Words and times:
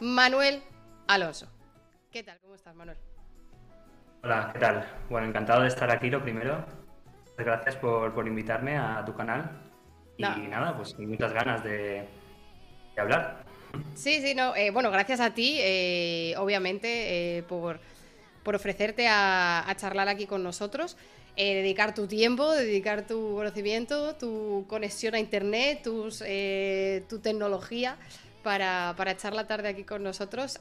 Manuel 0.00 0.62
Alonso. 1.08 1.46
¿Qué 2.10 2.22
tal? 2.22 2.38
¿Cómo 2.40 2.54
estás, 2.54 2.74
Manuel? 2.74 2.96
Hola, 4.22 4.50
¿qué 4.52 4.58
tal? 4.58 4.86
Bueno, 5.10 5.26
encantado 5.26 5.60
de 5.60 5.68
estar 5.68 5.90
aquí, 5.90 6.08
lo 6.08 6.22
primero. 6.22 6.64
Gracias 7.36 7.76
por, 7.76 8.26
invitarme 8.26 8.78
a 8.78 9.04
tu 9.04 9.14
canal. 9.14 9.50
Y 10.16 10.22
nada, 10.22 10.74
pues 10.76 10.98
muchas 10.98 11.32
ganas 11.32 11.62
de, 11.64 12.06
hablar. 12.96 13.44
Sí, 13.94 14.20
sí, 14.22 14.34
no. 14.34 14.56
Eh, 14.56 14.70
bueno, 14.70 14.90
gracias 14.90 15.20
a 15.20 15.34
ti, 15.34 15.58
eh, 15.60 16.34
obviamente, 16.38 17.38
eh, 17.38 17.42
por, 17.42 17.78
ofrecerte 18.44 19.06
a, 19.06 19.70
charlar 19.76 20.08
aquí 20.08 20.26
con 20.26 20.42
nosotros. 20.42 20.96
dedicar 21.36 21.94
tu 21.94 22.06
tiempo, 22.06 22.50
dedicar 22.52 23.06
tu 23.06 23.34
conocimiento, 23.34 24.16
tu 24.16 24.64
conexión 24.66 25.14
a 25.14 25.18
internet, 25.20 25.82
tus, 25.82 26.24
tu 27.08 27.18
tecnología 27.20 27.98
para, 28.42 28.94
echar 29.06 29.34
la 29.34 29.46
tarde 29.46 29.68
aquí 29.68 29.84
con 29.84 30.02
nosotros. 30.02 30.58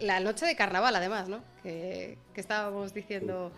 la, 0.00 0.20
noche 0.20 0.46
de 0.46 0.56
carnaval, 0.56 0.94
además, 0.96 1.28
¿no? 1.28 1.42
Que, 1.62 2.18
estábamos 2.34 2.94
diciendo. 2.94 3.52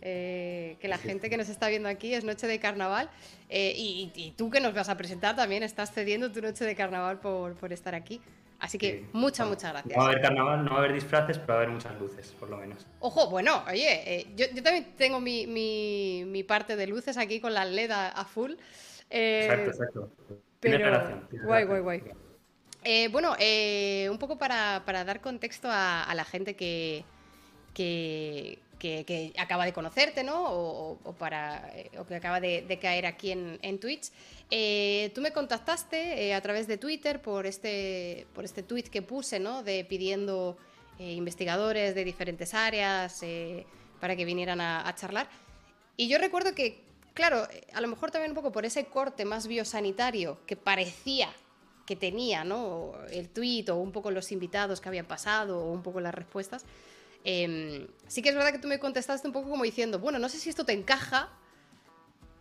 que 0.00 0.78
la 0.82 0.98
gente 0.98 1.30
que 1.30 1.36
nos 1.36 1.48
está 1.48 1.68
viendo 1.68 1.88
aquí 1.88 2.14
es 2.14 2.24
noche 2.24 2.46
de 2.46 2.58
carnaval 2.58 3.10
y, 3.48 4.34
tú 4.36 4.50
que 4.50 4.60
nos 4.60 4.74
vas 4.74 4.88
a 4.88 4.96
presentar 4.96 5.36
también 5.36 5.62
estás 5.62 5.92
cediendo 5.92 6.30
tu 6.32 6.40
noche 6.40 6.64
de 6.64 6.74
carnaval 6.74 7.20
por, 7.20 7.54
por 7.54 7.72
estar 7.72 7.94
aquí. 7.94 8.20
Así 8.58 8.78
que 8.78 9.04
muchas, 9.12 9.46
muchas 9.46 9.72
gracias. 9.72 9.96
No 9.96 10.02
va 10.02 10.08
a 10.08 10.10
haber 10.10 10.22
carnaval, 10.22 10.64
no 10.64 10.70
va 10.70 10.76
a 10.76 10.78
haber 10.80 10.94
disfraces, 10.94 11.38
pero 11.38 11.48
va 11.48 11.54
a 11.54 11.56
haber 11.58 11.70
muchas 11.70 11.98
luces, 12.00 12.34
por 12.38 12.48
lo 12.48 12.56
menos. 12.56 12.86
Ojo, 13.00 13.28
bueno, 13.28 13.62
oye, 13.68 14.20
eh, 14.20 14.26
yo, 14.34 14.46
también 14.62 14.94
tengo 14.96 15.20
mi, 15.20 15.46
mi, 15.46 16.42
parte 16.42 16.76
de 16.76 16.86
luces 16.86 17.18
aquí 17.18 17.40
con 17.40 17.52
la 17.52 17.64
LED 17.64 17.90
a, 17.90 18.24
full. 18.24 18.52
Eh, 19.10 19.44
exacto, 19.44 19.70
exacto. 19.70 20.12
Pero... 20.60 21.22
Guay, 21.44 21.64
guay, 21.64 21.80
guay. 21.80 22.02
Eh, 22.88 23.08
bueno, 23.08 23.34
un 24.12 24.18
poco 24.18 24.38
para, 24.38 24.80
dar 24.86 25.20
contexto 25.20 25.66
a, 25.68 26.12
la 26.14 26.24
gente 26.24 26.54
que, 26.54 27.04
que, 27.74 29.32
acaba 29.36 29.64
de 29.64 29.72
conocerte, 29.72 30.22
¿no? 30.22 30.44
O, 30.44 31.14
para, 31.18 31.68
o 31.98 32.06
que 32.06 32.14
acaba 32.14 32.38
de, 32.38 32.78
caer 32.80 33.06
aquí 33.06 33.32
en, 33.32 33.78
Twitch. 33.80 34.12
Eh, 34.52 35.10
tú 35.16 35.20
me 35.20 35.32
contactaste 35.32 36.28
eh, 36.28 36.34
a 36.34 36.40
través 36.40 36.68
de 36.68 36.78
Twitter 36.78 37.20
por 37.20 37.44
este, 37.44 38.24
por 38.32 38.44
este 38.44 38.62
tweet 38.62 38.84
que 38.84 39.02
puse, 39.02 39.40
¿no? 39.40 39.64
De 39.64 39.84
pidiendo 39.84 40.56
eh, 41.00 41.10
investigadores 41.12 41.96
de 41.96 42.04
diferentes 42.04 42.54
áreas 42.54 43.20
para 44.00 44.14
que 44.14 44.24
vinieran 44.24 44.60
a, 44.60 44.94
charlar. 44.94 45.28
Y 45.96 46.06
yo 46.06 46.18
recuerdo 46.18 46.54
que, 46.54 46.84
claro, 47.14 47.48
a 47.72 47.80
lo 47.80 47.88
mejor 47.88 48.12
también 48.12 48.30
un 48.30 48.36
poco 48.36 48.52
por 48.52 48.64
ese 48.64 48.84
corte 48.84 49.24
más 49.24 49.48
biosanitario 49.48 50.38
que 50.46 50.54
parecía 50.54 51.34
que 51.86 51.96
tenía, 51.96 52.44
¿no? 52.44 52.92
El 53.10 53.28
tweet 53.28 53.66
o 53.70 53.76
un 53.76 53.92
poco 53.92 54.10
los 54.10 54.32
invitados 54.32 54.80
que 54.80 54.88
habían 54.88 55.06
pasado 55.06 55.60
o 55.60 55.72
un 55.72 55.82
poco 55.82 56.00
las 56.00 56.14
respuestas. 56.14 56.64
Em, 57.24 57.86
sí 58.06 58.22
que 58.22 58.28
es 58.28 58.34
verdad 58.34 58.52
que 58.52 58.58
tú 58.58 58.68
me 58.68 58.78
contestaste 58.78 59.26
un 59.26 59.32
poco 59.32 59.48
como 59.48 59.64
diciendo, 59.64 59.98
bueno, 59.98 60.18
no 60.18 60.28
sé 60.28 60.38
si 60.38 60.50
esto 60.50 60.64
te 60.64 60.72
encaja, 60.72 61.30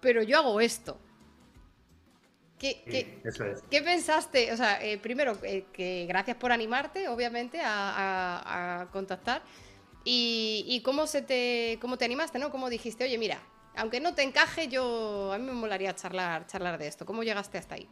pero 0.02 0.22
yo 0.24 0.38
hago 0.38 0.60
esto. 0.60 1.00
¿Qué, 2.60 3.22
pensaste? 3.84 4.52
O 4.52 4.58
sea, 4.58 4.84
eh, 4.84 4.98
primero, 4.98 5.38
eh, 5.44 5.66
que 5.74 6.06
gracias 6.08 6.38
por 6.38 6.52
animarte, 6.52 7.08
obviamente, 7.08 7.60
a, 7.64 8.88
contactar. 8.92 9.44
Y, 10.04 10.82
cómo, 10.84 11.08
se 11.08 11.22
te, 11.22 11.78
cómo 11.82 11.98
te 11.98 12.06
animaste, 12.06 12.38
¿no? 12.40 12.52
¿Cómo 12.52 12.70
dijiste, 12.70 13.04
oye, 13.04 13.18
mira, 13.18 13.40
aunque 13.76 14.00
no 14.00 14.14
te 14.14 14.24
encaje, 14.24 14.68
yo 14.68 15.34
a 15.34 15.38
mí 15.38 15.46
me 15.46 15.54
molaría 15.54 15.96
charlar, 15.96 16.48
charlar 16.48 16.78
de 16.78 16.88
esto. 16.88 17.06
¿Cómo 17.06 17.24
llegaste 17.24 17.58
hasta 17.58 17.76
ahí? 17.76 17.90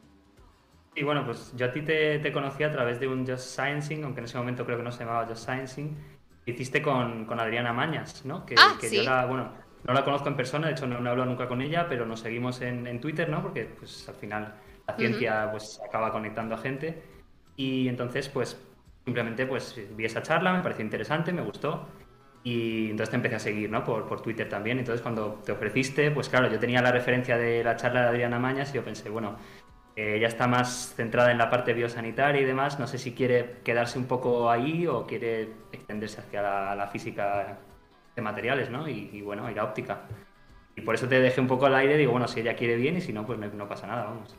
Y 0.96 1.04
bueno, 1.04 1.26
pues 1.26 1.54
yo 1.56 1.66
a 1.66 1.72
ti 1.72 1.82
te, 1.82 2.32
conocí 2.32 2.64
a 2.64 2.72
través 2.72 3.00
de 3.00 3.08
un 3.08 3.26
Just 3.26 3.58
Sciencing, 3.58 4.04
aunque 4.04 4.20
en 4.20 4.26
ese 4.26 4.38
momento 4.38 4.66
creo 4.66 4.78
que 4.78 4.84
no 4.84 4.92
se 4.92 5.04
llamaba 5.04 5.26
Just 5.26 5.46
Sciencing. 5.46 5.98
Hiciste 6.46 6.82
con, 6.82 7.26
con 7.26 7.40
Adriana 7.40 7.74
Mañas, 7.74 8.26
¿no? 8.26 8.46
Que, 8.46 8.56
ah, 8.58 8.78
yo 8.82 9.04
la, 9.04 9.26
bueno, 9.26 9.50
no 9.86 9.94
la 9.94 10.04
conozco 10.04 10.28
en 10.30 10.36
persona, 10.36 10.68
de 10.68 10.74
hecho 10.74 10.86
no, 10.86 10.96
he 10.96 11.10
hablado 11.10 11.26
nunca 11.26 11.48
con 11.48 11.62
ella, 11.62 11.88
pero 11.88 12.06
nos 12.06 12.20
seguimos 12.20 12.62
en, 12.62 12.86
en 12.86 13.00
Twitter, 13.00 13.30
¿no? 13.30 13.42
Porque 13.42 13.66
pues 13.66 14.08
al 14.10 14.16
final 14.16 14.54
la 14.88 14.96
ciencia 14.96 15.50
pues 15.52 15.82
acaba 15.86 16.12
conectando 16.12 16.56
a 16.56 16.58
gente 16.58 17.02
y 17.56 17.88
entonces 17.88 18.30
pues 18.30 18.60
simplemente 19.06 19.46
pues 19.46 19.80
vi 19.96 20.06
esa 20.06 20.22
charla, 20.22 20.54
me 20.54 20.62
pareció 20.62 20.84
interesante, 20.84 21.32
me 21.32 21.42
gustó 21.42 21.88
y 22.44 22.90
entonces 22.90 23.10
te 23.10 23.16
empecé 23.16 23.36
a 23.36 23.40
seguir 23.40 23.70
¿no? 23.70 23.84
por, 23.84 24.06
por 24.08 24.22
Twitter 24.22 24.50
también. 24.50 24.80
Entonces 24.80 25.02
cuando 25.02 25.42
te 25.46 25.54
ofreciste, 25.54 26.12
pues 26.12 26.30
claro, 26.30 26.50
yo 26.50 26.60
tenía 26.60 26.82
la 26.82 26.92
referencia 26.92 27.38
de 27.38 27.64
la 27.64 27.76
charla 27.78 28.02
de 28.02 28.08
Adriana 28.10 28.40
Mañas 28.40 28.72
y 28.72 28.76
yo 28.76 28.84
pensé, 28.84 29.10
bueno, 29.10 29.38
eh, 29.96 30.16
ella 30.18 30.28
está 30.28 30.48
más 30.48 30.94
centrada 30.96 31.32
en 31.32 31.38
la 31.38 31.50
parte 31.50 31.74
biosanitaria 31.74 32.42
y 32.42 32.46
demás, 32.46 32.80
no 32.80 32.88
sé 32.88 32.98
si 32.98 33.14
quiere 33.14 33.58
quedarse 33.64 33.98
un 34.00 34.06
poco 34.06 34.50
ahí 34.50 34.88
o 34.88 35.06
quiere 35.06 35.50
extenderse 35.72 36.22
hacia 36.22 36.42
la, 36.76 36.88
física 36.88 37.58
de 38.16 38.22
materiales 38.22 38.70
¿no? 38.70 38.88
y, 38.88 39.22
bueno, 39.22 39.50
y 39.50 39.54
la 39.54 39.64
óptica. 39.64 40.02
Y 40.76 40.82
por 40.82 40.96
eso 40.96 41.08
te 41.08 41.20
dejé 41.20 41.40
un 41.40 41.48
poco 41.48 41.68
al 41.68 41.76
aire, 41.76 41.98
digo, 41.98 42.12
bueno, 42.12 42.28
si 42.28 42.40
ella 42.40 42.56
quiere 42.56 42.76
bien 42.76 42.98
y 42.98 43.02
si 43.02 43.14
no, 43.14 43.26
pues 43.26 43.38
no, 43.38 43.48
no 43.48 43.68
pasa 43.68 43.86
nada, 43.86 44.06
vamos. 44.06 44.36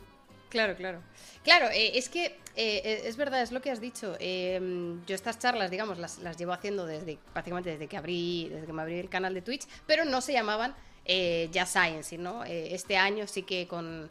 Claro, 0.55 0.75
claro. 0.75 1.01
Claro, 1.43 1.69
eh, 1.69 1.97
es 1.97 2.07
que 2.07 2.25
eh, 2.25 2.37
eh, 2.55 3.01
es 3.03 3.17
verdad, 3.17 3.41
es 3.41 3.51
lo 3.51 3.61
que 3.61 3.71
has 3.71 3.81
dicho. 3.81 4.17
yo 4.17 5.15
estas 5.15 5.37
charlas, 5.37 5.69
digamos, 5.69 5.97
las, 5.97 6.37
llevo 6.37 6.53
haciendo 6.53 6.85
desde 6.85 7.17
prácticamente 7.33 7.71
desde 7.71 7.87
que 7.87 7.97
abrí, 7.97 8.49
desde 8.49 8.65
que 8.65 8.71
me 8.73 8.81
abrí 8.81 8.99
el 8.99 9.09
canal 9.09 9.33
de 9.33 9.41
Twitch, 9.41 9.67
pero 9.85 10.05
no 10.05 10.21
se 10.21 10.31
llamaban 10.31 10.73
ya 11.05 11.65
Science, 11.65 12.17
¿no? 12.17 12.43
este 12.45 12.97
año 12.97 13.27
sí 13.27 13.43
que 13.43 13.67
con, 13.67 14.09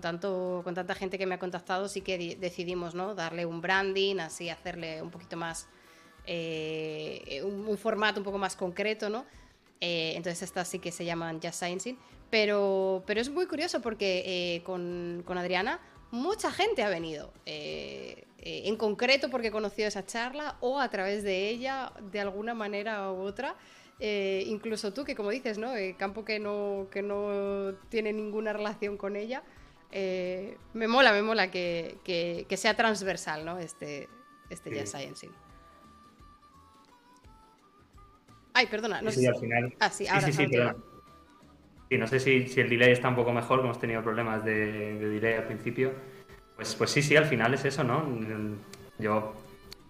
tanto, 0.00 0.60
con 0.64 0.74
tanta 0.74 0.94
gente 0.94 1.18
que 1.18 1.26
me 1.26 1.36
ha 1.36 1.38
contactado, 1.38 1.88
sí 1.88 2.00
que 2.00 2.36
decidimos, 2.36 2.94
¿no? 2.94 3.14
Darle 3.14 3.46
un 3.46 3.60
branding, 3.60 4.18
así 4.18 4.50
hacerle 4.50 5.02
un 5.02 5.10
poquito 5.10 5.36
más, 5.36 5.68
un, 6.26 7.78
formato 7.78 8.20
un 8.20 8.24
poco 8.24 8.38
más 8.38 8.56
concreto, 8.56 9.08
¿no? 9.08 9.24
entonces 9.78 10.42
estas 10.42 10.66
sí 10.68 10.78
que 10.78 10.90
se 10.90 11.04
llaman 11.04 11.40
Just 11.40 11.62
Sciencing. 11.62 11.98
Pero, 12.30 13.04
pero 13.06 13.20
es 13.20 13.30
muy 13.30 13.46
curioso 13.46 13.80
porque 13.80 14.22
eh, 14.26 14.62
con, 14.62 15.24
Adriana 15.28 15.80
mucha 16.10 16.50
gente 16.50 16.82
ha 16.82 16.88
venido. 16.88 17.32
Eh, 17.46 18.24
eh, 18.38 18.62
en 18.66 18.76
concreto 18.76 19.30
porque 19.30 19.50
conoció 19.50 19.86
esa 19.86 20.06
charla 20.06 20.56
o 20.60 20.78
a 20.78 20.88
través 20.88 21.22
de 21.22 21.48
ella 21.48 21.92
de 22.10 22.20
alguna 22.20 22.54
manera 22.54 23.12
u 23.12 23.20
otra. 23.20 23.56
incluso 24.00 24.92
tú, 24.92 25.04
que 25.04 25.14
como 25.14 25.30
dices, 25.30 25.58
¿no? 25.58 25.70
campo 25.96 26.24
que 26.24 26.38
no, 26.38 26.88
que 26.90 27.02
no 27.02 27.74
tiene 27.88 28.12
ninguna 28.12 28.52
relación 28.52 28.96
con 28.96 29.16
ella. 29.16 29.42
Me 29.92 30.88
mola, 30.88 31.12
me 31.12 31.22
mola 31.22 31.50
que, 31.50 32.46
sea 32.56 32.74
transversal, 32.74 33.44
¿no? 33.44 33.58
Este, 33.58 34.08
este 34.50 34.70
sí. 34.70 34.86
Science. 34.86 35.30
Ay, 38.54 38.66
perdona. 38.66 39.02
No 39.02 39.10
sí, 39.10 39.26
al 39.26 39.36
final. 39.36 39.74
Ah, 39.80 39.90
sí, 39.90 40.06
ahora 40.06 40.32
sí, 40.32 40.48
Sí, 41.88 41.98
no 41.98 42.06
sé 42.08 42.18
si, 42.18 42.48
si, 42.48 42.60
el 42.60 42.68
delay 42.68 42.90
está 42.90 43.08
un 43.08 43.14
poco 43.14 43.32
mejor, 43.32 43.60
hemos 43.60 43.78
tenido 43.78 44.02
problemas 44.02 44.44
de, 44.44 44.98
delay 44.98 45.34
al 45.34 45.44
principio. 45.44 45.92
Pues, 46.56 46.74
pues 46.74 46.90
sí, 46.90 47.00
sí, 47.02 47.14
al 47.16 47.26
final 47.26 47.54
es 47.54 47.64
eso, 47.64 47.84
¿no? 47.84 48.04
Yo 48.98 49.34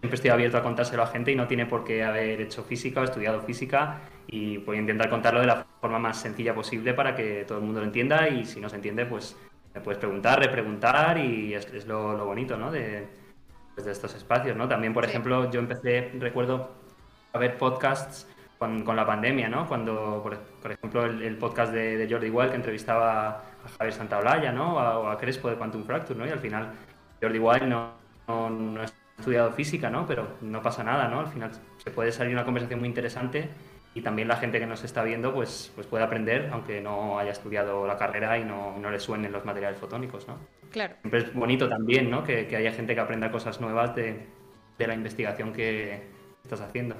siempre 0.00 0.16
estoy 0.16 0.30
abierto 0.30 0.58
a 0.58 0.62
contárselo 0.62 1.02
a 1.02 1.06
gente 1.06 1.32
y 1.32 1.36
no 1.36 1.46
tiene 1.46 1.64
por 1.64 1.84
qué 1.84 2.02
haber 2.02 2.40
hecho 2.40 2.64
física 2.64 3.00
o 3.00 3.04
estudiado 3.04 3.40
física 3.40 4.00
y 4.26 4.58
voy 4.58 4.76
a 4.76 4.80
intentar 4.80 5.08
contarlo 5.08 5.40
de 5.40 5.46
la 5.46 5.64
forma 5.80 5.98
más 5.98 6.20
sencilla 6.20 6.54
posible 6.54 6.92
para 6.92 7.14
que 7.14 7.44
todo 7.46 7.58
el 7.58 7.64
mundo 7.64 7.80
lo 7.80 7.86
entienda 7.86 8.28
y 8.28 8.44
si 8.44 8.60
no 8.60 8.68
se 8.68 8.76
entiende, 8.76 9.06
pues 9.06 9.36
me 9.76 9.82
puedes 9.82 9.98
preguntar, 9.98 10.40
repreguntar 10.40 11.18
y 11.18 11.52
es, 11.52 11.86
lo, 11.86 12.24
bonito, 12.24 12.56
¿no? 12.56 12.72
De, 12.72 13.06
pues 13.74 13.84
de 13.84 13.92
estos 13.92 14.14
espacios, 14.14 14.56
¿no? 14.56 14.66
También, 14.66 14.94
por 14.94 15.04
ejemplo, 15.04 15.50
yo 15.50 15.60
empecé, 15.60 16.12
recuerdo, 16.18 16.72
a 17.34 17.38
ver 17.38 17.58
podcasts 17.58 18.26
con, 18.58 18.84
con, 18.84 18.96
la 18.96 19.04
pandemia, 19.04 19.50
¿no? 19.50 19.68
Cuando, 19.68 20.22
por, 20.22 20.72
ejemplo, 20.72 21.04
el, 21.04 21.36
podcast 21.36 21.74
de, 21.74 21.98
de, 21.98 22.10
Jordi 22.10 22.30
Wild 22.30 22.50
que 22.50 22.56
entrevistaba 22.56 23.28
a 23.28 23.68
Javier 23.76 23.92
Santaolalla, 23.92 24.50
¿no? 24.50 24.76
O 24.76 25.08
a, 25.08 25.18
Crespo 25.18 25.50
de 25.50 25.56
Quantum 25.56 25.84
Fracture, 25.84 26.18
¿no? 26.18 26.26
Y 26.26 26.30
al 26.30 26.40
final 26.40 26.72
Jordi 27.20 27.38
Wild 27.38 27.64
no, 27.64 27.92
no, 28.26 28.80
ha 28.80 28.84
estudiado 29.18 29.52
física, 29.52 29.90
¿no? 29.90 30.06
Pero 30.06 30.38
no 30.40 30.62
pasa 30.62 30.82
nada, 30.84 31.06
¿no? 31.08 31.20
Al 31.20 31.28
final 31.28 31.50
se 31.76 31.90
puede 31.90 32.12
salir 32.12 32.32
una 32.32 32.46
conversación 32.46 32.80
muy 32.80 32.88
interesante 32.88 33.50
y 33.96 34.02
también 34.02 34.28
la 34.28 34.36
gente 34.36 34.58
que 34.60 34.66
nos 34.66 34.84
está 34.84 35.02
viendo 35.02 35.32
pues, 35.32 35.72
pues 35.74 35.86
puede 35.86 36.04
aprender, 36.04 36.50
aunque 36.52 36.82
no 36.82 37.18
haya 37.18 37.32
estudiado 37.32 37.86
la 37.86 37.96
carrera 37.96 38.38
y 38.38 38.44
no, 38.44 38.78
no 38.78 38.90
le 38.90 39.00
suenen 39.00 39.32
los 39.32 39.46
materiales 39.46 39.78
fotónicos, 39.78 40.28
¿no? 40.28 40.38
Claro. 40.70 40.96
Siempre 41.00 41.20
es 41.20 41.32
bonito 41.32 41.66
también, 41.66 42.10
¿no? 42.10 42.22
Que, 42.22 42.46
que 42.46 42.56
haya 42.56 42.72
gente 42.72 42.94
que 42.94 43.00
aprenda 43.00 43.30
cosas 43.30 43.58
nuevas 43.58 43.96
de, 43.96 44.26
de 44.76 44.86
la 44.86 44.92
investigación 44.92 45.54
que 45.54 46.02
estás 46.44 46.60
haciendo. 46.60 46.94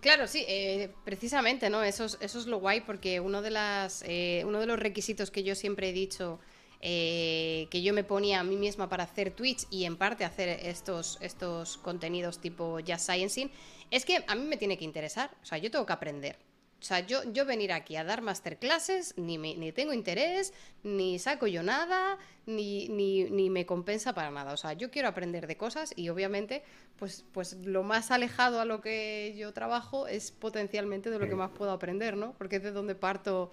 Claro, 0.00 0.26
sí, 0.26 0.42
eh, 0.48 0.90
precisamente, 1.04 1.68
¿no? 1.68 1.82
Eso 1.82 2.06
es, 2.06 2.16
eso 2.22 2.38
es 2.38 2.46
lo 2.46 2.60
guay, 2.60 2.80
porque 2.80 3.20
uno 3.20 3.42
de, 3.42 3.50
las, 3.50 4.02
eh, 4.06 4.42
uno 4.46 4.58
de 4.58 4.64
los 4.64 4.78
requisitos 4.78 5.30
que 5.30 5.42
yo 5.42 5.54
siempre 5.54 5.90
he 5.90 5.92
dicho 5.92 6.38
eh, 6.80 7.66
que 7.70 7.82
yo 7.82 7.92
me 7.92 8.04
ponía 8.04 8.40
a 8.40 8.44
mí 8.44 8.56
misma 8.56 8.88
para 8.88 9.04
hacer 9.04 9.32
Twitch 9.32 9.66
y 9.70 9.84
en 9.84 9.96
parte 9.96 10.24
hacer 10.24 10.48
estos, 10.62 11.18
estos 11.20 11.76
contenidos 11.78 12.38
tipo 12.38 12.78
Just 12.86 13.10
Sciencing, 13.10 13.50
es 13.90 14.04
que 14.04 14.24
a 14.26 14.34
mí 14.34 14.44
me 14.44 14.56
tiene 14.56 14.78
que 14.78 14.84
interesar, 14.84 15.30
o 15.42 15.44
sea, 15.44 15.58
yo 15.58 15.70
tengo 15.70 15.86
que 15.86 15.92
aprender. 15.92 16.36
O 16.80 16.84
sea, 16.84 17.00
yo, 17.00 17.24
yo 17.32 17.44
venir 17.44 17.72
aquí 17.72 17.96
a 17.96 18.04
dar 18.04 18.22
masterclasses, 18.22 19.14
ni, 19.16 19.36
ni 19.36 19.72
tengo 19.72 19.92
interés, 19.92 20.52
ni 20.84 21.18
saco 21.18 21.48
yo 21.48 21.64
nada, 21.64 22.18
ni, 22.46 22.88
ni, 22.88 23.50
me 23.50 23.66
compensa 23.66 24.14
para 24.14 24.30
nada. 24.30 24.52
O 24.52 24.56
sea, 24.56 24.74
yo 24.74 24.88
quiero 24.88 25.08
aprender 25.08 25.48
de 25.48 25.56
cosas 25.56 25.92
y 25.96 26.08
obviamente, 26.08 26.62
pues, 26.96 27.24
pues 27.32 27.54
lo 27.64 27.82
más 27.82 28.12
alejado 28.12 28.60
a 28.60 28.64
lo 28.64 28.80
que 28.80 29.34
yo 29.36 29.52
trabajo 29.52 30.06
es 30.06 30.30
potencialmente 30.30 31.10
de 31.10 31.18
lo 31.18 31.28
que 31.28 31.34
más 31.34 31.50
puedo 31.50 31.72
aprender, 31.72 32.16
¿no? 32.16 32.32
Porque 32.38 32.56
es 32.56 32.62
de 32.62 32.70
donde 32.70 32.94
parto 32.94 33.50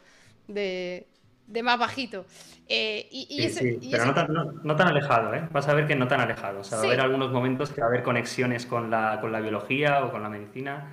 de, 0.48 1.08
más 1.64 1.80
bajito. 1.80 2.26
Eh, 2.68 3.08
y, 3.12 3.50
sí, 3.50 3.80
pero 3.92 4.06
no, 4.06 4.76
tan, 4.76 4.88
alejado, 4.88 5.34
¿eh? 5.36 5.48
Vas 5.52 5.68
a 5.68 5.74
ver 5.74 5.86
que 5.86 5.96
no 5.96 6.08
tan 6.08 6.20
alejado. 6.20 6.62
O 6.62 6.64
sea, 6.64 6.78
va 6.80 6.84
a 6.84 6.88
haber 6.88 7.02
algunos 7.02 7.32
momentos 7.32 7.72
que 7.72 7.82
va 7.82 7.88
a 7.88 7.90
haber 7.90 8.04
conexiones 8.04 8.66
con 8.66 8.90
la, 8.90 9.20
con 9.22 9.32
la 9.32 9.40
biología 9.40 10.04
o 10.04 10.12
con 10.12 10.24
la 10.24 10.30
medicina 10.30 10.92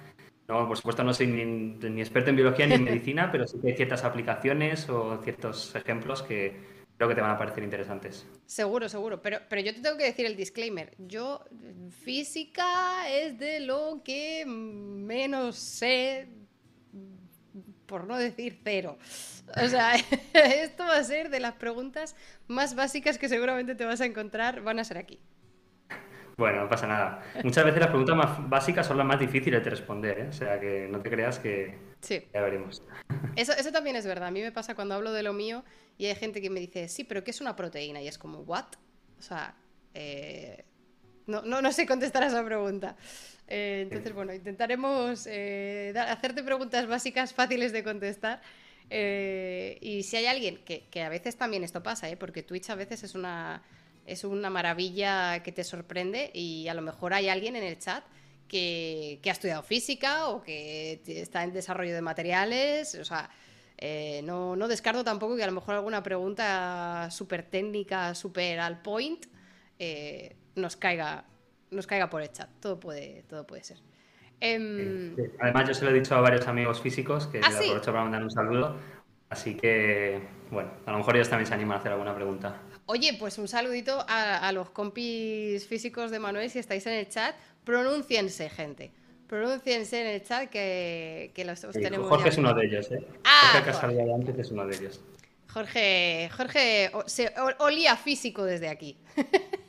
no, 0.49 0.67
por 0.67 0.77
supuesto 0.77 1.05
no 1.05 1.15
soy 1.15 1.29
ni, 1.29 2.01
experto 2.01 2.31
en 2.31 2.37
biología 2.37 2.67
ni 2.67 2.75
en 2.75 2.85
medicina, 2.85 3.31
pero 3.31 3.47
sí 3.47 3.59
que 3.61 3.69
hay 3.69 3.77
ciertas 3.77 4.05
aplicaciones 4.05 4.89
o 4.89 5.21
ciertos 5.23 5.75
ejemplos 5.75 6.23
que 6.23 6.57
creo 6.97 7.09
que 7.09 7.15
te 7.15 7.21
van 7.21 7.31
a 7.31 7.39
parecer 7.39 7.65
interesantes. 7.65 8.27
Seguro, 8.47 8.89
seguro. 8.89 9.23
Pero, 9.23 9.39
pero 9.49 9.63
yo 9.63 9.75
te 9.75 9.81
tengo 9.81 9.97
que 9.97 10.05
decir 10.05 10.27
el 10.27 10.37
disclaimer. 10.37 10.95
Yo, 10.99 11.45
física 12.05 13.09
es 13.11 13.39
de 13.39 13.61
lo 13.61 14.03
que 14.05 14.45
menos 14.47 15.57
sé, 15.57 16.29
por 17.93 18.07
no 18.07 18.17
decir 18.17 18.59
cero. 18.65 18.97
O 19.63 19.69
sea, 19.69 19.93
esto 20.33 20.83
va 20.83 20.97
a 20.97 21.05
ser 21.05 21.29
de 21.29 21.41
las 21.41 21.53
preguntas 21.53 22.17
más 22.49 22.75
básicas 22.75 23.19
que 23.19 23.29
seguramente 23.29 23.75
te 23.75 23.85
vas 23.85 24.01
a 24.01 24.07
encontrar, 24.07 24.63
van 24.63 24.79
a 24.79 24.85
ser 24.85 24.97
aquí. 24.97 25.21
Bueno, 26.39 26.63
no 26.63 26.71
pasa 26.71 26.87
nada. 26.87 27.23
Muchas 27.45 27.67
veces 27.67 27.81
las 27.81 27.91
preguntas 27.91 28.17
más 28.17 28.49
básicas 28.49 28.87
son 28.87 28.97
las 28.97 29.05
más 29.05 29.21
difíciles 29.21 29.63
de 29.63 29.69
responder, 29.69 30.21
¿eh? 30.21 30.29
o 30.31 30.33
sea 30.33 30.59
que 30.59 30.89
no 30.91 31.03
te 31.03 31.11
creas 31.11 31.39
que 31.39 31.79
sí. 32.01 32.27
ya 32.33 32.41
veremos. 32.41 32.83
Eso, 33.37 33.53
eso 33.53 33.71
también 33.71 33.97
es 33.97 34.07
verdad. 34.07 34.29
A 34.29 34.31
mí 34.31 34.41
me 34.41 34.53
pasa 34.53 34.75
cuando 34.75 34.95
hablo 34.95 35.13
de 35.13 35.23
lo 35.23 35.35
mío 35.35 35.63
y 35.99 36.07
hay 36.07 36.15
gente 36.15 36.41
que 36.41 36.49
me 36.49 36.61
dice, 36.61 36.89
sí, 36.89 37.05
pero 37.05 37.23
¿qué 37.23 37.31
es 37.31 37.43
una 37.43 37.55
proteína? 37.55 38.01
Y 38.01 38.09
es 38.09 38.17
como, 38.17 38.39
¿what? 38.39 38.65
O 39.19 39.23
sea, 39.23 39.55
eh, 39.93 40.65
no, 41.27 41.43
no, 41.43 41.61
no, 41.61 41.71
sé 41.73 41.87
contestar 41.87 42.23
a 42.23 42.29
esa 42.29 42.43
pregunta. 42.43 42.97
Eh, 43.49 43.81
entonces, 43.83 44.13
bueno, 44.13 44.33
intentaremos 44.33 45.27
hacerte 45.27 46.43
preguntas 46.43 46.87
básicas 46.87 47.35
fáciles 47.35 47.73
de 47.73 47.83
contestar. 47.85 48.41
y 48.91 50.03
si 50.03 50.17
hay 50.17 50.27
alguien, 50.27 50.59
que, 50.65 50.87
que 50.91 51.03
a 51.03 51.09
veces 51.09 51.37
también 51.37 51.65
esto 51.65 51.83
pasa, 51.83 52.09
porque 52.19 52.43
Twitch 52.43 52.71
a 52.71 52.75
veces 52.75 53.03
es 53.03 53.15
una 53.15 53.63
es 54.07 54.25
una 54.25 54.51
maravilla 54.51 55.43
que 55.43 55.53
te 55.53 55.65
sorprende 55.65 56.31
y 56.35 56.69
a 56.69 56.75
lo 56.75 56.83
mejor 56.83 57.15
hay 57.15 57.29
alguien 57.29 57.57
en 57.57 57.63
el 57.63 57.79
chat 57.79 58.05
que, 58.49 59.21
ha 59.25 59.31
estudiado 59.31 59.63
física 59.63 60.29
o 60.29 60.43
que 60.43 61.01
está 61.07 61.43
en 61.43 61.53
desarrollo 61.53 61.95
de 61.95 62.03
materiales, 62.03 62.95
o 62.97 63.05
sea, 63.05 63.31
eh, 63.79 64.21
no, 64.25 64.57
descarto 64.69 65.03
tampoco 65.05 65.37
que 65.37 65.43
a 65.43 65.47
lo 65.47 65.53
mejor 65.53 65.77
alguna 65.77 66.03
pregunta 66.03 67.09
súper 67.11 67.45
técnica, 67.45 68.15
súper 68.15 68.61
al 68.61 68.83
point, 68.83 69.27
eh, 69.79 70.37
nos, 70.55 70.77
caiga, 70.77 71.25
nos 71.73 71.87
caiga 71.87 72.09
por 72.09 72.23
el 72.23 72.31
chat. 72.31 72.49
Todo 72.61 72.79
puede, 72.79 73.25
todo 73.29 73.47
puede 73.47 73.65
ser. 73.65 73.79
Em, 74.41 75.15
Además, 75.41 75.69
yo 75.69 75.75
se 75.75 75.85
lo 75.85 75.91
he 75.91 75.95
dicho 75.95 76.15
a 76.15 76.21
varios 76.21 76.47
amigos 76.49 76.81
físicos 76.81 77.27
que 77.27 77.39
¿Ah, 77.39 77.49
aprovecho 77.49 77.93
para 77.93 78.03
mandar 78.03 78.23
un 78.23 78.31
saludo. 78.31 78.77
Así 79.31 79.55
que, 79.55 80.21
bueno, 80.51 80.71
a 80.85 80.91
lo 80.91 80.99
mejor 80.99 81.17
ellos 81.17 81.29
también 81.29 81.47
se 81.47 81.55
animan 81.55 81.77
a 81.77 81.81
hacer 81.81 81.93
alguna 81.93 82.15
pregunta. 82.15 82.61
Oye, 82.87 83.17
pues 83.19 83.39
un 83.39 83.49
saludito 83.49 84.05
a, 84.09 84.51
los 84.53 84.71
compis 84.71 85.67
físicos 85.67 86.11
de 86.11 86.19
Manuel, 86.19 86.51
si 86.51 86.59
estáis 86.59 86.85
en 86.87 86.95
el 86.95 87.09
chat, 87.09 87.35
pronunciense, 87.65 88.51
gente. 88.51 88.91
Pronunciense 89.29 90.01
en 90.01 90.07
el 90.09 90.23
chat 90.23 90.51
que, 90.51 91.31
que 91.35 91.45
los, 91.45 91.61
tenemos. 91.61 92.09
Jorge 92.09 92.29
es 92.29 92.37
uno 92.37 92.53
de 92.53 92.67
ellos, 92.67 92.91
¿eh? 92.91 93.07
Ah, 93.25 93.63
Jorge 93.65 94.13
antes 94.13 94.39
es 94.39 94.51
uno 94.51 94.67
de 94.67 94.77
ellos. 94.77 95.01
Jorge, 95.49 96.29
Jorge 96.37 96.91
se 97.07 97.33
olía 97.61 97.97
físico 97.97 98.45
desde 98.45 98.69
aquí. 98.69 98.99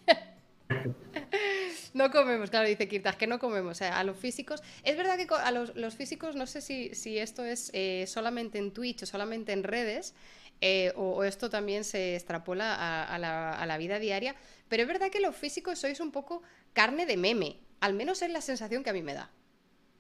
no 1.94 2.10
comemos, 2.10 2.50
claro, 2.50 2.68
dice 2.68 2.88
Kirtas, 2.88 3.16
que 3.16 3.28
no 3.28 3.40
comemos. 3.40 3.82
a 3.82 4.04
los 4.04 4.18
físicos. 4.18 4.62
Es 4.84 4.98
verdad 4.98 5.18
que 5.18 5.28
a 5.34 5.52
los, 5.52 5.96
físicos, 5.96 6.36
no 6.36 6.48
sé 6.48 6.62
si, 6.62 6.94
si 6.96 7.18
esto 7.18 7.44
es 7.44 7.70
eh, 7.74 8.06
solamente 8.08 8.58
en 8.58 8.72
Twitch 8.72 9.04
o 9.04 9.06
solamente 9.06 9.52
en 9.52 9.64
redes, 9.64 10.16
eh, 10.62 10.92
o, 10.96 11.24
esto 11.24 11.50
también 11.50 11.84
se 11.84 12.16
extrapola 12.16 13.04
a, 13.06 13.20
la, 13.20 13.78
vida 13.78 14.00
diaria. 14.00 14.36
Pero 14.70 14.84
es 14.84 14.88
verdad 14.88 15.10
que 15.12 15.20
los 15.20 15.36
físicos 15.36 15.80
sois 15.80 16.00
un 16.00 16.12
poco 16.12 16.42
carne 16.74 17.06
de 17.06 17.18
meme, 17.18 17.58
al 17.80 17.94
menos 17.94 18.22
es 18.22 18.32
la 18.32 18.42
sensación 18.42 18.84
que 18.84 18.90
a 18.90 18.94
mí 18.94 19.04
me 19.04 19.14
da, 19.14 19.30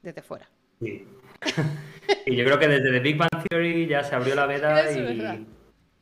desde 0.01 0.23
fuera. 0.23 0.49
Sí. 0.79 1.05
y 2.25 2.35
yo 2.35 2.43
creo 2.45 2.57
que 2.57 2.67
desde 2.67 2.91
The 2.91 2.99
Big 2.99 3.17
Bang 3.17 3.29
Theory 3.49 3.87
ya 3.87 4.03
se 4.03 4.15
abrió 4.15 4.35
la 4.35 4.47
veda 4.47 4.91
y... 4.91 5.45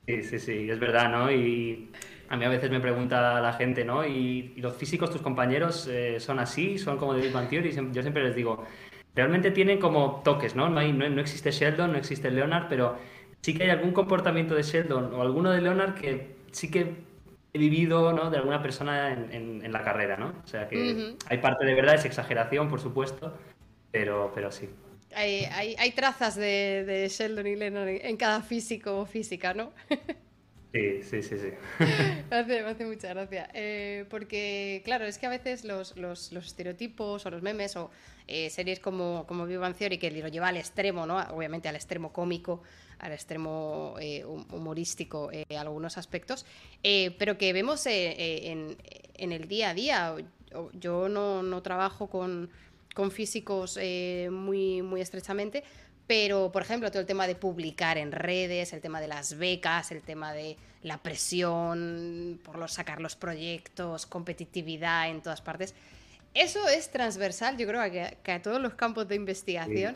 Sí, 0.08 0.24
sí, 0.24 0.40
sí, 0.40 0.70
es 0.70 0.80
verdad, 0.80 1.10
¿no? 1.10 1.32
Y 1.32 1.92
a 2.32 2.38
mí 2.38 2.46
a 2.46 2.50
veces 2.50 2.72
me 2.72 2.80
pregunta 2.80 3.42
la 3.42 3.52
gente, 3.52 3.84
¿no? 3.84 4.06
¿Y, 4.06 4.54
los 4.56 4.78
físicos, 4.78 5.12
tus 5.12 5.22
compañeros, 5.22 5.86
eh, 5.92 6.18
son 6.22 6.40
así? 6.40 6.78
¿Son 6.78 6.98
como 6.98 7.14
Bang 7.14 7.50
Theory? 7.50 7.72
Yo 7.92 8.02
siempre 8.02 8.24
les 8.24 8.34
digo, 8.34 8.66
realmente 9.14 9.52
tienen 9.52 9.80
como 9.80 10.22
toques, 10.24 10.56
¿no? 10.56 10.70
No, 10.70 10.80
hay, 10.80 10.94
no, 10.94 11.10
no 11.10 11.20
existe 11.20 11.52
Sheldon, 11.52 11.92
no 11.92 11.98
existe 11.98 12.32
Leonard, 12.32 12.68
pero 12.70 12.98
sí 13.42 13.54
que 13.54 13.64
hay 13.64 13.70
algún 13.72 13.92
comportamiento 13.92 14.56
de 14.56 14.64
Sheldon 14.64 15.14
o 15.14 15.22
alguno 15.22 15.52
de 15.52 15.60
Leonard 15.60 15.96
que 15.96 16.38
sí 16.54 16.72
que 16.72 16.96
he 17.54 17.60
vivido 17.60 18.14
¿no? 18.14 18.30
de 18.30 18.38
alguna 18.38 18.62
persona 18.62 19.12
en, 19.12 19.66
en, 19.66 19.72
la 19.74 19.84
carrera, 19.84 20.16
¿no? 20.16 20.34
O 20.42 20.48
sea 20.48 20.70
que 20.70 21.18
hay 21.28 21.38
parte 21.40 21.66
de 21.66 21.74
verdad, 21.74 21.96
es 21.96 22.06
exageración, 22.06 22.70
por 22.70 22.80
supuesto, 22.80 23.38
pero, 23.92 24.32
pero 24.34 24.54
sí. 24.54 24.70
Hay, 25.14 25.44
hay, 25.52 25.76
hay 25.78 25.92
trazas 25.92 26.38
de, 26.38 26.86
de, 26.88 27.10
Sheldon 27.10 27.46
y 27.46 27.58
Leonard 27.58 27.90
en 27.90 28.16
cada 28.16 28.42
físico 28.42 29.02
o 29.02 29.06
física, 29.06 29.54
¿no? 29.54 29.74
Sí, 30.72 31.04
sí, 31.04 31.22
sí, 31.22 31.36
me, 32.30 32.36
hace, 32.38 32.64
me 32.64 32.86
mucha 32.86 33.10
gracia. 33.10 33.50
Eh, 33.54 34.06
porque, 34.10 34.82
claro, 34.86 35.06
es 35.06 35.18
que 35.18 35.26
a 35.26 35.30
veces 35.30 35.66
los, 35.66 35.98
los, 35.98 36.32
los 36.32 36.46
estereotipos 36.46 37.26
o 37.26 37.30
los 37.30 37.42
memes 37.42 37.76
o 37.76 37.92
eh, 38.34 38.50
series 38.50 38.80
como, 38.80 39.26
como 39.28 39.46
Bang 39.46 39.76
Theory 39.76 39.98
que 39.98 40.10
lo 40.10 40.30
lleva 40.30 40.48
al 40.48 40.56
extremo, 40.56 41.06
¿no? 41.06 41.18
Obviamente 41.32 41.68
al 41.68 41.76
extremo 41.76 42.14
cómico, 42.14 42.62
al 43.00 43.12
extremo 43.12 43.96
eh, 44.00 44.24
humorístico 44.24 45.30
eh, 45.34 45.46
algunos 45.58 45.98
aspectos, 45.98 46.46
pero 46.82 47.38
que 47.38 47.52
vemos 47.52 47.86
en, 47.88 48.78
el 49.18 49.48
día 49.50 49.72
a 49.72 49.74
día. 49.74 50.16
Yo 50.80 51.10
no, 51.10 51.62
trabajo 51.62 52.08
con, 52.08 52.50
físicos 53.12 53.78
muy, 54.30 54.82
muy 54.82 55.02
estrechamente, 55.02 55.66
pero, 56.12 56.52
por 56.52 56.62
ejemplo, 56.62 56.92
todo 56.92 57.00
el 57.00 57.06
tema 57.06 57.26
de 57.26 57.36
publicar 57.36 57.98
en 57.98 58.12
redes, 58.12 58.74
el 58.74 58.82
tema 58.82 59.00
de 59.00 59.08
las 59.08 59.38
becas, 59.38 59.94
el 59.94 60.02
tema 60.02 60.34
de 60.34 60.58
la 60.84 60.98
presión 60.98 62.38
por 62.44 62.58
los, 62.58 62.74
sacar 62.74 63.00
los 63.00 63.16
proyectos, 63.16 64.08
competitividad 64.08 65.10
en 65.10 65.22
todas 65.22 65.40
partes, 65.40 65.74
eso 66.34 66.68
es 66.68 66.92
transversal, 66.92 67.58
yo 67.58 67.66
creo, 67.66 67.90
que, 67.90 68.32
a 68.34 68.42
todos 68.42 68.62
los 68.62 68.74
campos 68.74 69.08
de 69.08 69.16
investigación. 69.16 69.96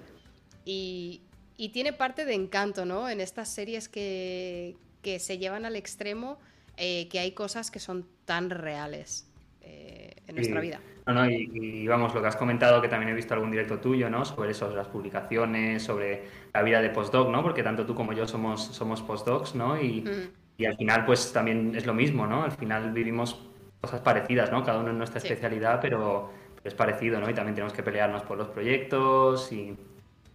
Y, 0.64 1.20
y 1.58 1.68
tiene 1.74 1.92
parte 1.92 2.24
de 2.24 2.34
encanto, 2.34 2.86
¿no? 2.86 3.10
En 3.10 3.20
estas 3.20 3.50
series 3.50 3.90
que, 3.90 4.78
se 5.20 5.38
llevan 5.38 5.66
al 5.66 5.76
extremo, 5.76 6.40
eh, 6.78 7.10
que 7.10 7.20
hay 7.20 7.34
cosas 7.34 7.72
que 7.72 7.82
son 7.82 8.08
tan 8.24 8.52
reales 8.52 9.25
eh, 9.66 10.16
en 10.28 10.36
nuestra 10.36 10.62
vida. 10.62 10.80
No, 11.06 11.14
no, 11.14 11.30
y, 11.30 11.88
vamos, 11.88 12.16
lo 12.16 12.22
que 12.22 12.28
has 12.28 12.36
comentado, 12.36 12.82
que 12.82 12.88
también 12.88 13.12
he 13.12 13.14
visto 13.14 13.34
algún 13.34 13.52
directo 13.52 13.80
tuyo, 13.80 14.10
¿no? 14.10 14.26
Sobre 14.26 14.52
eso, 14.52 14.76
las 14.76 14.88
publicaciones, 14.88 15.84
sobre 15.84 16.24
la 16.54 16.64
vida 16.64 16.82
de 16.82 16.90
postdoc, 16.90 17.30
¿no? 17.30 17.44
Porque 17.44 17.62
tanto 17.62 17.86
tú 17.86 17.94
como 17.94 18.14
yo 18.14 18.28
somos, 18.28 18.64
somos 18.66 19.04
postdocs, 19.04 19.54
¿no? 19.54 19.80
Y, 19.80 20.04
y 20.58 20.66
al 20.66 20.76
final, 20.78 21.06
pues 21.06 21.32
también 21.32 21.76
es 21.76 21.86
lo 21.86 21.94
mismo, 21.94 22.26
¿no? 22.26 22.44
Al 22.44 22.52
final 22.52 22.92
vivimos 22.92 23.40
cosas 23.82 24.02
parecidas, 24.02 24.52
¿no? 24.52 24.64
Cada 24.64 24.80
uno 24.80 24.90
en 24.90 24.98
nuestra 24.98 25.20
especialidad, 25.20 25.80
pero 25.80 26.32
es 26.64 26.74
parecido, 26.74 27.20
¿no? 27.20 27.30
Y 27.30 27.34
también 27.36 27.54
tenemos 27.54 27.74
que 27.74 27.84
pelearnos 27.84 28.24
por 28.24 28.38
los 28.38 28.48
proyectos 28.48 29.52
y 29.52 29.78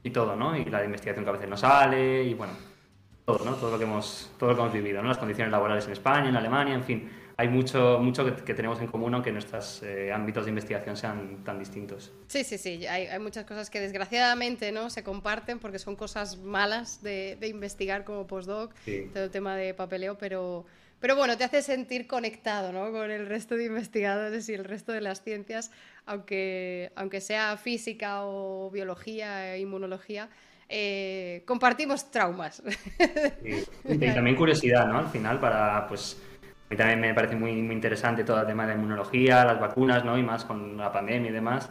y 0.02 0.10
todo, 0.10 0.36
¿no? 0.36 0.56
Y 0.56 0.64
la 0.64 0.84
investigación 0.84 1.24
que 1.24 1.30
a 1.30 1.32
veces 1.34 1.48
no 1.48 1.56
sale 1.56 2.24
y 2.24 2.34
bueno, 2.34 2.52
todo, 3.24 3.44
¿no? 3.44 3.54
Todo 3.54 3.72
lo 3.72 3.78
que 3.78 3.84
hemos, 3.84 4.30
todo 4.38 4.50
lo 4.50 4.56
que 4.56 4.62
hemos 4.62 4.72
vivido, 4.72 5.02
¿no? 5.02 5.08
Las 5.08 5.18
condiciones 5.18 5.52
laborales 5.52 5.86
en 5.86 5.92
España, 5.92 6.28
en 6.28 6.36
Alemania, 6.36 6.74
en 6.74 6.84
fin. 6.84 7.10
Hay 7.40 7.48
mucho, 7.48 7.98
mucho 8.02 8.44
que, 8.44 8.52
tenemos 8.52 8.82
en 8.82 8.86
común, 8.86 9.14
aunque 9.14 9.32
nuestros 9.32 9.82
eh, 9.82 10.12
ámbitos 10.12 10.44
de 10.44 10.50
investigación 10.50 10.94
sean 10.94 11.42
tan 11.42 11.58
distintos. 11.58 12.12
Sí, 12.26 12.44
sí, 12.44 12.58
sí. 12.58 12.86
Hay, 12.86 13.06
hay, 13.06 13.18
muchas 13.18 13.46
cosas 13.46 13.70
que 13.70 13.80
desgraciadamente 13.80 14.72
no 14.72 14.90
se 14.90 15.02
comparten 15.02 15.58
porque 15.58 15.78
son 15.78 15.96
cosas 15.96 16.36
malas 16.36 17.02
de, 17.02 17.38
de 17.40 17.48
investigar 17.48 18.04
como 18.04 18.26
postdoc, 18.26 18.74
todo 19.14 19.24
el 19.24 19.30
tema 19.30 19.56
de 19.56 19.72
papeleo, 19.72 20.18
pero, 20.18 20.66
pero 21.00 21.16
bueno, 21.16 21.38
te 21.38 21.44
hace 21.44 21.62
sentir 21.62 22.06
conectado 22.06 22.72
¿no? 22.72 22.92
con 22.92 23.10
el 23.10 23.26
resto 23.26 23.56
de 23.56 23.64
investigadores 23.64 24.46
y 24.50 24.52
el 24.52 24.66
resto 24.66 24.92
de 24.92 25.00
las 25.00 25.22
ciencias, 25.22 25.70
aunque, 26.04 26.92
aunque 26.94 27.22
sea 27.22 27.56
física 27.56 28.24
o 28.24 28.70
biología 28.70 29.54
e 29.54 29.60
inmunología. 29.60 30.28
Eh, 30.68 31.42
compartimos 31.46 32.10
traumas. 32.10 32.62
Y, 33.88 33.98
también 34.12 34.36
curiosidad, 34.36 34.86
¿no? 34.86 34.98
Al 34.98 35.08
final, 35.08 35.40
para, 35.40 35.88
pues, 35.88 36.20
mí 36.70 36.76
también 36.76 37.00
me 37.00 37.12
parece 37.14 37.36
muy, 37.36 37.52
muy 37.62 37.74
interesante 37.74 38.24
todo 38.24 38.40
el 38.40 38.46
tema 38.46 38.62
de 38.64 38.70
la 38.70 38.78
inmunología, 38.78 39.44
las 39.44 39.60
vacunas, 39.60 40.04
¿no? 40.04 40.16
Y 40.16 40.22
más 40.22 40.44
con 40.44 40.76
la 40.76 40.92
pandemia 40.92 41.30
y 41.30 41.34
demás. 41.34 41.68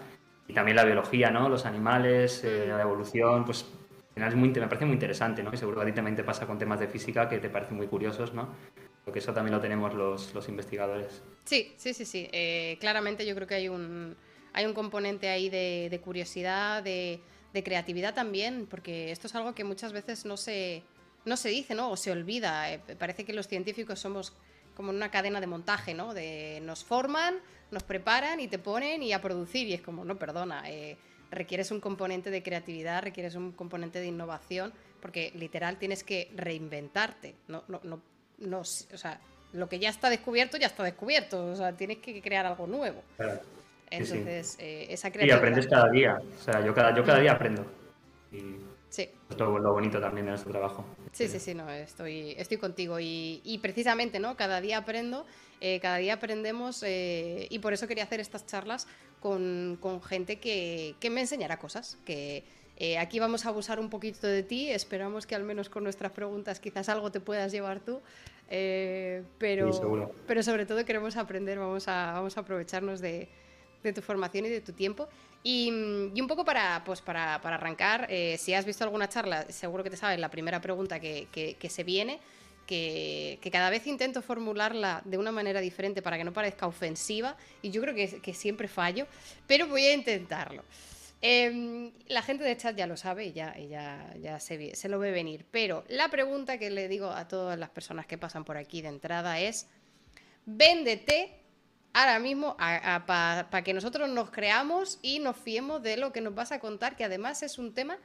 Y 0.48 0.54
también 0.54 0.76
la 0.76 0.84
biología, 0.84 1.32
¿no? 1.32 1.48
Los 1.48 1.66
animales, 1.66 2.44
eh, 2.44 2.66
la 2.68 2.82
evolución, 2.82 3.46
pues 3.46 3.66
final 4.20 4.30
es 4.30 4.36
muy, 4.36 4.50
me 4.50 4.68
parece 4.68 4.86
muy 4.86 4.96
interesante, 4.96 5.42
¿no? 5.44 5.54
Y 5.54 5.58
seguro 5.58 5.78
que 5.78 5.84
a 5.84 5.86
ti 5.86 5.94
también 5.94 6.16
te 6.16 6.24
pasa 6.24 6.46
con 6.46 6.58
temas 6.58 6.80
de 6.80 6.88
física 6.88 7.30
que 7.30 7.40
te 7.40 7.50
parecen 7.50 7.78
muy 7.78 7.88
curiosos, 7.88 8.34
¿no? 8.34 8.50
Porque 9.06 9.20
eso 9.20 9.34
también 9.34 9.56
lo 9.56 9.62
tenemos 9.62 9.94
los, 9.94 10.34
los 10.34 10.50
investigadores. 10.50 11.24
Sí, 11.46 11.74
sí, 11.78 11.94
sí, 11.94 12.06
sí. 12.06 12.30
Eh, 12.32 12.78
claramente 12.80 13.26
yo 13.26 13.34
creo 13.36 13.48
que 13.48 13.56
hay 13.56 13.70
un, 13.70 14.16
hay 14.54 14.66
un 14.66 14.74
componente 14.74 15.30
ahí 15.30 15.50
de, 15.50 16.02
curiosidad, 16.04 16.84
de, 16.84 17.22
creatividad 17.64 18.14
también, 18.14 18.68
porque 18.70 19.12
esto 19.12 19.28
es 19.28 19.36
algo 19.36 19.56
que 19.56 19.64
muchas 19.64 19.94
veces 19.94 20.26
no 20.26 20.38
se, 20.38 20.84
no 21.26 21.38
se 21.38 21.50
dice, 21.50 21.74
¿no? 21.74 21.90
O 21.90 21.98
se 21.98 22.12
olvida. 22.12 22.74
Eh, 22.74 22.80
parece 22.98 23.24
que 23.24 23.34
los 23.34 23.48
científicos 23.48 24.00
somos 24.00 24.34
como 24.80 24.92
una 24.92 25.12
cadena 25.12 25.42
de 25.42 25.48
montaje, 25.48 25.94
¿no? 25.94 26.14
De 26.14 26.62
nos 26.64 26.86
forman, 26.86 27.36
nos 27.70 27.84
preparan 27.84 28.40
y 28.40 28.48
te 28.48 28.60
ponen 28.60 29.04
y 29.04 29.12
a 29.12 29.20
producir. 29.22 29.68
Y 29.68 29.74
es 29.74 29.82
como, 29.82 30.06
no, 30.06 30.18
perdona, 30.18 30.64
eh, 30.70 30.96
requieres 31.32 31.72
un 31.72 31.82
componente 31.82 32.30
de 32.32 32.42
creatividad, 32.42 33.04
requieres 33.04 33.36
un 33.36 33.52
componente 33.52 34.00
de 34.00 34.06
innovación, 34.06 34.72
porque 35.02 35.34
literal 35.36 35.78
tienes 35.80 36.06
que 36.06 36.32
reinventarte. 36.34 37.36
No, 37.50 37.66
no, 37.68 37.82
no, 37.84 38.02
no, 38.38 38.60
o 38.60 38.64
sea, 38.64 39.20
lo 39.52 39.68
que 39.68 39.80
ya 39.80 39.90
está 39.90 40.10
descubierto, 40.10 40.56
ya 40.56 40.68
está 40.68 40.84
descubierto. 40.84 41.48
O 41.48 41.58
sea, 41.58 41.76
tienes 41.76 41.98
que 41.98 42.22
crear 42.22 42.46
algo 42.46 42.66
nuevo. 42.66 43.04
Entonces, 43.90 44.56
eh, 44.62 44.88
esa 44.92 45.12
creatividad. 45.12 45.36
Y 45.36 45.40
aprendes 45.40 45.68
cada 45.68 45.90
día. 45.90 46.22
O 46.40 46.42
sea, 46.42 46.66
yo 46.66 46.74
cada, 46.74 46.96
yo 46.96 47.04
cada 47.04 47.20
día 47.20 47.34
aprendo. 47.34 47.66
Y 48.32 48.56
sí. 48.90 49.10
Es 49.30 49.38
lo, 49.38 49.74
bonito 49.74 50.00
también 50.00 50.26
de 50.26 50.32
nuestro 50.32 50.52
trabajo. 50.52 50.86
Sí, 51.12 51.28
sí, 51.28 51.40
sí, 51.40 51.54
no, 51.54 51.70
estoy, 51.70 52.36
estoy 52.38 52.58
contigo. 52.58 52.98
Y, 53.00 53.60
precisamente, 53.62 54.20
¿no? 54.20 54.36
Cada 54.36 54.62
día 54.62 54.80
aprendo, 54.80 55.26
eh, 55.62 55.80
cada 55.80 55.98
día 55.98 56.16
aprendemos. 56.16 56.84
Eh, 56.84 57.48
y 57.50 57.60
por 57.60 57.74
eso 57.74 57.88
quería 57.88 58.04
hacer 58.04 58.20
estas 58.20 58.46
charlas 58.46 58.88
con, 59.20 59.80
gente 60.04 60.38
que, 60.38 60.96
me 61.10 61.22
enseñara 61.22 61.58
cosas. 61.58 61.98
Que 62.06 62.44
aquí 63.00 63.20
vamos 63.20 63.46
a 63.46 63.50
abusar 63.50 63.80
un 63.80 63.90
poquito 63.90 64.28
de 64.28 64.44
ti. 64.44 64.70
Esperamos 64.70 65.26
que 65.26 65.36
al 65.36 65.44
menos 65.44 65.70
con 65.70 65.84
nuestras 65.84 66.12
preguntas 66.12 66.60
quizás 66.60 66.90
algo 66.90 67.12
te 67.12 67.20
puedas 67.20 67.52
llevar 67.52 67.80
tú. 67.80 68.02
pero, 68.48 70.12
pero 70.28 70.44
sobre 70.44 70.66
todo 70.66 70.84
queremos 70.86 71.18
aprender, 71.18 71.60
vamos 71.60 71.88
a, 71.88 72.14
vamos 72.14 72.38
a 72.38 72.42
aprovecharnos 72.42 73.00
de, 73.00 73.30
de 73.84 73.94
tu 73.94 74.02
formación 74.02 74.46
y 74.46 74.50
de 74.50 74.62
tu 74.62 74.74
tiempo. 74.74 75.08
Y, 75.44 75.72
un 75.72 76.28
poco 76.28 76.44
para, 76.44 76.84
pues 76.86 77.02
para, 77.02 77.36
arrancar, 77.36 78.08
eh, 78.10 78.38
si 78.38 78.54
has 78.54 78.66
visto 78.66 78.84
alguna 78.84 79.08
charla, 79.08 79.50
seguro 79.50 79.84
que 79.84 79.90
te 79.90 79.98
sabes 79.98 80.20
la 80.20 80.30
primera 80.30 80.60
pregunta 80.60 81.00
que, 81.00 81.58
se 81.70 81.84
viene, 81.84 82.20
que, 82.66 83.40
cada 83.52 83.70
vez 83.70 83.88
intento 83.88 84.22
formularla 84.22 85.02
de 85.06 85.18
una 85.18 85.32
manera 85.32 85.62
diferente 85.62 86.02
para 86.02 86.18
que 86.18 86.26
no 86.26 86.34
parezca 86.34 86.68
ofensiva, 86.68 87.38
y 87.62 87.72
yo 87.72 87.82
creo 87.82 87.96
que, 87.96 88.34
siempre 88.34 88.68
fallo, 88.68 89.08
pero 89.48 89.68
voy 89.68 89.86
a 89.86 89.94
intentarlo. 89.94 90.64
Em, 91.22 91.92
la 92.08 92.22
gente 92.22 92.46
de 92.46 92.56
chat 92.56 92.78
ya 92.78 92.88
lo 92.88 92.96
sabe 92.96 93.26
y 93.26 93.34
ya, 93.34 93.58
ya, 93.58 94.14
ya 94.22 94.40
se, 94.40 94.74
se, 94.76 94.88
lo 94.88 95.00
ve 95.00 95.12
venir, 95.12 95.46
pero 95.52 95.84
la 95.90 96.08
pregunta 96.08 96.58
que 96.58 96.70
le 96.70 96.88
digo 96.88 97.08
a 97.08 97.28
todas 97.28 97.60
las 97.60 97.70
personas 97.70 98.06
que 98.06 98.18
pasan 98.18 98.46
por 98.46 98.56
aquí 98.56 98.82
de 98.82 98.88
entrada 98.88 99.38
es, 99.38 99.68
véndete 100.46 101.39
ahora 102.00 102.20
mismo 102.20 102.56
para 103.06 103.64
que 103.64 103.74
nosotros 103.74 104.10
nos 104.10 104.30
creamos 104.30 105.00
y 105.02 105.20
nos 105.20 105.36
fiemos 105.36 105.84
de 105.84 105.98
lo 105.98 106.14
que 106.14 106.22
nos 106.22 106.34
vas 106.34 106.52
a 106.52 106.60
contar, 106.60 106.96
que 106.96 107.04
además 107.04 107.44
es 107.44 107.58
un 107.58 107.74
tema 107.74 107.98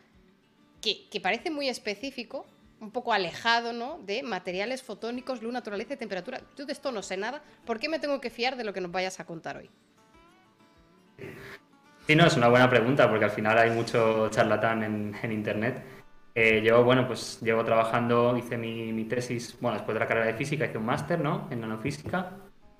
que, 0.80 1.20
parece 1.22 1.50
muy 1.50 1.68
específico, 1.68 2.44
un 2.80 2.90
poco 2.90 3.12
alejado, 3.12 3.72
¿no? 3.72 4.00
De 4.04 4.22
materiales 4.22 4.82
fotónicos, 4.82 5.42
luz, 5.42 5.52
naturaleza 5.52 5.94
y 5.94 5.96
temperatura. 5.96 6.40
Yo 6.56 6.66
de 6.66 6.72
esto 6.72 6.92
no 6.92 7.02
sé 7.02 7.16
nada. 7.16 7.42
¿Por 7.64 7.78
qué 7.78 7.88
me 7.88 7.98
tengo 7.98 8.20
que 8.20 8.30
fiar 8.30 8.56
de 8.56 8.64
lo 8.64 8.72
que 8.72 8.80
nos 8.80 8.90
vayas 8.90 9.20
a 9.20 9.24
contar 9.24 9.56
hoy? 9.56 9.70
Sí, 12.06 12.16
no, 12.16 12.26
es 12.26 12.36
una 12.36 12.48
buena 12.48 12.68
pregunta, 12.68 13.08
porque 13.08 13.24
al 13.24 13.30
final 13.30 13.56
hay 13.56 13.70
mucho 13.70 14.28
charlatán 14.28 14.82
en, 15.22 15.32
internet. 15.32 15.82
Eh, 16.34 16.60
yo, 16.62 16.82
bueno, 16.82 17.06
pues 17.06 17.40
llevo 17.40 17.64
trabajando, 17.64 18.36
hice 18.36 18.58
mi, 18.58 18.92
mi, 18.92 19.04
tesis, 19.04 19.56
bueno, 19.60 19.78
después 19.78 19.94
de 19.94 20.00
la 20.00 20.06
carrera 20.08 20.26
de 20.26 20.34
física 20.34 20.66
hice 20.66 20.78
un 20.78 20.84
máster, 20.84 21.20
¿no? 21.20 21.48
En 21.50 21.60
nanofísica 21.60 22.32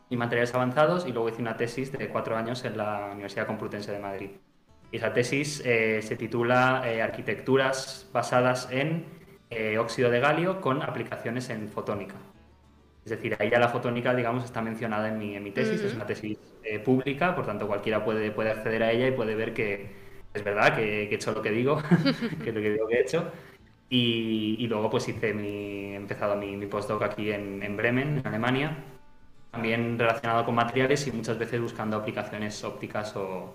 y 0.09 0.17
materiales 0.17 0.55
avanzados 0.55 1.07
y 1.07 1.13
luego 1.13 1.29
hice 1.29 1.41
una 1.41 1.57
tesis 1.57 1.93
de 1.93 2.09
cuatro 2.09 2.37
años 2.37 2.65
en 2.65 2.77
la 2.77 3.11
Universidad 3.13 3.47
Complutense 3.47 3.93
de 3.93 3.99
Madrid. 3.99 4.31
Y 4.93 4.97
esa 4.97 5.13
tesis 5.13 5.63
eh, 5.65 6.01
se 6.03 6.17
titula 6.17 6.83
eh, 6.87 7.03
Arquitecturas 7.03 8.09
basadas 8.13 8.69
en 8.71 9.05
eh, 9.51 9.79
óxido 9.79 10.11
de 10.11 10.21
galio 10.21 10.61
con 10.61 10.83
aplicaciones 10.83 11.51
en 11.51 11.69
fotónica. 11.69 12.15
Es 13.05 13.11
decir, 13.11 13.37
ahí 13.39 13.51
ya 13.51 13.59
la 13.59 13.69
fotónica, 13.69 14.15
digamos, 14.15 14.45
está 14.45 14.63
mencionada 14.63 15.09
en 15.09 15.19
mi, 15.19 15.37
en 15.37 15.43
mi 15.43 15.51
tesis, 15.51 15.81
es 15.83 15.95
una 15.95 16.07
tesis 16.07 16.39
pública, 16.85 17.35
por 17.35 17.45
tanto 17.45 17.67
cualquiera 17.67 18.03
puede, 18.03 18.31
puede 18.31 18.51
acceder 18.51 18.83
a 18.83 18.93
ella 18.93 19.09
y 19.09 19.11
puede 19.11 19.35
ver 19.35 19.53
que 19.53 19.91
es 20.33 20.43
verdad 20.43 20.75
que, 20.75 21.03
he 21.03 21.15
hecho 21.15 21.33
lo 21.33 21.43
que 21.43 21.51
digo, 21.51 21.83
que 22.43 22.49
es 22.49 22.55
lo 22.55 22.63
que 22.63 22.71
digo 22.71 22.89
que 22.89 22.95
he 22.95 23.01
hecho. 23.03 23.31
Y, 23.91 24.57
y 24.59 24.67
luego 24.67 24.89
pues 24.89 25.07
hice 25.09 25.35
mi, 25.35 25.93
he 25.93 25.97
empezado 25.97 26.35
mi, 26.37 26.57
mi 26.57 26.67
postdoc 26.67 27.03
aquí 27.03 27.31
en, 27.31 27.63
en 27.63 27.77
Bremen, 27.77 28.19
en 28.19 28.27
Alemania, 28.27 28.77
también 29.55 29.99
relacionado 29.99 30.45
con 30.45 30.55
materiales 30.55 31.07
y 31.07 31.13
muchas 31.13 31.39
veces 31.39 31.61
buscando 31.61 31.97
aplicaciones 31.97 32.63
ópticas 32.65 33.15
o 33.17 33.55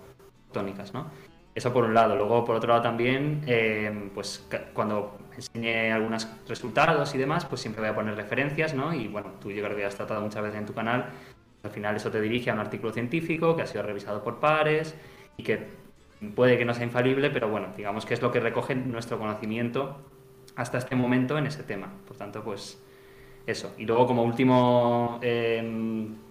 tónicas, 0.52 0.92
¿no? 0.94 1.10
Eso 1.54 1.72
por 1.72 1.84
un 1.84 1.94
lado. 1.94 2.16
Luego, 2.16 2.44
por 2.44 2.56
otro 2.56 2.70
lado 2.70 2.82
también, 2.82 3.42
eh, 3.46 4.10
pues 4.14 4.46
cuando 4.72 5.18
enseñe 5.36 5.92
algunos 5.92 6.26
resultados 6.48 7.14
y 7.14 7.18
demás, 7.18 7.44
pues 7.44 7.60
siempre 7.60 7.82
voy 7.82 7.90
a 7.90 7.94
poner 7.94 8.14
referencias, 8.14 8.74
¿no? 8.74 8.94
Y 8.94 9.08
bueno, 9.08 9.32
tú 9.40 9.50
yo 9.50 9.62
creo 9.62 9.76
que 9.76 9.84
has 9.84 9.96
tratado 9.96 10.20
muchas 10.20 10.42
veces 10.42 10.58
en 10.58 10.66
tu 10.66 10.72
canal, 10.72 11.06
al 11.62 11.70
final 11.70 11.96
eso 11.96 12.10
te 12.10 12.20
dirige 12.20 12.50
a 12.50 12.54
un 12.54 12.60
artículo 12.60 12.92
científico 12.92 13.54
que 13.54 13.62
ha 13.62 13.66
sido 13.66 13.82
revisado 13.82 14.22
por 14.24 14.40
pares 14.40 14.94
y 15.36 15.42
que 15.42 15.68
puede 16.34 16.56
que 16.56 16.64
no 16.64 16.72
sea 16.72 16.84
infalible, 16.84 17.30
pero 17.30 17.48
bueno, 17.48 17.68
digamos 17.76 18.06
que 18.06 18.14
es 18.14 18.22
lo 18.22 18.32
que 18.32 18.40
recoge 18.40 18.74
nuestro 18.74 19.18
conocimiento 19.18 19.98
hasta 20.56 20.78
este 20.78 20.96
momento 20.96 21.36
en 21.36 21.46
ese 21.46 21.62
tema. 21.62 21.92
Por 22.06 22.16
tanto, 22.16 22.42
pues 22.42 22.82
eso. 23.46 23.74
Y 23.78 23.84
luego 23.84 24.06
como 24.06 24.22
último, 24.22 25.18
eh, 25.22 25.62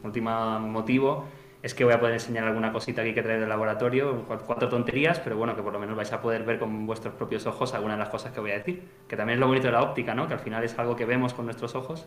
motivo 0.02 1.26
es 1.62 1.74
que 1.74 1.84
voy 1.84 1.94
a 1.94 2.00
poder 2.00 2.14
enseñar 2.14 2.46
alguna 2.46 2.72
cosita 2.72 3.02
aquí 3.02 3.14
que 3.14 3.22
traer 3.22 3.42
del 3.42 3.50
laboratorio, 3.50 4.26
cuatro 4.46 4.70
tonterías, 4.70 5.20
pero 5.20 5.36
bueno, 5.36 5.56
que 5.56 5.62
por 5.62 5.74
lo 5.74 5.80
menos 5.80 5.96
vais 5.96 6.12
a 6.14 6.22
poder 6.22 6.44
ver 6.44 6.58
con 6.58 6.86
vuestros 6.86 7.14
propios 7.16 7.46
ojos 7.48 7.74
algunas 7.74 7.98
de 7.98 8.04
las 8.04 8.10
cosas 8.10 8.32
que 8.32 8.40
voy 8.40 8.52
a 8.52 8.58
decir, 8.58 8.82
que 9.08 9.18
también 9.18 9.36
es 9.36 9.40
lo 9.42 9.48
bonito 9.48 9.68
de 9.68 9.74
la 9.74 9.84
óptica, 9.84 10.16
¿no? 10.16 10.28
Que 10.28 10.36
al 10.36 10.40
final 10.40 10.64
es 10.64 10.78
algo 10.80 10.96
que 10.96 11.06
vemos 11.06 11.34
con 11.34 11.46
nuestros 11.46 11.76
ojos 11.76 12.06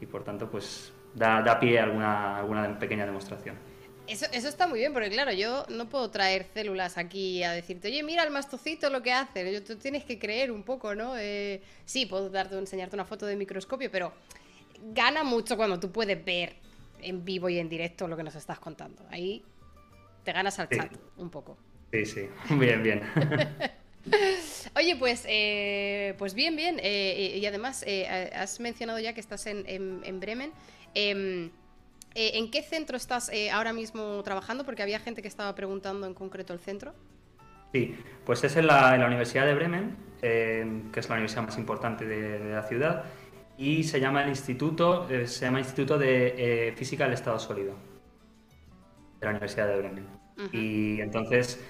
y 0.00 0.06
por 0.06 0.22
tanto 0.22 0.48
pues 0.48 0.92
da, 1.14 1.42
da 1.42 1.58
pie 1.58 1.80
a 1.80 1.84
alguna, 1.84 2.38
alguna 2.38 2.78
pequeña 2.78 3.04
demostración. 3.04 3.56
Eso, 4.06 4.26
eso, 4.32 4.48
está 4.48 4.66
muy 4.66 4.80
bien, 4.80 4.92
porque 4.92 5.10
claro, 5.10 5.32
yo 5.32 5.64
no 5.68 5.88
puedo 5.88 6.10
traer 6.10 6.46
células 6.52 6.98
aquí 6.98 7.42
a 7.44 7.52
decirte, 7.52 7.88
oye, 7.88 8.02
mira 8.02 8.24
el 8.24 8.30
mastocito 8.30 8.90
lo 8.90 9.00
que 9.00 9.12
hace. 9.12 9.60
Tú 9.60 9.76
tienes 9.76 10.04
que 10.04 10.18
creer 10.18 10.50
un 10.50 10.64
poco, 10.64 10.94
¿no? 10.94 11.16
Eh, 11.16 11.62
sí, 11.84 12.06
puedo 12.06 12.28
darte, 12.28 12.58
enseñarte 12.58 12.96
una 12.96 13.04
foto 13.04 13.26
de 13.26 13.36
microscopio, 13.36 13.90
pero 13.92 14.12
gana 14.82 15.24
mucho 15.24 15.56
cuando 15.56 15.78
tú 15.78 15.92
puedes 15.92 16.22
ver 16.24 16.56
en 17.00 17.24
vivo 17.24 17.48
y 17.48 17.58
en 17.58 17.68
directo 17.68 18.08
lo 18.08 18.16
que 18.16 18.22
nos 18.22 18.34
estás 18.34 18.58
contando. 18.58 19.04
Ahí 19.10 19.44
te 20.24 20.32
ganas 20.32 20.58
al 20.58 20.68
chat 20.68 20.92
un 21.16 21.30
poco. 21.30 21.56
Sí, 21.92 22.04
sí, 22.06 22.28
bien, 22.50 22.82
bien. 22.82 23.02
Oye, 24.76 24.96
pues, 24.96 25.24
eh, 25.28 26.14
pues 26.18 26.34
bien, 26.34 26.56
bien. 26.56 26.80
Eh, 26.82 27.38
y 27.40 27.46
además, 27.46 27.84
eh, 27.86 28.30
has 28.34 28.58
mencionado 28.58 28.98
ya 28.98 29.12
que 29.12 29.20
estás 29.20 29.46
en, 29.46 29.64
en, 29.66 30.20
Bremen. 30.20 30.52
Em, 30.94 31.50
¿En 32.14 32.50
qué 32.50 32.62
centro 32.62 32.96
estás 32.96 33.30
ahora 33.52 33.72
mismo 33.72 34.22
trabajando? 34.22 34.64
Porque 34.64 34.82
había 34.82 34.98
gente 34.98 35.22
que 35.22 35.28
estaba 35.28 35.54
preguntando 35.54 36.06
en 36.06 36.12
concreto 36.12 36.52
el 36.52 36.58
centro. 36.58 36.92
Sí, 37.72 37.96
pues 38.26 38.44
es 38.44 38.54
en 38.56 38.66
la, 38.66 39.02
Universidad 39.06 39.46
de 39.46 39.54
Bremen, 39.54 39.96
que 40.20 41.00
es 41.00 41.08
la 41.08 41.14
universidad 41.14 41.44
más 41.44 41.56
importante 41.56 42.04
de 42.04 42.52
la 42.52 42.64
ciudad 42.64 43.04
y 43.56 43.84
se 43.84 44.00
llama 44.00 44.22
el 44.22 44.30
Instituto, 44.30 45.08
eh, 45.08 45.26
se 45.26 45.44
llama 45.44 45.58
Instituto 45.58 45.98
de 45.98 46.68
eh, 46.68 46.72
Física 46.72 47.04
del 47.04 47.14
Estado 47.14 47.38
Sólido 47.38 47.74
de 49.20 49.26
la 49.26 49.30
Universidad 49.30 49.68
de 49.68 49.78
Bremen. 49.78 50.22
Y 50.52 51.00
entonces, 51.00 51.60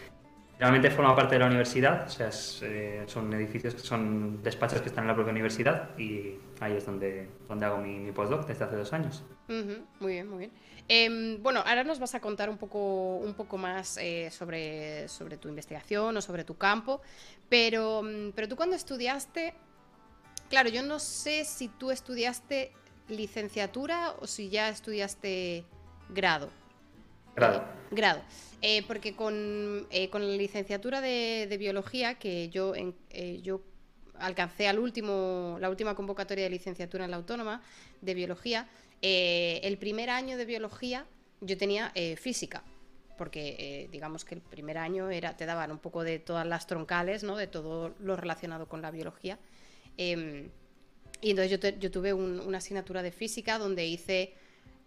realmente 0.58 0.90
forma 0.90 1.14
parte 1.14 1.34
de 1.34 1.40
la 1.40 1.46
universidad, 1.46 2.06
o 2.06 2.08
sea, 2.08 2.30
eh, 2.62 3.02
son 3.06 3.30
edificios, 3.34 3.74
son 3.82 4.42
despachos 4.42 4.80
que 4.80 4.88
están 4.88 5.04
en 5.04 5.08
la 5.08 5.14
propia 5.14 5.32
universidad 5.32 5.90
y 5.98 6.36
ahí 6.60 6.74
es 6.76 6.86
donde, 6.86 7.28
donde 7.48 7.66
hago 7.66 7.78
mi, 7.78 8.10
postdoc 8.12 8.46
desde 8.46 8.64
hace 8.64 8.76
dos 8.76 8.92
años. 8.94 9.22
Muy 10.00 10.12
bien, 10.12 10.28
muy 10.28 10.38
bien. 10.38 10.52
Em, 10.88 11.42
bueno, 11.42 11.62
ahora 11.66 11.84
nos 11.84 11.98
vas 11.98 12.14
a 12.14 12.20
contar 12.20 12.48
un 12.48 12.56
poco, 12.56 13.16
un 13.16 13.34
poco 13.34 13.58
más 13.58 13.98
sobre, 14.30 15.06
sobre 15.08 15.36
tu 15.36 15.48
investigación 15.48 16.16
o 16.16 16.22
sobre 16.22 16.44
tu 16.44 16.56
campo, 16.56 17.02
pero, 17.50 18.02
mm, 18.02 18.30
pero 18.34 18.48
tú 18.48 18.56
cuando 18.56 18.74
estudiaste, 18.76 19.52
Claro, 20.52 20.68
yo 20.68 20.82
no 20.82 20.98
sé 20.98 21.46
si 21.46 21.68
tú 21.68 21.90
estudiaste 21.90 22.72
licenciatura 23.08 24.14
o 24.20 24.26
si 24.26 24.50
ya 24.50 24.68
estudiaste 24.68 25.64
grado. 26.10 26.50
Grado. 27.34 27.60
Eh, 27.60 27.62
grado. 27.90 28.20
Eh, 28.60 28.82
porque 28.86 29.16
con, 29.16 29.86
eh, 29.90 30.10
con, 30.10 30.20
la 30.20 30.36
licenciatura 30.36 31.00
de, 31.00 31.56
biología, 31.58 32.16
que 32.18 32.50
yo, 32.50 32.74
yo 33.40 33.62
alcancé 34.18 34.68
al 34.68 34.78
último, 34.78 35.56
la 35.58 35.70
última 35.70 35.94
convocatoria 35.94 36.44
de 36.44 36.50
licenciatura 36.50 37.06
en 37.06 37.12
la 37.12 37.16
autónoma 37.16 37.62
de 38.02 38.12
biología, 38.12 38.68
el 39.00 39.78
primer 39.78 40.10
año 40.10 40.36
de 40.36 40.44
biología 40.44 41.06
yo 41.40 41.56
tenía 41.56 41.94
física. 42.18 42.62
porque 43.16 43.56
eh, 43.58 43.88
digamos 43.90 44.26
que 44.26 44.34
el 44.34 44.42
primer 44.42 44.76
año 44.76 45.08
era, 45.08 45.34
te 45.34 45.46
daban 45.46 45.70
un 45.70 45.78
poco 45.78 46.04
de 46.04 46.18
todas 46.18 46.46
las 46.46 46.66
troncales, 46.66 47.22
¿no? 47.22 47.36
De 47.38 47.46
todo 47.46 47.94
lo 48.00 48.16
relacionado 48.16 48.68
con 48.68 48.82
la 48.82 48.90
biología. 48.90 49.38
Em, 49.96 50.50
y 51.20 51.30
entonces 51.30 51.78
yo, 51.78 51.90
tuve 51.90 52.12
una 52.12 52.58
asignatura 52.58 53.02
de 53.02 53.12
física 53.12 53.58
donde 53.58 53.86
hice 53.86 54.34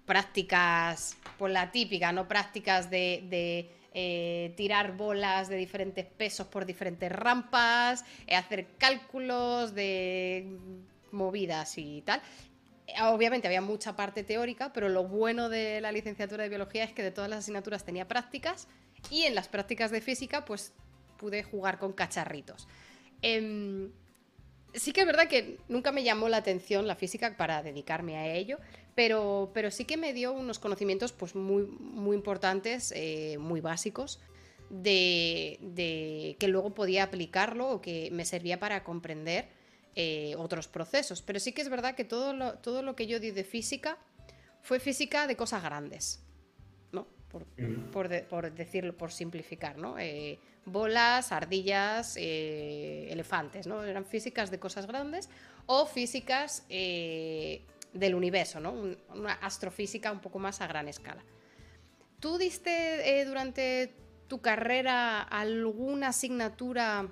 prácticas, 0.05 1.17
pues 1.37 1.51
la 1.51 1.71
típica, 1.71 2.11
¿no? 2.11 2.27
Prácticas 2.27 2.89
de, 2.89 3.69
eh, 3.93 4.53
tirar 4.57 4.97
bolas 4.97 5.47
de 5.47 5.55
diferentes 5.55 6.05
pesos 6.05 6.47
por 6.47 6.65
diferentes 6.65 7.11
rampas, 7.11 8.03
eh, 8.27 8.35
hacer 8.35 8.67
cálculos 8.77 9.73
de 9.73 10.57
movidas 11.11 11.77
y 11.77 12.01
tal. 12.01 12.21
Obviamente 13.03 13.47
había 13.47 13.61
mucha 13.61 13.95
parte 13.95 14.23
teórica, 14.23 14.73
pero 14.73 14.89
lo 14.89 15.05
bueno 15.05 15.49
de 15.49 15.81
la 15.81 15.91
licenciatura 15.91 16.43
de 16.43 16.49
biología 16.49 16.83
es 16.83 16.91
que 16.91 17.01
de 17.01 17.11
todas 17.11 17.29
las 17.29 17.39
asignaturas 17.39 17.83
tenía 17.83 18.07
prácticas 18.07 18.67
y 19.09 19.23
en 19.23 19.33
las 19.33 19.47
prácticas 19.47 19.91
de 19.91 20.01
física 20.01 20.45
pues 20.45 20.73
pude 21.17 21.43
jugar 21.43 21.79
con 21.79 21.93
cacharritos. 21.93 22.67
Em, 23.21 23.91
sí 24.75 24.93
que 24.93 25.01
es 25.01 25.07
verdad 25.07 25.27
que 25.27 25.57
nunca 25.67 25.91
me 25.91 26.03
llamó 26.03 26.29
la 26.29 26.37
atención 26.37 26.87
la 26.87 26.95
física 26.95 27.35
para 27.37 27.63
dedicarme 27.63 28.17
a 28.17 28.33
ello, 28.33 28.59
pero, 28.95 29.51
pero 29.53 29.71
sí 29.71 29.85
que 29.85 29.97
me 29.97 30.13
dio 30.13 30.31
unos 30.31 30.59
conocimientos 30.59 31.11
pues 31.13 31.35
muy, 31.35 31.63
muy 31.63 32.15
importantes, 32.15 32.93
eh, 32.95 33.37
muy 33.39 33.61
básicos, 33.61 34.19
de, 34.69 35.59
de, 35.61 36.37
que 36.39 36.47
luego 36.47 36.73
podía 36.73 37.03
aplicarlo 37.03 37.69
o 37.69 37.81
que 37.81 38.09
me 38.11 38.25
servía 38.25 38.59
para 38.59 38.83
comprender 38.83 39.47
eh, 39.95 40.35
otros 40.37 40.67
procesos. 40.67 41.21
Pero 41.21 41.39
sí 41.39 41.51
que 41.51 41.61
es 41.61 41.69
verdad 41.69 41.95
que 41.95 42.03
todo 42.03 42.33
lo, 42.33 42.55
todo 42.55 42.81
lo 42.81 42.95
que 42.95 43.07
yo 43.07 43.19
di 43.19 43.31
de 43.31 43.43
física 43.43 43.97
fue 44.61 44.79
física 44.79 45.27
de 45.27 45.35
cosas 45.35 45.63
grandes, 45.63 46.24
Por, 47.91 48.09
por, 48.27 48.51
decirlo, 48.53 48.95
por 48.95 49.11
simplificar, 49.11 49.77
¿no? 49.77 49.97
Eh, 49.99 50.39
bolas, 50.65 51.31
ardillas, 51.31 52.15
eh, 52.17 53.07
elefantes, 53.11 53.67
¿no? 53.67 53.83
Eran 53.83 54.05
físicas 54.05 54.51
de 54.51 54.59
cosas 54.59 54.87
grandes 54.87 55.29
o 55.65 55.85
físicas 55.85 56.63
del 56.69 58.15
universo, 58.15 58.59
¿no? 58.59 58.73
una 59.13 59.33
astrofísica 59.33 60.11
un 60.11 60.19
poco 60.19 60.37
más 60.37 60.61
a 60.61 60.67
gran 60.67 60.87
escala. 60.87 61.23
¿Tú 62.19 62.37
diste 62.37 63.23
durante 63.25 63.93
tu 64.27 64.41
carrera 64.41 65.21
alguna 65.21 66.09
asignatura 66.09 67.07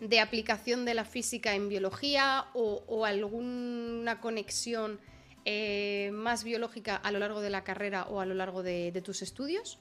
de 0.00 0.20
aplicación 0.20 0.84
de 0.84 0.94
la 0.94 1.04
física 1.04 1.54
en 1.54 1.68
biología 1.68 2.46
o, 2.54 3.04
alguna 3.04 4.20
conexión 4.20 5.00
eh, 5.44 6.10
más 6.12 6.44
biológica 6.44 6.96
a 6.96 7.12
lo 7.12 7.18
largo 7.18 7.40
de 7.40 7.50
la 7.50 7.64
carrera 7.64 8.04
o 8.04 8.20
a 8.20 8.26
lo 8.26 8.34
largo 8.34 8.62
de, 8.62 9.00
tus 9.04 9.22
estudios? 9.22 9.78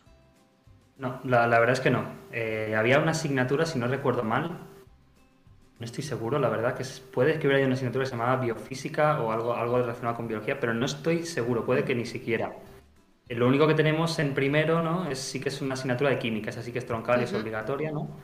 No, 0.97 1.19
la, 1.23 1.47
verdad 1.47 1.71
es 1.71 1.79
que 1.79 1.89
no. 1.89 2.05
Eh, 2.31 2.75
había 2.77 2.99
una 2.99 3.11
asignatura, 3.11 3.65
si 3.65 3.79
no 3.79 3.87
recuerdo 3.87 4.23
mal, 4.23 4.59
no 5.79 5.85
estoy 5.85 6.03
seguro, 6.03 6.39
la 6.39 6.49
verdad, 6.49 6.75
que 6.75 6.85
puede 7.11 7.39
que 7.39 7.47
hubiera 7.47 7.65
una 7.65 7.75
asignatura 7.75 8.03
que 8.03 8.09
se 8.09 8.15
llamaba 8.15 8.41
biofísica 8.41 9.21
o 9.21 9.31
algo, 9.31 9.53
algo 9.53 9.79
relacionado 9.79 10.15
con 10.15 10.27
biología, 10.27 10.59
pero 10.59 10.73
no 10.73 10.85
estoy 10.85 11.25
seguro, 11.25 11.65
puede 11.65 11.83
que 11.83 11.95
ni 11.95 12.05
siquiera. 12.05 12.55
Eh, 13.27 13.35
lo 13.35 13.47
único 13.47 13.67
que 13.67 13.73
tenemos 13.73 14.17
en 14.19 14.33
primero, 14.33 14.81
¿no? 14.83 15.09
Es, 15.09 15.19
sí 15.19 15.39
que 15.39 15.49
es 15.49 15.61
una 15.61 15.73
asignatura 15.73 16.09
de 16.09 16.19
química, 16.19 16.49
es 16.51 16.57
así 16.57 16.71
que 16.71 16.79
es 16.79 16.85
troncal 16.85 17.21
y 17.21 17.23
es 17.23 17.33
obligatoria, 17.33 17.91
¿no? 17.91 18.17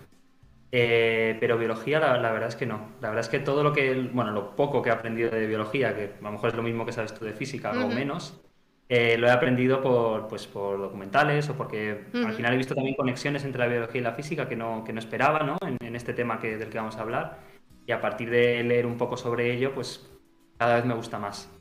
Eh, 0.71 1.35
pero 1.39 1.57
biología, 1.57 1.99
la, 1.99 2.31
verdad 2.31 2.49
es 2.49 2.55
que 2.55 2.65
no. 2.65 2.89
La 3.01 3.09
verdad 3.09 3.25
es 3.25 3.29
que 3.29 3.39
todo 3.39 3.63
lo 3.63 3.73
que, 3.73 4.09
bueno, 4.13 4.31
lo 4.31 4.55
poco 4.55 4.81
que 4.81 4.89
he 4.89 4.91
aprendido 4.91 5.31
de 5.31 5.47
biología, 5.47 5.95
que 5.95 6.13
a 6.19 6.23
lo 6.23 6.31
mejor 6.31 6.49
es 6.49 6.55
lo 6.55 6.63
mismo 6.63 6.85
que 6.85 6.91
sabes 6.91 7.13
tú 7.13 7.25
de 7.25 7.33
física, 7.33 7.71
o 7.71 7.88
menos, 7.88 8.39
eh, 8.88 9.17
lo 9.17 9.27
he 9.27 9.31
aprendido 9.31 9.81
por, 9.81 10.27
pues, 10.27 10.47
por 10.47 10.79
documentales 10.79 11.47
o 11.49 11.55
porque 11.55 12.05
al 12.13 12.33
final 12.33 12.53
he 12.53 12.57
visto 12.57 12.73
también 12.73 12.95
conexiones 12.95 13.45
entre 13.45 13.59
la 13.59 13.67
biología 13.67 14.01
y 14.01 14.03
la 14.03 14.13
física 14.13 14.49
que 14.49 14.55
no, 14.55 14.83
que 14.83 14.93
no 14.93 14.99
esperaba 14.99 15.43
¿no? 15.43 15.57
En, 15.61 15.95
este 15.95 16.13
tema 16.13 16.39
que, 16.39 16.57
del 16.57 16.69
que 16.69 16.77
vamos 16.79 16.97
a 16.97 17.01
hablar. 17.01 17.38
Y 17.85 17.91
a 17.91 18.01
partir 18.01 18.29
de 18.31 18.63
leer 18.63 18.85
un 18.85 18.97
poco 18.97 19.15
sobre 19.17 19.53
ello, 19.53 19.73
pues 19.73 20.09
cada 20.57 20.75
vez 20.75 20.85
me 20.85 20.93
gusta 20.93 21.19
más. 21.19 21.51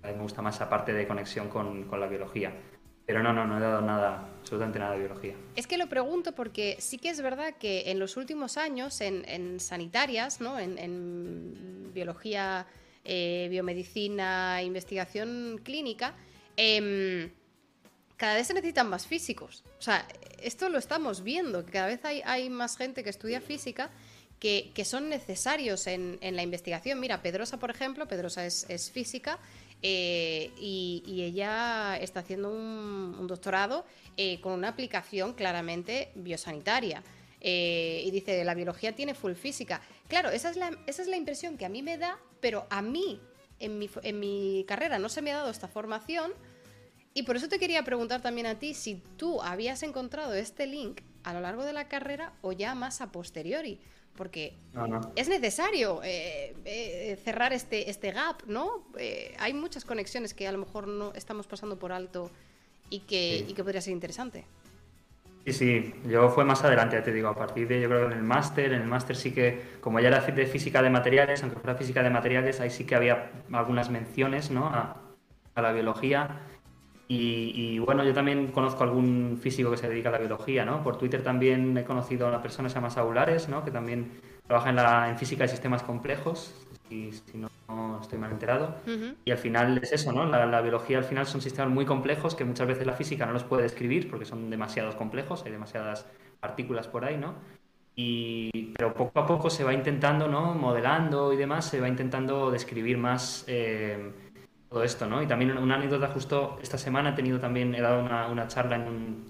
Cada 0.00 0.08
vez 0.08 0.16
me 0.16 0.22
gusta 0.22 0.42
más 0.42 0.56
esa 0.56 0.68
parte 0.68 0.92
de 0.92 1.06
conexión 1.06 1.48
con, 1.48 1.84
con 1.84 2.00
la 2.00 2.06
biología. 2.06 2.52
Pero 3.06 3.22
no, 3.22 3.32
no, 3.32 3.46
no 3.46 3.58
he 3.58 3.60
dado 3.60 3.80
nada, 3.80 4.28
nada 4.58 4.92
de 4.92 4.98
biología. 4.98 5.34
Es 5.56 5.66
que 5.66 5.78
lo 5.78 5.88
pregunto 5.88 6.32
porque 6.32 6.76
sí 6.80 6.98
que 6.98 7.10
es 7.10 7.20
verdad 7.20 7.54
que 7.58 7.90
en 7.90 7.98
los 7.98 8.16
últimos 8.16 8.56
años, 8.56 9.00
en, 9.00 9.60
sanitarias, 9.60 10.40
¿no? 10.40 10.58
en, 10.58 11.90
biología, 11.92 12.66
eh, 13.04 13.46
biomedicina, 13.50 14.62
investigación 14.62 15.60
clínica, 15.62 16.14
em, 16.56 17.30
cada 18.16 18.34
vez 18.34 18.46
se 18.46 18.54
necesitan 18.54 18.88
más 18.88 19.06
físicos. 19.06 19.62
O 19.78 19.82
sea, 19.82 20.06
esto 20.42 20.68
lo 20.68 20.78
estamos 20.78 21.22
viendo, 21.22 21.64
que 21.64 21.72
cada 21.72 21.86
vez 21.86 22.04
hay, 22.04 22.22
hay 22.24 22.50
más 22.50 22.76
gente 22.76 23.04
que 23.04 23.10
estudia 23.10 23.40
física 23.40 23.90
que, 24.40 24.84
son 24.84 25.08
necesarios 25.08 25.86
en, 25.86 26.18
la 26.20 26.42
investigación. 26.42 27.00
Mira, 27.00 27.22
Pedrosa, 27.22 27.58
por 27.58 27.70
ejemplo, 27.70 28.06
Pedrosa 28.06 28.44
es, 28.44 28.66
es 28.68 28.90
física 28.90 29.38
eh, 29.86 30.50
y, 30.58 31.22
ella 31.22 31.98
está 31.98 32.20
haciendo 32.20 32.48
un, 32.48 33.26
doctorado 33.26 33.84
eh, 34.16 34.40
con 34.40 34.52
una 34.52 34.68
aplicación 34.68 35.34
claramente 35.34 36.10
biosanitaria. 36.14 37.02
Eh, 37.42 38.02
y 38.06 38.10
dice, 38.10 38.42
la 38.44 38.54
biología 38.54 38.94
tiene 38.94 39.12
full 39.12 39.34
física. 39.34 39.82
Claro, 40.08 40.30
esa 40.30 40.48
es, 40.48 40.56
la, 40.56 40.70
esa 40.86 41.02
es 41.02 41.08
la 41.08 41.18
impresión 41.18 41.58
que 41.58 41.66
a 41.66 41.68
mí 41.68 41.82
me 41.82 41.98
da, 41.98 42.18
pero 42.40 42.66
a 42.70 42.80
mí, 42.80 43.20
en 43.60 43.78
mi, 43.78 43.90
en 44.02 44.20
mi 44.20 44.64
carrera, 44.66 44.98
no 44.98 45.10
se 45.10 45.20
me 45.20 45.32
ha 45.32 45.36
dado 45.36 45.50
esta 45.50 45.68
formación. 45.68 46.32
Y 47.12 47.24
por 47.24 47.36
eso 47.36 47.50
te 47.50 47.58
quería 47.58 47.84
preguntar 47.84 48.22
también 48.22 48.46
a 48.46 48.58
ti 48.58 48.72
si 48.72 49.02
tú 49.18 49.42
habías 49.42 49.82
encontrado 49.82 50.32
este 50.32 50.66
link 50.66 51.02
a 51.24 51.34
lo 51.34 51.40
largo 51.40 51.62
de 51.62 51.74
la 51.74 51.88
carrera 51.88 52.32
o 52.40 52.52
ya 52.52 52.74
más 52.74 53.02
a 53.02 53.12
posteriori 53.12 53.80
porque 54.16 54.54
es 55.16 55.28
necesario 55.28 56.00
eh, 56.04 56.54
eh, 56.64 57.18
cerrar 57.24 57.52
este, 57.52 57.90
este 57.90 58.12
gap, 58.12 58.42
¿no? 58.46 58.86
Eh, 58.98 59.34
hay 59.38 59.52
muchas 59.52 59.84
conexiones 59.84 60.34
que 60.34 60.46
a 60.46 60.52
lo 60.52 60.58
mejor 60.58 60.86
no 60.86 61.12
estamos 61.14 61.46
pasando 61.46 61.78
por 61.78 61.92
alto 61.92 62.30
y 62.90 63.00
que, 63.00 63.46
que 63.54 63.62
podría 63.62 63.80
ser 63.80 63.92
interesante. 63.92 64.44
Sí, 65.44 65.52
sí, 65.52 65.94
yo 66.08 66.30
fue 66.30 66.44
más 66.44 66.64
adelante, 66.64 66.96
ya 66.96 67.02
te 67.02 67.12
digo, 67.12 67.28
a 67.28 67.34
partir 67.34 67.68
de, 67.68 67.80
yo 67.80 67.88
creo 67.88 68.08
que 68.08 68.14
en 68.14 68.18
el 68.18 68.24
máster, 68.24 68.72
en 68.72 68.80
el 68.80 68.88
máster 68.88 69.14
sí 69.14 69.32
que, 69.32 69.60
como 69.80 70.00
ya 70.00 70.08
era 70.08 70.20
de 70.20 70.46
física 70.46 70.80
de 70.80 70.88
materiales, 70.88 71.42
aunque 71.42 71.60
fuera 71.60 71.76
física 71.76 72.02
de 72.02 72.08
materiales, 72.08 72.60
ahí 72.60 72.70
sí 72.70 72.84
que 72.84 72.94
había 72.94 73.30
algunas 73.52 73.90
menciones, 73.90 74.50
¿no? 74.50 74.66
A, 74.66 75.02
a 75.54 75.62
la 75.62 75.72
biología 75.72 76.40
y, 77.06 77.78
bueno, 77.80 78.02
yo 78.04 78.14
también 78.14 78.48
conozco 78.48 78.82
algún 78.82 79.38
físico 79.40 79.70
que 79.70 79.76
se 79.76 79.88
dedica 79.88 80.08
a 80.08 80.12
la 80.12 80.18
biología, 80.18 80.64
¿no? 80.64 80.82
Por 80.82 80.96
Twitter 80.96 81.22
también 81.22 81.76
he 81.76 81.84
conocido 81.84 82.26
a 82.26 82.30
una 82.30 82.40
persona 82.40 82.68
que 82.68 82.72
se 82.72 82.76
llama 82.76 82.90
Saulares, 82.90 83.48
¿no? 83.48 83.64
Que 83.64 83.70
también 83.70 84.12
trabaja 84.46 84.70
en, 84.70 84.76
la, 84.76 85.10
en 85.10 85.18
física 85.18 85.44
de 85.44 85.48
sistemas 85.48 85.82
complejos, 85.82 86.54
si, 86.88 87.12
si 87.12 87.38
no, 87.38 87.50
estoy 88.00 88.18
mal 88.18 88.32
enterado. 88.32 88.76
Y 89.24 89.30
al 89.30 89.38
final 89.38 89.78
es 89.82 89.92
eso, 89.92 90.12
¿no? 90.12 90.24
La, 90.24 90.60
biología 90.62 90.98
al 90.98 91.04
final 91.04 91.26
son 91.26 91.42
sistemas 91.42 91.70
muy 91.70 91.84
complejos 91.84 92.34
que 92.34 92.44
muchas 92.44 92.66
veces 92.66 92.86
la 92.86 92.94
física 92.94 93.26
no 93.26 93.32
los 93.32 93.44
puede 93.44 93.64
describir 93.64 94.08
porque 94.08 94.24
son 94.24 94.48
demasiados 94.48 94.94
complejos, 94.94 95.44
hay 95.44 95.52
demasiadas 95.52 96.06
partículas 96.40 96.88
por 96.88 97.04
ahí, 97.04 97.18
¿no? 97.18 97.34
Y, 97.96 98.72
pero 98.76 98.92
poco 98.94 99.20
a 99.20 99.26
poco 99.26 99.50
se 99.50 99.62
va 99.62 99.74
intentando, 99.74 100.26
¿no? 100.26 100.54
Modelando 100.54 101.32
y 101.32 101.36
demás, 101.36 101.66
se 101.66 101.80
va 101.80 101.88
intentando 101.88 102.50
describir 102.50 102.96
más... 102.96 103.44
Eh, 103.46 104.10
todo 104.74 104.82
esto, 104.82 105.06
¿no? 105.06 105.22
Y 105.22 105.26
también 105.28 105.56
una 105.56 105.76
anécdota 105.76 106.08
justo 106.08 106.58
esta 106.60 106.76
semana 106.76 107.10
he 107.10 107.12
tenido 107.12 107.38
también, 107.38 107.72
he 107.76 107.80
dado 107.80 108.02
una, 108.02 108.48
charla 108.48 108.74
en, 108.74 109.24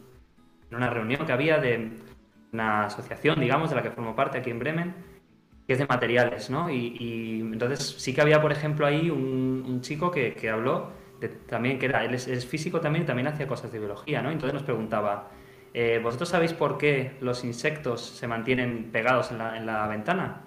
una 0.73 0.89
reunión 0.89 1.27
que 1.27 1.33
había 1.33 1.59
de 1.59 1.91
una 2.53 2.87
asociación, 2.87 3.39
digamos, 3.39 3.69
de 3.69 3.77
la 3.77 3.83
que 3.83 3.91
formo 3.91 4.17
parte 4.17 4.39
aquí 4.39 4.49
en 4.49 4.59
Bremen, 4.59 4.95
que 5.67 5.75
es 5.75 5.79
de 5.79 5.87
materiales, 5.87 6.49
¿no? 6.49 6.71
Y, 6.71 7.41
entonces 7.53 7.97
sí 7.99 8.15
que 8.15 8.23
había, 8.23 8.41
por 8.41 8.53
ejemplo, 8.53 8.87
ahí 8.87 9.11
un, 9.11 9.81
chico 9.83 10.11
que, 10.11 10.51
habló 10.51 10.93
de, 11.21 11.29
también, 11.29 11.79
que 11.79 11.87
era, 11.87 12.07
él 12.07 12.15
es, 12.15 12.47
físico 12.47 12.81
también 12.81 13.03
y 13.03 13.07
también 13.07 13.29
hacía 13.29 13.47
cosas 13.47 13.71
de 13.71 13.79
biología, 13.79 14.23
¿no? 14.23 14.31
Entonces 14.31 14.55
nos 14.55 14.63
preguntaba, 14.63 15.29
eh, 15.75 16.01
¿vosotros 16.03 16.31
sabéis 16.31 16.55
por 16.55 16.79
qué 16.79 17.19
los 17.21 17.45
insectos 17.45 18.01
se 18.01 18.27
mantienen 18.27 18.91
pegados 18.91 19.31
en 19.31 19.39
la, 19.39 19.59
en 19.59 19.67
la 19.67 19.87
ventana? 19.89 20.41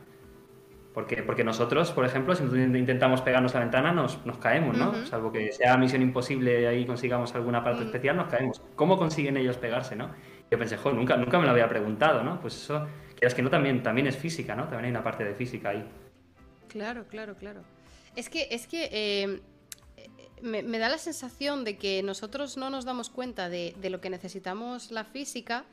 Porque, 0.98 1.22
porque 1.22 1.44
nosotros, 1.44 1.92
por 1.92 2.06
ejemplo, 2.06 2.34
si 2.34 2.44
intentamos 2.44 3.22
pegarnos 3.22 3.54
la 3.54 3.60
ventana, 3.60 3.92
nos, 3.92 4.26
nos 4.26 4.40
caemos, 4.40 4.76
¿no? 4.76 5.06
Salvo 5.06 5.32
que 5.32 5.52
sea 5.52 5.78
misión 5.78 6.02
imposible 6.02 6.62
y 6.62 6.66
ahí 6.66 6.88
consigamos 6.88 7.36
alguna 7.36 7.64
parte 7.64 7.84
especial, 7.84 8.18
nos 8.18 8.30
caemos. 8.30 8.60
¿Cómo 8.76 8.98
consiguen 8.98 9.38
ellos 9.38 9.58
pegarse, 9.58 9.96
no? 9.96 10.10
Yo 10.50 10.58
pensé, 10.58 10.76
joder, 10.76 10.98
nunca, 10.98 11.16
nunca 11.16 11.38
me 11.38 11.46
lo 11.46 11.52
había 11.52 11.70
preguntado, 11.70 12.24
¿no? 12.24 12.42
Pues 12.42 12.56
eso, 12.56 12.88
que 13.16 13.28
es 13.28 13.36
que 13.36 13.44
no, 13.44 13.52
también, 13.52 13.84
también 13.84 14.08
es 14.08 14.18
física, 14.18 14.56
¿no? 14.56 14.64
También 14.64 14.86
hay 14.86 14.90
una 14.90 15.04
parte 15.04 15.24
de 15.24 15.36
física 15.36 15.70
ahí. 15.70 15.88
Claro, 16.68 17.06
claro, 17.08 17.36
claro. 17.36 17.62
Es 18.16 18.28
que, 18.28 18.48
es 18.50 18.66
que 18.66 18.90
eh, 18.92 19.42
me, 20.42 20.64
me, 20.64 20.80
da 20.80 20.90
la 20.90 20.98
sensación 20.98 21.64
de 21.64 21.78
que 21.78 22.02
nosotros 22.02 22.58
no 22.58 22.72
nos 22.72 22.86
damos 22.86 23.12
cuenta 23.12 23.50
de, 23.50 23.76
de 23.80 23.92
lo 23.92 24.02
que 24.02 24.10
necesitamos 24.10 24.90
la 24.90 25.04
física 25.04 25.64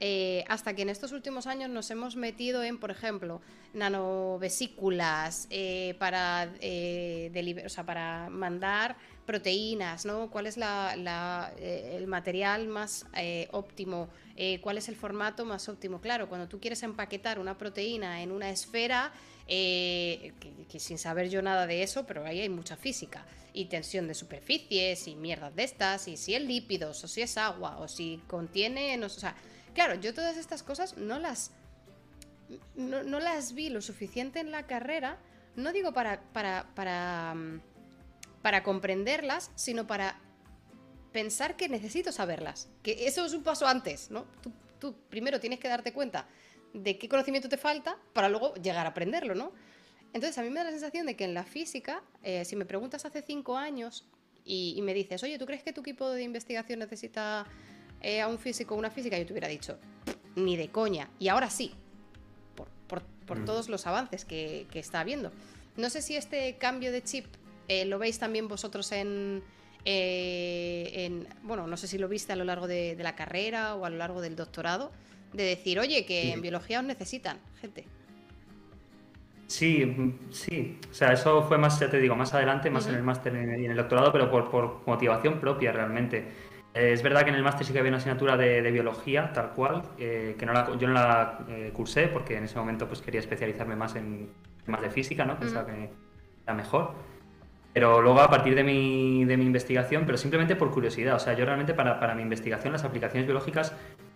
eh, 0.00 0.44
hasta 0.48 0.74
que 0.74 0.82
en 0.82 0.90
estos 0.90 1.12
últimos 1.12 1.46
años 1.46 1.70
nos 1.70 1.90
hemos 1.90 2.14
metido 2.14 2.62
en, 2.62 2.78
por 2.78 2.90
ejemplo, 2.90 3.40
nanovesículas 3.74 5.48
eh, 5.50 5.96
para, 5.98 6.48
eh, 6.60 7.64
para 7.84 8.28
mandar 8.30 8.96
proteínas, 9.28 10.06
¿no? 10.06 10.30
¿Cuál 10.30 10.46
es 10.46 10.56
el 10.56 12.06
material 12.06 12.66
más 12.66 13.04
óptimo? 13.52 14.08
¿Cuál 14.62 14.78
es 14.78 14.88
el 14.88 14.96
formato 14.96 15.44
más 15.44 15.68
óptimo? 15.68 16.00
Claro, 16.00 16.28
cuando 16.28 16.48
tú 16.48 16.58
quieres 16.58 16.82
empaquetar 16.82 17.38
una 17.38 17.58
proteína 17.58 18.22
en 18.22 18.32
una 18.32 18.48
esfera, 18.48 19.12
que, 19.46 20.32
sin 20.78 20.96
saber 20.98 21.28
yo 21.28 21.42
nada 21.42 21.66
de 21.66 21.82
eso, 21.82 22.06
pero 22.06 22.24
ahí 22.24 22.40
hay 22.40 22.48
mucha 22.48 22.76
física 22.76 23.26
y 23.52 23.66
tensión 23.66 24.08
de 24.08 24.14
superficies 24.14 25.06
y 25.06 25.14
mierdas 25.14 25.54
de 25.54 25.64
estas, 25.64 26.08
y 26.08 26.16
si 26.16 26.34
es 26.34 26.42
lípidos, 26.42 27.04
o 27.04 27.08
si 27.08 27.20
es 27.20 27.36
agua, 27.36 27.76
o 27.78 27.86
si 27.86 28.22
contiene, 28.26 28.98
o 29.04 29.08
sea, 29.10 29.36
Claro, 29.78 29.94
yo 29.94 30.12
todas 30.12 30.36
estas 30.36 30.64
cosas 30.64 30.96
no 30.96 31.20
las. 31.20 31.52
No, 32.74 33.20
las 33.20 33.52
vi 33.52 33.68
lo 33.68 33.80
suficiente 33.80 34.40
en 34.40 34.50
la 34.50 34.66
carrera. 34.66 35.18
No 35.54 35.72
digo 35.72 35.92
para. 35.92 36.20
para. 36.32 36.66
para. 36.74 37.36
Para 38.42 38.62
comprenderlas, 38.62 39.50
sino 39.54 39.86
para 39.86 40.20
pensar 41.12 41.56
que 41.56 41.68
necesito 41.68 42.12
saberlas. 42.12 42.68
Que 42.82 43.06
eso 43.06 43.24
es 43.24 43.32
un 43.32 43.42
paso 43.42 43.66
antes, 43.66 44.10
¿no? 44.10 44.26
Tú, 44.78 44.94
primero 45.08 45.40
tienes 45.40 45.58
que 45.58 45.68
darte 45.68 45.92
cuenta 45.92 46.28
de 46.72 46.98
qué 46.98 47.08
conocimiento 47.08 47.48
te 47.48 47.56
falta 47.56 47.98
para 48.12 48.28
luego 48.28 48.54
llegar 48.54 48.86
a 48.86 48.90
aprenderlo, 48.90 49.34
¿no? 49.34 49.52
Entonces 50.12 50.38
a 50.38 50.42
mí 50.42 50.50
me 50.50 50.60
da 50.60 50.64
la 50.64 50.70
sensación 50.70 51.06
de 51.06 51.16
que 51.16 51.24
en 51.24 51.34
la 51.34 51.44
física, 51.44 52.02
eh, 52.22 52.44
si 52.44 52.56
me 52.56 52.64
preguntas 52.64 53.04
hace 53.04 53.22
cinco 53.22 53.56
años 53.56 54.06
y, 54.44 54.74
y, 54.76 54.82
me 54.82 54.94
dices, 54.94 55.22
oye, 55.22 55.38
¿tú 55.38 55.46
crees 55.46 55.62
que 55.62 55.72
tu 55.72 55.80
equipo 55.80 56.08
de 56.08 56.22
investigación 56.22 56.78
necesita 56.78 57.46
eh, 58.00 58.20
a 58.20 58.28
un 58.28 58.38
físico 58.38 58.74
o 58.74 58.78
una 58.78 58.90
física, 58.90 59.18
yo 59.18 59.26
te 59.26 59.32
hubiera 59.32 59.48
dicho, 59.48 59.78
ni 60.36 60.56
de 60.56 60.68
coña. 60.68 61.10
Y 61.18 61.28
ahora 61.28 61.50
sí, 61.50 61.72
por, 62.86 63.40
mm. 63.40 63.44
todos 63.44 63.68
los 63.68 63.86
avances 63.86 64.24
que, 64.24 64.66
está 64.74 65.00
habiendo. 65.00 65.32
No 65.76 65.90
sé 65.90 66.00
si 66.00 66.16
este 66.16 66.56
cambio 66.58 66.92
de 66.92 67.02
chip 67.02 67.26
eh, 67.68 67.84
lo 67.84 67.98
veis 67.98 68.18
también 68.18 68.48
vosotros 68.48 68.90
en, 68.92 69.42
eh, 69.84 70.90
en, 70.94 71.28
Bueno, 71.42 71.66
no 71.66 71.76
sé 71.76 71.86
si 71.86 71.98
lo 71.98 72.08
viste 72.08 72.32
a 72.32 72.36
lo 72.36 72.44
largo 72.44 72.66
de, 72.66 72.96
la 72.98 73.14
carrera 73.14 73.74
o 73.74 73.84
a 73.84 73.90
lo 73.90 73.96
largo 73.96 74.20
del 74.20 74.36
doctorado, 74.36 74.90
de 75.32 75.44
decir, 75.44 75.78
oye, 75.78 76.04
que 76.06 76.32
en 76.32 76.42
biología 76.42 76.80
os 76.80 76.84
necesitan, 76.84 77.38
gente. 77.60 77.84
Sí, 79.46 79.96
sí. 80.30 80.78
O 80.90 80.94
sea, 80.94 81.12
eso 81.12 81.42
fue 81.42 81.56
más, 81.56 81.80
ya 81.80 81.88
te 81.88 81.98
digo, 81.98 82.14
más 82.14 82.34
adelante, 82.34 82.70
más 82.70 82.86
en 82.86 82.94
el 82.94 83.02
máster 83.02 83.34
y 83.34 83.64
en 83.64 83.70
el 83.70 83.76
doctorado, 83.76 84.12
pero 84.12 84.30
por, 84.30 84.50
por 84.50 84.82
motivación 84.86 85.40
propia 85.40 85.72
realmente. 85.72 86.48
Eh, 86.74 86.92
es 86.92 87.02
verdad 87.02 87.24
que 87.24 87.30
en 87.30 87.34
el 87.34 87.42
máster 87.42 87.66
sí 87.66 87.72
que 87.72 87.78
había 87.78 87.90
una 87.90 87.98
asignatura 87.98 88.36
de, 88.36 88.70
biología, 88.70 89.32
tal 89.32 89.50
cual, 89.50 89.82
eh, 89.98 90.36
que 90.38 90.46
no 90.46 90.78
yo 90.78 90.86
no 90.86 90.94
la 90.94 91.38
eh, 91.48 91.72
cursé 91.74 92.08
porque 92.08 92.36
en 92.36 92.44
ese 92.44 92.56
momento 92.58 92.86
pues 92.86 93.00
quería 93.00 93.20
especializarme 93.20 93.74
más 93.74 93.96
en 93.96 94.30
temas 94.64 94.82
de 94.82 94.90
física, 94.90 95.24
¿no? 95.24 95.38
Pensaba 95.38 95.66
que 95.66 95.90
era 96.44 96.54
mejor. 96.54 96.92
Pero 97.78 98.02
luego 98.02 98.20
a 98.20 98.28
partir 98.28 98.56
de 98.56 98.64
mi, 98.64 99.24
de 99.24 99.36
mi 99.36 99.46
investigación, 99.46 100.04
pero 100.04 100.18
simplemente 100.18 100.56
por 100.56 100.72
curiosidad, 100.72 101.14
o 101.14 101.18
sea, 101.20 101.34
yo 101.34 101.44
realmente 101.44 101.74
para, 101.74 102.00
para 102.00 102.12
mi 102.16 102.22
investigación 102.22 102.72
las 102.72 102.82
aplicaciones 102.82 103.24
biológicas 103.24 103.72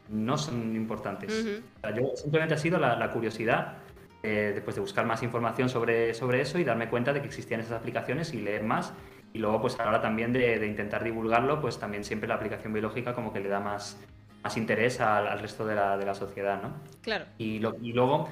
no 0.08 0.36
son 0.36 0.74
importantes. 0.74 1.32
o 1.32 1.80
sea, 1.80 1.94
yo 1.94 2.10
simplemente 2.16 2.54
ha 2.54 2.58
sido 2.58 2.80
la, 2.80 2.96
la 2.96 3.12
curiosidad 3.12 3.74
después 4.22 4.74
de 4.74 4.80
buscar 4.80 5.06
más 5.06 5.22
información 5.22 5.68
sobre, 5.68 6.12
sobre 6.14 6.40
eso 6.40 6.58
y 6.58 6.64
darme 6.64 6.88
cuenta 6.88 7.12
de 7.12 7.20
que 7.20 7.26
existían 7.28 7.60
esas 7.60 7.78
aplicaciones 7.78 8.34
y 8.34 8.40
leer 8.40 8.64
más 8.64 8.94
y 9.32 9.38
luego, 9.38 9.60
pues 9.60 9.78
ahora 9.80 10.00
también 10.00 10.32
de, 10.32 10.66
intentar 10.66 11.02
divulgarlo, 11.02 11.60
pues 11.60 11.78
también 11.78 12.04
siempre 12.04 12.28
la 12.28 12.34
aplicación 12.34 12.72
biológica 12.72 13.14
como 13.14 13.32
que 13.32 13.40
le 13.40 13.48
da 13.48 13.60
más, 13.60 13.98
más 14.42 14.56
interés 14.56 15.00
al, 15.00 15.38
resto 15.38 15.64
de 15.64 15.74
la, 15.74 15.96
de 15.96 16.04
la, 16.04 16.14
sociedad, 16.14 16.60
¿no? 16.60 16.74
Claro. 17.00 17.24
Y, 17.38 17.56
y, 17.56 17.92
luego, 17.92 18.28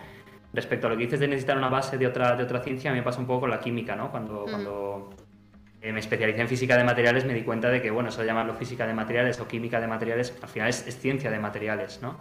respecto 0.52 0.86
a 0.86 0.90
lo 0.90 0.96
que 0.96 1.04
dices 1.04 1.20
de 1.20 1.28
necesitar 1.28 1.56
una 1.56 1.70
base 1.70 1.96
de 1.96 2.06
otra, 2.06 2.36
de 2.36 2.44
otra 2.44 2.60
ciencia, 2.60 2.90
a 2.90 2.94
mí 2.94 3.00
me 3.00 3.04
pasa 3.04 3.18
un 3.18 3.26
poco 3.26 3.40
con 3.40 3.50
la 3.50 3.60
química, 3.60 3.96
¿no? 3.96 4.10
Cuando, 4.10 4.44
cuando 4.44 5.10
eh, 5.12 5.19
me 5.82 6.00
especialicé 6.00 6.40
en 6.42 6.48
física 6.48 6.76
de 6.76 6.84
materiales 6.84 7.24
me 7.24 7.34
di 7.34 7.42
cuenta 7.42 7.70
de 7.70 7.80
que, 7.80 7.90
bueno, 7.90 8.10
eso 8.10 8.20
de 8.20 8.26
llamarlo 8.26 8.54
física 8.54 8.86
de 8.86 8.92
materiales 8.92 9.40
o 9.40 9.48
química 9.48 9.80
de 9.80 9.86
materiales, 9.86 10.36
al 10.42 10.48
final 10.48 10.68
es, 10.68 10.84
ciencia 11.00 11.30
de 11.30 11.38
materiales, 11.38 12.00
¿no? 12.02 12.18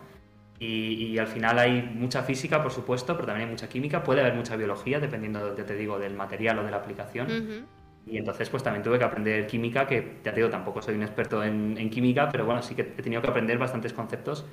Y, 0.62 1.18
al 1.18 1.28
final 1.28 1.58
hay 1.58 1.82
mucha 1.82 2.22
física, 2.24 2.62
por 2.62 2.74
supuesto, 2.74 3.16
pero 3.16 3.28
también 3.28 3.48
hay 3.48 3.52
mucha 3.52 3.70
química. 3.70 4.04
Puede 4.04 4.20
haber 4.20 4.34
mucha 4.34 4.58
biología, 4.58 5.00
dependiendo, 5.00 5.56
ya 5.56 5.66
te 5.66 5.74
digo, 5.76 5.98
del 5.98 6.16
material 6.16 6.60
o 6.60 6.64
de 6.64 6.72
la 6.72 6.78
aplicación. 6.78 7.66
Y 8.06 8.18
entonces 8.18 8.50
pues 8.50 8.64
también 8.64 8.84
tuve 8.84 8.98
que 8.98 9.06
aprender 9.06 9.48
química, 9.48 9.88
que 9.88 10.18
ya 10.24 10.32
te 10.32 10.38
digo, 10.38 10.50
tampoco 10.50 10.82
soy 10.82 10.96
un 10.96 11.04
experto 11.04 11.44
en, 11.44 11.90
química, 11.90 12.28
pero 12.30 12.46
bueno, 12.46 12.62
sí 12.62 12.76
que 12.76 12.82
he 12.82 13.02
tenido 13.02 13.22
que 13.22 13.30
aprender 13.30 13.58
bastantes 13.58 13.94
conceptos 13.94 14.46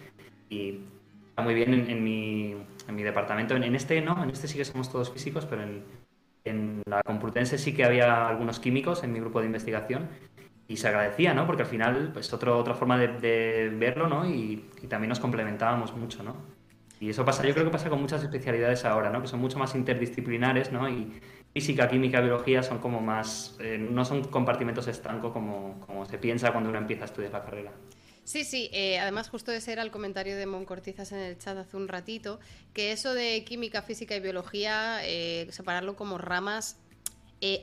y 0.48 0.80
está 1.28 1.42
muy 1.42 1.54
bien 1.54 1.72
en, 1.74 2.04
mi, 2.04 2.54
en 2.86 2.94
mi, 2.94 3.02
departamento. 3.02 3.56
En, 3.56 3.74
este 3.74 4.00
no, 4.00 4.22
en 4.22 4.30
este 4.30 4.46
sí 4.46 4.58
que 4.58 4.64
somos 4.64 4.92
todos 4.92 5.10
físicos, 5.10 5.44
pero 5.46 5.62
en, 5.62 5.82
en 6.48 6.82
la 6.86 7.02
Complutense 7.02 7.58
sí 7.58 7.74
que 7.74 7.84
había 7.84 8.28
algunos 8.28 8.60
químicos 8.60 9.04
en 9.04 9.12
mi 9.12 9.20
grupo 9.20 9.40
de 9.40 9.46
investigación 9.46 10.08
y 10.68 10.76
se 10.76 10.88
agradecía, 10.88 11.34
¿no? 11.34 11.46
Porque 11.46 11.62
al 11.62 11.68
final, 11.68 12.10
pues 12.12 12.32
otro, 12.32 12.58
otra 12.58 12.74
forma 12.74 12.98
de, 12.98 13.72
verlo, 13.76 14.08
¿no? 14.08 14.28
Y, 14.28 14.64
también 14.88 15.08
nos 15.08 15.20
complementábamos 15.20 15.96
mucho, 15.96 16.22
¿no? 16.22 16.36
Y 16.98 17.10
eso 17.10 17.24
pasa, 17.24 17.44
yo 17.44 17.52
creo 17.52 17.66
que 17.66 17.70
pasa 17.70 17.90
con 17.90 18.00
muchas 18.00 18.22
especialidades 18.22 18.84
ahora, 18.84 19.10
¿no? 19.10 19.20
Que 19.20 19.28
son 19.28 19.40
mucho 19.40 19.58
más 19.58 19.74
interdisciplinares, 19.74 20.72
¿no? 20.72 20.88
Y, 20.88 21.20
física, 21.52 21.88
química, 21.88 22.20
biología 22.20 22.62
son 22.62 22.78
como 22.78 23.00
más, 23.00 23.56
eh, 23.60 23.78
no 23.78 24.04
son 24.04 24.24
compartimentos 24.24 24.88
estancos 24.88 25.32
como, 25.32 25.80
como 25.86 26.04
se 26.04 26.18
piensa 26.18 26.52
cuando 26.52 26.68
uno 26.68 26.78
empieza 26.78 27.04
a 27.04 27.06
estudiar 27.06 27.32
la 27.32 27.42
carrera. 27.42 27.72
Sí, 28.26 28.42
sí, 28.42 28.68
eh, 28.72 28.98
además 28.98 29.28
justo 29.28 29.52
ese 29.52 29.70
era 29.70 29.82
el 29.82 29.92
comentario 29.92 30.36
de 30.36 30.46
Moncortizas 30.46 31.12
en 31.12 31.20
el 31.20 31.38
chat 31.38 31.56
hace 31.56 31.76
un 31.76 31.86
ratito, 31.86 32.40
que 32.74 32.90
eso 32.90 33.14
de 33.14 33.44
química, 33.44 33.82
física 33.82 34.16
y 34.16 34.20
biología, 34.20 34.98
eh, 35.04 35.46
separarlo 35.50 35.94
como 35.94 36.18
ramas... 36.18 36.76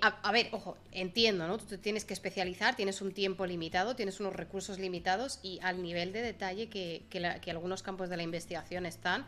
A, 0.02 0.32
ver, 0.32 0.47
ojo, 0.54 0.78
entiendo, 0.91 1.45
¿no? 1.47 1.58
Tú 1.58 1.65
te 1.65 1.78
tienes 1.78 2.06
que 2.06 2.13
especializar, 2.13 2.78
tienes 2.78 3.02
un 3.02 3.12
tiempo 3.12 3.45
limitado, 3.45 3.97
tienes 3.97 4.21
unos 4.21 4.34
recursos 4.34 4.80
limitados 4.80 5.39
y 5.43 5.60
al 5.62 5.82
nivel 5.82 6.13
de 6.13 6.21
detalle 6.21 6.69
que, 6.69 7.04
que, 7.10 7.52
algunos 7.52 7.84
campos 7.84 8.08
de 8.08 8.15
la 8.15 8.23
investigación 8.23 8.86
están, 8.86 9.26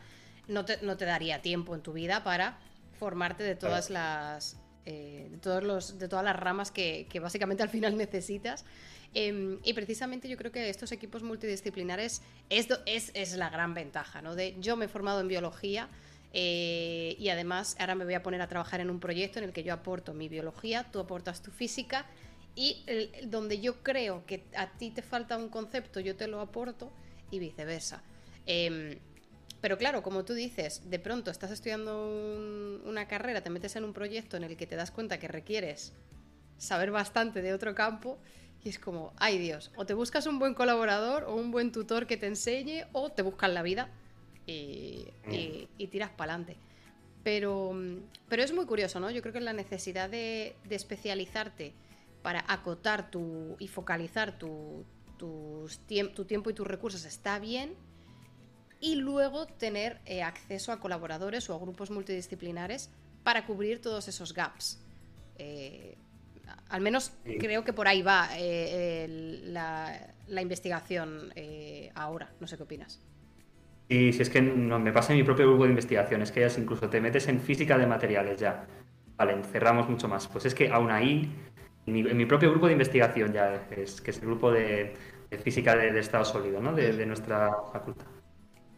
no 0.48 0.64
te, 0.64 0.78
no 0.80 0.96
te 0.96 1.04
daría 1.04 1.42
tiempo 1.42 1.74
en 1.74 1.82
tu 1.82 1.92
vida 1.92 2.24
para 2.24 2.58
formarte 2.98 3.42
de 3.42 3.56
todas 3.56 3.90
las 3.90 4.56
eh, 4.88 5.26
de, 5.32 5.38
todos 5.38 5.64
los, 5.64 5.98
de 5.98 6.06
todas 6.06 6.24
las 6.24 6.36
ramas 6.36 6.70
que, 6.70 7.08
básicamente 7.20 7.62
al 7.62 7.68
final 7.68 7.96
necesitas. 7.98 8.64
Em, 9.14 9.58
y 9.64 9.72
precisamente 9.72 10.28
yo 10.28 10.36
creo 10.36 10.52
que 10.52 10.68
estos 10.68 10.92
equipos 10.92 11.22
multidisciplinares 11.22 12.22
es, 12.50 12.68
es, 12.86 13.10
es, 13.14 13.36
la 13.36 13.48
gran 13.48 13.74
ventaja, 13.74 14.20
¿no? 14.22 14.34
De 14.34 14.56
yo 14.60 14.76
me 14.76 14.86
he 14.86 14.88
formado 14.88 15.20
en 15.20 15.28
biología 15.28 15.88
eh, 16.32 17.16
y 17.18 17.28
además 17.30 17.76
ahora 17.78 17.94
me 17.94 18.04
voy 18.04 18.14
a 18.14 18.22
poner 18.22 18.42
a 18.42 18.46
trabajar 18.46 18.80
en 18.80 18.90
un 18.90 19.00
proyecto 19.00 19.38
en 19.38 19.46
el 19.46 19.52
que 19.52 19.62
yo 19.62 19.72
aporto 19.72 20.12
mi 20.12 20.28
biología, 20.28 20.84
tú 20.90 20.98
aportas 20.98 21.42
tu 21.42 21.50
física 21.50 22.06
y 22.54 22.84
donde 23.24 23.60
yo 23.60 23.82
creo 23.82 24.24
que 24.26 24.44
a 24.56 24.66
ti 24.78 24.90
te 24.90 25.02
falta 25.02 25.36
un 25.36 25.48
concepto, 25.48 26.00
yo 26.00 26.16
te 26.16 26.26
lo 26.26 26.40
aporto 26.40 26.90
y 27.30 27.38
viceversa. 27.38 28.02
Em, 28.46 28.98
pero 29.60 29.78
claro, 29.78 30.02
como 30.02 30.24
tú 30.24 30.34
dices, 30.34 30.88
de 30.90 30.98
pronto 30.98 31.30
estás 31.30 31.50
estudiando 31.50 32.80
una 32.84 33.08
carrera, 33.08 33.42
te 33.42 33.50
metes 33.50 33.76
en 33.76 33.84
un 33.84 33.92
proyecto 33.92 34.36
en 34.36 34.44
el 34.44 34.56
que 34.56 34.66
te 34.66 34.76
das 34.76 34.90
cuenta 34.90 35.18
que 35.18 35.28
requieres 35.28 35.92
saber 36.58 36.90
bastante 36.90 37.42
de 37.42 37.52
otro 37.52 37.74
campo 37.74 38.18
y 38.66 38.70
es 38.70 38.78
como, 38.78 39.12
ay 39.16 39.38
Dios, 39.38 39.70
o 39.76 39.86
te 39.86 39.94
buscas 39.94 40.26
un 40.26 40.38
buen 40.38 40.54
colaborador 40.54 41.24
o 41.24 41.34
un 41.34 41.50
buen 41.50 41.72
tutor 41.72 42.06
que 42.06 42.16
te 42.16 42.26
enseñe 42.26 42.84
o 42.92 43.10
te 43.10 43.22
buscas 43.22 43.50
la 43.50 43.62
vida 43.62 43.88
y, 44.46 45.06
mm. 45.26 45.88
tiras 45.88 46.10
para 46.10 46.34
adelante. 46.34 46.56
Pero, 47.22 47.72
pero 48.28 48.42
es 48.42 48.52
muy 48.52 48.66
curioso, 48.66 49.00
¿no? 49.00 49.10
Yo 49.10 49.22
creo 49.22 49.32
que 49.32 49.40
la 49.40 49.52
necesidad 49.52 50.10
de, 50.10 50.56
especializarte 50.68 51.74
para 52.22 52.44
acotar 52.48 53.10
tu, 53.10 53.56
y 53.58 53.68
focalizar 53.68 54.38
tu, 54.38 54.84
tu 55.16 55.68
tiempo 56.26 56.50
y 56.50 56.54
tus 56.54 56.66
recursos 56.66 57.04
está 57.04 57.38
bien, 57.38 57.74
y 58.80 58.96
luego 58.96 59.46
tener 59.46 60.00
eh, 60.04 60.22
acceso 60.22 60.72
a 60.72 60.80
colaboradores 60.80 61.48
o 61.48 61.54
a 61.54 61.58
grupos 61.58 61.90
multidisciplinares 61.90 62.90
para 63.22 63.46
cubrir 63.46 63.80
todos 63.80 64.08
esos 64.08 64.34
gaps. 64.34 64.78
Eh, 65.38 65.96
al 66.68 66.80
menos 66.80 67.12
creo 67.38 67.64
que 67.64 67.72
por 67.72 67.88
ahí 67.88 68.02
va 68.02 68.28
eh, 68.36 69.40
la, 69.44 70.42
investigación 70.42 71.32
ahora. 71.94 72.30
No 72.40 72.46
sé 72.46 72.56
qué 72.56 72.62
opinas. 72.62 73.00
Y 73.88 74.12
si 74.12 74.22
es 74.22 74.30
que 74.30 74.42
no, 74.42 74.78
me 74.78 74.92
pasa 74.92 75.12
en 75.12 75.18
mi 75.18 75.24
propio 75.24 75.46
grupo 75.46 75.64
de 75.64 75.70
investigación, 75.70 76.22
es 76.22 76.32
que 76.32 76.40
ya 76.40 76.48
incluso 76.58 76.88
te 76.88 77.00
metes 77.00 77.28
en 77.28 77.40
física 77.40 77.78
de 77.78 77.86
materiales 77.86 78.38
ya. 78.38 78.66
Vale, 79.16 79.32
encerramos 79.32 79.88
mucho 79.88 80.08
más. 80.08 80.26
Pues 80.26 80.44
es 80.46 80.54
que 80.54 80.68
aún 80.70 80.90
ahí, 80.90 81.30
en 81.86 82.16
mi, 82.16 82.26
propio 82.26 82.50
grupo 82.50 82.66
de 82.66 82.72
investigación 82.72 83.32
ya, 83.32 83.66
es, 83.70 84.00
que 84.00 84.10
es 84.10 84.18
el 84.18 84.26
grupo 84.26 84.50
de, 84.50 84.94
física 85.42 85.76
de, 85.76 85.98
estado 85.98 86.24
sólido, 86.24 86.60
¿no? 86.60 86.72
de, 86.72 86.92
de 86.92 87.06
nuestra 87.06 87.52
facultad 87.72 88.15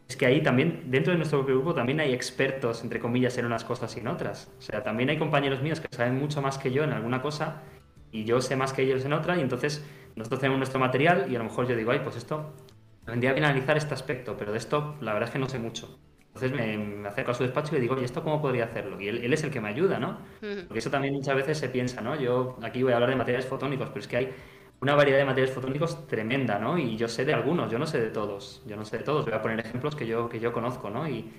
es 0.09 0.17
que 0.17 0.25
ahí 0.25 0.43
también, 0.43 0.85
dentro 0.87 1.13
de 1.13 1.19
nuestro 1.19 1.45
grupo, 1.45 1.75
también 1.75 2.01
hay 2.01 2.15
expertos, 2.15 2.83
entre 2.83 2.99
comillas, 2.99 3.37
en 3.37 3.45
unas 3.45 3.63
cosas 3.63 3.95
y 3.97 4.01
en 4.01 4.09
otras. 4.09 4.51
O 4.59 4.63
sea, 4.63 4.83
también 4.83 5.11
hay 5.11 5.19
compañeros 5.19 5.61
míos 5.61 5.81
que 5.81 5.89
saben 5.95 6.19
mucho 6.19 6.41
más 6.41 6.57
que 6.57 6.73
yo 6.73 6.83
en 6.83 6.93
alguna 6.93 7.21
cosa 7.21 7.63
y 8.11 8.25
yo 8.25 8.41
sé 8.41 8.57
más 8.57 8.73
que 8.73 8.83
ellos 8.83 9.05
en 9.05 9.13
otra 9.13 9.37
y 9.37 9.41
entonces 9.43 9.85
nosotros 10.17 10.41
tenemos 10.41 10.59
nuestro 10.59 10.81
material 10.81 11.27
y 11.31 11.37
a 11.37 11.39
lo 11.39 11.45
mejor 11.45 11.69
yo 11.69 11.77
digo, 11.77 11.91
ay, 11.91 12.01
pues 12.03 12.17
esto 12.17 12.55
vendría 13.07 13.35
bien 13.35 13.45
analizar 13.45 13.77
este 13.77 13.93
aspecto, 13.93 14.35
pero 14.39 14.53
de 14.53 14.59
esto 14.59 14.97
la 15.03 15.13
verdad 15.13 15.29
es 15.29 15.33
que 15.33 15.39
no 15.39 15.49
sé 15.49 15.59
mucho. 15.59 15.99
Entonces 16.35 16.53
me, 16.53 17.07
acerco 17.07 17.33
a 17.33 17.35
su 17.35 17.43
despacho 17.43 17.73
y 17.73 17.75
le 17.75 17.81
digo, 17.83 17.95
oye, 17.95 18.05
¿esto 18.05 18.23
cómo 18.23 18.41
podría 18.41 18.65
hacerlo? 18.65 19.01
Y 19.01 19.09
él, 19.09 19.33
es 19.33 19.43
el 19.45 19.51
que 19.51 19.61
me 19.61 19.69
ayuda, 19.69 19.99
¿no? 19.99 20.21
Porque 20.41 20.79
eso 20.79 20.91
también 20.91 21.15
muchas 21.15 21.35
veces 21.35 21.59
se 21.59 21.69
piensa, 21.69 22.01
¿no? 22.01 22.19
Yo 22.19 22.57
aquí 22.63 22.83
voy 22.83 22.93
a 22.93 22.95
hablar 22.97 23.11
de 23.11 23.17
materiales 23.17 23.47
fotónicos, 23.47 23.89
pero 23.89 24.01
es 24.01 24.09
que 24.09 24.17
hay 24.17 24.35
una 24.81 24.95
variedad 24.95 25.19
de 25.19 25.25
materiales 25.25 25.55
fotónicos 25.55 26.07
tremenda, 26.07 26.59
¿no? 26.59 26.79
Y 26.79 26.97
yo 26.97 27.09
sé 27.09 27.25
de 27.25 27.35
algunos, 27.35 27.71
yo 27.71 27.79
no 27.79 27.87
sé 27.87 28.01
de 28.01 28.11
todos, 28.11 28.63
yo 28.67 28.77
no 28.77 28.85
sé 28.85 28.99
de 28.99 29.05
todos. 29.05 29.25
Voy 29.25 29.35
a 29.35 29.43
poner 29.43 29.59
ejemplos 29.61 29.97
que 29.97 30.07
yo, 30.07 30.29
que 30.29 30.39
yo 30.39 30.53
conozco, 30.53 30.91
¿no? 30.91 31.09
Y, 31.09 31.31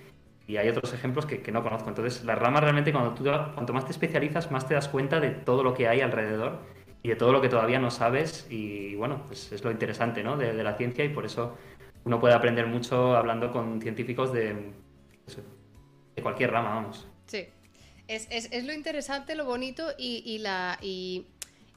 y 0.47 0.58
hay 0.58 0.67
otros 0.67 0.93
ejemplos 0.93 1.25
que, 1.25 1.41
que, 1.41 1.52
no 1.52 1.63
conozco. 1.63 1.89
Entonces, 1.89 2.25
la 2.25 2.36
rama 2.36 2.60
realmente, 2.60 2.91
cuando 2.91 3.13
tú, 3.13 3.23
cuanto 3.23 3.71
más 3.71 3.86
te 3.86 3.91
especializas, 3.91 4.52
más 4.52 4.67
te 4.67 4.73
das 4.73 4.89
cuenta 4.89 5.19
de 5.19 5.30
todo 5.30 5.63
lo 5.63 5.73
que 5.73 5.88
hay 5.88 6.02
alrededor 6.02 6.60
y 7.02 7.10
de 7.10 7.15
todo 7.15 7.32
lo 7.32 7.39
que 7.41 7.49
todavía 7.49 7.80
no 7.80 7.91
sabes. 7.91 8.45
Y 8.49 8.95
bueno, 8.95 9.23
pues 9.28 9.52
es 9.52 9.63
lo 9.63 9.71
interesante, 9.71 10.21
¿no? 10.23 10.36
De, 10.36 10.54
de 10.54 10.63
la 10.63 10.73
ciencia 10.75 11.06
y 11.06 11.10
por 11.10 11.25
eso 11.25 11.56
uno 12.04 12.19
puede 12.19 12.34
aprender 12.34 12.67
mucho 12.67 13.15
hablando 13.15 13.52
con 13.52 13.82
científicos 13.82 14.34
de, 14.34 14.73
de 16.15 16.21
cualquier 16.21 16.52
rama, 16.52 16.75
vamos. 16.75 17.08
Sí. 17.25 17.47
Es, 18.08 18.28
es, 18.32 18.52
es 18.52 18.65
lo 18.65 18.73
interesante, 18.73 19.36
lo 19.36 19.45
bonito 19.45 19.89
y, 19.97 20.23
y 20.25 20.39
la. 20.39 20.80
Y... 20.82 21.28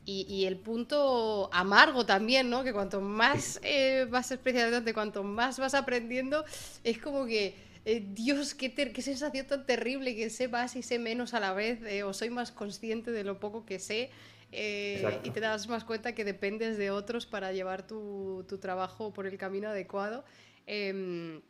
Y, 0.05 0.47
el 0.47 0.57
punto 0.57 1.49
amargo 1.53 2.05
también, 2.05 2.51
¿no? 2.51 2.65
Que 2.65 2.73
cuanto 2.73 3.01
más 3.01 3.61
eh, 3.63 4.07
vas 4.11 4.33
especializando, 4.33 4.93
cuanto 4.93 5.23
más 5.23 5.61
vas 5.61 5.75
aprendiendo, 5.75 6.45
es 6.83 6.99
como 6.99 7.25
que, 7.25 7.55
eh, 7.85 8.05
Dios, 8.13 8.55
qué, 8.55 8.73
qué, 8.75 9.03
sensación 9.03 9.47
tan 9.47 9.65
terrible 9.65 10.17
que 10.17 10.29
sé 10.29 10.49
más 10.49 10.75
y 10.75 10.83
sé 10.83 10.99
menos 10.99 11.35
a 11.35 11.41
la 11.41 11.53
vez, 11.53 11.81
eh, 11.83 12.03
o 12.03 12.13
soy 12.13 12.31
más 12.31 12.51
consciente 12.51 13.13
de 13.13 13.23
lo 13.23 13.39
poco 13.39 13.65
que 13.65 13.79
sé, 13.79 14.11
y 14.51 15.31
te 15.31 15.41
das 15.41 15.69
más 15.69 15.85
cuenta 15.85 16.15
que 16.15 16.25
dependes 16.25 16.77
de 16.79 16.91
otros 16.91 17.25
para 17.25 17.53
llevar 17.53 17.87
tu, 17.87 18.45
tu 18.49 18.59
trabajo 18.59 19.13
por 19.13 19.27
el 19.27 19.39
camino 19.39 19.69
adecuado. 19.69 20.25
Em, 20.67 21.41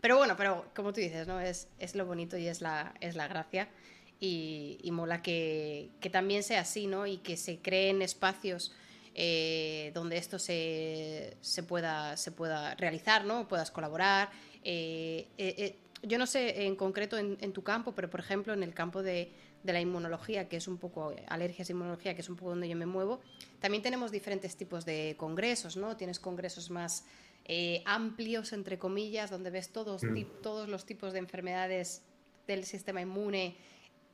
pero 0.00 0.18
bueno, 0.18 0.36
pero 0.36 0.66
como 0.74 0.92
tú 0.92 1.00
dices, 1.00 1.26
¿no? 1.26 1.40
Es, 1.40 1.68
es 1.78 1.94
lo 1.94 2.06
bonito 2.06 2.36
y 2.36 2.46
es 2.46 2.60
la, 2.60 2.94
es 3.00 3.16
la 3.16 3.26
gracia. 3.26 3.68
Y, 4.18 4.88
mola 4.92 5.20
que, 5.20 5.90
que, 6.00 6.08
también 6.08 6.42
sea 6.42 6.60
así, 6.60 6.86
¿no? 6.86 7.06
Y 7.06 7.18
que 7.18 7.36
se 7.36 7.58
creen 7.58 8.00
espacios 8.00 8.72
eh, 9.14 9.90
donde 9.94 10.16
esto 10.16 10.38
se, 10.38 11.36
se, 11.42 11.62
pueda, 11.62 12.16
se 12.16 12.32
pueda 12.32 12.74
realizar, 12.76 13.24
¿no? 13.24 13.46
Puedas 13.46 13.70
colaborar. 13.70 14.30
Eh, 14.64 15.26
eh, 15.36 15.76
yo 16.02 16.18
no 16.18 16.26
sé 16.26 16.64
en 16.66 16.76
concreto 16.76 17.18
en, 17.18 17.36
en, 17.40 17.52
tu 17.52 17.62
campo, 17.62 17.92
pero 17.92 18.08
por 18.08 18.20
ejemplo 18.20 18.54
en 18.54 18.62
el 18.62 18.72
campo 18.72 19.02
de, 19.02 19.32
de 19.66 19.72
la 19.72 19.80
inmunología, 19.80 20.48
que 20.48 20.56
es 20.56 20.68
un 20.68 20.78
poco 20.78 21.14
alergias 21.28 21.68
e 21.68 21.72
inmunología, 21.72 22.14
que 22.14 22.22
es 22.22 22.30
un 22.30 22.36
poco 22.36 22.50
donde 22.50 22.68
yo 22.68 22.76
me 22.76 22.86
muevo, 22.86 23.20
también 23.60 23.82
tenemos 23.82 24.10
diferentes 24.12 24.56
tipos 24.56 24.86
de 24.86 25.14
congresos, 25.18 25.76
¿no? 25.76 25.96
Tienes 25.96 26.20
congresos 26.20 26.70
más 26.70 27.04
eh, 27.44 27.82
amplios, 27.84 28.52
entre 28.52 28.78
comillas, 28.78 29.30
donde 29.30 29.50
ves 29.50 29.70
todos, 29.70 30.02
mm. 30.02 30.42
todos 30.42 30.68
los 30.68 30.86
tipos 30.86 31.12
de 31.12 31.18
enfermedades 31.18 32.02
del 32.46 32.64
sistema 32.64 33.00
inmune 33.02 33.56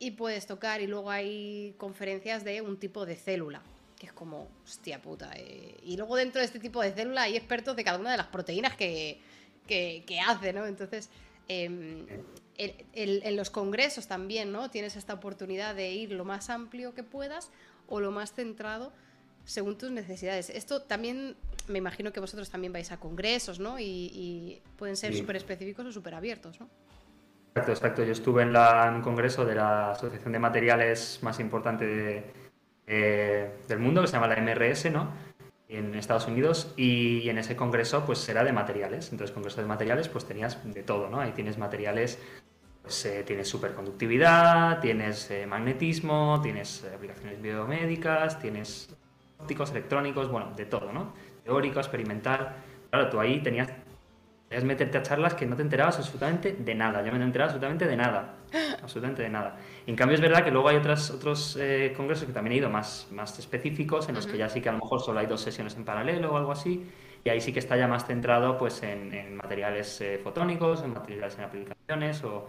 y 0.02 0.10
puedes 0.10 0.46
tocar. 0.46 0.80
Y 0.80 0.88
luego 0.88 1.10
hay 1.10 1.74
conferencias 1.78 2.42
de 2.42 2.60
un 2.60 2.76
tipo 2.76 3.06
de 3.06 3.14
célula, 3.14 3.62
que 3.98 4.06
es 4.06 4.12
como, 4.12 4.48
hostia 4.64 5.00
puta. 5.00 5.30
Eh. 5.36 5.76
Y 5.84 5.96
luego 5.96 6.16
dentro 6.16 6.40
de 6.40 6.46
este 6.46 6.58
tipo 6.58 6.82
de 6.82 6.92
célula 6.92 7.22
hay 7.22 7.36
expertos 7.36 7.76
de 7.76 7.84
cada 7.84 7.98
una 7.98 8.10
de 8.10 8.16
las 8.16 8.26
proteínas 8.26 8.76
que, 8.76 9.20
que, 9.66 10.20
hace, 10.26 10.52
¿no? 10.52 10.66
Entonces, 10.66 11.08
em, 11.46 12.04
en 12.58 13.36
los 13.36 13.50
congresos 13.50 14.08
también, 14.08 14.50
¿no? 14.50 14.70
Tienes 14.70 14.96
esta 14.96 15.14
oportunidad 15.14 15.76
de 15.76 15.92
ir 15.92 16.10
lo 16.12 16.24
más 16.24 16.50
amplio 16.50 16.94
que 16.94 17.04
puedas 17.04 17.50
o 17.86 18.00
lo 18.00 18.10
más 18.10 18.32
centrado 18.32 18.92
según 19.44 19.78
tus 19.78 19.90
necesidades. 19.90 20.50
Esto 20.50 20.82
también 20.82 21.36
me 21.68 21.78
imagino 21.78 22.12
que 22.12 22.20
vosotros 22.20 22.50
también 22.50 22.72
vais 22.72 22.90
a 22.92 22.98
congresos, 22.98 23.58
¿no? 23.58 23.78
Y, 23.78 24.60
pueden 24.76 24.96
ser 24.96 25.16
súper 25.16 25.36
específicos 25.36 25.86
o 25.86 25.92
súper 25.92 26.14
abiertos, 26.14 26.58
¿no? 26.60 26.68
Exacto, 27.54 27.72
exacto. 27.72 28.04
Yo 28.04 28.12
estuve 28.12 28.42
en, 28.42 28.52
la, 28.52 28.90
un 28.94 29.02
congreso 29.02 29.44
de 29.44 29.54
la 29.54 29.90
asociación 29.90 30.32
de 30.32 30.38
materiales 30.38 31.18
más 31.22 31.38
importante 31.38 32.24
eh, 32.86 33.50
del 33.68 33.78
mundo, 33.78 34.00
que 34.00 34.06
se 34.06 34.14
llama 34.14 34.26
la 34.26 34.36
MRS, 34.40 34.90
¿no? 34.90 35.10
En 35.68 35.94
Estados 35.94 36.26
Unidos, 36.26 36.72
y, 36.76 37.28
en 37.28 37.38
ese 37.38 37.54
congreso, 37.54 38.04
pues 38.06 38.26
era 38.28 38.42
de 38.42 38.52
materiales. 38.52 39.12
Entonces, 39.12 39.34
congreso 39.34 39.60
de 39.60 39.66
materiales, 39.66 40.08
pues 40.08 40.24
tenías 40.24 40.58
de 40.64 40.82
todo, 40.82 41.10
¿no? 41.10 41.20
Ahí 41.20 41.32
tienes 41.32 41.58
materiales 41.58 42.18
pues 42.82 43.04
eh, 43.06 43.22
tienes 43.24 43.46
superconductividad, 43.48 44.80
tienes 44.80 45.30
eh, 45.30 45.46
magnetismo, 45.46 46.40
tienes 46.42 46.84
aplicaciones 46.92 47.40
biomédicas, 47.40 48.40
tienes 48.40 48.96
ópticos, 49.38 49.70
electrónicos, 49.70 50.28
bueno, 50.28 50.52
de 50.56 50.66
todo, 50.66 50.92
¿no? 50.92 51.12
teórico, 51.44 51.78
experimental. 51.80 52.54
Claro, 52.90 53.08
tú 53.08 53.20
ahí 53.20 53.40
tenías, 53.40 53.68
tenías 54.52 54.64
meterte 54.64 54.98
a 54.98 55.02
charlas 55.02 55.32
que 55.32 55.46
no 55.46 55.56
te 55.56 55.62
enterabas 55.62 55.96
absolutamente 55.96 56.52
de 56.52 56.74
nada. 56.74 57.02
Yo 57.02 57.10
me 57.10 57.24
enteraba 57.24 57.50
absolutamente 57.50 57.86
de 57.86 57.96
nada. 57.96 58.34
Absolutamente 58.82 59.22
de 59.22 59.30
nada. 59.30 59.56
en 59.86 59.96
cambio, 59.96 60.14
es 60.14 60.20
verdad 60.20 60.44
que 60.44 60.50
luego 60.50 60.68
hay 60.68 60.76
otras, 60.76 61.10
otros 61.10 61.56
eh, 61.58 61.94
congresos 61.96 62.26
que 62.26 62.34
también 62.34 62.52
he 62.52 62.56
ido 62.58 62.68
más, 62.68 63.08
más 63.10 63.38
específicos, 63.38 64.10
en 64.10 64.14
los 64.14 64.26
que 64.26 64.36
ya 64.36 64.50
sí 64.50 64.60
que 64.60 64.68
a 64.68 64.72
lo 64.72 64.78
mejor 64.78 65.00
solo 65.00 65.20
hay 65.20 65.26
dos 65.26 65.40
sesiones 65.40 65.74
en 65.76 65.86
paralelo 65.86 66.32
o 66.32 66.36
algo 66.36 66.52
así. 66.52 66.86
Y 67.24 67.30
ahí 67.30 67.40
sí 67.40 67.52
que 67.52 67.60
está 67.60 67.78
ya 67.78 67.88
más 67.88 68.06
centrado 68.06 68.58
pues, 68.58 68.82
en, 68.82 69.36
materiales 69.36 70.00
eh, 70.02 70.20
fotónicos, 70.22 70.82
en 70.82 70.92
materiales 70.92 71.38
en 71.38 71.44
aplicaciones 71.44 72.22
o 72.24 72.48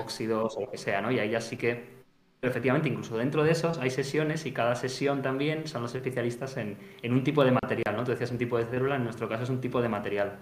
óxidos 0.00 0.56
o 0.56 0.62
lo 0.62 0.70
que 0.70 0.78
sea, 0.78 1.02
¿no? 1.02 1.10
Y 1.10 1.18
ahí 1.18 1.30
ya 1.30 1.40
sí 1.40 1.58
que 1.58 2.02
pero 2.42 2.50
efectivamente, 2.50 2.88
incluso 2.88 3.16
dentro 3.16 3.44
de 3.44 3.52
esos 3.52 3.78
hay 3.78 3.90
sesiones 3.90 4.46
y 4.46 4.52
cada 4.52 4.74
sesión 4.74 5.22
también 5.22 5.68
son 5.68 5.82
los 5.82 5.94
especialistas 5.94 6.56
en, 6.56 6.76
un 7.04 7.22
tipo 7.22 7.44
de 7.44 7.52
material, 7.52 7.94
¿no? 7.94 8.02
Tú 8.02 8.10
decías 8.10 8.32
un 8.32 8.38
tipo 8.38 8.58
de 8.58 8.64
célula, 8.64 8.96
en 8.96 9.04
nuestro 9.04 9.28
caso 9.28 9.44
es 9.44 9.48
un 9.48 9.60
tipo 9.60 9.80
de 9.80 9.88
material. 9.88 10.40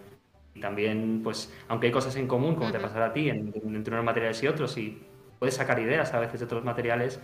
Y 0.54 0.60
también, 0.60 1.20
pues, 1.22 1.52
aunque 1.68 1.86
hay 1.86 1.92
cosas 1.92 2.16
en 2.16 2.26
común, 2.26 2.54
como 2.56 2.72
te 2.72 2.78
pasará 2.78 3.06
a 3.06 3.12
ti, 3.12 3.28
entre 3.28 3.60
unos 3.64 4.04
materiales 4.04 4.42
y 4.42 4.48
otros, 4.48 4.76
y 4.78 5.00
puedes 5.38 5.54
sacar 5.54 5.78
ideas 5.78 6.12
a 6.12 6.20
veces 6.20 6.40
de 6.40 6.46
otros 6.46 6.64
materiales, 6.64 7.20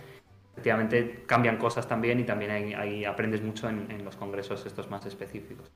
efectivamente 0.57 1.23
cambian 1.27 1.57
cosas 1.57 1.87
también 1.87 2.19
y 2.19 2.23
también 2.23 2.75
ahí, 2.75 3.05
aprendes 3.05 3.43
mucho 3.43 3.69
en, 3.69 4.03
los 4.03 4.15
congresos 4.15 4.65
estos 4.65 4.89
más 4.89 5.05
específicos. 5.05 5.69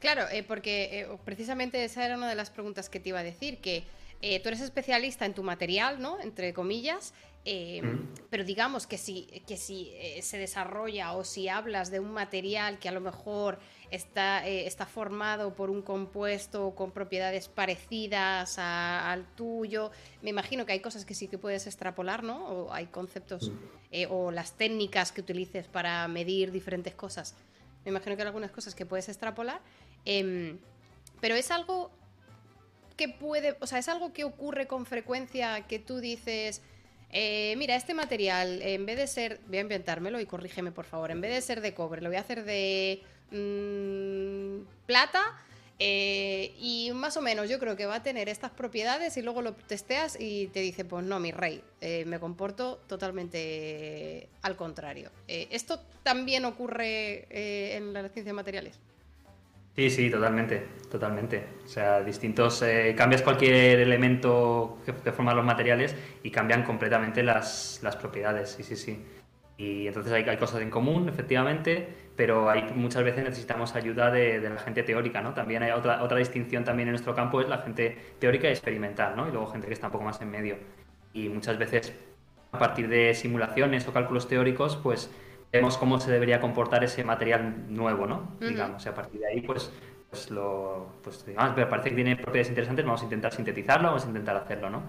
Claro, 0.00 0.24
eh, 0.32 0.42
porque 0.42 1.00
eh, 1.00 1.08
precisamente 1.24 1.84
esa 1.84 2.04
era 2.04 2.16
una 2.16 2.28
de 2.28 2.34
las 2.34 2.50
preguntas 2.50 2.88
que 2.88 2.98
te 2.98 3.10
iba 3.10 3.20
a 3.20 3.22
decir, 3.22 3.58
que 3.58 3.84
eh, 4.20 4.40
tú 4.40 4.48
eres 4.48 4.60
especialista 4.60 5.26
en 5.26 5.34
tu 5.34 5.44
material, 5.44 6.02
¿no? 6.02 6.20
Entre 6.20 6.52
comillas, 6.52 7.14
eh, 7.44 7.82
pero 8.30 8.44
digamos 8.44 8.86
que 8.86 8.98
si, 8.98 9.26
que 9.46 9.56
si 9.56 9.90
eh, 9.94 10.20
se 10.22 10.38
desarrolla 10.38 11.12
o 11.12 11.24
si 11.24 11.48
hablas 11.48 11.90
de 11.90 12.00
un 12.00 12.12
material 12.12 12.78
que 12.78 12.88
a 12.88 12.92
lo 12.92 13.00
mejor 13.00 13.58
está, 13.90 14.46
está 14.46 14.84
formado 14.84 15.54
por 15.54 15.70
un 15.70 15.82
compuesto 15.82 16.74
con 16.74 16.90
propiedades 16.90 17.48
parecidas 17.48 18.58
al 18.58 19.24
tuyo, 19.34 19.90
me 20.22 20.30
imagino 20.30 20.66
que 20.66 20.72
hay 20.72 20.80
cosas 20.80 21.04
que 21.04 21.14
sí 21.14 21.28
que 21.28 21.38
puedes 21.38 21.66
extrapolar, 21.66 22.22
¿no? 22.22 22.46
O 22.46 22.72
hay 22.72 22.86
conceptos 22.86 23.50
o 24.10 24.30
las 24.30 24.52
técnicas 24.52 25.12
que 25.12 25.22
utilices 25.22 25.66
para 25.68 26.06
medir 26.08 26.52
diferentes 26.52 26.94
cosas. 26.94 27.34
Me 27.84 27.90
imagino 27.90 28.16
que 28.16 28.22
hay 28.22 28.26
algunas 28.26 28.50
cosas 28.50 28.74
que 28.74 28.84
puedes 28.84 29.08
extrapolar. 29.08 29.62
Em, 30.04 30.58
pero 31.20 31.34
es 31.34 31.50
algo 31.50 31.90
que 32.96 33.08
puede, 33.08 33.56
o 33.60 33.66
sea, 33.66 33.78
es 33.78 33.88
algo 33.88 34.12
que 34.12 34.24
ocurre 34.24 34.66
con 34.66 34.86
frecuencia 34.86 35.66
que 35.66 35.78
tú 35.78 35.98
dices, 35.98 36.62
eh, 37.10 37.54
mira, 37.56 37.74
este 37.76 37.94
material, 37.94 38.60
en 38.62 38.84
vez 38.86 38.96
de 38.96 39.06
ser, 39.06 39.40
voy 39.46 39.58
a 39.58 39.60
inventármelo 39.62 40.20
y 40.20 40.26
corrígeme 40.26 40.72
por 40.72 40.84
favor, 40.84 41.10
en 41.10 41.20
vez 41.20 41.32
de 41.32 41.40
ser 41.40 41.60
de 41.60 41.74
cobre, 41.74 42.02
lo 42.02 42.08
voy 42.08 42.16
a 42.16 42.20
hacer 42.20 42.44
de 42.44 43.02
mm, 43.30 44.66
plata. 44.86 45.22
Eh, 45.80 46.56
y 46.58 46.90
más 46.92 47.16
o 47.16 47.22
menos 47.22 47.48
yo 47.48 47.60
creo 47.60 47.76
que 47.76 47.86
va 47.86 47.96
a 47.96 48.02
tener 48.02 48.28
estas 48.28 48.50
propiedades 48.50 49.16
y 49.16 49.22
luego 49.22 49.42
lo 49.42 49.54
testeas 49.54 50.16
y 50.18 50.48
te 50.48 50.58
dice, 50.58 50.84
pues 50.84 51.04
no, 51.04 51.20
mi 51.20 51.30
rey, 51.30 51.62
eh, 51.80 52.04
me 52.04 52.18
comporto 52.18 52.80
totalmente 52.88 54.28
al 54.42 54.56
contrario. 54.56 55.12
¿Esto 55.28 55.80
también 56.02 56.44
ocurre 56.44 57.28
en 57.76 57.92
la 57.92 58.08
ciencia 58.08 58.24
de 58.24 58.32
materiales? 58.32 58.80
Sí, 59.78 59.90
sí, 59.90 60.10
totalmente, 60.10 60.66
totalmente. 60.90 61.44
O 61.64 61.68
sea, 61.68 62.02
distintos, 62.02 62.62
eh, 62.62 62.96
cambias 62.98 63.22
cualquier 63.22 63.78
elemento 63.78 64.78
que, 64.84 65.12
forman 65.12 65.36
los 65.36 65.44
materiales 65.44 65.94
y 66.24 66.32
cambian 66.32 66.64
completamente 66.64 67.22
las, 67.22 67.78
las, 67.84 67.94
propiedades, 67.94 68.50
sí, 68.50 68.64
sí, 68.64 68.74
sí. 68.74 69.04
Y 69.56 69.86
entonces 69.86 70.12
hay, 70.12 70.24
hay, 70.24 70.36
cosas 70.36 70.62
en 70.62 70.70
común, 70.70 71.08
efectivamente, 71.08 71.86
pero 72.16 72.50
hay, 72.50 72.72
muchas 72.74 73.04
veces 73.04 73.22
necesitamos 73.22 73.76
ayuda 73.76 74.10
de, 74.10 74.40
de, 74.40 74.50
la 74.50 74.58
gente 74.58 74.82
teórica, 74.82 75.22
¿no? 75.22 75.32
También 75.32 75.62
hay 75.62 75.70
otra, 75.70 76.02
otra 76.02 76.18
distinción 76.18 76.64
también 76.64 76.88
en 76.88 76.94
nuestro 76.94 77.14
campo, 77.14 77.40
es 77.40 77.48
la 77.48 77.58
gente 77.58 77.96
teórica 78.18 78.48
y 78.48 78.50
experimental, 78.50 79.14
¿no? 79.14 79.28
Y 79.28 79.30
luego 79.30 79.46
gente 79.46 79.68
que 79.68 79.74
está 79.74 79.86
un 79.86 79.92
poco 79.92 80.06
más 80.06 80.20
en 80.20 80.28
medio. 80.28 80.56
Y 81.12 81.28
muchas 81.28 81.56
veces, 81.56 81.96
a 82.50 82.58
partir 82.58 82.88
de 82.88 83.14
simulaciones 83.14 83.86
o 83.86 83.92
cálculos 83.92 84.26
teóricos, 84.26 84.74
pues 84.74 85.08
vemos 85.52 85.76
cómo 85.78 86.00
se 86.00 86.10
debería 86.10 86.40
comportar 86.40 86.84
ese 86.84 87.04
material 87.04 87.66
nuevo, 87.68 88.06
¿no? 88.06 88.36
Digamos, 88.40 88.84
y 88.84 88.88
a 88.88 88.94
partir 88.94 89.20
de 89.20 89.26
ahí, 89.26 89.40
pues, 89.40 89.72
pues 90.10 90.30
lo, 90.30 90.94
pues 91.02 91.24
digamos, 91.26 91.54
parece 91.66 91.90
que 91.90 91.94
tiene 91.96 92.16
propiedades 92.16 92.48
interesantes, 92.48 92.84
vamos 92.84 93.00
a 93.02 93.04
intentar 93.04 93.32
sintetizarlo, 93.32 93.88
vamos 93.88 94.04
a 94.04 94.08
intentar 94.08 94.36
hacerlo, 94.36 94.70
¿no? 94.70 94.82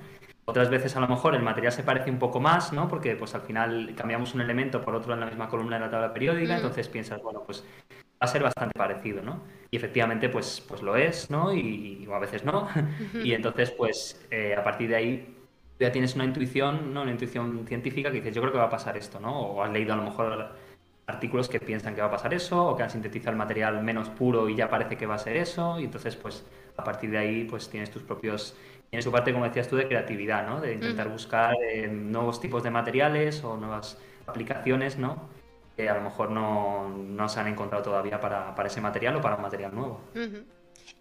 Otras 0.46 0.70
veces 0.70 0.96
a 0.96 1.00
lo 1.00 1.08
mejor 1.08 1.36
el 1.36 1.44
material 1.44 1.72
se 1.72 1.84
parece 1.84 2.10
un 2.10 2.18
poco 2.18 2.40
más, 2.40 2.74
¿no? 2.74 2.88
Porque 2.88 3.16
pues 3.16 3.36
al 3.36 3.42
final 3.42 3.94
cambiamos 3.96 4.34
un 4.34 4.42
elemento 4.42 4.82
por 4.82 4.96
otro 4.96 5.14
en 5.14 5.20
la 5.20 5.28
misma 5.28 5.48
columna 5.48 5.78
de 5.78 5.86
la 5.86 5.92
tabla 5.92 6.14
periódica, 6.14 6.56
entonces 6.56 6.88
piensas, 6.88 7.22
bueno, 7.22 7.44
pues 7.46 7.64
va 7.92 8.26
a 8.26 8.28
ser 8.28 8.44
bastante 8.44 8.78
parecido, 8.78 9.22
¿no? 9.22 9.42
y 9.72 9.78
efectivamente 9.78 10.30
pues, 10.30 10.64
pues 10.68 10.82
lo 10.82 10.96
es, 10.96 11.30
¿no? 11.30 11.54
Y, 11.54 12.06
o 12.08 12.16
a 12.16 12.20
veces 12.20 12.44
no. 12.44 12.68
y 13.24 13.34
entonces 13.34 13.72
pues 13.72 14.26
eh, 14.32 14.56
a 14.58 14.64
partir 14.64 14.90
de 14.90 14.96
ahí 14.96 15.36
ya 15.80 15.92
tienes 15.92 16.16
una 16.16 16.26
intuición, 16.26 16.94
¿no? 16.94 17.04
Una 17.04 17.12
intuición 17.12 17.66
científica 17.68 18.12
que 18.12 18.18
dices, 18.18 18.36
yo 18.36 18.42
creo 18.42 18.52
que 18.52 18.60
va 18.60 18.66
a 18.66 18.70
pasar 18.70 18.98
esto, 18.98 19.20
¿no? 19.20 19.40
O 19.40 19.64
has 19.64 19.72
leído 19.72 19.94
a 19.94 19.96
lo 19.96 20.04
mejor 20.04 20.50
artículos 21.08 21.50
que 21.50 21.60
piensan 21.60 21.96
que 21.96 22.02
va 22.02 22.08
a 22.08 22.12
pasar 22.12 22.34
eso, 22.34 22.68
o 22.68 22.76
que 22.76 22.84
han 22.84 22.90
sintetizado 22.90 23.32
el 23.32 23.38
material 23.38 23.82
menos 23.82 24.10
puro 24.10 24.48
y 24.50 24.56
ya 24.56 24.70
parece 24.70 24.98
que 24.98 25.06
va 25.08 25.16
a 25.16 25.20
ser 25.20 25.38
eso, 25.38 25.80
y 25.80 25.86
entonces 25.86 26.16
pues 26.16 26.46
a 26.78 26.84
partir 26.84 27.12
de 27.12 27.18
ahí 27.18 27.44
pues 27.46 27.70
tienes 27.70 27.92
tus 27.92 28.04
propios 28.04 28.56
tienes 28.90 29.06
tu 29.06 29.12
parte 29.12 29.32
como 29.34 29.46
decías 29.46 29.68
tú 29.68 29.76
de 29.76 29.88
creatividad 29.88 30.48
no 30.48 30.62
de 30.62 30.74
intentar 30.74 31.10
buscar 31.10 31.56
eh, 31.62 31.88
nuevos 31.88 32.40
tipos 32.40 32.64
de 32.64 32.72
materiales 32.72 33.44
o 33.44 33.58
nuevas 33.58 34.00
aplicaciones 34.26 34.98
no 34.98 35.30
que 35.76 35.90
a 35.90 35.96
lo 35.96 36.02
mejor 36.02 36.32
no, 36.32 36.90
no 36.90 37.30
se 37.30 37.40
han 37.40 37.48
encontrado 37.48 37.84
todavía 37.84 38.20
para, 38.20 38.56
para, 38.56 38.68
ese 38.68 38.82
material 38.82 39.18
o 39.18 39.22
para 39.22 39.36
un 39.36 39.42
material 39.42 39.76
nuevo 39.76 40.02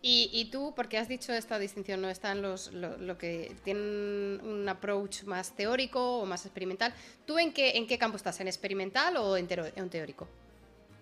y, 0.00 0.30
y, 0.32 0.50
tú, 0.50 0.74
porque 0.76 0.96
has 0.96 1.08
dicho 1.08 1.32
esta 1.32 1.58
distinción, 1.58 2.00
no 2.00 2.08
están 2.08 2.40
los 2.40 2.72
lo, 2.72 3.18
que 3.18 3.56
tienen 3.64 4.40
un 4.44 4.68
approach 4.68 5.24
más 5.24 5.56
teórico 5.56 6.20
o 6.20 6.26
más 6.26 6.46
experimental. 6.46 6.94
¿Tú 7.26 7.38
en 7.38 7.52
qué, 7.52 7.76
en 7.76 7.86
qué 7.86 7.98
campo 7.98 8.16
estás? 8.16 8.40
¿En 8.40 8.46
experimental 8.46 9.16
o 9.16 9.36
en, 9.36 9.48
en 9.74 9.90
teórico? 9.90 10.28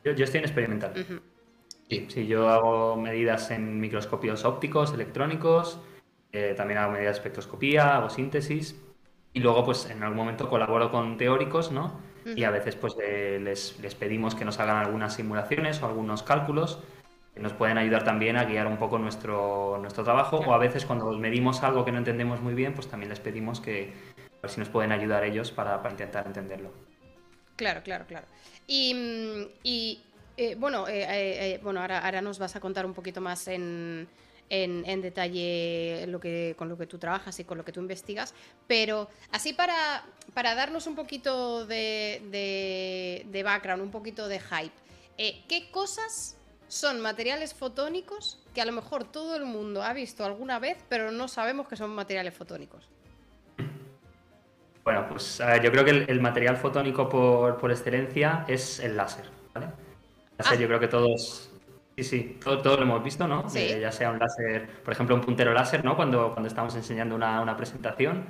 Yo, 0.03 0.13
yo, 0.13 0.25
estoy 0.25 0.39
en 0.39 0.45
experimental. 0.45 0.95
Sí, 1.91 2.07
sí, 2.09 2.27
yo 2.27 2.49
hago 2.49 2.97
medidas 2.97 3.51
en 3.51 3.79
microscopios 3.79 4.45
ópticos, 4.45 4.95
electrónicos, 4.95 5.79
eh, 6.33 6.55
también 6.57 6.79
hago 6.79 6.93
medidas 6.93 7.17
de 7.17 7.19
espectroscopía, 7.19 7.97
hago 7.97 8.09
síntesis 8.09 8.77
y 9.33 9.41
luego 9.41 9.65
pues 9.65 9.91
en 9.91 10.03
algún 10.03 10.17
momento 10.17 10.49
colaboro 10.49 10.91
con 10.91 11.19
teóricos, 11.19 11.71
¿no? 11.71 12.01
Y 12.25 12.43
a 12.43 12.51
veces 12.51 12.75
pues 12.75 12.97
les, 12.97 13.79
les, 13.79 13.95
pedimos 13.95 14.35
que 14.35 14.45
nos 14.45 14.59
hagan 14.59 14.79
algunas 14.79 15.15
simulaciones 15.15 15.81
o 15.81 15.87
algunos 15.87 16.25
cálculos 16.25 16.81
que 17.37 17.43
nos 17.43 17.53
pueden 17.53 17.77
ayudar 17.77 18.03
también 18.03 18.39
a 18.39 18.47
guiar 18.47 18.67
un 18.67 18.79
poco 18.79 18.99
nuestro, 18.99 19.77
nuestro 19.79 20.03
trabajo 20.03 20.39
o 20.39 20.55
a 20.55 20.59
veces 20.59 20.87
cuando 20.87 21.13
medimos 21.19 21.63
algo 21.63 21.85
que 21.85 21.93
no 21.93 21.99
entendemos 21.99 22.41
muy 22.41 22.55
bien 22.55 22.73
pues 22.73 22.89
también 22.89 23.11
les 23.11 23.21
pedimos 23.21 23.61
que 23.61 23.93
a 24.17 24.41
ver 24.41 24.51
si 24.51 24.59
nos 24.59 24.71
pueden 24.71 24.91
ayudar 24.91 25.23
ellos 25.23 25.53
para, 25.53 25.83
para 25.83 25.91
intentar 25.91 26.27
entenderlo. 26.27 26.73
Claro, 27.57 27.83
claro, 27.83 28.07
claro. 28.07 28.27
Y, 28.67 29.51
y 29.63 30.03
eh, 30.39 30.55
bueno, 30.55 30.89
eh, 30.89 31.05
eh, 31.09 31.61
bueno 31.63 31.83
ahora, 31.83 31.99
ahora, 31.99 32.23
nos 32.23 32.39
vas 32.39 32.57
a 32.57 32.61
contar 32.61 32.87
un 32.87 32.95
poquito 32.95 33.21
más 33.21 33.49
en, 33.49 34.09
en, 34.49 35.03
detalle 35.03 36.07
lo 36.09 36.19
que, 36.19 36.55
con 36.57 36.71
lo 36.71 36.79
que 36.79 36.87
tú 36.87 36.97
trabajas 36.97 37.39
y 37.39 37.45
con 37.45 37.59
lo 37.59 37.67
que 37.67 37.73
tú 37.73 37.81
investigas, 37.81 38.33
pero 38.67 39.11
así 39.31 39.53
para, 39.53 40.03
para 40.33 40.55
darnos 40.55 40.87
un 40.87 40.95
poquito 40.95 41.67
de, 41.67 43.27
de, 43.31 43.43
background, 43.43 43.83
un 43.83 43.91
poquito 43.91 44.27
de 44.27 44.41
hype, 44.41 45.45
¿qué 45.47 45.71
cosas 45.71 46.39
son 46.69 47.01
materiales 47.01 47.55
fotónicos 47.55 48.43
que 48.55 48.61
a 48.61 48.65
lo 48.65 48.73
mejor 48.73 49.05
todo 49.05 49.37
el 49.37 49.45
mundo 49.45 49.83
ha 49.83 49.93
visto 49.93 50.25
alguna 50.25 50.59
vez, 50.59 50.79
pero 50.89 51.11
no 51.11 51.29
sabemos 51.29 51.69
que 51.69 51.77
son 51.77 51.95
materiales 51.95 52.35
fotónicos? 52.35 52.89
Bueno, 54.85 55.05
pues 55.09 55.43
yo 55.63 55.73
creo 55.73 55.85
que 55.85 55.91
el, 55.91 56.21
material 56.21 56.57
fotónico 56.57 57.09
por, 57.09 57.59
por 57.59 57.73
excelencia 57.73 58.45
es 58.47 58.79
el 58.79 58.97
láser, 58.97 59.25
¿vale? 59.53 59.67
Ah. 60.39 60.55
yo 60.55 60.67
creo 60.69 60.79
que 60.79 60.87
todos, 60.87 61.51
sí, 61.97 62.05
sí, 62.05 62.39
todos, 62.43 62.79
lo 62.79 62.83
hemos 62.83 63.03
visto, 63.03 63.27
¿no? 63.27 63.45
Eh, 63.55 63.81
ya 63.81 63.91
sea 63.91 64.11
un 64.13 64.19
láser, 64.19 64.69
por 64.85 64.93
ejemplo, 64.93 65.17
un 65.17 65.23
puntero 65.23 65.53
láser, 65.53 65.85
¿no? 65.85 65.97
Cuando, 65.97 66.33
cuando 66.33 66.47
estamos 66.47 66.75
enseñando 66.77 67.15
una, 67.17 67.41
una 67.41 67.57
presentación. 67.57 68.29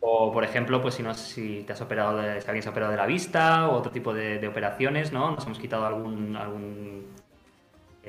O, 0.00 0.32
por 0.32 0.44
ejemplo, 0.44 0.80
pues 0.80 0.94
si, 0.94 1.02
no, 1.02 1.14
si 1.14 1.62
te 1.66 1.72
has 1.72 1.80
operado, 1.80 2.18
de, 2.18 2.40
si 2.40 2.46
alguien 2.46 2.62
se 2.62 2.68
ha 2.68 2.72
operado 2.72 2.92
de 2.92 2.98
la 2.98 3.06
vista 3.06 3.68
o 3.68 3.76
otro 3.76 3.90
tipo 3.90 4.14
de, 4.14 4.46
operaciones, 4.46 5.12
¿no? 5.12 5.32
Nos 5.32 5.44
hemos 5.46 5.58
quitado 5.58 5.86
algún, 5.86 6.36
algún 6.36 7.06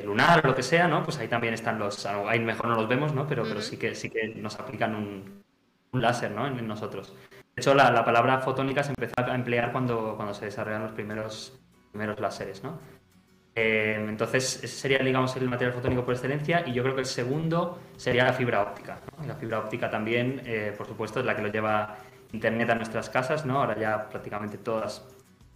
lunar 0.04 0.42
o 0.44 0.48
lo 0.48 0.56
que 0.56 0.64
sea, 0.64 0.88
¿no? 0.88 1.04
Pues 1.04 1.18
ahí 1.20 1.28
también 1.28 1.54
están 1.54 1.80
los, 1.80 2.06
ahí 2.06 2.40
mejor 2.40 2.68
no 2.68 2.76
los 2.76 2.88
vemos, 2.88 3.14
¿no? 3.14 3.28
Pero, 3.28 3.44
pero 3.44 3.62
sí 3.62 3.78
que 3.78 3.96
sí 3.96 4.10
que 4.10 4.28
nos 4.36 4.60
aplican 4.60 4.96
un, 4.96 5.44
un 5.92 6.02
láser, 6.02 6.32
¿no? 6.32 6.48
En, 6.48 6.68
nosotros. 6.68 7.14
De 7.56 7.62
hecho, 7.62 7.74
la, 7.74 7.92
la, 7.92 8.06
palabra 8.06 8.40
fotónica 8.40 8.84
se 8.84 8.92
empezó 8.92 9.14
a 9.18 9.34
emplear 9.34 9.72
cuando, 9.72 10.16
cuando 10.16 10.34
se 10.34 10.46
desarrollaron 10.46 10.88
los 10.88 10.96
primeros, 10.96 11.60
primeros 11.92 12.20
láseres, 12.20 12.64
¿no? 12.64 12.80
Eh, 13.60 13.96
entonces, 14.08 14.64
ese 14.64 14.68
sería, 14.68 15.00
digamos, 15.00 15.36
el 15.36 15.50
material 15.50 15.74
fotónico 15.74 16.06
por 16.06 16.14
excelencia. 16.14 16.64
Y 16.68 16.74
yo 16.74 16.84
creo 16.84 16.94
que 16.94 17.02
el 17.02 17.08
segundo 17.08 17.80
sería 17.98 18.24
la 18.24 18.34
fibra 18.34 18.62
óptica. 18.62 19.00
La 19.26 19.34
fibra 19.34 19.58
óptica 19.58 19.90
también, 19.90 20.44
eh, 20.46 20.76
por 20.78 20.86
supuesto, 20.86 21.22
es 21.22 21.26
la 21.26 21.36
que 21.36 21.42
lo 21.42 21.48
lleva 21.48 21.98
Internet 22.34 22.70
a 22.70 22.76
nuestras 22.76 23.10
casas. 23.10 23.48
¿no? 23.48 23.60
Ahora 23.60 23.76
ya 23.76 24.08
prácticamente 24.10 24.60
todas, 24.60 25.04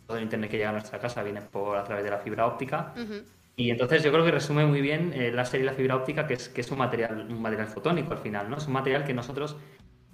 todo 0.08 0.18
el 0.18 0.24
Internet 0.24 0.50
que 0.50 0.58
llega 0.58 0.70
a 0.70 0.74
nuestra 0.74 0.98
casa 0.98 1.22
viene 1.22 1.44
por, 1.44 1.78
a 1.78 1.84
través 1.84 2.04
de 2.04 2.10
la 2.10 2.18
fibra 2.18 2.48
óptica. 2.48 2.92
Y 3.56 3.70
entonces 3.70 4.04
yo 4.04 4.12
creo 4.12 4.26
que 4.26 4.32
resume 4.32 4.66
muy 4.66 4.82
bien 4.82 5.14
eh, 5.14 5.32
la 5.32 5.46
serie 5.46 5.66
y 5.66 5.68
la 5.68 5.74
fibra 5.74 5.96
óptica, 5.96 6.26
que 6.26 6.36
es, 6.36 6.50
que 6.50 6.62
es 6.62 6.72
un, 6.72 6.78
material, 6.78 7.28
un 7.30 7.42
material 7.42 7.68
fotónico 7.68 8.14
al 8.14 8.20
final. 8.20 8.50
¿no? 8.50 8.58
Es 8.58 8.68
un 8.68 8.74
material 8.74 9.04
que 9.04 9.14
nosotros 9.14 9.58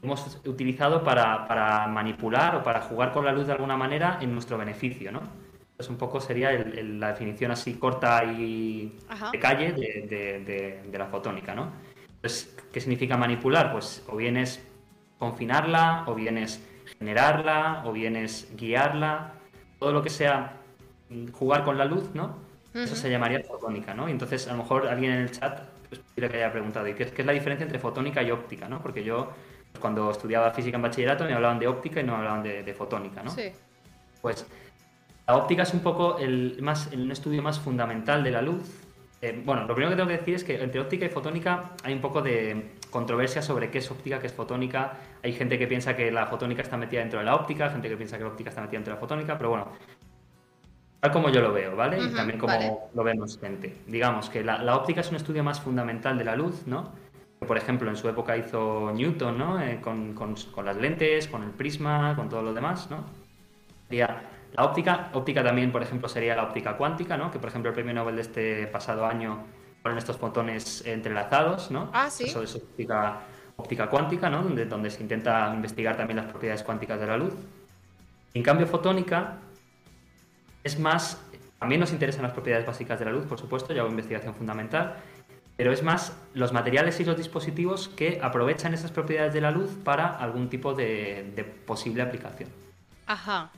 hemos 0.01 0.41
utilizado 0.45 1.03
para, 1.03 1.47
para 1.47 1.87
manipular 1.87 2.55
o 2.55 2.63
para 2.63 2.81
jugar 2.81 3.11
con 3.11 3.25
la 3.25 3.31
luz 3.31 3.47
de 3.47 3.53
alguna 3.53 3.77
manera 3.77 4.17
en 4.21 4.33
nuestro 4.33 4.57
beneficio. 4.57 5.11
¿no? 5.11 5.21
pues 5.77 5.89
un 5.89 5.97
poco 5.97 6.19
sería 6.19 6.51
la 6.51 7.09
definición 7.09 7.51
así 7.51 7.75
corta 7.75 8.23
y 8.25 8.97
de 9.31 9.39
calle 9.39 9.73
de, 9.73 10.89
la 10.91 11.05
fotónica, 11.05 11.53
¿no? 11.53 11.71
Entonces, 12.15 12.57
¿qué 12.73 12.81
significa 12.81 13.15
manipular? 13.15 13.71
Pues 13.71 14.03
o 14.07 14.17
bien 14.17 14.37
es 14.37 14.67
confinarla, 15.19 16.03
o 16.07 16.15
bien 16.15 16.39
es 16.39 16.67
generarla, 16.97 17.83
o 17.85 17.91
bien 17.91 18.15
es 18.15 18.51
guiarla, 18.57 19.33
todo 19.77 19.91
lo 19.91 20.01
que 20.01 20.09
sea 20.09 20.57
jugar 21.31 21.63
con 21.63 21.77
la 21.77 21.85
luz, 21.85 22.09
¿no? 22.15 22.39
Eso 22.73 22.95
se 22.95 23.09
llamaría 23.09 23.41
fotónica, 23.43 23.93
¿no? 23.93 24.07
Y 24.07 24.11
entonces 24.11 24.47
a 24.47 24.51
lo 24.51 24.57
mejor 24.59 24.87
alguien 24.87 25.13
en 25.13 25.19
el 25.21 25.31
chat 25.31 25.61
pues, 25.89 26.01
que 26.15 26.37
haya 26.37 26.51
preguntado, 26.51 26.87
¿y 26.87 26.93
qué 26.93 27.03
es, 27.03 27.25
la 27.25 27.31
diferencia 27.31 27.63
entre 27.63 27.79
fotónica 27.79 28.21
y 28.21 28.29
óptica, 28.29 28.67
¿no? 28.67 28.81
Porque 28.81 29.03
yo 29.03 29.31
pues, 29.71 29.81
cuando 29.81 30.11
estudiaba 30.11 30.51
física 30.51 30.75
en 30.75 30.83
bachillerato 30.83 31.25
me 31.25 31.33
hablaban 31.33 31.59
de 31.59 31.67
óptica 31.67 32.01
y 32.01 32.03
no 32.03 32.13
me 32.13 32.19
hablaban 32.19 32.43
de, 32.43 32.63
de 32.63 32.73
fotónica, 32.73 33.23
¿no? 33.23 33.31
Sí. 33.31 33.51
Pues 34.21 34.45
la 35.27 35.35
óptica 35.35 35.63
es 35.63 35.73
un 35.73 35.81
poco 35.81 36.17
el, 36.17 36.57
más, 36.61 36.89
un 36.93 37.11
estudio 37.11 37.41
más 37.41 37.59
fundamental 37.59 38.23
de 38.23 38.31
la 38.31 38.41
luz. 38.41 38.61
Eh, 39.21 39.41
bueno, 39.43 39.65
lo 39.67 39.75
primero 39.75 39.89
que 39.89 39.97
tengo 39.97 40.07
que 40.07 40.17
decir 40.17 40.35
es 40.35 40.43
que 40.45 40.63
entre 40.63 40.79
óptica 40.79 41.05
y 41.05 41.09
fotónica 41.09 41.71
hay 41.83 41.93
un 41.93 41.99
poco 41.99 42.21
de 42.21 42.75
controversia 42.89 43.41
sobre 43.41 43.69
qué 43.69 43.79
es 43.79 43.91
óptica, 43.91 44.19
qué 44.19 44.27
es 44.27 44.33
fotónica. 44.33 44.93
Hay 45.21 45.33
gente 45.33 45.59
que 45.59 45.67
piensa 45.67 45.97
que 45.97 46.11
la 46.11 46.27
fotónica 46.27 46.61
está 46.61 46.77
metida 46.77 47.01
dentro 47.01 47.19
de 47.19 47.25
la 47.25 47.35
óptica, 47.35 47.69
gente 47.69 47.89
que 47.89 47.97
piensa 47.97 48.17
que 48.17 48.23
la 48.23 48.29
óptica 48.29 48.51
está 48.51 48.61
metida 48.61 48.77
dentro 48.77 48.93
de 48.93 48.95
la 48.95 49.01
fotónica, 49.01 49.37
pero 49.37 49.49
bueno, 49.49 49.67
tal 50.99 51.11
como 51.11 51.29
yo 51.29 51.41
lo 51.41 51.53
veo, 51.53 51.75
¿vale? 51.75 51.99
y 51.99 52.13
también 52.13 52.39
como 52.39 52.89
lo 52.93 53.03
vemos 53.03 53.39
gente. 53.39 53.77
Digamos 53.87 54.29
que 54.29 54.43
la, 54.43 54.75
óptica 54.75 55.01
es 55.01 55.09
un 55.09 55.15
estudio 55.15 55.43
más 55.43 55.61
fundamental 55.61 56.17
de 56.17 56.23
la 56.23 56.35
luz, 56.35 56.65
¿no? 56.65 56.91
Por 57.39 57.57
ejemplo, 57.57 57.87
en 57.89 57.95
su 57.95 58.09
época 58.09 58.35
hizo 58.35 58.91
Newton, 58.93 59.37
¿no? 59.37 59.61
Eh, 59.61 59.79
con, 59.79 60.13
con, 60.13 60.33
con, 60.51 60.65
las 60.65 60.75
lentes, 60.75 61.27
con 61.27 61.43
el 61.43 61.51
prisma, 61.51 62.15
con 62.15 62.29
todo 62.29 62.41
lo 62.41 62.53
demás, 62.53 62.89
¿no? 62.89 63.05
Sería 63.87 64.23
la 64.53 64.63
óptica, 64.63 65.11
óptica 65.13 65.43
también, 65.43 65.71
por 65.71 65.83
ejemplo, 65.83 66.09
sería 66.09 66.35
la 66.35 66.43
óptica 66.43 66.75
cuántica, 66.75 67.15
¿no? 67.15 67.29
Que, 67.29 67.37
por 67.37 67.49
ejemplo, 67.49 67.69
el 67.69 67.75
premio 67.75 67.93
Nobel 67.93 68.15
de 68.15 68.21
este 68.21 68.67
pasado 68.67 69.05
año 69.05 69.43
ponen 69.83 69.99
estos 69.99 70.17
fotones 70.17 70.83
entrelazados, 70.85 71.69
¿no? 71.69 71.91
Ah, 71.93 72.09
sí. 72.09 72.23
Eso 72.23 72.41
es 72.41 72.55
óptica, 72.55 73.19
óptica 73.55 73.87
cuántica, 73.87 74.31
¿no? 74.31 74.41
Donde, 74.41 74.65
donde 74.65 74.89
se 74.89 75.03
intenta 75.03 75.53
investigar 75.53 75.95
también 75.95 76.17
las 76.17 76.25
propiedades 76.25 76.63
cuánticas 76.63 76.99
de 76.99 77.05
la 77.05 77.17
luz. 77.17 77.35
En 78.33 78.41
cambio, 78.41 78.65
fotónica 78.65 79.37
es 80.67 80.79
más, 80.79 81.19
también 81.59 81.81
nos 81.81 81.91
interesan 81.91 82.23
las 82.23 82.33
propiedades 82.33 82.65
básicas 82.65 82.99
de 82.99 83.05
la 83.05 83.11
luz, 83.11 83.25
por 83.25 83.39
supuesto, 83.39 83.73
ya 83.73 83.81
hago 83.81 83.89
investigación 83.89 84.35
fundamental, 84.35 84.97
pero 85.55 85.71
es 85.71 85.81
más 85.81 86.15
los 86.35 86.53
materiales 86.53 86.99
y 86.99 87.05
los 87.05 87.17
dispositivos 87.17 87.87
que 87.87 88.19
aprovechan 88.21 88.73
esas 88.73 88.91
propiedades 88.91 89.33
de 89.33 89.41
la 89.41 89.49
luz 89.49 89.71
para 89.83 90.15
algún 90.15 90.49
tipo 90.49 90.73
de, 90.73 91.31
de 91.35 91.43
posible 91.43 92.03
aplicación. 92.03 92.49
Ajá 93.07 93.51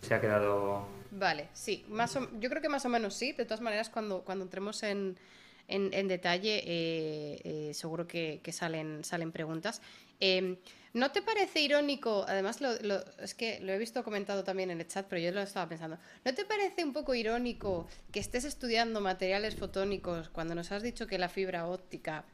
se 0.00 0.14
ha 0.14 0.20
quedado... 0.20 0.86
Vale, 1.10 1.48
sí, 1.52 1.84
más 1.88 2.18
yo 2.38 2.50
creo 2.50 2.60
que 2.60 2.68
más 2.68 2.84
o 2.84 2.88
menos 2.88 3.14
sí. 3.14 3.32
De 3.32 3.44
todas 3.44 3.60
maneras, 3.60 3.88
cuando, 3.88 4.22
cuando 4.22 4.44
entremos 4.44 4.82
en, 4.82 5.18
en, 5.66 6.08
detalle, 6.08 6.62
eh, 6.66 7.40
eh, 7.44 7.74
seguro 7.74 8.06
que, 8.06 8.40
salen, 8.52 9.04
salen 9.04 9.32
preguntas. 9.32 9.80
Em, 10.20 10.56
¿No 10.94 11.10
te 11.10 11.22
parece 11.22 11.60
irónico? 11.60 12.24
Además, 12.26 12.60
lo, 12.60 12.72
es 13.18 13.34
que 13.34 13.60
lo 13.60 13.72
he 13.72 13.78
visto 13.78 14.02
comentado 14.02 14.44
también 14.44 14.70
en 14.70 14.80
el 14.80 14.88
chat, 14.88 15.06
pero 15.08 15.20
yo 15.20 15.32
lo 15.32 15.40
estaba 15.42 15.68
pensando. 15.68 15.98
¿No 16.24 16.34
te 16.34 16.44
parece 16.44 16.84
un 16.84 16.92
poco 16.92 17.14
irónico 17.14 17.86
que 18.10 18.20
estés 18.20 18.44
estudiando 18.44 19.00
materiales 19.00 19.56
fotónicos 19.56 20.28
cuando 20.28 20.54
nos 20.54 20.72
has 20.72 20.82
dicho 20.82 21.06
que 21.06 21.18
la 21.18 21.28
fibra 21.28 21.66
óptica 21.66 22.24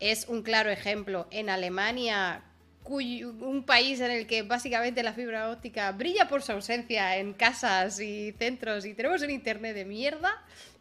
es 0.00 0.26
un 0.28 0.42
claro 0.42 0.70
ejemplo 0.70 1.28
en 1.30 1.48
Alemania 1.48 2.42
un 2.84 3.62
país 3.64 4.00
en 4.00 4.10
el 4.10 4.26
que 4.26 4.42
básicamente 4.42 5.02
la 5.02 5.12
fibra 5.12 5.50
óptica 5.50 5.92
brilla 5.92 6.28
por 6.28 6.42
su 6.42 6.52
ausencia 6.52 7.16
en 7.16 7.32
casas 7.32 8.00
y 8.00 8.32
centros 8.32 8.84
y 8.84 8.94
tenemos 8.94 9.22
un 9.22 9.30
internet 9.30 9.74
de 9.74 9.84
mierda. 9.84 10.30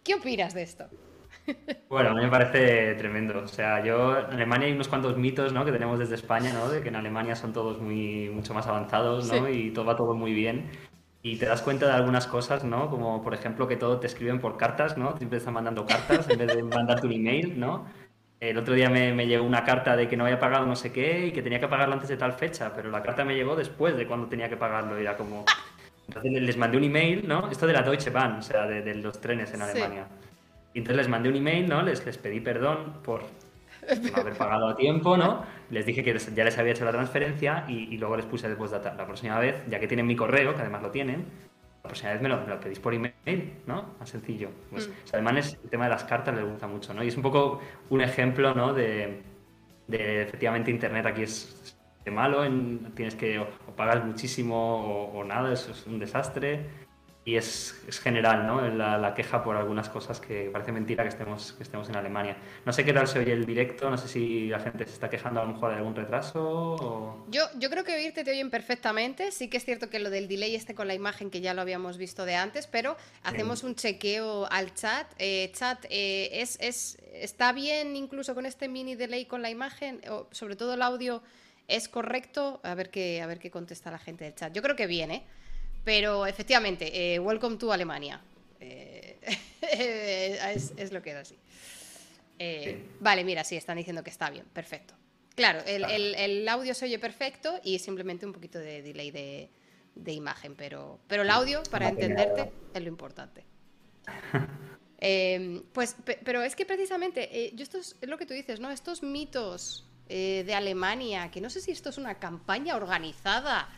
¿Qué 0.03 0.15
opinas 0.15 0.53
de 0.53 0.63
esto? 0.63 0.89
Bueno, 1.89 2.11
a 2.11 2.13
mí 2.13 2.21
me 2.21 2.29
parece 2.29 2.95
tremendo. 2.95 3.39
O 3.39 3.47
sea, 3.47 3.83
yo 3.83 4.17
en 4.17 4.33
Alemania 4.33 4.67
hay 4.67 4.73
unos 4.73 4.87
cuantos 4.87 5.17
mitos 5.17 5.51
¿no? 5.53 5.65
que 5.65 5.71
tenemos 5.71 5.99
desde 5.99 6.15
España, 6.15 6.53
¿no? 6.53 6.69
De 6.69 6.81
que 6.81 6.89
en 6.89 6.95
Alemania 6.95 7.35
son 7.35 7.51
todos 7.53 7.81
muy 7.81 8.29
mucho 8.29 8.53
más 8.53 8.67
avanzados, 8.67 9.31
¿no? 9.31 9.49
Y 9.49 9.71
todo 9.71 9.85
va 9.85 9.95
todo 9.95 10.13
muy 10.13 10.33
bien. 10.33 10.69
y 11.23 11.37
te 11.37 11.45
das 11.45 11.61
cuenta 11.61 11.85
de 11.87 11.93
algunas 11.93 12.27
cosas, 12.27 12.63
¿no? 12.63 12.89
Como 12.89 13.21
por 13.21 13.33
ejemplo 13.33 13.67
que 13.67 13.75
todo 13.75 13.99
te 13.99 14.07
escriben 14.07 14.39
por 14.39 14.57
cartas, 14.57 14.97
¿no? 14.97 15.17
Siempre 15.17 15.37
están 15.37 15.53
mandando 15.53 15.85
cartas 15.85 16.29
en 16.29 16.39
vez 16.39 16.55
de 16.55 16.63
mandarte 16.63 17.07
un 17.07 17.13
email, 17.13 17.59
¿no? 17.59 17.85
El 18.39 18.57
otro 18.57 18.73
día 18.73 18.89
me, 18.89 19.13
me, 19.13 19.27
llegó 19.27 19.45
una 19.45 19.63
carta 19.63 19.95
de 19.95 20.07
que 20.07 20.17
no 20.17 20.23
había 20.25 20.39
pagado 20.39 20.65
no 20.65 20.75
sé 20.75 20.91
qué 20.91 21.27
y 21.27 21.31
que 21.31 21.43
tenía 21.43 21.59
que 21.59 21.67
pagarlo 21.67 21.93
antes 21.93 22.09
de 22.09 22.17
tal 22.17 22.33
fecha, 22.33 22.73
pero 22.75 22.89
la 22.89 23.03
carta 23.03 23.23
me 23.23 23.35
llegó 23.35 23.55
después 23.55 23.95
de 23.95 24.07
cuando 24.07 24.27
tenía 24.27 24.49
que 24.49 24.57
pagarlo. 24.57 24.97
Y 24.97 25.03
era 25.03 25.15
como. 25.15 25.45
Entonces 26.07 26.31
les 26.41 26.57
mandé 26.57 26.77
un 26.77 26.83
email, 26.85 27.27
¿no? 27.27 27.49
Esto 27.51 27.67
de 27.67 27.73
la 27.73 27.83
Deutsche 27.83 28.09
Bahn, 28.09 28.39
o 28.39 28.41
sea, 28.41 28.65
de, 28.65 28.81
de 28.81 28.95
los 28.95 29.21
trenes 29.21 29.53
en 29.53 29.61
Alemania. 29.61 30.07
Y 30.73 30.79
entonces 30.79 30.97
les 30.97 31.09
mandé 31.09 31.29
un 31.29 31.35
email, 31.35 31.67
¿no? 31.67 31.81
Les, 31.81 32.05
les 32.05 32.17
pedí 32.17 32.39
perdón 32.39 33.01
por 33.03 33.23
no 33.23 34.17
haber 34.17 34.33
pagado 34.37 34.69
a 34.69 34.75
tiempo, 34.75 35.17
¿no? 35.17 35.43
Les 35.69 35.85
dije 35.85 36.03
que 36.03 36.17
ya 36.17 36.43
les 36.43 36.57
había 36.57 36.73
hecho 36.73 36.85
la 36.85 36.91
transferencia 36.91 37.65
y, 37.67 37.93
y 37.93 37.97
luego 37.97 38.15
les 38.15 38.25
puse 38.25 38.47
después 38.47 38.71
de 38.71 38.79
la 38.79 39.05
próxima 39.05 39.39
vez, 39.39 39.63
ya 39.67 39.79
que 39.79 39.87
tienen 39.87 40.07
mi 40.07 40.15
correo, 40.15 40.53
que 40.55 40.61
además 40.61 40.81
lo 40.81 40.91
tienen, 40.91 41.25
la 41.83 41.87
próxima 41.89 42.11
vez 42.13 42.21
me 42.21 42.29
lo, 42.29 42.41
me 42.41 42.47
lo 42.47 42.59
pedís 42.59 42.79
por 42.79 42.93
email, 42.93 43.13
¿no? 43.65 43.95
Más 43.99 44.09
sencillo. 44.09 44.49
Pues, 44.69 44.87
mm. 44.87 44.91
o 44.91 45.07
sea, 45.07 45.19
además 45.19 45.57
el 45.63 45.69
tema 45.69 45.85
de 45.85 45.89
las 45.89 46.03
cartas 46.03 46.35
les 46.35 46.45
gusta 46.45 46.67
mucho, 46.67 46.93
¿no? 46.93 47.03
Y 47.03 47.07
es 47.07 47.17
un 47.17 47.23
poco 47.23 47.59
un 47.89 48.01
ejemplo, 48.01 48.53
¿no? 48.53 48.73
De, 48.73 49.23
de 49.87 50.21
efectivamente 50.21 50.71
Internet 50.71 51.05
aquí 51.07 51.23
es, 51.23 51.77
de 52.05 52.11
malo, 52.11 52.45
en, 52.45 52.93
tienes 52.95 53.15
que 53.15 53.39
o, 53.39 53.47
o 53.67 53.75
pagas 53.75 54.03
muchísimo 54.05 54.55
o, 54.55 55.19
o 55.19 55.23
nada, 55.23 55.51
eso 55.51 55.71
es 55.71 55.85
un 55.87 55.99
desastre 55.99 56.69
y 57.23 57.35
es, 57.35 57.79
es 57.87 57.99
general, 57.99 58.47
¿no? 58.47 58.67
La, 58.69 58.97
la, 58.97 59.13
queja 59.13 59.43
por 59.43 59.55
algunas 59.55 59.89
cosas 59.89 60.19
que 60.19 60.49
parece 60.51 60.71
mentira 60.71 61.03
que 61.03 61.09
estemos, 61.09 61.53
que 61.53 61.61
estemos 61.61 61.87
en 61.87 61.95
Alemania. 61.95 62.35
No 62.65 62.73
sé 62.73 62.83
qué 62.83 62.93
tal 62.93 63.07
se 63.07 63.19
oye 63.19 63.31
el 63.31 63.45
directo, 63.45 63.91
no 63.91 63.97
sé 63.97 64.07
si 64.07 64.47
la 64.47 64.59
gente 64.59 64.85
se 64.85 64.93
está 64.93 65.07
quejando 65.07 65.39
a 65.39 65.45
lo 65.45 65.53
mejor 65.53 65.69
de 65.69 65.77
algún 65.77 65.95
retraso. 65.95 66.41
O... 66.41 67.25
Yo, 67.29 67.43
yo 67.59 67.69
creo 67.69 67.83
que 67.83 67.93
oírte 67.93 68.23
te 68.23 68.31
oyen 68.31 68.49
perfectamente. 68.49 69.31
Sí 69.31 69.49
que 69.49 69.57
es 69.57 69.65
cierto 69.65 69.89
que 69.91 69.99
lo 69.99 70.09
del 70.09 70.27
delay 70.27 70.55
esté 70.55 70.73
con 70.73 70.87
la 70.87 70.95
imagen 70.95 71.29
que 71.29 71.41
ya 71.41 71.53
lo 71.53 71.61
habíamos 71.61 71.99
visto 71.99 72.25
de 72.25 72.35
antes, 72.35 72.65
pero 72.65 72.97
hacemos 73.21 73.59
sí. 73.59 73.67
un 73.67 73.75
chequeo 73.75 74.47
al 74.51 74.73
chat. 74.73 75.05
Eh, 75.19 75.51
chat, 75.53 75.85
eh, 75.89 76.41
es, 76.41 76.57
es, 76.59 76.97
¿está 77.13 77.51
bien 77.51 77.95
incluso 77.95 78.33
con 78.33 78.47
este 78.47 78.67
mini 78.67 78.95
delay 78.95 79.25
con 79.25 79.43
la 79.43 79.51
imagen? 79.51 80.01
O, 80.09 80.27
sobre 80.31 80.55
todo 80.55 80.73
el 80.73 80.81
audio, 80.81 81.21
¿es 81.67 81.87
correcto? 81.87 82.61
A 82.63 82.73
ver 82.73 82.89
qué, 82.89 83.21
a 83.21 83.27
ver 83.27 83.37
qué 83.37 83.51
contesta 83.51 83.91
la 83.91 83.99
gente 83.99 84.23
del 84.23 84.33
chat. 84.33 84.51
Yo 84.53 84.63
creo 84.63 84.75
que 84.75 84.87
bien, 84.87 85.11
¿eh? 85.11 85.23
Pero 85.83 86.25
efectivamente, 86.25 87.15
eh, 87.15 87.19
welcome 87.19 87.57
to 87.57 87.71
Alemania. 87.71 88.21
Eh, 88.59 89.17
es, 89.61 90.73
es, 90.77 90.91
lo 90.91 91.01
que 91.01 91.11
es 91.11 91.15
así. 91.17 91.35
Eh, 92.37 92.77
sí. 92.77 92.97
Vale, 92.99 93.23
mira, 93.23 93.43
sí, 93.43 93.55
están 93.55 93.77
diciendo 93.77 94.03
que 94.03 94.11
está 94.11 94.29
bien, 94.29 94.45
perfecto. 94.53 94.93
Claro, 95.35 95.59
el, 95.65 95.77
claro. 95.77 95.93
El, 95.93 96.15
el, 96.15 96.47
audio 96.49 96.73
se 96.73 96.85
oye 96.85 96.99
perfecto 96.99 97.59
y 97.63 97.79
simplemente 97.79 98.25
un 98.25 98.33
poquito 98.33 98.59
de 98.59 98.81
delay 98.81 99.09
de, 99.09 99.49
de 99.95 100.11
imagen, 100.11 100.55
pero, 100.55 100.99
pero 101.07 101.23
el 101.23 101.29
audio, 101.29 101.63
para 101.71 101.87
entenderte, 101.87 102.51
es 102.73 102.81
lo 102.81 102.87
importante. 102.87 103.43
eh, 104.99 105.63
pues, 105.73 105.95
pero 106.23 106.43
es 106.43 106.55
que 106.55 106.65
precisamente, 106.65 107.51
yo 107.55 107.63
esto 107.63 107.79
es, 107.79 107.95
lo 108.01 108.17
que 108.17 108.25
tú 108.25 108.33
dices, 108.33 108.59
¿no? 108.59 108.69
Estos 108.69 109.01
mitos 109.01 109.87
de 110.07 110.53
Alemania, 110.53 111.31
que 111.31 111.39
no 111.39 111.49
sé 111.49 111.61
si 111.61 111.71
esto 111.71 111.89
es 111.89 111.97
una 111.97 112.19
campaña 112.19 112.75
organizada 112.75 113.69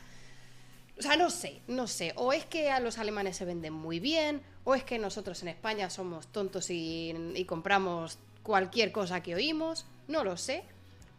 o 0.97 1.01
sea, 1.01 1.15
no 1.15 1.29
sé, 1.29 1.61
no 1.67 1.87
sé. 1.87 2.13
O 2.15 2.33
es 2.33 2.45
que 2.45 2.71
a 2.71 2.79
los 2.79 2.97
alemanes 2.97 3.37
se 3.37 3.45
venden 3.45 3.73
muy 3.73 3.99
bien, 3.99 4.41
o 4.63 4.75
es 4.75 4.83
que 4.83 4.99
nosotros 4.99 5.41
en 5.41 5.49
España 5.49 5.89
somos 5.89 6.27
tontos 6.27 6.69
y, 6.69 7.13
y 7.35 7.45
compramos 7.45 8.19
cualquier 8.43 8.91
cosa 8.91 9.21
que 9.21 9.35
oímos. 9.35 9.85
No 10.07 10.23
lo 10.23 10.37
sé. 10.37 10.63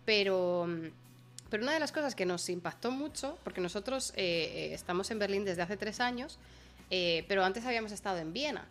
Pero, 0.04 0.68
pero 1.50 1.62
una 1.62 1.72
de 1.72 1.80
las 1.80 1.92
cosas 1.92 2.14
que 2.14 2.26
nos 2.26 2.48
impactó 2.48 2.90
mucho, 2.90 3.38
porque 3.42 3.60
nosotros 3.60 4.12
eh, 4.16 4.70
estamos 4.72 5.10
en 5.10 5.18
Berlín 5.18 5.44
desde 5.44 5.62
hace 5.62 5.76
tres 5.76 6.00
años, 6.00 6.38
eh, 6.90 7.24
pero 7.28 7.44
antes 7.44 7.64
habíamos 7.64 7.92
estado 7.92 8.18
en 8.18 8.32
Viena. 8.32 8.66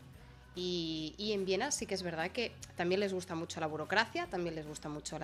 Y, 0.55 1.15
en 1.33 1.45
Viena 1.45 1.71
sí 1.71 1.87
que 1.87 1.95
es 1.95 2.03
verdad 2.03 2.29
que 2.29 2.51
también 2.75 2.99
les 2.99 3.11
gusta 3.11 3.33
mucho 3.33 3.59
la 3.59 3.65
burocracia, 3.65 4.27
también 4.27 4.55
les 4.55 4.67
gusta 4.67 4.87
mucho 4.87 5.17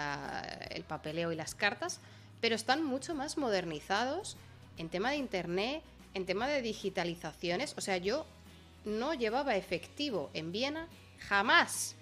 el 0.72 0.84
papeleo 0.84 1.32
y 1.32 1.36
las 1.36 1.54
cartas, 1.54 2.00
pero 2.42 2.56
están 2.56 2.84
mucho 2.84 3.14
más 3.14 3.38
modernizados 3.38 4.38
en 4.80 4.90
tema 4.90 5.12
de 5.12 5.18
internet, 5.18 5.84
en 6.16 6.26
tema 6.26 6.48
de 6.48 6.64
digitalizaciones, 6.64 7.76
o 7.78 7.82
sea, 7.82 7.98
yo 7.98 8.26
no 8.86 9.14
llevaba 9.14 9.56
efectivo 9.56 10.32
en 10.34 10.52
Viena 10.52 10.88
jamás. 11.28 11.96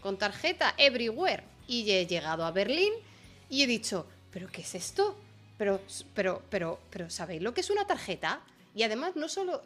Con 0.00 0.18
tarjeta 0.18 0.74
everywhere. 0.78 1.44
Y 1.68 1.90
he 1.90 2.06
llegado 2.06 2.44
a 2.44 2.50
Berlín 2.50 2.92
y 3.50 3.62
he 3.62 3.66
dicho, 3.66 4.06
¿pero 4.32 4.48
qué 4.48 4.62
es 4.62 4.74
esto? 4.74 5.16
Pero, 5.58 5.80
pero, 6.14 6.42
pero, 6.48 6.80
pero, 6.90 7.10
¿sabéis 7.10 7.42
lo 7.42 7.54
que 7.54 7.60
es 7.60 7.70
una 7.70 7.86
tarjeta? 7.86 8.40
Y 8.74 8.82
además, 8.82 9.16
no 9.16 9.28
solo 9.28 9.62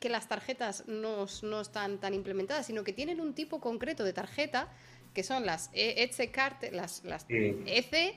que 0.00 0.08
las 0.08 0.28
tarjetas 0.28 0.86
no, 0.86 1.26
no 1.42 1.60
están 1.60 1.98
tan 1.98 2.14
implementadas, 2.14 2.66
sino 2.66 2.82
que 2.82 2.92
tienen 2.92 3.20
un 3.20 3.34
tipo 3.34 3.60
concreto 3.60 4.04
de 4.04 4.12
tarjeta, 4.12 4.68
que 5.12 5.22
son 5.22 5.46
las 5.46 5.70
EC-Card, 5.74 6.72
las, 6.72 7.04
las 7.04 7.24
sí. 7.28 7.62
EC, 7.66 8.16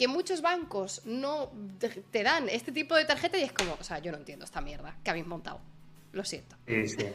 que 0.00 0.08
muchos 0.08 0.40
bancos 0.40 1.02
no 1.04 1.52
te 2.10 2.22
dan 2.22 2.48
este 2.48 2.72
tipo 2.72 2.96
de 2.96 3.04
tarjeta 3.04 3.36
y 3.36 3.42
es 3.42 3.52
como, 3.52 3.76
o 3.78 3.84
sea, 3.84 3.98
yo 3.98 4.10
no 4.10 4.16
entiendo 4.16 4.46
esta 4.46 4.62
mierda 4.62 4.96
que 5.04 5.10
habéis 5.10 5.26
montado. 5.26 5.60
Lo 6.12 6.24
siento. 6.24 6.56
Sí, 6.66 6.88
sí. 6.88 7.06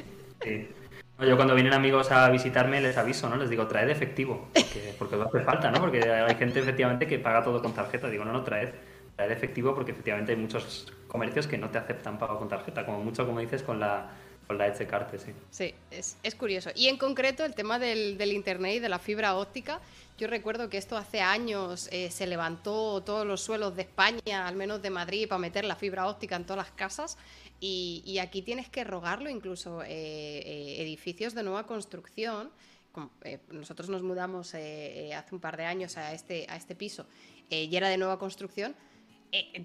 sí. 0.43 0.69
Yo 1.17 1.35
cuando 1.35 1.55
vienen 1.55 1.73
amigos 1.73 2.11
a 2.11 2.29
visitarme 2.29 2.79
les 2.81 2.95
aviso, 2.95 3.27
¿no? 3.27 3.37
Les 3.37 3.49
digo, 3.49 3.65
traed 3.65 3.89
efectivo, 3.89 4.49
porque, 4.53 4.95
porque 4.99 5.15
hace 5.15 5.43
falta, 5.43 5.71
¿no? 5.71 5.79
Porque 5.79 5.99
hay 5.99 6.35
gente 6.35 6.59
efectivamente 6.59 7.07
que 7.07 7.17
paga 7.17 7.43
todo 7.43 7.59
con 7.59 7.73
tarjeta. 7.73 8.07
Digo, 8.07 8.23
no, 8.23 8.31
no, 8.31 8.43
traed, 8.43 8.69
traed 9.15 9.31
efectivo 9.31 9.73
porque 9.73 9.91
efectivamente 9.91 10.33
hay 10.33 10.37
muchos 10.37 10.93
comercios 11.07 11.47
que 11.47 11.57
no 11.57 11.71
te 11.71 11.79
aceptan 11.79 12.19
pago 12.19 12.37
con 12.37 12.49
tarjeta, 12.49 12.85
como 12.85 12.99
mucho, 12.99 13.25
como 13.25 13.39
dices, 13.39 13.63
con 13.63 13.79
la, 13.79 14.11
con 14.47 14.57
la 14.57 14.67
Etchecarte, 14.67 15.17
sí. 15.17 15.31
Sí, 15.49 15.73
es, 15.89 16.17
es, 16.21 16.35
curioso. 16.35 16.69
Y 16.75 16.87
en 16.87 16.97
concreto 16.97 17.43
el 17.43 17.55
tema 17.55 17.79
del, 17.79 18.17
del, 18.17 18.31
Internet 18.31 18.75
y 18.75 18.79
de 18.79 18.89
la 18.89 18.99
fibra 18.99 19.35
óptica, 19.35 19.81
yo 20.17 20.27
recuerdo 20.27 20.69
que 20.69 20.77
esto 20.77 20.97
hace 20.97 21.21
años 21.21 21.89
eh, 21.91 22.11
se 22.11 22.27
levantó 22.27 23.01
todos 23.01 23.25
los 23.25 23.41
suelos 23.41 23.75
de 23.75 23.81
España, 23.83 24.47
al 24.47 24.55
menos 24.55 24.81
de 24.81 24.89
Madrid, 24.91 25.27
para 25.27 25.39
meter 25.39 25.65
la 25.65 25.75
fibra 25.75 26.07
óptica 26.07 26.35
en 26.35 26.43
todas 26.43 26.65
las 26.65 26.71
casas. 26.75 27.17
Y, 27.59 28.03
y 28.05 28.19
aquí 28.19 28.41
tienes 28.41 28.69
que 28.69 28.83
rogarlo, 28.83 29.29
incluso 29.29 29.81
eh, 29.81 29.87
eh, 29.89 30.81
edificios 30.81 31.33
de 31.33 31.43
nueva 31.43 31.65
construcción. 31.65 32.51
Como, 32.91 33.11
eh, 33.23 33.39
nosotros 33.51 33.89
nos 33.89 34.03
mudamos 34.03 34.53
eh, 34.53 35.13
hace 35.15 35.33
un 35.33 35.41
par 35.41 35.57
de 35.57 35.65
años 35.65 35.97
a 35.97 36.13
este, 36.13 36.45
a 36.49 36.55
este 36.55 36.75
piso 36.75 37.05
y 37.49 37.75
era 37.75 37.89
de 37.89 37.97
nueva 37.97 38.17
construcción. 38.17 38.75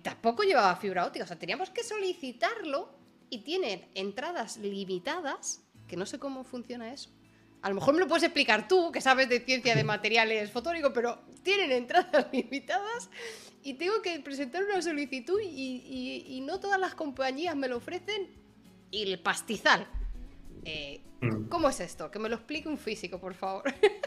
tampoco 0.02 0.42
llevaba 0.42 0.74
fibra 0.76 1.06
óptica, 1.06 1.24
o 1.24 1.28
sea, 1.28 1.38
teníamos 1.38 1.70
que 1.70 1.82
solicitarlo 1.82 2.99
y 3.30 3.38
tienen 3.38 3.88
entradas 3.94 4.58
limitadas, 4.58 5.62
que 5.88 5.96
no 5.96 6.04
sé 6.04 6.18
cómo 6.18 6.44
funciona 6.44 6.92
eso 6.92 7.10
a 7.62 7.68
lo 7.68 7.74
mejor 7.74 7.94
me 7.94 8.00
lo 8.00 8.08
puedes 8.08 8.24
explicar 8.24 8.68
tú, 8.68 8.90
que 8.90 9.00
sabes 9.00 9.28
de 9.28 9.40
ciencia 9.40 9.74
de 9.74 9.84
materiales 9.84 10.50
fotónicos, 10.50 10.92
pero 10.94 11.18
tienen 11.42 11.72
entradas 11.72 12.26
limitadas 12.32 13.10
y 13.62 13.74
tengo 13.74 14.00
que 14.02 14.18
presentar 14.20 14.64
una 14.64 14.80
solicitud 14.80 15.40
y, 15.42 15.46
y, 15.46 16.36
y 16.36 16.40
no 16.40 16.58
todas 16.58 16.80
las 16.80 16.94
compañías 16.94 17.54
me 17.56 17.68
lo 17.68 17.76
ofrecen. 17.76 18.28
Y 18.92 19.12
el 19.12 19.20
pastizal. 19.20 19.86
Eh, 20.64 21.00
mm. 21.20 21.44
¿Cómo 21.44 21.68
es 21.68 21.78
esto? 21.78 22.10
Que 22.10 22.18
me 22.18 22.28
lo 22.28 22.34
explique 22.34 22.68
un 22.68 22.76
físico, 22.76 23.20
por 23.20 23.34
favor. 23.34 23.62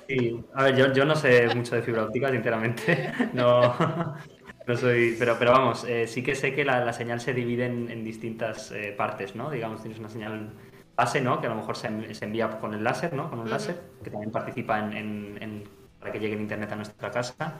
Sí, 0.10 0.44
a 0.54 0.64
ver, 0.66 0.76
yo, 0.76 0.94
yo 0.94 1.06
no 1.06 1.16
sé 1.16 1.48
mucho 1.56 1.76
de 1.76 1.84
fibra 1.84 2.04
óptica, 2.04 2.30
sinceramente. 2.30 3.14
No, 3.34 3.74
no 4.68 4.76
soy. 4.78 5.16
Pero, 5.18 5.36
pero 5.40 5.52
vamos, 5.52 5.84
eh, 5.86 6.08
sí 6.08 6.24
que 6.24 6.36
sé 6.36 6.54
que 6.54 6.66
la, 6.66 6.84
la, 6.84 6.94
señal 6.94 7.20
se 7.20 7.34
divide 7.34 7.66
en, 7.66 7.90
en 7.90 8.04
distintas 8.04 8.72
eh, 8.72 8.94
partes, 8.98 9.36
¿no? 9.36 9.50
Digamos, 9.50 9.82
tienes 9.82 10.00
una 10.00 10.10
señal 10.10 10.52
base, 10.96 11.22
¿no? 11.22 11.42
Que 11.42 11.48
a 11.48 11.50
lo 11.50 11.56
mejor 11.56 11.76
se, 11.76 12.14
se 12.14 12.26
envía 12.26 12.60
con 12.60 12.74
el 12.74 12.84
láser, 12.84 13.14
¿no? 13.14 13.30
Con 13.30 13.40
un 13.40 13.46
uh 13.46 13.48
-huh. 13.50 13.52
láser, 13.52 13.82
que 14.04 14.10
también 14.10 14.32
participa 14.32 14.80
en, 14.80 14.94
en, 14.94 15.38
en, 15.42 15.64
para 16.00 16.12
que 16.12 16.20
llegue 16.20 16.36
el 16.36 16.42
internet 16.42 16.72
a 16.72 16.76
nuestra 16.76 17.12
casa. 17.12 17.56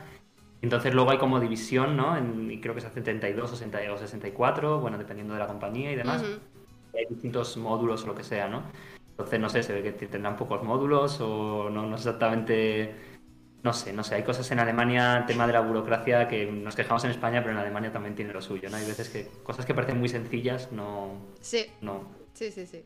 Entonces 0.62 0.94
luego 0.94 1.12
hay 1.12 1.18
como 1.18 1.40
división, 1.40 1.98
¿no? 1.98 2.16
Y 2.50 2.62
creo 2.62 2.74
que 2.74 2.80
es 2.80 2.86
a 2.86 2.92
72 2.92 3.52
o 3.52 3.56
64, 3.56 4.80
bueno, 4.80 4.98
dependiendo 4.98 5.34
de 5.34 5.40
la 5.40 5.48
compañía 5.48 5.92
y 5.92 5.96
demás. 5.96 6.22
Uh 6.22 6.26
-huh. 6.26 7.00
Hay 7.00 7.06
distintos 7.10 7.58
módulos 7.58 8.04
o 8.04 8.08
lo 8.08 8.16
que 8.16 8.24
sea, 8.24 8.48
¿no? 8.48 8.64
Entonces, 9.10 9.40
no 9.40 9.50
sé, 9.50 9.62
se 9.62 9.74
ve 9.74 9.84
que 9.84 9.92
tendrán 10.08 10.36
pocos 10.38 10.64
módulos 10.64 11.20
o 11.22 11.70
no, 11.70 11.86
no 11.88 11.96
exactamente... 11.96 13.13
No 13.64 13.72
sé, 13.74 13.94
no 13.94 14.04
sé, 14.04 14.16
hay 14.16 14.24
cosas 14.24 14.50
en 14.52 14.60
Alemania, 14.60 15.24
tema 15.26 15.48
de 15.48 15.54
la 15.54 15.62
burocracia, 15.62 16.28
que 16.28 16.46
nos 16.46 16.76
quejamos 16.76 17.04
en 17.06 17.12
España, 17.12 17.42
pero 17.42 17.54
en 17.54 17.60
Alemania 17.60 17.92
también 17.92 18.14
tiene 18.14 18.34
lo 18.34 18.42
suyo, 18.42 18.70
¿no? 18.70 18.76
Hay 18.76 18.86
veces 18.86 19.10
que 19.10 19.28
cosas 19.42 19.66
que 19.66 19.74
parecen 19.74 20.00
muy 20.00 20.10
sencillas 20.10 20.72
no... 20.72 21.14
Sí. 21.42 21.66
No, 21.82 22.24
Sí, 22.34 22.52
sí, 22.52 22.66
sí. 22.66 22.84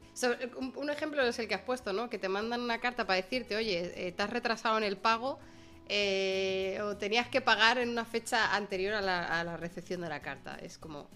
Un, 0.57 0.73
un, 0.75 0.89
ejemplo 0.89 1.21
es 1.23 1.39
el 1.39 1.47
que 1.47 1.55
has 1.55 1.61
puesto, 1.61 1.93
¿no? 1.93 2.09
Que 2.09 2.19
te 2.19 2.27
mandan 2.27 2.61
una 2.61 2.79
carta 2.79 3.07
para 3.07 3.15
decirte, 3.15 3.55
oye, 3.55 3.93
eh, 3.95 4.11
te 4.11 4.21
has 4.21 4.29
retrasado 4.29 4.77
en 4.77 4.83
el 4.83 4.97
pago 4.97 5.39
eh, 5.87 6.79
o 6.83 6.97
tenías 6.97 7.29
que 7.29 7.39
pagar 7.39 7.77
en 7.77 7.89
una 7.89 8.03
fecha 8.03 8.53
anterior 8.53 8.93
a 8.93 9.01
la, 9.01 9.39
a 9.39 9.43
la, 9.45 9.55
recepción 9.55 10.01
de 10.01 10.09
la 10.09 10.21
carta. 10.21 10.57
Es 10.61 10.77
como, 10.77 11.09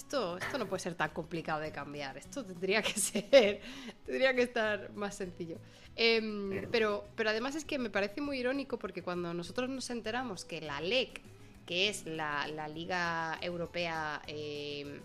esto, 0.00 0.38
esto 0.38 0.58
no 0.58 0.66
puede 0.66 0.80
ser 0.80 0.94
tan 0.94 1.10
complicado 1.10 1.60
de 1.60 1.70
cambiar. 1.70 2.16
Esto 2.16 2.44
tendría 2.44 2.82
que 2.82 2.92
ser, 3.00 3.60
tendría 4.04 4.34
que 4.34 4.42
estar 4.42 4.90
más 4.94 5.14
sencillo. 5.14 5.56
Eh, 5.96 6.66
pero, 6.70 7.04
pero 7.16 7.30
además 7.30 7.54
es 7.54 7.64
que 7.64 7.78
me 7.78 7.90
parece 7.90 8.20
muy 8.20 8.38
irónico 8.38 8.78
porque 8.78 9.02
cuando 9.02 9.34
nosotros 9.34 9.68
nos 9.68 9.90
enteramos 9.90 10.44
que 10.44 10.60
la 10.60 10.80
LEC, 10.80 11.20
que 11.66 11.88
es 11.88 12.06
la, 12.06 12.46
la 12.48 12.68
Liga 12.68 13.38
Europea 13.42 14.22
de, 14.26 15.00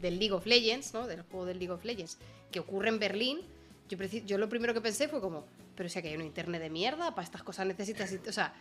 del 0.00 0.18
League 0.18 0.32
of 0.32 0.46
Legends, 0.46 0.92
¿no? 0.92 1.06
Del 1.06 1.22
juego 1.22 1.46
del 1.46 1.58
League 1.58 1.72
of 1.72 1.84
Legends, 1.84 2.18
que 2.52 2.60
ocurre 2.60 2.90
en 2.90 2.98
Berlín, 2.98 3.40
yo, 3.88 3.96
yo 3.98 4.38
lo 4.38 4.48
primero 4.48 4.74
que 4.74 4.80
pensé 4.80 5.08
fue 5.08 5.20
como, 5.20 5.44
pero 5.76 5.88
si 5.88 5.98
aquí 5.98 6.08
hay 6.08 6.16
un 6.16 6.22
internet 6.22 6.60
de 6.60 6.70
mierda, 6.70 7.14
para 7.14 7.24
estas 7.24 7.42
cosas 7.42 7.66
necesitas... 7.66 8.14
O 8.28 8.32
sea, 8.32 8.54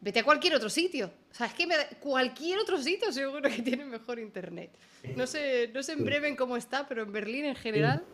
vete 0.00 0.20
a 0.20 0.24
cualquier 0.24 0.54
otro 0.54 0.70
sitio. 0.70 1.10
O 1.30 1.34
sea, 1.34 1.46
es 1.46 1.54
que 1.54 1.66
cualquier 2.00 2.58
otro 2.58 2.78
sitio 2.78 3.12
seguro 3.12 3.48
que 3.48 3.62
tiene 3.62 3.84
mejor 3.84 4.18
internet. 4.18 4.70
No 5.16 5.26
sé, 5.26 5.70
no 5.74 5.82
sé 5.82 5.92
en 5.92 6.04
breve 6.04 6.28
en 6.28 6.36
cómo 6.36 6.56
está, 6.56 6.86
pero 6.86 7.02
en 7.02 7.12
Berlín 7.12 7.44
en 7.44 7.56
general... 7.56 8.04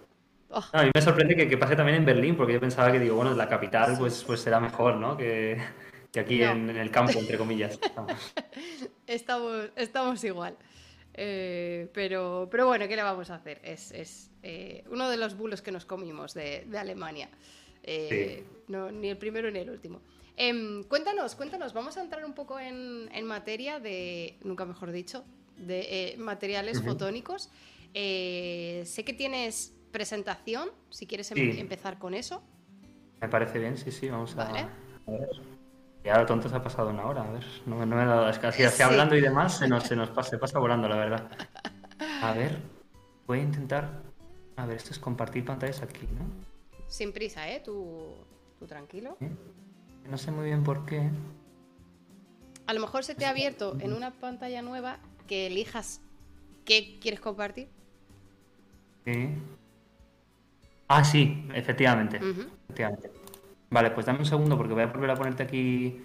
Oh. 0.50 0.62
a 0.72 0.84
mí 0.84 0.90
me 0.94 1.00
sorprende 1.00 1.48
que, 1.48 1.56
pase 1.56 1.74
también 1.74 1.98
en 1.98 2.04
Berlín, 2.04 2.36
porque 2.36 2.52
yo 2.52 2.60
pensaba 2.60 2.92
que, 2.92 3.00
digo, 3.00 3.16
bueno, 3.16 3.34
la 3.34 3.48
capital 3.48 3.96
pues, 3.98 4.22
pues 4.24 4.40
será 4.40 4.60
mejor, 4.60 4.96
¿no? 4.96 5.16
Que, 5.16 5.58
aquí 6.16 6.42
en, 6.42 6.70
el 6.70 6.90
campo, 6.90 7.18
entre 7.18 7.38
comillas. 7.38 7.78
Estamos, 9.06 9.70
estamos, 9.76 10.24
igual. 10.24 10.56
Eh, 11.12 11.88
pero, 11.92 12.48
pero 12.50 12.66
bueno, 12.66 12.88
¿qué 12.88 12.96
le 12.96 13.02
vamos 13.02 13.30
a 13.30 13.36
hacer? 13.36 13.60
Es, 13.62 14.30
eh, 14.42 14.82
uno 14.90 15.08
de 15.08 15.16
los 15.16 15.36
bulos 15.36 15.62
que 15.62 15.70
nos 15.70 15.84
comimos 15.84 16.34
de, 16.34 16.66
Alemania. 16.76 17.28
Eh, 17.82 18.44
no, 18.68 18.90
ni 18.90 19.10
el 19.10 19.18
primero 19.18 19.50
ni 19.50 19.60
el 19.60 19.70
último. 19.70 20.00
Em, 20.36 20.82
cuéntanos, 20.84 21.34
cuéntanos, 21.36 21.72
vamos 21.72 21.96
a 21.96 22.02
entrar 22.02 22.24
un 22.24 22.34
poco 22.34 22.58
en, 22.58 23.08
materia 23.24 23.78
de, 23.78 24.36
nunca 24.42 24.64
mejor 24.64 24.90
dicho, 24.90 25.24
de 25.56 26.16
materiales 26.18 26.82
fotónicos. 26.82 27.50
sé 27.92 29.04
que 29.04 29.14
tienes 29.16 29.74
presentación, 29.92 30.70
si 30.90 31.06
quieres 31.06 31.30
em, 31.30 31.58
empezar 31.58 31.98
con 32.00 32.14
eso. 32.14 32.42
Me 33.20 33.28
parece 33.28 33.60
bien, 33.60 33.76
sí, 33.76 33.92
sí, 33.92 34.08
vamos 34.08 34.36
a, 34.36 34.52
ver. 34.52 34.66
Y 36.04 36.08
ahora 36.08 36.26
tonto 36.26 36.48
se 36.48 36.56
ha 36.56 36.62
pasado 36.62 36.90
una 36.90 37.06
hora, 37.06 37.22
a 37.22 37.30
ver, 37.30 37.44
no, 37.64 37.76
me 37.76 38.02
he 38.02 38.06
dado, 38.06 38.28
es 38.28 38.38
que 38.38 38.48
así, 38.48 38.82
hablando 38.82 39.16
y 39.16 39.20
demás 39.20 39.56
se 39.56 39.68
nos, 39.68 39.84
se 39.88 39.96
nos 39.96 40.10
pasa, 40.10 40.36
pasa 40.38 40.58
volando, 40.58 40.88
la 40.88 40.96
verdad. 40.96 41.30
A 42.20 42.32
ver, 42.36 42.58
voy 43.26 43.38
a 43.38 43.42
intentar, 43.42 44.02
a 44.56 44.66
ver, 44.66 44.76
esto 44.76 44.90
es 44.90 44.98
compartir 44.98 45.44
pantallas 45.44 45.80
aquí, 45.80 46.06
¿no? 46.18 46.26
Sin 46.88 47.12
prisa, 47.12 47.48
¿eh? 47.48 47.62
Tú, 47.64 48.16
tú 48.58 48.66
tranquilo. 48.66 49.16
No 50.08 50.18
sé 50.18 50.30
muy 50.30 50.46
bien 50.46 50.62
por 50.62 50.84
qué. 50.86 51.10
A 52.66 52.74
lo 52.74 52.80
mejor 52.80 53.04
se 53.04 53.14
te 53.14 53.26
ha 53.26 53.30
abierto 53.30 53.76
en 53.80 53.92
una 53.92 54.10
pantalla 54.12 54.62
nueva 54.62 54.98
que 55.26 55.46
elijas 55.46 56.00
qué 56.64 56.98
quieres 57.00 57.20
compartir. 57.20 57.68
Sí. 59.04 59.30
Ah, 60.88 61.04
sí, 61.04 61.46
efectivamente. 61.54 62.20
Vale, 63.70 63.90
pues 63.90 64.06
dame 64.06 64.20
un 64.20 64.26
segundo 64.26 64.56
porque 64.56 64.74
voy 64.74 64.82
a 64.82 64.86
volver 64.86 65.10
a 65.10 65.14
ponerte 65.14 65.42
aquí 65.42 66.00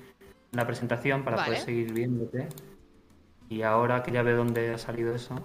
la 0.52 0.66
presentación 0.66 1.24
para 1.24 1.46
poder 1.46 1.60
seguir 1.60 1.94
viéndote. 1.94 2.48
Y 3.50 3.62
ahora 3.62 4.04
que 4.04 4.12
ya 4.12 4.22
veo 4.22 4.38
dónde 4.38 4.74
ha 4.74 4.78
salido 4.78 5.14
eso. 5.14 5.36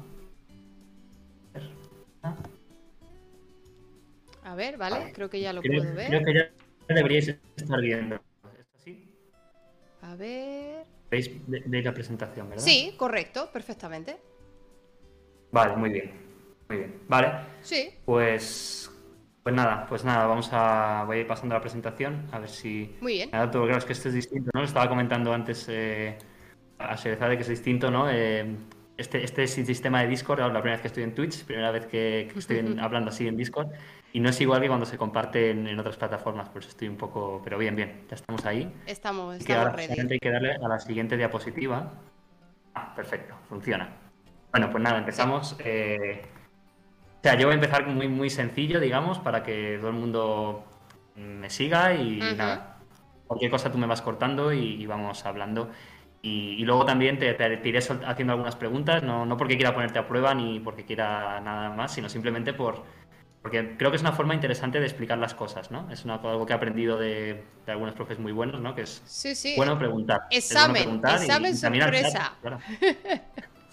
A 4.43 4.55
ver, 4.55 4.77
vale, 4.77 5.13
creo 5.13 5.31
que 5.31 5.41
ya 5.41 5.53
lo 5.53 5.63
puedo 5.63 5.95
ver. 5.95 6.09
Creo 6.09 6.25
que 6.25 6.35
ya 6.35 6.95
deberíais 6.95 7.37
estar 7.57 7.81
viendo. 7.81 8.21
A 10.05 10.17
ver. 10.17 10.87
¿Veis 11.11 11.31
de, 11.47 11.83
la 11.83 11.95
presentación, 11.95 12.49
verdad? 12.49 12.65
Sí, 12.65 12.95
correcto, 12.97 13.51
perfectamente. 13.53 14.17
Vale, 15.51 15.77
muy 15.77 15.91
bien. 15.91 16.13
Muy 16.69 16.79
bien. 16.79 17.01
Vale. 17.09 17.33
Sí. 17.63 17.91
Pues 18.05 18.91
pues 19.45 19.55
nada, 19.55 19.85
pues 19.87 20.05
nada, 20.05 20.27
vamos 20.27 20.49
a. 20.53 21.05
Voy 21.07 21.19
a 21.19 21.21
ir 21.21 21.27
pasando 21.27 21.55
a 21.55 21.59
la 21.59 21.61
presentación, 21.61 22.27
a 22.33 22.39
ver 22.39 22.49
si. 22.49 22.97
Muy 23.03 23.13
bien. 23.13 23.31
Nada, 23.31 23.51
claro, 23.51 23.77
es 23.77 23.85
que 23.85 23.93
esto 23.93 24.09
es 24.09 24.15
distinto, 24.15 24.51
¿no? 24.55 24.61
Lo 24.61 24.67
estaba 24.67 24.89
comentando 24.89 25.35
antes 25.35 25.67
eh, 25.69 26.17
a 26.79 26.97
de 26.97 27.37
que 27.37 27.43
es 27.43 27.49
distinto, 27.49 27.91
¿no? 27.91 28.09
Eh, 28.11 28.57
este, 28.97 29.23
este 29.23 29.47
sistema 29.47 30.01
de 30.01 30.09
Discord, 30.09 30.41
la 30.41 30.49
primera 30.49 30.77
vez 30.77 30.81
que 30.81 30.89
estoy 30.89 31.03
en 31.03 31.15
Twitch, 31.15 31.45
primera 31.45 31.71
vez 31.71 31.85
que, 31.85 32.33
estoy 32.35 32.79
hablando 32.81 33.11
así 33.11 33.29
en 33.29 33.37
Discord, 33.37 33.69
y 34.15 34.21
no 34.21 34.29
es 34.29 34.41
igual 34.41 34.61
que 34.61 34.69
cuando 34.69 34.87
se 34.87 34.97
comparte 34.97 35.51
en, 35.51 35.77
otras 35.77 35.97
plataformas, 35.97 36.49
pues 36.49 36.69
estoy 36.69 36.87
un 36.87 36.97
poco. 36.97 37.41
Pero 37.43 37.59
bien, 37.59 37.75
bien, 37.75 38.05
ya 38.09 38.15
estamos 38.15 38.47
ahí. 38.47 38.73
Estamos, 38.87 39.37
estamos 39.37 39.73
ready. 39.73 40.01
Hay 40.09 40.19
que 40.21 40.31
darle 40.31 40.53
a 40.55 40.69
la 40.69 40.79
siguiente 40.79 41.17
diapositiva. 41.17 41.95
Ah, 42.75 42.95
perfecto, 42.95 43.35
funciona. 43.49 43.89
Bueno, 44.53 44.71
pues 44.71 44.85
nada, 44.85 44.99
empezamos. 44.99 45.57
Eh, 45.59 46.23
o 47.19 47.23
sea, 47.25 47.35
yo 47.35 47.49
voy 47.49 47.55
a 47.55 47.57
empezar 47.57 47.89
muy, 47.89 48.07
muy 48.07 48.31
sencillo, 48.31 48.79
digamos, 48.79 49.19
para 49.19 49.43
que 49.43 49.79
todo 49.81 49.91
el 49.91 49.97
mundo 49.97 50.65
me 51.17 51.51
siga 51.51 51.93
y 51.95 52.21
nada. 52.21 52.79
Cualquier 53.27 53.51
cosa 53.51 53.73
tú 53.73 53.79
me 53.79 53.89
vas 53.89 54.01
cortando 54.01 54.53
y, 54.53 54.87
vamos 54.87 55.27
hablando. 55.27 55.71
Y, 56.23 56.65
luego 56.65 56.85
también 56.85 57.19
te, 57.19 57.37
iré 57.65 57.79
haciendo 57.79 58.33
algunas 58.33 58.55
preguntas, 58.55 59.03
no, 59.03 59.27
no, 59.27 59.37
porque 59.37 59.57
quiera 59.57 59.75
ponerte 59.75 59.99
a 59.99 60.07
prueba 60.07 60.35
ni 60.35 60.61
porque 60.61 60.85
quiera 60.85 61.41
nada 61.41 61.71
más, 61.71 61.93
sino 61.93 62.09
simplemente 62.09 62.53
por, 62.53 62.85
porque 63.45 63.77
creo 63.77 63.91
que 63.91 63.97
es 63.97 64.03
una 64.03 64.13
forma 64.13 64.33
interesante 64.33 64.81
de 64.81 64.87
explicar 64.87 65.19
las 65.19 65.35
cosas, 65.35 65.71
¿no? 65.71 65.87
Es 65.91 66.07
algo 66.07 66.47
que 66.47 66.55
he 66.55 66.57
aprendido 66.57 66.97
de, 66.97 67.45
algunos 67.67 67.95
profes 67.95 68.19
muy 68.19 68.33
buenos, 68.33 68.59
¿no? 68.59 68.75
Que 68.75 68.81
es 68.81 69.03
bueno 69.55 69.79
preguntar. 69.79 70.23
Examen, 70.31 71.03
examen 71.05 71.55
sorpresa. 71.55 72.33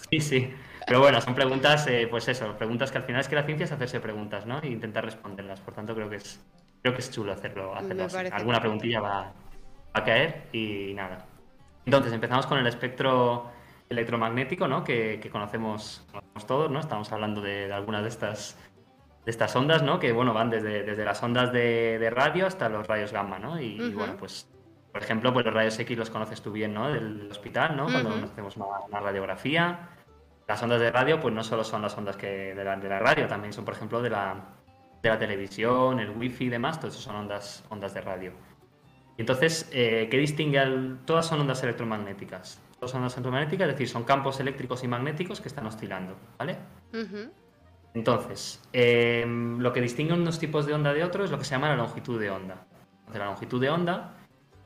Sí, 0.10 0.20
sí. 0.20 0.54
Pero 0.86 1.00
bueno, 1.00 1.22
son 1.22 1.36
preguntas, 1.36 1.88
eh, 1.88 2.06
pues 2.12 2.28
eso, 2.28 2.58
preguntas 2.58 2.92
que 2.92 2.98
al 2.98 3.06
final 3.06 3.22
es 3.22 3.30
que 3.30 3.36
la 3.36 3.44
ciencia 3.44 3.64
es 3.64 3.72
hacerse 3.72 4.02
preguntas, 4.02 4.46
¿no? 4.46 4.60
E 4.62 4.68
intentar 4.68 5.06
responderlas. 5.06 5.62
Por 5.62 5.74
tanto, 5.74 5.96
creo 5.96 6.10
que 6.10 6.18
es, 6.18 6.44
creo 6.82 6.94
que 6.94 7.00
es 7.00 7.10
chulo 7.10 7.32
hacerlo, 7.32 7.74
hacerlo 7.74 8.04
así. 8.04 8.18
Alguna 8.30 8.60
preguntilla 8.60 9.00
va, 9.00 9.32
a 9.94 10.04
caer 10.04 10.50
y 10.52 10.94
nada. 10.96 11.28
Entonces, 11.86 12.12
empezamos 12.12 12.46
con 12.46 12.58
el 12.58 12.68
espectro 12.68 13.50
electromagnético, 13.88 14.68
¿no? 14.68 14.84
Que, 14.84 15.26
conocemos, 15.32 16.06
todos, 16.46 16.70
¿no? 16.70 16.82
Estamos 16.82 17.10
hablando 17.14 17.40
de, 17.40 17.72
algunas 17.72 18.02
de 18.04 18.10
estas, 18.10 18.58
de 19.26 19.32
estas 19.32 19.56
ondas, 19.56 19.84
¿no? 19.84 20.00
Que, 20.00 20.12
bueno, 20.12 20.34
van 20.34 20.50
desde, 20.50 20.84
desde 20.84 21.06
las 21.06 21.22
ondas 21.24 21.52
de, 21.52 22.10
radio 22.12 22.48
hasta 22.48 22.70
los 22.70 22.88
rayos 22.88 23.12
gamma, 23.12 23.40
¿no? 23.40 23.60
Y, 23.60 23.94
bueno, 23.94 24.16
pues, 24.18 24.50
por 24.92 25.02
ejemplo, 25.02 25.32
pues 25.34 25.46
los 25.46 25.54
rayos 25.54 25.78
X 25.80 25.98
los 25.98 26.10
conoces 26.10 26.42
tú 26.42 26.52
bien, 26.52 26.74
¿no? 26.74 26.92
Del 26.92 27.30
hospital, 27.32 27.76
¿no? 27.78 27.86
Cuando 27.86 28.10
hacemos 28.26 28.58
una 28.58 29.00
radiografía 29.00 29.90
las 30.52 30.62
ondas 30.64 30.82
de 30.82 30.92
radio, 30.92 31.20
pues 31.20 31.34
no 31.34 31.44
solo 31.44 31.64
son 31.64 31.82
las 31.82 31.98
ondas 31.98 32.18
que 32.18 32.54
de, 32.54 32.64
la, 32.64 32.76
de 32.76 32.90
la 32.90 33.00
radio, 33.00 33.26
también 33.26 33.54
son, 33.54 33.64
por 33.64 33.74
ejemplo, 33.74 34.02
de 34.02 34.10
la, 34.10 34.36
de 35.02 35.10
la 35.10 35.18
televisión, 35.18 36.00
el 36.00 36.10
wifi 36.10 36.46
y 36.46 36.50
demás, 36.50 36.78
todo 36.78 36.90
eso 36.90 37.00
son 37.00 37.16
ondas, 37.16 37.64
ondas 37.70 37.94
de 37.94 38.02
radio. 38.02 38.34
Y 39.18 39.22
entonces, 39.22 39.70
eh, 39.72 40.08
¿qué 40.12 40.18
distingue? 40.18 40.60
Al... 40.60 41.00
Todas 41.06 41.28
son 41.28 41.40
ondas 41.40 41.64
electromagnéticas. 41.64 42.62
Todas 42.76 42.92
son 42.92 43.00
ondas 43.00 43.14
electromagnéticas, 43.14 43.68
es 43.70 43.74
decir, 43.76 43.88
son 43.88 44.04
campos 44.04 44.42
eléctricos 44.42 44.84
y 44.84 44.90
magnéticos 44.90 45.40
que 45.40 45.48
están 45.48 45.66
oscilando, 45.68 46.18
¿vale? 46.38 46.58
Entonces, 47.94 48.62
em, 48.74 49.60
lo 49.60 49.74
que 49.74 49.82
distingue 49.82 50.14
unos 50.14 50.40
tipos 50.40 50.66
de 50.66 50.74
onda 50.74 50.94
de 50.94 51.04
otros 51.04 51.26
es 51.26 51.32
lo 51.32 51.38
que 51.38 51.44
se 51.44 51.52
llama 51.52 51.70
la 51.70 51.76
longitud 51.76 52.20
de 52.20 52.30
onda. 52.30 52.66
Entonces, 53.00 53.20
la 53.20 53.26
longitud 53.26 53.60
de 53.60 53.70
onda 53.70 54.14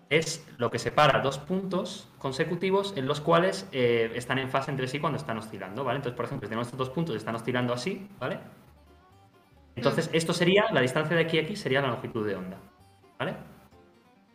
es 0.09 0.45
lo 0.57 0.69
que 0.69 0.77
separa 0.77 1.19
dos 1.21 1.39
puntos 1.39 2.07
consecutivos 2.19 2.93
en 2.95 3.07
los 3.07 3.21
cuales 3.21 3.67
eh, 3.71 4.11
están 4.15 4.37
en 4.37 4.49
fase 4.49 4.69
entre 4.69 4.87
sí 4.87 4.99
cuando 4.99 5.17
están 5.17 5.37
oscilando, 5.37 5.83
¿vale? 5.83 5.97
Entonces, 5.97 6.15
por 6.15 6.25
ejemplo, 6.25 6.45
si 6.45 6.49
tenemos 6.49 6.67
estos 6.67 6.77
dos 6.77 6.89
puntos 6.89 7.15
están 7.15 7.35
oscilando 7.35 7.73
así, 7.73 8.07
¿vale? 8.19 8.39
Entonces, 9.75 10.09
esto 10.13 10.33
sería, 10.33 10.65
la 10.71 10.81
distancia 10.81 11.15
de 11.15 11.23
aquí 11.23 11.39
a 11.39 11.41
aquí 11.41 11.55
sería 11.55 11.81
la 11.81 11.87
longitud 11.87 12.25
de 12.25 12.35
onda, 12.35 12.57
¿vale? 13.19 13.35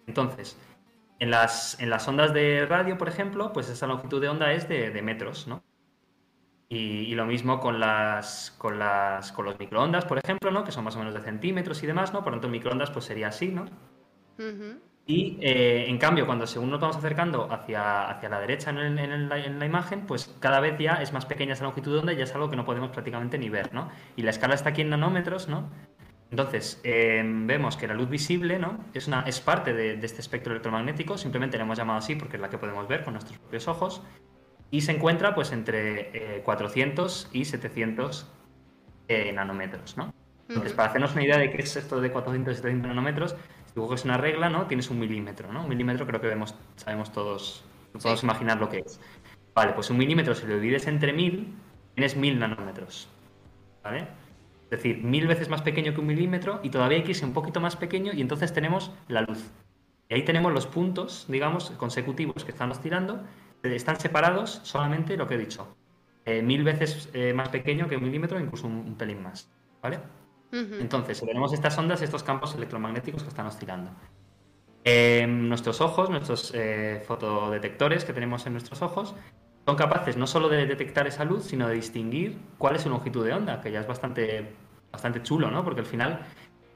Entonces, 0.07 0.59
en 1.21 1.31
las, 1.31 1.79
en 1.81 1.91
las 1.91 2.07
ondas 2.09 2.35
de 2.35 2.67
radio, 2.67 2.99
por 2.99 3.09
ejemplo, 3.09 3.53
pues 3.53 3.69
esa 3.69 3.87
longitud 3.87 4.21
de 4.21 4.29
onda 4.29 4.53
es 4.53 4.69
de, 4.69 5.01
metros, 5.03 5.47
¿no? 5.47 5.63
Y, 6.73 7.17
lo 7.17 7.27
mismo 7.27 7.59
con 7.59 7.81
las, 7.81 8.55
con 8.57 8.79
las 8.79 9.33
con 9.33 9.45
los 9.45 9.59
microondas, 9.59 10.05
por 10.05 10.19
ejemplo, 10.19 10.53
¿no? 10.53 10.63
Que 10.63 10.71
son 10.71 10.85
más 10.85 10.95
o 10.95 11.01
menos 11.01 11.13
de 11.13 11.21
centímetros 11.21 11.83
y 11.83 11.87
demás, 11.89 12.13
¿no? 12.13 12.23
Por 12.23 12.33
lo 12.33 12.37
tanto, 12.37 12.49
microondas 12.49 12.93
pues 12.93 13.07
sería 13.07 13.27
así, 13.27 13.49
¿no? 13.49 13.67
Y 15.05 15.37
eh, 15.41 15.87
en 15.89 15.99
cambio, 15.99 16.27
cuando 16.27 16.47
según 16.47 16.71
nos 16.71 16.79
vamos 16.79 16.97
acercando 16.97 17.53
hacia, 17.53 18.09
hacia 18.09 18.29
la 18.29 18.39
derecha 18.39 18.71
en, 18.71 19.29
la, 19.29 19.67
imagen, 19.67 20.07
pues 20.07 20.33
cada 20.39 20.61
vez 20.61 20.79
ya 20.79 21.03
es 21.03 21.13
más 21.13 21.27
pequeña 21.27 21.55
esa 21.55 21.65
longitud 21.65 21.93
de 21.93 21.99
onda 21.99 22.13
y 22.13 22.17
ya 22.17 22.23
es 22.23 22.35
algo 22.37 22.49
que 22.49 22.55
no 22.55 22.65
podemos 22.65 22.91
prácticamente 22.91 23.37
ni 23.37 23.49
ver, 23.49 23.75
¿no? 23.75 23.91
Y 24.15 24.23
la 24.23 24.31
escala 24.31 24.55
está 24.55 24.69
aquí 24.69 24.83
en 24.83 24.91
nanómetros, 24.91 25.49
¿no? 25.49 25.69
Entonces, 26.31 26.81
eh, 26.85 27.21
vemos 27.25 27.77
que 27.77 27.89
la 27.89 27.95
luz 27.95 28.09
visible 28.09 28.61
¿no? 28.61 28.85
es, 28.95 29.09
una, 29.09 29.23
es 29.23 29.41
parte 29.41 29.75
de, 29.75 29.95
este 29.95 30.21
espectro 30.21 30.53
electromagnético, 30.53 31.19
simplemente 31.19 31.57
le 31.57 31.65
hemos 31.65 31.77
llamado 31.77 31.99
así 31.99 32.15
porque 32.15 32.37
es 32.37 32.41
la 32.41 32.49
que 32.49 32.59
podemos 32.59 32.87
ver 32.87 33.03
con 33.03 33.15
nuestros 33.15 33.37
propios 33.39 33.67
ojos, 33.67 34.03
y 34.71 34.83
se 34.83 34.93
encuentra 34.93 35.35
pues 35.35 35.53
entre 35.53 36.43
400 36.45 37.25
eh, 37.25 37.39
y 37.39 37.45
700 37.45 38.31
nanómetros. 39.35 39.97
¿no? 39.97 40.15
Entonces, 40.49 40.73
para 40.73 40.89
hacernos 40.89 41.13
una 41.13 41.25
idea 41.25 41.39
de 41.39 41.51
qué 41.51 41.63
es 41.63 41.77
esto 41.77 42.01
de 42.01 42.11
400 42.11 42.53
y 42.53 42.57
700 42.57 42.89
nanómetros, 42.89 43.37
si 43.73 43.95
es 43.95 44.05
una 44.05 44.17
regla, 44.17 44.51
¿no? 44.51 44.67
Tienes 44.67 44.91
un 44.91 44.99
milímetro, 44.99 45.53
¿no? 45.53 45.63
Un 45.63 45.69
milímetro 45.69 46.07
creo 46.07 46.21
que 46.21 46.27
vemos, 46.27 46.55
sabemos 46.77 47.13
todos, 47.13 47.65
podemos 47.93 48.23
imaginar 48.23 48.59
lo 48.59 48.69
que 48.69 48.79
es. 48.79 49.01
Vale, 49.55 49.73
pues 49.73 49.91
un 49.91 49.99
milímetro, 49.99 50.35
si 50.35 50.47
lo 50.47 50.55
divides 50.55 50.87
entre 50.87 51.13
mil, 51.13 51.55
tienes 51.95 52.17
mil 52.17 52.39
nanómetros. 52.39 53.09
¿Vale? 53.83 54.09
Es 54.65 54.71
decir, 54.71 55.03
mil 55.03 55.27
veces 55.27 55.49
más 55.49 55.63
pequeño 55.63 55.95
que 55.95 56.01
un 56.01 56.07
milímetro 56.07 56.61
y 56.63 56.71
todavía 56.71 56.99
hay 56.99 57.05
que 57.05 57.11
irse 57.11 57.25
un 57.25 57.33
poquito 57.33 57.61
más 57.61 57.77
pequeño 57.77 58.13
y 58.13 58.21
entonces 58.21 58.53
tenemos 58.53 58.93
la 59.09 59.23
luz. 59.23 59.51
Y 60.09 60.15
ahí 60.15 60.25
tenemos 60.25 60.53
los 60.53 60.67
puntos, 60.67 61.27
digamos, 61.29 61.71
consecutivos 61.73 62.45
que 62.45 62.51
están 62.51 62.71
oscilando. 62.71 63.23
Están 63.63 64.01
separados 64.01 64.61
solamente 64.63 65.17
lo 65.17 65.27
que 65.27 65.35
he 65.35 65.39
dicho. 65.39 65.77
eh, 66.25 66.43
mil 66.43 66.65
veces 66.65 67.09
eh, 67.13 67.33
más 67.33 67.49
pequeño 67.49 67.89
que 67.89 67.97
un 67.97 68.05
milímetro, 68.05 68.39
incluso 68.39 68.67
un, 68.67 68.95
pelín 68.97 69.23
más. 69.23 69.51
¿Vale? 69.83 70.01
Entonces, 70.53 71.21
tenemos 71.21 71.53
estas 71.53 71.79
ondas, 71.79 72.03
estos 72.03 72.25
campos 72.25 72.55
electromagnéticos 72.57 73.23
que 73.23 73.29
están 73.29 73.47
oscilando. 73.47 73.93
nuestros 75.29 75.81
ojos, 75.81 76.11
nuestros 76.11 76.53
fotodetectores 77.07 78.05
que 78.05 78.13
tenemos 78.13 78.47
en 78.47 78.55
nuestros 78.55 78.83
ojos, 78.83 79.15
son 79.67 79.77
capaces 79.77 80.17
no 80.17 80.27
solo 80.27 80.49
de 80.49 80.67
detectar 80.67 81.07
esa 81.07 81.25
luz, 81.25 81.45
sino 81.45 81.69
de 81.69 81.75
distinguir 81.75 82.39
cuál 82.59 82.77
es 82.77 82.83
su 82.83 82.91
longitud 82.91 83.25
de 83.25 83.33
onda, 83.33 83.61
que 83.61 83.71
ya 83.71 83.81
es 83.81 83.87
bastante, 83.87 84.55
bastante 84.91 85.23
chulo, 85.23 85.51
¿no? 85.51 85.65
Porque 85.65 85.81
al 85.81 85.87
final 85.87 86.27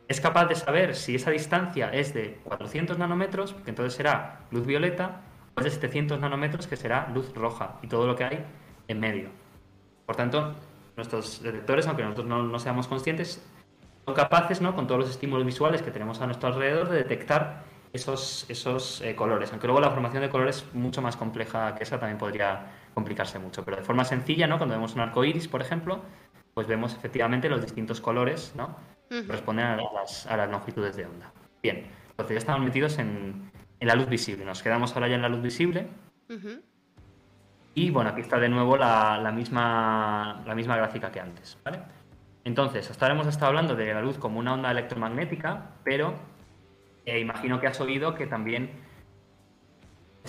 es 0.06 0.20
capaz 0.20 0.46
de 0.46 0.54
saber 0.54 0.94
si 0.94 1.14
esa 1.14 1.30
distancia 1.30 1.90
es 1.90 2.12
de 2.14 2.38
400 2.44 2.98
nanómetros, 2.98 3.54
que 3.64 3.70
entonces 3.70 3.94
será 3.94 4.46
luz 4.50 4.66
violeta, 4.66 5.22
de 5.62 5.70
700 5.70 6.18
nanómetros, 6.18 6.66
que 6.66 6.76
será 6.76 7.08
luz 7.14 7.32
roja, 7.34 7.78
y 7.82 7.86
todo 7.86 8.06
lo 8.06 8.16
que 8.16 8.24
hay 8.24 8.44
en 8.88 9.00
medio. 9.00 9.28
Por 10.06 10.16
tanto, 10.16 10.54
nuestros 10.96 11.42
detectores, 11.42 11.86
aunque 11.86 12.02
nosotros 12.02 12.26
no, 12.26 12.58
seamos 12.58 12.88
conscientes, 12.88 13.44
son 14.04 14.14
capaces, 14.14 14.60
¿no? 14.60 14.74
con 14.74 14.86
todos 14.86 15.02
los 15.02 15.10
estímulos 15.10 15.46
visuales 15.46 15.82
que 15.82 15.90
tenemos 15.90 16.20
a 16.20 16.26
nuestro 16.26 16.48
alrededor, 16.48 16.88
de 16.88 16.98
detectar 16.98 17.64
esos, 17.92 18.44
esos 18.48 19.00
eh, 19.00 19.14
colores. 19.14 19.50
Aunque 19.52 19.66
luego 19.66 19.80
la 19.80 19.90
formación 19.90 20.22
de 20.22 20.28
colores 20.28 20.58
es 20.58 20.74
mucho 20.74 21.00
más 21.00 21.16
compleja 21.16 21.74
que 21.74 21.84
esa, 21.84 21.98
también 21.98 22.18
podría 22.18 22.66
complicarse 22.92 23.38
mucho. 23.38 23.64
Pero 23.64 23.78
de 23.78 23.82
forma 23.82 24.04
sencilla, 24.04 24.46
¿no? 24.46 24.58
cuando 24.58 24.74
vemos 24.74 24.94
un 24.94 25.00
arco 25.00 25.24
iris, 25.24 25.48
por 25.48 25.62
ejemplo, 25.62 26.02
pues 26.52 26.66
vemos 26.66 26.94
efectivamente 26.94 27.48
los 27.48 27.62
distintos 27.62 28.00
colores 28.00 28.52
¿no? 28.56 28.76
que 29.08 29.26
corresponden 29.26 29.66
a 29.66 29.76
las, 29.76 30.26
a 30.26 30.36
las, 30.36 30.50
longitudes 30.50 30.96
de 30.96 31.06
onda. 31.06 31.32
Bien, 31.62 31.86
entonces 32.10 32.34
ya 32.34 32.38
estamos 32.38 32.62
metidos 32.62 32.98
en, 32.98 33.50
en, 33.84 33.88
la 33.88 33.94
luz 33.94 34.08
visible. 34.08 34.44
Nos 34.44 34.62
quedamos 34.62 34.94
ahora 34.94 35.08
ya 35.08 35.16
en 35.16 35.22
la 35.22 35.28
luz 35.28 35.42
visible. 35.42 35.88
Y 37.74 37.90
bueno, 37.90 38.10
aquí 38.10 38.20
está 38.20 38.38
de 38.38 38.48
nuevo 38.48 38.76
la, 38.76 39.32
misma, 39.34 40.42
la 40.46 40.54
misma 40.54 40.76
gráfica 40.76 41.10
que 41.10 41.20
antes. 41.20 41.58
¿vale? 41.64 41.80
Entonces, 42.44 42.90
hasta 42.90 43.06
ahora 43.06 43.14
hemos 43.14 43.26
estado 43.26 43.48
hablando 43.48 43.74
de 43.74 43.92
la 43.92 44.00
luz 44.00 44.18
como 44.18 44.38
una 44.38 44.54
onda 44.54 44.70
electromagnética, 44.70 45.70
pero 45.82 46.14
eh, 47.06 47.18
imagino 47.18 47.60
que 47.60 47.66
has 47.66 47.80
oído 47.80 48.14
que 48.14 48.26
también 48.26 48.70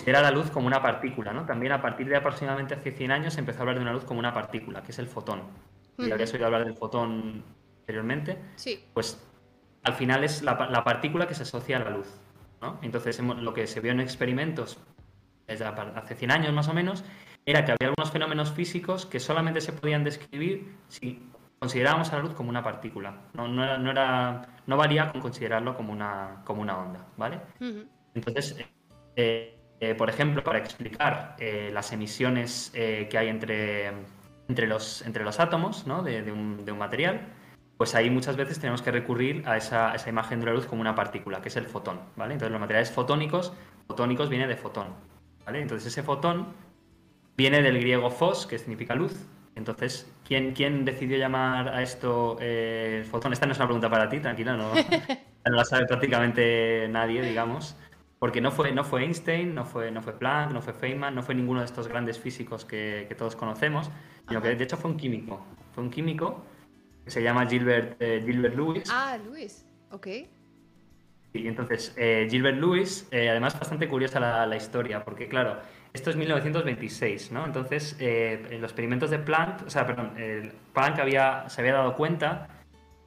era 0.04 0.20
la 0.20 0.30
luz 0.30 0.50
como 0.50 0.66
una 0.66 0.82
partícula, 0.82 1.32
¿no? 1.32 1.46
También 1.46 1.72
a 1.72 1.80
partir 1.80 2.08
de 2.08 2.16
aproximadamente 2.16 2.74
hace 2.74 2.92
100 2.92 3.10
años 3.10 3.34
se 3.34 3.40
empezó 3.40 3.60
a 3.60 3.62
hablar 3.62 3.76
de 3.76 3.82
una 3.82 3.92
luz 3.92 4.04
como 4.04 4.18
una 4.18 4.32
partícula, 4.32 4.82
que 4.82 4.92
es 4.92 4.98
el 4.98 5.06
fotón. 5.06 5.42
Y 5.98 6.10
habías 6.10 6.32
oído 6.34 6.46
hablar 6.46 6.64
del 6.64 6.74
fotón 6.74 7.42
anteriormente. 7.80 8.38
Sí. 8.56 8.84
Pues 8.92 9.18
al 9.82 9.94
final 9.94 10.24
es 10.24 10.42
la, 10.42 10.68
la 10.70 10.84
partícula 10.84 11.26
que 11.26 11.34
se 11.34 11.44
asocia 11.44 11.76
a 11.76 11.80
la 11.80 11.90
luz, 11.90 12.20
¿no? 12.60 12.78
Entonces 12.82 13.20
lo 13.20 13.54
que 13.54 13.66
se 13.66 13.80
vio 13.80 13.92
en 13.92 14.00
experimentos 14.00 14.78
desde 15.46 15.64
hace 15.64 16.14
100 16.14 16.30
años 16.30 16.52
más 16.52 16.68
o 16.68 16.74
menos 16.74 17.04
era 17.44 17.64
que 17.64 17.72
había 17.72 17.88
algunos 17.88 18.10
fenómenos 18.10 18.52
físicos 18.52 19.06
que 19.06 19.20
solamente 19.20 19.60
se 19.60 19.72
podían 19.72 20.02
describir 20.02 20.74
si 20.88 21.30
considerábamos 21.58 22.12
a 22.12 22.16
la 22.16 22.22
luz 22.22 22.34
como 22.34 22.50
una 22.50 22.62
partícula. 22.62 23.22
No, 23.34 23.46
no, 23.48 23.90
era, 23.90 24.42
no, 24.66 24.76
valía 24.76 25.10
con 25.12 25.20
considerarlo 25.20 25.76
como 25.76 25.92
una, 25.92 26.42
como 26.44 26.62
una 26.62 26.76
onda, 26.76 27.06
¿vale? 27.16 27.40
Entonces, 28.14 28.56
eh, 29.14 29.58
eh, 29.80 29.94
por 29.94 30.10
ejemplo, 30.10 30.42
para 30.42 30.58
explicar 30.58 31.36
eh, 31.38 31.70
las 31.72 31.92
emisiones 31.92 32.72
que 32.74 33.16
hay 33.16 33.28
entre, 33.28 33.92
entre, 34.48 34.66
los, 34.66 35.02
entre 35.02 35.24
los 35.24 35.38
átomos 35.38 35.86
¿no? 35.86 36.02
de, 36.02 36.20
un, 36.32 36.64
de, 36.64 36.72
un, 36.72 36.78
material, 36.78 37.20
pues 37.76 37.94
ahí 37.94 38.10
muchas 38.10 38.36
veces 38.36 38.58
tenemos 38.58 38.82
que 38.82 38.90
recurrir 38.90 39.42
a 39.46 39.56
esa, 39.56 39.94
esa, 39.94 40.08
imagen 40.08 40.40
de 40.40 40.46
la 40.46 40.52
luz 40.52 40.66
como 40.66 40.80
una 40.80 40.94
partícula, 40.94 41.42
que 41.42 41.48
es 41.48 41.56
el 41.56 41.66
fotón, 41.66 42.00
¿vale? 42.16 42.34
Entonces 42.34 42.52
los 42.52 42.60
materiales 42.60 42.90
fotónicos, 42.90 43.52
fotónicos 43.86 44.28
viene 44.28 44.46
de 44.46 44.56
fotón, 44.56 44.88
¿vale? 45.44 45.60
Entonces 45.60 45.86
ese 45.92 46.02
fotón 46.02 46.46
Viene 47.36 47.60
del 47.60 47.78
griego 47.78 48.10
fos, 48.10 48.46
que 48.46 48.58
significa 48.58 48.94
luz. 48.94 49.26
Entonces, 49.54 50.10
¿quién, 50.26 50.52
quién 50.52 50.84
decidió 50.84 51.18
llamar 51.18 51.68
a 51.68 51.82
esto 51.82 52.38
eh, 52.40 53.06
fotón? 53.10 53.32
Esta 53.32 53.46
no 53.46 53.52
es 53.52 53.58
una 53.58 53.66
pregunta 53.66 53.90
para 53.90 54.08
ti, 54.08 54.20
tranquila, 54.20 54.56
no, 54.56 54.72
no 55.44 55.52
la 55.56 55.64
sabe 55.64 55.86
prácticamente 55.86 56.88
nadie, 56.88 57.22
digamos. 57.22 57.76
Porque 58.18 58.40
no 58.40 58.50
fue, 58.50 58.72
no 58.72 58.84
fue 58.84 59.02
Einstein, 59.02 59.54
no 59.54 59.66
fue, 59.66 59.90
no 59.90 60.00
fue 60.00 60.18
Planck, 60.18 60.52
no 60.52 60.62
fue 60.62 60.72
Feynman, 60.72 61.14
no 61.14 61.22
fue 61.22 61.34
ninguno 61.34 61.60
de 61.60 61.66
estos 61.66 61.88
grandes 61.88 62.18
físicos 62.18 62.64
que, 62.64 63.14
todos 63.18 63.36
conocemos, 63.36 63.90
sino 64.26 64.40
que 64.40 64.54
de 64.54 64.64
hecho 64.64 64.78
fue 64.78 64.90
un 64.90 64.96
químico. 64.96 65.44
Fue 65.74 65.84
un 65.84 65.90
químico 65.90 66.42
que 67.06 67.10
se 67.10 67.22
llama 67.22 67.46
Gilbert, 67.46 67.96
eh, 68.02 68.22
Gilbert 68.22 68.54
Lewis. 68.54 68.90
Ah, 68.92 69.16
Lewis, 69.24 69.64
ok. 69.90 70.06
Y 71.32 71.48
entonces, 71.48 71.94
eh, 71.96 72.26
Gilbert 72.30 72.58
Lewis, 72.58 73.08
además 73.10 73.58
bastante 73.58 73.88
curiosa 73.88 74.20
la, 74.20 74.46
la 74.46 74.56
historia, 74.56 75.04
porque 75.04 75.28
claro, 75.28 75.58
esto 75.96 76.10
es 76.10 76.16
1926, 76.16 77.32
¿no? 77.32 77.46
Entonces, 77.46 77.96
eh, 78.00 78.46
en 78.50 78.60
los 78.60 78.70
experimentos 78.70 79.08
de 79.08 79.18
Planck, 79.18 79.66
o 79.66 79.70
sea, 79.70 79.86
perdón, 79.86 80.12
Planck 80.74 80.98
había, 80.98 81.48
se 81.48 81.62
había 81.62 81.72
dado 81.72 81.96
cuenta 81.96 82.48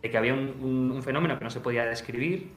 de 0.02 0.10
que 0.10 0.18
había 0.18 0.34
un, 0.34 1.02
fenómeno 1.04 1.38
que 1.38 1.43
no 1.43 1.50
se 1.50 1.60
podía 1.60 1.86
describir, 1.86 2.52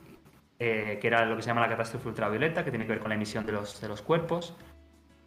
eh, 0.59 0.99
que 1.01 1.07
era 1.07 1.27
lo 1.27 1.37
que 1.37 1.43
se 1.43 1.49
llama 1.49 1.61
la 1.61 1.69
catástrofe 1.69 2.09
ultravioleta, 2.09 2.65
que 2.65 2.71
tiene 2.71 2.87
que 2.87 2.93
ver 2.93 3.01
con 3.01 3.09
la 3.09 3.17
emisión 3.17 3.45
de 3.45 3.53
los, 3.53 3.81
de 3.81 3.89
los 3.89 4.01
cuerpos, 4.01 4.57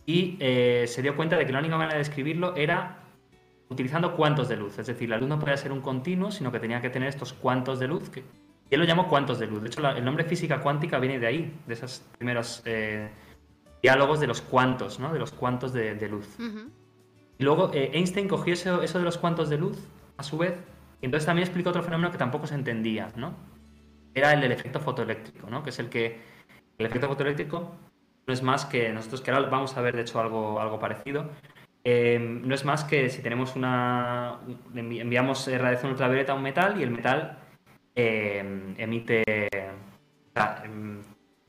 y 0.06 0.38
eh, 0.40 0.86
se 0.88 1.02
dio 1.02 1.16
cuenta 1.16 1.38
de 1.38 1.46
que 1.46 1.52
la 1.52 1.60
única 1.60 1.78
manera 1.78 1.94
de 1.94 2.00
describirlo 2.00 2.56
era 2.56 3.05
utilizando 3.70 4.16
cuantos 4.16 4.48
de 4.48 4.58
luz, 4.58 4.78
es 4.78 4.88
decir, 4.88 5.10
la 5.10 5.18
luz 5.18 5.28
no 5.28 5.40
podía 5.40 5.58
ser 5.58 5.72
un 5.72 5.82
continuo, 5.82 6.32
sino 6.32 6.52
que 6.52 6.60
tenía 6.60 6.82
que 6.82 6.90
tener 6.90 7.10
estos 7.10 7.34
cuantos 7.34 7.80
de 7.80 7.88
luz, 7.88 8.10
que 8.10 8.24
él 8.70 8.80
lo 8.80 8.86
llamó 8.86 9.08
cuantos 9.08 9.40
de 9.40 9.48
luz. 9.48 9.62
De 9.62 9.68
hecho, 9.68 9.88
el 9.88 10.04
nombre 10.04 10.24
física 10.24 10.62
cuántica 10.62 11.00
viene 11.00 11.20
de 11.20 11.28
ahí, 11.28 11.60
de 11.68 11.74
esas 11.74 12.04
primeros 12.18 12.64
diálogos 13.82 14.20
de 14.20 14.28
los 14.28 14.42
cuantos, 14.42 15.00
¿no? 15.00 15.14
De 15.14 15.20
los 15.20 15.32
cuantos 15.32 15.74
de, 15.74 16.10
luz. 16.10 16.28
Y 17.38 17.44
luego 17.44 17.72
eh, 17.74 17.92
Einstein 17.94 18.28
cogió 18.28 18.54
eso, 18.54 18.80
de 18.80 19.04
los 19.04 19.18
cuantos 19.18 19.50
de 19.50 19.58
luz, 19.58 19.78
a 20.18 20.24
su 20.24 20.38
vez, 20.38 20.56
y 21.02 21.06
entonces 21.06 21.26
también 21.26 21.46
explicó 21.46 21.70
otro 21.70 21.84
fenómeno 21.84 22.12
que 22.12 22.18
tampoco 22.18 22.48
se 22.48 22.56
entendía, 22.56 23.12
¿no? 23.16 23.34
Era 24.14 24.34
el 24.34 24.42
del 24.42 24.54
efecto 24.54 24.80
fotoeléctrico, 24.80 25.50
¿no? 25.50 25.62
Que 25.62 25.70
es 25.70 25.80
el 25.80 25.90
que... 25.90 26.20
El 26.78 26.86
efecto 26.86 27.08
fotoeléctrico 27.08 27.76
no 28.26 28.34
es 28.34 28.42
más 28.42 28.66
que... 28.66 28.92
Nosotros 28.94 29.22
que 29.22 29.32
ahora 29.32 29.50
vamos 29.50 29.76
a 29.76 29.82
ver, 29.82 29.96
de 29.96 30.04
hecho, 30.04 30.20
algo, 30.20 30.60
algo 30.60 30.80
parecido. 30.80 31.30
Eh, 31.88 32.18
no 32.20 32.56
es 32.56 32.66
más 32.66 32.84
que 32.84 33.10
si 33.10 33.22
tenemos 33.22 33.56
una... 33.56 34.40
Enviamos 34.74 35.48
radiación 35.48 35.92
ultravioleta 35.92 36.34
a 36.34 36.36
un 36.36 36.42
metal 36.42 36.80
y 36.80 36.84
el 36.84 36.90
metal 36.90 37.38
eh, 37.96 38.74
emite... 38.78 39.24
Em, 40.64 41.02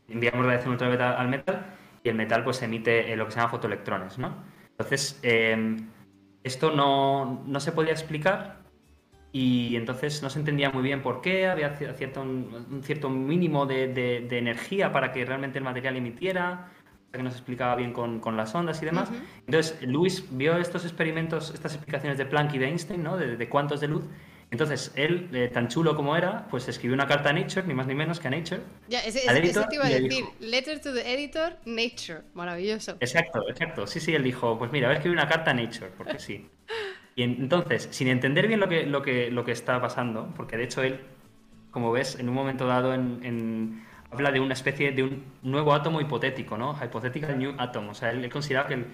enviamos 0.09 0.45
radiación 0.45 0.73
ultravioleta 0.73 1.19
al 1.19 1.29
metal 1.29 1.67
y 2.05 2.09
el 2.09 2.15
metal 2.15 2.45
pues 2.45 2.63
emite 2.63 3.13
eh, 3.13 3.17
lo 3.17 3.25
que 3.25 3.33
se 3.33 3.39
llama 3.39 3.51
fotoelectrones, 3.51 4.19
¿no? 4.19 4.45
Entonces, 4.71 5.19
em, 5.23 5.89
esto 6.45 6.71
no, 6.71 7.45
se 7.59 7.73
podía 7.73 7.93
explicar 7.93 8.59
y 9.33 9.75
entonces 9.75 10.23
no 10.23 10.31
se 10.31 10.39
entendía 10.39 10.71
muy 10.71 10.83
bien 10.83 11.03
por 11.03 11.21
qué, 11.21 11.49
había 11.49 11.75
cierto, 11.75 12.23
un, 12.23 12.83
cierto 12.85 13.11
mínimo 13.11 13.67
de, 13.67 14.29
energía 14.31 14.93
para 14.93 15.13
que 15.13 15.25
realmente 15.25 15.59
el 15.59 15.65
material 15.65 15.97
emitiera, 15.97 16.71
que 17.13 17.23
no 17.23 17.31
se 17.31 17.37
explicaba 17.37 17.77
bien 17.77 17.93
con, 17.93 18.37
las 18.37 18.55
ondas 18.55 18.83
y 18.83 18.85
demás. 18.85 19.11
Entonces, 19.47 19.79
Luis 19.83 20.25
vio 20.31 20.57
estos 20.59 20.85
experimentos, 20.85 21.53
estas 21.55 21.75
explicaciones 21.75 22.19
de 22.19 22.27
Planck 22.27 22.55
y 22.55 22.59
de 22.59 22.67
Einstein, 22.67 23.03
¿no? 23.03 23.17
de, 23.17 23.37
de 23.37 23.49
cuantos 23.49 23.81
de 23.81 23.89
luz, 23.89 24.05
entonces, 24.51 24.93
él, 24.95 25.29
eh, 25.33 25.51
tan 25.53 25.69
chulo 25.69 25.97
como 25.97 26.17
era, 26.17 26.47
pues 26.49 26.69
escribió 26.69 26.95
una 26.95 27.09
carta 27.09 27.31
a 27.31 27.33
Nature, 27.33 27.67
ni 27.67 27.75
más 27.75 27.87
ni 27.87 27.95
menos 27.95 28.21
que 28.21 28.29
a 28.29 28.31
Nature. 28.31 28.61
Ya, 28.89 29.01
ese, 29.01 29.21
te 29.21 29.75
iba 29.75 29.87
a 29.87 29.89
decir. 29.89 30.25
Letter 30.39 30.81
to 30.81 30.95
the 30.95 31.13
editor, 31.13 31.57
Nature. 31.65 32.23
Maravilloso. 32.35 32.97
Exacto, 33.01 33.49
exacto. 33.49 33.87
Sí, 33.89 33.99
sí, 33.99 34.15
él 34.15 34.23
dijo, 34.23 34.57
pues 34.57 34.71
mira, 34.71 34.87
voy 34.87 34.95
a 34.95 34.99
escribir 34.99 35.19
una 35.19 35.29
carta 35.29 35.51
a 35.51 35.55
Nature, 35.55 35.91
porque 35.97 36.19
sí. 36.19 36.49
Y 37.17 37.23
entonces, 37.23 37.89
sin 37.91 38.09
entender 38.09 38.47
bien 38.47 38.61
lo 38.61 38.69
que, 38.69 38.87
lo 38.87 39.03
que, 39.03 39.31
lo 39.31 39.45
que 39.45 39.53
está 39.53 39.81
pasando, 39.81 40.33
porque 40.37 40.57
de 40.57 40.65
hecho 40.65 40.83
él, 40.83 41.01
como 41.73 41.91
ves, 41.91 42.19
en 42.21 42.29
un 42.29 42.35
momento 42.35 42.67
dado 42.67 42.95
en, 42.95 43.85
habla 44.11 44.31
de 44.31 44.41
una 44.41 44.55
especie 44.55 44.93
de 44.93 45.03
un 45.03 45.25
nuevo 45.43 45.73
átomo 45.73 46.01
hipotético, 46.01 46.57
¿no? 46.57 46.77
Hypothetical 46.81 47.39
New 47.39 47.55
Atom. 47.59 47.89
O 47.89 47.95
sea, 47.95 48.11
él, 48.11 48.29
consideraba 48.31 48.69
que 48.69 48.85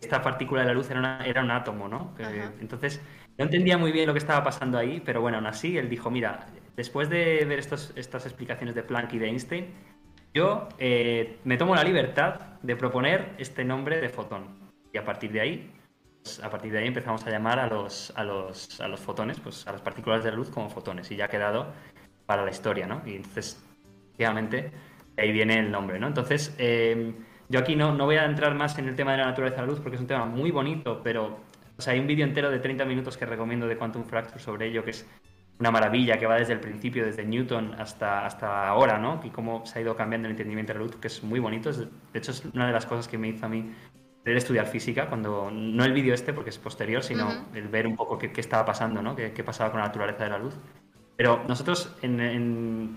esta 0.00 0.22
partícula 0.22 0.62
de 0.62 0.68
la 0.68 0.74
luz 0.74 0.90
era, 0.90 1.24
era 1.24 1.42
un 1.42 1.50
átomo, 1.50 1.88
¿no? 1.88 2.14
entonces, 2.60 3.00
no 3.36 3.44
entendía 3.44 3.78
muy 3.78 3.92
bien 3.92 4.06
lo 4.06 4.12
que 4.12 4.18
estaba 4.18 4.42
pasando 4.44 4.78
ahí, 4.78 5.00
pero 5.04 5.20
bueno, 5.20 5.38
aún 5.38 5.46
así 5.46 5.76
él 5.76 5.88
dijo, 5.88 6.10
mira, 6.10 6.46
después 6.76 7.08
de 7.08 7.44
ver 7.44 7.58
estos, 7.58 7.92
estas 7.96 8.26
explicaciones 8.26 8.74
de 8.74 8.82
Planck 8.82 9.12
y 9.14 9.18
de 9.18 9.26
Einstein, 9.28 9.74
yo 10.34 10.68
eh, 10.78 11.38
me 11.44 11.56
tomo 11.56 11.74
la 11.74 11.82
libertad 11.82 12.58
de 12.62 12.76
proponer 12.76 13.34
este 13.38 13.64
nombre 13.64 14.00
de 14.00 14.08
fotón. 14.08 14.70
Y 14.92 14.98
a 14.98 15.04
partir 15.04 15.32
de 15.32 15.40
ahí, 15.40 15.72
pues, 16.22 16.42
a 16.42 16.50
partir 16.50 16.72
de 16.72 16.78
ahí 16.78 16.86
empezamos 16.86 17.24
a 17.26 17.30
llamar 17.30 17.58
a 17.58 17.66
los, 17.66 18.12
a 18.16 18.24
los, 18.24 18.80
a 18.80 18.88
los 18.88 19.00
fotones, 19.00 19.40
pues 19.40 19.66
a 19.66 19.72
las 19.72 19.80
partículas 19.80 20.22
de 20.24 20.30
la 20.30 20.36
luz 20.36 20.50
como 20.50 20.68
fotones. 20.68 21.10
Y 21.10 21.16
ya 21.16 21.26
ha 21.26 21.28
quedado 21.28 21.72
para 22.26 22.44
la 22.44 22.50
historia, 22.50 22.86
¿no? 22.86 23.02
Y 23.06 23.16
entonces, 23.16 23.64
obviamente, 24.18 24.70
ahí 25.16 25.32
viene 25.32 25.58
el 25.58 25.70
nombre, 25.70 25.98
¿no? 25.98 26.06
Entonces, 26.06 26.54
eh, 26.58 27.14
yo 27.48 27.60
aquí 27.60 27.76
no, 27.76 27.94
no 27.94 28.04
voy 28.04 28.16
a 28.16 28.24
entrar 28.24 28.54
más 28.54 28.78
en 28.78 28.88
el 28.88 28.94
tema 28.94 29.12
de 29.12 29.18
la 29.18 29.26
naturaleza 29.26 29.60
de 29.60 29.66
la 29.66 29.72
luz 29.72 29.80
porque 29.80 29.96
es 29.96 30.00
un 30.00 30.06
tema 30.06 30.26
muy 30.26 30.50
bonito, 30.50 31.00
pero 31.02 31.40
o 31.76 31.82
sea, 31.82 31.92
hay 31.92 32.00
un 32.00 32.06
vídeo 32.06 32.24
entero 32.24 32.50
de 32.50 32.58
30 32.58 32.84
minutos 32.84 33.16
que 33.16 33.24
recomiendo 33.24 33.66
de 33.66 33.76
Quantum 33.76 34.04
Fracture 34.04 34.40
sobre 34.40 34.66
ello, 34.66 34.84
que 34.84 34.90
es 34.90 35.06
una 35.60 35.70
maravilla, 35.70 36.18
que 36.18 36.26
va 36.26 36.36
desde 36.36 36.52
el 36.52 36.60
principio, 36.60 37.04
desde 37.04 37.24
Newton 37.24 37.74
hasta, 37.78 38.26
hasta 38.26 38.68
ahora, 38.68 38.98
¿no? 38.98 39.20
Y 39.24 39.30
cómo 39.30 39.64
se 39.64 39.78
ha 39.78 39.82
ido 39.82 39.96
cambiando 39.96 40.26
el 40.26 40.32
entendimiento 40.32 40.72
de 40.72 40.78
la 40.78 40.84
luz, 40.84 40.96
que 40.96 41.06
es 41.08 41.22
muy 41.22 41.40
bonito. 41.40 41.72
de 41.72 41.88
hecho, 42.14 42.32
es 42.32 42.44
una 42.52 42.66
de 42.66 42.72
las 42.72 42.86
cosas 42.86 43.08
que 43.08 43.18
me 43.18 43.28
hizo 43.28 43.46
a 43.46 43.48
mí 43.48 43.72
estudiar 44.36 44.66
física, 44.66 45.08
cuando 45.08 45.50
no 45.50 45.84
el 45.84 45.92
vídeo 45.92 46.12
este 46.12 46.32
porque 46.32 46.50
es 46.50 46.58
posterior, 46.58 47.02
sino 47.02 47.46
el 47.54 47.68
ver 47.68 47.86
un 47.86 47.96
poco 47.96 48.18
qué, 48.18 48.30
estaba 48.36 48.64
pasando, 48.64 49.00
¿no? 49.00 49.16
Qué, 49.16 49.44
pasaba 49.44 49.70
con 49.70 49.80
la 49.80 49.86
naturaleza 49.86 50.24
de 50.24 50.30
la 50.30 50.38
luz. 50.38 50.54
Pero 51.16 51.44
nosotros, 51.48 51.96
en, 52.02 52.96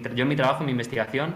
yo 0.00 0.22
en 0.22 0.28
mi 0.28 0.36
trabajo, 0.36 0.60
en 0.60 0.66
mi 0.66 0.72
investigación, 0.72 1.34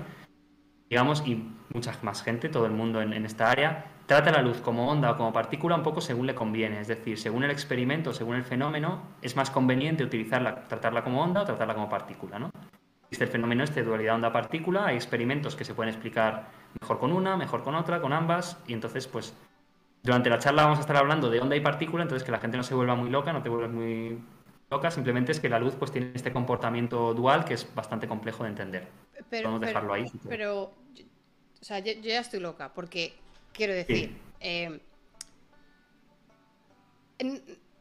digamos, 0.89 1.23
y 1.27 1.43
mucha 1.73 1.93
más 2.03 2.23
gente, 2.23 2.49
todo 2.49 2.67
el 2.67 2.73
mundo 2.73 3.03
en, 3.03 3.13
esta 3.25 3.51
área, 3.51 3.87
trata 4.07 4.31
la 4.31 4.43
luz 4.43 4.61
como 4.61 4.89
onda 4.89 5.11
o 5.11 5.17
como 5.17 5.33
partícula 5.33 5.77
un 5.77 5.83
poco 5.83 6.01
según 6.01 6.27
le 6.27 6.35
conviene. 6.35 6.81
Es 6.81 6.89
decir, 6.89 7.19
según 7.19 7.45
el 7.45 7.51
experimento, 7.51 8.13
según 8.13 8.37
el 8.37 8.45
fenómeno, 8.45 9.03
es 9.23 9.37
más 9.37 9.51
conveniente 9.51 10.05
utilizarla, 10.05 10.67
tratarla 10.69 11.05
como 11.05 11.23
onda 11.23 11.43
o 11.43 11.45
tratarla 11.45 11.75
como 11.75 11.89
partícula, 11.89 12.39
¿no? 12.39 12.51
Existe 13.05 13.25
el 13.25 13.31
fenómeno 13.31 13.65
este 13.65 13.81
de 13.81 13.87
dualidad 13.87 14.17
onda-partícula, 14.17 14.87
hay 14.87 14.97
experimentos 14.97 15.57
que 15.57 15.65
se 15.65 15.75
pueden 15.75 15.93
explicar 15.93 16.51
mejor 16.81 16.99
con 16.99 17.13
una, 17.13 17.37
mejor 17.37 17.63
con 17.63 17.75
otra, 17.75 18.03
con 18.03 18.13
ambas, 18.13 18.63
y 18.67 18.75
entonces, 18.75 19.07
pues, 19.07 19.35
durante 20.03 20.29
la 20.29 20.39
charla 20.39 20.65
vamos 20.65 20.79
a 20.79 20.83
estar 20.83 20.97
hablando 20.97 21.31
de 21.31 21.41
onda 21.41 21.57
y 21.57 21.61
partícula, 21.61 22.03
entonces 22.03 22.25
que 22.25 22.33
la 22.33 22.39
gente 22.39 22.59
no 22.59 22.63
se 22.63 22.75
vuelva 22.75 22.95
muy 22.95 23.09
loca, 23.09 23.33
no 23.33 23.43
te 23.43 23.49
vuelvas 23.49 23.71
muy 23.71 24.19
loca, 24.71 24.91
simplemente 24.91 25.33
es 25.33 25.41
que 25.41 25.49
la 25.49 25.59
luz 25.59 25.75
pues 25.75 25.91
tiene 25.91 26.13
este 26.15 26.33
comportamiento 26.33 27.15
dual 27.15 27.45
que 27.45 27.55
es 27.55 27.75
bastante 27.75 28.07
complejo 28.07 28.45
de 28.45 28.51
entender. 28.51 28.89
Pero, 29.31 29.57
a 29.57 29.59
dejarlo 29.59 29.95
ahí. 29.95 30.05
pero, 30.29 30.75
o 31.61 31.65
sea, 31.65 31.79
yo, 31.81 31.93
ya 32.03 32.21
estoy 32.21 32.41
loca, 32.41 32.73
porque 32.73 33.15
quiero 33.53 33.75
decir, 33.75 34.17
eh, 34.41 34.81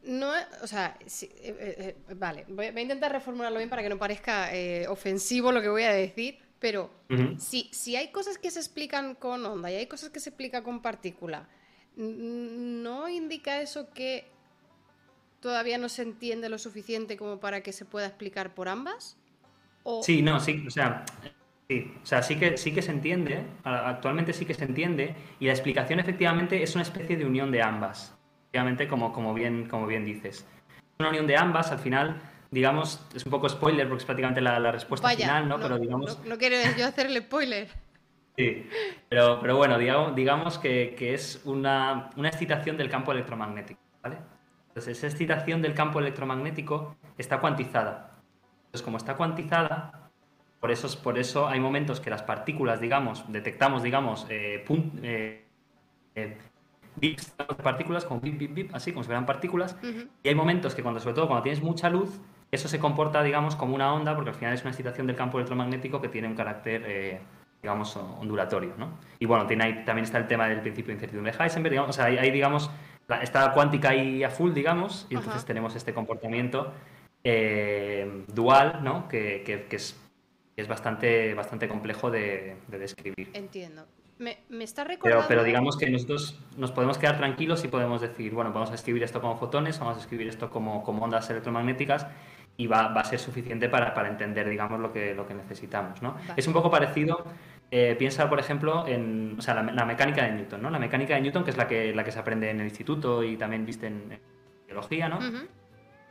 no, 0.04 0.32
o 0.62 0.66
sea, 0.66 0.96
eh, 1.00 1.16
eh, 1.42 1.96
vale, 2.14 2.44
voy, 2.48 2.66
a 2.66 2.80
intentar 2.80 3.12
reformularlo 3.12 3.58
bien 3.58 3.70
para 3.70 3.82
que 3.82 3.88
no 3.88 3.98
parezca 3.98 4.50
ofensivo 4.88 5.52
lo 5.52 5.60
que 5.60 5.68
voy 5.68 5.84
a 5.84 5.92
decir, 5.92 6.38
pero 6.58 6.90
si, 7.38 7.70
si 7.72 7.94
hay 7.96 8.10
cosas 8.10 8.38
que 8.38 8.50
se 8.50 8.58
explican 8.58 9.14
con 9.14 9.44
onda 9.46 9.70
y 9.70 9.76
hay 9.76 9.86
cosas 9.86 10.10
que 10.10 10.20
se 10.20 10.30
explican 10.30 10.64
con 10.64 10.82
partícula, 10.82 11.48
¿no 11.96 13.08
indica 13.08 13.60
eso 13.60 13.90
que 13.90 14.37
todavía 15.40 15.78
no 15.78 15.88
se 15.88 16.02
entiende 16.02 16.48
lo 16.48 16.58
suficiente 16.58 17.16
como 17.16 17.40
para 17.40 17.62
que 17.62 17.72
se 17.72 17.84
pueda 17.84 18.06
explicar 18.06 18.54
por 18.54 18.68
ambas? 18.68 19.16
Sí, 20.02 20.22
no, 20.22 20.38
sí, 20.38 20.64
o 20.66 20.70
sea, 20.70 21.04
sí, 21.68 21.92
o 22.02 22.06
sea, 22.06 22.22
sí 22.22 22.36
que, 22.36 22.56
sí 22.56 22.72
que 22.72 22.82
se 22.82 22.90
entiende, 22.90 23.42
actualmente 23.64 24.32
sí 24.32 24.44
que 24.44 24.54
se 24.54 24.64
entiende, 24.64 25.14
y 25.40 25.46
la 25.46 25.52
explicación 25.52 25.98
efectivamente 25.98 26.62
es 26.62 26.74
una 26.74 26.82
especie 26.82 27.16
de 27.16 27.24
unión 27.24 27.50
de 27.50 27.62
ambas, 27.62 28.14
efectivamente, 28.42 28.86
como, 28.86 29.12
como, 29.12 29.32
bien, 29.32 29.66
como 29.66 29.86
bien 29.86 30.04
dices. 30.04 30.46
Una 30.98 31.08
unión 31.08 31.26
de 31.26 31.36
ambas, 31.36 31.72
al 31.72 31.78
final, 31.78 32.20
digamos, 32.50 33.00
es 33.14 33.24
un 33.24 33.30
poco 33.30 33.48
spoiler 33.48 33.88
porque 33.88 34.02
es 34.02 34.04
prácticamente 34.04 34.40
la, 34.42 34.72
respuesta 34.72 35.08
final, 35.08 35.48
¿no? 35.48 35.58
Pero 35.58 35.78
digamos... 35.78 36.22
No, 36.26 36.36
quiero 36.36 36.56
yo 36.76 36.86
hacerle 36.86 37.20
spoiler. 37.20 37.68
Sí, 38.36 38.68
pero, 39.08 39.40
pero 39.40 39.56
bueno, 39.56 39.78
digamos, 39.78 40.14
digamos 40.14 40.58
que, 40.58 40.94
que 40.98 41.14
es 41.14 41.40
una, 41.44 42.10
una 42.16 42.28
excitación 42.28 42.76
del 42.76 42.90
campo 42.90 43.12
electromagnético, 43.12 43.80
¿vale? 44.02 44.18
Entonces, 44.78 44.98
esa 44.98 45.08
excitación 45.08 45.60
del 45.60 45.74
campo 45.74 45.98
electromagnético 45.98 46.96
está 47.16 47.40
cuantizada. 47.40 48.12
Entonces, 48.66 48.82
como 48.82 48.96
está 48.96 49.16
cuantizada, 49.16 50.12
por 50.60 50.70
eso, 50.70 51.02
por 51.02 51.18
eso 51.18 51.48
hay 51.48 51.58
momentos 51.58 51.98
que 51.98 52.10
las 52.10 52.22
partículas, 52.22 52.80
digamos, 52.80 53.24
detectamos, 53.26 53.82
digamos, 53.82 54.26
eh, 54.30 54.64
eh, 55.02 55.44
eh 56.14 56.38
bips 56.94 57.36
de 57.36 57.44
partículas, 57.56 58.04
como 58.04 58.20
bip, 58.20 58.38
bip, 58.38 58.54
bip, 58.54 58.74
así 58.74 58.92
como 58.92 59.02
si 59.02 59.08
fueran 59.08 59.26
partículas, 59.26 59.76
y 60.22 60.28
hay 60.28 60.34
momentos 60.34 60.76
que 60.76 60.82
cuando, 60.82 61.00
sobre 61.00 61.14
todo 61.14 61.26
cuando 61.26 61.42
tienes 61.42 61.62
mucha 61.62 61.90
luz, 61.90 62.20
eso 62.52 62.68
se 62.68 62.78
comporta, 62.78 63.22
digamos, 63.24 63.56
como 63.56 63.74
una 63.74 63.92
onda, 63.92 64.14
porque 64.14 64.30
al 64.30 64.36
final 64.36 64.54
es 64.54 64.62
una 64.62 64.70
excitación 64.70 65.08
del 65.08 65.16
campo 65.16 65.38
electromagnético 65.38 66.00
que 66.00 66.08
tiene 66.08 66.28
un 66.28 66.34
carácter, 66.34 66.84
eh, 66.86 67.20
digamos, 67.62 67.96
ondulatorio, 67.96 68.74
¿no? 68.78 68.98
Y 69.18 69.26
bueno, 69.26 69.46
tiene 69.46 69.64
ahí, 69.64 69.84
también 69.84 70.04
está 70.04 70.18
el 70.18 70.26
tema 70.28 70.48
del 70.48 70.60
principio 70.60 70.88
de 70.88 70.94
incertidumbre 70.94 71.32
de 71.32 71.44
Heisenberg, 71.44 71.72
digamos, 71.72 71.90
o 71.90 71.92
sea, 71.92 72.06
hay, 72.06 72.18
hay 72.18 72.30
digamos, 72.30 72.70
está 73.22 73.52
cuántica 73.52 73.90
ahí 73.90 74.22
a 74.22 74.30
full, 74.30 74.52
digamos, 74.52 75.06
y 75.08 75.16
entonces 75.16 75.44
tenemos 75.44 75.74
este 75.74 75.94
comportamiento 75.94 76.72
eh, 77.24 78.24
dual, 78.28 78.80
¿no? 78.82 79.08
Que, 79.08 79.66
es, 79.70 79.98
es, 80.56 80.68
bastante, 80.68 81.34
bastante 81.34 81.68
complejo 81.68 82.10
de, 82.10 82.56
describir. 82.68 83.30
Entiendo. 83.32 83.86
Me, 84.18 84.38
está 84.60 84.84
recordando... 84.84 85.26
Pero, 85.28 85.44
digamos 85.44 85.76
que 85.76 85.88
nosotros 85.88 86.38
nos 86.56 86.72
podemos 86.72 86.98
quedar 86.98 87.18
tranquilos 87.18 87.64
y 87.64 87.68
podemos 87.68 88.00
decir, 88.00 88.34
bueno, 88.34 88.52
vamos 88.52 88.70
a 88.72 88.74
escribir 88.74 89.02
esto 89.04 89.20
como 89.20 89.36
fotones, 89.36 89.78
vamos 89.78 89.96
a 89.96 90.00
escribir 90.00 90.28
esto 90.28 90.50
como, 90.50 90.82
como 90.82 91.04
ondas 91.04 91.30
electromagnéticas 91.30 92.06
y 92.56 92.66
va, 92.66 92.88
va, 92.88 93.02
a 93.02 93.04
ser 93.04 93.20
suficiente 93.20 93.68
para, 93.68 93.94
para, 93.94 94.08
entender, 94.08 94.48
digamos, 94.48 94.80
lo 94.80 94.92
que, 94.92 95.14
lo 95.14 95.26
que 95.28 95.34
necesitamos, 95.34 96.02
¿no? 96.02 96.16
Es 96.36 96.46
un 96.48 96.52
poco 96.52 96.70
parecido 96.70 97.24
eh, 97.70 97.96
piensa, 97.98 98.28
por 98.28 98.40
ejemplo, 98.40 98.86
en 98.86 99.36
la, 99.46 99.84
mecánica 99.84 100.24
de 100.24 100.32
Newton, 100.32 100.62
¿no? 100.62 100.70
La 100.70 100.78
mecánica 100.78 101.14
de 101.14 101.20
Newton, 101.20 101.44
que 101.44 101.50
es 101.50 101.56
la 101.56 101.66
que, 101.68 101.94
la 101.94 102.04
que 102.04 102.12
se 102.12 102.18
aprende 102.18 102.50
en 102.50 102.60
el 102.60 102.66
instituto 102.66 103.22
y 103.22 103.36
también 103.36 103.66
viste 103.66 103.86
en, 103.86 104.18
biología, 104.66 105.08
¿no? 105.08 105.18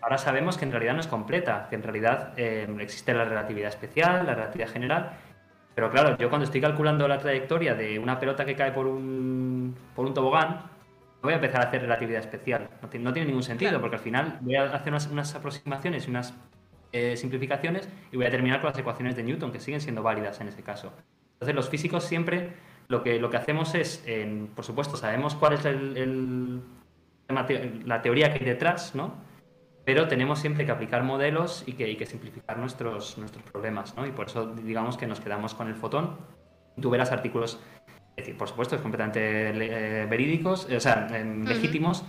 Ahora 0.01 0.17
sabemos 0.17 0.57
que 0.57 0.65
en 0.65 0.71
realidad 0.71 0.93
no 0.93 0.99
es 0.99 1.07
completa, 1.07 1.67
que 1.69 1.75
en 1.75 1.83
realidad 1.83 2.33
eh, 2.37 2.67
existe 2.79 3.13
la 3.13 3.25
relatividad 3.25 3.69
especial, 3.69 4.25
la 4.25 4.35
relatividad 4.35 4.69
general, 4.69 5.11
pero 5.77 5.91
claro, 5.91 6.17
yo 6.17 6.29
cuando 6.29 6.45
estoy 6.45 6.59
calculando 6.59 7.07
la 7.07 7.19
trayectoria 7.19 7.75
de 7.75 7.99
una 7.99 8.19
pelota 8.19 8.45
que 8.45 8.55
cae 8.55 8.71
por 8.71 8.87
un, 8.87 9.75
por 9.95 10.07
un 10.07 10.13
tobogán, 10.15 10.61
voy 11.21 11.33
a 11.33 11.35
empezar 11.35 11.61
a 11.61 11.67
hacer 11.67 11.81
relatividad 11.81 12.19
especial. 12.19 12.67
No, 12.81 12.89
tiene, 12.89 13.03
no 13.03 13.13
tiene 13.13 13.27
ningún 13.27 13.43
sentido, 13.43 13.79
porque 13.79 13.97
al 13.97 14.01
final 14.01 14.39
voy 14.41 14.55
a 14.55 14.63
hacer 14.73 14.91
unas, 14.91 15.35
aproximaciones 15.35 16.07
y 16.07 16.09
unas 16.09 16.33
eh, 16.93 17.15
simplificaciones 17.15 17.87
y 18.11 18.17
voy 18.17 18.25
a 18.25 18.31
terminar 18.31 18.59
con 18.59 18.71
las 18.71 18.79
ecuaciones 18.79 19.15
de 19.15 19.21
Newton, 19.21 19.51
que 19.51 19.59
siguen 19.59 19.79
siendo 19.79 20.01
válidas 20.01 20.41
en 20.41 20.47
ese 20.47 20.63
caso. 20.63 20.93
Entonces 21.37 21.55
los 21.55 21.69
físicos 21.69 22.03
siempre 22.03 22.53
lo 22.87 23.03
que, 23.03 23.19
lo 23.19 23.29
que 23.29 23.37
hacemos 23.37 23.75
es, 23.75 24.03
por 24.55 24.65
supuesto, 24.65 24.97
sabemos 24.97 25.35
cuál 25.35 25.53
es 25.53 25.65
el, 25.65 26.61
la 27.27 28.01
teoría 28.01 28.33
que 28.33 28.39
hay 28.39 28.45
detrás, 28.45 28.95
¿no? 28.95 29.13
Pero 29.85 30.07
tenemos 30.07 30.39
siempre 30.39 30.65
que 30.65 30.71
aplicar 30.71 31.03
modelos 31.03 31.63
y 31.65 31.73
que, 31.73 31.95
que 31.95 32.05
simplificar 32.05 32.57
nuestros, 32.57 33.17
nuestros 33.17 33.43
problemas, 33.43 33.95
¿no? 33.95 34.05
Y 34.05 34.11
por 34.11 34.27
eso 34.27 34.47
digamos 34.47 34.97
que 34.97 35.05
nos 35.05 35.19
quedamos 35.19 35.53
con 35.53 35.67
el 35.67 35.75
fotón. 35.75 36.17
Tú 36.81 36.89
verás 36.89 37.11
artículos, 37.11 37.59
es 38.15 38.25
decir, 38.25 38.37
por 38.37 38.47
supuesto, 38.47 38.75
es 38.75 38.81
completamente 38.81 39.49
eh, 40.01 40.05
verídicos, 40.05 40.65
o 40.65 40.79
sea, 40.79 41.07
legítimos, 41.09 42.03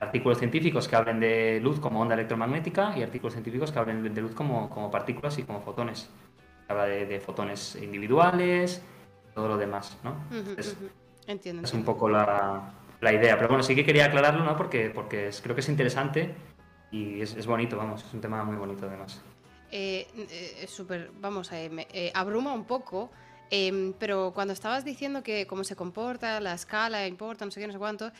artículos 0.00 0.38
científicos 0.38 0.86
que 0.88 0.96
hablen 0.96 1.20
de 1.20 1.60
luz 1.60 1.80
como 1.80 2.00
onda 2.00 2.14
electromagnética 2.14 2.96
y 2.96 3.02
artículos 3.02 3.32
científicos 3.32 3.72
que 3.72 3.78
hablen 3.78 4.14
de 4.14 4.20
luz 4.20 4.34
como, 4.34 4.70
como 4.70 4.90
partículas 4.90 5.38
y 5.38 5.42
como 5.42 5.60
fotones 5.60 6.10
habla 6.68 6.84
de, 6.84 7.20
fotones 7.20 7.76
individuales, 7.76 8.82
todo 9.34 9.48
lo 9.48 9.56
demás, 9.56 9.96
¿no? 10.04 10.16
entiendo. 11.26 11.62
Es 11.62 11.72
un 11.72 11.84
poco 11.84 12.08
la, 12.08 12.72
idea. 13.00 13.36
Pero 13.36 13.48
bueno, 13.48 13.62
sí 13.62 13.74
que 13.74 13.84
quería 13.84 14.06
aclararlo, 14.06 14.44
¿no? 14.44 14.56
Porque, 14.56 14.90
porque 14.90 15.30
creo 15.42 15.54
que 15.54 15.60
es 15.60 15.68
interesante 15.68 16.34
y 16.90 17.20
es, 17.20 17.46
bonito, 17.46 17.76
vamos, 17.76 18.04
es 18.04 18.12
un 18.12 18.20
tema 18.20 18.44
muy 18.44 18.56
bonito 18.56 18.86
además. 18.86 19.20
Eh, 19.70 20.06
eh 20.16 20.66
súper, 20.66 21.10
vamos, 21.20 21.52
eh, 21.52 21.68
me, 21.70 21.86
eh, 21.92 22.10
abruma 22.14 22.52
un 22.52 22.64
poco, 22.64 23.10
em, 23.50 23.92
pero 23.98 24.32
cuando 24.34 24.54
estabas 24.54 24.84
diciendo 24.84 25.22
que 25.22 25.46
cómo 25.46 25.64
se 25.64 25.76
comporta, 25.76 26.40
la 26.40 26.54
escala 26.54 27.06
importa, 27.06 27.44
no 27.44 27.50
sé 27.50 27.60
qué, 27.60 27.66
no 27.66 27.72
sé 27.74 27.78
cuánto, 27.78 28.10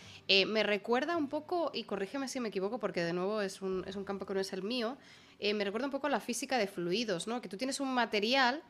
me 0.47 0.63
recuerda 0.63 1.17
un 1.17 1.29
poco, 1.29 1.71
y 1.73 1.85
corrígeme 1.85 2.29
si 2.29 2.41
me 2.41 2.49
equivoco, 2.49 2.79
porque 2.79 3.03
de 3.03 3.15
nuevo 3.15 3.41
es 3.41 3.63
un, 3.63 3.85
es 3.87 3.97
un 3.97 4.05
campo 4.05 4.27
que 4.27 4.35
no 4.35 4.41
es 4.41 4.53
el 4.53 4.63
mío, 4.63 4.99
eh, 5.39 5.55
me 5.55 5.65
recuerda 5.65 5.87
un 5.87 5.93
poco 5.93 6.09
a 6.09 6.11
la 6.11 6.21
física 6.21 6.59
de 6.59 6.67
fluidos, 6.67 7.27
¿no? 7.27 7.41
Que 7.41 7.49
tú 7.49 7.57
tienes 7.57 7.79
un 7.81 7.95
material 7.95 8.63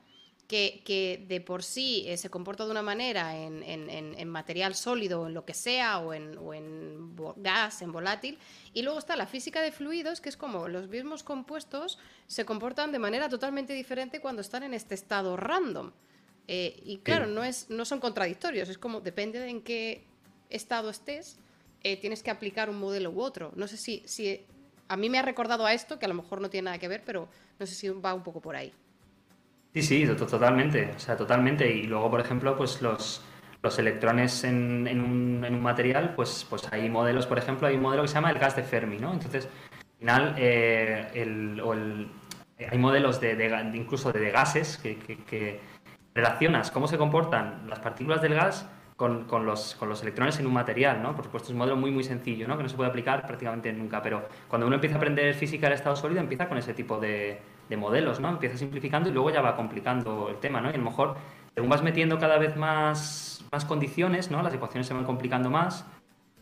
que, 0.46 1.26
de 1.28 1.40
por 1.42 1.62
sí 1.62 2.04
eh, 2.06 2.16
se 2.16 2.30
comporta 2.30 2.64
de 2.64 2.70
una 2.70 2.82
manera 2.82 3.36
en, 3.36 4.28
material 4.28 4.74
sólido, 4.74 5.26
en 5.26 5.34
lo 5.34 5.44
que 5.44 5.52
sea, 5.52 5.98
o 5.98 6.14
en, 6.14 7.16
gas, 7.36 7.82
en 7.82 7.92
volátil, 7.92 8.38
y 8.72 8.82
luego 8.82 8.98
está 8.98 9.14
la 9.16 9.26
física 9.26 9.60
de 9.60 9.72
fluidos, 9.72 10.20
que 10.20 10.30
es 10.30 10.36
como 10.38 10.68
los 10.68 10.88
mismos 10.88 11.22
compuestos 11.22 11.98
se 12.26 12.46
comportan 12.46 12.92
de 12.92 12.98
manera 12.98 13.28
totalmente 13.28 13.74
diferente 13.74 14.20
cuando 14.20 14.40
están 14.40 14.62
en 14.62 14.72
este 14.74 14.94
estado 14.94 15.36
random. 15.36 15.92
Eh, 16.50 16.80
y 16.82 16.98
claro, 16.98 17.26
no, 17.26 17.44
es, 17.44 17.68
no 17.68 17.84
son 17.84 18.00
contradictorios, 18.00 18.70
es 18.70 18.78
como 18.78 19.02
depende 19.02 19.38
de 19.38 19.50
en 19.50 19.60
qué 19.60 20.06
estado 20.48 20.88
estés, 20.88 21.38
tienes 21.82 22.22
que 22.22 22.30
aplicar 22.30 22.68
un 22.68 22.78
modelo 22.78 23.10
u 23.10 23.20
otro. 23.20 23.52
No 23.54 23.68
sé 23.68 23.76
si, 23.76 24.02
si 24.04 24.44
a 24.88 24.96
mí 24.96 25.10
me 25.10 25.18
ha 25.18 25.22
recordado 25.22 25.66
a 25.66 25.72
esto, 25.72 25.98
que 25.98 26.06
a 26.06 26.08
lo 26.08 26.14
mejor 26.14 26.40
no 26.40 26.50
tiene 26.50 26.66
nada 26.66 26.78
que 26.78 26.88
ver, 26.88 27.02
pero 27.04 27.28
no 27.58 27.66
sé 27.66 27.74
si 27.74 27.88
va 27.88 28.14
un 28.14 28.22
poco 28.22 28.40
por 28.40 28.56
ahí. 28.56 28.72
Sí, 29.74 29.82
sí, 29.82 30.06
totalmente, 30.06 30.92
o 30.96 30.98
sea, 30.98 31.16
totalmente. 31.16 31.70
Y 31.70 31.82
luego, 31.84 32.10
por 32.10 32.20
ejemplo, 32.20 32.56
pues 32.56 32.80
los, 32.80 33.22
los 33.62 33.78
electrones 33.78 34.44
en, 34.44 34.88
un, 35.00 35.60
material, 35.60 36.14
pues, 36.14 36.46
pues 36.48 36.72
hay 36.72 36.88
modelos, 36.88 37.26
por 37.26 37.38
ejemplo, 37.38 37.68
hay 37.68 37.76
un 37.76 37.82
modelo 37.82 38.02
que 38.02 38.08
se 38.08 38.14
llama 38.14 38.30
el 38.30 38.38
gas 38.38 38.56
de 38.56 38.62
Fermi, 38.62 38.98
¿no? 38.98 39.12
Entonces, 39.12 39.46
al 39.46 39.98
final, 39.98 40.34
eh, 40.38 41.60
hay 42.70 42.78
modelos 42.78 43.20
de, 43.20 43.70
incluso 43.74 44.10
de, 44.10 44.30
gases 44.30 44.78
que, 44.78 44.98
que 44.98 45.60
relacionas 46.14 46.70
cómo 46.70 46.88
se 46.88 46.96
comportan 46.96 47.68
las 47.68 47.78
partículas 47.78 48.22
del 48.22 48.34
gas 48.34 48.66
con, 48.98 49.26
con, 49.26 49.46
los, 49.46 49.76
con, 49.76 49.88
los, 49.88 50.02
electrones 50.02 50.40
en 50.40 50.46
un 50.48 50.52
material, 50.52 51.00
¿no? 51.00 51.14
Por 51.14 51.24
supuesto, 51.24 51.46
es 51.46 51.52
un 51.52 51.58
modelo 51.58 51.76
muy, 51.76 51.92
muy 51.92 52.02
sencillo, 52.02 52.48
¿no? 52.48 52.56
Que 52.56 52.64
no 52.64 52.68
se 52.68 52.74
puede 52.74 52.90
aplicar 52.90 53.24
prácticamente 53.24 53.72
nunca, 53.72 54.02
pero 54.02 54.28
cuando 54.48 54.66
uno 54.66 54.74
empieza 54.74 54.96
a 54.96 54.98
aprender 54.98 55.32
física 55.36 55.68
del 55.68 55.74
estado 55.74 55.94
sólido, 55.94 56.20
empieza 56.20 56.48
con 56.48 56.58
ese 56.58 56.74
tipo 56.74 56.98
de, 56.98 57.40
de 57.68 57.76
modelos, 57.76 58.18
¿no? 58.18 58.28
Empieza 58.28 58.58
simplificando 58.58 59.08
y 59.08 59.12
luego 59.12 59.30
ya 59.30 59.40
va 59.40 59.54
complicando 59.54 60.28
el 60.30 60.38
tema, 60.38 60.60
¿no? 60.60 60.70
Y 60.70 60.74
a 60.74 60.78
lo 60.78 60.82
mejor 60.82 61.14
según 61.54 61.70
vas 61.70 61.84
metiendo 61.84 62.18
cada 62.18 62.38
vez 62.38 62.56
más, 62.56 63.44
más 63.52 63.64
condiciones, 63.64 64.32
¿no? 64.32 64.42
Las 64.42 64.52
ecuaciones 64.52 64.88
se 64.88 64.94
van 64.94 65.04
complicando 65.04 65.48
más 65.48 65.86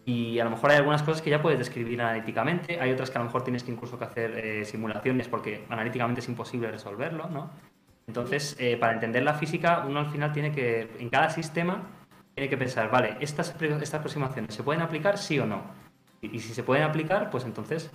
y 0.07 0.39
a 0.39 0.45
lo 0.45 0.51
mejor 0.51 0.71
hay 0.71 0.79
algunas 0.79 1.03
cosas 1.03 1.21
que 1.21 1.29
ya 1.29 1.43
puedes 1.43 1.59
describir 1.59 2.01
analíticamente, 2.01 2.81
hay 2.81 2.91
otras 2.91 3.11
que 3.11 3.19
a 3.19 3.21
lo 3.21 3.27
mejor 3.27 3.45
tienes 3.45 3.65
que 3.65 3.71
incluso 3.71 3.99
que 3.99 4.05
hacer 4.05 4.33
eh, 4.39 4.65
simulaciones 4.65 5.29
porque 5.29 5.67
analíticamente 5.69 6.23
es 6.23 6.29
imposible 6.31 6.71
resolverlo, 6.71 7.29
¿no? 7.29 7.51
Entonces, 8.07 8.57
eh, 8.59 8.79
para 8.79 8.95
entender 8.95 9.25
la 9.25 9.35
física, 9.35 9.85
uno 9.87 10.01
al 10.01 10.07
final 10.07 10.33
tiene 10.33 10.53
que, 10.53 10.89
en 10.99 11.11
cada 11.11 11.29
sistema, 11.29 11.83
tiene 12.37 12.51
que 12.51 12.59
pensar, 12.59 12.91
vale, 12.91 13.17
estas, 13.21 13.55
estas 13.59 13.95
aproximaciones 13.95 14.55
se 14.55 14.63
pueden 14.63 14.83
aplicar 14.83 15.17
sí 15.17 15.39
o 15.39 15.47
no. 15.47 15.63
Y, 16.21 16.39
si 16.39 16.53
se 16.53 16.63
pueden 16.63 16.85
aplicar, 16.85 17.31
pues 17.31 17.45
entonces 17.45 17.91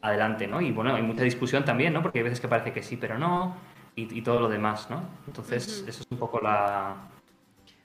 adelante, 0.00 0.48
¿no? 0.48 0.60
Y 0.60 0.72
bueno, 0.72 0.96
hay 0.96 1.02
mucha 1.02 1.22
discusión 1.22 1.64
también, 1.64 1.92
¿no? 1.92 2.02
Porque 2.02 2.18
hay 2.18 2.24
veces 2.24 2.40
que 2.40 2.48
parece 2.48 2.72
que 2.72 2.82
sí, 2.82 2.96
pero 2.96 3.18
no, 3.18 3.54
y, 3.94 4.20
todo 4.22 4.40
lo 4.40 4.48
demás, 4.48 4.90
¿no? 4.90 5.08
Entonces, 5.28 5.84
eso 5.86 6.02
es 6.02 6.06
un 6.10 6.18
poco 6.18 6.40
la... 6.40 7.08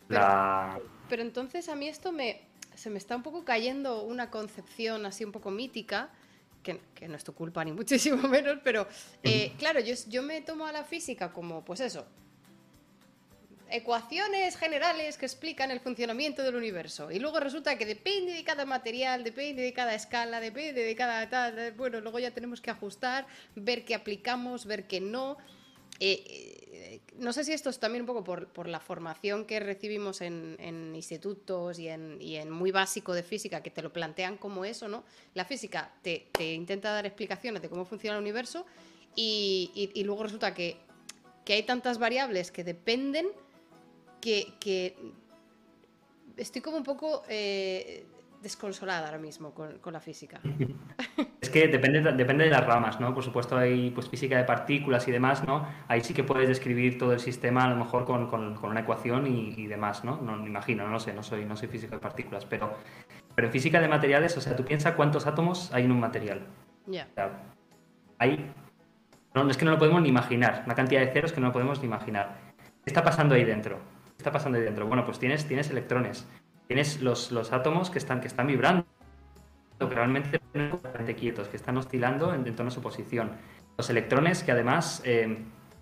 la... 0.07 0.79
pero 1.07 1.21
entonces 1.21 1.69
a 1.69 1.75
mí 1.75 1.87
esto 1.87 2.11
me, 2.11 2.41
se 2.73 2.89
me 2.89 2.97
está 2.97 3.15
un 3.15 3.21
poco 3.21 3.45
cayendo 3.45 4.01
una 4.01 4.31
concepción 4.31 5.05
así 5.05 5.23
un 5.23 5.31
poco 5.31 5.51
mítica, 5.51 6.09
que, 6.63 6.81
no 7.07 7.17
es 7.17 7.23
tu 7.23 7.35
culpa 7.35 7.63
ni 7.63 7.71
muchísimo 7.83 8.27
menos, 8.27 8.57
pero 8.63 8.87
eh, 9.21 9.53
claro, 9.59 9.79
yo, 9.79 9.93
yo 10.07 10.23
me 10.23 10.41
tomo 10.41 10.65
a 10.65 10.71
la 10.71 10.83
física 10.83 11.31
como, 11.31 11.63
pues 11.63 11.81
eso, 11.81 12.07
ecuaciones 13.71 14.57
generales 14.57 15.17
que 15.17 15.25
explican 15.25 15.71
el 15.71 15.79
funcionamiento 15.79 16.43
del 16.43 16.55
universo. 16.55 17.11
Y 17.11 17.19
luego 17.19 17.39
resulta 17.39 17.77
que 17.77 17.85
depende 17.85 18.33
de 18.33 18.43
cada 18.43 18.65
material, 18.65 19.23
depende 19.23 19.61
de 19.61 19.73
cada 19.73 19.93
escala, 19.95 20.39
depende 20.39 20.83
de 20.83 20.95
cada 20.95 21.29
tal. 21.29 21.71
Bueno, 21.73 22.01
luego 22.01 22.19
ya 22.19 22.31
tenemos 22.31 22.61
que 22.61 22.71
ajustar, 22.71 23.27
ver 23.55 23.85
qué 23.85 23.95
aplicamos, 23.95 24.65
ver 24.65 24.87
qué 24.87 24.99
no. 25.01 25.37
Eh, 25.99 26.23
eh, 26.71 27.01
no 27.17 27.33
sé 27.33 27.43
si 27.43 27.51
esto 27.51 27.69
es 27.69 27.79
también 27.79 28.03
un 28.03 28.07
poco 28.07 28.23
por, 28.23 28.67
la 28.67 28.79
formación 28.79 29.45
que 29.45 29.59
recibimos 29.59 30.21
en, 30.21 30.93
institutos 30.95 31.77
y 31.79 31.89
en, 31.89 32.49
muy 32.49 32.71
básico 32.71 33.13
de 33.13 33.23
física, 33.23 33.61
que 33.61 33.69
te 33.69 33.81
lo 33.81 33.91
plantean 33.91 34.37
como 34.37 34.65
eso, 34.65 34.87
¿no? 34.87 35.03
La 35.33 35.45
física 35.45 35.93
te, 36.01 36.29
intenta 36.53 36.91
dar 36.91 37.05
explicaciones 37.05 37.61
de 37.61 37.69
cómo 37.69 37.85
funciona 37.85 38.17
el 38.17 38.21
universo 38.21 38.65
y, 39.15 39.91
luego 40.05 40.23
resulta 40.23 40.53
que, 40.53 40.77
hay 41.47 41.63
tantas 41.63 41.97
variables 41.97 42.51
que 42.51 42.63
dependen 42.63 43.27
que, 44.19 44.95
estoy 46.37 46.61
como 46.61 46.77
un 46.77 46.83
poco 46.83 47.23
eh, 47.27 48.05
desconsolada 48.41 49.07
ahora 49.07 49.17
mismo 49.17 49.53
con, 49.53 49.93
la 49.93 49.99
física. 49.99 50.39
Es 51.41 51.49
que 51.49 51.67
depende, 51.67 52.01
depende 52.13 52.45
de 52.45 52.49
las 52.49 52.65
ramas, 52.65 52.99
¿no? 52.99 53.13
Por 53.13 53.23
supuesto 53.23 53.57
hay 53.57 53.91
pues, 53.91 54.09
física 54.09 54.37
de 54.37 54.43
partículas 54.43 55.07
y 55.07 55.11
demás, 55.11 55.45
¿no? 55.45 55.67
Ahí 55.87 56.01
sí 56.01 56.13
que 56.13 56.23
puedes 56.23 56.47
describir 56.47 56.97
todo 56.97 57.13
el 57.13 57.19
sistema 57.19 57.63
a 57.63 57.69
lo 57.69 57.75
mejor 57.75 58.05
con, 58.05 58.57
una 58.63 58.79
ecuación 58.79 59.27
y, 59.27 59.67
demás, 59.67 60.03
¿no? 60.03 60.21
No 60.21 60.37
me 60.37 60.47
imagino, 60.47 60.85
no 60.85 60.91
lo 60.91 60.99
sé, 60.99 61.13
no 61.13 61.23
soy, 61.23 61.45
no 61.45 61.55
soy 61.55 61.67
físico 61.67 61.95
de 61.95 62.01
partículas, 62.01 62.45
pero, 62.45 62.73
pero 63.35 63.47
en 63.47 63.51
física 63.51 63.79
de 63.81 63.87
materiales, 63.87 64.35
o 64.37 64.41
sea, 64.41 64.55
tú 64.55 64.63
piensas 64.63 64.95
cuántos 64.95 65.27
átomos 65.27 65.73
hay 65.73 65.85
en 65.85 65.91
un 65.91 65.99
material. 65.99 66.41
Ya. 66.87 67.07
hay... 68.17 68.51
No, 69.33 69.49
es 69.49 69.57
que 69.57 69.65
no 69.65 69.71
lo 69.71 69.77
podemos 69.77 70.01
ni 70.01 70.09
imaginar, 70.09 70.63
una 70.65 70.75
cantidad 70.75 71.01
de 71.01 71.11
ceros 71.11 71.31
que 71.31 71.39
no 71.39 71.47
lo 71.47 71.53
podemos 71.53 71.79
ni 71.79 71.85
imaginar. 71.85 72.37
¿Qué 72.57 72.89
está 72.89 73.03
pasando 73.03 73.35
ahí 73.35 73.43
dentro? 73.43 73.79
¿Qué 74.19 74.23
está 74.23 74.33
pasando 74.33 74.57
ahí 74.57 74.65
dentro? 74.65 74.85
Bueno, 74.85 75.05
pues 75.05 75.17
tienes, 75.17 75.45
tienes 75.45 75.69
electrones, 75.69 76.27
tienes 76.67 77.01
los, 77.01 77.31
los 77.31 77.53
átomos 77.53 77.89
que 77.89 77.99
están, 77.99 78.19
que 78.19 78.27
están 78.27 78.47
vibrando, 78.47 78.85
que 79.79 79.85
realmente 79.85 80.41
están 80.53 81.05
quietos, 81.13 81.47
que 81.47 81.55
están 81.55 81.77
oscilando 81.77 82.33
en, 82.33 82.43
torno 82.53 82.67
a 82.67 82.71
su 82.71 82.81
posición. 82.81 83.31
Los 83.77 83.89
electrones, 83.89 84.43
que 84.43 84.51
además, 84.51 85.01
eh, 85.05 85.37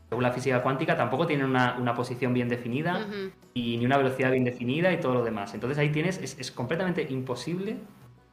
según 0.08 0.24
la 0.24 0.32
física 0.32 0.62
cuántica, 0.62 0.96
tampoco 0.96 1.26
tienen 1.26 1.48
una, 1.48 1.96
posición 1.96 2.32
bien 2.32 2.48
definida 2.48 3.08
y 3.56 3.76
ni 3.78 3.88
una 3.88 3.98
velocidad 3.98 4.30
bien 4.30 4.44
definida 4.44 4.94
y 4.94 5.00
todo 5.00 5.16
lo 5.16 5.24
demás. 5.24 5.56
Entonces 5.56 5.80
ahí 5.80 5.90
tienes, 5.90 6.20
es, 6.22 6.52
completamente 6.52 7.08
imposible 7.10 7.78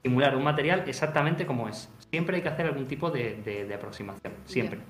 simular 0.02 0.36
un 0.36 0.44
material 0.44 0.84
exactamente 0.86 1.46
como 1.46 1.66
es. 1.66 1.88
Siempre 2.10 2.36
hay 2.36 2.42
que 2.42 2.50
hacer 2.50 2.66
algún 2.66 2.86
tipo 2.86 3.10
de, 3.10 3.72
aproximación, 3.74 4.34
siempre. 4.44 4.80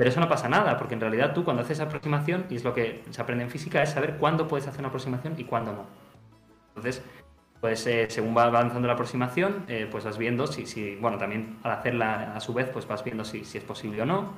Pero 0.00 0.08
eso 0.08 0.20
no 0.20 0.30
pasa 0.30 0.48
nada, 0.48 0.78
porque 0.78 0.94
en 0.94 1.00
realidad 1.02 1.34
tú 1.34 1.44
cuando 1.44 1.60
haces 1.62 1.78
aproximación, 1.78 2.46
y 2.48 2.56
es 2.56 2.64
lo 2.64 2.72
que 2.72 3.04
se 3.10 3.20
aprende 3.20 3.44
en 3.44 3.50
física, 3.50 3.82
es 3.82 3.90
saber 3.90 4.16
cuándo 4.16 4.48
puedes 4.48 4.66
hacer 4.66 4.80
una 4.80 4.88
aproximación 4.88 5.34
y 5.36 5.44
cuándo 5.44 5.74
no. 5.74 5.84
Entonces, 6.68 7.04
pues 7.60 7.86
eh, 7.86 8.06
según 8.08 8.34
va 8.34 8.44
avanzando 8.44 8.88
la 8.88 8.94
aproximación, 8.94 9.66
eh, 9.68 9.86
pues 9.90 10.04
vas 10.04 10.16
viendo 10.16 10.46
si, 10.46 10.64
si, 10.64 10.96
bueno, 10.96 11.18
también 11.18 11.58
al 11.64 11.72
hacerla 11.72 12.32
a 12.34 12.40
su 12.40 12.54
vez, 12.54 12.70
pues 12.70 12.88
vas 12.88 13.04
viendo 13.04 13.26
si, 13.26 13.44
si 13.44 13.58
es 13.58 13.64
posible 13.64 14.00
o 14.00 14.06
no. 14.06 14.32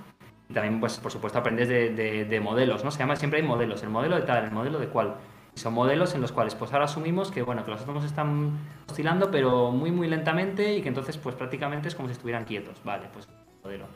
Y 0.49 0.53
también, 0.53 0.81
pues 0.81 0.99
por 0.99 1.13
supuesto, 1.13 1.39
aprendes 1.39 1.69
de, 1.69 1.91
de, 2.25 2.41
modelos, 2.41 2.83
¿no? 2.83 2.91
Se 2.91 2.99
llama 2.99 3.15
siempre 3.15 3.41
hay 3.41 3.47
modelos, 3.47 3.85
el 3.85 3.91
modelo 3.91 4.17
de 4.17 4.23
tal, 4.23 4.43
el 4.43 4.51
modelo 4.51 4.81
de 4.81 4.89
cuál. 4.89 5.15
Y 5.55 5.61
son 5.61 5.75
modelos 5.75 6.13
en 6.17 6.23
los 6.23 6.33
cuales, 6.33 6.57
pues 6.57 6.73
ahora 6.73 6.87
asumimos 6.87 7.31
que, 7.31 7.43
bueno, 7.43 7.65
que 7.65 7.71
los 7.71 7.81
átomos 7.81 8.05
están 8.05 8.59
oscilando, 8.91 9.31
pero 9.31 9.71
muy, 9.71 9.93
muy 9.93 10.09
lentamente 10.09 10.75
y 10.75 10.83
que 10.83 10.89
entonces, 10.89 11.19
pues 11.19 11.37
prácticamente 11.37 11.87
es 11.87 11.95
como 11.95 12.09
si 12.09 12.15
estuvieran 12.15 12.47
quietos. 12.47 12.83
Vale, 12.83 13.07
pues 13.13 13.29
modelo. 13.63 13.87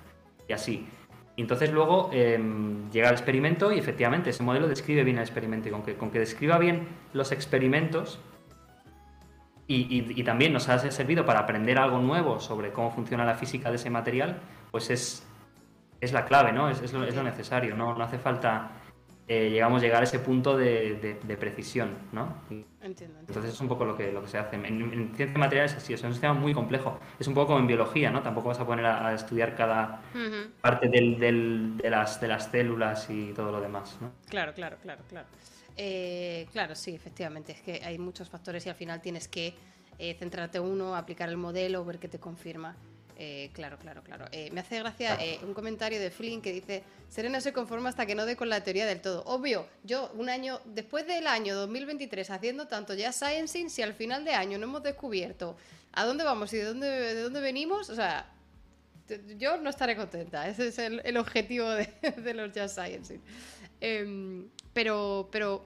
Y 0.48 0.52
así. 0.52 0.86
Y 1.36 1.42
entonces 1.42 1.70
luego 1.70 2.10
em, 2.12 2.90
llega 2.90 3.08
el 3.08 3.14
experimento 3.14 3.70
y 3.70 3.78
efectivamente 3.78 4.30
ese 4.30 4.42
modelo 4.42 4.68
describe 4.68 5.04
bien 5.04 5.18
el 5.18 5.22
experimento. 5.22 5.68
Y 5.68 5.72
con 5.72 5.82
que, 5.82 5.94
con 5.94 6.10
que 6.10 6.18
describa 6.18 6.58
bien 6.58 6.88
los 7.12 7.30
experimentos, 7.30 8.18
y, 9.68 10.22
también 10.22 10.52
nos 10.52 10.68
ha 10.68 10.78
servido 10.78 11.24
para 11.24 11.40
aprender 11.40 11.78
algo 11.78 11.98
nuevo 11.98 12.38
sobre 12.38 12.72
cómo 12.72 12.90
funciona 12.90 13.24
la 13.24 13.34
física 13.34 13.70
de 13.70 13.76
ese 13.76 13.90
material, 13.90 14.40
pues 14.70 14.90
es, 14.90 15.26
es 16.00 16.12
la 16.12 16.24
clave, 16.24 16.52
¿no? 16.52 16.68
Es, 16.70 16.92
lo, 16.92 17.22
necesario, 17.22 17.74
¿no? 17.76 17.94
No 17.94 18.04
hace 18.04 18.18
falta, 18.18 18.70
eh, 19.28 19.50
llegamos, 19.50 19.82
llegar 19.82 20.02
a 20.02 20.04
ese 20.04 20.20
punto 20.20 20.56
de, 20.56 21.18
precisión, 21.40 21.90
¿no? 22.12 22.42
Entiendo, 22.80 23.18
Entonces 23.20 23.54
es 23.54 23.60
un 23.60 23.66
poco 23.66 23.84
lo 23.84 23.96
que, 23.96 24.12
lo 24.12 24.22
que 24.22 24.28
se 24.28 24.38
hace. 24.38 24.54
En, 24.54 24.64
en 24.64 25.14
ciencia 25.16 25.26
de 25.26 25.38
materiales 25.38 25.72
es 25.72 25.78
así, 25.78 25.94
es 25.94 26.02
un 26.04 26.12
sistema 26.12 26.32
muy 26.34 26.54
complejo. 26.54 27.00
Es 27.18 27.26
un 27.26 27.34
poco 27.34 27.48
como 27.48 27.58
en 27.58 27.66
biología, 27.66 28.10
¿no? 28.10 28.22
Tampoco 28.22 28.48
vas 28.48 28.60
a 28.60 28.66
poner 28.66 28.86
a, 28.86 29.12
estudiar 29.14 29.56
cada 29.56 30.00
parte 30.60 30.88
del, 30.88 31.18
del, 31.18 31.76
de, 31.76 31.90
las, 31.90 32.20
de 32.20 32.28
las 32.28 32.50
células 32.50 33.10
y 33.10 33.32
todo 33.32 33.50
lo 33.50 33.60
demás, 33.60 33.98
¿no? 34.00 34.12
Claro, 34.28 34.54
claro, 34.54 34.76
claro, 34.80 35.02
claro. 35.08 35.26
Eh, 35.76 36.46
claro, 36.52 36.74
sí, 36.74 36.94
efectivamente. 36.94 37.52
Es 37.52 37.60
que 37.60 37.80
hay 37.84 37.98
muchos 37.98 38.30
factores 38.30 38.64
y 38.66 38.68
al 38.68 38.76
final 38.76 39.02
tienes 39.02 39.26
que 39.26 39.54
eh, 39.98 40.14
centrarte 40.14 40.60
uno, 40.60 40.94
aplicar 40.94 41.28
el 41.28 41.36
modelo, 41.36 41.84
ver 41.84 41.98
qué 41.98 42.08
te 42.08 42.18
confirma. 42.18 42.76
Eh, 43.18 43.50
claro, 43.54 43.78
claro, 43.78 44.02
claro. 44.02 44.26
me 44.52 44.60
hace 44.60 44.78
gracia 44.78 45.18
un 45.42 45.54
comentario 45.54 45.98
de 45.98 46.10
Flynn 46.10 46.42
que 46.42 46.52
dice: 46.52 46.84
Serena 47.08 47.40
se 47.40 47.52
conforma 47.52 47.88
hasta 47.88 48.04
que 48.04 48.14
no 48.14 48.26
dé 48.26 48.36
con 48.36 48.48
la 48.48 48.62
teoría 48.62 48.86
del 48.86 49.00
todo. 49.00 49.24
Obvio, 49.24 49.66
yo 49.84 50.10
un 50.14 50.28
año, 50.28 50.60
después 50.66 51.06
del 51.06 51.26
año 51.26 51.54
2023, 51.54 52.30
haciendo 52.30 52.68
tanto 52.68 52.94
ya 52.94 53.12
Sciencing, 53.12 53.70
si 53.70 53.82
al 53.82 53.94
final 53.94 54.24
de 54.24 54.32
año 54.32 54.58
no 54.58 54.64
hemos 54.64 54.82
descubierto 54.82 55.56
a 55.92 56.04
dónde 56.04 56.24
vamos 56.24 56.52
y 56.52 56.58
de 56.58 56.64
dónde, 56.64 56.88
de 56.88 57.22
dónde 57.22 57.40
venimos, 57.40 57.88
o 57.88 57.94
sea, 57.94 58.30
yo 59.38 59.56
no 59.58 59.70
estaré 59.70 59.96
contenta. 59.96 60.48
Ese 60.48 60.68
es 60.68 60.78
el, 60.78 61.16
objetivo 61.16 61.70
de, 61.70 61.88
los 62.34 62.52
Just 62.52 62.78
Sciencing. 62.78 63.20
Em, 63.80 64.48
pero, 64.72 65.28
pero 65.30 65.64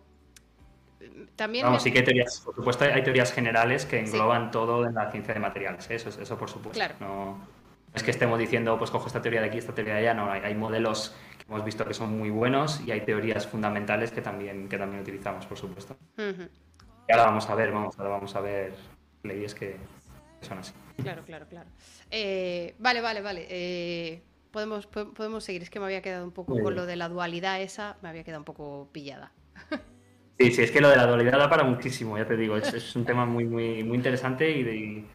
también. 1.37 1.65
Vamos, 1.65 1.83
sí 1.83 1.91
que 1.93 1.99
hay 1.99 2.05
teorías, 2.05 2.41
por 2.45 2.55
supuesto, 2.55 2.85
hay 2.85 3.03
teorías 3.03 3.33
generales 3.33 3.87
que 3.87 3.99
engloban 3.99 4.51
todo 4.51 4.87
en 4.87 4.95
la 4.95 5.11
ciencia 5.11 5.35
de 5.35 5.41
materiales, 5.41 5.89
¿eh? 5.91 5.95
eso, 5.97 6.09
eso 6.09 6.39
por 6.39 6.49
supuesto. 6.49 6.79
Claro. 6.79 6.95
No, 7.01 7.41
es 7.95 8.03
que 8.03 8.11
estemos 8.11 8.39
diciendo, 8.39 8.79
pues 8.79 8.91
cojo 8.91 9.09
esta 9.09 9.21
teoría 9.21 9.41
de 9.41 9.49
aquí, 9.49 9.59
esta 9.59 9.75
teoría 9.75 9.95
de 9.95 10.01
allá, 10.01 10.15
no, 10.15 10.31
hay, 10.31 10.55
modelos 10.55 11.15
que 11.39 11.45
hemos 11.49 11.65
visto 11.65 11.85
que 11.85 11.95
son 11.95 12.17
muy 12.17 12.31
buenos 12.31 12.81
y 12.87 12.93
hay 12.93 13.01
teorías 13.01 13.47
fundamentales 13.47 14.13
que 14.13 14.23
también, 14.23 14.69
que 14.69 14.79
también 14.79 15.03
utilizamos, 15.03 15.47
por 15.47 15.59
supuesto. 15.59 15.97
Y 16.17 17.13
ahora 17.13 17.25
vamos 17.25 17.49
a 17.51 17.55
ver, 17.57 17.73
vamos, 17.73 17.99
ahora 17.99 18.11
vamos 18.11 18.35
a 18.37 18.41
ver 18.41 18.75
leyes 19.25 19.55
que, 19.55 19.77
son 20.43 20.59
así. 20.59 20.73
Claro, 21.03 21.25
claro, 21.25 21.47
claro. 21.49 21.69
Eh, 22.11 22.75
vale, 22.79 23.01
vale, 23.01 23.23
vale. 23.23 23.47
Eh, 23.51 24.23
podemos, 24.53 24.87
podemos 24.87 25.43
seguir. 25.43 25.63
Es 25.63 25.71
que 25.71 25.81
me 25.81 25.87
había 25.87 26.03
quedado 26.03 26.25
un 26.25 26.33
poco 26.33 26.61
con 26.61 26.75
lo 26.75 26.87
de 26.87 26.95
la 26.95 27.09
dualidad 27.09 27.61
esa, 27.61 27.97
me 28.03 28.09
había 28.09 28.23
quedado 28.23 28.41
un 28.41 28.45
poco 28.45 28.89
pillada. 28.93 29.33
Sí, 30.41 30.51
sí, 30.53 30.63
es 30.63 30.71
que 30.71 30.81
lo 30.81 30.89
de 30.89 30.97
la 30.97 31.07
dualidad 31.07 31.39
da 31.39 31.51
para 31.51 31.65
muchísimo, 31.65 32.17
ya 32.17 32.27
te 32.27 32.35
digo. 32.35 32.57
Es, 32.57 32.97
un 32.97 33.05
tema 33.05 33.27
muy, 33.27 33.45
muy, 33.45 33.85
muy 33.85 33.99
interesante 33.99 34.51
y, 34.51 35.07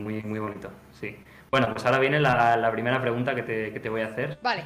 muy, 0.00 0.22
muy 0.22 0.38
bonito. 0.38 0.70
Sí. 0.98 1.14
Bueno, 1.50 1.68
pues 1.72 1.84
ahora 1.84 1.98
viene 1.98 2.18
la, 2.18 2.70
primera 2.72 2.98
pregunta 3.02 3.34
que 3.34 3.42
te, 3.42 3.88
voy 3.90 4.00
a 4.00 4.06
hacer. 4.06 4.38
Vale. 4.42 4.64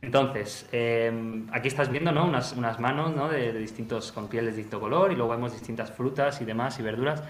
Entonces, 0.00 0.68
em, 0.70 1.48
aquí 1.52 1.66
estás 1.66 1.90
viendo 1.90 2.12
¿no? 2.12 2.24
unas, 2.24 2.52
unas 2.52 2.78
manos 2.78 3.16
¿no? 3.16 3.28
de, 3.28 3.52
distintos, 3.54 4.12
con 4.12 4.28
pieles 4.28 4.54
de 4.54 4.58
distinto 4.58 4.78
color 4.78 5.10
y 5.10 5.16
luego 5.16 5.32
vemos 5.32 5.50
distintas 5.50 5.90
frutas 5.90 6.40
y 6.40 6.44
demás 6.44 6.78
y 6.78 6.84
verduras. 6.84 7.24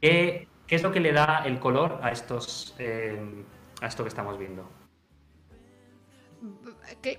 ¿Qué, 0.00 0.48
¿Qué, 0.66 0.74
es 0.74 0.82
lo 0.82 0.90
que 0.90 0.98
le 0.98 1.12
da 1.12 1.44
el 1.46 1.60
color 1.60 2.00
a 2.02 2.10
estos, 2.10 2.74
em, 2.80 3.44
a 3.80 3.86
esto 3.86 4.02
que 4.02 4.08
estamos 4.08 4.36
viendo. 4.36 4.68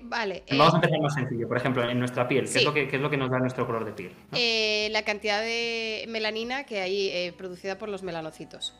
Vale. 0.02 0.44
Vamos 0.50 0.74
a 0.74 0.76
eh, 0.76 0.80
empezar 0.82 1.00
más 1.00 1.14
sencillo. 1.14 1.48
Por 1.48 1.56
ejemplo, 1.56 1.88
en 1.88 1.98
nuestra 1.98 2.28
piel, 2.28 2.48
¿qué, 2.50 2.58
es, 2.58 2.64
lo 2.64 2.74
que, 2.74 2.84
es 2.84 3.00
lo 3.00 3.10
que 3.10 3.16
nos 3.16 3.30
da 3.30 3.38
nuestro 3.38 3.66
color 3.66 3.84
de 3.84 3.92
piel? 3.92 4.14
Eh, 4.32 4.88
la 4.90 5.02
cantidad 5.02 5.40
de 5.40 6.04
melanina 6.08 6.64
que 6.64 6.80
hay 6.80 7.08
eh, 7.08 7.34
producida 7.36 7.78
por 7.78 7.88
los 7.88 8.02
melanocitos. 8.02 8.74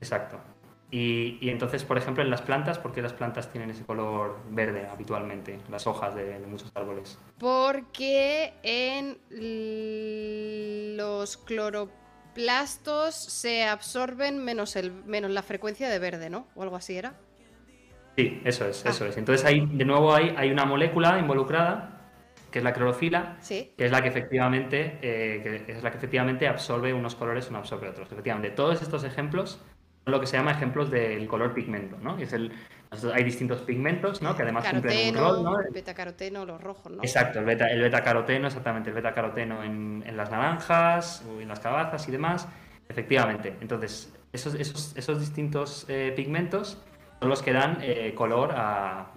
Exacto. 0.00 0.40
Y, 0.92 1.48
entonces, 1.48 1.84
por 1.84 1.98
ejemplo, 1.98 2.22
en 2.24 2.30
las 2.30 2.42
plantas, 2.42 2.78
¿por 2.78 2.92
qué 2.92 3.00
las 3.00 3.12
plantas 3.12 3.52
tienen 3.52 3.70
ese 3.70 3.84
color 3.84 4.40
verde 4.50 4.88
habitualmente? 4.88 5.60
Las 5.70 5.86
hojas 5.86 6.16
de, 6.16 6.38
muchos 6.40 6.72
árboles. 6.74 7.16
Porque 7.38 8.54
en 8.64 9.18
los 10.96 11.36
cloroplastos 11.36 13.14
se 13.14 13.64
absorben 13.64 14.42
menos, 14.42 14.74
el, 14.74 14.92
menos 15.04 15.30
la 15.30 15.42
frecuencia 15.42 15.88
de 15.88 16.00
verde, 16.00 16.28
¿no? 16.28 16.48
O 16.56 16.62
algo 16.64 16.74
así 16.74 16.96
era. 16.96 17.14
Sí, 18.20 18.40
eso 18.44 18.66
es, 18.66 18.84
eso 18.84 19.04
ah. 19.04 19.08
es. 19.08 19.16
Entonces 19.16 19.46
ahí, 19.46 19.66
de 19.66 19.84
nuevo, 19.84 20.14
hay, 20.14 20.34
hay 20.36 20.50
una 20.50 20.64
molécula 20.64 21.18
involucrada 21.18 21.96
que 22.50 22.58
es 22.58 22.64
la 22.64 22.72
clorofila, 22.72 23.38
que 23.48 23.72
es 23.76 23.90
la 23.90 24.02
que 24.02 24.08
efectivamente, 24.08 24.98
eh, 25.02 25.62
que 25.66 25.72
es 25.72 25.82
la 25.82 25.90
que 25.90 25.98
efectivamente 25.98 26.48
absorbe 26.48 26.92
unos 26.92 27.14
colores 27.14 27.46
y 27.48 27.52
no 27.52 27.58
absorbe 27.58 27.88
otros. 27.88 28.10
Efectivamente, 28.10 28.50
todos 28.50 28.82
estos 28.82 29.04
ejemplos 29.04 29.60
son 30.04 30.12
lo 30.12 30.20
que 30.20 30.26
se 30.26 30.36
llama 30.36 30.50
ejemplos 30.50 30.90
del 30.90 31.28
color 31.28 31.54
pigmento, 31.54 31.96
¿no? 32.02 32.18
es 32.18 32.32
el, 32.32 32.52
hay 33.14 33.22
distintos 33.22 33.60
pigmentos, 33.60 34.20
¿no? 34.20 34.34
Que 34.34 34.42
además 34.42 34.66
cumplen 34.68 35.14
un 35.14 35.22
rol, 35.22 35.44
¿no? 35.44 35.60
El 35.60 35.72
betacaroteno, 35.72 36.44
los 36.44 36.60
rojos, 36.60 36.90
¿no? 36.90 37.02
Exacto, 37.02 37.38
el 37.38 37.44
beta, 37.44 37.68
el 37.68 37.80
betacaroteno, 37.82 38.48
exactamente, 38.48 38.90
el 38.90 38.96
betacaroteno 38.96 39.62
en, 39.62 40.02
en 40.04 40.16
las 40.16 40.30
naranjas, 40.32 41.24
o 41.30 41.40
en 41.40 41.46
las 41.46 41.60
cabazas 41.60 42.08
y 42.08 42.10
demás. 42.10 42.48
Efectivamente. 42.88 43.56
Entonces, 43.60 44.12
esos, 44.32 44.54
esos, 44.54 44.96
esos 44.96 45.20
distintos 45.20 45.86
eh, 45.88 46.12
pigmentos 46.16 46.82
son 47.20 47.28
los 47.28 47.42
que 47.42 47.52
dan 47.52 47.78
eh, 47.82 48.14
color 48.16 48.52
a, 48.56 49.12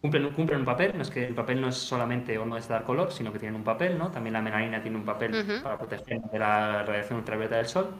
cumplen, 0.00 0.30
cumplen 0.30 0.60
un 0.60 0.64
papel, 0.64 0.92
no 0.94 1.02
es 1.02 1.10
que 1.10 1.26
el 1.26 1.34
papel 1.34 1.60
no 1.60 1.68
es 1.68 1.76
solamente 1.76 2.36
o 2.38 2.44
no 2.44 2.56
es 2.56 2.68
dar 2.68 2.84
color, 2.84 3.10
sino 3.10 3.32
que 3.32 3.38
tienen 3.38 3.56
un 3.56 3.64
papel, 3.64 3.98
¿no? 3.98 4.10
También 4.10 4.34
la 4.34 4.42
melanina 4.42 4.80
tiene 4.80 4.96
un 4.96 5.04
papel 5.04 5.60
para 5.62 5.78
proteger 5.78 6.20
de 6.20 6.38
la 6.38 6.82
radiación 6.82 7.18
ultravioleta 7.18 7.56
del 7.56 7.66
sol. 7.66 7.90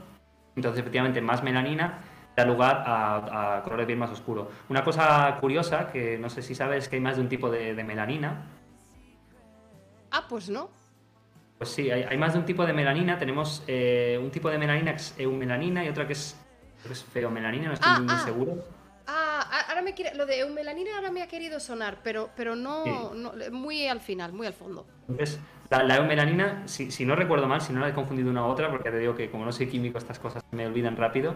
Entonces, 0.54 0.80
efectivamente, 0.80 1.20
más 1.20 1.42
melanina 1.42 1.98
da 2.36 2.44
lugar 2.44 2.84
a, 2.86 3.62
colores 3.64 3.86
bien 3.86 3.98
más 3.98 4.10
oscuros. 4.10 4.48
Una 4.68 4.84
cosa 4.84 5.38
curiosa, 5.40 5.90
que 5.90 6.18
no 6.18 6.28
sé 6.28 6.42
si 6.42 6.54
sabes 6.54 6.88
que 6.88 6.96
hay 6.96 7.02
más 7.02 7.16
de 7.16 7.22
un 7.22 7.28
tipo 7.28 7.50
de, 7.50 7.82
melanina. 7.82 8.44
Ah, 10.10 10.24
pues 10.28 10.50
no. 10.50 10.68
Pues 11.56 11.70
sí, 11.70 11.90
hay, 11.90 12.16
más 12.18 12.34
de 12.34 12.40
un 12.40 12.44
tipo 12.44 12.66
de 12.66 12.74
melanina. 12.74 13.18
Tenemos 13.18 13.64
eh, 13.66 14.20
un 14.22 14.30
tipo 14.30 14.50
de 14.50 14.58
melanina 14.58 14.92
que 14.92 14.98
es 14.98 15.14
eumelanina 15.18 15.82
y 15.82 15.88
otra 15.88 16.06
que 16.06 16.12
es, 16.12 16.38
es 16.90 17.04
feomelanina, 17.04 17.68
no 17.68 17.72
estoy 17.72 17.92
ah, 17.94 18.00
muy 18.00 18.14
ah. 18.14 18.18
seguro. 18.18 18.75
Ah, 19.76 19.80
ahora 19.80 19.90
me 19.90 19.94
quiere, 19.94 20.16
lo 20.16 20.24
de 20.24 20.38
eumelanina 20.38 20.96
ahora 20.96 21.10
me 21.10 21.22
ha 21.22 21.28
querido 21.28 21.60
sonar, 21.60 21.98
pero, 22.02 22.30
pero 22.34 22.56
no, 22.56 23.12
muy 23.52 23.86
al 23.86 24.00
final, 24.00 24.32
muy 24.32 24.46
al 24.46 24.54
fondo. 24.54 24.86
Entonces, 25.06 25.38
la, 25.68 25.96
eumelanina, 25.96 26.66
si, 26.66 27.04
no 27.04 27.14
recuerdo 27.14 27.46
mal, 27.46 27.60
si 27.60 27.74
no 27.74 27.80
la 27.80 27.90
he 27.90 27.92
confundido 27.92 28.30
una 28.30 28.46
otra, 28.46 28.70
porque 28.70 28.90
te 28.90 28.98
digo 28.98 29.14
que 29.14 29.30
como 29.30 29.44
no 29.44 29.52
soy 29.52 29.66
químico 29.66 29.98
estas 29.98 30.18
cosas 30.18 30.42
me 30.50 30.66
olvidan 30.66 30.96
rápido, 30.96 31.34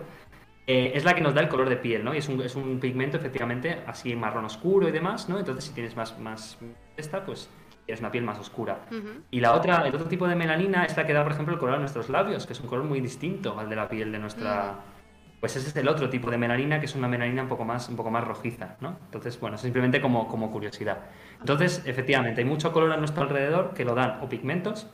eh, 0.66 0.92
es 0.94 1.04
la 1.04 1.14
que 1.14 1.20
nos 1.20 1.34
da 1.34 1.42
el 1.42 1.48
color 1.48 1.68
de 1.68 1.76
piel, 1.76 2.02
¿no? 2.02 2.14
Y 2.14 2.18
es 2.18 2.28
un, 2.30 2.40
es 2.40 2.56
un, 2.56 2.80
pigmento 2.80 3.18
efectivamente 3.18 3.82
así 3.86 4.16
marrón 4.16 4.46
oscuro 4.46 4.88
y 4.88 4.92
demás, 4.92 5.28
¿no? 5.28 5.38
Entonces 5.38 5.64
si 5.64 5.74
tienes 5.74 5.94
más, 5.94 6.18
más 6.18 6.56
esta, 6.96 7.22
pues 7.26 7.50
tienes 7.84 8.00
una 8.00 8.10
piel 8.10 8.24
más 8.24 8.38
oscura. 8.38 8.86
Y 9.30 9.40
la 9.40 9.52
otra, 9.52 9.86
el 9.86 9.94
otro 9.94 10.08
tipo 10.08 10.26
de 10.26 10.34
melanina 10.34 10.86
es 10.86 10.96
la 10.96 11.06
que 11.06 11.12
da, 11.12 11.22
por 11.24 11.32
ejemplo, 11.32 11.52
el 11.52 11.60
color 11.60 11.74
a 11.74 11.78
nuestros 11.78 12.08
labios, 12.08 12.46
que 12.46 12.54
es 12.54 12.60
un 12.60 12.68
color 12.68 12.86
muy 12.86 13.02
distinto 13.02 13.58
al 13.58 13.68
de 13.68 13.76
la 13.76 13.86
piel 13.86 14.10
de 14.10 14.18
nuestra... 14.18 14.72
Mm 14.72 14.99
pues 15.40 15.56
ese 15.56 15.68
es 15.68 15.76
el 15.76 15.88
otro 15.88 16.10
tipo 16.10 16.30
de 16.30 16.36
melanina, 16.36 16.78
que 16.78 16.86
es 16.86 16.94
una 16.94 17.08
melanina 17.08 17.42
un 17.42 17.48
poco 17.48 17.64
más, 17.64 17.88
un 17.88 17.96
poco 17.96 18.10
más 18.10 18.24
rojiza, 18.24 18.76
¿no? 18.80 18.98
Entonces, 19.06 19.40
bueno, 19.40 19.56
simplemente 19.56 20.00
como, 20.00 20.28
como 20.28 20.50
curiosidad. 20.50 20.98
Entonces, 21.40 21.82
efectivamente, 21.86 22.42
hay 22.42 22.46
mucho 22.46 22.72
color 22.72 22.92
a 22.92 22.98
nuestro 22.98 23.22
alrededor 23.22 23.72
que 23.72 23.84
lo 23.84 23.94
dan 23.94 24.18
o 24.22 24.28
pigmentos 24.28 24.86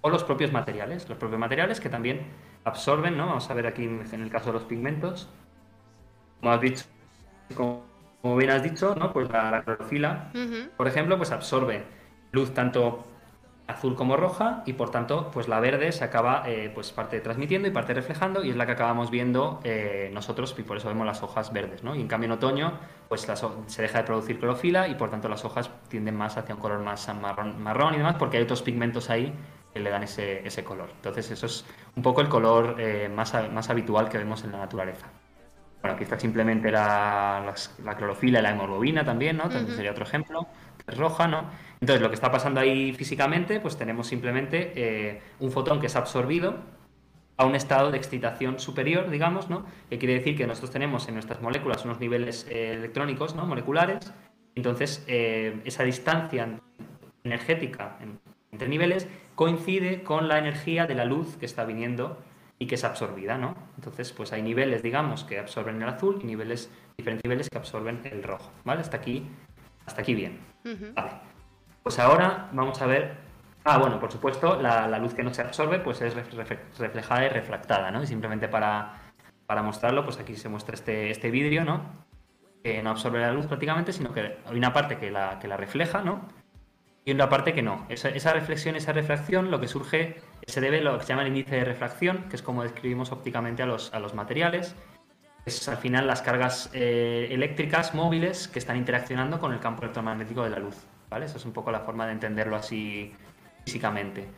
o 0.00 0.08
los 0.08 0.24
propios 0.24 0.50
materiales, 0.50 1.08
los 1.08 1.18
propios 1.18 1.38
materiales 1.38 1.78
que 1.78 1.90
también 1.90 2.22
absorben, 2.64 3.18
¿no? 3.18 3.26
Vamos 3.26 3.50
a 3.50 3.54
ver 3.54 3.66
aquí 3.66 3.84
en 3.84 4.22
el 4.22 4.30
caso 4.30 4.46
de 4.46 4.54
los 4.54 4.64
pigmentos, 4.64 5.28
como 6.40 6.52
has 6.52 6.60
dicho, 6.60 6.84
como, 7.54 8.36
bien 8.36 8.50
has 8.50 8.62
dicho, 8.62 8.94
¿no? 8.96 9.12
Pues 9.12 9.30
la, 9.30 9.62
clorofila, 9.62 10.32
por 10.76 10.88
ejemplo, 10.88 11.16
pues 11.16 11.30
absorbe 11.30 11.84
luz 12.32 12.52
tanto 12.52 13.04
azul 13.72 13.94
como 13.94 14.16
roja 14.16 14.62
y 14.66 14.74
por 14.74 14.90
tanto 14.90 15.30
pues 15.32 15.48
la 15.48 15.60
verde 15.60 15.92
se 15.92 16.04
acaba 16.04 16.42
eh, 16.46 16.70
pues 16.74 16.92
parte 16.92 17.20
transmitiendo 17.20 17.68
y 17.68 17.70
parte 17.70 17.94
reflejando 17.94 18.44
y 18.44 18.50
es 18.50 18.56
la 18.56 18.66
que 18.66 18.72
acabamos 18.72 19.10
viendo 19.10 19.60
eh, 19.64 20.10
nosotros 20.12 20.54
y 20.58 20.62
por 20.62 20.76
eso 20.76 20.88
vemos 20.88 21.06
las 21.06 21.22
hojas 21.22 21.52
verdes 21.52 21.82
¿no? 21.82 21.94
y 21.94 22.00
en 22.00 22.08
cambio 22.08 22.26
en 22.26 22.32
otoño 22.32 22.72
pues 23.08 23.26
se 23.66 23.82
deja 23.82 23.98
de 23.98 24.04
producir 24.04 24.38
clorofila 24.38 24.88
y 24.88 24.94
por 24.94 25.10
tanto 25.10 25.28
las 25.28 25.44
hojas 25.44 25.70
tienden 25.88 26.16
más 26.16 26.36
hacia 26.36 26.54
un 26.54 26.60
color 26.60 26.80
más 26.80 27.12
marrón, 27.14 27.62
marrón 27.62 27.94
y 27.94 27.98
demás 27.98 28.16
porque 28.18 28.38
hay 28.38 28.44
otros 28.44 28.62
pigmentos 28.62 29.10
ahí 29.10 29.32
que 29.72 29.80
le 29.80 29.90
dan 29.90 30.02
ese, 30.02 30.46
ese 30.46 30.64
color 30.64 30.90
entonces 30.94 31.30
eso 31.30 31.46
es 31.46 31.64
un 31.96 32.02
poco 32.02 32.20
el 32.20 32.28
color 32.28 32.76
eh, 32.78 33.10
más, 33.14 33.34
más 33.52 33.70
habitual 33.70 34.08
que 34.08 34.18
vemos 34.18 34.44
en 34.44 34.52
la 34.52 34.58
naturaleza 34.58 35.08
bueno, 35.82 35.96
aquí 35.96 36.04
está 36.04 36.18
simplemente 36.18 36.70
la, 36.70 37.52
la, 37.84 37.96
clorofila 37.96 38.38
y 38.38 38.42
la 38.42 38.52
hemoglobina 38.52 39.04
también, 39.04 39.36
¿no? 39.36 39.48
También 39.48 39.74
sería 39.74 39.90
otro 39.90 40.04
ejemplo, 40.04 40.46
que 40.76 40.92
es 40.92 40.96
roja, 40.96 41.26
¿no? 41.26 41.46
Entonces, 41.82 42.00
lo 42.00 42.10
que 42.10 42.14
está 42.14 42.30
pasando 42.30 42.60
ahí 42.60 42.92
físicamente, 42.92 43.58
pues 43.58 43.76
tenemos 43.76 44.06
simplemente 44.06 44.72
eh, 44.76 45.20
un 45.40 45.50
fotón 45.50 45.80
que 45.80 45.88
es 45.88 45.96
absorbido 45.96 46.54
a 47.36 47.44
un 47.44 47.56
estado 47.56 47.90
de 47.90 47.98
excitación 47.98 48.60
superior, 48.60 49.10
digamos, 49.10 49.50
¿no? 49.50 49.66
Que 49.90 49.98
quiere 49.98 50.14
decir 50.14 50.36
que 50.36 50.46
nosotros 50.46 50.70
tenemos 50.70 51.08
en 51.08 51.14
nuestras 51.14 51.42
moléculas 51.42 51.84
unos 51.84 51.98
niveles 51.98 52.46
eh, 52.48 52.74
electrónicos, 52.74 53.34
¿no? 53.34 53.46
Moleculares. 53.46 54.12
Entonces, 54.54 55.04
eh, 55.08 55.60
esa 55.64 55.82
distancia 55.82 56.60
energética 57.24 57.98
entre 58.52 58.68
niveles 58.68 59.08
coincide 59.34 60.04
con 60.04 60.28
la 60.28 60.38
energía 60.38 60.86
de 60.86 60.94
la 60.94 61.04
luz 61.04 61.36
que 61.36 61.46
está 61.46 61.64
viniendo 61.64 62.22
y 62.60 62.66
que 62.66 62.76
es 62.76 62.84
absorbida, 62.84 63.38
¿no? 63.38 63.56
Entonces, 63.74 64.12
pues 64.12 64.32
hay 64.32 64.42
niveles, 64.42 64.84
digamos, 64.84 65.24
que 65.24 65.40
absorben 65.40 65.82
el 65.82 65.88
azul 65.88 66.20
y 66.22 66.26
niveles, 66.26 66.70
diferentes 66.96 67.24
niveles 67.24 67.50
que 67.50 67.58
absorben 67.58 68.02
el 68.04 68.22
rojo, 68.22 68.52
¿vale? 68.62 68.82
Hasta 68.82 68.98
aquí, 68.98 69.26
hasta 69.84 70.02
aquí 70.02 70.14
bien. 70.14 70.38
Vale. 70.94 71.31
Pues 71.82 71.98
ahora 71.98 72.48
vamos 72.52 72.80
a 72.80 72.86
ver. 72.86 73.16
Ah, 73.64 73.78
bueno, 73.78 73.98
por 74.00 74.10
supuesto, 74.10 74.60
la, 74.60 74.98
luz 74.98 75.14
que 75.14 75.22
no 75.22 75.32
se 75.32 75.42
absorbe 75.42 75.78
pues 75.78 76.00
es 76.00 76.14
reflejada 76.78 77.26
y 77.26 77.28
refractada, 77.28 77.90
¿no? 77.90 78.02
Y 78.02 78.06
simplemente 78.06 78.48
para, 78.48 79.00
para 79.46 79.62
mostrarlo, 79.62 80.04
pues 80.04 80.18
aquí 80.18 80.36
se 80.36 80.48
muestra 80.48 80.74
este, 80.74 81.10
este 81.10 81.30
vidrio, 81.30 81.64
¿no? 81.64 81.82
Que 82.62 82.82
no 82.82 82.90
absorbe 82.90 83.20
la 83.20 83.32
luz 83.32 83.46
prácticamente, 83.46 83.92
sino 83.92 84.12
que 84.12 84.38
hay 84.44 84.56
una 84.56 84.72
parte 84.72 84.98
que 84.98 85.10
la, 85.10 85.38
que 85.38 85.48
la 85.48 85.56
refleja, 85.56 86.02
¿no? 86.02 86.22
Y 87.04 87.12
una 87.12 87.28
parte 87.28 87.52
que 87.52 87.62
no. 87.62 87.86
Esa, 87.88 88.10
esa 88.10 88.32
reflexión, 88.32 88.76
esa 88.76 88.92
refracción, 88.92 89.50
lo 89.50 89.60
que 89.60 89.66
surge, 89.68 90.20
se 90.46 90.60
debe 90.60 90.78
a 90.78 90.82
lo 90.82 90.98
que 90.98 91.04
se 91.04 91.08
llama 91.10 91.22
el 91.22 91.28
índice 91.28 91.56
de 91.56 91.64
refracción, 91.64 92.28
que 92.28 92.36
es 92.36 92.42
como 92.42 92.62
describimos 92.62 93.10
ópticamente 93.10 93.62
a 93.62 93.66
los, 93.66 93.92
a 93.92 93.98
los 93.98 94.14
materiales. 94.14 94.76
Es 95.46 95.68
al 95.68 95.78
final 95.78 96.06
las 96.06 96.22
cargas 96.22 96.70
eh, 96.72 97.28
eléctricas 97.30 97.94
móviles 97.94 98.46
que 98.46 98.60
están 98.60 98.76
interaccionando 98.76 99.40
con 99.40 99.52
el 99.52 99.58
campo 99.58 99.82
electromagnético 99.82 100.44
de 100.44 100.50
la 100.50 100.60
luz. 100.60 100.86
Esa 101.20 101.36
es 101.36 101.44
un 101.44 101.52
poco 101.52 101.72
la 101.72 101.80
forma 101.80 102.06
de 102.06 102.12
entenderlo 102.12 102.54
así 102.54 103.12
físicamente. 103.64 104.28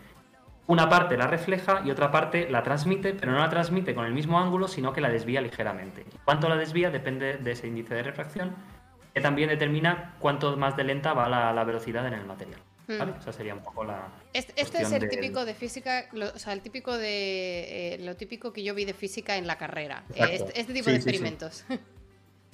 Una 0.66 0.88
parte 0.88 1.18
la 1.18 1.26
refleja 1.26 1.82
y 1.84 1.90
otra 1.90 2.10
parte 2.10 2.48
la 2.48 2.62
transmite, 2.62 3.12
pero 3.12 3.32
no 3.32 3.38
la 3.38 3.50
transmite 3.50 3.94
con 3.94 4.06
el 4.06 4.14
mismo 4.14 4.40
ángulo, 4.40 4.66
sino 4.66 4.94
que 4.94 5.02
la 5.02 5.10
desvía 5.10 5.42
ligeramente. 5.42 6.06
Cuánto 6.24 6.48
la 6.48 6.56
desvía 6.56 6.90
depende 6.90 7.36
de 7.36 7.52
ese 7.52 7.66
índice 7.66 7.94
de 7.94 8.02
refracción, 8.02 8.54
que 9.12 9.20
también 9.20 9.50
determina 9.50 10.14
cuánto 10.18 10.56
más 10.56 10.74
de 10.76 10.84
lenta 10.84 11.12
va 11.12 11.28
la, 11.28 11.64
velocidad 11.64 12.06
en 12.06 12.14
el 12.14 12.24
material. 12.24 12.60
¿vale? 12.88 13.12
Hmm. 13.12 13.32
Sería 13.32 13.54
un 13.54 13.62
poco 13.62 13.84
la. 13.84 14.08
Este, 14.32 14.54
este 14.56 14.82
es 14.82 14.92
el 14.92 15.08
típico 15.08 15.44
de 15.44 15.54
física, 15.54 16.06
o 16.34 16.38
sea, 16.38 16.54
el 16.54 16.62
típico 16.62 16.96
de. 16.96 17.94
Eh, 17.94 17.98
lo 18.00 18.16
típico 18.16 18.52
que 18.52 18.64
yo 18.64 18.74
vi 18.74 18.86
de 18.86 18.94
física 18.94 19.36
en 19.36 19.46
la 19.46 19.58
carrera. 19.58 20.04
Este, 20.14 20.58
este, 20.58 20.72
tipo 20.72 20.88
de 20.88 20.96
experimentos. 20.96 21.66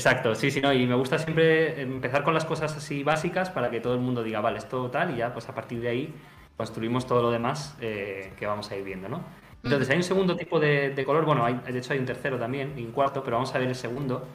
Exacto, 0.01 0.35
sí, 0.35 0.51
sí, 0.51 0.63
no, 0.63 0.73
y 0.73 0.87
me 0.87 0.95
gusta 0.95 1.19
siempre 1.19 1.83
empezar 1.83 2.25
con 2.25 2.33
las 2.33 2.47
cosas 2.47 2.75
así 2.75 3.03
básicas 3.03 3.51
para 3.51 3.71
que 3.71 3.81
todo 3.81 3.93
el 3.93 4.01
mundo 4.01 4.23
diga, 4.23 4.41
vale, 4.41 4.57
esto 4.57 4.91
tal, 4.91 5.13
y 5.13 5.19
ya 5.19 5.35
pues 5.35 5.47
a 5.51 5.55
partir 5.55 5.79
de 5.83 5.91
ahí 5.91 6.15
construimos 6.57 7.07
todo 7.07 7.21
lo 7.21 7.31
demás 7.31 7.77
eh, 7.83 8.33
que 8.39 8.47
vamos 8.47 8.71
a 8.71 8.79
ir 8.79 8.83
viendo, 8.83 9.11
¿no? 9.11 9.23
Entonces 9.63 9.91
hay 9.91 9.99
un 9.99 10.03
segundo 10.03 10.37
tipo 10.37 10.59
de, 10.59 11.03
color, 11.05 11.27
bueno, 11.27 11.45
hay, 11.45 11.61
de 11.71 11.79
hecho 11.79 11.93
hay 11.93 11.99
un 11.99 12.07
tercero 12.07 12.39
también, 12.39 12.73
y 12.79 12.83
un 12.83 12.93
cuarto, 12.93 13.23
pero 13.23 13.37
vamos 13.37 13.55
a 13.55 13.59
ver 13.59 13.69
el 13.69 13.75
segundo, 13.75 14.27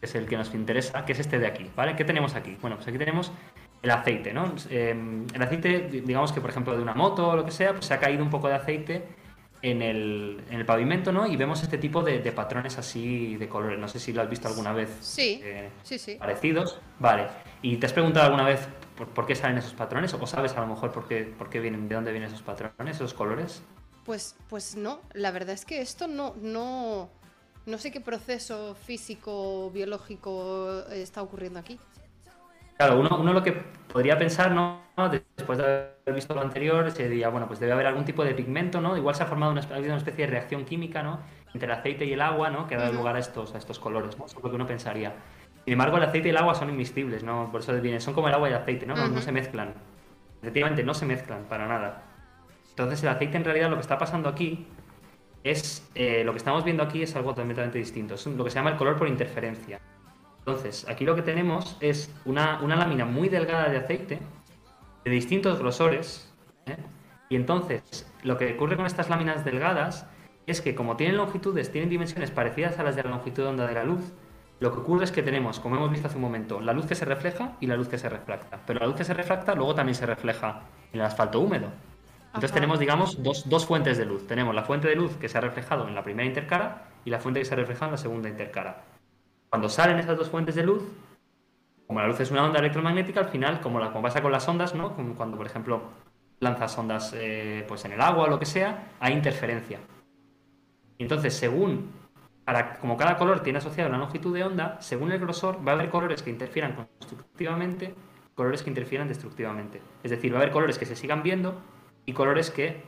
que 0.00 0.06
es 0.06 0.14
el 0.14 0.26
que 0.26 0.38
nos 0.38 0.54
interesa, 0.54 1.04
que 1.04 1.12
es 1.12 1.18
este 1.18 1.38
de 1.38 1.48
aquí, 1.48 1.70
¿vale? 1.76 1.96
¿Qué 1.96 2.06
tenemos 2.06 2.34
aquí? 2.34 2.56
Bueno, 2.58 2.76
pues 2.76 2.88
aquí 2.88 2.96
tenemos 2.96 3.30
el 3.82 3.90
aceite, 3.90 4.32
¿no? 4.32 4.54
Em, 4.70 5.26
el 5.34 5.42
aceite, 5.42 5.80
digamos 6.02 6.32
que 6.32 6.40
por 6.40 6.48
ejemplo 6.48 6.74
de 6.74 6.80
una 6.80 6.94
moto 6.94 7.28
o 7.28 7.36
lo 7.36 7.44
que 7.44 7.50
sea, 7.50 7.72
pues 7.72 7.84
se 7.84 7.92
ha 7.92 8.00
caído 8.00 8.24
un 8.24 8.30
poco 8.30 8.48
de 8.48 8.54
aceite 8.54 9.19
en 9.62 9.82
el, 9.82 10.42
en 10.48 10.58
el 10.58 10.66
pavimento, 10.66 11.12
¿no? 11.12 11.26
Y 11.26 11.36
vemos 11.36 11.62
este 11.62 11.78
tipo 11.78 12.02
de, 12.02 12.20
patrones 12.32 12.78
así 12.78 13.36
de 13.36 13.48
colores. 13.48 13.78
No 13.78 13.88
sé 13.88 13.98
si 13.98 14.12
lo 14.12 14.22
has 14.22 14.30
visto 14.30 14.48
alguna 14.48 14.72
vez. 14.72 14.90
Sí, 15.00 15.40
eh, 15.42 15.70
sí, 15.82 15.98
sí. 15.98 16.16
Parecidos. 16.16 16.80
Vale. 16.98 17.28
¿Y 17.62 17.76
te 17.76 17.86
has 17.86 17.92
preguntado 17.92 18.26
alguna 18.26 18.44
vez 18.44 18.66
por, 19.14 19.26
qué 19.26 19.34
salen 19.34 19.58
esos 19.58 19.74
patrones? 19.74 20.14
¿O 20.14 20.26
sabes 20.26 20.56
a 20.56 20.60
lo 20.60 20.66
mejor 20.66 20.92
por 20.92 21.06
qué, 21.06 21.24
por 21.24 21.50
qué 21.50 21.60
vienen, 21.60 21.88
de 21.88 21.94
dónde 21.94 22.12
vienen 22.12 22.28
esos 22.28 22.42
patrones, 22.42 22.96
esos 22.96 23.14
colores? 23.14 23.62
Pues, 24.04 24.36
pues 24.48 24.76
no. 24.76 25.00
La 25.12 25.30
verdad 25.30 25.54
es 25.54 25.64
que 25.64 25.80
esto 25.80 26.08
no, 26.08 26.34
no, 26.40 27.10
no 27.66 27.78
sé 27.78 27.90
qué 27.90 28.00
proceso 28.00 28.74
físico, 28.74 29.70
biológico 29.70 30.84
está 30.90 31.22
ocurriendo 31.22 31.58
aquí. 31.58 31.78
Claro, 32.80 32.98
uno, 32.98 33.18
uno 33.20 33.34
lo 33.34 33.42
que 33.42 33.52
podría 33.92 34.16
pensar, 34.16 34.52
¿no? 34.52 34.80
Después 35.36 35.58
de 35.58 35.64
haber 35.64 36.14
visto 36.14 36.32
lo 36.34 36.40
anterior, 36.40 36.90
se 36.90 37.10
diría, 37.10 37.28
bueno, 37.28 37.46
pues 37.46 37.60
debe 37.60 37.72
haber 37.72 37.86
algún 37.86 38.06
tipo 38.06 38.24
de 38.24 38.32
pigmento, 38.32 38.80
¿no? 38.80 38.96
Igual 38.96 39.14
se 39.14 39.22
ha 39.22 39.26
formado 39.26 39.52
una, 39.52 39.60
una 39.60 39.96
especie 39.98 40.24
de 40.24 40.30
reacción 40.30 40.64
química, 40.64 41.02
¿no? 41.02 41.20
entre 41.52 41.66
el 41.66 41.72
aceite 41.72 42.06
y 42.06 42.14
el 42.14 42.22
agua, 42.22 42.48
¿no? 42.48 42.66
Que 42.66 42.76
da 42.76 42.90
lugar 42.90 43.16
a 43.16 43.18
estos, 43.18 43.54
a 43.54 43.58
estos 43.58 43.78
colores, 43.78 44.16
¿no? 44.16 44.24
Eso 44.24 44.38
es 44.38 44.42
lo 44.42 44.48
que 44.48 44.56
uno 44.56 44.66
pensaría. 44.66 45.12
Sin 45.64 45.74
embargo, 45.74 45.98
el 45.98 46.04
aceite 46.04 46.28
y 46.28 46.30
el 46.30 46.38
agua 46.38 46.54
son 46.54 46.70
invisibles, 46.70 47.22
¿no? 47.22 47.50
Por 47.52 47.60
eso 47.60 47.78
viene, 47.82 48.00
son 48.00 48.14
como 48.14 48.28
el 48.28 48.34
agua 48.34 48.48
y 48.48 48.52
el 48.52 48.58
aceite, 48.58 48.86
¿no? 48.86 48.94
No 48.96 49.20
se 49.20 49.30
mezclan. 49.30 49.74
Efectivamente, 50.40 50.82
no 50.82 50.94
se 50.94 51.04
mezclan 51.04 51.44
para 51.50 51.68
nada. 51.68 52.04
Entonces, 52.70 53.02
el 53.02 53.10
aceite 53.10 53.36
en 53.36 53.44
realidad 53.44 53.68
lo 53.68 53.76
que 53.76 53.82
está 53.82 53.98
pasando 53.98 54.26
aquí 54.26 54.66
es, 55.44 55.86
eh, 55.94 56.24
lo 56.24 56.32
que 56.32 56.38
estamos 56.38 56.64
viendo 56.64 56.82
aquí 56.82 57.02
es 57.02 57.14
algo 57.14 57.34
totalmente 57.34 57.76
distinto. 57.76 58.14
Es 58.14 58.24
lo 58.26 58.42
que 58.42 58.50
se 58.50 58.56
llama 58.56 58.70
el 58.70 58.76
color 58.76 58.96
por 58.96 59.06
interferencia. 59.06 59.80
Entonces, 60.40 60.86
aquí 60.88 61.04
lo 61.04 61.14
que 61.14 61.22
tenemos 61.22 61.76
es 61.80 62.12
una, 62.24 62.60
una 62.62 62.76
lámina 62.76 63.04
muy 63.04 63.28
delgada 63.28 63.68
de 63.68 63.76
aceite, 63.76 64.18
de 65.04 65.10
distintos 65.10 65.58
grosores, 65.58 66.32
¿eh? 66.66 66.76
y 67.28 67.36
entonces 67.36 68.10
lo 68.22 68.36
que 68.36 68.54
ocurre 68.54 68.76
con 68.76 68.86
estas 68.86 69.08
láminas 69.08 69.44
delgadas 69.44 70.06
es 70.46 70.60
que 70.60 70.74
como 70.74 70.96
tienen 70.96 71.16
longitudes, 71.16 71.70
tienen 71.70 71.90
dimensiones 71.90 72.30
parecidas 72.30 72.78
a 72.78 72.82
las 72.82 72.96
de 72.96 73.02
la 73.02 73.10
longitud 73.10 73.42
de 73.42 73.48
onda 73.48 73.66
de 73.66 73.74
la 73.74 73.84
luz, 73.84 74.12
lo 74.60 74.72
que 74.72 74.80
ocurre 74.80 75.04
es 75.04 75.12
que 75.12 75.22
tenemos, 75.22 75.58
como 75.58 75.76
hemos 75.76 75.90
visto 75.90 76.08
hace 76.08 76.16
un 76.16 76.22
momento, 76.22 76.60
la 76.60 76.72
luz 76.72 76.86
que 76.86 76.94
se 76.94 77.06
refleja 77.06 77.56
y 77.60 77.66
la 77.66 77.76
luz 77.76 77.88
que 77.88 77.96
se 77.96 78.08
refracta. 78.10 78.60
Pero 78.66 78.80
la 78.80 78.86
luz 78.86 78.96
que 78.96 79.04
se 79.04 79.14
refracta 79.14 79.54
luego 79.54 79.74
también 79.74 79.94
se 79.94 80.04
refleja 80.04 80.62
en 80.92 81.00
el 81.00 81.06
asfalto 81.06 81.40
húmedo. 81.40 81.68
Entonces 82.26 82.52
tenemos, 82.52 82.78
digamos, 82.78 83.22
dos, 83.22 83.48
dos, 83.48 83.66
fuentes 83.66 83.96
de 83.96 84.04
luz. 84.04 84.26
Tenemos 84.26 84.54
la 84.54 84.62
fuente 84.62 84.86
de 84.86 84.96
luz 84.96 85.16
que 85.16 85.28
se 85.28 85.38
ha 85.38 85.40
reflejado 85.40 85.88
en 85.88 85.94
la 85.94 86.02
primera 86.02 86.28
intercara 86.28 86.84
y 87.04 87.10
la 87.10 87.18
fuente 87.18 87.40
que 87.40 87.46
se 87.46 87.54
ha 87.54 87.56
reflejado 87.56 87.86
en 87.86 87.92
la 87.92 87.98
segunda 87.98 88.28
intercara. 88.28 88.84
Cuando 89.50 89.68
salen 89.68 89.98
esas 89.98 90.16
dos 90.16 90.30
fuentes 90.30 90.54
de 90.54 90.62
luz, 90.62 90.82
como 91.86 92.00
la 92.00 92.06
luz 92.06 92.20
es 92.20 92.30
una 92.30 92.44
onda 92.44 92.60
electromagnética, 92.60 93.20
al 93.20 93.28
final, 93.28 93.60
como, 93.60 93.80
la, 93.80 93.88
como 93.88 94.02
pasa 94.02 94.22
con 94.22 94.32
las 94.32 94.48
ondas, 94.48 94.74
¿no? 94.74 94.94
Como 94.94 95.14
cuando, 95.14 95.36
por 95.36 95.46
ejemplo, 95.46 95.82
lanzas 96.38 96.78
ondas 96.78 97.12
eh, 97.16 97.64
pues 97.66 97.84
en 97.84 97.92
el 97.92 98.00
agua 98.00 98.24
o 98.24 98.28
lo 98.28 98.38
que 98.38 98.46
sea, 98.46 98.92
hay 99.00 99.12
interferencia. 99.12 99.80
Entonces, 100.98 101.34
según 101.34 102.00
como 102.80 102.96
cada 102.96 103.16
color 103.16 103.40
tiene 103.40 103.58
asociado 103.58 103.88
una 103.88 103.98
longitud 103.98 104.34
de 104.34 104.44
onda, 104.44 104.76
según 104.80 105.12
el 105.12 105.18
grosor 105.18 105.66
va 105.66 105.72
a 105.72 105.74
haber 105.76 105.90
colores 105.90 106.22
que 106.22 106.30
interfieran 106.30 106.74
constructivamente, 106.74 107.94
colores 108.34 108.62
que 108.62 108.70
interfieran 108.70 109.08
destructivamente. 109.08 109.80
Es 110.02 110.10
decir, 110.10 110.32
va 110.32 110.38
a 110.38 110.40
haber 110.42 110.52
colores 110.52 110.78
que 110.78 110.86
se 110.86 110.96
sigan 110.96 111.22
viendo 111.22 111.60
y 112.06 112.12
colores 112.12 112.50
que 112.50 112.82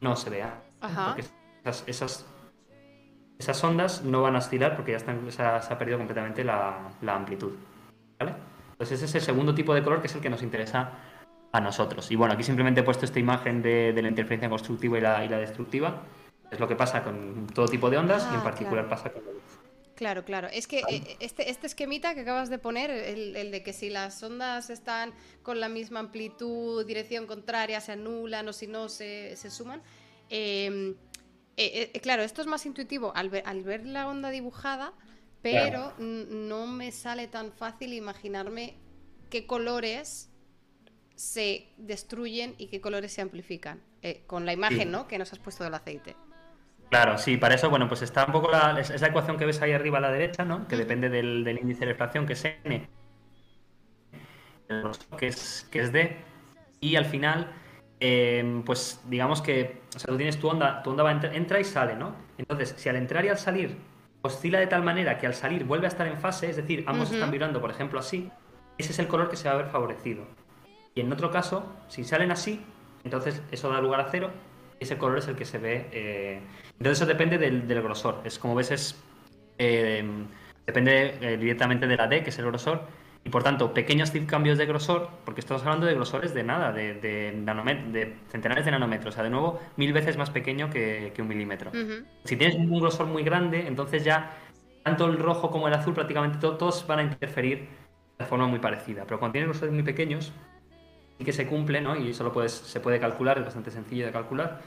no 0.00 0.16
se 0.16 0.30
vean. 0.30 0.54
Porque 0.80 1.24
esas, 1.64 1.84
esas, 1.86 2.26
ondas 3.62 4.02
no 4.02 4.22
van 4.22 4.34
a 4.34 4.38
oscilar 4.38 4.76
porque 4.76 4.92
ya 4.92 4.98
están, 4.98 5.30
se, 5.30 5.42
ha, 5.42 5.78
perdido 5.78 5.98
completamente 5.98 6.44
la, 6.44 6.90
amplitud. 7.08 7.52
Entonces 8.18 9.02
ese 9.02 9.04
es 9.04 9.14
el 9.16 9.20
segundo 9.22 9.54
tipo 9.54 9.74
de 9.74 9.82
color 9.82 10.00
que 10.00 10.06
es 10.06 10.14
el 10.14 10.20
que 10.20 10.30
nos 10.30 10.42
interesa 10.42 10.92
a 11.52 11.60
nosotros. 11.60 12.10
Y 12.10 12.16
bueno, 12.16 12.34
aquí 12.34 12.42
simplemente 12.42 12.80
he 12.80 12.84
puesto 12.84 13.04
esta 13.04 13.18
imagen 13.18 13.62
de, 13.62 13.92
la 13.94 14.08
interferencia 14.08 14.48
constructiva 14.48 14.98
y 14.98 15.00
la, 15.00 15.24
y 15.24 15.28
la 15.28 15.38
destructiva 15.38 16.02
es 16.50 16.60
lo 16.60 16.68
que 16.68 16.76
pasa 16.76 17.02
con 17.02 17.46
todo 17.48 17.66
tipo 17.66 17.90
de 17.90 17.98
ondas 17.98 18.26
y 18.30 18.34
en 18.34 18.40
ah, 18.40 18.44
particular 18.44 18.88
pasa 18.88 19.10
con 19.10 19.24
la 19.24 19.32
luz. 19.32 19.42
Claro, 19.96 20.24
claro. 20.24 20.48
Es 20.52 20.66
que 20.66 20.80
eh, 20.88 21.16
este, 21.20 21.50
este 21.50 21.66
esquemita 21.66 22.14
que 22.14 22.20
acabas 22.20 22.50
de 22.50 22.58
poner, 22.58 22.90
el, 22.90 23.50
de 23.50 23.62
que 23.62 23.72
si 23.72 23.88
las 23.88 24.22
ondas 24.22 24.68
están 24.68 25.14
con 25.42 25.58
la 25.58 25.68
misma 25.68 26.00
amplitud, 26.00 26.84
dirección 26.86 27.26
contraria, 27.26 27.80
se 27.80 27.92
anulan 27.92 28.46
o 28.48 28.52
si 28.52 28.66
no 28.66 28.88
se, 28.90 29.36
suman. 29.50 29.82
Em, 30.28 30.94
eh, 31.56 31.90
eh, 31.94 32.00
claro, 32.00 32.22
esto 32.22 32.40
es 32.40 32.46
más 32.46 32.66
intuitivo 32.66 33.12
al 33.14 33.30
ver, 33.30 33.42
al 33.46 33.62
ver 33.62 33.86
la 33.86 34.08
onda 34.08 34.30
dibujada, 34.30 34.92
pero 35.42 35.92
no 35.98 36.66
me 36.66 36.90
sale 36.92 37.28
tan 37.28 37.52
fácil 37.52 37.92
imaginarme 37.92 38.74
qué 39.30 39.46
colores 39.46 40.30
se 41.14 41.68
destruyen 41.76 42.54
y 42.58 42.66
qué 42.66 42.80
colores 42.80 43.12
se 43.12 43.22
amplifican. 43.22 43.80
con 44.26 44.46
la 44.46 44.52
imagen, 44.52 44.90
¿no? 44.90 45.08
Que 45.08 45.18
nos 45.18 45.32
has 45.32 45.38
puesto 45.40 45.64
del 45.64 45.74
aceite. 45.74 46.14
Claro, 46.90 47.18
sí, 47.18 47.36
para 47.36 47.54
eso, 47.56 47.68
bueno, 47.68 47.88
pues 47.88 48.02
está 48.02 48.26
un 48.26 48.32
poco 48.32 48.50
la, 48.50 48.78
esa 48.78 49.06
ecuación 49.06 49.36
que 49.36 49.44
ves 49.44 49.60
ahí 49.60 49.72
arriba 49.72 49.98
a 49.98 50.00
la 50.00 50.10
derecha, 50.10 50.44
¿no? 50.44 50.68
Que 50.68 50.76
depende 50.76 51.08
del, 51.08 51.46
índice 51.60 51.80
de 51.80 51.86
refracción, 51.86 52.26
que 52.26 52.34
es 52.34 52.44
N, 52.44 52.88
que 55.18 55.26
es, 55.26 55.66
que 55.70 55.80
es 55.80 55.92
D, 55.92 56.16
y 56.80 56.94
al 56.96 57.04
final, 57.04 57.52
em, 58.00 58.62
pues 58.62 59.00
digamos 59.08 59.42
que, 59.42 59.82
o 59.94 59.98
sea, 59.98 60.08
tú 60.08 60.16
tienes 60.16 60.38
tu 60.38 60.48
onda, 60.48 60.82
tu 60.82 60.90
onda 60.90 61.02
va 61.02 61.12
entra 61.12 61.60
y 61.60 61.64
sale, 61.64 61.96
¿no? 61.96 62.14
Entonces, 62.38 62.74
si 62.76 62.88
al 62.88 62.96
entrar 62.96 63.24
y 63.24 63.28
al 63.28 63.38
salir 63.38 63.76
oscila 64.22 64.58
de 64.58 64.66
tal 64.66 64.82
manera 64.82 65.18
que 65.18 65.26
al 65.26 65.34
salir 65.34 65.64
vuelve 65.64 65.86
a 65.86 65.88
estar 65.88 66.06
en 66.06 66.18
fase, 66.18 66.50
es 66.50 66.56
decir, 66.56 66.84
ambos 66.86 67.12
están 67.12 67.30
vibrando, 67.30 67.60
por 67.60 67.70
ejemplo, 67.70 67.98
así, 67.98 68.30
ese 68.78 68.92
es 68.92 68.98
el 68.98 69.08
color 69.08 69.30
que 69.30 69.36
se 69.36 69.48
va 69.48 69.54
a 69.54 69.58
ver 69.58 69.66
favorecido. 69.66 70.24
Y 70.94 71.00
en 71.00 71.12
otro 71.12 71.30
caso, 71.30 71.64
si 71.88 72.04
salen 72.04 72.30
así, 72.30 72.64
entonces 73.04 73.42
eso 73.50 73.70
da 73.70 73.80
lugar 73.80 74.00
a 74.00 74.08
cero, 74.10 74.30
ese 74.80 74.98
color 74.98 75.18
es 75.18 75.28
el 75.28 75.36
que 75.36 75.44
se 75.44 75.58
ve. 75.58 75.88
Eh, 75.92 76.40
entonces 76.72 76.98
eso 76.98 77.06
depende 77.06 77.38
del, 77.38 77.62
grosor. 77.82 78.20
Es 78.24 78.38
como 78.38 78.54
ves, 78.54 78.70
es 78.70 78.96
eh, 79.58 80.04
depende 80.66 81.18
eh, 81.20 81.36
directamente 81.36 81.86
de 81.86 81.96
la 81.96 82.06
D, 82.06 82.22
que 82.22 82.30
es 82.30 82.38
el 82.38 82.46
grosor. 82.46 82.82
Y 83.26 83.28
por 83.28 83.42
tanto, 83.42 83.74
pequeños 83.74 84.12
cambios 84.24 84.56
de 84.56 84.66
grosor, 84.66 85.10
porque 85.24 85.40
estamos 85.40 85.60
hablando 85.64 85.84
de 85.84 85.94
grosores 85.94 86.32
de 86.32 86.44
nada, 86.44 86.70
de, 86.70 86.94
de, 86.94 88.16
centenares 88.28 88.64
de 88.64 88.70
nanómetros, 88.70 89.12
o 89.12 89.16
sea, 89.16 89.24
de 89.24 89.30
nuevo, 89.30 89.58
mil 89.76 89.92
veces 89.92 90.16
más 90.16 90.30
pequeño 90.30 90.70
que, 90.70 91.12
un 91.18 91.26
milímetro. 91.26 91.72
Si 92.22 92.36
tienes 92.36 92.54
un 92.54 92.78
grosor 92.78 93.08
muy 93.08 93.24
grande, 93.24 93.66
entonces 93.66 94.04
ya 94.04 94.38
tanto 94.84 95.06
el 95.06 95.18
rojo 95.18 95.50
como 95.50 95.66
el 95.66 95.74
azul, 95.74 95.92
prácticamente 95.92 96.38
todos 96.38 96.86
van 96.86 97.00
a 97.00 97.02
interferir 97.02 97.66
de 98.16 98.24
forma 98.24 98.46
muy 98.46 98.60
parecida. 98.60 99.02
Pero 99.06 99.18
cuando 99.18 99.32
tienes 99.32 99.48
grosores 99.48 99.74
muy 99.74 99.82
pequeños, 99.82 100.32
sí 101.18 101.24
que 101.24 101.32
se 101.32 101.48
cumple, 101.48 101.80
¿no? 101.80 101.96
Y 101.96 102.10
eso 102.10 102.32
puedes, 102.32 102.52
se 102.52 102.78
puede 102.78 103.00
calcular, 103.00 103.38
es 103.38 103.44
bastante 103.44 103.72
sencillo 103.72 104.06
de 104.06 104.12
calcular 104.12 104.60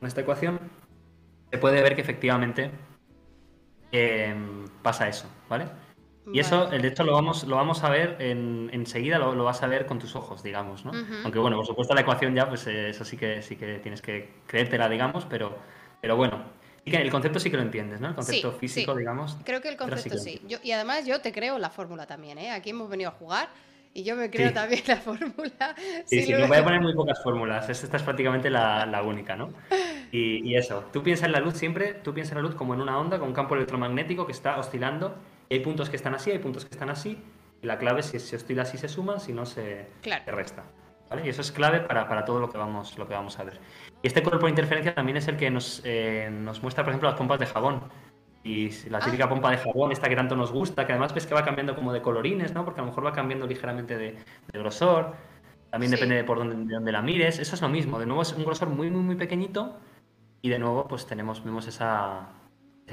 con 0.00 0.08
esta 0.08 0.22
ecuación, 0.22 0.58
se 1.48 1.58
puede 1.58 1.80
ver 1.80 1.94
que 1.94 2.00
efectivamente 2.00 2.72
em, 3.92 4.66
pasa 4.82 5.06
eso, 5.06 5.30
¿vale? 5.48 5.66
Y 6.32 6.38
eso, 6.38 6.66
de 6.66 6.86
hecho, 6.86 7.04
lo 7.04 7.12
vamos, 7.12 7.44
lo 7.44 7.56
vamos 7.56 7.82
a 7.84 7.90
ver 7.90 8.16
enseguida, 8.20 9.18
lo, 9.18 9.34
lo, 9.34 9.44
vas 9.44 9.62
a 9.62 9.66
ver 9.66 9.86
con 9.86 9.98
tus 9.98 10.14
ojos, 10.16 10.42
digamos, 10.42 10.84
¿no? 10.84 10.92
Aunque 11.24 11.38
bueno, 11.38 11.56
por 11.56 11.66
supuesto 11.66 11.94
la 11.94 12.02
ecuación 12.02 12.34
ya, 12.34 12.48
pues 12.48 12.66
eh, 12.66 12.90
eso 12.90 13.04
sí 13.04 13.16
que 13.16 13.42
sí 13.42 13.56
que 13.56 13.78
tienes 13.78 14.02
que 14.02 14.30
creértela, 14.46 14.88
digamos, 14.88 15.26
pero, 15.26 15.56
pero 16.00 16.16
bueno, 16.16 16.44
el 16.84 17.10
concepto 17.10 17.38
sí 17.38 17.50
que 17.50 17.56
lo 17.56 17.62
entiendes, 17.62 18.00
¿no? 18.00 18.08
El 18.08 18.14
concepto 18.14 18.52
físico, 18.52 18.94
digamos. 18.94 19.36
Creo 19.44 19.60
que 19.60 19.68
el 19.68 19.76
concepto 19.76 20.18
sí. 20.18 20.40
y 20.62 20.72
además 20.72 21.06
yo 21.06 21.20
te 21.20 21.32
creo 21.32 21.58
la 21.58 21.70
fórmula 21.70 22.06
también, 22.06 22.38
¿eh? 22.38 22.50
Aquí 22.50 22.70
hemos 22.70 22.88
venido 22.88 23.10
a 23.10 23.12
jugar 23.12 23.48
y 23.92 24.04
yo 24.04 24.14
me 24.14 24.30
creo 24.30 24.52
también 24.52 24.82
la 24.86 24.96
fórmula. 24.96 25.74
Sí, 26.06 26.22
sí, 26.26 26.32
me 26.32 26.46
voy 26.46 26.56
a 26.56 26.64
poner 26.64 26.80
muy 26.80 26.94
pocas 26.94 27.22
fórmulas. 27.22 27.68
Esta 27.68 27.96
es 27.96 28.02
prácticamente 28.02 28.50
la, 28.50 29.02
única, 29.04 29.36
¿no? 29.36 29.52
Y, 30.12 30.56
eso, 30.56 30.86
tú 30.92 31.04
piensas 31.04 31.26
en 31.26 31.32
la 31.32 31.38
luz 31.38 31.54
siempre, 31.54 31.94
tú 31.94 32.12
piensas 32.12 32.32
en 32.32 32.38
la 32.38 32.42
luz 32.42 32.56
como 32.56 32.74
en 32.74 32.80
una 32.80 32.98
onda 32.98 33.20
con 33.20 33.28
un 33.28 33.34
campo 33.34 33.54
electromagnético 33.54 34.26
que 34.26 34.32
está 34.32 34.58
oscilando. 34.58 35.14
Y 35.50 35.54
hay 35.54 35.60
puntos 35.60 35.90
que 35.90 35.96
están 35.96 36.14
así, 36.14 36.30
hay 36.30 36.38
puntos 36.38 36.64
que 36.64 36.70
están 36.70 36.90
así. 36.90 37.18
Y 37.60 37.66
la 37.66 37.76
clave 37.76 38.00
es 38.00 38.06
si 38.06 38.18
se 38.20 38.36
oscila 38.36 38.62
así 38.62 38.78
se 38.78 38.88
suma, 38.88 39.18
si 39.18 39.32
no 39.32 39.44
se, 39.44 39.88
resta. 40.26 40.62
¿vale? 41.10 41.26
Y 41.26 41.28
eso 41.28 41.42
es 41.42 41.50
clave 41.50 41.80
para, 41.80 42.24
todo 42.24 42.38
lo 42.38 42.48
que, 42.48 42.56
vamos, 42.56 42.96
lo 42.96 43.06
que 43.06 43.14
vamos 43.14 43.38
a 43.38 43.44
ver. 43.44 43.60
Y 44.00 44.06
este 44.06 44.22
cuerpo 44.22 44.46
de 44.46 44.50
interferencia 44.50 44.94
también 44.94 45.18
es 45.18 45.26
el 45.26 45.36
que 45.36 45.50
nos, 45.50 45.82
eh, 45.84 46.30
nos 46.32 46.62
muestra, 46.62 46.84
por 46.84 46.92
ejemplo, 46.92 47.10
las 47.10 47.18
pompas 47.18 47.40
de 47.40 47.46
jabón. 47.46 47.82
Y 48.44 48.70
la 48.88 48.98
ah. 48.98 49.04
típica 49.04 49.28
pompa 49.28 49.50
de 49.50 49.58
jabón, 49.58 49.90
esta 49.90 50.08
que 50.08 50.16
tanto 50.16 50.36
nos 50.36 50.52
gusta, 50.52 50.86
que 50.86 50.92
además 50.92 51.12
ves 51.12 51.26
que 51.26 51.34
va 51.34 51.44
cambiando 51.44 51.74
como 51.74 51.92
de 51.92 52.00
colorines, 52.00 52.54
¿no? 52.54 52.64
Porque 52.64 52.80
a 52.80 52.84
lo 52.84 52.90
mejor 52.90 53.04
va 53.04 53.12
cambiando 53.12 53.46
ligeramente 53.46 53.98
de, 53.98 54.18
grosor. 54.52 55.14
También 55.70 55.90
depende 55.90 56.14
de 56.14 56.24
por 56.24 56.38
dónde, 56.38 56.78
de 56.80 56.92
la 56.92 57.02
mires. 57.02 57.40
Eso 57.40 57.56
es 57.56 57.60
lo 57.60 57.68
mismo. 57.68 57.98
De 57.98 58.06
nuevo 58.06 58.22
es 58.22 58.32
un 58.32 58.44
grosor 58.44 58.68
muy, 58.68 58.88
muy, 58.88 59.02
muy 59.02 59.16
pequeñito. 59.16 59.76
Y 60.42 60.48
de 60.48 60.58
nuevo, 60.58 60.88
pues 60.88 61.06
tenemos, 61.06 61.44
vemos 61.44 61.66
esa, 61.66 62.30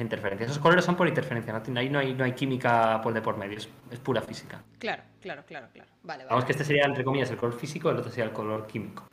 interferencia. 0.01 0.45
Esos 0.45 0.59
colores 0.59 0.85
son 0.85 0.95
por 0.95 1.07
interferencia. 1.07 1.53
¿no? 1.53 1.79
Ahí 1.79 1.89
no 1.89 1.99
hay, 1.99 2.13
no 2.13 2.23
hay 2.23 2.33
química 2.33 3.01
por 3.01 3.13
de 3.13 3.21
por 3.21 3.37
medio. 3.37 3.57
Es, 3.57 3.99
pura 3.99 4.21
física. 4.21 4.63
Claro, 4.79 5.03
claro, 5.21 5.43
claro, 5.45 5.67
claro. 5.73 5.89
Vale, 6.03 6.25
Vamos 6.25 6.45
que 6.45 6.51
este 6.51 6.63
sería, 6.63 6.85
entre 6.85 7.03
comillas, 7.03 7.29
el 7.31 7.37
color 7.37 7.57
físico, 7.57 7.89
el 7.89 7.97
otro 7.97 8.09
sería 8.09 8.25
el 8.25 8.31
color 8.31 8.67
químico. 8.67 9.07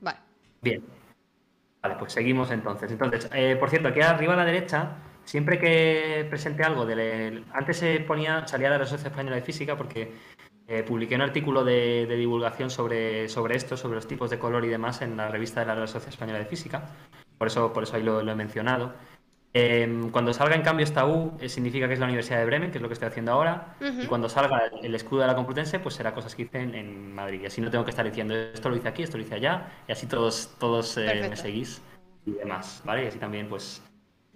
¿Vale? 0.00 0.18
Bien. 0.62 0.82
Vale, 1.82 1.94
pues 1.98 2.12
seguimos 2.12 2.50
entonces. 2.50 2.90
Entonces, 2.90 3.28
eh, 3.32 3.56
por 3.56 3.70
cierto, 3.70 3.88
aquí 3.88 4.00
arriba 4.00 4.34
a 4.34 4.36
la 4.36 4.44
derecha, 4.44 4.96
siempre 5.24 5.58
que 5.58 6.26
presente 6.28 6.64
algo, 6.64 6.86
de 6.86 7.44
antes 7.52 7.76
se 7.76 8.00
ponía, 8.00 8.46
salía 8.48 8.70
de 8.70 8.78
la 8.78 8.86
Sociedad 8.86 9.12
Española 9.12 9.36
de 9.36 9.42
Física 9.42 9.76
porque 9.76 10.12
eh, 10.70 10.82
publiqué 10.82 11.14
un 11.14 11.22
artículo 11.22 11.64
de, 11.64 12.06
divulgación 12.06 12.68
sobre, 12.68 13.26
sobre 13.30 13.56
esto, 13.56 13.74
sobre 13.74 13.94
los 13.94 14.06
tipos 14.06 14.28
de 14.28 14.38
color 14.38 14.66
y 14.66 14.68
demás 14.68 15.00
en 15.00 15.16
la 15.16 15.28
revista 15.28 15.60
de 15.60 15.66
la 15.66 15.74
Real 15.74 15.88
Sociedad 15.88 16.12
Española 16.12 16.38
de 16.40 16.44
Física. 16.44 16.90
Por 17.38 17.46
eso, 17.46 17.72
por 17.72 17.84
eso 17.84 17.96
ahí 17.96 18.02
lo, 18.02 18.20
he 18.20 18.34
mencionado. 18.34 18.92
Em, 19.58 20.10
cuando 20.10 20.32
salga 20.32 20.54
en 20.54 20.62
cambio 20.62 20.84
esta 20.84 21.04
U, 21.04 21.36
eh, 21.40 21.48
significa 21.48 21.88
que 21.88 21.94
es 21.94 21.98
la 21.98 22.06
Universidad 22.06 22.38
de 22.38 22.44
Bremen, 22.44 22.70
que 22.70 22.78
es 22.78 22.82
lo 22.82 22.88
que 22.88 22.94
estoy 22.94 23.08
haciendo 23.08 23.32
ahora. 23.32 23.74
Y 23.80 24.06
cuando 24.06 24.28
salga 24.28 24.70
el, 24.82 24.94
escudo 24.94 25.22
de 25.22 25.26
la 25.26 25.34
Complutense, 25.34 25.80
pues 25.80 25.96
será 25.96 26.14
cosas 26.14 26.36
que 26.36 26.42
hice 26.42 26.60
en, 26.60 27.12
Madrid. 27.12 27.40
Y 27.42 27.46
así 27.46 27.60
no 27.60 27.68
tengo 27.68 27.84
que 27.84 27.90
estar 27.90 28.04
diciendo 28.04 28.34
esto 28.34 28.70
lo 28.70 28.76
hice 28.76 28.86
aquí, 28.86 29.02
esto 29.02 29.16
lo 29.16 29.24
hice 29.24 29.34
allá. 29.34 29.68
Y 29.88 29.92
así 29.92 30.06
todos, 30.06 30.54
todos 30.60 30.96
eh, 30.98 31.26
me 31.28 31.36
seguís 31.36 31.82
y 32.24 32.32
demás. 32.32 32.82
¿vale? 32.84 33.04
Y 33.04 33.06
así 33.08 33.18
también, 33.18 33.48
pues, 33.48 33.82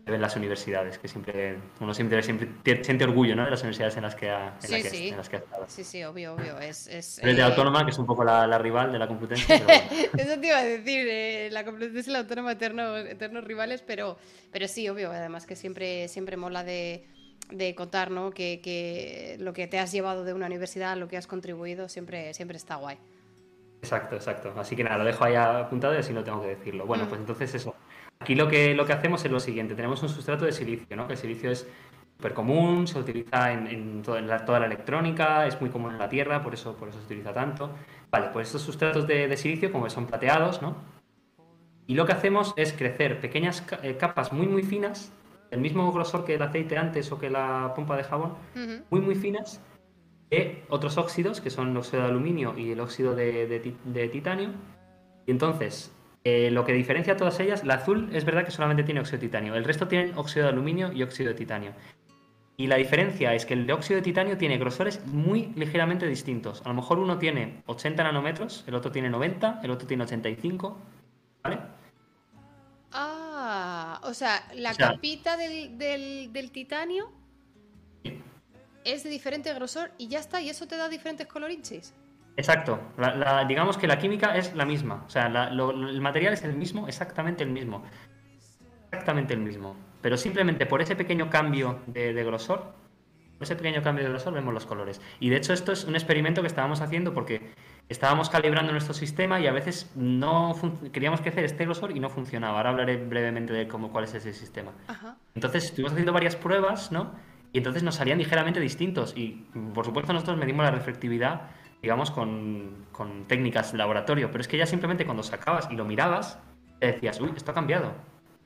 ven 0.04 0.20
las 0.20 0.34
universidades, 0.36 0.98
que 0.98 1.06
siempre 1.08 1.56
uno 1.80 1.94
siempre, 1.94 2.22
siempre 2.22 2.48
siente 2.84 3.04
orgullo 3.04 3.36
¿no? 3.36 3.44
de 3.44 3.50
las 3.50 3.60
universidades 3.60 3.96
en 3.96 4.02
las 4.02 4.14
que 4.16 4.30
ha, 4.30 4.54
en 4.62 4.68
sí, 4.68 4.82
sí. 4.82 5.08
En 5.08 5.16
las 5.16 5.28
que 5.28 5.36
ha 5.36 5.38
estado. 5.38 5.64
Sí, 5.68 5.84
sí, 5.84 6.02
obvio, 6.04 6.34
obvio. 6.34 6.58
Es, 6.58 6.86
es 6.88 7.16
de 7.22 7.30
eh, 7.32 7.42
Autónoma, 7.42 7.84
que 7.84 7.90
es 7.92 7.98
un 7.98 8.06
poco 8.06 8.24
la, 8.24 8.46
la 8.46 8.58
rival 8.58 8.92
de 8.92 8.98
la 8.98 9.06
Complutense. 9.06 9.44
Pero 9.46 9.66
Eso 10.18 10.40
te 10.40 10.46
iba 10.46 10.58
a 10.58 10.64
decir, 10.64 11.06
eh, 11.08 11.48
la 11.52 11.64
Complutense 11.64 12.10
y 12.10 12.12
la 12.12 12.18
Autónoma 12.20 12.52
eternos, 12.52 13.06
eternos 13.06 13.44
rivales, 13.44 13.82
pero, 13.82 14.16
pero 14.50 14.66
sí, 14.66 14.88
obvio, 14.88 15.10
además 15.12 15.46
que 15.46 15.54
siempre, 15.54 16.08
siempre 16.08 16.36
mola 16.36 16.64
de, 16.64 17.06
de 17.50 17.74
contar, 17.76 18.10
¿no? 18.10 18.30
Que, 18.30 18.60
que 18.60 19.36
lo 19.38 19.52
que 19.52 19.68
te 19.68 19.78
has 19.78 19.92
llevado 19.92 20.24
de 20.24 20.34
una 20.34 20.46
universidad, 20.46 20.96
lo 20.96 21.06
que 21.06 21.16
has 21.16 21.26
contribuido, 21.28 21.88
siempre, 21.88 22.34
siempre 22.34 22.56
está 22.56 22.74
guay. 22.76 22.98
Exacto, 23.82 24.16
exacto. 24.16 24.52
Así 24.56 24.76
que 24.76 24.84
nada, 24.84 24.98
lo 24.98 25.04
dejo 25.04 25.24
ahí 25.24 25.34
apuntado 25.34 25.94
y 25.94 25.98
así 25.98 26.12
no 26.12 26.22
tengo 26.22 26.40
que 26.42 26.48
decirlo. 26.48 26.86
Bueno, 26.86 27.04
Mm. 27.04 27.08
pues 27.08 27.20
entonces 27.20 27.54
eso. 27.54 27.74
Aquí 28.22 28.36
lo 28.36 28.46
que, 28.46 28.72
lo 28.72 28.86
que 28.86 28.92
hacemos 28.92 29.24
es 29.24 29.32
lo 29.32 29.40
siguiente. 29.40 29.74
Tenemos 29.74 30.00
un 30.04 30.08
sustrato 30.08 30.44
de 30.44 30.52
silicio, 30.52 30.96
¿no? 30.96 31.08
Que 31.08 31.14
el 31.14 31.18
silicio 31.18 31.50
es 31.50 31.66
súper 32.16 32.34
común, 32.34 32.86
se 32.86 32.96
utiliza 33.00 33.52
en, 33.52 33.66
en 33.66 34.02
toda, 34.02 34.20
en 34.20 34.28
la, 34.28 34.44
toda 34.44 34.60
la 34.60 34.66
electrónica, 34.66 35.44
es 35.44 35.60
muy 35.60 35.70
común 35.70 35.90
en 35.90 35.98
la 35.98 36.08
Tierra, 36.08 36.40
por 36.40 36.54
eso, 36.54 36.76
por 36.76 36.88
eso 36.88 37.00
se 37.00 37.06
utiliza 37.06 37.32
tanto. 37.32 37.70
Vale, 38.12 38.28
pues 38.32 38.46
estos 38.46 38.62
sustratos 38.62 39.08
de, 39.08 39.26
de 39.26 39.36
silicio, 39.36 39.72
como 39.72 39.84
que 39.84 39.90
son 39.90 40.06
plateados, 40.06 40.62
¿no? 40.62 40.76
Y 41.88 41.96
lo 41.96 42.06
que 42.06 42.12
hacemos 42.12 42.54
es 42.56 42.72
crecer 42.72 43.20
pequeñas 43.20 43.66
eh, 43.82 43.96
capas 43.96 44.32
muy, 44.32 44.46
muy 44.46 44.62
finas, 44.62 45.12
del 45.50 45.60
mismo 45.60 45.90
grosor 45.90 46.24
que 46.24 46.36
el 46.36 46.42
aceite 46.42 46.78
antes 46.78 47.10
o 47.10 47.18
que 47.18 47.28
la 47.28 47.72
pompa 47.74 47.96
de 47.96 48.04
jabón, 48.04 48.36
Ujú. 48.54 48.84
muy 48.90 49.00
muy 49.00 49.16
finas 49.16 49.60
de 50.30 50.62
otros 50.68 50.96
óxidos, 50.96 51.40
que 51.40 51.50
son 51.50 51.70
el 51.70 51.76
óxido 51.76 52.04
de 52.04 52.08
aluminio 52.08 52.56
y 52.56 52.70
el 52.70 52.78
óxido 52.78 53.16
de, 53.16 53.48
de 53.48 53.74
de 53.84 54.08
titanio. 54.08 54.50
Y 55.26 55.32
entonces, 55.32 55.92
eh, 56.24 56.50
lo 56.50 56.64
que 56.64 56.72
diferencia 56.72 57.14
a 57.14 57.16
todas 57.16 57.38
ellas, 57.40 57.64
la 57.64 57.74
azul 57.74 58.08
es 58.12 58.24
verdad 58.24 58.44
que 58.44 58.50
solamente 58.50 58.84
tiene 58.84 59.00
óxido 59.00 59.18
de 59.20 59.26
titanio, 59.26 59.54
el 59.54 59.64
resto 59.64 59.88
tienen 59.88 60.16
óxido 60.16 60.46
de 60.46 60.52
aluminio 60.52 60.92
y 60.92 61.02
óxido 61.02 61.30
de 61.30 61.34
titanio. 61.34 61.72
Y 62.56 62.66
la 62.66 62.76
diferencia 62.76 63.34
es 63.34 63.46
que 63.46 63.54
el 63.54 63.66
de 63.66 63.72
óxido 63.72 63.96
de 63.96 64.02
titanio 64.02 64.36
tiene 64.38 64.58
grosores 64.58 65.04
muy 65.06 65.46
ligeramente 65.56 66.06
distintos. 66.06 66.62
A 66.64 66.68
lo 66.68 66.74
mejor 66.74 66.98
uno 66.98 67.18
tiene 67.18 67.62
80 67.66 68.02
nanómetros, 68.04 68.62
el 68.68 68.74
otro 68.74 68.92
tiene 68.92 69.08
90, 69.10 69.60
el 69.64 69.70
otro 69.70 69.88
tiene 69.88 70.04
85, 70.04 70.78
¿vale? 71.42 71.58
Ah, 72.92 74.00
o 74.04 74.12
sea, 74.14 74.46
la 74.54 74.70
O 74.70 74.74
sea- 74.74 74.88
capita 74.90 75.36
del, 75.36 75.78
del, 75.78 76.32
del 76.32 76.50
titanio 76.50 77.10
es 78.84 79.02
de 79.04 79.10
diferente 79.10 79.52
grosor 79.54 79.90
y 79.96 80.08
ya 80.08 80.18
está, 80.18 80.40
y 80.42 80.50
eso 80.50 80.66
te 80.66 80.76
da 80.76 80.88
diferentes 80.88 81.26
colorinchis. 81.26 81.94
Exacto. 82.36 82.80
La- 82.96 83.14
la- 83.14 83.44
digamos 83.44 83.76
que 83.76 83.86
la 83.86 83.98
química 83.98 84.36
es 84.36 84.54
la 84.54 84.64
misma. 84.64 85.04
O 85.06 85.10
sea, 85.10 85.28
la- 85.28 85.50
lo- 85.50 85.70
el 85.70 86.00
material 86.00 86.32
es 86.32 86.42
el 86.44 86.54
mismo, 86.54 86.88
exactamente 86.88 87.42
el 87.44 87.50
mismo. 87.50 87.82
Exactamente 88.90 89.34
el 89.34 89.40
mismo. 89.40 89.76
Pero 90.00 90.16
simplemente 90.16 90.66
por 90.66 90.82
ese 90.82 90.96
pequeño 90.96 91.30
cambio 91.30 91.80
de, 91.86 92.12
de 92.12 92.24
grosor, 92.24 92.72
por 93.38 93.44
ese 93.44 93.56
pequeño 93.56 93.82
cambio 93.82 94.04
de 94.04 94.10
grosor 94.10 94.34
vemos 94.34 94.52
los 94.54 94.66
colores. 94.66 95.00
Y 95.20 95.30
de 95.30 95.36
hecho 95.36 95.52
esto 95.52 95.72
es 95.72 95.84
un 95.84 95.94
experimento 95.94 96.40
que 96.42 96.46
estábamos 96.48 96.80
haciendo 96.80 97.12
porque 97.14 97.52
estábamos 97.88 98.28
calibrando 98.30 98.72
nuestro 98.72 98.94
sistema 98.94 99.40
y 99.40 99.46
a 99.46 99.52
veces 99.52 99.90
no 99.94 100.54
queríamos 100.92 101.20
que 101.20 101.28
hacer 101.30 101.44
este 101.44 101.64
grosor 101.64 101.96
y 101.96 102.00
no 102.00 102.08
funcionaba. 102.08 102.58
Ahora 102.58 102.70
hablaré 102.70 102.96
brevemente 102.96 103.52
de 103.52 103.68
cómo, 103.68 103.90
cuál 103.90 104.04
es 104.04 104.14
ese 104.14 104.32
sistema. 104.32 104.72
Ajá. 104.88 105.16
Entonces 105.34 105.64
estuvimos 105.64 105.92
haciendo 105.92 106.12
varias 106.12 106.36
pruebas, 106.36 106.92
¿no? 106.92 107.12
Y 107.52 107.58
entonces 107.58 107.82
nos 107.82 107.96
salían 107.96 108.18
ligeramente 108.18 108.60
distintos. 108.60 109.12
Y 109.16 109.46
por 109.74 109.84
supuesto 109.84 110.12
nosotros 110.12 110.36
medimos 110.38 110.64
la 110.64 110.70
reflectividad, 110.70 111.50
digamos, 111.82 112.10
con, 112.10 112.86
con 112.92 113.26
técnicas 113.26 113.72
de 113.72 113.78
laboratorio. 113.78 114.30
Pero 114.30 114.40
es 114.40 114.48
que 114.48 114.56
ya 114.56 114.66
simplemente 114.66 115.04
cuando 115.04 115.22
sacabas 115.22 115.68
y 115.70 115.74
lo 115.74 115.84
mirabas, 115.84 116.38
te 116.78 116.86
decías, 116.86 117.20
uy, 117.20 117.32
esto 117.36 117.50
ha 117.50 117.54
cambiado. 117.54 117.92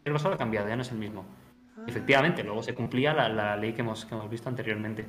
El 0.05 0.13
grosor 0.13 0.33
ha 0.33 0.37
cambiado, 0.37 0.69
ya 0.69 0.77
no 0.77 0.83
es 0.83 0.91
el 0.91 0.99
mismo. 0.99 1.27
Efectivamente, 1.87 2.43
luego 2.43 2.63
se 2.63 2.75
cumplía 2.75 3.13
la, 3.13 3.29
la 3.29 3.57
ley 3.57 3.75
que 3.75 3.83
hemos, 3.83 4.07
que 4.07 4.15
hemos 4.15 4.31
visto 4.31 4.49
anteriormente. 4.49 5.07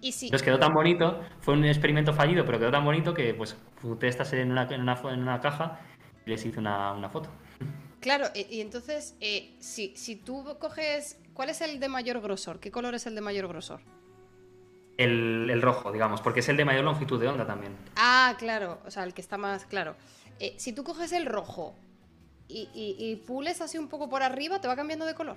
Y 0.00 0.12
si, 0.12 0.26
Entonces 0.26 0.44
quedó 0.44 0.58
tan 0.58 0.72
bonito, 0.72 1.20
fue 1.40 1.54
un 1.54 1.64
experimento 1.64 2.12
fallido, 2.12 2.44
pero 2.44 2.58
quedó 2.58 2.70
tan 2.70 2.84
bonito 2.84 3.12
que 3.12 3.34
pues 3.34 3.56
junté 3.82 4.08
estas 4.08 4.32
en 4.34 4.52
una, 4.52 4.62
en 4.70 4.82
una, 4.82 5.00
en 5.10 5.22
una 5.22 5.40
caja 5.40 5.80
y 6.24 6.30
les 6.30 6.44
hice 6.44 6.60
una, 6.60 6.92
una 6.92 7.08
foto. 7.08 7.30
claro, 8.00 8.26
y, 8.34 8.56
y 8.56 8.60
entonces, 8.60 9.16
eh, 9.20 9.56
si, 9.58 9.96
si 9.96 10.16
tú 10.16 10.44
coges, 10.60 11.20
¿cuál 11.32 11.48
es 11.50 11.60
el 11.62 11.80
de 11.80 11.88
mayor 11.88 12.20
grosor? 12.20 12.60
¿Qué 12.60 12.70
color 12.70 12.94
es 12.94 13.06
el 13.06 13.14
de 13.14 13.22
mayor 13.22 13.48
grosor? 13.48 13.80
El, 14.96 15.48
el 15.50 15.60
rojo, 15.62 15.90
digamos, 15.92 16.20
porque 16.20 16.40
es 16.40 16.48
el 16.48 16.56
de 16.56 16.64
mayor 16.64 16.84
longitud 16.84 17.20
de 17.20 17.26
onda 17.28 17.46
también. 17.46 17.72
Ah, 17.96 18.34
claro, 18.38 18.78
o 18.86 18.90
sea, 18.90 19.02
el 19.04 19.12
que 19.14 19.20
está 19.20 19.36
más 19.38 19.64
claro. 19.66 19.96
Eh, 20.40 20.54
si 20.58 20.72
tú 20.72 20.84
coges 20.84 21.12
el 21.12 21.26
rojo 21.26 21.74
y, 22.48 22.68
y- 22.74 22.96
y 22.98 23.16
pules 23.16 23.60
así 23.60 23.76
un 23.78 23.88
poco 23.88 24.08
por 24.08 24.22
arriba, 24.22 24.60
¿te 24.60 24.68
va 24.68 24.76
cambiando 24.76 25.04
de 25.06 25.14
color? 25.14 25.36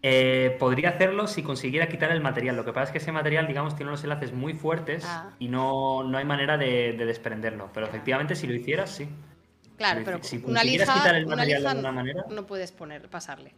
Eh, 0.00 0.56
podría 0.60 0.90
hacerlo 0.90 1.26
si 1.26 1.42
consiguiera 1.42 1.88
quitar 1.88 2.12
el 2.12 2.20
material. 2.20 2.54
Lo 2.54 2.64
que 2.64 2.72
pasa 2.72 2.84
es 2.84 2.90
que 2.92 2.98
ese 2.98 3.10
material, 3.10 3.48
digamos, 3.48 3.74
tiene 3.74 3.90
unos 3.90 4.02
enlaces 4.04 4.32
muy 4.32 4.54
fuertes 4.54 5.04
Ah. 5.06 5.30
y 5.40 5.48
no, 5.48 6.04
no 6.04 6.18
hay 6.18 6.24
manera 6.24 6.56
de, 6.56 6.92
de 6.92 7.04
desprenderlo. 7.04 7.70
Pero 7.74 7.86
efectivamente, 7.86 8.36
si 8.36 8.46
lo 8.46 8.54
hicieras, 8.54 8.90
sí. 8.90 9.08
Claro, 9.76 9.98
Si- 10.00 10.04
pero 10.04 10.22
si 10.22 10.36
una 10.44 10.62
lija, 10.62 10.94
quitar 10.94 11.14
el 11.16 11.26
una 11.26 11.36
material 11.36 11.58
de 11.62 11.68
lija 11.68 11.70
alguna 11.72 11.92
manera. 11.92 12.24
no 12.30 12.46
puedes 12.46 12.70
poner, 12.72 13.08
pasarle. 13.10 13.54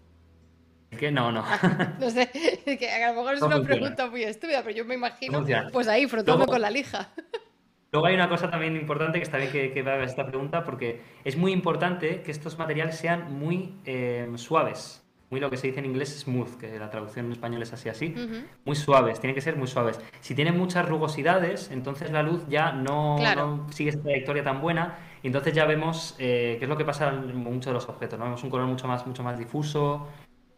Es 0.90 0.98
que 0.98 1.10
no, 1.12 1.30
no. 1.30 1.44
No 2.00 2.10
sé, 2.10 2.28
que 2.78 2.90
a 2.90 3.10
lo 3.12 3.20
mejor 3.20 3.34
es 3.34 3.40
No 3.40 3.46
una 3.46 3.56
funciona. 3.56 3.80
pregunta 3.80 4.06
muy 4.10 4.22
estúpida, 4.24 4.62
pero 4.64 4.76
yo 4.76 4.84
me 4.84 4.94
imagino, 4.94 5.44
pues 5.72 5.86
ahí, 5.88 6.06
frotando 6.06 6.38
Luego- 6.38 6.52
con 6.52 6.60
la 6.62 6.70
lija. 6.70 7.08
Luego 7.92 8.06
hay 8.06 8.14
una 8.14 8.28
cosa 8.28 8.48
también 8.50 8.76
importante 8.76 9.18
que 9.18 9.24
está 9.24 9.36
bien 9.38 9.50
que, 9.50 9.72
que 9.72 9.80
hagas 9.80 10.10
esta 10.10 10.24
pregunta 10.24 10.62
porque 10.62 11.00
es 11.24 11.36
muy 11.36 11.50
importante 11.52 12.22
que 12.22 12.30
estos 12.30 12.56
materiales 12.56 12.96
sean 12.96 13.32
muy 13.32 13.74
eh, 13.84 14.30
suaves. 14.36 15.04
Muy 15.28 15.38
lo 15.40 15.48
que 15.50 15.56
se 15.56 15.68
dice 15.68 15.78
en 15.80 15.86
inglés 15.86 16.20
smooth, 16.20 16.56
que 16.56 16.76
la 16.78 16.90
traducción 16.90 17.26
en 17.26 17.32
español 17.32 17.62
es 17.62 17.72
así 17.72 17.88
así. 17.88 18.14
Muy 18.64 18.74
suaves, 18.76 19.20
tienen 19.20 19.34
que 19.36 19.40
ser 19.40 19.54
muy 19.56 19.68
suaves. 19.68 20.00
Si 20.20 20.34
tienen 20.34 20.56
muchas 20.58 20.88
rugosidades, 20.88 21.70
entonces 21.72 22.10
la 22.10 22.22
luz 22.24 22.42
ya 22.48 22.72
no, 22.72 23.14
Claro. 23.18 23.46
no 23.66 23.72
sigue 23.72 23.90
esa 23.90 24.02
trayectoria 24.02 24.42
tan 24.42 24.60
buena. 24.60 24.98
Y 25.22 25.28
entonces 25.28 25.52
ya 25.54 25.66
vemos 25.66 26.16
eh, 26.18 26.56
qué 26.58 26.64
es 26.64 26.68
lo 26.68 26.76
que 26.76 26.84
pasa 26.84 27.08
en 27.10 27.36
muchos 27.36 27.66
de 27.66 27.72
los 27.74 27.88
objetos. 27.88 28.18
¿no? 28.18 28.24
Vemos 28.24 28.42
un 28.42 28.50
color 28.50 28.66
mucho 28.66 28.88
más, 28.88 29.06
mucho 29.06 29.22
más 29.22 29.38
difuso. 29.38 30.08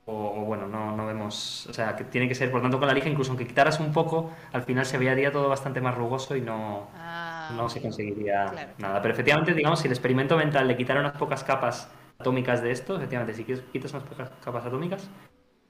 O, 0.05 0.43
o 0.43 0.45
bueno, 0.45 0.66
no, 0.66 0.97
no 0.97 1.07
vemos. 1.07 1.66
O 1.69 1.73
sea, 1.73 1.95
que 1.95 2.05
tiene 2.05 2.27
que 2.29 2.35
ser, 2.35 2.51
por 2.51 2.61
tanto, 2.61 2.79
con 2.79 2.89
la 2.89 2.95
lija, 2.95 3.09
incluso 3.09 3.31
aunque 3.31 3.47
quitaras 3.47 3.79
un 3.79 3.93
poco, 3.93 4.33
al 4.53 4.62
final 4.65 4.85
se 4.85 4.99
vería 4.99 5.31
todo 5.31 5.49
bastante 5.49 5.81
más 5.81 5.95
rugoso 5.97 6.35
y 6.37 6.41
no, 6.41 6.89
Ah, 6.95 7.51
no 7.57 7.69
se 7.69 7.81
conseguiría 7.81 8.47
Claro. 8.51 8.73
nada. 8.79 9.01
Pero 9.03 9.15
efectivamente, 9.15 9.55
digamos, 9.55 9.79
si 9.81 9.87
el 9.87 9.93
experimento 9.93 10.37
mental 10.37 10.66
le 10.66 10.77
quitara 10.77 11.01
unas 11.01 11.12
pocas 11.12 11.45
capas 11.45 11.89
atómicas 12.19 12.62
de 12.62 12.73
esto, 12.73 12.97
efectivamente, 12.97 13.35
si 13.35 13.45
quitas 13.45 13.93
unas 13.93 14.05
pocas 14.09 14.31
capas 14.45 14.66
atómicas, 14.66 15.09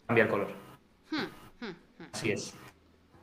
cambia 0.06 0.24
el 0.24 0.30
color. 0.30 0.48
hmm, 1.10 1.16
hmm, 1.64 1.66
hmm. 1.98 2.04
Así 2.12 2.30
es. 2.32 2.54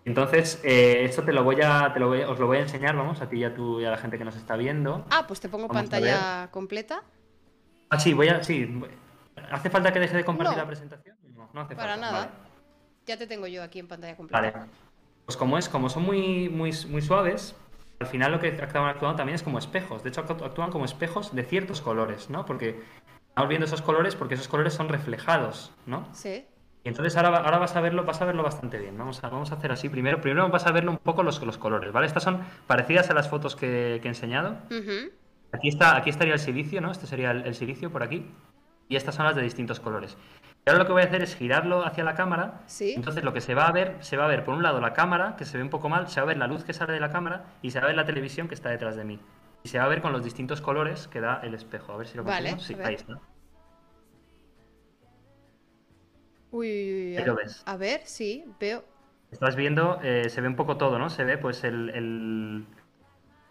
Entonces, 0.05 0.61
eh, 0.63 1.03
esto 1.05 1.23
te 1.23 1.33
lo 1.33 1.43
voy 1.43 1.57
a, 1.63 1.91
te 1.93 1.99
lo 1.99 2.07
voy- 2.07 2.21
os 2.21 2.39
lo 2.39 2.47
voy 2.47 2.57
a 2.57 2.61
enseñar, 2.61 2.95
vamos, 2.95 3.21
a 3.21 3.29
ti 3.29 3.37
y 3.37 3.43
a, 3.43 3.53
tú 3.53 3.81
y 3.81 3.85
a 3.85 3.91
la 3.91 3.97
gente 3.97 4.17
que 4.17 4.25
nos 4.25 4.35
está 4.35 4.55
viendo. 4.55 5.05
Ah, 5.11 5.25
pues 5.27 5.39
te 5.39 5.49
pongo 5.49 5.67
Vamos 5.67 5.83
pantalla 5.89 6.49
completa. 6.51 7.03
Ah, 7.89 7.99
sí, 7.99 8.13
voy 8.13 8.29
a, 8.29 8.43
sí. 8.43 8.65
voy- 8.65 8.89
¿Hace 9.51 9.69
falta 9.69 9.91
que 9.91 9.99
deje 9.99 10.15
de 10.17 10.23
compartir 10.25 10.55
No. 10.57 10.63
la 10.63 10.67
presentación? 10.67 11.17
No, 11.35 11.49
no 11.53 11.61
hace 11.61 11.75
Para 11.75 11.93
falta. 11.93 12.05
nada. 12.05 12.19
Vale. 12.25 12.31
Ya 13.05 13.17
te 13.17 13.27
tengo 13.27 13.47
yo 13.47 13.63
aquí 13.63 13.79
en 13.79 13.87
pantalla 13.87 14.15
completa. 14.15 14.41
Vale. 14.51 14.69
Pues 15.25 15.37
como 15.37 15.57
es, 15.57 15.69
como 15.69 15.89
son 15.89 16.03
muy, 16.03 16.49
muy, 16.49 16.71
muy 16.89 17.01
suaves, 17.01 17.55
al 17.99 18.07
final 18.07 18.31
lo 18.31 18.39
que 18.39 18.47
acaban 18.61 18.89
actuando 18.89 19.17
también 19.17 19.35
es 19.35 19.43
como 19.43 19.59
espejos. 19.59 20.03
De 20.03 20.09
hecho, 20.09 20.25
actú- 20.25 20.45
actúan 20.45 20.71
como 20.71 20.85
espejos 20.85 21.35
de 21.35 21.43
ciertos 21.43 21.81
colores, 21.81 22.29
¿no? 22.29 22.45
Porque 22.45 22.81
estamos 23.29 23.49
viendo 23.49 23.65
esos 23.65 23.81
colores 23.81 24.15
porque 24.15 24.35
esos 24.35 24.47
colores 24.47 24.73
son 24.73 24.89
reflejados, 24.89 25.71
¿no? 25.85 26.07
Sí. 26.13 26.45
Y 26.83 26.87
entonces 26.87 27.15
ahora, 27.17 27.37
ahora 27.39 27.57
vas 27.57 27.75
a 27.75 27.81
verlo, 27.81 28.05
vas 28.05 28.21
a 28.21 28.25
verlo 28.25 28.41
bastante 28.41 28.77
bien. 28.79 28.97
Vamos 28.97 29.21
a, 29.23 29.29
vamos 29.29 29.51
a 29.51 29.55
hacer 29.55 29.71
así. 29.71 29.89
Primero, 29.89 30.21
primero 30.21 30.47
vas 30.49 30.65
a 30.65 30.71
verlo 30.71 30.91
un 30.91 30.97
poco 30.97 31.23
los, 31.23 31.41
los 31.43 31.57
colores, 31.57 31.91
¿vale? 31.91 32.07
Estas 32.07 32.23
son 32.23 32.41
parecidas 32.67 33.09
a 33.09 33.13
las 33.13 33.27
fotos 33.29 33.55
que, 33.55 33.99
que 34.01 34.07
he 34.07 34.11
enseñado. 34.11 34.57
Ujú. 34.71 35.11
Aquí 35.51 35.67
está, 35.67 35.97
aquí 35.97 36.09
estaría 36.09 36.33
el 36.33 36.39
silicio, 36.39 36.79
¿no? 36.79 36.89
Este 36.91 37.05
sería 37.05 37.31
el, 37.31 37.45
el 37.45 37.53
silicio 37.55 37.91
por 37.91 38.01
aquí. 38.03 38.31
Y 38.89 38.95
estas 38.97 39.15
son 39.15 39.25
las 39.25 39.35
de 39.35 39.41
distintos 39.43 39.79
colores. 39.79 40.17
Y 40.65 40.69
ahora 40.69 40.79
lo 40.79 40.85
que 40.87 40.91
voy 40.93 41.03
a 41.03 41.05
hacer 41.05 41.21
es 41.23 41.35
girarlo 41.35 41.85
hacia 41.85 42.03
la 42.03 42.15
cámara. 42.15 42.61
Sí. 42.65 42.93
Entonces 42.95 43.23
lo 43.23 43.31
que 43.33 43.39
se 43.39 43.55
va 43.55 43.67
a 43.67 43.71
ver, 43.71 43.95
se 44.01 44.17
va 44.17 44.25
a 44.25 44.27
ver 44.27 44.43
por 44.43 44.55
un 44.55 44.63
lado 44.63 44.81
la 44.81 44.93
cámara, 44.93 45.35
que 45.37 45.45
se 45.45 45.57
ve 45.57 45.63
un 45.63 45.69
poco 45.69 45.87
mal, 45.89 46.09
se 46.09 46.19
va 46.19 46.25
a 46.25 46.27
ver 46.27 46.37
la 46.37 46.47
luz 46.47 46.63
que 46.65 46.73
sale 46.73 46.91
de 46.93 46.99
la 46.99 47.11
cámara 47.11 47.45
y 47.61 47.71
se 47.71 47.79
va 47.79 47.85
a 47.85 47.87
ver 47.87 47.95
la 47.95 48.05
televisión 48.05 48.47
que 48.49 48.55
está 48.55 48.69
detrás 48.69 48.95
de 48.97 49.05
mí. 49.05 49.19
Y 49.63 49.69
se 49.69 49.77
va 49.77 49.85
a 49.85 49.87
ver 49.87 50.01
con 50.01 50.11
los 50.11 50.23
distintos 50.23 50.59
colores 50.59 51.07
que 51.07 51.21
da 51.21 51.39
el 51.43 51.53
espejo. 51.53 51.93
A 51.93 51.97
ver 51.97 52.07
si 52.07 52.17
lo 52.17 52.23
Vale, 52.23 52.49
conseguimos. 52.51 52.83
Sí, 52.83 52.89
ahí 52.89 52.95
está. 52.95 53.19
Uy, 56.51 56.67
uy, 56.67 56.93
uy, 57.11 57.17
Ahí 57.17 57.23
a- 57.23 57.27
lo 57.27 57.35
ves. 57.35 57.61
A 57.65 57.77
ver, 57.77 58.01
sí, 58.05 58.43
veo. 58.59 58.83
Estás 59.31 59.55
viendo, 59.55 59.99
eh, 60.01 60.29
se 60.29 60.41
ve 60.41 60.47
un 60.47 60.55
poco 60.55 60.77
todo, 60.77 60.97
¿no? 60.97 61.09
Se 61.11 61.23
ve 61.23 61.37
pues 61.37 61.63
el... 61.63 62.65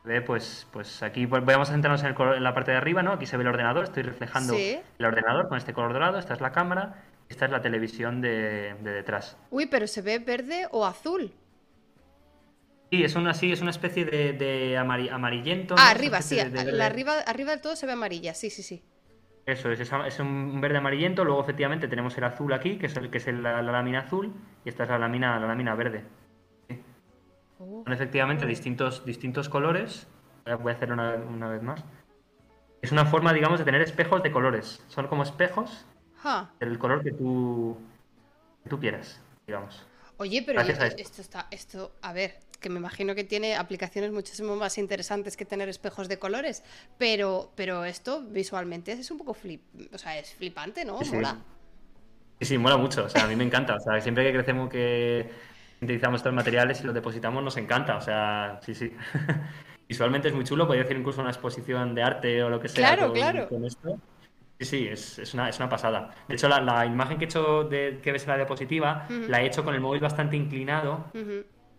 ve 0.09 0.23
pues, 0.23 0.67
pues 0.73 1.03
aquí 1.03 1.27
pues, 1.27 1.45
vamos 1.45 1.69
a 1.69 1.73
centrarnos 1.73 2.01
en, 2.03 2.09
el 2.09 2.15
color- 2.15 2.37
en 2.37 2.43
la 2.43 2.55
parte 2.55 2.73
de 2.73 2.77
arriba, 2.79 3.03
¿no? 3.03 3.13
Aquí 3.13 3.27
se 3.27 3.37
ve 3.37 3.43
el 3.43 3.49
ordenador, 3.49 3.85
estoy 3.85 4.03
reflejando 4.03 4.55
Sí. 4.55 4.79
el 4.99 5.05
ordenador 5.07 5.49
con 5.49 5.57
este 5.59 5.73
color 5.73 5.93
dorado, 5.93 6.19
esta 6.19 6.35
es 6.35 6.41
la 6.41 6.51
cámara, 6.51 7.05
esta 7.29 7.45
es 7.45 7.51
la 7.51 7.61
televisión 7.63 8.21
de, 8.21 8.75
de 8.81 8.91
detrás. 8.93 9.37
Uy, 9.51 9.67
pero 9.67 9.87
se 9.87 10.03
ve 10.03 10.19
verde 10.19 10.67
o 10.73 10.85
azul. 10.87 11.33
Sí, 12.91 13.05
es 13.05 13.15
una, 13.17 13.35
sí, 13.35 13.53
es 13.53 13.61
una 13.61 13.71
especie 13.71 14.07
de, 14.07 14.33
de 14.33 14.79
amari- 14.79 15.11
amarillento. 15.13 15.75
Ah, 15.79 15.91
arriba, 15.91 16.23
sí. 16.23 16.37
de- 16.37 16.73
la 16.73 16.87
arriba, 16.87 17.19
arriba 17.27 17.51
del 17.51 17.61
todo 17.61 17.77
se 17.77 17.85
ve 17.87 17.93
amarilla. 17.93 18.33
Sí, 18.35 18.49
sí, 18.51 18.63
sí. 18.63 18.83
Eso 19.45 19.71
es, 19.71 19.81
es 19.81 20.21
un 20.21 20.61
verde 20.61 20.79
amarillento, 20.79 21.25
luego 21.25 21.41
efectivamente 21.43 21.89
tenemos 21.89 22.17
el 22.19 22.25
azul 22.25 22.53
aquí, 22.53 22.77
que 22.79 22.87
es, 22.87 22.97
el, 22.97 23.11
que 23.11 23.17
es 23.19 23.27
la, 23.29 23.63
lámina 23.63 24.01
azul, 24.01 24.35
y 24.65 24.69
esta 24.69 24.83
es 24.85 24.89
la 24.91 24.99
lámina, 24.99 25.39
la 25.39 25.47
lámina 25.47 25.75
verde. 25.75 26.05
Son 27.59 27.93
efectivamente 27.93 28.47
distintos, 28.47 29.05
distintos 29.05 29.49
colores. 29.49 30.07
Voy 30.61 30.73
a 30.73 30.77
hacer 30.77 30.93
una, 30.93 31.15
una, 31.15 31.49
vez 31.49 31.63
más. 31.63 31.85
Es 32.81 32.93
una 32.93 33.05
forma, 33.05 33.33
digamos, 33.33 33.59
de 33.59 33.65
tener 33.65 33.83
espejos 33.83 34.23
de 34.23 34.31
colores. 34.31 34.83
Son 34.89 35.09
como 35.09 35.25
espejos 35.25 35.85
del 36.61 36.79
color 36.79 37.03
que 37.03 37.13
tú, 37.13 37.77
que 38.63 38.71
tú 38.71 38.79
quieras, 38.79 39.21
digamos. 39.47 39.85
Oye, 40.19 40.43
pero 40.45 40.61
esto 40.61 41.21
está, 41.23 41.47
esto, 41.51 41.93
a 42.03 42.13
ver, 42.13 42.41
que 42.61 42.69
me 42.69 42.79
imagino 42.79 43.15
que 43.15 43.25
tiene 43.25 43.57
aplicaciones 43.57 44.11
muchísimo 44.11 44.57
más 44.57 44.79
interesantes 44.79 45.37
que 45.37 45.45
tener 45.45 45.69
espejos 45.69 46.09
de 46.09 46.19
colores, 46.19 46.65
pero, 46.99 47.53
pero 47.55 47.85
esto 47.85 48.23
visualmente 48.23 48.93
es 48.93 49.11
un 49.11 49.19
poco 49.19 49.35
flip, 49.35 49.63
o 49.93 49.99
sea, 49.99 50.19
es 50.19 50.35
flipante, 50.35 50.85
¿no? 50.85 51.03
Sí, 51.05 51.15
mola. 51.15 51.39
Sí, 52.41 52.47
sí, 52.47 52.59
mola 52.59 52.77
mucho, 52.77 53.05
o 53.05 53.09
sea, 53.09 53.25
a 53.25 53.29
mí 53.29 53.37
me 53.37 53.45
encanta, 53.45 53.77
o 53.77 53.81
sea, 53.81 54.01
siempre 54.01 54.25
que 54.25 54.33
crecemos 54.33 54.69
que 54.69 55.31
utilizamos 55.81 56.21
estos 56.21 56.33
materiales 56.33 56.81
y 56.81 56.85
los 56.85 56.95
depositamos 56.95 57.43
nos 57.43 57.57
encanta, 57.57 57.97
o 57.97 58.01
sea, 58.01 58.59
sí, 58.63 58.75
sí. 58.75 58.93
Visualmente 59.89 60.29
es 60.29 60.35
muy 60.35 60.45
chulo, 60.45 60.67
podría 60.67 60.85
hacer 60.85 60.99
incluso 60.99 61.21
una 61.21 61.31
exposición 61.31 61.95
de 61.95 62.03
arte 62.03 62.43
o 62.43 62.51
lo 62.51 62.61
que 62.61 62.69
sea 62.69 62.95
claro, 62.95 63.13
claro. 63.13 63.49
con 63.49 63.65
esto. 63.65 63.99
Sí, 64.59 64.65
sí, 64.67 64.89
es, 64.89 65.19
es, 65.19 65.35
una, 65.35 65.49
es 65.49 65.59
una 65.59 65.69
pasada. 65.69 66.15
De 66.27 66.35
hecho, 66.35 66.49
la, 66.49 66.85
imagen 66.85 67.17
que 67.17 67.25
he 67.25 67.29
hecho 67.29 67.65
de, 67.65 68.01
que 68.03 68.13
ves 68.13 68.25
en 68.25 68.31
la 68.31 68.37
diapositiva 68.37 69.07
la 69.09 69.41
he 69.41 69.47
hecho 69.47 69.65
con 69.65 69.75
el 69.75 69.81
móvil 69.81 70.01
bastante 70.01 70.37
inclinado, 70.37 71.07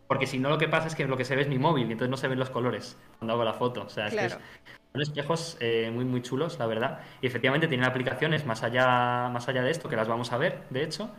porque 0.07 0.26
si 0.26 0.39
no 0.39 0.49
lo 0.49 0.57
que 0.57 0.67
pasa 0.67 0.88
es 0.88 0.95
que 0.95 1.05
lo 1.05 1.17
que 1.17 1.26
se 1.26 1.35
ve 1.35 1.43
es 1.43 1.47
mi 1.49 1.59
móvil 1.59 1.88
y 1.88 1.91
entonces 1.91 2.09
no 2.09 2.17
se 2.17 2.27
ven 2.27 2.39
los 2.39 2.49
colores 2.49 2.97
cuando 3.19 3.34
hago 3.34 3.43
la 3.43 3.53
foto. 3.53 3.84
O 3.84 3.89
sea, 3.89 4.07
es 4.07 4.15
que 4.15 4.30
son 4.30 5.01
espejos 5.01 5.57
eh, 5.59 5.91
muy, 5.93 6.05
muy 6.05 6.21
chulos, 6.21 6.57
la 6.57 6.65
verdad. 6.65 7.01
Y 7.21 7.27
efectivamente 7.27 7.67
tienen 7.67 7.85
aplicaciones 7.85 8.45
más 8.45 8.63
allá, 8.63 9.30
más 9.30 9.47
allá 9.47 9.61
de 9.61 9.71
esto, 9.71 9.88
que 9.88 9.95
las 9.95 10.07
vamos 10.07 10.31
a 10.31 10.38
ver, 10.38 10.63
de 10.69 10.84
hecho. 10.84 11.11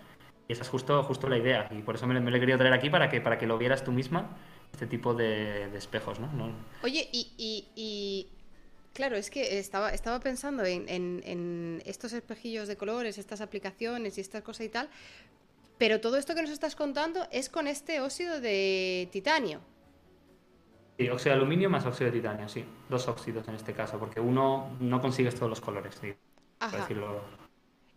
Y 0.50 0.52
esa 0.52 0.62
es 0.62 0.68
justo, 0.68 1.00
justo 1.04 1.28
la 1.28 1.38
idea. 1.38 1.68
Y 1.70 1.82
por 1.82 1.94
eso 1.94 2.08
me, 2.08 2.18
me 2.18 2.28
lo 2.28 2.36
he 2.36 2.40
querido 2.40 2.58
traer 2.58 2.74
aquí 2.74 2.90
para 2.90 3.08
que, 3.08 3.20
para 3.20 3.38
que 3.38 3.46
lo 3.46 3.56
vieras 3.56 3.84
tú 3.84 3.92
misma, 3.92 4.36
este 4.72 4.88
tipo 4.88 5.14
de, 5.14 5.76
espejos, 5.76 6.18
¿no? 6.18 6.28
Oye, 6.82 7.08
y 7.12 8.26
Claro, 8.92 9.16
es 9.16 9.30
que 9.30 9.58
estaba, 9.58 9.90
estaba 9.90 10.18
pensando 10.20 10.64
en, 10.64 11.80
estos 11.86 12.12
espejillos 12.12 12.66
de 12.66 12.76
colores, 12.76 13.18
estas 13.18 13.40
aplicaciones 13.40 14.18
y 14.18 14.20
estas 14.20 14.42
cosas 14.42 14.66
y 14.66 14.68
tal, 14.68 14.88
pero 15.78 16.00
todo 16.00 16.16
esto 16.16 16.34
que 16.34 16.42
nos 16.42 16.50
estás 16.50 16.74
contando 16.74 17.26
es 17.30 17.48
con 17.48 17.66
este 17.66 18.00
óxido 18.00 18.40
de 18.40 19.08
titanio. 19.12 19.60
Sí, 20.98 21.08
óxido 21.08 21.34
de 21.34 21.40
aluminio 21.40 21.70
más 21.70 21.86
óxido 21.86 22.10
de 22.10 22.18
titanio, 22.18 22.48
sí. 22.48 22.64
Dos 22.88 23.08
óxidos 23.08 23.46
en 23.48 23.54
este 23.54 23.72
caso, 23.72 23.98
porque 23.98 24.20
uno 24.20 24.76
no 24.80 25.00
consigues 25.00 25.34
todos 25.34 25.48
los 25.48 25.60
colores, 25.60 25.96
sí, 26.00 26.12
por 26.58 26.80
decirlo 26.80 27.39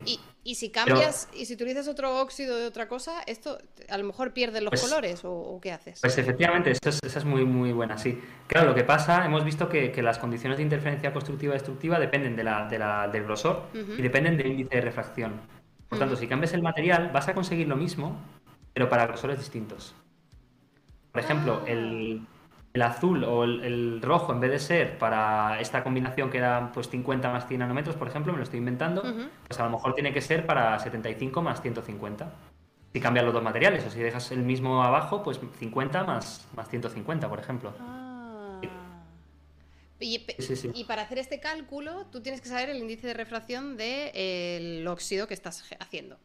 y, 0.05 0.55
si 0.55 0.69
cambias, 0.69 1.29
y 1.33 1.45
si 1.45 1.53
utilizas 1.53 1.87
otro 1.87 2.19
óxido 2.19 2.57
de 2.57 2.65
otra 2.65 2.87
cosa, 2.87 3.21
¿esto 3.27 3.57
a 3.89 3.97
lo 3.97 4.03
mejor 4.03 4.33
pierde 4.33 4.61
los 4.61 4.71
pues 4.71 4.81
colores 4.81 5.21
o, 5.23 5.59
qué 5.61 5.71
haces? 5.71 5.99
Pues 6.01 6.17
efectivamente, 6.17 6.71
esa 6.71 6.89
es, 6.89 7.25
muy, 7.25 7.45
muy 7.45 7.71
buena, 7.71 7.97
sí. 7.97 8.19
Claro, 8.47 8.69
lo 8.69 8.75
que 8.75 8.83
pasa, 8.83 9.25
hemos 9.25 9.43
visto 9.43 9.69
que, 9.69 9.93
las 10.03 10.19
condiciones 10.19 10.57
de 10.57 10.63
interferencia 10.63 11.13
constructiva 11.13 11.53
y 11.53 11.57
destructiva 11.57 11.99
dependen 11.99 12.35
de 12.35 12.43
la, 12.43 13.09
del 13.11 13.23
grosor 13.23 13.67
y 13.73 14.01
dependen 14.01 14.37
del 14.37 14.47
índice 14.47 14.75
de 14.75 14.81
refracción. 14.81 15.41
Por 15.89 15.99
tanto, 15.99 16.15
si 16.15 16.27
cambias 16.27 16.53
el 16.53 16.61
material, 16.63 17.11
vas 17.13 17.27
a 17.27 17.33
conseguir 17.33 17.67
lo 17.67 17.75
mismo, 17.75 18.19
pero 18.73 18.89
para 18.89 19.05
grosores 19.05 19.37
distintos. 19.37 19.95
Por 21.11 21.21
ejemplo, 21.21 21.61
ah. 21.63 21.69
el, 21.69 22.25
el 22.73 22.81
azul 22.81 23.23
o 23.23 23.43
el, 23.43 24.01
rojo, 24.01 24.33
en 24.33 24.39
vez 24.39 24.51
de 24.51 24.59
ser 24.59 24.97
para 24.97 25.61
esta 25.61 25.83
combinación 25.83 26.31
que 26.31 26.39
era 26.39 26.71
pues 26.73 26.89
50 26.89 27.31
más 27.31 27.47
100 27.47 27.59
nanómetros, 27.59 27.95
por 27.95 28.07
ejemplo, 28.07 28.33
me 28.33 28.39
lo 28.39 28.43
estoy 28.43 28.59
inventando, 28.59 29.03
pues 29.47 29.59
a 29.59 29.65
lo 29.65 29.69
mejor 29.69 29.93
tiene 29.93 30.11
que 30.11 30.21
ser 30.21 30.45
para 30.45 30.79
75 30.79 31.41
más 31.43 31.61
150. 31.61 32.33
Si 32.91 32.99
cambias 32.99 33.25
los 33.25 33.33
dos 33.33 33.43
materiales, 33.43 33.85
o 33.85 33.91
si 33.91 33.99
dejas 33.99 34.31
el 34.31 34.43
mismo 34.43 34.83
abajo, 34.83 35.23
pues 35.23 35.39
50 35.59 36.03
más, 36.03 36.47
más 36.55 36.67
150, 36.69 37.29
por 37.29 37.39
ejemplo. 37.39 37.73
Ah. 37.79 38.59
Y, 39.99 40.83
para 40.85 41.03
hacer 41.03 41.17
este 41.17 41.39
cálculo, 41.39 42.07
tú 42.07 42.21
tienes 42.21 42.41
que 42.41 42.49
saber 42.49 42.69
el 42.69 42.77
índice 42.77 43.07
de 43.07 43.13
refracción 43.13 43.77
del 43.77 44.85
óxido 44.87 45.27
que 45.27 45.33
estás 45.33 45.63
haciendo. 45.79 46.17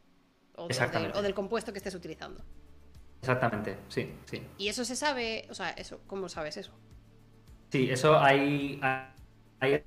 o 0.55 1.21
del 1.21 1.33
compuesto 1.33 1.71
que 1.71 1.77
estés 1.77 1.95
utilizando. 1.95 2.43
Exactamente, 3.21 3.77
sí, 3.89 4.13
sí. 4.25 4.41
¿Y 4.57 4.69
eso 4.69 4.85
se 4.85 4.95
sabe? 4.95 5.45
O 5.49 5.53
sea, 5.53 5.71
eso, 5.71 6.01
¿cómo 6.07 6.29
sabes 6.29 6.57
eso? 6.57 6.71
Sí, 7.69 7.89
eso 7.91 8.19
hay, 8.19 8.79
hay 9.59 9.83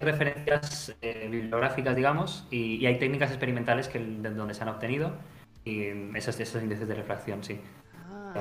referencias 0.00 0.96
eh, 1.02 1.28
bibliográficas, 1.30 1.96
digamos, 1.96 2.46
y, 2.50 2.84
hay 2.86 2.98
técnicas 2.98 3.30
experimentales 3.30 3.88
que, 3.88 3.98
de 3.98 4.30
donde 4.30 4.54
se 4.54 4.62
han 4.62 4.68
obtenido 4.68 5.12
y 5.64 5.88
esos, 6.16 6.38
esos 6.40 6.62
índices 6.62 6.88
de 6.88 6.94
refracción, 6.94 7.42
sí. 7.42 7.60
Ah, 7.94 8.32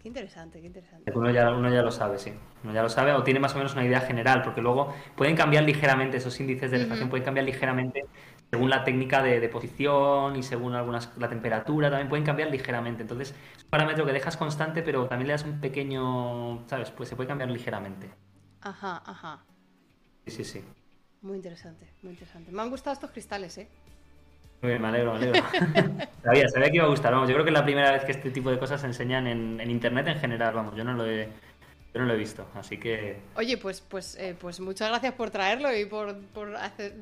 qué 0.00 0.08
interesante, 0.08 0.60
qué 0.60 0.66
interesante. 0.66 1.12
Uno 1.14 1.30
ya, 1.30 1.50
uno 1.50 1.72
ya 1.72 1.82
lo 1.82 1.90
sabe, 1.90 2.18
sí. 2.18 2.32
Uno 2.64 2.72
ya 2.72 2.82
lo 2.82 2.88
sabe 2.88 3.12
o 3.12 3.22
tiene 3.22 3.38
más 3.38 3.54
o 3.54 3.58
menos 3.58 3.74
una 3.74 3.84
idea 3.84 4.00
general, 4.00 4.42
porque 4.42 4.62
luego 4.62 4.94
pueden 5.14 5.36
cambiar 5.36 5.64
ligeramente 5.64 6.16
esos 6.16 6.38
índices 6.40 6.70
de 6.70 6.78
refracción, 6.78 7.10
pueden 7.10 7.24
cambiar 7.24 7.44
ligeramente 7.44 8.06
según 8.50 8.70
la 8.70 8.84
técnica 8.84 9.22
de 9.22 9.40
deposición 9.40 10.36
y 10.36 10.42
según 10.42 10.74
algunas 10.74 11.10
la 11.18 11.28
temperatura 11.28 11.90
también 11.90 12.08
pueden 12.08 12.24
cambiar 12.24 12.50
ligeramente. 12.50 13.02
Entonces, 13.02 13.34
es 13.56 13.64
un 13.64 13.70
parámetro 13.70 14.06
que 14.06 14.12
dejas 14.12 14.36
constante, 14.36 14.82
pero 14.82 15.06
también 15.06 15.28
le 15.28 15.32
das 15.32 15.44
un 15.44 15.60
pequeño, 15.60 16.66
¿sabes? 16.68 16.90
Pues 16.90 17.08
se 17.08 17.16
puede 17.16 17.28
cambiar 17.28 17.50
ligeramente. 17.50 18.10
Ajá, 18.60 19.02
ajá. 19.04 19.44
Sí, 20.26 20.32
sí, 20.32 20.44
sí. 20.44 20.64
Muy 21.22 21.36
interesante, 21.36 21.86
muy 22.02 22.12
interesante. 22.12 22.52
Me 22.52 22.62
han 22.62 22.70
gustado 22.70 22.94
estos 22.94 23.10
cristales, 23.10 23.58
¿eh? 23.58 23.68
Muy 24.62 24.70
bien, 24.70 24.82
me 24.82 24.88
alegro, 24.88 25.12
me 25.12 25.18
alegro. 25.18 25.42
sabía, 26.22 26.48
sabía 26.48 26.70
que 26.70 26.76
iba 26.76 26.84
a 26.84 26.88
gustar. 26.88 27.12
Vamos, 27.12 27.28
yo 27.28 27.34
creo 27.34 27.44
que 27.44 27.50
es 27.50 27.58
la 27.58 27.64
primera 27.64 27.92
vez 27.92 28.04
que 28.04 28.12
este 28.12 28.30
tipo 28.30 28.50
de 28.50 28.58
cosas 28.58 28.80
se 28.80 28.86
enseñan 28.86 29.26
en, 29.26 29.60
en 29.60 29.70
internet 29.70 30.06
en 30.08 30.18
general. 30.18 30.54
Vamos, 30.54 30.74
yo 30.74 30.84
no 30.84 30.94
lo 30.94 31.06
he, 31.06 31.28
no 31.98 32.06
lo 32.06 32.14
he 32.14 32.16
visto, 32.16 32.46
así 32.54 32.78
que... 32.78 33.16
Oye, 33.36 33.56
pues, 33.58 33.80
pues, 33.80 34.16
eh, 34.16 34.34
pues 34.38 34.60
muchas 34.60 34.88
gracias 34.88 35.14
por 35.14 35.30
traerlo 35.30 35.74
y 35.76 35.84
por, 35.84 36.16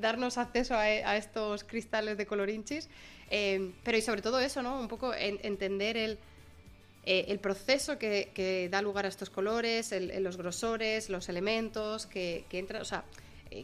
darnos 0.00 0.38
acceso 0.38 0.74
a, 0.74 1.16
estos 1.16 1.64
cristales 1.64 2.18
de 2.18 2.26
colorinchis. 2.26 2.88
Eh, 3.30 3.72
pero 3.82 3.96
y 3.96 4.02
sobre 4.02 4.22
todo 4.22 4.38
eso, 4.40 4.62
¿no? 4.62 4.78
Un 4.78 4.88
poco 4.88 5.14
entender 5.14 5.96
el, 5.96 6.18
eh, 7.04 7.26
el 7.28 7.38
proceso 7.38 7.98
que, 7.98 8.68
da 8.70 8.82
lugar 8.82 9.06
a 9.06 9.08
estos 9.08 9.30
colores, 9.30 9.94
los 10.20 10.36
grosores, 10.36 11.08
los 11.08 11.28
elementos 11.28 12.06
que, 12.06 12.44
entran... 12.50 12.82
O 12.82 12.84
sea, 12.84 13.04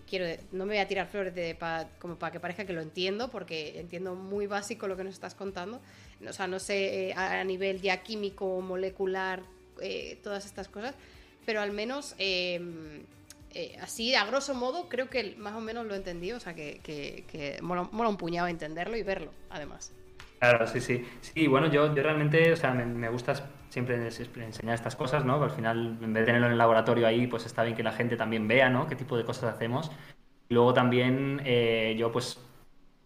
quiero, 0.08 0.40
no 0.52 0.64
me 0.64 0.74
voy 0.74 0.80
a 0.80 0.88
tirar 0.88 1.06
flores 1.06 1.34
de, 1.34 1.56
como 1.98 2.18
para 2.18 2.32
que 2.32 2.40
parezca 2.40 2.64
que 2.64 2.72
lo 2.72 2.80
entiendo, 2.80 3.30
porque 3.30 3.78
entiendo 3.78 4.14
muy 4.14 4.46
básico 4.46 4.88
lo 4.88 4.96
que 4.96 5.04
nos 5.04 5.14
estás 5.14 5.34
contando. 5.34 5.80
O 6.26 6.32
sea, 6.32 6.46
no 6.46 6.58
sé 6.58 7.12
a 7.14 7.44
nivel 7.44 7.82
ya 7.82 8.02
químico, 8.02 8.60
molecular, 8.62 9.42
todas 10.22 10.44
estas 10.44 10.68
cosas, 10.68 10.94
pero 11.46 11.60
al 11.60 11.72
menos 11.72 12.14
em, 12.18 13.02
eh, 13.52 13.76
así, 13.80 14.14
a 14.14 14.24
grosso 14.26 14.54
modo, 14.54 14.88
creo 14.88 15.10
que 15.10 15.34
más 15.36 15.54
o 15.54 15.60
menos 15.60 15.86
lo 15.86 15.94
he 15.94 15.96
entendido, 15.96 16.36
o 16.36 16.40
sea, 16.40 16.54
que, 16.54 16.80
que, 16.84 17.58
mola, 17.62 17.88
un 17.92 18.16
puñado 18.16 18.46
entenderlo 18.48 18.96
y 18.96 19.02
verlo, 19.02 19.32
además. 19.50 19.92
Claro, 20.38 20.66
sí, 20.66 20.80
sí. 20.80 21.04
Sí, 21.20 21.48
bueno, 21.48 21.66
yo, 21.66 21.94
yo 21.94 22.02
realmente, 22.02 22.52
o 22.52 22.56
sea, 22.56 22.72
me, 22.72 23.08
gusta 23.08 23.34
siempre 23.68 23.96
enseñar 23.96 24.74
estas 24.74 24.96
cosas, 24.96 25.24
¿no? 25.24 25.42
Al 25.42 25.50
final, 25.50 25.98
en 26.00 26.12
vez 26.12 26.22
de 26.22 26.26
tenerlo 26.26 26.46
en 26.46 26.52
el 26.52 26.58
laboratorio 26.58 27.06
ahí, 27.06 27.26
pues 27.26 27.44
está 27.44 27.62
bien 27.62 27.76
que 27.76 27.82
la 27.82 27.92
gente 27.92 28.16
también 28.16 28.46
vea, 28.46 28.70
¿no? 28.70 28.86
Qué 28.86 28.96
tipo 28.96 29.16
de 29.16 29.24
cosas 29.24 29.52
hacemos. 29.52 29.90
Luego 30.48 30.72
también 30.72 31.42
eh, 31.44 31.94
yo, 31.98 32.10
pues, 32.10 32.38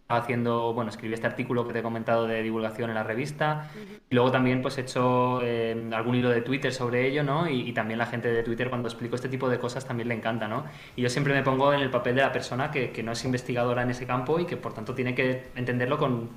haciendo, 0.07 0.73
bueno, 0.73 0.91
escribí 0.91 1.13
este 1.13 1.25
artículo 1.25 1.65
que 1.65 1.73
te 1.73 1.79
he 1.79 1.83
comentado 1.83 2.27
de 2.27 2.43
divulgación 2.43 2.89
en 2.89 2.95
la 2.95 3.03
revista 3.03 3.69
y 4.09 4.13
luego 4.13 4.31
también 4.31 4.61
pues 4.61 4.77
he 4.77 4.81
hecho 4.81 5.41
eh, 5.41 5.89
algún 5.93 6.15
hilo 6.15 6.29
de 6.29 6.41
Twitter 6.41 6.71
sobre 6.71 7.07
ello, 7.07 7.23
¿no? 7.23 7.49
Y, 7.49 7.73
también 7.73 7.97
la 7.99 8.05
gente 8.05 8.31
de 8.31 8.43
Twitter 8.43 8.69
cuando 8.69 8.87
explico 8.87 9.15
este 9.15 9.29
tipo 9.29 9.49
de 9.49 9.59
cosas 9.59 9.85
también 9.85 10.07
le 10.07 10.15
encanta, 10.15 10.47
¿no? 10.47 10.65
Y 10.95 11.01
yo 11.01 11.09
siempre 11.09 11.33
me 11.33 11.43
pongo 11.43 11.73
en 11.73 11.81
el 11.81 11.89
papel 11.89 12.15
de 12.15 12.21
la 12.21 12.31
persona 12.31 12.71
que, 12.71 12.91
que 12.91 13.03
no 13.03 13.11
es 13.11 13.25
investigadora 13.25 13.81
en 13.81 13.89
ese 13.89 14.05
campo 14.05 14.39
y 14.39 14.45
que 14.45 14.57
por 14.57 14.73
tanto 14.73 14.93
tiene 14.93 15.15
que 15.15 15.47
entenderlo 15.55 15.97
con 15.97 16.29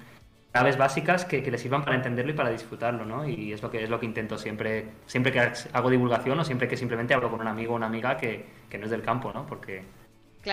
claves 0.51 0.79
básicas 0.79 1.25
que, 1.25 1.43
que, 1.43 1.51
le 1.51 1.59
sirvan 1.59 1.85
para 1.85 1.97
entenderlo 1.97 2.33
y 2.33 2.35
para 2.35 2.51
disfrutarlo, 2.51 3.05
¿no? 3.05 3.29
Y 3.29 3.53
es 3.53 3.63
lo 3.63 3.71
que 3.71 3.85
es 3.85 3.91
lo 3.91 4.01
que 4.01 4.07
intento 4.07 4.39
siempre, 4.39 4.87
siempre 5.07 5.31
que 5.31 5.41
hago 5.73 5.91
divulgación 5.91 6.41
o 6.41 6.45
siempre 6.45 6.69
que 6.69 6.77
simplemente 6.77 7.15
hablo 7.15 7.31
con 7.31 7.41
un 7.41 7.49
amigo 7.49 7.75
o 7.75 7.77
una 7.77 7.87
amiga 7.87 8.17
que, 8.17 8.47
que 8.69 8.79
no 8.79 8.87
es 8.87 8.91
del 8.91 9.03
campo, 9.03 9.33
¿no? 9.33 9.47
Porque 9.47 9.83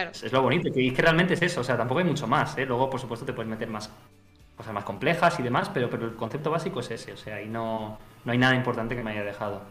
es 0.04 0.32
lo 0.32 0.42
bonito, 0.42 0.72
que, 0.74 0.94
que 0.94 1.02
realmente 1.02 1.34
es 1.34 1.42
eso, 1.42 1.62
o 1.62 1.64
sea, 1.64 1.78
tampoco 1.78 2.00
hay 2.00 2.06
mucho 2.06 2.28
más, 2.28 2.58
¿eh? 2.58 2.66
Luego, 2.66 2.90
por 2.90 3.00
supuesto, 3.00 3.26
te 3.26 3.34
puedes 3.34 3.50
meter 3.50 3.70
más 3.70 3.90
cosas 4.56 4.74
más 4.74 4.86
complejas 4.86 5.40
y 5.40 5.44
demás, 5.44 5.70
pero, 5.74 5.90
pero 5.90 6.06
el 6.06 6.16
concepto 6.16 6.50
básico 6.50 6.80
es 6.80 6.92
ese, 6.92 7.14
o 7.14 7.18
sea, 7.18 7.36
ahí 7.36 7.48
no, 7.48 7.98
no 8.24 8.32
hay 8.32 8.38
nada 8.38 8.56
importante 8.56 8.96
que 8.96 9.04
me 9.04 9.12
haya 9.12 9.24
dejado. 9.24 9.62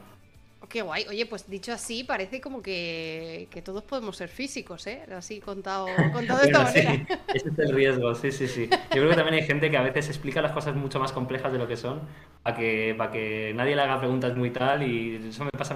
Qué 0.68 0.82
guay. 0.82 1.06
Oye, 1.08 1.26
pues 1.26 1.48
dicho 1.48 1.72
así, 1.72 2.04
parece 2.04 2.40
como 2.40 2.62
que, 2.62 3.48
todos 3.64 3.82
podemos 3.84 4.16
ser 4.16 4.28
físicos, 4.28 4.86
¿eh? 4.86 5.02
Así 5.16 5.40
contado, 5.40 5.86
contado 6.12 6.40
de 6.40 6.46
esta 6.46 6.62
manera. 6.62 7.06
ese 7.34 7.48
es 7.48 7.58
el 7.58 7.74
riesgo, 7.74 8.14
sí, 8.14 8.30
sí, 8.32 8.48
sí. 8.48 8.68
Yo 8.70 8.78
creo 8.90 9.10
que 9.10 9.16
también 9.16 9.34
hay 9.34 9.46
gente 9.46 9.70
que 9.70 9.76
a 9.76 9.82
veces 9.82 10.08
explica 10.08 10.42
las 10.42 10.52
cosas 10.52 10.74
mucho 10.74 10.98
más 10.98 11.12
complejas 11.12 11.52
de 11.52 11.58
lo 11.58 11.68
que 11.68 11.76
son, 11.76 12.00
para 12.42 12.56
que, 12.56 12.94
para 12.96 13.10
que 13.10 13.52
nadie 13.54 13.76
le 13.76 13.82
haga 13.82 13.98
preguntas 13.98 14.36
muy 14.36 14.50
tal, 14.50 14.82
y 14.82 15.28
eso 15.28 15.44
me 15.44 15.50
pasa, 15.50 15.74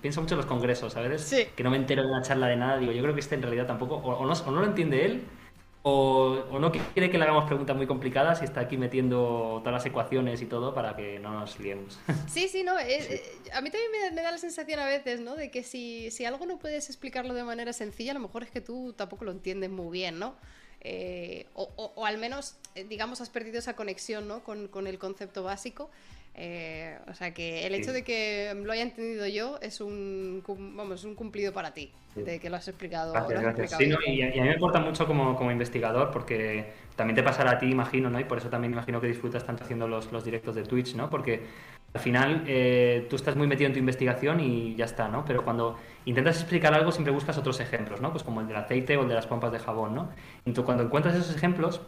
pienso 0.00 0.20
mucho 0.20 0.34
en 0.34 0.38
los 0.38 0.46
congresos, 0.46 0.92
¿sabes? 0.92 1.22
Sí. 1.22 1.46
Que 1.54 1.62
no 1.62 1.70
me 1.70 1.76
entero 1.76 2.02
de 2.02 2.08
una 2.08 2.22
charla 2.22 2.48
de 2.48 2.56
nada, 2.56 2.78
digo, 2.78 2.92
yo 2.92 3.02
creo 3.02 3.14
que 3.14 3.20
este 3.20 3.34
en 3.34 3.42
realidad 3.42 3.66
tampoco, 3.66 3.96
o, 3.96 4.26
no, 4.26 4.32
o 4.32 4.50
no 4.50 4.60
lo 4.60 4.66
entiende 4.66 5.04
él, 5.04 5.22
o, 5.86 6.58
no 6.58 6.72
quiere 6.72 7.10
que 7.10 7.18
le 7.18 7.24
hagamos 7.24 7.44
preguntas 7.44 7.76
muy 7.76 7.86
complicadas 7.86 8.40
y 8.40 8.46
está 8.46 8.60
aquí 8.60 8.78
metiendo 8.78 9.60
todas 9.62 9.74
las 9.74 9.84
ecuaciones 9.84 10.40
y 10.40 10.46
todo 10.46 10.72
para 10.72 10.96
que 10.96 11.18
no 11.18 11.32
nos 11.38 11.60
liemos. 11.60 11.98
Sí, 12.26 12.48
sí, 12.48 12.62
no. 12.64 12.78
Eh, 12.78 13.22
a 13.52 13.60
mí 13.60 13.70
también 13.70 14.14
me, 14.14 14.22
da 14.22 14.32
la 14.32 14.38
sensación 14.38 14.80
a 14.80 14.86
veces, 14.86 15.20
¿no? 15.20 15.36
De 15.36 15.50
que 15.50 15.62
si, 15.62 16.10
si, 16.10 16.24
algo 16.24 16.46
no 16.46 16.58
puedes 16.58 16.88
explicarlo 16.88 17.34
de 17.34 17.44
manera 17.44 17.74
sencilla, 17.74 18.12
a 18.12 18.14
lo 18.14 18.20
mejor 18.20 18.44
es 18.44 18.50
que 18.50 18.62
tú 18.62 18.94
tampoco 18.94 19.26
lo 19.26 19.30
entiendes 19.30 19.68
muy 19.68 19.92
bien, 19.92 20.18
¿no? 20.18 20.36
Eh, 20.80 21.48
o, 21.52 21.68
o, 21.76 22.06
al 22.06 22.16
menos, 22.16 22.56
eh, 22.74 22.84
digamos, 22.84 23.20
has 23.20 23.28
perdido 23.28 23.58
esa 23.58 23.76
conexión, 23.76 24.26
¿no? 24.26 24.42
Con, 24.42 24.68
con 24.68 24.86
el 24.86 24.98
concepto 24.98 25.42
básico. 25.42 25.90
Eh, 26.36 26.98
o 27.08 27.14
sea 27.14 27.32
que 27.32 27.64
el 27.64 27.74
hecho 27.74 27.92
de 27.92 28.02
que 28.02 28.52
lo 28.56 28.72
haya 28.72 28.82
entendido 28.82 29.24
yo 29.28 29.58
es 29.62 29.80
un, 29.80 30.42
vamos, 30.46 31.04
un 31.04 31.14
cumplido 31.14 31.52
para 31.52 31.72
ti, 31.72 31.92
de 32.16 32.40
que 32.40 32.50
lo 32.50 32.56
has 32.56 32.66
explicado. 32.66 33.12
Gracias, 33.12 33.76
Sí, 33.78 33.88
y, 34.06 34.22
a, 34.22 34.30
mí 34.30 34.40
me 34.40 34.54
importa 34.54 34.80
mucho 34.80 35.06
como, 35.06 35.36
como, 35.36 35.52
investigador 35.52 36.10
porque 36.10 36.72
también 36.96 37.14
te 37.14 37.22
pasará 37.22 37.52
a 37.52 37.58
ti, 37.58 37.66
imagino, 37.66 38.10
¿no? 38.10 38.18
Y 38.18 38.24
por 38.24 38.38
eso 38.38 38.48
también 38.48 38.72
imagino 38.72 39.00
que 39.00 39.06
disfrutas 39.06 39.46
tanto 39.46 39.62
haciendo 39.62 39.86
los, 39.86 40.10
los 40.10 40.24
directos 40.24 40.56
de 40.56 40.64
Twitch, 40.64 40.96
¿no? 40.96 41.08
Porque 41.08 41.44
al 41.94 42.00
final 42.00 42.42
eh, 42.48 43.06
tú 43.08 43.14
estás 43.14 43.36
muy 43.36 43.46
metido 43.46 43.68
en 43.68 43.72
tu 43.72 43.78
investigación 43.78 44.40
y 44.40 44.74
ya 44.74 44.86
está, 44.86 45.06
¿no? 45.06 45.24
Pero 45.24 45.44
cuando 45.44 45.78
intentas 46.04 46.40
explicar 46.40 46.74
algo 46.74 46.90
siempre 46.90 47.12
buscas 47.12 47.38
otros 47.38 47.60
ejemplos, 47.60 48.00
¿no? 48.00 48.10
Pues 48.10 48.24
como 48.24 48.40
el 48.40 48.48
del 48.48 48.56
aceite 48.56 48.96
o 48.96 49.02
el 49.02 49.08
de 49.08 49.14
las 49.14 49.28
pompas 49.28 49.52
de 49.52 49.60
jabón, 49.60 49.94
¿no? 49.94 50.10
Entonces 50.38 50.64
cuando 50.64 50.82
encuentras 50.82 51.14
esos 51.14 51.36
ejemplos 51.36 51.80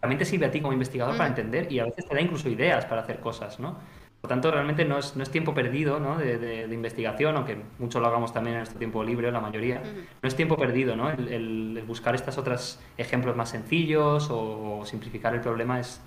también 0.00 0.18
te 0.18 0.24
sirve 0.24 0.46
a 0.46 0.50
ti 0.50 0.60
como 0.60 0.72
investigador 0.72 1.16
para 1.16 1.28
entender 1.28 1.70
y 1.72 1.78
a 1.78 1.84
veces 1.84 2.06
te 2.06 2.14
da 2.14 2.20
incluso 2.20 2.48
ideas 2.48 2.84
para 2.84 3.02
hacer 3.02 3.20
cosas, 3.20 3.58
¿no? 3.58 3.78
Por 4.20 4.28
tanto, 4.30 4.50
realmente 4.50 4.84
no 4.84 4.98
es, 4.98 5.14
no 5.14 5.22
es 5.22 5.30
tiempo 5.30 5.54
perdido 5.54 6.00
¿no? 6.00 6.18
de, 6.18 6.66
investigación, 6.72 7.36
aunque 7.36 7.58
mucho 7.78 8.00
lo 8.00 8.08
hagamos 8.08 8.32
también 8.32 8.56
en 8.56 8.62
este 8.62 8.78
tiempo 8.78 9.04
libre, 9.04 9.30
la 9.30 9.40
mayoría. 9.40 9.80
No 10.20 10.28
es 10.28 10.34
tiempo 10.34 10.56
perdido, 10.56 10.96
¿no? 10.96 11.10
El, 11.10 11.84
buscar 11.86 12.14
estos 12.14 12.36
otros 12.36 12.80
ejemplos 12.96 13.36
más 13.36 13.50
sencillos 13.50 14.28
o, 14.30 14.82
simplificar 14.84 15.34
el 15.34 15.42
problema 15.42 15.78
es 15.78 16.00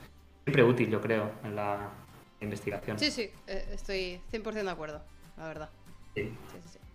siempre 0.44 0.64
útil, 0.64 0.90
yo 0.90 1.00
creo, 1.00 1.32
en 1.44 1.56
la 1.56 1.92
investigación. 2.42 3.00
Sí, 3.00 3.10
sí, 3.10 3.32
eh, 3.48 3.70
estoy 3.72 4.20
100% 4.34 4.64
de 4.64 4.70
acuerdo, 4.70 5.02
la 5.38 5.48
verdad. 5.48 5.70
Sí. 6.16 6.34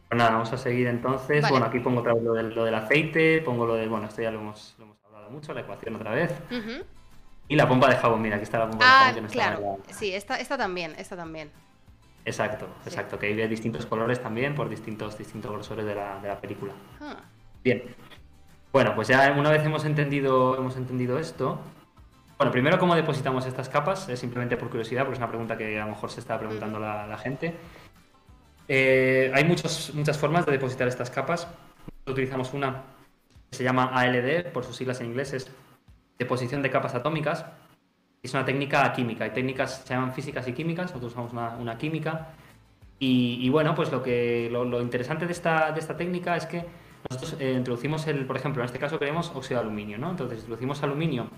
Pues 0.08 0.18
nada, 0.18 0.32
vamos 0.32 0.52
a 0.52 0.58
seguir 0.58 0.88
entonces. 0.88 1.48
Bueno, 1.48 1.66
aquí 1.66 1.78
pongo 1.78 2.00
otra 2.00 2.12
vez 2.12 2.22
lo 2.22 2.34
del, 2.34 2.54
lo 2.54 2.64
del 2.64 2.74
aceite, 2.74 3.40
pongo 3.40 3.66
lo 3.66 3.76
del, 3.76 3.88
bueno, 3.88 4.08
esto 4.08 4.20
ya 4.20 4.30
lo 4.30 4.40
hemos, 4.40 4.76
mucho, 5.30 5.52
la 5.54 5.60
ecuación 5.60 5.96
otra 5.96 6.12
vez. 6.12 6.32
Y 7.48 7.56
la 7.56 7.68
pompa 7.68 7.88
de 7.88 7.96
jabón, 7.96 8.22
mira, 8.22 8.36
aquí 8.36 8.44
está 8.44 8.58
la 8.58 8.70
pompa 8.70 8.84
de 8.84 8.90
ah, 8.90 9.12
jabón. 9.12 9.28
claro, 9.28 9.78
sí, 9.90 10.14
esta, 10.14 10.40
esta 10.40 10.56
también, 10.56 10.94
esta 10.98 11.16
también. 11.16 11.50
Exacto, 12.24 12.66
exacto, 12.86 13.18
que 13.18 13.26
hay 13.26 13.34
de 13.34 13.48
distintos 13.48 13.84
colores 13.84 14.22
también 14.22 14.54
por 14.54 14.68
distintos, 14.68 15.18
distintos 15.18 15.52
grosores 15.52 15.84
de 15.84 15.94
la, 15.94 16.20
de 16.20 16.28
la 16.28 16.40
película. 16.40 16.72
Ah. 17.00 17.16
Bien. 17.62 17.82
Bueno, 18.72 18.94
pues 18.94 19.08
ya 19.08 19.32
una 19.38 19.50
vez 19.50 19.64
hemos 19.64 19.84
entendido, 19.84 20.56
hemos 20.56 20.76
entendido 20.76 21.18
esto. 21.18 21.60
Bueno, 22.38 22.50
primero, 22.50 22.78
¿cómo 22.78 22.94
depositamos 22.96 23.46
estas 23.46 23.68
capas? 23.68 24.08
Es 24.08 24.18
simplemente 24.18 24.56
por 24.56 24.68
curiosidad, 24.68 25.02
porque 25.02 25.14
es 25.14 25.18
una 25.18 25.28
pregunta 25.28 25.56
que 25.56 25.78
a 25.78 25.84
lo 25.84 25.92
mejor 25.92 26.10
se 26.10 26.20
está 26.20 26.38
preguntando 26.38 26.80
la, 26.80 27.16
gente. 27.18 27.54
Eh, 28.66 29.30
hay 29.32 29.44
muchos, 29.44 29.92
muchas 29.94 30.18
formas 30.18 30.44
de 30.44 30.52
depositar 30.52 30.88
estas 30.88 31.10
capas. 31.10 31.46
utilizamos 32.06 32.52
una 32.52 32.82
se 33.54 33.64
llama 33.64 33.90
ALD, 33.94 34.52
por 34.52 34.64
sus 34.64 34.76
siglas 34.76 35.00
en 35.00 35.06
inglés, 35.08 35.32
es 35.32 35.50
deposición 36.18 36.62
de 36.62 36.70
capas 36.70 36.94
atómicas. 36.94 37.46
Es 38.22 38.32
una 38.34 38.44
técnica 38.44 38.92
química. 38.92 39.24
Hay 39.24 39.30
técnicas 39.30 39.82
se 39.84 39.94
llaman 39.94 40.12
físicas 40.12 40.46
y 40.48 40.52
químicas, 40.52 40.86
nosotros 40.86 41.12
usamos 41.12 41.32
una, 41.58 41.78
química. 41.78 42.28
Y, 42.98 43.50
bueno, 43.50 43.74
pues 43.74 43.92
lo, 43.92 44.02
que, 44.02 44.48
lo, 44.50 44.80
interesante 44.80 45.26
de 45.26 45.32
esta, 45.32 45.72
de 45.72 45.80
esta 45.80 45.94
técnica 45.94 46.36
es 46.36 46.46
que 46.46 46.64
nosotros 47.10 47.36
eh, 47.38 47.52
introducimos, 47.52 48.06
el, 48.06 48.24
por 48.24 48.36
ejemplo, 48.36 48.62
en 48.62 48.66
este 48.66 48.78
caso 48.78 48.98
queremos 48.98 49.30
óxido 49.34 49.60
de 49.60 49.66
aluminio, 49.66 49.98
¿no? 49.98 50.10
Entonces 50.10 50.38
introducimos 50.38 50.82
aluminio 50.82 51.28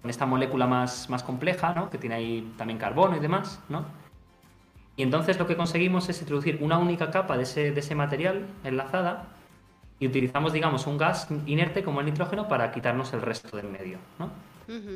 con 0.00 0.08
esta 0.08 0.24
molécula 0.24 0.68
más, 0.68 1.10
más 1.10 1.24
compleja, 1.24 1.74
¿no? 1.74 1.90
Que 1.90 1.98
tiene 1.98 2.14
ahí 2.14 2.54
también 2.56 2.78
carbono 2.78 3.16
y 3.16 3.18
demás, 3.20 3.60
¿no? 3.68 3.84
Y 4.94 5.02
entonces 5.02 5.36
lo 5.38 5.48
que 5.48 5.56
conseguimos 5.56 6.08
es 6.08 6.20
introducir 6.20 6.58
una 6.60 6.78
única 6.78 7.10
capa 7.10 7.36
de 7.36 7.42
ese, 7.42 7.72
de 7.72 7.80
ese 7.80 7.96
material 7.96 8.46
enlazada 8.62 9.26
y 10.00 10.06
utilizamos, 10.06 10.54
digamos, 10.54 10.86
un 10.86 10.96
gas 10.96 11.28
inerte 11.46 11.84
como 11.84 12.00
el 12.00 12.06
nitrógeno 12.06 12.48
para 12.48 12.72
quitarnos 12.72 13.12
el 13.12 13.20
resto 13.20 13.54
del 13.56 13.68
medio, 13.68 13.98
¿no? 14.18 14.30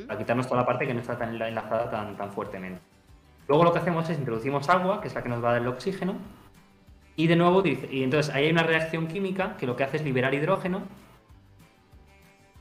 Para 0.07 0.17
quitarnos 0.17 0.47
toda 0.47 0.61
la 0.61 0.65
parte 0.65 0.87
que 0.87 0.93
no 0.93 1.01
está 1.01 1.17
tan 1.17 1.39
enlazada 1.39 1.91
tan, 1.91 2.17
tan 2.17 2.31
fuertemente. 2.31 2.81
Luego 3.47 3.63
lo 3.63 3.71
que 3.71 3.79
hacemos 3.79 4.09
es 4.09 4.17
introducimos 4.17 4.67
agua, 4.67 5.01
que 5.01 5.07
es 5.07 5.13
la 5.13 5.21
que 5.21 5.29
nos 5.29 5.43
va 5.43 5.49
a 5.49 5.53
dar 5.53 5.61
el 5.61 5.67
oxígeno, 5.67 6.15
y 7.15 7.27
de 7.27 7.35
nuevo, 7.35 7.63
y 7.65 8.03
entonces 8.03 8.33
ahí 8.33 8.45
hay 8.45 8.51
una 8.51 8.63
reacción 8.63 9.07
química 9.07 9.55
que 9.57 9.67
lo 9.67 9.75
que 9.75 9.83
hace 9.83 9.97
es 9.97 10.03
liberar 10.03 10.33
hidrógeno, 10.33 10.81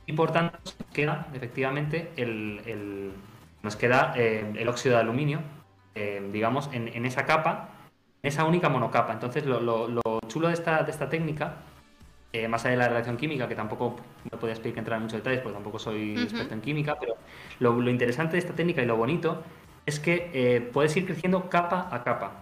y 0.06 0.12
por 0.12 0.30
tanto 0.32 0.58
nos 0.62 0.74
queda 0.92 1.28
efectivamente 1.32 2.12
el, 2.16 3.12
nos 3.62 3.76
queda 3.76 4.12
eh, 4.16 4.52
el 4.54 4.68
óxido 4.68 4.96
de 4.96 5.00
aluminio, 5.00 5.40
eh, 5.94 6.28
digamos, 6.30 6.68
en, 6.72 7.06
esa 7.06 7.24
capa, 7.24 7.70
en 8.22 8.28
esa 8.28 8.44
única 8.44 8.68
monocapa. 8.68 9.14
Entonces 9.14 9.46
lo, 9.46 9.60
lo 9.60 10.20
chulo 10.28 10.48
de 10.48 10.54
esta, 10.54 10.82
de 10.82 10.90
esta 10.90 11.08
técnica 11.08 11.54
eh, 12.34 12.48
más 12.48 12.64
allá 12.64 12.72
de 12.72 12.78
la 12.78 12.88
reacción 12.88 13.16
química, 13.16 13.46
que 13.46 13.54
tampoco 13.54 13.94
me 14.28 14.36
podía 14.36 14.54
explicar 14.54 14.80
entrar 14.80 14.96
en 14.96 15.04
muchos 15.04 15.18
detalles, 15.18 15.40
porque 15.40 15.54
tampoco 15.54 15.78
soy 15.78 16.20
experto 16.20 16.52
en 16.52 16.60
química, 16.62 16.96
pero 16.98 17.14
lo, 17.60 17.88
interesante 17.88 18.32
de 18.32 18.38
esta 18.40 18.54
técnica 18.54 18.82
y 18.82 18.86
lo 18.86 18.96
bonito 18.96 19.44
es 19.86 20.00
que 20.00 20.32
eh, 20.34 20.60
puedes 20.60 20.96
ir 20.96 21.06
creciendo 21.06 21.48
capa 21.48 21.88
a 21.92 22.02
capa. 22.02 22.32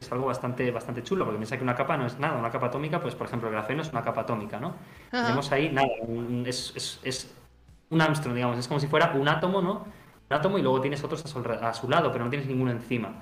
Es 0.00 0.10
algo 0.10 0.26
bastante, 0.26 0.72
bastante 0.72 1.04
chulo, 1.04 1.24
porque 1.24 1.38
piensa 1.38 1.56
que 1.56 1.62
una 1.62 1.76
capa 1.76 1.96
no 1.96 2.06
es 2.06 2.18
nada. 2.18 2.36
Una 2.36 2.50
capa 2.50 2.66
atómica, 2.66 3.00
pues 3.00 3.14
por 3.14 3.28
ejemplo, 3.28 3.48
el 3.48 3.54
grafeno 3.54 3.82
es 3.82 3.92
una 3.92 4.02
capa 4.02 4.22
atómica, 4.22 4.58
¿no? 4.58 4.74
Tenemos 5.12 5.52
ahí 5.52 5.70
nada, 5.70 5.86
es, 6.44 6.98
es, 7.04 7.32
un 7.88 8.00
Armstrong, 8.00 8.34
digamos, 8.34 8.58
es 8.58 8.66
como 8.66 8.80
si 8.80 8.88
fuera 8.88 9.12
un 9.12 9.28
átomo, 9.28 9.62
¿no? 9.62 9.86
Un 10.28 10.36
átomo 10.36 10.58
y 10.58 10.62
luego 10.62 10.80
tienes 10.80 11.04
otros 11.04 11.24
a 11.24 11.28
su, 11.28 11.38
a 11.38 11.72
su 11.72 11.88
lado, 11.88 12.10
pero 12.10 12.24
no 12.24 12.30
tienes 12.30 12.48
ninguno 12.48 12.72
encima. 12.72 13.14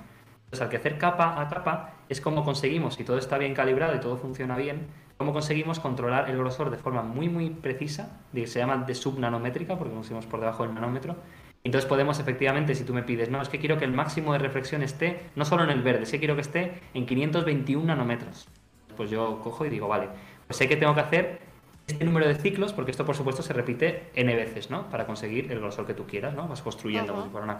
Entonces, 0.45 0.61
al 0.61 0.69
que 0.69 0.77
hacer 0.77 0.97
capa 0.97 1.39
a 1.39 1.47
capa 1.49 1.93
es 2.09 2.19
como 2.19 2.43
conseguimos, 2.43 2.95
si 2.95 3.03
todo 3.03 3.19
está 3.19 3.37
bien 3.37 3.53
calibrado 3.53 3.95
y 3.95 3.99
todo 3.99 4.17
funciona 4.17 4.57
bien, 4.57 4.87
cómo 5.17 5.33
conseguimos 5.33 5.79
controlar 5.79 6.29
el 6.29 6.37
grosor 6.37 6.69
de 6.69 6.77
forma 6.77 7.01
muy, 7.01 7.29
muy 7.29 7.49
precisa, 7.49 8.19
se 8.33 8.59
llama 8.59 8.77
de 8.77 8.95
subnanométrica, 8.95 9.77
porque 9.77 9.93
nos 9.93 10.05
pusimos 10.05 10.25
por 10.25 10.39
debajo 10.39 10.63
del 10.63 10.73
nanómetro. 10.73 11.15
Entonces 11.63 11.87
podemos 11.87 12.19
efectivamente, 12.19 12.75
si 12.75 12.83
tú 12.83 12.93
me 12.93 13.01
pides, 13.01 13.29
no, 13.29 13.41
es 13.41 13.49
que 13.49 13.59
quiero 13.59 13.77
que 13.77 13.85
el 13.85 13.91
máximo 13.91 14.33
de 14.33 14.39
reflexión 14.39 14.83
esté 14.83 15.29
no 15.35 15.45
solo 15.45 15.63
en 15.63 15.71
el 15.71 15.81
verde, 15.81 16.03
es 16.03 16.11
que 16.11 16.19
quiero 16.19 16.35
que 16.35 16.41
esté 16.41 16.81
en 16.93 17.05
521 17.05 17.85
nanómetros. 17.85 18.47
Pues 18.95 19.09
yo 19.09 19.39
cojo 19.41 19.65
y 19.65 19.69
digo, 19.69 19.87
vale, 19.87 20.09
pues 20.45 20.57
sé 20.57 20.69
que 20.69 20.75
tengo 20.75 20.93
que 20.93 21.01
hacer 21.01 21.39
este 21.87 22.05
número 22.05 22.27
de 22.27 22.35
ciclos, 22.35 22.73
porque 22.73 22.91
esto 22.91 23.05
por 23.05 23.15
supuesto 23.15 23.41
se 23.41 23.53
repite 23.53 24.11
n 24.15 24.35
veces, 24.35 24.69
¿no? 24.69 24.89
Para 24.89 25.05
conseguir 25.05 25.51
el 25.51 25.59
grosor 25.59 25.87
que 25.87 25.93
tú 25.93 26.05
quieras, 26.05 26.35
¿no? 26.35 26.47
Vas 26.47 26.61
construyendo 26.61 27.13
como 27.13 27.25
si 27.25 27.29
fuera 27.29 27.45
una 27.45 27.57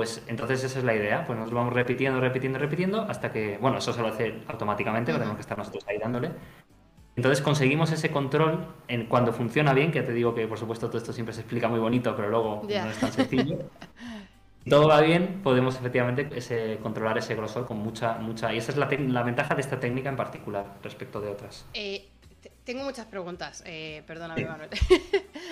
pues 0.00 0.22
entonces 0.28 0.64
esa 0.64 0.78
es 0.78 0.84
la 0.86 0.94
idea, 0.94 1.26
pues 1.26 1.38
nos 1.38 1.50
vamos 1.50 1.74
repitiendo, 1.74 2.22
repitiendo, 2.22 2.58
repitiendo, 2.58 3.02
hasta 3.02 3.30
que, 3.30 3.58
bueno, 3.58 3.76
eso 3.76 3.92
se 3.92 4.00
lo 4.00 4.08
hace 4.08 4.32
automáticamente, 4.48 5.12
no 5.12 5.18
tenemos 5.18 5.36
que 5.36 5.42
estar 5.42 5.58
nosotros 5.58 5.84
ahí 5.86 5.98
dándole. 5.98 6.30
Entonces 7.16 7.42
conseguimos 7.42 7.92
ese 7.92 8.10
control 8.10 8.66
en 8.88 9.04
cuando 9.04 9.34
funciona 9.34 9.74
bien, 9.74 9.92
que 9.92 10.00
te 10.00 10.14
digo 10.14 10.34
que 10.34 10.46
por 10.48 10.58
supuesto 10.58 10.86
todo 10.86 10.96
esto 10.96 11.12
siempre 11.12 11.34
se 11.34 11.42
explica 11.42 11.68
muy 11.68 11.80
bonito, 11.80 12.16
pero 12.16 12.30
luego 12.30 12.62
no 12.66 12.90
es 12.90 12.98
tan 12.98 13.12
sencillo. 13.12 13.58
todo 14.70 14.88
va 14.88 15.02
bien, 15.02 15.42
podemos 15.42 15.76
efectivamente 15.76 16.30
ese, 16.34 16.78
controlar 16.82 17.18
ese 17.18 17.34
grosor 17.34 17.66
con 17.66 17.76
mucha, 17.76 18.14
mucha... 18.14 18.54
Y 18.54 18.56
esa 18.56 18.72
es 18.72 18.78
la, 18.78 18.88
la 18.88 19.22
ventaja 19.22 19.54
de 19.54 19.60
esta 19.60 19.78
técnica 19.80 20.08
en 20.08 20.16
particular 20.16 20.78
respecto 20.82 21.20
de 21.20 21.28
otras. 21.28 21.66
Eh, 21.74 22.08
tengo 22.64 22.84
muchas 22.84 23.04
preguntas, 23.04 23.62
eh, 23.66 24.02
perdóname 24.06 24.46
Manuel. 24.46 24.70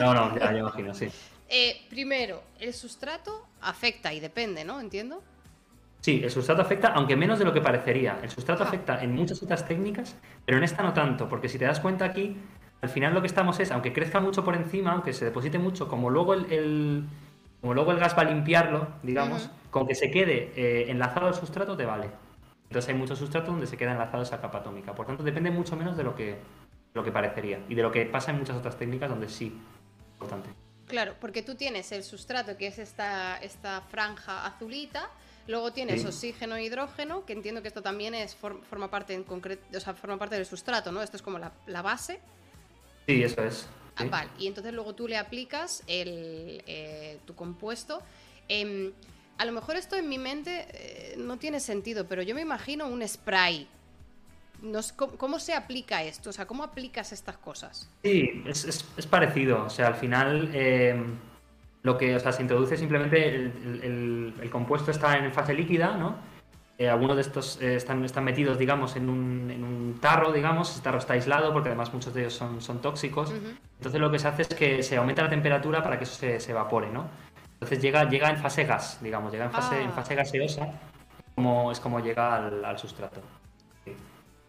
no, 0.00 0.14
no, 0.14 0.38
ya, 0.38 0.52
ya 0.52 0.58
imagino, 0.60 0.94
sí. 0.94 1.10
Eh, 1.48 1.86
primero, 1.88 2.42
el 2.60 2.74
sustrato 2.74 3.46
afecta 3.60 4.12
y 4.12 4.20
depende, 4.20 4.64
¿no? 4.64 4.80
Entiendo. 4.80 5.22
Sí, 6.00 6.20
el 6.22 6.30
sustrato 6.30 6.62
afecta, 6.62 6.88
aunque 6.88 7.16
menos 7.16 7.38
de 7.38 7.44
lo 7.44 7.52
que 7.52 7.60
parecería. 7.60 8.18
El 8.22 8.30
sustrato 8.30 8.64
ah. 8.64 8.68
afecta 8.68 9.02
en 9.02 9.14
muchas 9.14 9.42
otras 9.42 9.66
técnicas, 9.66 10.16
pero 10.44 10.58
en 10.58 10.64
esta 10.64 10.82
no 10.82 10.92
tanto, 10.92 11.28
porque 11.28 11.48
si 11.48 11.58
te 11.58 11.64
das 11.64 11.80
cuenta 11.80 12.04
aquí, 12.04 12.36
al 12.80 12.88
final 12.88 13.14
lo 13.14 13.20
que 13.20 13.26
estamos 13.26 13.58
es, 13.60 13.72
aunque 13.72 13.92
crezca 13.92 14.20
mucho 14.20 14.44
por 14.44 14.54
encima, 14.54 14.92
aunque 14.92 15.12
se 15.12 15.24
deposite 15.24 15.58
mucho, 15.58 15.88
como 15.88 16.10
luego 16.10 16.34
el, 16.34 17.04
como 17.60 17.74
luego 17.74 17.90
el 17.92 17.98
gas 17.98 18.16
va 18.16 18.22
a 18.22 18.26
limpiarlo, 18.26 18.88
digamos, 19.02 19.50
con 19.70 19.86
que 19.86 19.94
se 19.94 20.10
quede 20.10 20.52
eh, 20.54 20.90
enlazado 20.90 21.26
al 21.26 21.34
sustrato 21.34 21.76
te 21.76 21.84
vale. 21.84 22.10
Entonces 22.64 22.88
hay 22.90 22.94
muchos 22.94 23.18
sustratos 23.18 23.48
donde 23.48 23.66
se 23.66 23.76
queda 23.76 23.92
enlazado 23.92 24.22
esa 24.22 24.40
capa 24.40 24.58
atómica. 24.58 24.94
Por 24.94 25.06
tanto, 25.06 25.22
depende 25.22 25.50
mucho 25.50 25.74
menos 25.74 25.96
de 25.96 26.04
lo 26.04 26.14
que, 26.14 26.36
lo 26.94 27.02
que 27.02 27.10
parecería 27.10 27.60
y 27.68 27.74
de 27.74 27.82
lo 27.82 27.90
que 27.90 28.04
pasa 28.04 28.30
en 28.30 28.38
muchas 28.38 28.56
otras 28.56 28.76
técnicas 28.76 29.08
donde 29.08 29.28
sí 29.28 29.46
es 29.46 30.12
importante. 30.12 30.67
Claro, 30.88 31.14
porque 31.20 31.42
tú 31.42 31.54
tienes 31.54 31.92
el 31.92 32.02
sustrato, 32.02 32.56
que 32.56 32.66
es 32.66 32.78
esta, 32.78 33.36
esta 33.38 33.82
franja 33.82 34.46
azulita, 34.46 35.10
luego 35.46 35.70
tienes 35.72 36.04
oxígeno 36.04 36.56
e 36.56 36.64
hidrógeno, 36.64 37.26
que 37.26 37.34
entiendo 37.34 37.60
que 37.60 37.68
esto 37.68 37.82
también 37.82 38.14
es 38.14 38.34
forma 38.34 38.90
parte 38.90 39.12
en 39.12 39.22
concreto, 39.22 39.62
o 39.76 39.80
sea, 39.80 39.92
forma 39.94 40.18
parte 40.18 40.36
del 40.36 40.46
sustrato, 40.46 40.90
¿no? 40.90 41.02
Esto 41.02 41.18
es 41.18 41.22
como 41.22 41.38
la, 41.38 41.82
base. 41.82 42.20
Sí, 43.06 43.22
eso 43.22 43.42
es. 43.42 43.66
Ah, 43.96 44.04
vale, 44.04 44.30
y 44.38 44.46
entonces 44.46 44.72
luego 44.72 44.94
tú 44.94 45.08
le 45.08 45.18
aplicas 45.18 45.82
el, 45.86 46.62
eh, 46.66 47.18
tu 47.26 47.34
compuesto. 47.34 48.02
Em, 48.48 48.92
a 49.36 49.44
lo 49.44 49.52
mejor 49.52 49.76
esto 49.76 49.94
en 49.96 50.08
mi 50.08 50.18
mente 50.18 50.68
eh, 50.72 51.14
no 51.18 51.36
tiene 51.36 51.60
sentido, 51.60 52.06
pero 52.06 52.22
yo 52.22 52.34
me 52.34 52.40
imagino 52.40 52.88
un 52.88 53.06
spray 53.06 53.68
¿cómo, 54.96 55.38
se 55.38 55.54
aplica 55.54 56.02
esto? 56.02 56.30
O 56.30 56.32
sea, 56.32 56.46
¿cómo 56.46 56.62
aplicas 56.62 57.12
estas 57.12 57.36
cosas? 57.36 57.90
Sí, 58.02 58.42
es, 58.46 59.06
parecido. 59.10 59.64
O 59.64 59.70
sea, 59.70 59.88
al 59.88 59.94
final 59.94 60.50
eh, 60.52 61.00
lo 61.82 61.96
que 61.96 62.16
o 62.16 62.20
sea, 62.20 62.32
se 62.32 62.42
introduce 62.42 62.76
simplemente 62.76 63.34
el, 63.34 64.48
compuesto 64.50 64.90
está 64.90 65.16
en 65.16 65.32
fase 65.32 65.54
líquida, 65.54 65.96
¿no? 65.96 66.16
Eh, 66.78 66.88
algunos 66.88 67.16
de 67.16 67.22
estos 67.22 67.60
eh, 67.60 67.74
están, 67.74 68.04
están 68.04 68.22
metidos, 68.22 68.56
digamos, 68.56 68.94
en 68.94 69.08
un, 69.08 69.50
en 69.50 69.64
un, 69.64 69.98
tarro, 70.00 70.32
digamos, 70.32 70.70
ese 70.70 70.80
tarro 70.80 70.98
está 70.98 71.14
aislado 71.14 71.52
porque 71.52 71.70
además 71.70 71.92
muchos 71.92 72.14
de 72.14 72.20
ellos 72.20 72.34
son, 72.34 72.60
son 72.60 72.80
tóxicos. 72.80 73.32
Entonces 73.32 74.00
lo 74.00 74.10
que 74.12 74.20
se 74.20 74.28
hace 74.28 74.42
es 74.42 74.48
que 74.48 74.82
se 74.84 74.96
aumenta 74.96 75.22
la 75.22 75.28
temperatura 75.28 75.82
para 75.82 75.98
que 75.98 76.04
eso 76.04 76.14
se, 76.14 76.38
se 76.38 76.52
evapore, 76.52 76.88
¿no? 76.90 77.08
Entonces 77.54 77.82
llega, 77.82 78.08
llega 78.08 78.30
en 78.30 78.36
fase 78.36 78.62
gas, 78.64 79.02
digamos, 79.02 79.32
llega 79.32 79.46
en 79.46 79.50
fase, 79.50 79.82
en 79.82 79.88
ah. 79.88 79.92
fase 79.92 80.14
gaseosa, 80.14 80.68
como, 81.34 81.72
es 81.72 81.80
como 81.80 81.98
llega 81.98 82.36
al, 82.36 82.78
sustrato. 82.78 83.20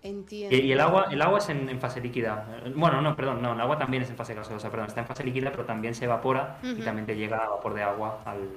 Entiendo. 0.01 0.55
Y, 0.55 0.71
el 0.71 0.80
agua, 0.80 1.07
el 1.11 1.21
agua 1.21 1.39
es 1.39 1.49
en, 1.49 1.80
fase 1.80 1.99
líquida. 1.99 2.61
Bueno, 2.73 3.01
no, 3.01 3.15
perdón, 3.15 3.41
no, 3.41 3.53
el 3.53 3.61
agua 3.61 3.77
también 3.77 4.03
es 4.03 4.09
en 4.09 4.15
fase 4.15 4.34
gaseosa, 4.34 4.69
perdón, 4.69 4.88
está 4.88 5.01
en 5.01 5.07
fase 5.07 5.23
líquida, 5.23 5.51
pero 5.51 5.65
también 5.65 5.93
se 5.93 6.05
evapora 6.05 6.57
y 6.63 6.81
también 6.81 7.05
te 7.05 7.15
llega 7.15 7.49
vapor 7.49 7.73
de 7.73 7.84
agua 7.84 8.21
al, 8.26 8.49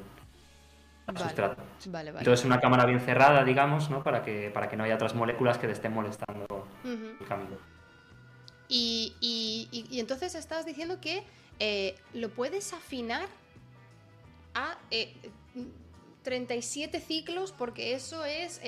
sustrato. 1.16 1.62
Vale, 1.86 2.12
vale. 2.12 2.20
Entonces 2.20 2.46
una 2.46 2.60
cámara 2.60 2.86
bien 2.86 3.00
cerrada, 3.00 3.42
digamos, 3.42 3.90
¿no? 3.90 4.04
Para 4.04 4.22
que, 4.22 4.50
para 4.50 4.68
que 4.68 4.76
no 4.76 4.84
haya 4.84 4.94
otras 4.94 5.14
moléculas 5.14 5.58
que 5.58 5.66
te 5.66 5.72
estén 5.72 5.92
molestando 5.92 6.68
el 6.84 7.26
camino. 7.26 7.56
Y, 8.68 9.14
y, 9.20 10.00
entonces 10.00 10.34
estás 10.34 10.64
diciendo 10.64 10.98
que 11.00 11.24
eh, 11.58 11.96
lo 12.14 12.30
puedes 12.30 12.72
afinar 12.72 13.26
a 14.54 14.78
37 16.22 16.96
eh, 16.96 17.00
ciclos 17.00 17.52
porque 17.52 17.94
eso 17.94 18.24
es 18.24 18.60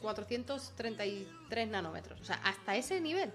433 0.00 1.68
mm, 1.68 1.70
nanómetros. 1.70 2.20
O 2.20 2.24
sea, 2.24 2.40
hasta 2.44 2.76
ese 2.76 3.00
nivel. 3.00 3.32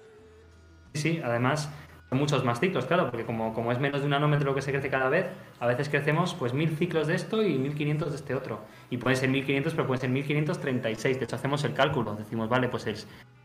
Sí, 0.94 1.22
además 1.24 1.70
muchos 2.16 2.44
más 2.44 2.60
ciclos, 2.60 2.86
claro, 2.86 3.10
porque 3.10 3.26
como, 3.26 3.54
como 3.54 3.72
es 3.72 3.80
menos 3.80 4.02
de 4.02 4.06
un 4.06 4.12
nanómetro 4.12 4.54
que 4.54 4.62
se 4.62 4.72
crece 4.72 4.90
cada 4.90 5.10
vez, 5.10 5.28
a 5.60 5.68
veces 5.68 5.88
crecemos 5.88 6.34
pues 6.34 6.54
1000 6.54 6.78
ciclos 6.78 7.08
de 7.08 7.16
esto 7.16 7.42
y 7.42 7.58
1500 7.58 8.10
de 8.10 8.16
este 8.16 8.36
otro. 8.36 8.60
Y 8.90 8.98
pueden 8.98 9.18
ser 9.18 9.30
1500, 9.30 9.74
pero 9.74 9.88
pueden 9.88 10.02
ser 10.02 10.10
1536. 10.10 11.20
De 11.20 11.26
hecho, 11.26 11.36
hacemos 11.38 11.64
el 11.64 11.74
cálculo. 11.74 12.16
Decimos, 12.16 12.50
vale, 12.50 12.68
pues 12.68 12.86
el, 12.86 12.98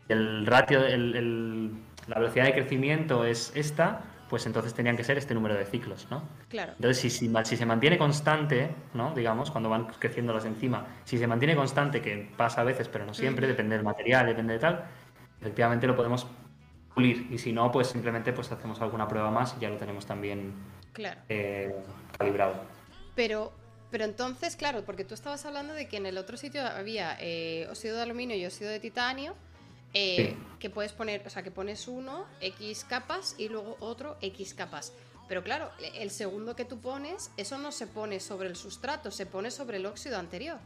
el 0.09 0.45
ratio, 0.45 0.85
el, 0.85 1.71
la 2.07 2.19
velocidad 2.19 2.45
de 2.45 2.53
crecimiento 2.53 3.23
es 3.23 3.53
esta, 3.55 4.01
pues 4.29 4.45
entonces 4.45 4.73
tenían 4.73 4.97
que 4.97 5.03
ser 5.03 5.17
este 5.17 5.33
número 5.33 5.55
de 5.55 5.65
ciclos, 5.65 6.07
¿no? 6.09 6.23
Claro. 6.49 6.73
Entonces, 6.73 6.97
si, 6.97 7.09
si, 7.09 7.57
se 7.57 7.65
mantiene 7.65 7.97
constante, 7.97 8.69
¿no? 8.93 9.13
Digamos, 9.13 9.51
cuando 9.51 9.69
van 9.69 9.85
creciendo 9.85 10.33
las 10.33 10.45
enzimas, 10.45 10.83
si 11.05 11.17
se 11.17 11.27
mantiene 11.27 11.55
constante, 11.55 12.01
que 12.01 12.29
pasa 12.35 12.61
a 12.61 12.63
veces, 12.63 12.87
pero 12.87 13.05
no 13.05 13.13
siempre, 13.13 13.47
depende 13.47 13.75
del 13.75 13.85
material, 13.85 14.25
depende 14.25 14.53
de 14.53 14.59
tal, 14.59 14.85
efectivamente 15.39 15.87
lo 15.87 15.95
podemos 15.95 16.27
pulir. 16.93 17.27
Y 17.31 17.37
si 17.37 17.53
no, 17.53 17.71
pues 17.71 17.87
simplemente 17.87 18.33
pues 18.33 18.51
hacemos 18.51 18.81
alguna 18.81 19.07
prueba 19.07 19.31
más 19.31 19.55
y 19.57 19.61
ya 19.61 19.69
lo 19.69 19.77
tenemos 19.77 20.05
también 20.05 20.53
claro. 20.93 21.21
Eh, 21.29 21.75
calibrado. 22.17 22.55
Pero, 23.15 23.53
pero 23.91 24.03
entonces, 24.03 24.55
claro, 24.55 24.83
porque 24.85 25.05
tú 25.05 25.13
estabas 25.13 25.45
hablando 25.45 25.73
de 25.73 25.87
que 25.87 25.97
en 25.97 26.05
el 26.05 26.17
otro 26.17 26.37
sitio 26.37 26.65
había 26.65 27.17
eh, 27.19 27.67
óxido 27.69 27.95
de 27.95 28.03
aluminio 28.03 28.35
y 28.35 28.45
óxido 28.45 28.69
de 28.69 28.79
titanio, 28.79 29.35
eh, 29.93 30.35
que 30.59 30.69
puedes 30.69 30.93
poner, 30.93 31.23
o 31.25 31.29
sea, 31.29 31.43
que 31.43 31.51
pones 31.51 31.87
uno, 31.87 32.25
X 32.41 32.85
capas 32.85 33.35
y 33.37 33.49
luego 33.49 33.77
otro, 33.79 34.17
X 34.21 34.53
capas. 34.53 34.93
Pero 35.27 35.43
claro, 35.43 35.71
el 35.95 36.09
segundo 36.09 36.55
que 36.55 36.65
tú 36.65 36.79
pones, 36.79 37.31
eso 37.37 37.57
no 37.57 37.71
se 37.71 37.87
pone 37.87 38.19
sobre 38.19 38.47
el 38.47 38.55
sustrato, 38.55 39.11
se 39.11 39.25
pone 39.25 39.51
sobre 39.51 39.77
el 39.77 39.85
óxido 39.85 40.17
anterior. 40.17 40.57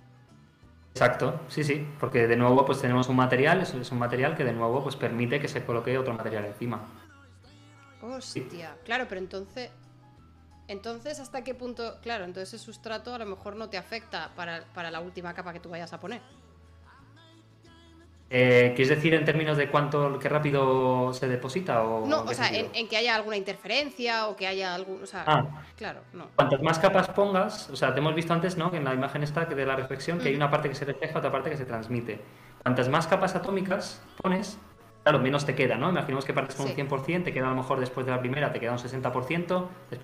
Exacto, 0.93 1.39
sí, 1.47 1.63
sí, 1.63 1.87
porque 1.99 2.27
de 2.27 2.35
nuevo 2.35 2.65
pues 2.65 2.81
tenemos 2.81 3.07
un 3.07 3.15
material, 3.15 3.61
es 3.61 3.91
un 3.91 3.97
material 3.97 4.35
que 4.35 4.43
de 4.43 4.53
nuevo 4.53 4.83
pues 4.83 4.95
permite 4.95 5.39
que 5.39 5.47
se 5.47 5.63
coloque 5.65 5.97
otro 5.97 6.13
material 6.13 6.45
encima. 6.45 6.85
Hostia, 8.01 8.75
claro, 8.83 9.05
pero 9.07 9.21
entonces, 9.21 9.69
entonces 10.67 11.19
hasta 11.19 11.43
qué 11.43 11.53
punto, 11.53 11.99
claro, 12.01 12.25
entonces 12.25 12.53
el 12.53 12.59
sustrato 12.59 13.13
a 13.15 13.19
lo 13.19 13.25
mejor 13.25 13.55
no 13.55 13.69
te 13.69 13.77
afecta 13.77 14.31
para, 14.35 14.65
para 14.73 14.91
la 14.91 14.99
última 14.99 15.33
capa 15.33 15.53
que 15.53 15.59
tú 15.59 15.69
vayas 15.69 15.93
a 15.93 15.99
poner. 15.99 16.21
Eh, 18.33 18.71
¿Quieres 18.77 18.95
decir 18.95 19.13
en 19.13 19.25
términos 19.25 19.57
de 19.57 19.67
cuánto, 19.67 20.17
qué 20.17 20.29
rápido 20.29 21.13
se 21.13 21.27
deposita? 21.27 21.83
O 21.83 22.07
no, 22.07 22.21
o 22.21 22.33
sea, 22.33 22.49
en, 22.49 22.87
que 22.87 22.95
haya 22.95 23.13
alguna 23.13 23.35
interferencia 23.35 24.27
o 24.27 24.37
que 24.37 24.47
haya 24.47 24.73
algún. 24.73 25.03
O 25.03 25.05
sea, 25.05 25.25
ah. 25.27 25.63
claro, 25.75 25.99
no. 26.13 26.29
Cuantas 26.37 26.61
más 26.61 26.79
capas 26.79 27.09
pongas, 27.09 27.69
o 27.69 27.75
sea, 27.75 27.93
te 27.93 27.99
hemos 27.99 28.15
visto 28.15 28.33
antes, 28.33 28.55
¿no? 28.55 28.71
Que 28.71 28.77
en 28.77 28.85
la 28.85 28.93
imagen 28.93 29.21
esta 29.23 29.43
de 29.43 29.65
la 29.65 29.75
reflexión, 29.75 30.17
que 30.17 30.29
hay 30.29 30.35
una 30.35 30.49
parte 30.49 30.69
que 30.69 30.75
se 30.75 30.85
refleja, 30.85 31.19
otra 31.19 31.29
parte 31.29 31.49
que 31.49 31.57
se 31.57 31.65
transmite. 31.65 32.21
Cuantas 32.63 32.87
más 32.87 33.05
capas 33.05 33.35
atómicas 33.35 34.01
pones, 34.21 34.57
claro, 35.03 35.19
menos 35.19 35.45
te 35.45 35.53
queda, 35.53 35.75
¿no? 35.75 35.89
Imaginemos 35.89 36.23
que 36.23 36.33
partes 36.33 36.55
con 36.55 36.67
un 36.67 36.73
100%, 36.73 37.25
te 37.25 37.33
queda 37.33 37.47
a 37.47 37.49
lo 37.49 37.57
mejor 37.57 37.81
después 37.81 38.05
de 38.05 38.13
la 38.13 38.21
primera, 38.21 38.53
te 38.53 38.61
queda 38.61 38.71
un 38.71 38.77
60%, 38.77 39.67
te 39.89 39.99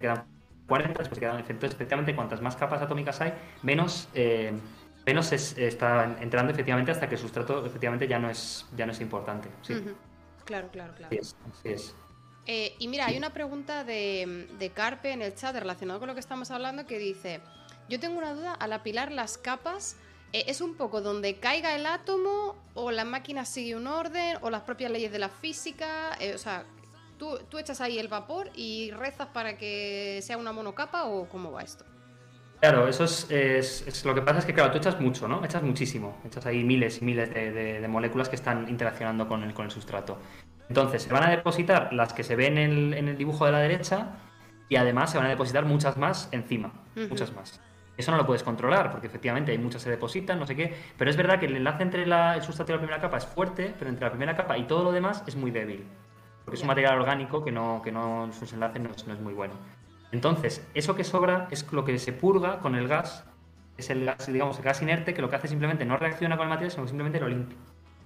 quedan 0.00 0.24
40, 0.66 0.98
después 0.98 1.20
te 1.20 1.26
quedan. 1.26 1.40
Entonces, 1.40 1.74
efectivamente, 1.74 2.14
cuantas 2.14 2.40
más 2.40 2.56
capas 2.56 2.80
atómicas 2.80 3.20
hay, 3.20 3.34
menos. 3.62 4.08
Eh, 4.14 4.54
menos 5.08 5.32
está 5.32 6.18
entrando 6.20 6.52
efectivamente 6.52 6.90
hasta 6.90 7.08
que 7.08 7.14
el 7.14 7.20
sustrato 7.20 7.64
efectivamente 7.64 8.06
ya 8.06 8.18
no 8.18 8.28
es, 8.28 8.66
ya 8.76 8.84
no 8.84 8.92
es 8.92 9.00
importante. 9.00 9.48
Claro, 10.44 10.68
claro, 10.70 10.92
claro. 10.94 11.16
Eh, 12.44 12.74
y 12.78 12.88
mira, 12.88 13.06
hay 13.06 13.16
una 13.16 13.32
pregunta 13.32 13.84
de, 13.84 14.70
Carpe 14.74 15.12
en 15.12 15.22
el 15.22 15.34
chat 15.34 15.56
relacionado 15.56 15.98
con 15.98 16.08
lo 16.08 16.14
que 16.14 16.20
estamos 16.20 16.50
hablando 16.50 16.86
que 16.86 16.98
dice, 16.98 17.40
yo 17.88 17.98
tengo 17.98 18.18
una 18.18 18.34
duda, 18.34 18.52
al 18.52 18.74
apilar 18.74 19.10
las 19.10 19.38
capas, 19.38 19.96
eh, 20.34 20.44
¿es 20.46 20.60
un 20.60 20.74
poco 20.74 21.00
donde 21.00 21.36
caiga 21.40 21.74
el 21.74 21.86
átomo 21.86 22.54
o 22.74 22.90
la 22.90 23.06
máquina 23.06 23.46
sigue 23.46 23.76
un 23.76 23.86
orden 23.86 24.36
o 24.42 24.50
las 24.50 24.60
propias 24.62 24.90
leyes 24.90 25.10
de 25.10 25.20
la 25.20 25.30
física? 25.30 26.18
Eh, 26.20 26.34
o 26.34 26.38
sea, 26.38 26.66
¿tú, 27.18 27.38
¿tú 27.48 27.56
echas 27.56 27.80
ahí 27.80 27.98
el 27.98 28.08
vapor 28.08 28.50
y 28.54 28.90
rezas 28.90 29.28
para 29.28 29.56
que 29.56 30.20
sea 30.22 30.36
una 30.36 30.52
monocapa 30.52 31.06
o 31.06 31.26
cómo 31.30 31.50
va 31.52 31.62
esto? 31.62 31.86
Claro, 32.60 32.88
eso 32.88 33.04
es, 33.04 34.04
lo 34.04 34.14
que 34.14 34.22
pasa 34.22 34.40
es 34.40 34.44
que, 34.44 34.52
claro, 34.52 34.72
tú 34.72 34.78
echas 34.78 35.00
mucho, 35.00 35.28
¿no? 35.28 35.44
Echas 35.44 35.62
muchísimo. 35.62 36.18
Echas 36.26 36.44
ahí 36.46 36.64
miles 36.64 37.00
y 37.00 37.04
miles 37.04 37.32
de, 37.32 37.86
moléculas 37.88 38.28
que 38.28 38.36
están 38.36 38.68
interaccionando 38.68 39.28
con 39.28 39.44
el, 39.44 39.54
con 39.54 39.64
el 39.66 39.70
sustrato. 39.70 40.18
Entonces, 40.68 41.02
se 41.02 41.12
van 41.12 41.24
a 41.24 41.30
depositar 41.30 41.92
las 41.92 42.12
que 42.12 42.24
se 42.24 42.34
ven 42.34 42.58
en 42.58 42.94
el, 42.94 43.16
dibujo 43.16 43.46
de 43.46 43.52
la 43.52 43.60
derecha 43.60 44.16
y 44.68 44.76
además 44.76 45.12
se 45.12 45.18
van 45.18 45.28
a 45.28 45.30
depositar 45.30 45.64
muchas 45.64 45.96
más 45.96 46.28
encima. 46.32 46.72
Muchas 47.08 47.32
más. 47.32 47.60
Eso 47.96 48.10
no 48.10 48.16
lo 48.16 48.26
puedes 48.26 48.42
controlar, 48.42 48.90
porque 48.90 49.06
efectivamente 49.06 49.52
hay 49.52 49.58
muchas 49.58 49.82
se 49.82 49.90
depositan, 49.90 50.38
no 50.38 50.46
sé 50.46 50.56
qué. 50.56 50.74
Pero 50.96 51.10
es 51.10 51.16
verdad 51.16 51.38
que 51.38 51.46
el 51.46 51.56
enlace 51.56 51.82
entre 51.84 52.02
el 52.02 52.42
sustrato 52.42 52.72
y 52.72 52.74
la 52.74 52.80
primera 52.80 53.00
capa 53.00 53.18
es 53.18 53.26
fuerte, 53.26 53.74
pero 53.78 53.88
entre 53.88 54.04
la 54.04 54.10
primera 54.10 54.36
capa 54.36 54.58
y 54.58 54.64
todo 54.64 54.82
lo 54.82 54.92
demás 54.92 55.22
es 55.26 55.36
muy 55.36 55.52
débil. 55.52 55.84
Porque 56.44 56.56
es 56.56 56.62
un 56.62 56.68
material 56.68 56.98
orgánico 56.98 57.44
que 57.44 57.52
no, 57.52 57.82
que 57.82 57.92
no 57.92 58.30
sus 58.32 58.52
enlaces 58.52 59.06
no 59.06 59.14
es 59.14 59.20
muy 59.20 59.34
bueno. 59.34 59.54
Entonces, 60.12 60.66
eso 60.74 60.94
que 60.94 61.04
sobra 61.04 61.48
es 61.50 61.70
lo 61.72 61.84
que 61.84 61.98
se 61.98 62.12
purga 62.12 62.60
con 62.60 62.74
el 62.74 62.88
gas, 62.88 63.24
es 63.76 63.90
el 63.90 64.04
gas, 64.04 64.26
digamos, 64.26 64.58
el 64.58 64.64
gas 64.64 64.82
inerte, 64.82 65.14
que 65.14 65.22
lo 65.22 65.28
que 65.28 65.36
hace 65.36 65.48
simplemente 65.48 65.84
no 65.84 65.96
reacciona 65.96 66.36
con 66.36 66.44
el 66.44 66.50
material, 66.50 66.70
sino 66.70 66.84
que 66.84 66.88
simplemente 66.88 67.20
lo 67.20 67.28
limpia. 67.28 67.58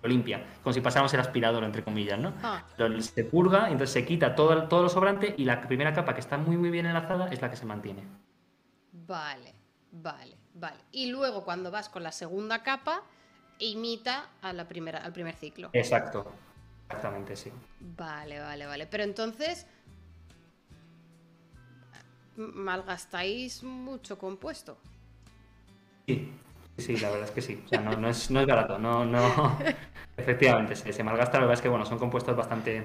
Lo 0.03 0.09
limpia, 0.09 0.45
como 0.65 0.73
si 0.73 0.81
pasáramos 0.81 1.15
el 1.15 1.21
aspirador, 1.21 1.63
entre 1.63 1.85
comillas, 1.85 2.19
¿no? 2.19 2.33
Ah. 2.43 2.65
se 2.99 3.25
purga, 3.25 3.69
entonces 3.69 3.91
se 3.91 4.05
quita 4.05 4.35
todo, 4.35 4.65
todo 4.67 4.83
lo 4.83 4.89
sobrante 4.89 5.33
y 5.39 5.45
la 5.45 5.63
primera 5.63 5.95
capa 5.95 6.15
que 6.15 6.21
está 6.21 6.37
muy, 6.39 6.57
muy 6.57 6.71
bien 6.71 6.87
enlazada 6.87 7.29
es 7.29 7.41
la 7.41 7.49
que 7.49 7.57
se 7.57 7.67
mantiene. 7.67 8.03
Vale, 8.91 9.55
vale, 9.93 10.37
vale. 10.55 10.81
Y 10.91 11.11
luego 11.11 11.45
cuando 11.45 11.71
vas 11.71 11.89
con 11.89 12.03
la 12.03 12.11
segunda 12.11 12.65
capa, 12.65 13.03
imita 13.59 14.29
a 14.43 14.53
la 14.53 14.67
primera, 14.67 14.99
al 14.99 15.13
primer 15.13 15.37
ciclo. 15.37 15.71
Exacto, 15.73 16.33
exactamente, 16.87 17.37
sí. 17.37 17.53
Vale, 17.81 18.41
vale, 18.41 18.67
vale. 18.67 18.87
Pero 18.89 19.05
entonces, 19.05 19.69
malgastáis 22.37 23.63
mucho 23.63 24.19
compuesto. 24.19 24.77
Sí, 26.07 26.33
sí, 26.79 26.97
la 26.97 27.11
verdad 27.11 27.29
es 27.29 27.31
que 27.31 27.43
sí. 27.43 27.63
O 27.65 27.69
sea, 27.69 27.81
no, 27.81 28.09
es, 28.09 28.31
no 28.31 28.41
es, 28.41 28.47
barato, 28.47 28.79
no, 28.79 29.05
no. 29.05 29.59
Efectivamente, 30.17 30.77
se, 30.77 30.93
se, 30.93 31.05
malgasta. 31.05 31.39
La 31.39 31.45
verdad 31.45 31.59
es 31.59 31.63
que 31.63 31.69
bueno, 31.69 31.87
son 31.87 31.99
compuestos 31.99 32.37
bastante, 32.37 32.85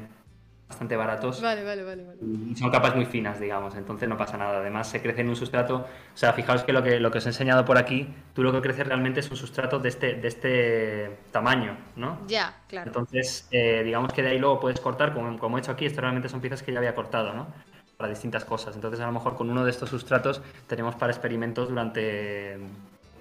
bastante 0.68 0.96
baratos. 0.96 1.42
Vale, 1.42 1.64
vale, 1.64 1.84
vale, 1.84 2.06
vale. 2.06 2.20
Y 2.22 2.56
son 2.56 2.70
capas 2.70 2.96
muy 2.96 3.06
finas, 3.06 3.40
digamos, 3.40 3.76
entonces 3.76 4.08
no 4.08 4.18
pasa 4.18 4.38
nada. 4.38 4.60
Además, 4.60 4.90
se 4.90 5.02
crece 5.02 5.22
en 5.22 5.30
un 5.30 5.36
sustrato. 5.36 5.78
O 5.78 6.18
sea, 6.18 6.34
fijaos 6.34 6.64
que 6.64 6.74
lo 6.74 6.84
que, 6.84 7.00
lo 7.00 7.12
que 7.12 7.18
os 7.18 7.26
he 7.26 7.30
enseñado 7.30 7.66
por 7.66 7.78
aquí, 7.78 8.08
tú 8.34 8.44
lo 8.44 8.52
que 8.52 8.62
crece 8.62 8.84
realmente 8.84 9.20
es 9.22 9.30
un 9.32 9.38
sustrato 9.38 9.80
de 9.80 9.90
este, 9.90 10.14
de 10.16 10.28
este 10.28 11.18
tamaño, 11.32 11.78
¿no? 11.96 12.20
Ya, 12.28 12.62
claro. 12.68 12.90
Entonces, 12.90 13.48
eh, 13.52 13.84
digamos 13.84 14.14
que 14.14 14.22
de 14.22 14.30
ahí 14.30 14.40
luego 14.40 14.60
puedes 14.60 14.80
cortar, 14.80 15.14
como, 15.14 15.38
como 15.40 15.58
he 15.58 15.62
hecho 15.62 15.72
aquí, 15.72 15.86
esto 15.86 16.02
realmente 16.02 16.30
son 16.30 16.40
piezas 16.40 16.64
que 16.64 16.72
ya 16.72 16.80
había 16.80 16.96
cortado, 16.96 17.34
¿no? 17.34 17.48
Para 17.98 18.10
distintas 18.10 18.46
cosas. 18.46 18.76
Entonces, 18.76 19.00
a 19.00 19.08
lo 19.08 19.12
mejor 19.12 19.36
con 19.36 19.50
uno 19.50 19.66
de 19.66 19.72
estos 19.72 19.90
sustratos 19.90 20.42
tenemos 20.68 20.96
para 20.96 21.12
experimentos 21.12 21.70
durante 21.70 22.58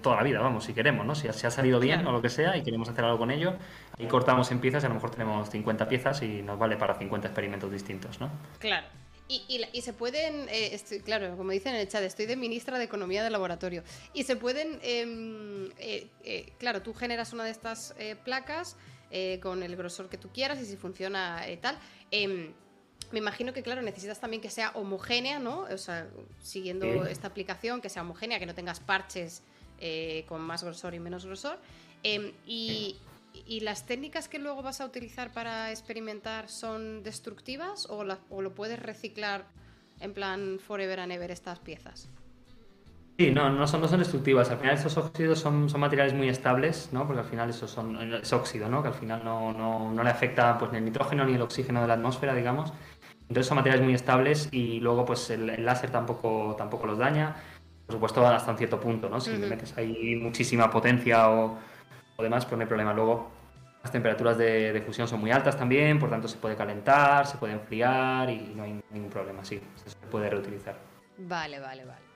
toda 0.01 0.17
la 0.17 0.23
vida, 0.23 0.39
vamos, 0.39 0.63
si 0.63 0.73
queremos, 0.73 1.05
¿no? 1.05 1.15
Si, 1.15 1.27
ha 1.27 1.33
salido 1.33 1.79
bien 1.79 2.05
o 2.05 2.11
lo 2.11 2.21
que 2.21 2.29
sea 2.29 2.55
y 2.55 2.63
queremos 2.63 2.87
hacer 2.87 3.03
algo 3.03 3.17
con 3.17 3.31
ello, 3.31 3.55
y 3.97 4.05
cortamos 4.05 4.51
en 4.51 4.59
piezas 4.59 4.83
y 4.83 4.85
a 4.85 4.89
lo 4.89 4.95
mejor 4.95 5.09
tenemos 5.09 5.49
50 5.49 5.89
piezas 5.89 6.21
y 6.21 6.43
nos 6.43 6.59
vale 6.59 6.77
para 6.77 6.93
50 6.93 7.27
experimentos 7.27 7.71
distintos, 7.71 8.21
¿no? 8.21 8.29
Claro. 8.59 8.85
Y, 9.29 9.81
se 9.81 9.91
pueden, 9.91 10.47
eh, 10.49 10.79
claro, 11.03 11.35
como 11.35 11.51
dicen 11.51 11.75
en 11.75 11.81
el 11.81 11.89
chat, 11.89 12.01
estoy 12.01 12.27
de 12.27 12.37
ministra 12.37 12.77
de 12.77 12.85
Economía 12.85 13.25
de 13.25 13.29
Laboratorio. 13.29 13.83
Y 14.13 14.23
se 14.23 14.37
pueden, 14.37 14.79
em, 14.81 15.69
eh, 15.79 16.07
eh, 16.23 16.53
claro, 16.57 16.81
tú 16.81 16.93
generas 16.93 17.33
una 17.33 17.43
de 17.43 17.51
estas 17.51 17.93
placas 18.23 18.77
con 19.41 19.63
el 19.63 19.75
grosor 19.75 20.07
que 20.07 20.17
tú 20.17 20.29
quieras 20.31 20.59
y 20.61 20.65
si 20.65 20.77
funciona 20.77 21.41
tal. 21.61 21.77
Me 23.11 23.19
imagino 23.19 23.53
que, 23.53 23.63
claro, 23.63 23.81
necesitas 23.81 24.19
también 24.19 24.41
que 24.41 24.49
sea 24.49 24.71
homogénea, 24.71 25.39
¿no? 25.39 25.61
O 25.61 25.77
sea, 25.77 26.07
siguiendo 26.41 27.05
esta 27.05 27.27
aplicación, 27.27 27.81
que 27.81 27.89
sea 27.89 28.01
homogénea, 28.01 28.39
que 28.39 28.45
no 28.45 28.55
tengas 28.55 28.79
parches 28.79 29.43
con 30.27 30.41
más 30.41 30.63
grosor 30.63 30.93
y 30.93 30.99
menos 30.99 31.25
grosor. 31.25 31.59
Em, 32.03 32.33
y, 32.45 32.97
¿Y 33.45 33.59
las 33.59 33.85
técnicas 33.85 34.27
que 34.27 34.39
luego 34.39 34.63
vas 34.63 34.81
a 34.81 34.85
utilizar 34.85 35.31
para 35.31 35.69
experimentar 35.69 36.49
son 36.49 37.03
destructivas 37.03 37.87
o, 37.89 38.03
lo 38.03 38.55
puedes 38.55 38.79
reciclar 38.79 39.45
en 39.99 40.13
plan 40.13 40.59
forever 40.59 40.99
and 40.99 41.11
ever 41.11 41.31
estas 41.31 41.59
piezas? 41.59 42.09
Sí, 43.17 43.31
no, 43.31 43.49
no 43.49 43.65
son, 43.65 43.81
no 43.81 43.87
son 43.87 43.99
destructivas. 43.99 44.51
Al 44.51 44.59
final 44.59 44.75
estos 44.75 44.95
óxidos 44.95 45.39
son, 45.39 45.69
son 45.69 45.81
materiales 45.81 46.13
muy 46.13 46.29
estables, 46.29 46.89
¿no? 46.91 47.07
Porque 47.07 47.21
al 47.21 47.25
final 47.27 47.49
eso 47.49 47.67
son, 47.67 48.13
es 48.13 48.31
óxido, 48.31 48.69
¿no? 48.69 48.83
Que 48.83 48.89
al 48.89 48.93
final 48.93 49.23
no, 49.23 49.53
no, 49.53 49.91
no 49.91 50.03
le 50.03 50.09
afecta 50.09 50.55
pues, 50.59 50.71
ni 50.71 50.77
el 50.77 50.85
nitrógeno 50.85 51.25
ni 51.25 51.33
el 51.33 51.41
oxígeno 51.41 51.81
de 51.81 51.87
la 51.87 51.95
atmósfera, 51.95 52.35
digamos. 52.35 52.71
Entonces 53.29 53.47
son 53.47 53.57
materiales 53.57 53.83
muy 53.83 53.93
estables 53.93 54.49
y 54.51 54.79
luego 54.79 55.05
pues 55.05 55.29
el, 55.29 55.65
láser 55.65 55.89
tampoco, 55.89 56.55
tampoco 56.57 56.87
los 56.87 56.97
daña. 56.97 57.35
Por 57.85 57.95
supuesto 57.95 58.25
hasta 58.25 58.51
un 58.51 58.57
cierto 58.57 58.79
punto, 58.79 59.09
¿no? 59.09 59.19
Si 59.19 59.35
le 59.35 59.47
metes 59.47 59.77
ahí 59.77 60.15
muchísima 60.15 60.69
potencia 60.69 61.29
o 61.29 61.57
o 62.17 62.23
demás, 62.23 62.45
pues 62.45 62.57
no 62.57 62.63
hay 62.63 62.67
problema. 62.67 62.93
Luego, 62.93 63.29
las 63.81 63.91
temperaturas 63.91 64.37
de, 64.37 64.83
fusión 64.85 65.07
son 65.07 65.21
muy 65.21 65.31
altas 65.31 65.57
también, 65.57 65.97
por 65.99 66.09
tanto 66.09 66.27
se 66.27 66.37
puede 66.37 66.55
calentar, 66.55 67.25
se 67.25 67.37
puede 67.37 67.53
enfriar 67.53 68.29
y 68.29 68.53
no 68.55 68.63
hay 68.63 68.81
ningún 68.89 69.09
problema, 69.09 69.45
sí, 69.45 69.61
se 69.75 69.95
puede 70.07 70.29
reutilizar. 70.29 70.75
Vale, 71.19 71.59
vale, 71.59 71.85
vale. 71.85 72.07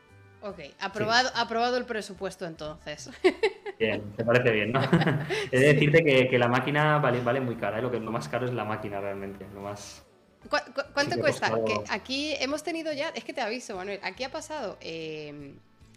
Ok, 0.41 0.59
aprobado, 0.79 1.29
aprobado 1.35 1.77
el 1.77 1.85
presupuesto 1.85 2.45
entonces. 2.45 3.11
Bien, 3.79 4.11
te 4.15 4.23
parece 4.23 4.51
bien, 4.51 4.71
¿no? 4.71 4.79
He 5.51 5.59
de 5.59 5.73
decirte 5.73 6.03
que, 6.03 6.37
la 6.37 6.47
máquina 6.47 6.99
vale, 6.99 7.19
vale 7.21 7.41
muy 7.41 7.55
cara, 7.55 7.79
¿eh? 7.79 7.81
lo 7.81 7.89
que 7.89 7.99
lo 7.99 8.11
más 8.11 8.27
caro 8.29 8.45
es 8.45 8.53
la 8.53 8.63
máquina 8.63 9.01
realmente, 9.01 9.47
lo 9.55 9.61
más... 9.61 10.05
cuánto 10.49 11.19
cuesta? 11.19 11.51
Que 11.65 11.81
aquí 11.89 12.33
hemos 12.39 12.63
tenido 12.63 12.91
ya, 12.93 13.09
es 13.09 13.23
que 13.23 13.33
te 13.33 13.41
aviso, 13.41 13.75
Manuel, 13.75 13.99
aquí 14.03 14.23
ha 14.23 14.31
pasado 14.31 14.77
eh, 14.81 15.53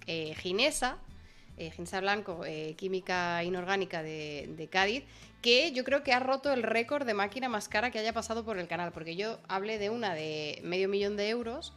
eh, 0.06 0.34
Ginesa, 0.36 0.98
eh, 1.56 1.70
Ginsa 1.70 2.00
Blanco, 2.00 2.44
eh, 2.44 2.74
Química 2.76 3.42
Inorgánica 3.44 4.02
de, 4.02 4.68
Cádiz, 4.70 5.04
que 5.40 5.72
yo 5.72 5.84
creo 5.84 6.02
que 6.02 6.12
ha 6.12 6.20
roto 6.20 6.52
el 6.52 6.62
récord 6.62 7.06
de 7.06 7.14
máquina 7.14 7.48
más 7.48 7.68
cara 7.68 7.90
que 7.90 7.98
haya 7.98 8.12
pasado 8.12 8.44
por 8.44 8.58
el 8.58 8.66
canal, 8.66 8.92
porque 8.92 9.16
yo 9.16 9.38
hablé 9.48 9.78
de 9.78 9.90
una 9.90 10.14
de 10.14 10.60
medio 10.64 10.88
millón 10.88 11.16
de 11.16 11.28
euros, 11.28 11.72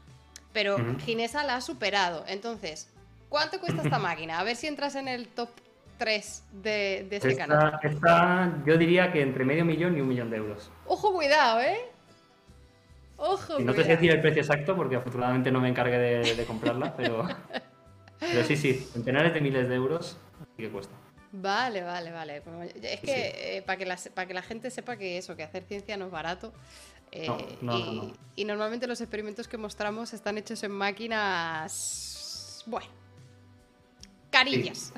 pero 0.51 0.77
Ginesa 1.05 1.43
la 1.43 1.57
ha 1.57 1.61
superado. 1.61 2.23
Entonces, 2.27 2.89
¿cuánto 3.29 3.59
cuesta 3.59 3.83
esta 3.83 3.99
máquina? 3.99 4.39
A 4.39 4.43
ver 4.43 4.55
si 4.55 4.67
entras 4.67 4.95
en 4.95 5.07
el 5.07 5.27
top 5.27 5.49
3 5.99 6.43
de, 6.53 7.07
este 7.11 7.35
canal. 7.35 7.79
yo 8.65 8.77
diría 8.77 9.11
que 9.11 9.21
entre 9.21 9.45
medio 9.45 9.65
millón 9.65 9.97
y 9.97 10.01
un 10.01 10.07
millón 10.07 10.29
de 10.29 10.37
euros. 10.37 10.71
Ojo, 10.85 11.13
cuidado, 11.13 11.61
¿eh? 11.61 11.77
Ojo, 13.17 13.59
no 13.59 13.73
te 13.73 13.83
sé 13.83 13.89
decir 13.89 14.11
el 14.11 14.21
precio 14.21 14.41
exacto 14.41 14.75
porque 14.75 14.95
afortunadamente 14.95 15.51
no 15.51 15.59
me 15.59 15.69
encargué 15.69 15.97
de 15.97 16.45
comprarla, 16.45 16.95
pero... 16.95 17.27
Pero 18.19 18.43
sí, 18.43 18.57
sí, 18.57 18.73
centenares 18.73 19.33
de 19.33 19.41
miles 19.41 19.69
de 19.69 19.75
euros, 19.75 20.17
así 20.41 20.63
que 20.63 20.69
cuesta. 20.69 20.93
Vale, 21.31 21.83
vale, 21.83 22.11
vale. 22.11 22.41
Es 22.81 23.01
que 23.01 23.57
eh, 23.57 23.61
para 23.61 23.77
que, 23.77 23.85
la, 23.85 23.97
para 24.13 24.27
que 24.27 24.33
la 24.33 24.41
gente 24.41 24.71
sepa 24.71 24.97
que 24.97 25.17
eso, 25.17 25.35
que 25.35 25.43
hacer 25.43 25.63
ciencia 25.63 25.97
no 25.97 26.05
es 26.05 26.11
barato. 26.11 26.53
Eh, 27.11 27.27
y, 28.35 28.45
normalmente 28.45 28.87
los 28.87 28.99
experimentos 29.01 29.47
que 29.47 29.57
mostramos 29.57 30.13
están 30.13 30.37
hechos 30.37 30.63
en 30.63 30.71
máquinas. 30.71 32.63
Bueno. 32.65 32.87
Carillas. 34.29 34.93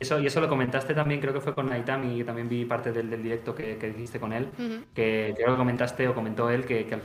Eso, 0.00 0.20
y 0.20 0.26
eso 0.26 0.40
lo 0.40 0.48
comentaste 0.48 0.94
también, 0.94 1.20
creo 1.20 1.34
que 1.34 1.40
fue 1.40 1.54
con 1.54 1.68
Naitami, 1.68 2.20
y 2.20 2.24
también 2.24 2.48
vi 2.48 2.64
parte 2.64 2.92
del, 2.92 3.10
directo 3.22 3.54
que, 3.54 3.76
hiciste 3.96 4.20
con 4.20 4.32
él, 4.32 4.48
que 4.94 5.34
creo 5.36 5.50
que 5.50 5.56
comentaste 5.56 6.06
o 6.06 6.14
comentó 6.14 6.50
él 6.50 6.64
que, 6.64 6.86
al, 6.92 7.02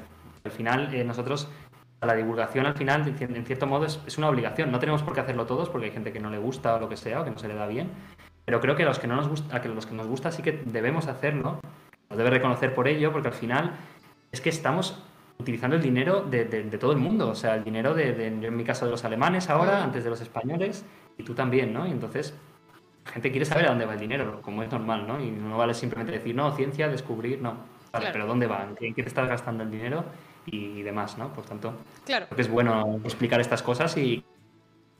final 0.51 0.93
eh, 0.93 1.03
nosotros 1.03 1.49
la 2.05 2.15
divulgación 2.15 2.65
al 2.65 2.75
final, 2.75 3.15
en 3.19 3.45
cierto 3.45 3.67
modo, 3.67 3.85
es, 3.85 4.17
una 4.17 4.29
obligación. 4.29 4.71
No 4.71 4.79
tenemos 4.79 5.03
por 5.03 5.13
qué 5.13 5.21
hacerlo 5.21 5.45
todos 5.45 5.69
porque 5.69 5.87
hay 5.87 5.91
gente 5.91 6.11
que 6.11 6.19
no 6.19 6.29
le 6.29 6.37
gusta 6.37 6.75
o 6.75 6.79
lo 6.79 6.89
que 6.89 6.97
sea, 6.97 7.21
o 7.21 7.23
que 7.23 7.31
no 7.31 7.39
se 7.39 7.47
le 7.47 7.55
da 7.55 7.67
bien. 7.67 7.89
Pero 8.45 8.59
creo 8.59 8.75
que 8.75 8.83
a 8.83 8.85
los 8.85 8.99
que, 8.99 9.07
no 9.07 9.15
nos 9.15 9.27
gusta, 9.27 9.55
a 9.55 9.65
los 9.65 9.85
que 9.85 9.95
nos 9.95 10.07
gusta 10.07 10.31
sí 10.31 10.43
que 10.43 10.63
debemos 10.65 11.07
hacerlo. 11.07 11.59
Nos 12.09 12.17
debe 12.17 12.29
reconocer 12.29 12.73
por 12.73 12.87
ello, 12.87 13.11
porque 13.11 13.29
al 13.29 13.33
final 13.33 13.71
es 14.31 14.41
que 14.41 14.49
estamos 14.49 15.01
utilizando 15.39 15.75
el 15.75 15.81
dinero 15.81 16.21
de, 16.21 16.45
todo 16.79 16.91
el 16.91 16.97
mundo. 16.97 17.29
O 17.29 17.35
sea, 17.35 17.55
el 17.55 17.63
dinero 17.63 17.93
de, 17.93 18.27
en 18.27 18.55
mi 18.55 18.63
caso, 18.63 18.85
de 18.85 18.91
los 18.91 19.03
alemanes 19.05 19.49
ahora, 19.49 19.83
antes 19.83 20.03
de 20.03 20.09
los 20.09 20.21
españoles, 20.21 20.85
y 21.17 21.23
tú 21.23 21.33
también, 21.33 21.73
¿no? 21.73 21.87
Y 21.87 21.91
entonces 21.91 22.37
la 23.05 23.11
gente 23.11 23.31
quiere 23.31 23.45
saber 23.45 23.65
a 23.65 23.69
dónde 23.69 23.85
va 23.85 23.93
el 23.93 23.99
dinero, 23.99 24.41
como 24.41 24.63
es 24.63 24.71
normal, 24.71 25.07
¿no? 25.07 25.19
Y 25.21 25.31
no 25.31 25.57
vale 25.57 25.73
simplemente 25.73 26.11
decir, 26.11 26.35
no, 26.35 26.51
ciencia, 26.55 26.87
descubrir, 26.89 27.41
no. 27.41 27.57
Vale, 27.91 28.09
pero 28.11 28.25
¿dónde 28.25 28.47
va? 28.47 28.67
¿En 28.79 28.93
qué 28.93 29.03
te 29.03 29.09
estás 29.09 29.29
gastando 29.29 29.63
el 29.63 29.69
dinero? 29.69 30.03
Y 30.45 30.81
demás, 30.81 31.17
¿no? 31.17 31.33
Por 31.33 31.45
tanto, 31.45 31.73
claro. 32.05 32.27
creo 32.27 32.35
que 32.35 32.41
es 32.41 32.49
bueno 32.49 32.99
explicar 33.03 33.39
estas 33.39 33.61
cosas 33.63 33.95
y 33.97 34.23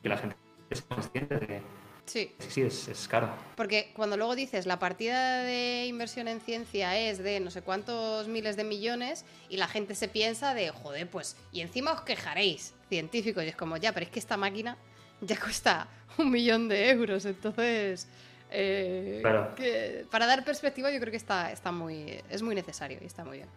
que 0.02 0.10
la 0.10 0.18
gente 0.18 0.36
sea 0.72 0.88
consciente 0.88 1.38
de 1.38 1.62
Sí. 2.06 2.36
Sí, 2.38 2.62
es, 2.62 2.88
es, 2.90 3.08
caro. 3.08 3.30
Porque 3.56 3.92
cuando 3.96 4.18
luego 4.18 4.36
dices 4.36 4.66
la 4.66 4.78
partida 4.78 5.44
de 5.44 5.86
inversión 5.86 6.28
en 6.28 6.42
ciencia 6.42 6.98
es 6.98 7.18
de 7.20 7.40
no 7.40 7.50
sé 7.50 7.62
cuántos 7.62 8.28
miles 8.28 8.58
de 8.58 8.66
millones 8.66 9.26
y 9.50 9.58
la 9.58 9.68
gente 9.68 9.96
se 9.96 10.10
piensa 10.10 10.54
de, 10.54 10.70
joder, 10.70 11.10
pues, 11.10 11.38
y 11.52 11.62
encima 11.62 11.94
os 11.94 12.02
quejaréis, 12.02 12.74
científicos, 12.90 13.44
y 13.46 13.48
es 13.48 13.56
como, 13.56 13.78
ya, 13.78 13.94
pero 13.94 14.06
es 14.06 14.12
que 14.12 14.20
esta 14.20 14.36
máquina 14.38 14.78
ya 15.22 15.40
cuesta 15.40 15.88
un 16.18 16.32
millón 16.32 16.68
de 16.68 16.90
euros, 16.90 17.26
entonces... 17.26 18.08
Eh, 18.56 19.18
claro. 19.22 19.56
para 20.12 20.28
dar 20.28 20.46
perspectiva 20.46 20.92
yo 20.92 21.00
creo 21.00 21.10
que 21.10 21.18
está, 21.18 21.52
está 21.52 21.72
muy, 21.72 22.22
es 22.30 22.44
muy 22.44 22.54
necesario 22.54 23.00
y 23.02 23.06
está 23.06 23.26
muy 23.26 23.38
bien. 23.38 23.50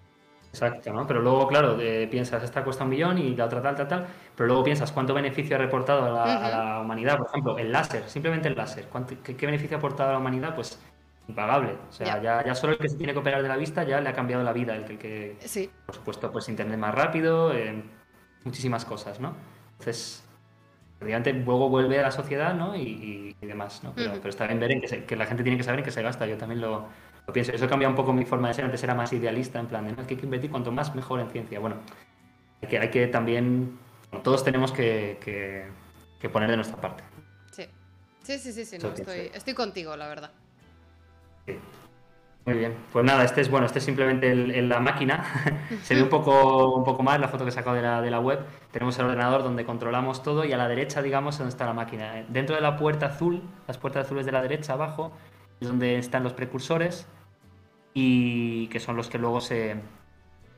Exacto, 0.57 0.91
¿no? 0.91 1.07
Pero 1.07 1.21
luego, 1.21 1.47
claro, 1.47 1.77
piensas, 2.11 2.43
esta 2.43 2.65
cuesta 2.65 2.85
un 2.85 2.91
millón 2.91 3.19
y 3.19 3.37
la 3.37 3.45
otra 3.45 3.61
tal, 3.61 3.77
tal, 3.77 3.89
tal, 3.89 4.07
pero 4.35 4.47
luego 4.47 4.65
piensas 4.65 4.91
cuánto 4.91 5.13
beneficio 5.13 5.57
ha 5.57 5.59
reportado 5.59 6.19
a 6.19 6.49
la, 6.49 6.81
humanidad, 6.81 7.19
por 7.19 7.27
ejemplo, 7.27 7.59
el 7.59 7.71
láser, 7.71 8.09
simplemente 8.09 8.49
el 8.49 8.57
láser, 8.57 8.89
qué, 9.23 9.47
beneficio 9.47 9.77
ha 9.77 9.79
aportado 9.79 10.11
a 10.11 10.13
la 10.15 10.19
humanidad? 10.19 10.55
Pues 10.55 10.81
impagable, 11.29 11.77
o 11.89 11.93
sea, 11.93 12.23
ya. 12.23 12.45
ya, 12.45 12.55
solo 12.55 12.73
el 12.73 12.79
que 12.79 12.89
se 12.89 12.97
tiene 12.97 13.13
que 13.13 13.19
operar 13.19 13.43
de 13.43 13.49
la 13.49 13.57
vista 13.57 13.83
ya 13.83 14.01
le 14.01 14.09
ha 14.09 14.13
cambiado 14.15 14.43
la 14.43 14.53
vida, 14.53 14.77
el 14.77 14.85
que, 14.85 15.37
sí. 15.41 15.71
por 15.85 15.95
supuesto, 15.95 16.33
pues 16.33 16.49
internet 16.49 16.79
más 16.79 16.95
rápido, 16.95 17.53
eh, 17.53 17.83
muchísimas 18.45 18.85
cosas, 18.87 19.21
¿no? 19.21 19.35
Entonces, 19.73 20.25
obviamente 21.03 21.35
luego 21.35 21.69
vuelve 21.69 21.99
a 21.99 22.03
la 22.03 22.13
sociedad, 22.13 22.55
¿no? 22.55 22.75
Y, 22.77 23.37
demás, 23.43 23.85
¿no? 23.85 23.93
Pero, 23.95 24.29
está 24.29 24.47
bien 24.47 24.59
ver 24.59 24.73
en 24.73 24.81
que, 24.81 25.05
que 25.05 25.17
la 25.17 25.27
gente 25.27 25.45
tiene 25.45 25.57
que 25.57 25.63
saber 25.63 25.81
en 25.81 25.85
qué 25.85 25.93
se 25.93 26.03
gasta, 26.03 26.27
yo 26.27 26.37
también 26.37 26.61
lo 26.61 26.87
lo 27.27 27.33
pienso. 27.33 27.53
Eso 27.53 27.69
cambia 27.69 27.89
un 27.89 27.95
poco 27.95 28.13
mi 28.13 28.25
forma 28.25 28.49
de 28.49 28.55
ser. 28.55 28.65
Antes 28.65 28.83
era 28.83 28.95
más 28.95 29.13
idealista, 29.13 29.59
en 29.59 29.67
plan 29.67 29.87
de 29.87 29.95
que 29.95 30.15
hay 30.15 30.21
que 30.21 30.25
invertir 30.25 30.51
cuanto 30.51 30.71
más 30.71 30.95
mejor 30.95 31.21
en 31.21 31.31
ciencia. 31.31 31.59
Bueno, 31.59 31.77
hay 32.63 32.69
que, 32.69 32.79
hay 32.79 32.91
que 32.91 33.07
también. 33.09 33.79
todos 34.23 34.45
tenemos 34.45 34.73
que, 34.73 35.19
que, 35.21 36.29
poner 36.29 36.51
de 36.51 36.57
nuestra 36.57 36.81
parte. 36.81 37.05
Sí, 37.53 37.67
sí, 38.23 38.39
sí, 38.39 38.53
sí, 38.53 38.65
sí 38.65 38.77
estoy, 38.77 39.31
estoy, 39.33 39.55
contigo, 39.55 39.97
la 39.97 40.09
verdad. 40.09 40.31
Sí. 41.47 41.57
Muy 42.45 42.59
bien, 42.59 42.77
pues 42.93 43.05
nada, 43.05 43.25
este 43.25 43.41
es 43.41 43.51
bueno, 43.51 43.67
este 43.67 43.81
es 43.81 43.85
simplemente 43.85 44.31
el, 44.31 44.69
la 44.69 44.79
máquina. 44.79 45.25
Se 45.83 45.97
ve 45.97 46.03
un 46.03 46.09
poco, 46.09 46.77
un 46.77 46.85
poco 46.85 47.03
más 47.03 47.19
la 47.19 47.27
foto 47.27 47.45
que 47.45 47.51
he 47.51 47.53
sacado 47.53 47.75
de 47.75 47.83
la, 47.83 48.01
de 48.01 48.11
la 48.11 48.21
web. 48.21 48.39
Tenemos 48.71 48.97
el 49.01 49.07
ordenador 49.07 49.43
donde 49.43 49.65
controlamos 49.65 50.23
todo 50.23 50.45
y 50.45 50.53
a 50.53 50.57
la 50.57 50.69
derecha, 50.69 51.03
digamos, 51.03 51.39
donde 51.39 51.51
está 51.51 51.67
la 51.67 51.73
máquina. 51.73 52.25
Dentro 52.29 52.55
de 52.55 52.63
la 52.63 52.77
puerta 52.77 53.07
azul, 53.07 53.43
las 53.67 53.79
puertas 53.79 54.07
azules 54.07 54.27
de 54.27 54.33
la 54.33 54.43
derecha 54.43 54.75
abajo, 54.75 55.11
es 55.61 55.67
donde 55.67 55.99
están 55.99 56.23
los 56.23 56.35
precursores 56.35 57.09
y 57.99 58.67
que 58.67 58.79
son 58.79 58.95
los 58.95 59.09
que 59.09 59.17
luego 59.17 59.41
se 59.41 59.75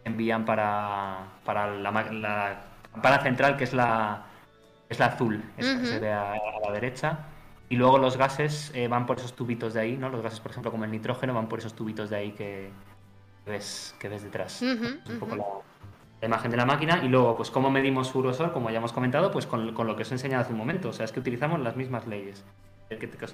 envían 0.05 0.45
para, 0.45 1.19
para 1.45 1.73
la, 1.73 1.93
la 1.93 2.65
campana 2.93 3.21
central, 3.21 3.57
que 3.57 3.63
es 3.63 3.73
la, 3.73 4.25
es 4.89 4.99
la 4.99 5.07
azul, 5.07 5.45
que 5.57 5.63
se 5.63 6.01
ve 6.01 6.13
a, 6.13 6.35
la 6.35 6.73
derecha. 6.73 7.27
Y 7.69 7.77
luego 7.77 7.99
los 7.99 8.17
gases 8.17 8.73
eh, 8.75 8.89
van 8.89 9.07
por 9.07 9.19
esos 9.19 9.37
tubitos 9.37 9.75
de 9.75 9.81
ahí, 9.83 9.97
¿no? 9.97 10.09
Los 10.09 10.21
gases, 10.21 10.41
por 10.41 10.51
ejemplo, 10.51 10.73
como 10.73 10.85
el 10.85 10.91
nitrógeno, 10.91 11.33
van 11.33 11.49
por 11.49 11.61
esos 11.61 11.75
tubitos 11.75 12.11
de 12.11 12.17
ahí 12.17 12.33
que 12.33 12.71
ves, 13.47 13.95
que 14.01 14.09
ves 14.09 14.25
detrás. 14.25 14.61
es 14.61 15.09
un 15.09 15.21
poco 15.21 15.37
la, 15.37 16.27
imagen 16.27 16.51
de 16.51 16.57
la 16.57 16.67
máquina. 16.67 17.05
Y 17.05 17.09
luego, 17.09 17.37
pues, 17.37 17.53
¿cómo 17.53 17.71
medimos 17.71 18.09
su 18.09 18.21
grosor? 18.21 18.53
Como 18.53 18.69
ya 18.71 18.79
hemos 18.79 18.93
comentado, 18.93 19.31
pues 19.31 19.47
con, 19.47 19.75
con, 19.75 19.87
lo 19.87 19.95
que 19.95 20.03
os 20.03 20.11
he 20.11 20.15
enseñado 20.15 20.43
hace 20.43 20.53
un 20.55 20.59
momento. 20.59 20.89
O 20.89 20.93
sea, 20.93 21.05
es 21.05 21.13
que 21.13 21.21
utilizamos 21.21 21.61
las 21.61 21.77
mismas 21.77 22.09
leyes. 22.09 22.45
Que 22.89 22.97
te, 22.97 23.25
os 23.25 23.33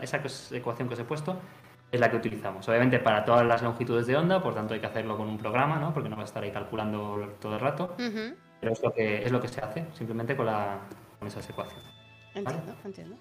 Esa 0.00 0.22
ecuación 0.52 0.88
que 0.88 0.94
os 0.94 1.00
he 1.00 1.04
puesto 1.04 1.38
es 1.96 2.00
la 2.00 2.10
que 2.10 2.16
utilizamos. 2.16 2.68
Obviamente 2.68 2.98
para 2.98 3.24
todas 3.24 3.44
las 3.44 3.62
longitudes 3.62 4.06
de 4.06 4.16
onda, 4.16 4.42
por 4.42 4.54
tanto 4.54 4.74
hay 4.74 4.80
que 4.80 4.86
hacerlo 4.86 5.16
con 5.16 5.28
un 5.28 5.36
programa, 5.36 5.78
¿no? 5.78 5.92
Porque 5.92 6.08
no 6.08 6.16
va 6.16 6.22
a 6.22 6.24
estar 6.24 6.42
ahí 6.42 6.50
calculando 6.50 7.34
todo 7.40 7.54
el 7.54 7.60
rato. 7.60 7.94
Pero 7.96 8.72
es 8.72 8.82
lo, 8.82 8.92
que, 8.92 9.22
es 9.22 9.32
lo 9.32 9.40
que 9.40 9.48
se 9.48 9.60
hace, 9.60 9.84
simplemente 9.92 10.36
con, 10.36 10.46
la, 10.46 10.78
con 11.18 11.28
esas 11.28 11.48
ecuaciones. 11.48 11.86
Entiendo, 12.34 12.74
entiendo. 12.84 13.16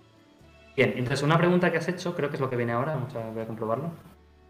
Bien, 0.76 0.94
entonces 0.96 1.24
una 1.24 1.38
pregunta 1.38 1.72
que 1.72 1.78
has 1.78 1.88
hecho, 1.88 2.16
creo 2.16 2.30
que 2.30 2.36
es 2.36 2.42
lo 2.42 2.50
que 2.50 2.56
viene 2.56 2.74
ahora, 2.74 2.96
vamos 2.96 3.16
a, 3.16 3.30
voy 3.30 3.44
a 3.44 3.48
comprobarlo. 3.48 3.92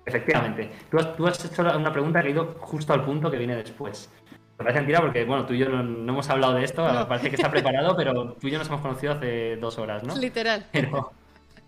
Efectivamente, 0.06 0.72
tú 0.90 0.98
has, 0.98 1.16
tú 1.16 1.28
has, 1.28 1.44
hecho 1.44 1.62
una 1.62 1.92
pregunta 1.92 2.22
que 2.22 2.28
ha 2.28 2.32
ido 2.32 2.56
justo 2.60 2.94
al 2.94 3.04
punto 3.04 3.30
que 3.30 3.38
viene 3.38 3.56
después. 3.56 4.12
Me 4.58 4.64
parece 4.64 4.80
mentira 4.80 5.02
porque, 5.02 5.26
bueno, 5.26 5.46
tú 5.46 5.54
y 5.54 5.60
yo 5.60 5.70
no, 5.70 5.82
hemos 5.82 6.30
hablado 6.30 6.54
de 6.54 6.64
esto, 6.64 6.84
parece 7.08 7.30
que 7.30 7.46
ha 7.46 7.52
preparado, 7.52 7.96
pero 7.96 8.34
tú 8.34 8.48
y 8.48 8.52
yo 8.52 8.58
nos 8.58 8.68
hemos 8.68 8.82
conocido 8.82 9.14
hace 9.14 9.58
dos 9.58 9.78
horas, 9.78 10.04
¿no? 10.04 10.16
Literal. 10.18 10.66
Pero, 10.72 11.12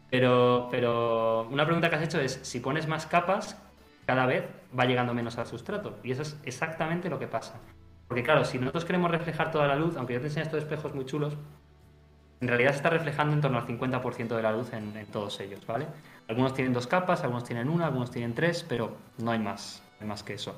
pero, 0.09 0.67
pero 0.71 1.47
una 1.49 1.65
pregunta 1.65 1.89
que 1.89 1.95
has 1.95 2.03
hecho 2.03 2.19
es, 2.19 2.39
si 2.43 2.59
pones 2.59 2.87
más 2.87 3.05
capas, 3.05 3.61
cada 4.05 4.25
vez 4.25 4.45
va 4.77 4.85
llegando 4.85 5.13
menos 5.13 5.37
al 5.37 5.47
sustrato. 5.47 5.97
Y 6.03 6.11
eso 6.11 6.21
es 6.21 6.39
exactamente 6.43 7.09
lo 7.09 7.19
que 7.19 7.27
pasa. 7.27 7.59
Porque 8.07 8.23
claro, 8.23 8.45
si 8.45 8.57
nosotros 8.57 8.85
queremos 8.85 9.11
reflejar 9.11 9.51
toda 9.51 9.67
la 9.67 9.75
luz, 9.75 9.97
aunque 9.97 10.13
yo 10.13 10.21
te 10.21 10.27
enseñe 10.27 10.43
estos 10.43 10.59
espejos 10.63 10.95
muy 10.95 11.05
chulos, 11.05 11.35
en 12.39 12.47
realidad 12.47 12.71
se 12.71 12.77
está 12.77 12.89
reflejando 12.89 13.33
en 13.33 13.41
torno 13.41 13.57
al 13.57 13.65
50% 13.65 14.35
de 14.35 14.41
la 14.41 14.51
luz 14.51 14.71
en, 14.71 14.93
todos 15.07 15.39
ellos, 15.39 15.65
¿vale? 15.65 15.87
Algunos 16.27 16.53
tienen 16.53 16.71
dos 16.71 16.87
capas, 16.87 17.23
algunos 17.23 17.43
tienen 17.43 17.67
una, 17.67 17.87
algunos 17.87 18.11
tienen 18.11 18.33
tres, 18.33 18.65
pero 18.67 18.95
no 19.17 19.31
hay 19.31 19.39
más, 19.39 19.83
no 19.99 20.03
hay 20.03 20.07
más 20.07 20.23
que 20.23 20.35
eso. 20.35 20.57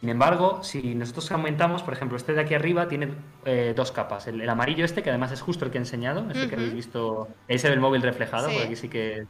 Sin 0.00 0.10
embargo, 0.10 0.62
si 0.62 0.94
nosotros 0.94 1.30
aumentamos, 1.32 1.82
por 1.82 1.94
ejemplo, 1.94 2.16
este 2.16 2.34
de 2.34 2.42
aquí 2.42 2.54
arriba 2.54 2.86
tiene 2.86 3.14
eh, 3.44 3.72
dos 3.74 3.92
capas. 3.92 4.26
El, 4.26 4.46
amarillo 4.48 4.84
este, 4.84 5.02
que 5.02 5.08
además 5.08 5.32
es 5.32 5.40
justo 5.40 5.64
el 5.64 5.70
que 5.70 5.78
he 5.78 5.80
enseñado, 5.80 6.26
este 6.30 6.48
que 6.48 6.54
habéis 6.54 6.74
visto, 6.74 7.28
ahí 7.48 7.58
se 7.58 7.68
ve 7.68 7.74
el 7.74 7.80
móvil 7.80 8.02
reflejado, 8.02 8.48
porque 8.48 8.64
aquí 8.64 8.76
sí 8.76 8.88
que, 8.90 9.26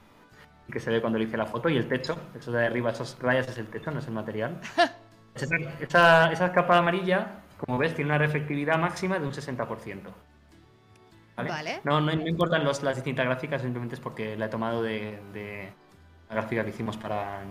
que 0.70 0.80
se 0.80 0.90
ve 0.90 1.01
cuando 1.01 1.18
le 1.18 1.26
hice 1.26 1.36
la 1.36 1.47
foto, 1.47 1.68
y 1.68 1.76
el 1.76 1.86
techo, 1.86 2.18
eso 2.36 2.51
de 2.51 2.66
arriba, 2.66 2.90
esas 2.90 3.16
rayas 3.20 3.48
es 3.48 3.59
el 3.59 3.68
techo, 3.68 3.93
no 3.93 4.01
es 4.01 4.09
el 4.09 4.14
material. 4.14 4.60
esa, 5.80 6.32
esa, 6.32 6.52
capa 6.52 6.78
amarilla, 6.78 7.43
como 7.59 7.78
ves, 7.78 7.94
tiene 7.94 8.10
una 8.10 8.18
reflectividad 8.18 8.76
máxima 8.76 9.20
de 9.20 9.26
un 9.26 9.32
60%. 9.32 10.01
¿Vale? 11.36 11.80
No, 11.84 12.01
no, 12.01 12.12
importan 12.12 12.64
las 12.64 12.97
distintas 12.97 13.24
gráficas, 13.24 13.62
simplemente 13.62 13.94
es 13.94 14.01
porque 14.01 14.36
la 14.36 14.47
he 14.47 14.48
tomado 14.48 14.82
de, 14.82 15.20
de 15.32 15.68
la 16.28 16.34
gráfica 16.34 16.64
que 16.64 16.70
hicimos 16.70 16.97
para 16.97 17.43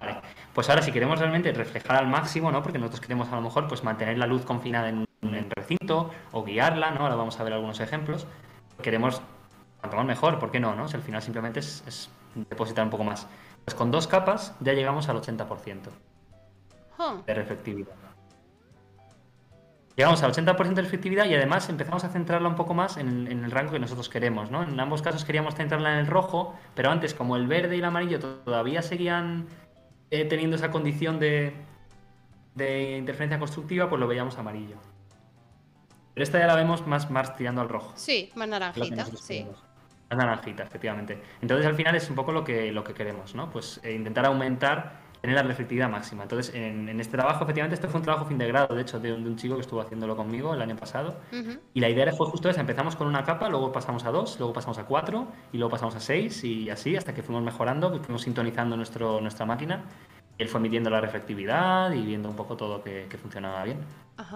Vale. 0.00 0.20
Pues 0.54 0.68
ahora 0.68 0.82
si 0.82 0.92
queremos 0.92 1.18
realmente 1.18 1.52
reflejar 1.52 1.96
al 1.96 2.06
máximo, 2.06 2.50
¿no? 2.50 2.62
Porque 2.62 2.78
nosotros 2.78 3.00
queremos 3.00 3.28
a 3.28 3.36
lo 3.36 3.42
mejor 3.42 3.68
pues 3.68 3.84
mantener 3.84 4.18
la 4.18 4.26
luz 4.26 4.44
confinada 4.44 4.88
en 4.88 5.04
un 5.22 5.50
recinto 5.56 6.10
o 6.32 6.44
guiarla, 6.44 6.90
¿no? 6.92 7.00
Ahora 7.00 7.16
vamos 7.16 7.38
a 7.38 7.44
ver 7.44 7.52
algunos 7.52 7.80
ejemplos. 7.80 8.26
Queremos 8.82 9.20
cuanto 9.80 9.96
más 9.96 10.06
mejor, 10.06 10.38
¿por 10.38 10.50
qué 10.50 10.60
no? 10.60 10.74
no? 10.74 10.88
Si 10.88 10.96
al 10.96 11.02
final 11.02 11.22
simplemente 11.22 11.60
es, 11.60 12.10
depositar 12.34 12.84
un 12.84 12.90
poco 12.90 13.04
más. 13.04 13.26
Pues 13.64 13.74
con 13.74 13.90
dos 13.90 14.06
capas 14.06 14.54
ya 14.60 14.72
llegamos 14.72 15.08
al 15.08 15.20
80% 15.20 15.90
de 17.26 17.34
reflectividad. 17.34 17.94
Llegamos 19.96 20.22
al 20.22 20.32
80% 20.32 20.74
de 20.74 20.82
efectividad 20.82 21.26
y 21.26 21.34
además 21.34 21.68
empezamos 21.68 22.04
a 22.04 22.08
centrarla 22.08 22.48
un 22.48 22.54
poco 22.54 22.72
más 22.72 22.96
en, 22.98 23.26
en, 23.26 23.44
el 23.44 23.50
rango 23.50 23.72
que 23.72 23.80
nosotros 23.80 24.08
queremos. 24.08 24.48
¿no? 24.48 24.62
En 24.62 24.78
ambos 24.78 25.02
casos 25.02 25.24
queríamos 25.24 25.56
centrarla 25.56 25.94
en 25.94 25.98
el 25.98 26.06
rojo, 26.06 26.54
pero 26.76 26.90
antes 26.90 27.14
como 27.14 27.34
el 27.34 27.48
verde 27.48 27.74
y 27.74 27.78
el 27.80 27.84
amarillo 27.84 28.20
todavía 28.20 28.80
seguían 28.82 29.46
eh, 30.10 30.24
teniendo 30.24 30.56
esa 30.56 30.70
condición 30.70 31.18
de, 31.18 31.52
de 32.54 32.96
interferencia 32.98 33.38
constructiva, 33.38 33.88
pues 33.88 34.00
lo 34.00 34.06
veíamos 34.06 34.38
amarillo. 34.38 34.76
Pero 36.14 36.24
esta 36.24 36.38
ya 36.38 36.46
la 36.46 36.56
vemos 36.56 36.86
más, 36.86 37.10
más 37.10 37.36
tirando 37.36 37.60
al 37.60 37.68
rojo. 37.68 37.92
Sí, 37.94 38.30
más 38.34 38.48
naranjita, 38.48 39.06
sí. 39.06 39.46
Más 40.10 40.18
naranjita, 40.18 40.64
efectivamente. 40.64 41.22
Entonces 41.40 41.66
al 41.66 41.74
final 41.74 41.94
es 41.94 42.08
un 42.10 42.16
poco 42.16 42.32
lo 42.32 42.42
que, 42.42 42.72
lo 42.72 42.82
que 42.82 42.94
queremos, 42.94 43.34
¿no? 43.34 43.50
Pues 43.50 43.80
eh, 43.84 43.92
intentar 43.92 44.26
aumentar 44.26 45.07
tener 45.20 45.36
la 45.36 45.42
reflectividad 45.42 45.88
máxima. 45.88 46.22
Entonces, 46.22 46.54
en, 46.54 46.88
este 47.00 47.16
trabajo, 47.16 47.44
efectivamente, 47.44 47.74
este 47.74 47.88
fue 47.88 47.98
un 47.98 48.04
trabajo 48.04 48.26
fin 48.26 48.38
de 48.38 48.46
grado, 48.46 48.74
de 48.74 48.82
hecho, 48.82 49.00
de 49.00 49.12
un, 49.12 49.36
chico 49.36 49.56
que 49.56 49.62
estuvo 49.62 49.80
haciéndolo 49.80 50.16
conmigo 50.16 50.54
el 50.54 50.62
año 50.62 50.76
pasado. 50.76 51.16
Y 51.74 51.80
la 51.80 51.88
idea 51.88 52.12
fue 52.12 52.26
justo 52.26 52.48
esa, 52.48 52.60
empezamos 52.60 52.96
con 52.96 53.06
una 53.06 53.24
capa, 53.24 53.48
luego 53.48 53.72
pasamos 53.72 54.04
a 54.04 54.10
dos, 54.10 54.38
luego 54.38 54.52
pasamos 54.52 54.78
a 54.78 54.84
cuatro, 54.84 55.28
y 55.52 55.58
luego 55.58 55.70
pasamos 55.70 55.94
a 55.96 56.00
seis, 56.00 56.42
y 56.44 56.70
así, 56.70 56.96
hasta 56.96 57.14
que 57.14 57.22
fuimos 57.22 57.42
mejorando, 57.42 57.92
que 57.92 57.98
fuimos 57.98 58.22
sintonizando 58.22 58.76
nuestro, 58.76 59.20
nuestra 59.20 59.44
máquina. 59.46 59.84
Él 60.38 60.48
fue 60.48 60.60
midiendo 60.60 60.88
la 60.88 61.00
reflectividad 61.00 61.92
y 61.92 62.00
viendo 62.02 62.28
un 62.28 62.36
poco 62.36 62.56
todo 62.56 62.82
que, 62.82 63.08
funcionaba 63.20 63.64
bien. 63.64 63.78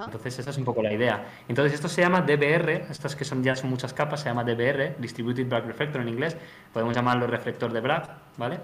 Entonces, 0.04 0.40
esa 0.40 0.50
es 0.50 0.58
un 0.58 0.64
poco 0.64 0.82
la 0.82 0.92
idea. 0.92 1.26
Entonces, 1.48 1.74
esto 1.74 1.88
se 1.88 2.02
llama 2.02 2.22
DBR, 2.22 2.90
estas 2.90 3.14
que 3.14 3.24
son 3.24 3.42
ya 3.42 3.54
son 3.54 3.70
muchas 3.70 3.92
capas, 3.94 4.20
se 4.20 4.28
llama 4.28 4.42
DBR, 4.42 4.96
Distributed 4.98 5.48
Bragg 5.48 5.66
Reflector 5.66 6.02
en 6.02 6.08
inglés. 6.08 6.36
Podemos 6.72 6.94
llamarlo 6.94 7.28
reflector 7.28 7.72
de 7.72 7.80
Bragg, 7.80 8.08
¿vale? 8.36 8.58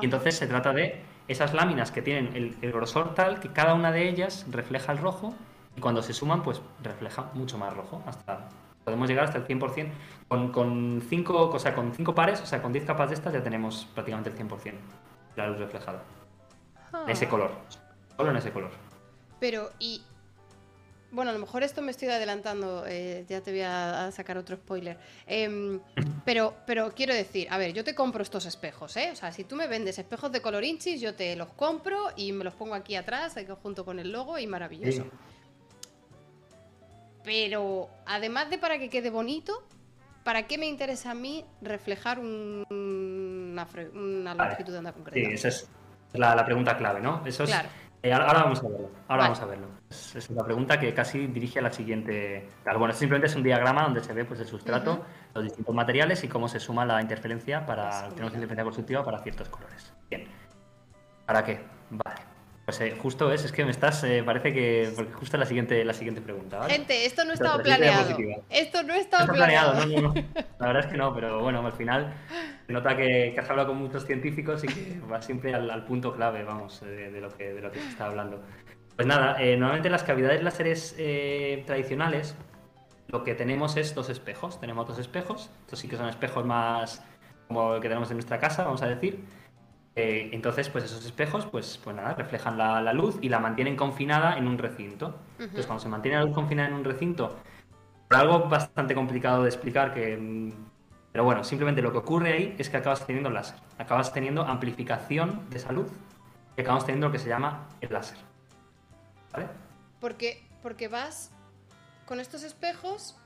Y 0.00 0.04
entonces 0.04 0.36
se 0.36 0.46
trata 0.46 0.72
de 0.72 1.00
esas 1.28 1.54
láminas 1.54 1.90
que 1.90 2.02
tienen 2.02 2.34
el, 2.34 2.72
grosor 2.72 3.14
tal 3.14 3.40
que 3.40 3.52
cada 3.52 3.74
una 3.74 3.92
de 3.92 4.08
ellas 4.08 4.46
refleja 4.50 4.92
el 4.92 4.98
rojo 4.98 5.34
y 5.76 5.80
cuando 5.80 6.02
se 6.02 6.12
suman 6.12 6.42
pues 6.42 6.60
refleja 6.82 7.30
mucho 7.34 7.58
más 7.58 7.74
rojo. 7.74 8.02
Hasta 8.06 8.48
podemos 8.84 9.08
llegar 9.08 9.24
hasta 9.24 9.38
el 9.38 9.46
100% 9.46 9.90
con, 10.28 10.50
con 10.50 11.02
cinco 11.08 11.50
o 11.50 11.58
sea, 11.58 11.74
con 11.74 11.92
cinco 11.92 12.14
pares 12.14 12.40
o 12.40 12.46
sea 12.46 12.62
con 12.62 12.72
10 12.72 12.86
capas 12.86 13.10
de 13.10 13.16
estas 13.16 13.34
ya 13.34 13.42
tenemos 13.42 13.86
prácticamente 13.94 14.30
el 14.30 14.36
100% 14.36 14.62
de 14.64 14.72
la 15.36 15.48
luz 15.48 15.58
reflejada. 15.58 16.02
En 17.04 17.10
ese 17.10 17.26
ah. 17.26 17.28
color. 17.28 17.50
Solo 18.16 18.30
en 18.30 18.36
ese 18.36 18.50
color. 18.50 18.70
Pero 19.38 19.70
y 19.78 20.02
bueno, 21.10 21.30
a 21.30 21.34
lo 21.34 21.38
mejor 21.38 21.62
esto 21.62 21.80
me 21.80 21.90
estoy 21.90 22.08
adelantando, 22.08 22.84
eh, 22.86 23.24
ya 23.28 23.40
te 23.40 23.50
voy 23.50 23.62
a, 23.62 24.10
sacar 24.12 24.36
otro 24.36 24.56
spoiler. 24.56 24.98
Em, 25.26 25.80
pero, 26.24 26.54
pero 26.66 26.92
quiero 26.94 27.14
decir, 27.14 27.48
a 27.50 27.56
ver, 27.56 27.72
yo 27.72 27.82
te 27.82 27.94
compro 27.94 28.22
estos 28.22 28.44
espejos, 28.44 28.96
¿eh? 28.96 29.10
O 29.12 29.16
sea, 29.16 29.32
si 29.32 29.44
tú 29.44 29.56
me 29.56 29.66
vendes 29.66 29.98
espejos 29.98 30.30
de 30.32 30.42
color 30.42 30.64
inchis, 30.64 31.00
yo 31.00 31.14
te 31.14 31.34
los 31.36 31.48
compro 31.48 32.08
y 32.16 32.32
me 32.32 32.44
los 32.44 32.54
pongo 32.54 32.74
aquí 32.74 32.94
atrás, 32.94 33.34
junto 33.62 33.84
con 33.84 33.98
el 33.98 34.12
logo 34.12 34.38
y 34.38 34.46
maravilloso. 34.46 35.06
Pero, 37.24 37.88
además 38.06 38.50
de 38.50 38.58
para 38.58 38.78
que 38.78 38.90
quede 38.90 39.10
bonito, 39.10 39.66
¿para 40.24 40.46
qué 40.46 40.58
me 40.58 40.66
interesa 40.66 41.12
a 41.12 41.14
mí 41.14 41.44
reflejar 41.62 42.18
una, 42.18 43.56
longitud 44.34 44.72
de 44.72 44.78
onda 44.78 44.92
concreta? 44.92 45.26
Sí, 45.26 45.34
esa 45.34 45.48
es 45.48 45.68
la, 46.12 46.44
pregunta 46.44 46.76
clave, 46.76 47.00
¿no? 47.00 47.24
Eso 47.26 47.44
es, 47.44 47.50
eh, 48.02 48.12
ahora 48.12 48.44
vamos 48.44 48.60
a 48.60 48.68
verlo. 48.68 48.90
Ahora 49.08 49.22
vamos 49.24 49.40
a 49.40 49.46
verlo. 49.46 49.66
Es, 49.90 50.14
es, 50.14 50.30
una 50.30 50.44
pregunta 50.44 50.78
que 50.78 50.94
casi 50.94 51.26
dirige 51.26 51.58
a 51.58 51.62
la 51.62 51.72
siguiente. 51.72 52.48
Bueno, 52.76 52.92
simplemente 52.92 53.26
es 53.26 53.34
un 53.34 53.42
diagrama 53.42 53.82
donde 53.82 54.02
se 54.02 54.12
ve 54.12 54.24
pues, 54.24 54.40
el 54.40 54.46
sustrato, 54.46 55.04
los 55.34 55.44
distintos 55.44 55.74
materiales 55.74 56.22
y 56.24 56.28
cómo 56.28 56.48
se 56.48 56.60
suma 56.60 56.84
la 56.84 57.00
interferencia 57.02 57.66
para. 57.66 58.08
Tenemos 58.10 58.32
interferencia 58.34 58.64
constructiva 58.64 59.04
para 59.04 59.18
ciertos 59.18 59.48
colores. 59.48 59.92
Bien. 60.08 60.26
¿Para 61.26 61.44
qué? 61.44 61.60
Vale. 61.90 62.27
Pues 62.68 62.82
eh, 62.82 62.94
justo 63.00 63.32
es, 63.32 63.46
es 63.46 63.52
que 63.52 63.64
me 63.64 63.70
estás, 63.70 64.04
eh, 64.04 64.22
parece 64.22 64.52
que, 64.52 64.92
porque 64.94 65.14
justo 65.14 65.38
la 65.38 65.46
siguiente, 65.46 65.82
la 65.86 65.94
siguiente 65.94 66.20
pregunta, 66.20 66.58
¿vale? 66.58 66.74
Gente, 66.74 67.06
esto 67.06 67.24
no 67.24 67.32
estaba 67.32 67.62
planeado. 67.62 68.14
Esto 68.50 68.82
no 68.82 68.92
estaba 68.92 69.24
no 69.24 69.32
planeado. 69.32 69.86
No, 69.86 69.86
no, 69.86 70.00
no. 70.02 70.14
La 70.58 70.66
verdad 70.66 70.84
es 70.84 70.92
que 70.92 70.98
no, 70.98 71.14
pero 71.14 71.40
bueno, 71.40 71.64
al 71.64 71.72
final 71.72 72.12
se 72.66 72.72
nota 72.74 72.94
que, 72.94 73.34
has 73.38 73.48
hablado 73.48 73.68
con 73.68 73.78
muchos 73.78 74.04
científicos 74.04 74.64
y 74.64 74.66
que 74.66 75.00
va 75.10 75.22
siempre 75.22 75.54
al, 75.54 75.82
punto 75.86 76.14
clave, 76.14 76.44
vamos, 76.44 76.82
de, 76.82 77.18
lo 77.22 77.34
que, 77.34 77.54
de 77.54 77.62
lo 77.62 77.72
que 77.72 77.80
se 77.80 77.88
está 77.88 78.04
hablando. 78.04 78.42
Pues 78.96 79.08
nada, 79.08 79.42
eh, 79.42 79.56
normalmente 79.56 79.88
las 79.88 80.02
cavidades 80.02 80.42
láseres 80.42 80.94
tradicionales 81.64 82.36
lo 83.06 83.24
que 83.24 83.34
tenemos 83.34 83.78
es 83.78 83.94
dos 83.94 84.10
espejos. 84.10 84.60
Tenemos 84.60 84.86
dos 84.86 84.98
espejos, 84.98 85.50
estos 85.60 85.78
sí 85.78 85.88
que 85.88 85.96
son 85.96 86.10
espejos 86.10 86.44
más 86.44 87.02
como 87.46 87.76
el 87.76 87.80
que 87.80 87.88
tenemos 87.88 88.10
en 88.10 88.18
nuestra 88.18 88.38
casa, 88.38 88.64
vamos 88.64 88.82
a 88.82 88.88
decir 88.88 89.24
eh, 90.00 90.30
entonces, 90.30 90.68
pues 90.68 90.84
esos 90.84 91.04
espejos, 91.04 91.44
pues, 91.46 91.80
pues 91.82 91.96
nada, 91.96 92.14
reflejan 92.14 92.56
la, 92.56 92.92
luz 92.92 93.18
y 93.20 93.28
la 93.28 93.40
mantienen 93.40 93.74
confinada 93.74 94.38
en 94.38 94.46
un 94.46 94.56
recinto. 94.56 95.18
Entonces, 95.40 95.66
cuando 95.66 95.82
se 95.82 95.88
mantiene 95.88 96.18
la 96.18 96.24
luz 96.24 96.36
confinada 96.36 96.68
en 96.68 96.74
un 96.74 96.84
recinto, 96.84 97.36
por 98.06 98.16
algo 98.16 98.48
bastante 98.48 98.94
complicado 98.94 99.42
de 99.42 99.48
explicar, 99.48 99.92
que, 99.92 100.16
mm, 100.16 100.52
pero 101.10 101.24
bueno, 101.24 101.42
simplemente 101.42 101.82
lo 101.82 101.90
que 101.90 101.98
ocurre 101.98 102.32
ahí 102.32 102.54
es 102.58 102.70
que 102.70 102.76
acabas 102.76 103.04
teniendo 103.04 103.28
láser, 103.28 103.58
acabas 103.76 104.12
teniendo 104.12 104.42
amplificación 104.42 105.50
de 105.50 105.56
esa 105.56 105.72
luz 105.72 105.90
y 106.56 106.60
acabas 106.60 106.86
teniendo 106.86 107.08
lo 107.08 107.12
que 107.12 107.18
se 107.18 107.28
llama 107.28 107.66
el 107.80 107.92
láser. 107.92 108.18
¿Vale? 109.32 109.46
Porque, 109.98 110.46
porque 110.62 110.86
vas 110.86 111.32
con 112.06 112.20
estos 112.20 112.44
espejos, 112.44 113.16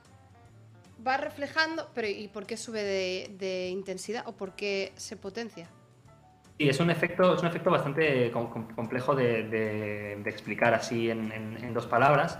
vas 0.97 1.21
reflejando, 1.21 1.91
pero 1.95 2.09
¿y 2.09 2.29
por 2.29 2.47
qué 2.47 2.57
sube 2.57 2.83
de 2.83 3.69
intensidad 3.69 4.27
o 4.27 4.33
por 4.33 4.57
qué 4.57 4.95
se 4.97 5.19
potencia? 5.19 5.69
Sí, 6.59 6.69
es 6.69 6.81
un 6.81 6.91
efecto, 6.91 7.35
es 7.35 7.41
un 7.41 7.49
efecto 7.49 7.71
bastante 7.71 8.31
complejo 8.31 9.15
de, 9.15 10.23
explicar 10.27 10.75
así 10.75 11.11
en, 11.11 11.75
dos 11.75 11.87
palabras. 11.87 12.39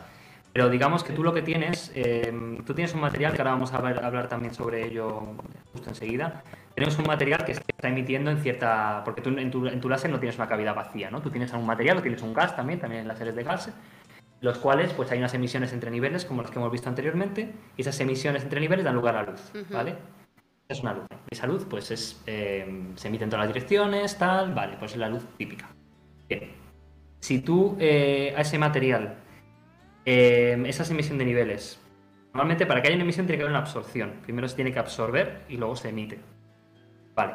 Pero 0.53 0.69
digamos 0.69 1.03
que 1.03 1.15
tú 1.15 1.23
lo 1.23 1.33
que 1.33 1.41
tienes, 1.41 1.91
em, 1.95 2.63
tú 2.65 2.75
tienes 2.75 2.93
un 2.93 3.01
material, 3.01 3.33
que 3.33 3.39
ahora 3.41 3.53
vamos 3.53 3.73
a 3.73 3.79
hablar, 3.79 4.29
también 4.29 4.53
sobre 4.53 4.85
ello 4.87 5.23
justo 5.73 5.89
enseguida. 5.89 6.43
Tenemos 6.75 6.99
un 6.99 7.07
material 7.07 7.45
que 7.45 7.53
está 7.53 7.89
emitiendo 7.89 8.31
en 8.31 8.39
cierta. 8.39 9.03
Porque 9.05 9.23
tú 9.23 9.31
en 9.31 9.51
tu, 9.51 9.67
en 9.67 9.81
tu 9.81 9.89
láser 9.89 10.11
no 10.11 10.21
tienes 10.21 10.37
una 10.37 10.49
cavidad 10.49 10.75
vacía, 10.75 11.11
¿no? 11.11 11.23
Tú 11.23 11.31
tienes 11.31 11.53
un 11.55 11.65
material, 11.65 11.99
o 11.99 12.03
tienes 12.03 12.21
un 12.21 12.35
gas 12.35 12.55
también, 12.55 12.81
también 12.81 13.03
en 13.03 13.09
láseres 13.09 13.35
de 13.35 13.43
gas, 13.45 13.73
los 14.43 14.59
cuales 14.59 14.93
pues 14.93 15.11
hay 15.11 15.19
unas 15.19 15.33
emisiones 15.33 15.73
entre 15.73 15.91
niveles, 15.91 16.27
como 16.27 16.43
las 16.43 16.51
que 16.51 16.59
hemos 16.59 16.71
visto 16.71 16.89
anteriormente, 16.89 17.55
y 17.77 17.81
esas 17.81 17.99
emisiones 18.01 18.43
entre 18.43 18.61
niveles 18.61 18.85
dan 18.85 18.95
lugar 18.95 19.17
a 19.17 19.23
luz, 19.23 19.41
¿vale? 19.71 19.97
Es 20.73 20.81
una 20.81 20.95
luz. 20.95 21.07
Esa 21.31 21.47
luz, 21.47 21.67
pues 21.69 21.91
es, 21.91 22.23
eh, 22.27 22.93
se 22.97 23.09
emite 23.09 23.25
en 23.25 23.31
todas 23.31 23.47
las 23.47 23.55
direcciones, 23.55 24.19
tal, 24.19 24.55
vale, 24.55 24.77
pues 24.79 24.93
es 24.93 24.99
la 24.99 25.09
luz 25.09 25.25
típica. 25.37 25.71
Bien. 26.29 26.51
Si 27.21 27.41
tú 27.41 27.77
eh, 27.79 28.35
a 28.37 28.41
ese 28.41 28.59
material, 28.59 29.17
eh, 30.05 30.63
esa 30.67 30.85
emisión 30.93 31.19
de 31.19 31.25
niveles, 31.25 31.81
normalmente 32.35 32.67
para 32.67 32.83
que 32.83 32.89
haya 32.89 32.97
una 32.97 33.05
emisión 33.05 33.27
tiene 33.27 33.39
que 33.39 33.43
haber 33.45 33.53
una 33.53 33.61
absorción. 33.61 34.15
Primero 34.23 34.49
se 34.49 34.57
tiene 34.57 34.73
que 34.73 34.79
absorber 34.79 35.45
y 35.49 35.57
luego 35.57 35.77
se 35.77 35.91
emite. 35.91 36.19
Vale. 37.15 37.35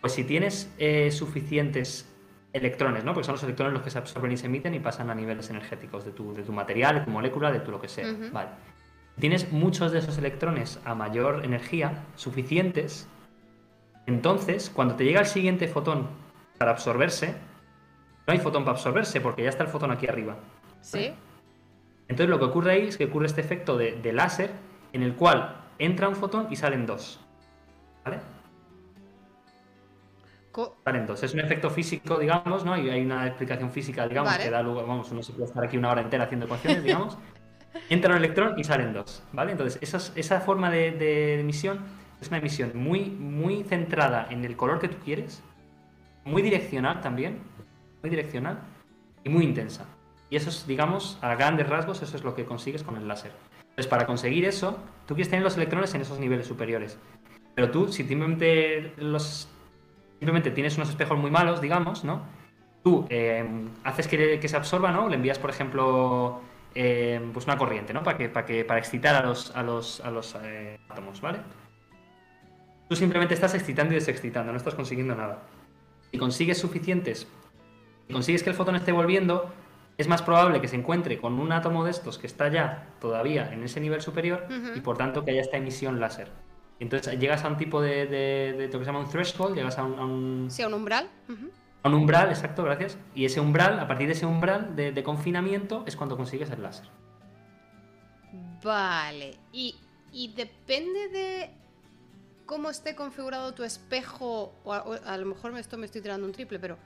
Pues 0.00 0.12
si 0.12 0.24
tienes 0.24 0.70
suficientes 1.10 2.12
electrones, 2.52 3.04
¿no? 3.04 3.12
Porque 3.12 3.24
son 3.24 3.34
los 3.34 3.42
electrones 3.42 3.72
los 3.72 3.82
que 3.82 3.90
se 3.90 3.98
absorben 3.98 4.30
y 4.32 4.36
se 4.36 4.46
emiten 4.46 4.74
y 4.74 4.78
pasan 4.78 5.10
a 5.10 5.14
niveles 5.14 5.50
energéticos 5.50 6.04
de 6.04 6.12
tu, 6.12 6.32
de 6.34 6.42
tu 6.42 6.52
material, 6.52 6.96
de 6.96 7.00
tu 7.02 7.10
molécula, 7.10 7.50
de 7.50 7.60
tu 7.60 7.70
lo 7.70 7.80
que 7.80 7.88
sea. 7.88 8.06
Vale. 8.32 8.50
Tienes 9.18 9.50
muchos 9.50 9.92
de 9.92 10.00
esos 10.00 10.18
electrones 10.18 10.78
a 10.84 10.94
mayor 10.94 11.44
energía, 11.44 12.04
suficientes, 12.16 13.08
entonces, 14.06 14.70
cuando 14.70 14.94
te 14.94 15.04
llega 15.04 15.20
el 15.20 15.26
siguiente 15.26 15.66
fotón 15.66 16.08
para 16.58 16.70
absorberse, 16.70 17.34
no 18.26 18.32
hay 18.32 18.38
fotón 18.38 18.64
para 18.64 18.76
absorberse 18.76 19.20
porque 19.20 19.42
ya 19.42 19.48
está 19.48 19.64
el 19.64 19.68
fotón 19.68 19.90
aquí 19.90 20.06
arriba. 20.06 20.36
Sí. 20.80 21.12
Entonces 22.08 22.30
lo 22.30 22.38
que 22.38 22.44
ocurre 22.44 22.72
ahí 22.72 22.86
es 22.86 22.96
que 22.96 23.06
ocurre 23.06 23.26
este 23.26 23.40
efecto 23.40 23.76
de, 23.76 24.00
de 24.00 24.12
láser 24.12 24.52
en 24.92 25.02
el 25.02 25.14
cual 25.16 25.56
entra 25.78 26.08
un 26.08 26.14
fotón 26.14 26.46
y 26.50 26.56
salen 26.56 26.86
dos. 26.86 27.20
¿Vale? 28.04 28.20
Salen 30.84 31.06
dos. 31.06 31.22
Es 31.22 31.34
un 31.34 31.40
efecto 31.40 31.68
físico, 31.68 32.18
digamos, 32.18 32.64
¿no? 32.64 32.78
Y 32.78 32.88
hay 32.88 33.04
una 33.04 33.26
explicación 33.26 33.70
física, 33.70 34.06
digamos, 34.08 34.38
que 34.38 34.48
da 34.48 34.62
lugar, 34.62 34.86
vamos, 34.86 35.12
no 35.12 35.22
se 35.22 35.32
puede 35.32 35.46
estar 35.46 35.64
aquí 35.64 35.76
una 35.76 35.90
hora 35.90 36.00
entera 36.00 36.24
haciendo 36.24 36.46
ecuaciones, 36.46 36.84
digamos. 36.84 37.18
Entra 37.88 38.10
un 38.10 38.18
electrón 38.18 38.58
y 38.58 38.64
salen 38.64 38.92
dos, 38.92 39.22
¿vale? 39.32 39.52
Entonces, 39.52 39.78
esa, 39.80 40.40
forma 40.40 40.70
de, 40.70 41.40
emisión 41.40 41.80
es 42.20 42.28
una 42.28 42.38
emisión 42.38 42.72
muy, 42.74 43.04
muy 43.04 43.64
centrada 43.64 44.26
en 44.30 44.44
el 44.44 44.56
color 44.56 44.78
que 44.78 44.88
tú 44.88 44.96
quieres, 45.04 45.42
muy 46.24 46.42
direccional 46.42 47.00
también, 47.00 47.38
muy 48.02 48.10
direccional 48.10 48.58
y 49.24 49.28
muy 49.28 49.44
intensa. 49.44 49.86
Y 50.28 50.36
eso 50.36 50.50
es, 50.50 50.66
digamos, 50.66 51.18
a 51.22 51.34
grandes 51.34 51.68
rasgos, 51.68 52.02
eso 52.02 52.16
es 52.16 52.24
lo 52.24 52.34
que 52.34 52.44
consigues 52.44 52.82
con 52.82 52.96
el 52.96 53.06
láser. 53.06 53.32
Entonces, 53.60 53.86
para 53.86 54.06
conseguir 54.06 54.44
eso, 54.44 54.78
tú 55.06 55.14
quieres 55.14 55.30
tener 55.30 55.44
los 55.44 55.56
electrones 55.56 55.94
en 55.94 56.00
esos 56.00 56.18
niveles 56.18 56.46
superiores. 56.46 56.98
Pero 57.54 57.70
tú, 57.70 57.88
si 57.88 58.04
simplemente 58.04 58.92
los 58.96 59.48
simplemente 60.18 60.50
tienes 60.50 60.76
unos 60.76 60.90
espejos 60.90 61.18
muy 61.18 61.30
malos, 61.30 61.60
digamos, 61.60 62.04
¿no? 62.04 62.22
Tú 62.82 63.06
eh, 63.10 63.44
haces 63.84 64.08
que, 64.08 64.48
se 64.48 64.56
absorba, 64.56 64.92
¿no? 64.92 65.08
Le 65.08 65.16
envías, 65.16 65.38
por 65.38 65.50
ejemplo, 65.50 66.40
eh, 66.76 67.20
pues 67.32 67.46
una 67.46 67.56
corriente, 67.56 67.92
¿no? 67.94 68.02
Para 68.02 68.18
que, 68.18 68.28
para 68.28 68.44
que, 68.44 68.64
para 68.64 68.78
excitar 68.78 69.14
a 69.14 69.26
los, 69.26 69.54
a 69.56 69.62
los, 69.62 70.00
a 70.00 70.10
los 70.10 70.36
eh, 70.42 70.78
átomos, 70.88 71.20
¿vale? 71.20 71.38
Tú 72.88 72.94
simplemente 72.94 73.34
estás 73.34 73.54
excitando 73.54 73.94
y 73.94 73.96
desexcitando, 73.96 74.52
no 74.52 74.58
estás 74.58 74.74
consiguiendo 74.74 75.14
nada. 75.14 75.42
Si 76.12 76.18
consigues 76.18 76.58
suficientes, 76.58 77.26
si 78.06 78.12
consigues 78.12 78.42
que 78.42 78.50
el 78.50 78.56
fotón 78.56 78.76
esté 78.76 78.92
volviendo, 78.92 79.50
es 79.96 80.06
más 80.06 80.22
probable 80.22 80.60
que 80.60 80.68
se 80.68 80.76
encuentre 80.76 81.18
con 81.18 81.40
un 81.40 81.50
átomo 81.50 81.84
de 81.84 81.90
estos 81.90 82.18
que 82.18 82.26
está 82.26 82.48
ya 82.48 82.88
todavía 83.00 83.52
en 83.52 83.64
ese 83.64 83.80
nivel 83.80 84.02
superior 84.02 84.46
y 84.74 84.80
por 84.80 84.98
tanto 84.98 85.24
que 85.24 85.30
haya 85.30 85.40
esta 85.40 85.56
emisión 85.56 85.98
láser. 85.98 86.30
Entonces 86.78 87.18
llegas 87.18 87.42
a 87.44 87.48
un 87.48 87.56
tipo 87.56 87.80
de, 87.80 88.06
de, 88.06 88.68
lo 88.70 88.78
que 88.78 88.84
se 88.84 88.84
llama 88.84 89.00
un 89.00 89.08
threshold, 89.08 89.56
llegas 89.56 89.78
a 89.78 89.84
un... 89.84 90.46
Sí, 90.50 90.62
a 90.62 90.68
un 90.68 90.74
umbral. 90.74 91.08
A 91.28 91.65
un 91.84 91.94
umbral, 91.94 92.30
exacto, 92.30 92.64
gracias. 92.64 92.98
Y 93.14 93.24
ese 93.24 93.40
umbral, 93.40 93.78
a 93.78 93.86
partir 93.86 94.06
de 94.06 94.14
ese 94.14 94.26
umbral 94.26 94.74
de, 94.74 95.02
confinamiento, 95.02 95.84
es 95.86 95.96
cuando 95.96 96.16
consigues 96.16 96.50
el 96.50 96.62
láser. 96.62 96.88
Vale. 98.62 99.36
Y, 99.52 99.76
y 100.12 100.32
depende 100.32 101.08
de 101.08 101.50
cómo 102.46 102.70
esté 102.70 102.94
configurado 102.94 103.52
tu 103.54 103.64
espejo, 103.64 104.54
o 104.64 104.72
a, 104.72 105.16
lo 105.16 105.26
mejor 105.26 105.56
esto 105.58 105.76
me 105.76 105.86
estoy 105.86 106.00
tirando 106.00 106.26
un 106.26 106.32
triple, 106.32 106.58
pero 106.58 106.78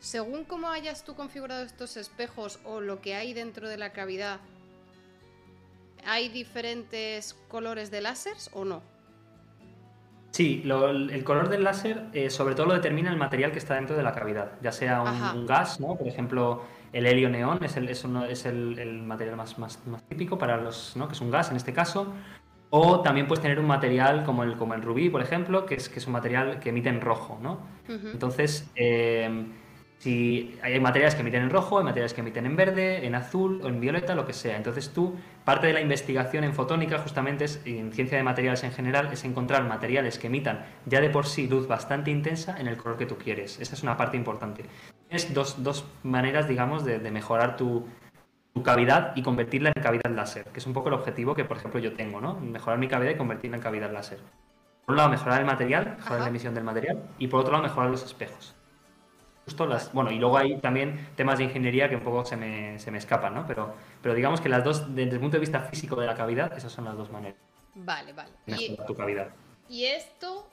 según 0.00 0.44
cómo 0.44 0.68
hayas 0.68 1.04
tú 1.04 1.14
configurado 1.14 1.64
estos 1.64 1.96
espejos 1.96 2.60
o 2.64 2.80
lo 2.80 3.00
que 3.00 3.14
hay 3.14 3.34
dentro 3.34 3.68
de 3.68 3.76
la 3.76 3.92
cavidad, 3.92 4.40
¿hay 6.04 6.28
diferentes 6.28 7.34
colores 7.48 7.90
de 7.90 8.00
láseres 8.00 8.48
o 8.52 8.64
no? 8.64 8.82
Sí, 10.30 10.62
el 10.64 11.24
color 11.24 11.48
del 11.48 11.64
láser 11.64 12.04
eh, 12.12 12.30
sobre 12.30 12.54
todo 12.54 12.66
lo 12.66 12.74
determina 12.74 13.10
el 13.10 13.16
material 13.16 13.50
que 13.50 13.58
está 13.58 13.74
dentro 13.74 13.96
de 13.96 14.02
la 14.02 14.12
cavidad, 14.12 14.52
ya 14.62 14.72
sea 14.72 15.02
un, 15.02 15.46
gas, 15.46 15.80
¿no? 15.80 15.96
Por 15.96 16.06
ejemplo, 16.06 16.62
el 16.92 17.06
helio 17.06 17.30
neón 17.30 17.64
es 17.64 17.76
el, 17.76 17.88
es, 17.88 18.04
es 18.04 18.46
el, 18.46 19.02
material 19.02 19.36
más, 19.36 19.58
más, 19.58 19.80
típico 20.08 20.38
para 20.38 20.58
los, 20.58 20.96
¿no? 20.96 21.08
Que 21.08 21.14
es 21.14 21.20
un 21.20 21.30
gas 21.30 21.50
en 21.50 21.56
este 21.56 21.72
caso. 21.72 22.12
O 22.70 23.00
también 23.00 23.26
puedes 23.26 23.40
tener 23.40 23.58
un 23.58 23.66
material 23.66 24.24
como 24.24 24.44
el, 24.44 24.56
como 24.56 24.74
el 24.74 24.82
rubí, 24.82 25.08
por 25.08 25.22
ejemplo, 25.22 25.64
que 25.64 25.74
es, 25.76 25.88
que 25.88 25.98
es 25.98 26.06
un 26.06 26.12
material 26.12 26.60
que 26.60 26.68
emite 26.68 26.90
en 26.90 27.00
rojo, 27.00 27.38
¿no? 27.42 27.60
Entonces, 27.88 28.70
eh, 28.76 29.46
si 29.98 30.56
hay 30.62 30.78
materiales 30.78 31.16
que 31.16 31.22
emiten 31.22 31.42
en 31.42 31.50
rojo, 31.50 31.78
hay 31.78 31.84
materiales 31.84 32.14
que 32.14 32.20
emiten 32.20 32.46
en 32.46 32.54
verde, 32.54 33.04
en 33.04 33.16
azul 33.16 33.60
o 33.64 33.68
en 33.68 33.80
violeta, 33.80 34.14
lo 34.14 34.26
que 34.26 34.32
sea. 34.32 34.56
Entonces 34.56 34.90
tú, 34.90 35.16
parte 35.44 35.66
de 35.66 35.72
la 35.72 35.80
investigación 35.80 36.44
en 36.44 36.54
fotónica 36.54 36.98
justamente 36.98 37.44
es, 37.46 37.60
en 37.64 37.92
ciencia 37.92 38.16
de 38.16 38.22
materiales 38.22 38.62
en 38.62 38.70
general, 38.70 39.08
es 39.12 39.24
encontrar 39.24 39.64
materiales 39.64 40.18
que 40.18 40.28
emitan 40.28 40.64
ya 40.86 41.00
de 41.00 41.10
por 41.10 41.26
sí 41.26 41.48
luz 41.48 41.66
bastante 41.66 42.12
intensa 42.12 42.60
en 42.60 42.68
el 42.68 42.76
color 42.76 42.96
que 42.96 43.06
tú 43.06 43.18
quieres. 43.18 43.58
Esa 43.58 43.74
es 43.74 43.82
una 43.82 43.96
parte 43.96 44.16
importante. 44.16 44.64
Tienes 45.08 45.34
dos, 45.34 45.64
dos 45.64 45.84
maneras, 46.04 46.46
digamos, 46.46 46.84
de, 46.84 46.98
mejorar 47.10 47.56
tu, 47.56 47.86
cavidad 48.64 49.12
y 49.14 49.22
convertirla 49.22 49.70
en 49.74 49.82
cavidad 49.82 50.10
láser, 50.10 50.44
que 50.46 50.58
es 50.58 50.66
un 50.66 50.72
poco 50.72 50.88
el 50.88 50.94
objetivo 50.94 51.34
que, 51.34 51.44
por 51.44 51.56
ejemplo, 51.56 51.78
yo 51.78 51.92
tengo, 51.92 52.20
¿no? 52.20 52.40
Mejorar 52.40 52.78
mi 52.78 52.88
cavidad 52.88 53.12
y 53.12 53.16
convertirla 53.16 53.56
en 53.56 53.62
cavidad 53.62 53.92
láser. 53.92 54.18
Por 54.84 54.94
un 54.94 54.96
lado, 54.96 55.10
mejorar 55.10 55.40
el 55.40 55.46
material, 55.46 55.94
mejorar 55.98 56.22
la 56.22 56.28
emisión 56.28 56.54
del 56.54 56.64
material, 56.64 57.04
y 57.18 57.28
por 57.28 57.40
otro 57.40 57.52
lado, 57.52 57.62
mejorar 57.62 57.88
los 57.88 58.04
espejos 58.04 58.57
las, 59.68 59.92
bueno, 59.92 60.10
y 60.10 60.18
luego 60.18 60.38
hay 60.38 60.58
también 60.58 61.08
temas 61.16 61.38
de 61.38 61.44
ingeniería 61.44 61.88
que 61.88 61.96
un 61.96 62.02
poco 62.02 62.24
se 62.24 62.36
me, 62.36 62.78
se 62.78 62.90
me 62.90 62.98
escapan, 62.98 63.34
¿no? 63.34 63.46
Pero, 63.46 63.74
pero 64.02 64.14
digamos 64.14 64.40
que 64.40 64.48
las 64.48 64.64
dos, 64.64 64.94
desde 64.94 65.12
el 65.12 65.20
punto 65.20 65.36
de 65.36 65.40
vista 65.40 65.60
físico 65.60 65.96
de 66.00 66.06
la 66.06 66.14
cavidad, 66.14 66.56
esas 66.56 66.72
son 66.72 66.84
las 66.84 66.96
dos 66.96 67.10
maneras. 67.10 67.38
Vale, 67.74 68.12
vale. 68.12 68.30
Y, 68.46 68.76
tu 68.86 68.94
cavidad. 68.94 69.28
Y 69.68 69.84
esto, 69.84 70.48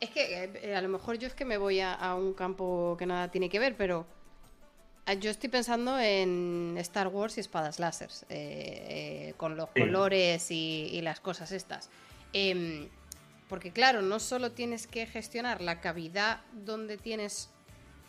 es 0.00 0.10
que 0.10 0.50
eh, 0.62 0.76
a 0.76 0.82
lo 0.82 0.88
mejor 0.88 1.18
yo 1.18 1.26
es 1.26 1.34
que 1.34 1.44
me 1.44 1.56
voy 1.56 1.80
a, 1.80 2.14
un 2.14 2.34
campo 2.34 2.96
que 2.98 3.06
nada 3.06 3.30
tiene 3.30 3.48
que 3.48 3.58
ver, 3.58 3.76
pero 3.76 4.06
eh, 5.06 5.18
yo 5.18 5.30
estoy 5.30 5.48
pensando 5.48 5.98
en 5.98 6.76
Star 6.78 7.08
Wars 7.08 7.38
y 7.38 7.40
espadas 7.40 7.78
láser, 7.78 8.10
eh, 8.28 9.34
con 9.36 9.56
los 9.56 9.70
colores 9.70 10.50
y, 10.50 11.00
las 11.02 11.20
cosas 11.20 11.52
estas. 11.52 11.88
Em, 12.32 12.88
porque 13.48 13.72
claro, 13.72 14.02
no 14.02 14.20
solo 14.20 14.52
tienes 14.52 14.86
que 14.86 15.06
gestionar 15.06 15.62
la 15.62 15.80
cavidad 15.80 16.42
donde 16.52 16.98
tienes 16.98 17.50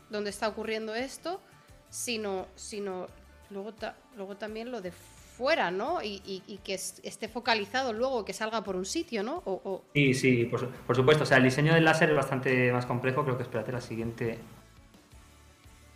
donde 0.09 0.29
está 0.29 0.47
ocurriendo 0.47 0.95
esto, 0.95 1.41
sino, 1.89 2.47
sino 2.55 3.07
luego, 3.49 3.73
luego 4.15 4.37
también 4.37 4.71
lo 4.71 4.81
de 4.81 4.91
fuera, 4.91 5.71
¿no? 5.71 5.99
Y, 6.03 6.59
que 6.65 6.73
esté 6.73 7.29
focalizado 7.29 7.93
luego, 7.93 8.25
que 8.25 8.33
salga 8.33 8.61
por 8.61 8.75
un 8.75 8.85
sitio, 8.85 9.23
¿no? 9.23 9.41
Sí, 9.93 10.13
sí, 10.13 10.45
por, 10.45 10.95
supuesto. 10.95 11.23
O 11.23 11.25
sea, 11.25 11.37
el 11.37 11.43
diseño 11.43 11.73
del 11.73 11.85
láser 11.85 12.09
es 12.09 12.15
bastante 12.15 12.73
más 12.73 12.85
complejo. 12.85 13.23
Creo 13.23 13.37
que 13.37 13.43
espérate, 13.43 13.71
la 13.71 13.79
siguiente. 13.79 14.37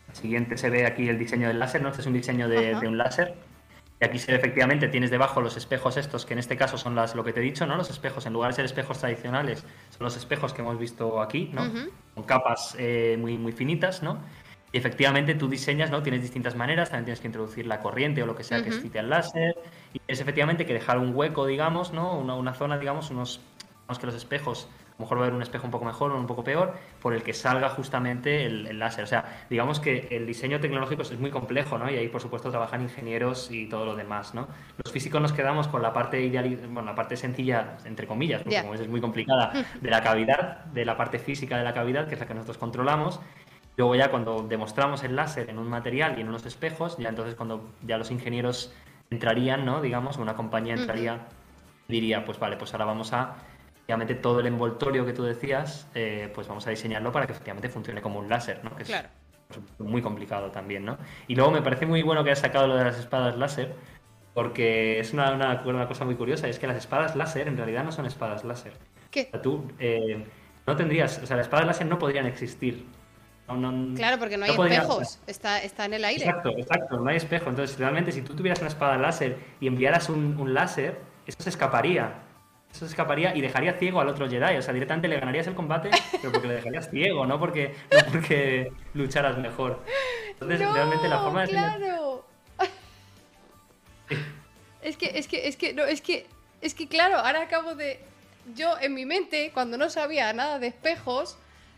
La 0.08 0.16
siguiente 0.16 0.58
se 0.58 0.70
ve 0.70 0.86
aquí 0.86 1.10
el 1.10 1.20
diseño 1.20 1.50
del 1.50 1.60
láser, 1.60 1.82
¿no? 1.82 1.90
Este 1.90 2.00
es 2.00 2.08
un 2.08 2.14
diseño 2.14 2.48
de, 2.48 2.74
un 2.88 2.98
láser. 2.98 3.36
Y 4.04 4.06
aquí 4.06 4.20
se 4.20 4.34
ve 4.34 4.38
efectivamente, 4.38 4.90
tienes 4.90 5.12
debajo 5.12 5.40
los 5.40 5.56
espejos 5.56 5.96
estos, 5.96 6.26
que 6.26 6.34
en 6.34 6.40
este 6.40 6.58
caso 6.58 6.78
son 6.78 6.94
las, 6.94 7.16
lo 7.16 7.24
que 7.24 7.32
te 7.32 7.40
he 7.40 7.44
dicho, 7.44 7.66
¿no? 7.66 7.78
Los 7.78 7.90
espejos, 7.90 8.26
en 8.26 8.34
lugar 8.34 8.52
de 8.52 8.58
ser 8.58 8.66
espejos 8.66 9.00
tradicionales, 9.00 9.62
son 9.92 10.02
los 10.02 10.18
espejos 10.18 10.52
que 10.52 10.62
hemos 10.62 10.78
visto 10.78 11.22
aquí, 11.22 11.50
¿no? 11.54 11.72
Con 12.14 12.26
capas 12.26 12.76
eh, 12.78 13.16
muy, 13.18 13.38
muy 13.38 13.54
finitas, 13.54 14.04
¿no? 14.04 14.18
Y 14.74 14.78
efectivamente 14.78 15.36
tú 15.36 15.48
diseñas, 15.48 15.90
¿no? 15.90 16.04
Tienes 16.04 16.22
distintas 16.22 16.54
maneras, 16.54 16.90
también 16.90 17.06
tienes 17.06 17.22
que 17.22 17.28
introducir 17.28 17.66
la 17.66 17.80
corriente 17.80 18.22
o 18.22 18.26
lo 18.26 18.36
que 18.36 18.44
sea 18.44 18.62
que 18.62 18.72
excite 18.72 19.00
al 19.00 19.10
láser. 19.10 19.56
Y 19.94 20.00
tienes 20.00 20.20
efectivamente 20.20 20.66
que 20.66 20.74
dejar 20.74 20.98
un 20.98 21.16
hueco, 21.16 21.46
digamos, 21.46 21.94
¿no? 21.94 22.20
Una, 22.20 22.36
una 22.36 22.54
zona, 22.54 22.78
digamos, 22.78 23.10
unos, 23.10 23.40
digamos 23.84 24.00
que 24.00 24.06
los 24.06 24.16
espejos 24.16 24.68
a 24.94 24.96
lo 25.00 25.06
mejor 25.06 25.18
va 25.18 25.22
a 25.22 25.26
haber 25.26 25.36
un 25.36 25.42
espejo 25.42 25.66
un 25.66 25.72
poco 25.72 25.86
mejor 25.86 26.12
o 26.12 26.18
un 26.18 26.28
poco 26.28 26.44
peor, 26.44 26.76
por 27.02 27.16
el 27.16 27.24
que 27.24 27.34
salga 27.34 27.70
justamente 27.70 28.46
el, 28.46 28.78
láser. 28.78 29.04
O 29.04 29.08
sea, 29.08 29.46
digamos 29.50 29.80
que 29.80 30.08
el 30.12 30.28
diseño 30.28 30.60
tecnológico 30.60 31.02
es 31.02 31.20
muy 31.20 31.32
complejo, 31.32 31.80
¿no? 31.80 31.90
Y 31.90 31.96
ahí, 31.96 32.08
por 32.10 32.22
supuesto, 32.22 32.52
trabajan 32.52 32.82
ingenieros 32.84 33.50
y 33.50 33.68
todo 33.68 33.86
lo 33.86 33.96
demás, 33.96 34.36
¿no? 34.36 34.48
Los 34.84 34.94
físicos 34.94 35.20
nos 35.20 35.34
quedamos 35.34 35.68
con 35.68 35.82
la 35.82 35.94
parte 35.94 36.22
ideal, 36.22 36.48
bueno, 36.70 36.92
la 36.92 36.96
parte 36.96 37.18
sencilla, 37.18 37.78
entre 37.86 38.06
comillas, 38.06 38.44
porque 38.44 38.62
como 38.62 38.76
es, 38.76 38.82
es 38.82 38.88
muy 38.88 39.02
complicada, 39.02 39.52
de 39.82 39.90
la 39.90 40.02
cavidad, 40.02 40.66
de 40.66 40.86
la 40.86 40.96
parte 40.96 41.18
física 41.18 41.58
de 41.58 41.64
la 41.64 41.74
cavidad, 41.74 42.08
que 42.08 42.14
es 42.14 42.20
la 42.20 42.28
que 42.28 42.36
nosotros 42.36 42.60
controlamos. 42.60 43.20
Luego 43.76 43.96
ya 43.96 44.12
cuando 44.12 44.44
demostramos 44.44 45.04
el 45.04 45.16
láser 45.16 45.50
en 45.50 45.58
un 45.58 45.68
material 45.68 46.18
y 46.18 46.22
en 46.22 46.30
unos 46.30 46.46
espejos, 46.46 46.98
ya 46.98 47.10
entonces 47.10 47.34
cuando 47.34 47.72
ya 47.82 47.98
los 47.98 48.12
ingenieros 48.12 48.72
entrarían, 49.10 49.66
¿no? 49.66 49.82
Digamos, 49.82 50.18
una 50.18 50.36
compañía 50.36 50.76
entraría, 50.76 51.22
diría, 51.88 52.24
pues 52.26 52.38
vale, 52.38 52.58
pues 52.58 52.74
ahora 52.74 52.86
vamos 52.86 53.14
a 53.14 53.36
efectivamente 53.84 54.16
todo 54.16 54.40
el 54.40 54.48
envoltorio 54.48 55.06
que 55.06 55.12
tú 55.12 55.24
decías, 55.24 55.88
eh, 55.94 56.32
pues 56.34 56.48
vamos 56.48 56.66
a 56.66 56.70
diseñarlo 56.70 57.12
para 57.12 57.26
que 57.26 57.34
efectivamente 57.34 57.68
funcione 57.68 58.02
como 58.02 58.20
un 58.20 58.30
láser, 58.30 58.64
¿no? 58.64 58.74
Que 58.78 58.84
es 58.84 58.92
muy 59.78 60.02
complicado 60.02 60.52
también, 60.52 60.86
¿no? 60.86 60.98
Y 61.28 61.36
luego 61.36 61.52
me 61.52 61.62
parece 61.62 61.86
muy 61.86 62.02
bueno 62.02 62.24
que 62.24 62.30
hayas 62.30 62.40
sacado 62.40 62.68
lo 62.68 62.78
de 62.78 62.86
las 62.86 62.98
espadas 62.98 63.36
láser, 63.38 63.76
porque 64.34 65.02
es 65.02 65.12
una, 65.12 65.34
una, 65.66 65.88
cosa 65.88 66.06
muy 66.06 66.16
curiosa, 66.16 66.48
es 66.48 66.60
que 66.60 66.68
las 66.68 66.78
espadas 66.78 67.18
láser 67.18 67.50
en 67.50 67.58
realidad 67.58 67.84
no 67.84 67.92
son 67.92 68.06
espadas 68.06 68.46
láser. 68.46 68.72
¿Qué? 69.12 69.28
O 69.28 69.32
sea, 69.32 69.42
tú 69.42 69.70
eh, 69.80 70.26
no 70.66 70.78
tendrías, 70.78 71.20
o 71.22 71.26
sea, 71.26 71.36
las 71.36 71.48
espadas 71.48 71.68
láser 71.68 71.86
no 71.86 72.00
podrían 72.00 72.26
existir. 72.26 72.86
claro, 73.46 74.18
porque 74.18 74.38
no 74.38 74.46
hay 74.46 74.52
espejos, 74.52 75.20
está, 75.28 75.62
está 75.62 75.84
en 75.84 75.96
el 75.96 76.06
aire. 76.06 76.24
Exacto, 76.24 76.52
exacto, 76.58 77.00
no 77.02 77.10
hay 77.10 77.18
espejo. 77.18 77.50
Entonces, 77.50 77.78
realmente, 77.78 78.14
si 78.14 78.22
tú 78.22 78.34
tuvieras 78.34 78.60
una 78.60 78.70
espada 78.70 78.98
láser 78.98 79.38
y 79.60 79.68
enviaras 79.68 80.08
un, 80.08 80.38
un 80.40 80.54
láser, 80.54 81.02
eso 81.28 81.44
se 81.44 81.50
escaparía 81.50 82.32
eso 82.74 82.86
escaparía 82.88 83.36
y 83.36 83.42
dejaría 83.42 83.74
ciego 83.74 84.02
al 84.02 84.10
otro 84.10 84.28
Jedi. 84.28 84.58
O 84.58 84.62
sea, 84.62 84.74
directamente 84.74 85.08
le 85.08 85.20
ganarías 85.20 85.46
el 85.46 85.54
combate, 85.54 85.92
pero 86.12 86.32
porque 86.32 86.48
le 86.48 86.56
dejarías 86.56 86.90
ciego, 86.90 87.26
no 87.26 87.40
porque, 87.40 87.76
no 87.92 88.12
porque 88.12 88.72
lucharas 88.96 89.38
mejor. 89.38 89.84
Entonces, 90.32 90.60
realmente 90.60 91.08
la 91.08 91.20
forma 91.20 91.42
de 91.44 91.50
claro. 91.50 92.26
Es 94.82 94.98
que, 94.98 95.18
es 95.18 95.28
que, 95.28 95.48
es 95.48 95.56
que, 95.56 95.74
no, 95.74 95.84
es 95.84 96.02
que, 96.02 96.26
es 96.62 96.74
que, 96.74 96.88
claro, 96.88 97.18
ahora 97.18 97.42
acabo 97.42 97.76
de. 97.76 98.00
Yo 98.56 98.76
en 98.82 98.94
mi 98.94 99.06
mente, 99.06 99.52
cuando 99.54 99.78
no 99.78 99.90
sabía 99.90 100.34
nada 100.34 100.60
de 100.60 100.68
espejos, 100.68 101.38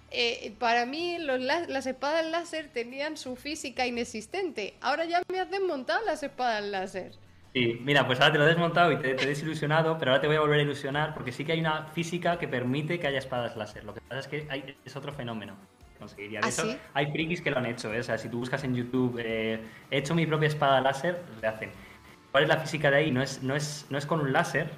eh, 0.09 0.55
para 0.57 0.87
mí 0.87 1.17
los, 1.19 1.39
las 1.39 1.85
espadas 1.85 2.25
láser 2.25 2.69
tenían 2.69 3.17
su 3.17 3.35
física 3.35 3.85
inexistente. 3.85 4.73
Ahora 4.81 5.05
ya 5.05 5.21
me 5.31 5.39
has 5.39 5.51
desmontado 5.51 6.03
las 6.05 6.23
espadas 6.23 6.63
láser. 6.63 7.11
Sí, 7.55 7.79
mira, 7.85 8.05
pues 8.05 8.19
ahora 8.19 8.33
te 8.33 8.37
lo 8.37 8.43
he 8.43 8.49
desmontado 8.49 8.91
y 8.91 8.97
te, 8.97 9.11
he 9.11 9.27
desilusionado, 9.27 9.97
pero 9.97 10.11
ahora 10.11 10.19
te 10.19 10.27
voy 10.27 10.35
a 10.35 10.41
volver 10.41 10.59
a 10.59 10.63
ilusionar 10.63 11.13
porque 11.13 11.31
sí 11.31 11.45
que 11.45 11.53
hay 11.53 11.61
una 11.61 11.85
física 11.85 12.37
que 12.37 12.49
permite 12.49 12.99
que 12.99 13.07
haya 13.07 13.17
espadas 13.17 13.55
láser. 13.55 13.85
Lo 13.85 13.93
que 13.93 14.01
pasa 14.01 14.19
es 14.19 14.27
que 14.27 14.45
hay, 14.49 14.75
es 14.83 14.95
otro 14.97 15.13
fenómeno. 15.13 15.55
Conseguiría. 15.97 16.41
De 16.41 16.47
¿Ah, 16.49 16.77
hay 16.93 17.11
frikis 17.13 17.41
que 17.41 17.51
lo 17.51 17.57
han 17.57 17.65
hecho. 17.65 17.93
¿eh? 17.93 18.01
O 18.01 18.03
sea, 18.03 18.17
si 18.17 18.27
tú 18.27 18.39
buscas 18.39 18.65
en 18.65 18.75
YouTube, 18.75 19.17
eh, 19.23 19.61
he 19.89 19.97
hecho 19.97 20.13
mi 20.13 20.25
propia 20.25 20.47
espada 20.47 20.81
láser, 20.81 21.21
le 21.41 21.47
hacen. 21.47 21.69
¿Cuál 22.31 22.43
es 22.43 22.49
la 22.49 22.57
física 22.57 22.91
de 22.91 22.97
ahí? 22.97 23.11
No 23.11 23.21
es, 23.21 23.41
no 23.41 23.55
es, 23.55 23.85
no 23.89 23.97
es 23.97 24.05
con 24.05 24.19
un 24.19 24.33
láser, 24.33 24.69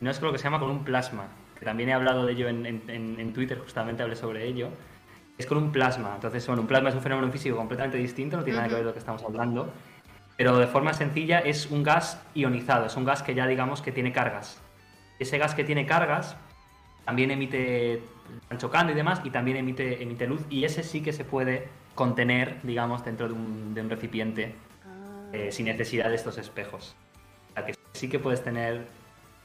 no 0.00 0.10
es 0.10 0.18
con 0.18 0.26
lo 0.26 0.32
que 0.32 0.38
se 0.38 0.44
llama 0.44 0.58
con 0.58 0.70
un 0.70 0.82
plasma 0.82 1.28
que 1.58 1.64
también 1.64 1.88
he 1.88 1.92
hablado 1.94 2.26
de 2.26 2.32
ello 2.32 2.48
en, 2.48 3.32
Twitter, 3.32 3.58
justamente 3.58 4.02
hablé 4.02 4.16
sobre 4.16 4.46
ello, 4.46 4.68
es 5.38 5.46
con 5.46 5.58
un 5.58 5.72
plasma. 5.72 6.12
Entonces, 6.14 6.46
bueno, 6.46 6.62
un 6.62 6.68
plasma 6.68 6.90
es 6.90 6.94
un 6.94 7.02
fenómeno 7.02 7.30
físico 7.32 7.56
completamente 7.56 7.98
distinto, 7.98 8.36
no 8.36 8.44
tiene 8.44 8.58
nada 8.58 8.68
que 8.68 8.74
ver 8.74 8.82
con 8.82 8.88
lo 8.88 8.92
que 8.92 8.98
estamos 8.98 9.22
hablando, 9.22 9.72
pero 10.36 10.58
de 10.58 10.66
forma 10.66 10.92
sencilla 10.92 11.38
es 11.38 11.70
un 11.70 11.82
gas 11.82 12.22
ionizado, 12.34 12.86
es 12.86 12.96
un 12.96 13.04
gas 13.04 13.22
que 13.22 13.34
ya 13.34 13.46
digamos 13.46 13.80
que 13.82 13.92
tiene 13.92 14.12
cargas. 14.12 14.60
Ese 15.18 15.38
gas 15.38 15.54
que 15.54 15.64
tiene 15.64 15.86
cargas 15.86 16.36
también 17.04 17.30
emite, 17.30 18.02
están 18.42 18.58
chocando 18.58 18.92
y 18.92 18.94
demás, 18.94 19.20
y 19.24 19.30
también 19.30 19.56
emite, 19.56 20.02
emite 20.02 20.26
luz, 20.26 20.42
y 20.50 20.64
ese 20.64 20.82
sí 20.82 21.02
que 21.02 21.12
se 21.12 21.24
puede 21.24 21.68
contener, 21.94 22.60
digamos, 22.62 23.04
dentro 23.04 23.28
de 23.28 23.34
un, 23.34 23.74
de 23.74 23.80
un 23.80 23.88
recipiente 23.88 24.54
ah. 24.84 25.30
eh, 25.32 25.52
sin 25.52 25.66
necesidad 25.66 26.08
de 26.10 26.16
estos 26.16 26.36
espejos. 26.36 26.94
O 27.50 27.54
sea 27.54 27.64
que 27.64 27.74
sí 27.92 28.08
que 28.08 28.18
puedes 28.18 28.42
tener 28.42 28.84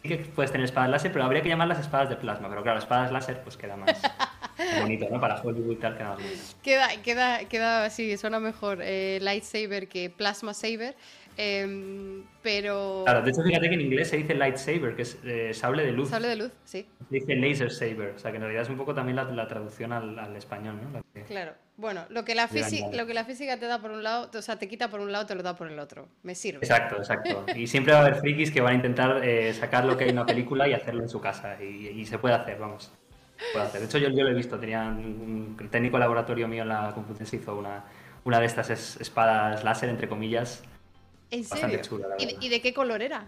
que 0.04 0.18
puedes 0.18 0.52
tener 0.52 0.66
espadas 0.66 0.90
láser, 0.90 1.12
pero 1.12 1.24
habría 1.26 1.42
que 1.44 1.50
llamarlas 1.50 1.80
espadas 1.80 2.10
de 2.10 2.16
plasma. 2.16 2.50
Pero 2.50 2.64
claro, 2.64 2.80
espadas 2.80 3.12
láser 3.12 3.42
pues 3.44 3.56
queda 3.56 3.78
más 3.78 4.02
bonito, 4.82 5.08
¿no? 5.10 5.20
Para 5.20 5.42
Hollywood 5.42 5.74
y 5.74 5.76
tal 5.76 5.98
queda. 5.98 6.18
Queda, 6.64 6.90
queda, 7.02 7.46
queda, 7.50 7.90
sí, 7.90 8.18
suena 8.18 8.40
mejor 8.40 8.80
eh, 8.82 9.20
lightsaber 9.22 9.88
que 9.88 10.10
plasma 10.10 10.54
saber. 10.54 10.96
Em, 11.38 12.24
pero. 12.44 13.04
Claro, 13.06 13.22
de 13.22 13.32
hecho, 13.32 13.42
fíjate 13.42 13.70
que 13.70 13.76
en 13.76 13.82
inglés 13.82 14.10
se 14.10 14.18
dice 14.18 14.36
lightsaber, 14.36 14.96
que 14.96 15.04
es 15.04 15.18
eh, 15.24 15.54
sable 15.54 15.86
de 15.86 15.92
luz. 15.92 16.10
Sable 16.10 16.28
de 16.28 16.36
luz, 16.36 16.52
sí. 16.66 16.86
Se 17.10 17.16
dice 17.16 17.36
laser 17.36 17.72
saber, 17.72 18.14
o 18.16 18.20
sea 18.20 18.32
que 18.32 18.38
en 18.38 18.44
realidad 18.44 18.64
es 18.64 18.70
un 18.70 18.78
poco 18.78 18.94
también 18.94 19.16
la, 19.16 19.48
traducción 19.48 19.94
al, 19.94 20.36
español, 20.36 20.80
¿no? 20.94 21.02
Claro. 21.26 21.54
Bueno, 21.78 22.06
lo 22.10 22.24
que, 22.26 22.36
la 22.36 22.48
lo 22.94 23.08
que 23.08 23.14
la 23.14 23.26
física 23.26 23.58
te 23.58 23.66
da 23.66 23.80
por 23.80 23.90
un 23.92 24.04
lado, 24.04 24.30
o 24.32 24.42
sea, 24.42 24.58
te 24.58 24.68
quita 24.68 24.90
por 24.90 25.00
un 25.00 25.12
lado, 25.12 25.26
te 25.26 25.34
lo 25.34 25.42
da 25.42 25.56
por 25.56 25.68
el 25.68 25.80
otro. 25.80 26.08
Me 26.22 26.36
sirve. 26.36 26.60
Exacto, 26.60 26.98
exacto. 26.98 27.46
Y 27.56 27.66
siempre 27.66 27.94
va 27.94 28.00
a 28.00 28.02
haber 28.04 28.16
frikis 28.16 28.52
que 28.52 28.62
van 28.62 28.74
a 28.74 28.76
intentar 28.76 29.26
eh, 29.26 29.52
sacar 29.54 29.86
lo 29.86 29.98
que 29.98 30.04
hay 30.04 30.12
en 30.12 30.18
una 30.18 30.28
película 30.28 30.68
y 30.68 30.74
hacerlo 30.74 31.02
en 31.02 31.10
su 31.10 31.20
casa. 31.20 31.62
Y, 31.62 32.06
se 32.06 32.20
puede 32.20 32.36
hacer, 32.36 32.60
vamos. 32.60 32.92
Puede 33.54 33.66
hacer. 33.66 33.82
De 33.82 33.88
hecho, 33.88 33.98
yo, 33.98 34.10
yo 34.10 34.24
lo 34.24 34.30
he 34.30 34.34
visto. 34.34 34.60
Tenía 34.60 34.84
un, 34.84 35.58
técnico 35.70 35.98
laboratorio 35.98 36.48
mío 36.48 36.64
en 36.64 36.70
la 36.70 36.92
Complutense 36.94 37.38
hizo 37.38 37.56
una, 37.56 37.84
una 38.24 38.40
de 38.40 38.46
estas 38.46 38.70
espadas 38.70 39.64
láser, 39.64 39.90
entre 39.90 40.08
comillas, 40.08 40.64
¿En 41.32 41.46
serio? 41.46 41.80
¿Y, 42.20 42.50
de, 42.50 42.62
qué 42.62 42.74
color 42.74 43.02
era? 43.02 43.26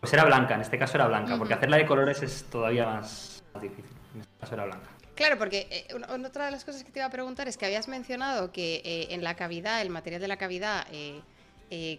Pues 0.00 0.12
era 0.14 0.24
blanca, 0.24 0.54
en 0.54 0.62
este 0.62 0.78
caso 0.78 0.96
era 0.96 1.06
blanca, 1.06 1.36
porque 1.36 1.52
hacerla 1.52 1.76
de 1.76 1.86
colores 1.86 2.22
es 2.22 2.44
todavía 2.44 2.86
más, 2.86 3.42
difícil. 3.60 3.84
En 4.14 4.22
este 4.22 4.32
caso 4.40 4.54
era 4.54 4.64
blanca. 4.64 4.88
Claro, 5.14 5.36
porque 5.38 5.66
eh, 5.70 5.86
otra 6.24 6.46
de 6.46 6.50
las 6.50 6.64
cosas 6.64 6.84
que 6.84 6.90
te 6.90 6.98
iba 6.98 7.06
a 7.06 7.10
preguntar 7.10 7.48
es 7.48 7.58
que 7.58 7.66
habías 7.66 7.86
mencionado 7.86 8.50
que 8.50 8.76
eh, 8.84 9.08
en 9.10 9.22
la 9.22 9.36
cavidad, 9.36 9.82
el 9.82 9.90
material 9.90 10.22
de 10.22 10.28
la 10.28 10.38
cavidad, 10.38 10.86
eh, 10.90 11.20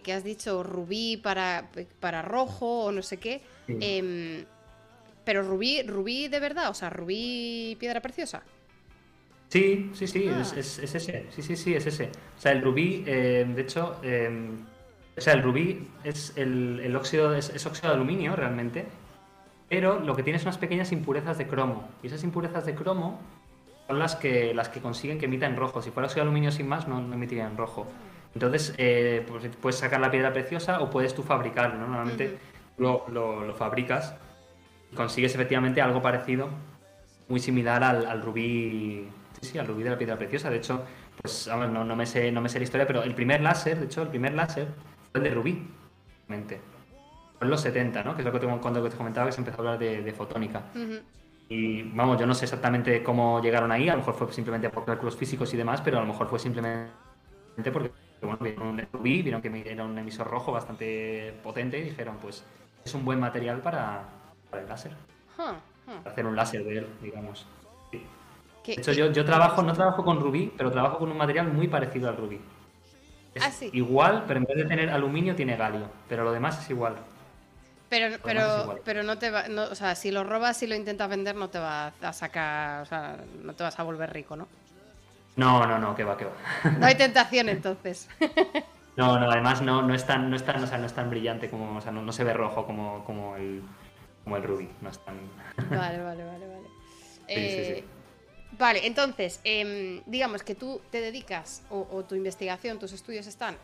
que 0.02 0.12
has 0.12 0.24
dicho 0.24 0.64
rubí 0.64 1.16
para, 1.16 1.68
para 2.00 2.22
rojo 2.22 2.84
o 2.84 2.92
no 2.92 3.02
sé 3.02 3.18
qué, 3.18 3.42
em, 3.68 4.46
pero 5.28 5.42
rubí, 5.42 5.82
rubí 5.82 6.26
de 6.28 6.40
verdad, 6.40 6.70
o 6.70 6.74
sea, 6.74 6.88
rubí 6.88 7.76
piedra 7.78 8.00
preciosa. 8.00 8.40
Sí, 9.50 9.90
sí, 9.92 10.06
sí, 10.06 10.26
es, 10.26 10.54
ah. 10.54 10.58
es, 10.58 10.78
ese, 10.78 11.26
sí, 11.28 11.42
sí, 11.42 11.54
sí, 11.54 11.74
es 11.74 11.86
ese. 11.86 12.06
O 12.38 12.40
sea, 12.40 12.52
el 12.52 12.62
rubí, 12.62 13.02
de 13.02 13.60
hecho, 13.60 14.00
em, 14.02 14.56
o 15.14 15.20
sea, 15.20 15.34
el 15.34 15.42
rubí 15.42 15.86
es 16.02 16.32
el, 16.36 16.96
óxido, 16.96 17.34
es, 17.34 17.66
óxido 17.66 17.90
de 17.90 17.96
aluminio 17.96 18.36
realmente, 18.36 18.86
pero 19.68 20.00
lo 20.00 20.16
que 20.16 20.22
tiene 20.22 20.38
son 20.38 20.48
unas 20.48 20.56
pequeñas 20.56 20.92
impurezas 20.92 21.36
de 21.36 21.46
cromo. 21.46 21.90
Y 22.02 22.06
esas 22.06 22.24
impurezas 22.24 22.64
de 22.64 22.74
cromo 22.74 23.20
son 23.86 23.98
las 23.98 24.16
que, 24.16 24.54
las 24.54 24.70
que 24.70 24.80
consiguen 24.80 25.18
que 25.18 25.26
emita 25.26 25.44
en 25.44 25.56
rojo. 25.56 25.82
Si 25.82 25.90
fuera 25.90 26.06
óxido 26.06 26.24
de 26.24 26.30
aluminio 26.30 26.52
sin 26.52 26.68
más, 26.68 26.88
no, 26.88 27.00
emitiría 27.00 27.46
en 27.46 27.58
rojo. 27.58 27.86
Entonces, 28.32 28.74
eh, 28.78 29.26
pues, 29.28 29.46
puedes 29.60 29.78
sacar 29.78 30.00
la 30.00 30.10
piedra 30.10 30.32
preciosa 30.32 30.80
o 30.80 30.88
puedes 30.88 31.14
tú 31.14 31.22
fabricarlo. 31.22 31.76
Normalmente 31.80 32.38
lo, 32.78 33.04
lo, 33.10 33.54
fabricas 33.54 34.14
y 34.14 34.27
consigues 34.94 35.34
efectivamente 35.34 35.80
algo 35.80 36.02
parecido, 36.02 36.48
muy 37.28 37.40
similar 37.40 37.82
al, 37.84 38.22
rubí. 38.22 39.08
Sí, 39.40 39.50
sí, 39.52 39.58
al 39.58 39.66
rubí 39.66 39.82
de 39.82 39.90
la 39.90 39.98
piedra 39.98 40.16
preciosa. 40.16 40.50
De 40.50 40.56
hecho, 40.56 40.84
pues 41.20 41.48
no, 41.48 41.84
no, 41.84 41.96
me 41.96 42.06
sé, 42.06 42.32
no 42.32 42.40
me 42.40 42.48
sé 42.48 42.58
la 42.58 42.64
historia, 42.64 42.86
pero 42.86 43.02
el 43.02 43.14
primer 43.14 43.40
láser, 43.40 43.78
de 43.78 43.86
hecho, 43.86 44.02
el 44.02 44.08
primer 44.08 44.34
láser 44.34 44.68
fue 45.10 45.20
el 45.20 45.24
de 45.24 45.30
Rubí, 45.30 45.68
realmente. 46.26 46.60
Fue 47.38 47.46
en 47.46 47.50
los 47.50 47.60
70, 47.60 48.02
¿no? 48.02 48.14
Que 48.14 48.22
es 48.22 48.26
lo 48.26 48.32
que 48.32 48.40
te, 48.40 48.46
cuando 48.46 48.88
te 48.88 48.96
comentaba 48.96 49.26
que 49.26 49.32
se 49.32 49.40
empezó 49.40 49.58
a 49.58 49.72
hablar 49.72 49.78
de, 49.78 50.12
fotónica. 50.12 50.64
Y 51.48 51.82
vamos, 51.82 52.18
yo 52.18 52.26
no 52.26 52.34
sé 52.34 52.44
exactamente 52.44 53.02
cómo 53.02 53.40
llegaron 53.40 53.72
ahí, 53.72 53.88
a 53.88 53.92
lo 53.92 53.98
mejor 53.98 54.14
fue 54.14 54.32
simplemente 54.32 54.68
por 54.68 54.84
cálculos 54.84 55.16
físicos 55.16 55.52
y 55.54 55.56
demás, 55.56 55.80
pero 55.80 55.98
a 55.98 56.00
lo 56.00 56.06
mejor 56.06 56.28
fue 56.28 56.38
simplemente 56.38 56.90
porque 57.72 57.90
bueno, 58.20 58.38
vieron 58.40 58.66
un 58.66 58.86
rubí, 58.92 59.22
vieron 59.22 59.40
que 59.40 59.64
era 59.66 59.84
un 59.84 59.96
emisor 59.96 60.26
rojo 60.26 60.52
bastante 60.52 61.34
potente 61.42 61.78
y 61.78 61.84
dijeron, 61.84 62.16
pues 62.20 62.44
es 62.84 62.94
un 62.94 63.04
buen 63.04 63.20
material 63.20 63.60
para, 63.60 64.08
para 64.50 64.62
el 64.62 64.68
láser. 64.68 64.92
Para 65.36 66.10
hacer 66.10 66.26
un 66.26 66.36
láser 66.36 66.64
de 66.64 66.78
él, 66.78 66.86
digamos. 67.02 67.46
De 67.92 68.74
hecho, 68.74 68.92
yo, 68.92 69.10
yo 69.10 69.24
trabajo, 69.24 69.62
no 69.62 69.72
trabajo 69.72 70.04
con 70.04 70.20
rubí, 70.20 70.52
pero 70.56 70.70
trabajo 70.70 70.98
con 70.98 71.10
un 71.10 71.16
material 71.16 71.50
muy 71.50 71.68
parecido 71.68 72.08
al 72.08 72.16
rubí. 72.16 72.38
Ah, 73.40 73.50
igual, 73.72 74.24
pero 74.26 74.40
en 74.40 74.46
vez 74.46 74.56
de 74.56 74.64
tener 74.64 74.90
aluminio 74.90 75.34
tiene 75.34 75.56
galio, 75.56 75.88
pero 76.08 76.24
lo 76.24 76.32
demás 76.32 76.62
es 76.62 76.70
igual. 76.70 76.96
Pero, 77.88 78.18
pero, 78.22 78.80
pero 78.84 79.02
no 79.02 79.16
te 79.16 79.30
va, 79.30 79.44
o 79.70 79.74
sea, 79.74 79.94
si 79.94 80.10
lo 80.10 80.24
robas 80.24 80.62
y 80.62 80.66
lo 80.66 80.74
intentas 80.74 81.08
vender 81.08 81.34
no 81.36 81.48
te 81.48 81.58
va 81.58 81.92
a 82.02 82.12
sacar, 82.12 82.82
o 82.82 82.84
sea, 82.84 83.16
no 83.42 83.54
te 83.54 83.62
vas 83.62 83.78
a 83.78 83.82
volver 83.82 84.12
rico, 84.12 84.36
¿no? 84.36 84.46
No, 85.36 85.66
no, 85.66 85.78
no, 85.78 85.94
que 85.94 86.04
va, 86.04 86.16
que 86.16 86.26
va. 86.26 86.32
No 86.78 86.86
hay 86.86 86.96
tentación 86.96 87.48
entonces. 87.48 88.08
No, 88.98 89.16
no, 89.16 89.30
además 89.30 89.62
no, 89.62 89.80
no 89.80 89.94
es 89.94 90.04
tan, 90.04 90.28
no 90.28 90.34
es 90.34 90.44
tan, 90.44 90.60
o 90.60 90.66
sea, 90.66 90.76
no 90.76 90.86
es 90.86 90.92
tan 90.92 91.08
brillante 91.08 91.48
como, 91.48 91.78
o 91.78 91.80
sea, 91.80 91.92
no, 91.92 92.12
se 92.12 92.24
ve 92.24 92.32
rojo 92.32 92.66
como, 92.66 93.04
como 93.04 93.36
el, 93.36 93.62
como 94.28 94.36
el 94.36 94.42
rubí, 94.42 94.68
no 94.82 94.90
es 94.90 94.98
tan. 94.98 95.18
Vale, 95.70 96.02
vale, 96.02 96.22
vale, 96.22 96.46
vale. 96.46 96.68
Sí, 97.26 97.34
sí, 97.34 97.64
sí. 97.64 97.72
Eh, 97.72 97.84
Vale, 98.58 98.86
entonces, 98.86 99.40
em, 99.44 100.02
digamos 100.06 100.42
que 100.42 100.54
tú 100.54 100.80
te 100.90 101.00
dedicas, 101.00 101.62
o, 101.70 102.02
tu 102.04 102.14
investigación, 102.14 102.78
tus 102.78 102.92
estudios 102.92 103.26
están 103.26 103.56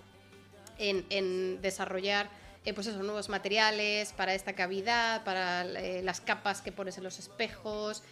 en, 0.78 1.60
desarrollar 1.62 2.28
eh, 2.64 2.74
pues 2.74 2.86
esos 2.86 3.02
nuevos 3.02 3.28
materiales 3.28 4.12
para 4.12 4.34
esta 4.34 4.52
cavidad, 4.52 5.24
para 5.24 5.62
eh, 5.62 6.02
las 6.02 6.20
capas 6.20 6.60
que 6.60 6.70
pones 6.70 6.98
en 6.98 7.04
los 7.04 7.18
espejos, 7.18 8.02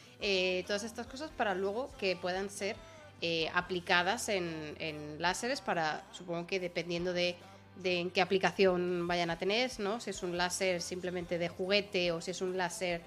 todas 0.67 0.83
estas 0.83 1.07
cosas 1.07 1.31
para 1.31 1.55
luego 1.55 1.91
que 1.99 2.17
puedan 2.17 2.49
ser 2.51 2.77
aplicadas 3.55 4.29
en, 4.29 5.17
láseres 5.19 5.61
para, 5.61 6.05
supongo 6.11 6.47
que 6.47 6.59
dependiendo 6.59 7.13
de, 7.13 7.37
en 7.83 8.11
qué 8.11 8.21
aplicación 8.21 9.07
vayan 9.07 9.31
a 9.31 9.39
tener, 9.39 9.71
¿no? 9.79 10.01
Si 10.01 10.11
es 10.11 10.23
un 10.23 10.37
láser 10.37 10.81
simplemente 10.83 11.39
de 11.39 11.49
juguete 11.49 12.13
o 12.13 12.21
si 12.21 12.31
es 12.31 12.41
un 12.43 12.57
láser 12.57 13.03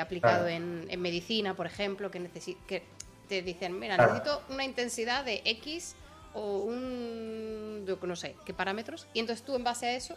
aplicado 0.00 0.46
en, 0.46 0.86
medicina, 1.00 1.54
por 1.54 1.66
ejemplo, 1.66 2.10
que, 2.10 2.30
que 2.66 2.82
te 3.28 3.42
dicen, 3.42 3.78
mira, 3.78 3.96
necesito 3.96 4.42
una 4.48 4.64
intensidad 4.64 5.24
de 5.24 5.42
X 5.44 5.96
o 6.34 6.58
un, 6.58 7.84
no 7.84 8.16
sé, 8.16 8.36
qué 8.44 8.52
parámetros, 8.52 9.06
y 9.14 9.20
entonces 9.20 9.44
tú 9.44 9.56
en 9.56 9.64
base 9.64 9.86
a 9.86 9.96
eso, 9.96 10.16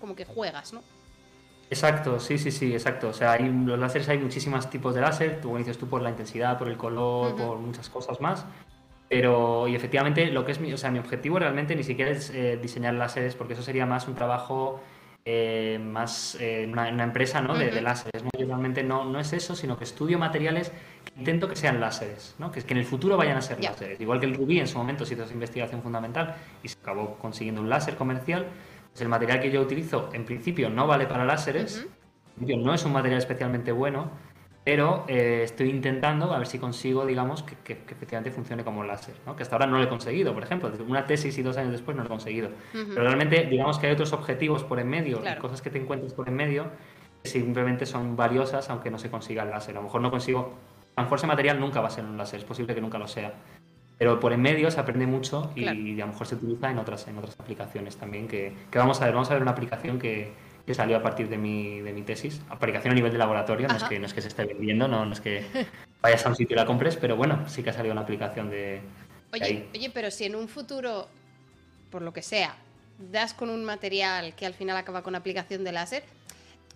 como 0.00 0.16
que 0.16 0.24
juegas, 0.24 0.72
¿no? 0.72 0.82
Exacto, 1.70 2.20
sí, 2.20 2.38
sí, 2.38 2.50
sí, 2.50 2.72
exacto. 2.72 3.08
O 3.08 3.12
sea, 3.14 3.32
hay, 3.32 3.48
los 3.48 3.78
láseres 3.78 4.08
hay 4.08 4.18
muchísimos 4.18 4.68
tipos 4.68 4.94
de 4.94 5.00
láser, 5.00 5.40
tú 5.40 5.56
dices 5.56 5.78
tú 5.78 5.88
por 5.88 6.02
la 6.02 6.10
intensidad, 6.10 6.58
por 6.58 6.68
el 6.68 6.76
color, 6.76 7.36
por 7.36 7.58
muchas 7.58 7.88
cosas 7.88 8.20
más. 8.20 8.44
Pero, 9.12 9.68
y 9.68 9.74
efectivamente, 9.74 10.28
lo 10.28 10.46
que 10.46 10.52
es 10.52 10.58
mi, 10.58 10.72
o 10.72 10.78
sea, 10.78 10.90
mi 10.90 10.98
objetivo 10.98 11.38
realmente 11.38 11.76
ni 11.76 11.82
siquiera 11.82 12.10
es 12.10 12.30
eh, 12.30 12.56
diseñar 12.56 12.94
láseres, 12.94 13.34
porque 13.34 13.52
eso 13.52 13.62
sería 13.62 13.84
más 13.84 14.08
un 14.08 14.14
trabajo 14.14 14.80
eh, 15.26 15.78
más 15.78 16.38
eh, 16.40 16.66
una, 16.66 16.88
empresa 16.88 17.42
¿no? 17.42 17.54
de, 17.54 17.82
láseres. 17.82 18.24
¿no? 18.24 18.30
Yo 18.38 18.46
realmente 18.46 18.82
no, 18.82 19.04
no 19.04 19.20
es 19.20 19.34
eso, 19.34 19.54
sino 19.54 19.76
que 19.76 19.84
estudio 19.84 20.18
materiales 20.18 20.72
que 21.04 21.12
intento 21.18 21.46
que 21.46 21.56
sean 21.56 21.78
láseres, 21.78 22.36
¿no? 22.38 22.50
que, 22.50 22.62
que 22.62 22.72
en 22.72 22.78
el 22.78 22.86
futuro 22.86 23.18
vayan 23.18 23.36
a 23.36 23.42
ser 23.42 23.62
láseres. 23.62 24.00
Igual 24.00 24.18
que 24.18 24.24
el 24.24 24.34
rubí 24.34 24.58
en 24.58 24.66
su 24.66 24.78
momento 24.78 25.04
se 25.04 25.12
hizo 25.12 25.24
esa 25.24 25.34
investigación 25.34 25.82
fundamental 25.82 26.34
y 26.62 26.68
se 26.68 26.78
acabó 26.80 27.18
consiguiendo 27.18 27.60
un 27.60 27.68
láser 27.68 27.96
comercial, 27.96 28.46
pues 28.92 29.02
el 29.02 29.10
material 29.10 29.40
que 29.40 29.50
yo 29.50 29.60
utilizo 29.60 30.08
en 30.14 30.24
principio 30.24 30.70
no 30.70 30.86
vale 30.86 31.04
para 31.04 31.26
láseres, 31.26 31.86
no 32.38 32.72
es 32.72 32.82
un 32.86 32.92
material 32.94 33.18
especialmente 33.18 33.72
bueno, 33.72 34.10
pero 34.64 35.04
eh, 35.08 35.40
estoy 35.42 35.70
intentando 35.70 36.32
a 36.32 36.38
ver 36.38 36.46
si 36.46 36.58
consigo, 36.58 37.04
digamos, 37.04 37.42
que, 37.42 37.72
efectivamente 37.72 38.30
funcione 38.30 38.62
como 38.62 38.84
láser, 38.84 39.14
¿no? 39.26 39.34
que 39.34 39.42
hasta 39.42 39.56
ahora 39.56 39.66
no 39.66 39.78
lo 39.78 39.82
he 39.82 39.88
conseguido, 39.88 40.32
por 40.34 40.44
ejemplo, 40.44 40.70
una 40.86 41.04
tesis 41.04 41.36
y 41.36 41.42
dos 41.42 41.56
años 41.56 41.72
después 41.72 41.96
no 41.96 42.04
lo 42.04 42.06
he 42.06 42.10
conseguido. 42.10 42.50
Pero 42.72 43.02
realmente, 43.02 43.44
digamos 43.46 43.78
que 43.78 43.88
hay 43.88 43.92
otros 43.92 44.12
objetivos 44.12 44.62
por 44.62 44.78
en 44.78 44.88
medio, 44.88 45.20
cosas 45.40 45.60
que 45.62 45.70
te 45.70 45.78
encuentras 45.78 46.12
por 46.12 46.28
en 46.28 46.36
medio, 46.36 46.66
que 47.22 47.28
simplemente 47.28 47.86
son 47.86 48.16
valiosas 48.16 48.70
aunque 48.70 48.90
no 48.90 48.98
se 48.98 49.10
consiga 49.10 49.42
el 49.42 49.50
láser. 49.50 49.76
A 49.76 49.80
lo 49.80 49.84
mejor 49.84 50.00
no 50.00 50.10
consigo, 50.10 50.54
a 50.94 51.00
lo 51.00 51.06
mejor 51.06 51.18
ese 51.18 51.26
material 51.26 51.58
nunca 51.58 51.80
va 51.80 51.88
a 51.88 51.90
ser 51.90 52.04
un 52.04 52.16
láser, 52.16 52.38
es 52.38 52.46
posible 52.46 52.74
que 52.74 52.80
nunca 52.80 52.98
lo 52.98 53.08
sea. 53.08 53.32
Pero 53.98 54.20
por 54.20 54.32
en 54.32 54.42
medio 54.42 54.70
se 54.70 54.80
aprende 54.80 55.06
mucho 55.06 55.50
y, 55.56 55.66
a 55.66 55.74
lo 55.74 56.06
mejor 56.12 56.26
se 56.26 56.36
utiliza 56.36 56.70
en 56.70 56.78
otras, 56.78 57.06
en 57.08 57.18
otras 57.18 57.38
aplicaciones 57.38 57.96
también, 57.96 58.28
que, 58.28 58.52
que 58.70 58.78
vamos 58.78 59.00
a 59.00 59.06
ver, 59.06 59.14
vamos 59.14 59.30
a 59.30 59.34
ver 59.34 59.42
una 59.42 59.52
aplicación 59.52 59.98
que, 59.98 60.32
que 60.66 60.74
salió 60.74 60.96
a 60.96 61.02
partir 61.02 61.28
de 61.28 61.38
mi, 61.38 61.80
de 61.80 61.92
mi 61.92 62.02
tesis. 62.02 62.40
Aplicación 62.48 62.92
a 62.92 62.94
nivel 62.94 63.12
de 63.12 63.18
laboratorio, 63.18 63.68
no 63.68 63.76
es, 63.76 63.84
que, 63.84 63.98
no 63.98 64.06
es 64.06 64.14
que 64.14 64.22
se 64.22 64.28
esté 64.28 64.44
vendiendo, 64.44 64.86
no, 64.88 65.04
no 65.04 65.12
es 65.12 65.20
que 65.20 65.44
vayas 66.00 66.24
a 66.24 66.28
un 66.28 66.36
sitio 66.36 66.54
y 66.54 66.58
la 66.58 66.66
compres, 66.66 66.96
pero 66.96 67.16
bueno, 67.16 67.48
sí 67.48 67.62
que 67.62 67.70
ha 67.70 67.72
salido 67.72 67.92
una 67.92 68.02
aplicación 68.02 68.50
de... 68.50 68.80
Oye, 69.32 69.68
oye, 69.74 69.90
pero 69.92 70.10
si 70.10 70.24
en 70.24 70.36
un 70.36 70.48
futuro, 70.48 71.08
por 71.90 72.02
lo 72.02 72.12
que 72.12 72.22
sea, 72.22 72.56
das 73.10 73.34
con 73.34 73.50
un 73.50 73.64
material 73.64 74.34
que 74.34 74.46
al 74.46 74.54
final 74.54 74.76
acaba 74.76 75.02
con 75.02 75.14
aplicación 75.14 75.64
de 75.64 75.72
láser, 75.72 76.04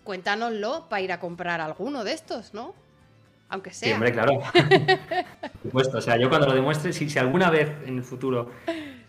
cuéntanoslo 0.04 0.88
para 0.88 1.02
ir 1.02 1.12
a 1.12 1.20
comprar 1.20 1.60
alguno 1.60 2.02
de 2.02 2.12
estos, 2.12 2.54
¿no? 2.54 2.74
Aunque 3.48 3.72
sea. 3.72 3.88
Sí, 3.88 3.94
hombre, 3.94 4.12
claro. 4.12 4.40
Por 5.40 5.62
supuesto, 5.62 5.98
o 5.98 6.00
sea, 6.00 6.16
yo 6.16 6.28
cuando 6.28 6.48
lo 6.48 6.54
demuestre, 6.54 6.92
si, 6.92 7.08
si 7.08 7.18
alguna 7.18 7.50
vez 7.50 7.70
en 7.86 7.98
el 7.98 8.04
futuro 8.04 8.50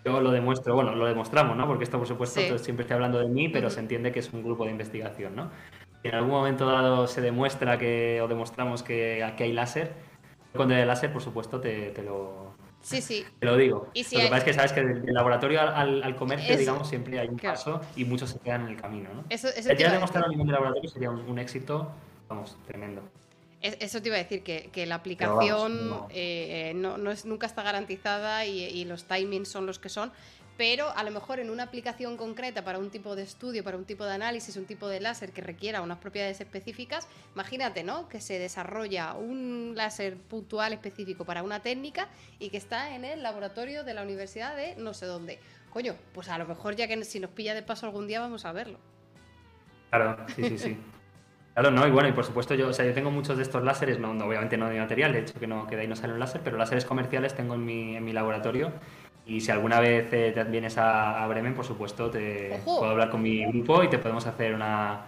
yo 0.05 0.21
lo 0.21 0.31
demuestro, 0.31 0.75
bueno, 0.75 0.95
lo 0.95 1.05
demostramos, 1.05 1.57
¿no? 1.57 1.67
Porque 1.67 1.83
esto, 1.83 1.97
por 1.97 2.07
supuesto, 2.07 2.39
siempre 2.57 2.83
estoy 2.83 2.95
hablando 2.95 3.19
de 3.19 3.27
mí, 3.27 3.49
pero 3.49 3.69
se 3.69 3.79
entiende 3.79 4.11
que 4.11 4.19
es 4.19 4.31
un 4.33 4.43
grupo 4.43 4.65
de 4.65 4.71
investigación, 4.71 5.35
¿no? 5.35 5.51
Si 6.01 6.07
en 6.07 6.15
algún 6.15 6.31
momento 6.31 6.65
dado 6.65 7.07
se 7.07 7.21
demuestra 7.21 7.77
que, 7.77 8.21
o 8.21 8.27
demostramos 8.27 8.83
que 8.83 9.23
aquí 9.23 9.43
hay 9.43 9.53
láser, 9.53 9.93
cuando 10.55 10.75
hay 10.75 10.85
láser, 10.85 11.11
por 11.11 11.21
supuesto, 11.21 11.59
te, 11.59 11.93
lo, 12.03 12.53
Sí, 12.81 13.01
sí. 13.01 13.25
Te 13.39 13.45
lo 13.45 13.57
digo. 13.57 13.89
lo 13.93 14.19
que 14.19 14.27
pasa 14.27 14.37
es 14.37 14.43
que 14.43 14.53
sabes 14.53 14.73
que 14.73 14.81
del, 14.81 15.13
laboratorio 15.13 15.61
al, 15.61 16.15
comercio, 16.15 16.57
digamos, 16.57 16.87
siempre 16.87 17.19
hay 17.19 17.27
un 17.27 17.37
paso 17.37 17.81
y 17.95 18.05
muchos 18.05 18.29
se 18.29 18.39
quedan 18.39 18.61
en 18.61 18.69
el 18.69 18.81
camino, 18.81 19.09
¿no? 19.13 19.25
Eso, 19.29 19.49
eso 19.49 19.73
ya 19.73 19.91
demostrar 19.91 20.25
a 20.25 20.27
nivel 20.29 20.47
de 20.47 20.53
laboratorio 20.53 20.89
sería 20.89 21.09
un 21.09 21.37
éxito, 21.39 21.91
vamos, 22.29 22.57
tremendo. 22.65 23.01
Eso 23.61 24.01
te 24.01 24.09
iba 24.09 24.17
a 24.17 24.19
decir, 24.19 24.43
que, 24.43 24.85
la 24.85 24.95
aplicación 24.95 26.05
eh, 26.09 26.73
no. 26.75 27.11
es, 27.11 27.25
nunca 27.25 27.47
está 27.47 27.63
garantizada 27.63 28.45
y, 28.45 28.85
los 28.85 29.05
timings 29.05 29.49
son 29.49 29.65
los 29.65 29.79
que 29.79 29.89
son, 29.89 30.11
pero 30.57 30.89
a 30.95 31.03
lo 31.03 31.11
mejor 31.11 31.39
en 31.39 31.49
una 31.49 31.63
aplicación 31.63 32.17
concreta 32.17 32.63
para 32.63 32.77
un 32.77 32.91
tipo 32.91 33.15
de 33.15 33.23
estudio, 33.23 33.63
para 33.63 33.77
un 33.77 33.85
tipo 33.85 34.05
de 34.05 34.13
análisis, 34.13 34.57
un 34.57 34.65
tipo 34.65 34.87
de 34.87 34.99
láser 34.99 35.31
que 35.31 35.41
requiera 35.41 35.81
unas 35.81 35.97
propiedades 35.97 36.39
específicas, 36.39 37.07
imagínate, 37.33 37.83
¿no? 37.83 38.07
Que 38.09 38.21
se 38.21 38.37
desarrolla 38.37 39.13
un 39.13 39.73
láser 39.75 40.17
puntual 40.17 40.73
específico 40.73 41.25
para 41.25 41.41
una 41.41 41.61
técnica 41.61 42.09
y 42.39 42.49
que 42.49 42.57
está 42.57 42.95
en 42.95 43.05
el 43.05 43.23
laboratorio 43.23 43.83
de 43.83 43.93
la 43.93 44.03
universidad 44.03 44.55
de 44.55 44.75
no 44.75 44.93
sé 44.93 45.07
dónde. 45.07 45.39
Coño, 45.71 45.95
pues 46.13 46.29
a 46.29 46.37
lo 46.37 46.45
mejor 46.45 46.75
ya 46.75 46.87
que 46.87 47.03
si 47.05 47.19
nos 47.19 47.31
pilla 47.31 47.53
de 47.53 47.63
paso 47.63 47.85
algún 47.87 48.07
día 48.07 48.19
vamos 48.19 48.45
a 48.45 48.51
verlo. 48.51 48.79
Claro, 49.89 50.25
sí, 50.35 50.43
sí, 50.49 50.57
sí. 50.57 50.77
Claro, 51.57 51.71
no, 51.71 51.87
y 51.87 51.89
bueno, 51.89 52.07
y 52.07 52.11
por 52.11 52.23
supuesto 52.23 52.53
yo, 52.53 52.67
o 52.67 52.73
sea, 52.73 52.85
yo 52.85 52.93
tengo 52.93 53.09
muchos 53.09 53.35
de 53.35 53.41
estos 53.41 53.63
láseres, 53.63 53.97
no, 53.97 54.11
obviamente 54.11 54.57
no 54.57 54.69
de 54.69 54.79
material, 54.79 55.11
de 55.11 55.21
hecho 55.21 55.39
que, 55.39 55.47
no, 55.47 55.65
que 55.65 55.75
de 55.75 55.81
ahí 55.81 55.87
no 55.87 55.95
sale 55.95 56.13
un 56.13 56.19
láser, 56.19 56.41
pero 56.43 56.55
láseres 56.55 56.85
comerciales 56.85 57.33
tengo 57.33 57.55
en 57.55 57.65
mi, 57.65 57.95
en 57.95 58.05
mi 58.05 58.13
laboratorio 58.13 58.71
y 59.25 59.41
si 59.41 59.49
alguna 59.49 59.79
vez 59.79 60.07
eh, 60.13 60.33
te 60.35 60.43
vienes 60.43 60.77
a, 60.77 61.25
Bremen, 61.25 61.55
por 61.55 61.65
supuesto, 61.65 62.11
te 62.11 62.59
puedo 62.63 62.85
hablar 62.85 63.09
con 63.09 63.23
mi 63.23 63.43
grupo 63.43 63.81
y 63.81 63.89
te 63.89 63.97
podemos 63.97 64.27
hacer 64.27 64.53
una, 64.53 65.07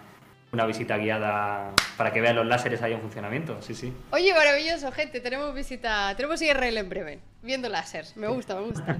una 0.52 0.66
visita 0.66 0.98
guiada 0.98 1.72
para 1.96 2.12
que 2.12 2.20
vean 2.20 2.38
los 2.38 2.48
láseres 2.48 2.82
ahí 2.82 2.94
en 2.94 3.02
funcionamiento, 3.02 3.62
sí, 3.62 3.76
sí. 3.76 3.94
Oye, 4.10 4.34
maravilloso, 4.34 4.92
gente, 4.92 5.20
tenemos 5.20 5.54
visita, 5.54 6.16
tenemos 6.16 6.42
IRL 6.42 6.78
en 6.78 6.90
Bremen, 6.90 7.22
viendo 7.44 7.70
láseres, 7.70 8.18
me 8.18 8.28
gusta, 8.28 8.56
me 8.56 8.62
gusta. 8.62 8.98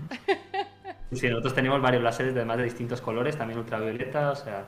Sí, 1.12 1.28
nosotros 1.28 1.56
tenemos 1.56 1.82
varios 1.82 2.04
láseres, 2.04 2.36
además 2.36 2.58
de 2.58 2.66
distintos 2.66 3.02
colores, 3.02 3.36
también 3.36 3.58
ultravioleta, 3.58 4.30
o 4.30 4.36
sea, 4.36 4.66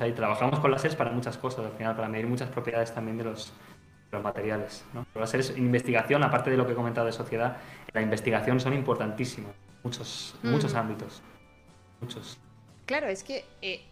ahí, 0.00 0.12
trabajamos 0.12 0.60
con 0.60 0.70
láseres 0.70 0.96
para 0.96 1.10
muchas 1.10 1.36
cosas, 1.36 1.66
al 1.66 1.72
final, 1.72 1.96
para 1.96 2.08
medir 2.08 2.26
muchas 2.26 2.48
propiedades 2.48 2.94
también 2.94 3.18
de 3.18 3.24
los, 3.24 3.52
los 4.12 4.22
materiales. 4.22 4.84
¿no? 4.92 5.06
Los 5.14 5.20
láseres, 5.20 5.56
investigación, 5.56 6.22
aparte 6.22 6.50
de 6.50 6.56
lo 6.56 6.66
que 6.66 6.72
he 6.72 6.76
comentado 6.76 7.06
de 7.06 7.12
sociedad, 7.12 7.58
la 7.92 8.02
investigación 8.02 8.60
son 8.60 8.74
importantísimos, 8.74 9.52
muchos, 9.82 10.34
muchos 10.42 10.74
ámbitos. 10.74 11.22
Muchos. 12.00 12.38
Claro, 12.86 13.08
es 13.08 13.24
que, 13.24 13.44
eh, 13.62 13.82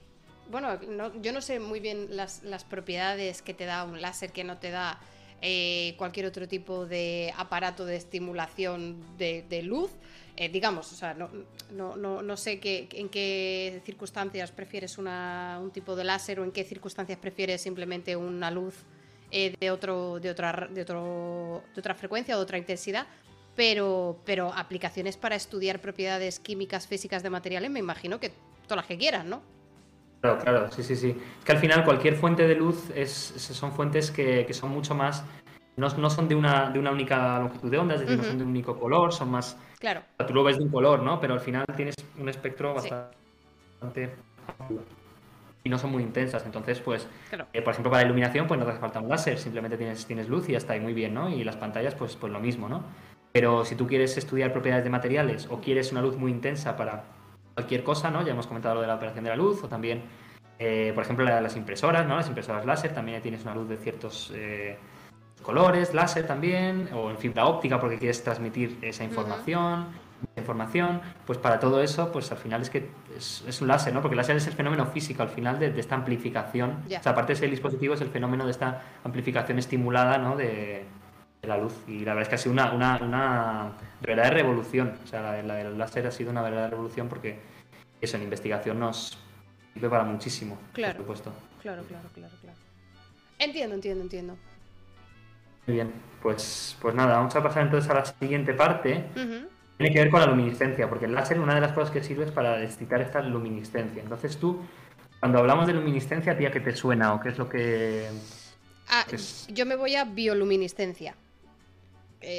bueno, 0.50 0.78
yo 1.20 1.32
no 1.32 1.40
sé 1.40 1.60
muy 1.60 1.80
bien 1.80 2.16
las, 2.16 2.42
las, 2.42 2.64
propiedades 2.64 3.42
que 3.42 3.54
te 3.54 3.64
da 3.64 3.84
un 3.84 4.00
láser 4.00 4.32
que 4.32 4.44
no 4.44 4.58
te 4.58 4.70
da 4.70 4.98
eh, 5.42 5.94
cualquier 5.98 6.26
otro 6.26 6.48
tipo 6.48 6.86
de 6.86 7.32
aparato 7.36 7.84
de 7.84 7.96
estimulación 7.96 9.00
de, 9.18 9.44
de 9.48 9.62
luz. 9.62 9.90
Eh, 10.40 10.48
digamos, 10.48 10.92
o 10.92 10.94
sea, 10.94 11.14
no, 11.14 11.28
no, 11.72 11.96
no, 11.96 12.22
no 12.22 12.36
sé 12.36 12.60
qué, 12.60 12.88
en 12.92 13.08
qué 13.08 13.82
circunstancias 13.84 14.52
prefieres 14.52 14.96
una, 14.96 15.58
un 15.60 15.72
tipo 15.72 15.96
de 15.96 16.04
láser 16.04 16.38
o 16.38 16.44
en 16.44 16.52
qué 16.52 16.62
circunstancias 16.62 17.18
prefieres 17.18 17.60
simplemente 17.60 18.14
una 18.14 18.48
luz 18.48 18.84
eh, 19.32 19.56
de, 19.58 19.70
otro, 19.72 20.20
de, 20.20 20.30
otra, 20.30 20.68
de, 20.70 20.82
otro, 20.82 21.64
de 21.74 21.80
otra 21.80 21.96
frecuencia 21.96 22.36
o 22.36 22.38
de 22.38 22.44
otra 22.44 22.56
intensidad, 22.56 23.08
pero, 23.56 24.20
pero 24.24 24.52
aplicaciones 24.54 25.16
para 25.16 25.34
estudiar 25.34 25.80
propiedades 25.80 26.38
químicas, 26.38 26.86
físicas 26.86 27.24
de 27.24 27.30
materiales, 27.30 27.68
me 27.68 27.80
imagino 27.80 28.20
que 28.20 28.30
todas 28.62 28.76
las 28.76 28.86
que 28.86 28.96
quieran, 28.96 29.28
¿no? 29.28 29.42
Claro, 30.20 30.38
claro, 30.38 30.70
sí, 30.70 30.84
sí, 30.84 30.94
sí. 30.94 31.16
Es 31.40 31.44
que 31.44 31.50
al 31.50 31.58
final 31.58 31.84
cualquier 31.84 32.14
fuente 32.14 32.46
de 32.46 32.54
luz 32.54 32.90
es, 32.94 33.10
son 33.10 33.72
fuentes 33.72 34.12
que, 34.12 34.46
que 34.46 34.54
son 34.54 34.70
mucho 34.70 34.94
más 34.94 35.24
no, 35.78 36.10
son 36.10 36.28
de 36.28 36.34
una, 36.34 36.70
de 36.70 36.78
una 36.78 36.90
única 36.90 37.38
longitud 37.38 37.70
de 37.70 37.78
onda, 37.78 37.94
es 37.94 38.00
decir, 38.00 38.16
no 38.16 38.24
son 38.24 38.38
de 38.38 38.44
un 38.44 38.50
único 38.50 38.78
color, 38.78 39.12
son 39.12 39.30
más... 39.30 39.56
Claro. 39.78 40.02
Tú 40.26 40.34
lo 40.34 40.44
ves 40.44 40.58
de 40.58 40.64
un 40.64 40.70
color, 40.70 41.02
¿no? 41.02 41.20
Pero 41.20 41.34
al 41.34 41.40
final 41.40 41.64
tienes 41.76 41.94
un 42.18 42.28
espectro 42.28 42.74
bastante... 42.74 44.10
Y 45.64 45.70
no 45.70 45.78
son 45.78 45.90
muy 45.90 46.02
intensas, 46.02 46.46
entonces, 46.46 46.80
pues, 46.80 47.06
eh, 47.52 47.60
por 47.60 47.72
ejemplo, 47.72 47.90
para 47.90 48.02
la 48.02 48.06
iluminación, 48.06 48.46
pues 48.46 48.58
no 48.58 48.64
te 48.64 48.72
hace 48.72 48.80
falta 48.80 49.00
un 49.00 49.08
láser, 49.08 49.38
simplemente 49.38 49.76
tienes, 49.76 50.06
tienes 50.06 50.28
luz 50.28 50.48
y 50.48 50.52
ya 50.52 50.58
está 50.58 50.72
ahí 50.72 50.80
muy 50.80 50.94
bien, 50.94 51.12
¿no? 51.12 51.28
Y 51.28 51.44
las 51.44 51.56
pantallas, 51.56 51.94
pues, 51.94 52.16
pues 52.16 52.32
lo 52.32 52.40
mismo, 52.40 52.68
¿no? 52.68 52.84
Pero 53.32 53.64
si 53.64 53.74
tú 53.74 53.86
quieres 53.86 54.16
estudiar 54.16 54.52
propiedades 54.52 54.84
de 54.84 54.90
materiales 54.90 55.48
o 55.50 55.60
quieres 55.60 55.92
una 55.92 56.00
luz 56.00 56.16
muy 56.16 56.30
intensa 56.30 56.76
para 56.76 57.04
cualquier 57.54 57.82
cosa, 57.82 58.10
¿no? 58.10 58.24
Ya 58.24 58.32
hemos 58.32 58.46
comentado 58.46 58.76
lo 58.76 58.80
de 58.80 58.86
la 58.86 58.94
operación 58.94 59.24
de 59.24 59.30
la 59.30 59.36
luz 59.36 59.62
o 59.62 59.68
también, 59.68 60.02
eh, 60.58 60.92
por 60.94 61.04
ejemplo, 61.04 61.24
las 61.24 61.56
impresoras, 61.56 62.06
¿no? 62.06 62.16
Las 62.16 62.28
impresoras 62.28 62.64
láser 62.64 62.94
también 62.94 63.20
tienes 63.20 63.42
una 63.42 63.54
luz 63.54 63.68
de 63.68 63.76
ciertos... 63.76 64.32
Eh, 64.34 64.78
colores, 65.42 65.94
láser 65.94 66.26
también, 66.26 66.88
o 66.92 67.10
en 67.10 67.18
fibra 67.18 67.46
óptica 67.46 67.80
porque 67.80 67.98
quieres 67.98 68.22
transmitir 68.22 68.78
esa 68.82 69.04
información, 69.04 69.86
información, 70.36 71.00
pues 71.26 71.38
para 71.38 71.58
todo 71.58 71.82
eso, 71.82 72.10
pues 72.10 72.30
al 72.32 72.38
final 72.38 72.62
es 72.62 72.70
que 72.70 72.90
es, 73.16 73.60
un 73.60 73.68
láser, 73.68 73.92
¿no? 73.92 74.00
Porque 74.00 74.14
el 74.14 74.18
láser 74.18 74.36
es 74.36 74.46
el 74.46 74.52
fenómeno 74.52 74.86
físico 74.86 75.22
al 75.22 75.28
final 75.28 75.58
de, 75.58 75.78
esta 75.78 75.94
amplificación. 75.94 76.82
O 76.86 76.88
sea, 76.88 77.12
aparte 77.12 77.32
de 77.32 77.38
ser 77.38 77.50
dispositivo, 77.50 77.94
es 77.94 78.00
el 78.00 78.08
fenómeno 78.08 78.44
de 78.44 78.50
esta 78.50 78.82
amplificación 79.04 79.58
estimulada, 79.58 80.18
¿no? 80.18 80.36
De, 80.36 80.84
la 81.42 81.56
luz. 81.56 81.72
Y 81.86 82.00
la 82.00 82.14
verdad 82.14 82.22
es 82.22 82.28
que 82.28 82.34
ha 82.34 82.38
sido 82.38 82.52
una, 82.52 82.72
una, 82.72 82.98
una 82.98 83.72
verdadera 84.02 84.34
revolución. 84.34 84.98
O 85.02 85.06
sea, 85.06 85.42
la, 85.42 85.54
del 85.54 85.78
láser 85.78 86.06
ha 86.06 86.10
sido 86.10 86.30
una 86.30 86.42
verdadera 86.42 86.70
revolución 86.70 87.08
porque 87.08 87.38
eso 88.00 88.16
en 88.16 88.24
investigación 88.24 88.78
nos 88.80 89.18
sirve 89.72 89.88
para 89.88 90.04
muchísimo, 90.04 90.58
claro, 90.72 90.94
por 90.94 91.02
supuesto. 91.02 91.32
Claro, 91.62 91.84
claro, 91.84 92.08
claro, 92.12 92.34
claro. 92.42 92.58
Entiendo, 93.38 93.76
entiendo, 93.76 94.02
entiendo. 94.02 94.36
Muy 95.68 95.74
bien, 95.74 95.92
pues, 96.22 96.78
pues 96.80 96.94
nada, 96.94 97.16
vamos 97.16 97.36
a 97.36 97.42
pasar 97.42 97.64
entonces 97.64 97.90
a 97.90 97.94
la 97.94 98.04
siguiente 98.06 98.54
parte. 98.54 99.04
Tiene 99.12 99.92
que 99.92 99.98
ver 100.00 100.10
con 100.10 100.20
la 100.20 100.26
luminiscencia, 100.26 100.88
porque 100.88 101.04
el 101.04 101.14
láser, 101.14 101.38
una 101.38 101.54
de 101.54 101.60
las 101.60 101.72
cosas 101.72 101.90
que 101.90 102.02
sirve 102.02 102.24
es 102.24 102.30
para 102.30 102.64
excitar 102.64 103.02
esta 103.02 103.20
luminiscencia. 103.20 104.02
Entonces 104.02 104.38
tú, 104.38 104.62
cuando 105.20 105.40
hablamos 105.40 105.66
de 105.66 105.74
luminiscencia, 105.74 106.32
¿a 106.32 106.36
qué 106.36 106.60
te 106.60 106.74
suena 106.74 107.12
o 107.12 107.20
qué 107.20 107.28
es 107.28 107.36
lo 107.36 107.50
que...? 107.50 108.08
Ah, 108.88 109.04
yo 109.48 109.66
me 109.66 109.76
voy 109.76 109.94
a 109.94 110.06
bioluminiscencia. 110.06 111.14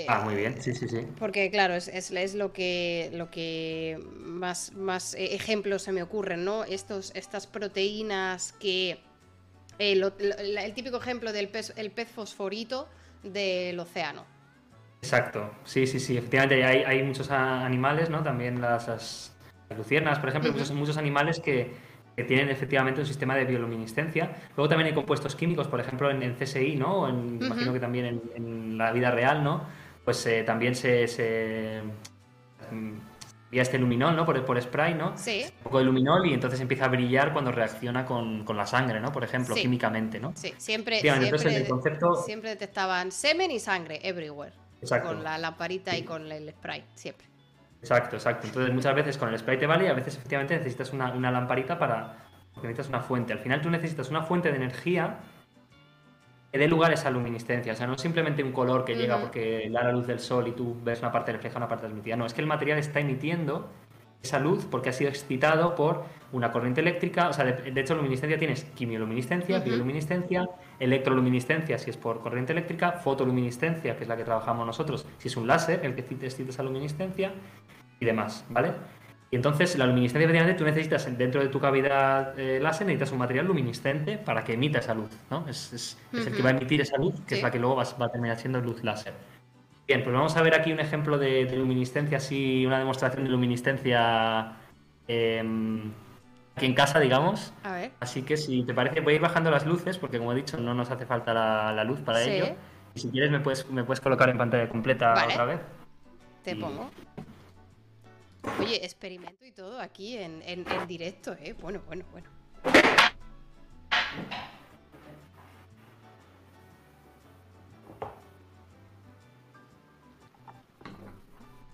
ah, 0.08 0.22
muy 0.26 0.34
bien, 0.34 0.60
sí, 0.60 0.74
sí, 0.74 0.90
sí. 0.90 1.06
Porque, 1.20 1.52
claro, 1.52 1.76
es, 1.76 1.88
es, 1.88 2.34
lo 2.34 2.52
que, 2.52 3.12
lo 3.14 3.30
que 3.30 4.04
más, 4.16 4.74
más 4.74 5.14
e, 5.14 5.36
ejemplos 5.36 5.84
se 5.84 5.92
me 5.92 6.02
ocurren, 6.02 6.44
¿no? 6.46 6.64
Estos, 6.64 7.12
estas 7.14 7.46
proteínas 7.46 8.54
que... 8.54 8.98
el 9.78 10.74
típico 10.74 10.98
ejemplo 10.98 11.32
del 11.32 11.52
el 11.76 11.92
pez 11.92 12.08
fosforito, 12.08 12.90
del 13.24 13.80
océano. 13.80 14.26
Exacto, 15.02 15.52
sí, 15.64 15.88
sí, 15.88 16.00
sí, 16.00 16.18
efectivamente 16.18 16.64
hay, 16.64 16.84
hay 16.84 17.04
muchos 17.04 17.32
animales, 17.32 18.10
¿no? 18.10 18.22
También 18.22 18.60
las, 18.60 18.88
las 18.88 19.78
luciernas, 19.78 20.20
por 20.20 20.30
ejemplo, 20.30 20.52
muchos, 20.52 20.72
muchos 20.72 20.98
animales 20.98 21.40
que, 21.40 21.90
tienen 22.28 22.50
efectivamente 22.50 23.00
un 23.00 23.08
sistema 23.08 23.34
de 23.34 23.46
bioluminiscencia. 23.46 24.36
Luego 24.58 24.68
también 24.68 24.88
hay 24.88 24.94
compuestos 24.94 25.38
químicos, 25.38 25.70
por 25.70 25.80
ejemplo, 25.80 26.12
en, 26.12 26.36
CSI, 26.36 26.76
¿no? 26.76 27.08
En, 27.08 27.42
Imagino 27.42 27.72
que 27.72 27.80
también 27.80 28.22
en, 28.36 28.78
la 28.78 28.92
vida 28.92 29.10
real, 29.10 29.42
¿no? 29.42 29.64
Pues 30.04 30.26
eh, 30.26 30.44
también 30.44 30.76
se, 30.76 31.08
se, 31.08 31.82
envía 33.50 33.64
este 33.64 33.80
luminol, 33.80 34.16
¿no? 34.16 34.26
Por, 34.26 34.46
por 34.46 34.62
spray, 34.62 34.94
¿no? 34.94 35.18
Sí. 35.18 35.44
Un 35.58 35.64
poco 35.64 35.80
de 35.80 35.86
luminol 35.86 36.26
y 36.28 36.34
entonces 36.34 36.60
empieza 36.62 36.86
a 36.86 36.88
brillar 36.90 37.34
cuando 37.34 37.52
reacciona 37.52 38.06
con, 38.06 38.44
con 38.46 38.56
la 38.56 38.66
sangre, 38.68 39.00
¿no? 39.00 39.12
Por 39.12 39.24
ejemplo, 39.24 39.56
Sí. 39.56 39.62
químicamente, 39.62 40.20
¿no? 40.20 40.34
Sí, 40.36 40.54
siempre, 40.58 41.02
Bien, 41.02 41.16
entonces 41.16 41.42
siempre, 41.52 41.62
el 41.64 41.68
concepto- 41.68 42.24
siempre 42.24 42.50
detectaban 42.52 43.12
semen 43.12 43.50
y 43.52 43.60
sangre 43.60 44.00
everywhere. 44.04 44.54
Exacto. 44.82 45.10
Con 45.10 45.24
la 45.24 45.38
lamparita 45.38 45.98
y 45.98 46.04
con 46.04 46.32
el 46.32 46.50
spray, 46.52 46.86
siempre. 46.94 47.28
Exacto, 47.82 48.18
exacto. 48.18 48.48
Entonces 48.48 48.74
muchas 48.74 48.94
veces 48.96 49.18
con 49.18 49.30
el 49.30 49.40
spray 49.40 49.58
te 49.58 49.66
vale 49.66 49.86
y 49.86 49.88
a 49.88 49.94
veces 49.94 50.16
efectivamente 50.18 50.56
necesitas 50.56 50.94
una, 50.94 51.12
una 51.12 51.32
lamparita 51.32 51.78
para... 51.80 52.18
porque 52.54 52.68
necesitas 52.68 52.90
una 52.90 53.02
fuente. 53.02 53.34
Al 53.34 53.40
final 53.40 53.62
tú 53.62 53.70
necesitas 53.70 54.10
una 54.10 54.22
fuente 54.22 54.50
de 54.52 54.58
energía 54.58 55.20
que 56.52 56.58
dé 56.58 56.68
lugar 56.68 56.92
a 56.92 56.96
esa 56.96 57.12
luminiscencia. 57.12 57.74
O 57.74 57.76
sea, 57.76 57.88
no 57.88 57.94
es 57.94 58.02
simplemente 58.02 58.44
un 58.44 58.52
color 58.52 58.86
que 58.86 58.96
llega 58.96 59.16
Ujú. 59.16 59.26
porque 59.26 59.70
da 59.72 59.84
la 59.84 59.92
luz 59.92 60.08
del 60.08 60.20
sol 60.20 60.48
y 60.48 60.52
tú 60.52 60.76
ves 60.84 61.00
una 61.00 61.12
parte 61.12 61.32
reflejada, 61.32 61.60
una 61.60 61.68
parte 61.68 61.84
transmitida. 61.84 62.16
No, 62.16 62.26
es 62.26 62.34
que 62.34 62.42
el 62.42 62.48
material 62.48 62.80
está 62.80 63.00
emitiendo 63.00 63.70
esa 64.22 64.40
luz 64.40 64.66
porque 64.70 64.90
ha 64.90 64.94
sido 64.94 65.10
excitado 65.10 65.76
por 65.76 66.04
una 66.32 66.52
corriente 66.52 66.82
eléctrica. 66.82 67.30
O 67.30 67.34
sea, 67.34 67.46
de, 67.46 67.72
de 67.72 67.82
hecho, 67.82 67.96
luminiscencia 67.96 68.38
tienes 68.38 68.64
quimioluminiscencia, 68.64 69.58
Ujú. 69.58 69.66
bioluminiscencia, 69.66 70.50
electroluminiscencia 70.80 71.78
si 71.78 71.90
es 71.92 71.98
por 71.98 72.20
corriente 72.22 72.52
eléctrica, 72.52 72.94
fotoluminiscencia, 72.94 73.96
que 73.96 74.04
es 74.04 74.10
la 74.10 74.18
que 74.18 74.24
trabajamos 74.24 74.66
nosotros, 74.66 75.06
si 75.20 75.28
es 75.28 75.38
un 75.38 75.48
láser, 75.48 75.86
el 75.86 75.94
que 75.94 76.02
excita 76.02 76.26
esa 76.26 76.64
luminiscencia 76.64 77.32
y 78.00 78.06
demás, 78.06 78.46
¿vale? 78.50 78.74
Y 79.32 79.36
entonces 79.36 79.78
la 79.78 79.86
luminiscencia, 79.86 80.26
efectivamente, 80.26 80.58
tú 80.58 80.66
necesitas 80.66 81.18
dentro 81.18 81.40
de 81.42 81.50
tu 81.50 81.60
cavidad 81.60 82.38
eh, 82.40 82.60
láser, 82.60 82.88
necesitas 82.88 83.12
un 83.12 83.20
material 83.20 83.46
luminiscente 83.46 84.18
para 84.18 84.44
que 84.44 84.54
emita 84.54 84.80
esa 84.80 84.96
luz, 84.96 85.12
¿no? 85.30 85.46
Es, 85.48 85.72
es- 85.72 85.98
es 86.12 86.26
el 86.28 86.36
que 86.36 86.42
va 86.42 86.50
a 86.50 86.54
emitir 86.54 86.82
esa 86.82 86.98
luz, 86.98 87.14
que 87.28 87.30
Sí. 87.30 87.36
es 87.36 87.44
la 87.44 87.52
que 87.52 87.60
luego 87.60 87.76
va, 87.76 87.84
va 88.02 88.08
a 88.08 88.10
terminar 88.12 88.38
siendo 88.40 88.60
luz 88.60 88.84
láser. 88.84 89.14
Bien, 89.88 90.04
pues 90.04 90.14
vamos 90.16 90.36
a 90.36 90.42
ver 90.42 90.56
aquí 90.56 90.72
un 90.72 90.80
ejemplo 90.80 91.18
de, 91.20 91.46
de 91.46 91.56
luminiscencia, 91.58 92.18
así, 92.18 92.66
una 92.66 92.80
demostración 92.80 93.24
de 93.24 93.30
luminiscencia 93.30 94.54
em, 95.08 95.92
aquí 96.56 96.66
en 96.66 96.74
casa, 96.74 97.00
digamos. 97.00 97.54
A 97.64 97.74
ver. 97.74 97.92
Así 98.00 98.24
que 98.24 98.36
si 98.38 98.64
te 98.64 98.74
parece, 98.74 99.02
voy 99.02 99.14
a 99.14 99.16
ir 99.18 99.22
bajando 99.22 99.52
las 99.52 99.66
luces, 99.66 99.98
porque 100.00 100.18
como 100.18 100.32
he 100.32 100.36
dicho, 100.36 100.58
no 100.58 100.74
nos 100.74 100.90
hace 100.92 101.06
falta 101.06 101.34
la, 101.36 101.72
la 101.72 101.84
luz 101.84 102.00
para 102.02 102.20
Sí. 102.24 102.32
ello. 102.32 102.56
Y 102.96 103.00
si 103.00 103.10
quieres, 103.12 103.30
me 103.32 103.40
puedes, 103.40 103.70
me 103.70 103.84
puedes 103.84 104.02
colocar 104.02 104.30
en 104.30 104.38
pantalla 104.40 104.68
completa 104.70 105.14
Vale. 105.14 105.34
otra 105.34 105.46
vez. 105.46 105.60
Te 106.44 106.52
Y- 106.52 106.56
pongo. 106.56 106.90
Oye, 108.60 108.84
experimento 108.84 109.46
y 109.46 109.52
todo 109.52 109.80
aquí 109.80 110.18
en, 110.18 110.42
en- 110.44 110.66
en 110.70 110.88
directo, 110.88 111.34
¿eh? 111.34 111.54
Bueno, 111.62 111.82
bueno, 111.88 112.06
bueno. 112.12 112.30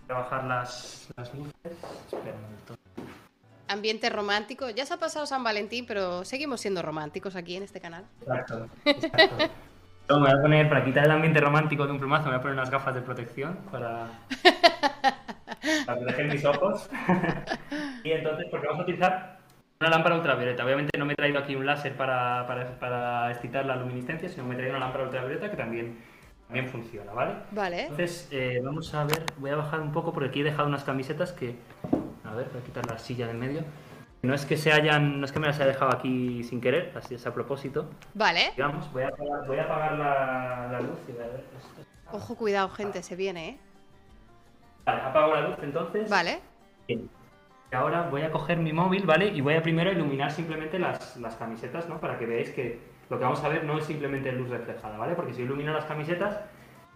Voy 0.08 0.16
a 0.16 0.20
bajar 0.20 0.44
las, 0.46 1.08
las 1.18 1.34
luces. 1.34 1.52
Espera 1.64 2.36
un 2.36 2.42
momento. 2.42 2.76
Ambiente 3.68 4.10
romántico. 4.10 4.70
Ya 4.70 4.86
se 4.86 4.94
ha 4.94 4.98
pasado 4.98 5.26
San 5.26 5.44
Valentín, 5.44 5.86
pero 5.88 6.24
seguimos 6.24 6.62
siendo 6.62 6.82
románticos 6.84 7.36
aquí 7.36 7.56
en 7.56 7.64
este 7.64 7.82
canal. 7.82 8.06
Exacto, 8.22 8.68
exacto. 8.86 9.36
Me 10.08 10.20
voy 10.20 10.30
a 10.30 10.40
poner, 10.40 10.70
para 10.70 10.86
quitar 10.86 11.04
el 11.06 11.10
ambiente 11.12 11.40
romántico 11.42 11.88
de 11.88 11.92
un 11.94 11.98
plumazo, 11.98 12.26
me 12.26 12.30
voy 12.34 12.38
a 12.38 12.42
poner 12.44 12.54
unas 12.54 12.70
gafas 12.70 12.94
de 12.94 13.02
protección 13.02 13.58
para, 13.72 14.08
para 15.86 16.00
proteger 16.00 16.28
mis 16.28 16.46
ojos. 16.46 16.90
y 18.04 18.12
entonces, 18.12 18.48
porque 18.50 18.68
vamos 18.68 18.82
a 18.82 18.84
utilizar 18.84 19.40
una 19.80 19.90
lámpara 19.90 20.16
ultravioleta. 20.16 20.64
Obviamente 20.64 20.98
no 20.98 21.06
me 21.06 21.14
he 21.14 21.16
traído 21.16 21.40
aquí 21.40 21.56
un 21.56 21.66
láser 21.66 21.96
para, 21.96 22.46
para, 22.48 22.80
para 22.80 23.32
excitar 23.32 23.66
la 23.66 23.76
luminiscencia, 23.76 24.30
sino 24.30 24.46
me 24.46 24.54
he 24.54 24.58
traído 24.58 24.76
una 24.76 24.86
lámpara 24.86 25.06
ultravioleta 25.06 25.50
que 25.50 25.58
también, 25.58 25.98
también 26.48 26.68
funciona, 26.68 27.12
¿vale? 27.12 27.34
Vale. 27.52 27.82
Entonces, 27.84 28.28
eh, 28.32 28.62
vamos 28.64 28.94
a 28.94 29.04
ver, 29.04 29.26
voy 29.38 29.52
a 29.52 29.58
bajar 29.58 29.82
un 29.82 29.92
poco 29.92 30.14
porque 30.14 30.30
aquí 30.30 30.42
he 30.42 30.44
dejado 30.44 30.68
unas 30.68 30.84
camisetas 30.84 31.34
que, 31.34 31.56
a 32.24 32.34
ver, 32.34 32.48
voy 32.52 32.62
a 32.62 32.64
quitar 32.64 32.86
la 32.86 32.98
silla 32.98 33.28
del 33.28 33.38
medio. 33.38 33.64
No 34.22 34.34
es 34.34 34.46
que 34.46 34.58
se 34.58 34.72
hayan, 34.72 35.20
no 35.20 35.26
es 35.26 35.32
que 35.32 35.40
me 35.40 35.46
las 35.46 35.58
haya 35.58 35.68
dejado 35.68 35.94
aquí 35.94 36.44
sin 36.44 36.60
querer, 36.60 36.92
así 36.96 37.14
es 37.14 37.28
a 37.28 37.34
propósito. 37.34 37.92
Vale. 38.16 38.54
Digamos, 38.56 38.92
voy 38.92 39.04
a 39.04 39.10
apagar, 39.10 39.46
voy 39.46 39.58
a 39.58 39.64
apagar 39.64 39.92
la, 39.94 40.70
la 40.72 40.80
luz 40.80 40.98
y 41.08 41.12
voy 41.12 41.24
a 41.24 41.28
ver 41.28 41.44
esto. 41.56 41.82
Ojo, 42.12 42.36
cuidado, 42.36 42.70
gente, 42.70 43.04
se 43.04 43.16
viene, 43.16 43.50
¿eh? 43.50 43.60
Vale, 44.86 45.02
apago 45.02 45.34
la 45.34 45.42
luz 45.42 45.58
entonces. 45.62 46.10
Vale. 46.10 46.40
Bien. 46.88 47.10
Y 47.72 47.76
ahora 47.76 48.04
voy 48.04 48.22
a 48.22 48.32
coger 48.32 48.58
mi 48.58 48.72
móvil, 48.72 49.06
¿vale? 49.06 49.28
Y 49.28 49.42
voy 49.42 49.56
a 49.56 49.64
primero 49.64 49.92
iluminar 49.92 50.32
simplemente 50.32 50.78
las, 50.78 51.18
las 51.18 51.36
camisetas, 51.36 51.90
¿no? 51.90 52.00
Para 52.00 52.20
que 52.20 52.26
veáis 52.26 52.52
que 52.52 52.80
lo 53.10 53.18
que 53.18 53.24
vamos 53.24 53.44
a 53.44 53.50
ver 53.50 53.64
no 53.64 53.78
es 53.78 53.86
simplemente 53.86 54.32
luz 54.32 54.50
reflejada, 54.50 54.98
¿vale? 54.98 55.16
Porque 55.16 55.34
si 55.34 55.42
ilumino 55.42 55.74
las 55.74 55.86
camisetas, 55.86 56.40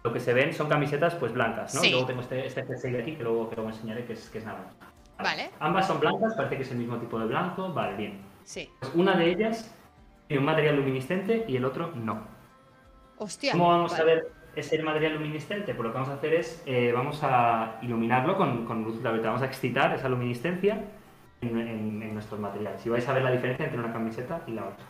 lo 0.03 0.13
que 0.13 0.19
se 0.19 0.33
ven 0.33 0.53
son 0.53 0.69
camisetas 0.69 1.15
pues 1.15 1.33
blancas, 1.33 1.73
¿no? 1.73 1.81
Sí. 1.81 1.87
Y 1.87 1.91
luego 1.91 2.05
tengo 2.05 2.21
este, 2.21 2.45
este 2.45 2.63
jersey 2.65 2.91
de 2.91 3.01
aquí 3.01 3.15
que 3.15 3.23
luego, 3.23 3.49
que 3.49 3.55
luego 3.55 3.71
enseñaré 3.71 4.05
que 4.05 4.13
es, 4.13 4.29
que 4.29 4.37
es 4.37 4.45
naranja. 4.45 4.69
Vale. 5.17 5.49
Ambas 5.59 5.87
son 5.87 5.99
blancas, 5.99 6.33
parece 6.35 6.55
que 6.55 6.63
es 6.63 6.71
el 6.71 6.77
mismo 6.77 6.97
tipo 6.97 7.19
de 7.19 7.25
blanco, 7.25 7.73
vale, 7.73 7.97
bien. 7.97 8.21
Sí. 8.43 8.69
Pues 8.79 8.93
una 8.95 9.17
de 9.17 9.29
ellas 9.29 9.75
tiene 10.27 10.39
un 10.39 10.45
material 10.45 10.77
luminiscente 10.77 11.45
y 11.47 11.57
el 11.57 11.65
otro 11.65 11.91
no. 11.95 12.23
Hostia. 13.17 13.51
¿Cómo 13.51 13.67
vamos 13.67 13.91
vale. 13.91 14.01
a 14.01 14.05
ver 14.05 14.38
ese 14.59 14.81
material 14.83 15.13
luminiscente? 15.15 15.73
Pues 15.73 15.85
lo 15.85 15.91
que 15.91 15.97
vamos 15.99 16.09
a 16.09 16.15
hacer 16.15 16.33
es, 16.33 16.61
eh, 16.65 16.91
vamos 16.93 17.19
a 17.23 17.77
iluminarlo 17.81 18.37
con, 18.37 18.65
con 18.65 18.83
luz 18.83 18.95
ultravioleta. 18.97 19.29
Vamos 19.29 19.41
a 19.43 19.45
excitar 19.47 19.93
esa 19.93 20.09
luminiscencia 20.09 20.83
en, 21.41 21.57
en- 21.57 22.01
en 22.03 22.13
nuestros 22.13 22.39
materiales. 22.39 22.85
Y 22.85 22.89
vais 22.89 23.07
a 23.07 23.13
ver 23.13 23.23
la 23.23 23.31
diferencia 23.31 23.65
entre 23.65 23.79
una 23.79 23.91
camiseta 23.93 24.41
y 24.47 24.51
la 24.51 24.65
otra. 24.65 24.85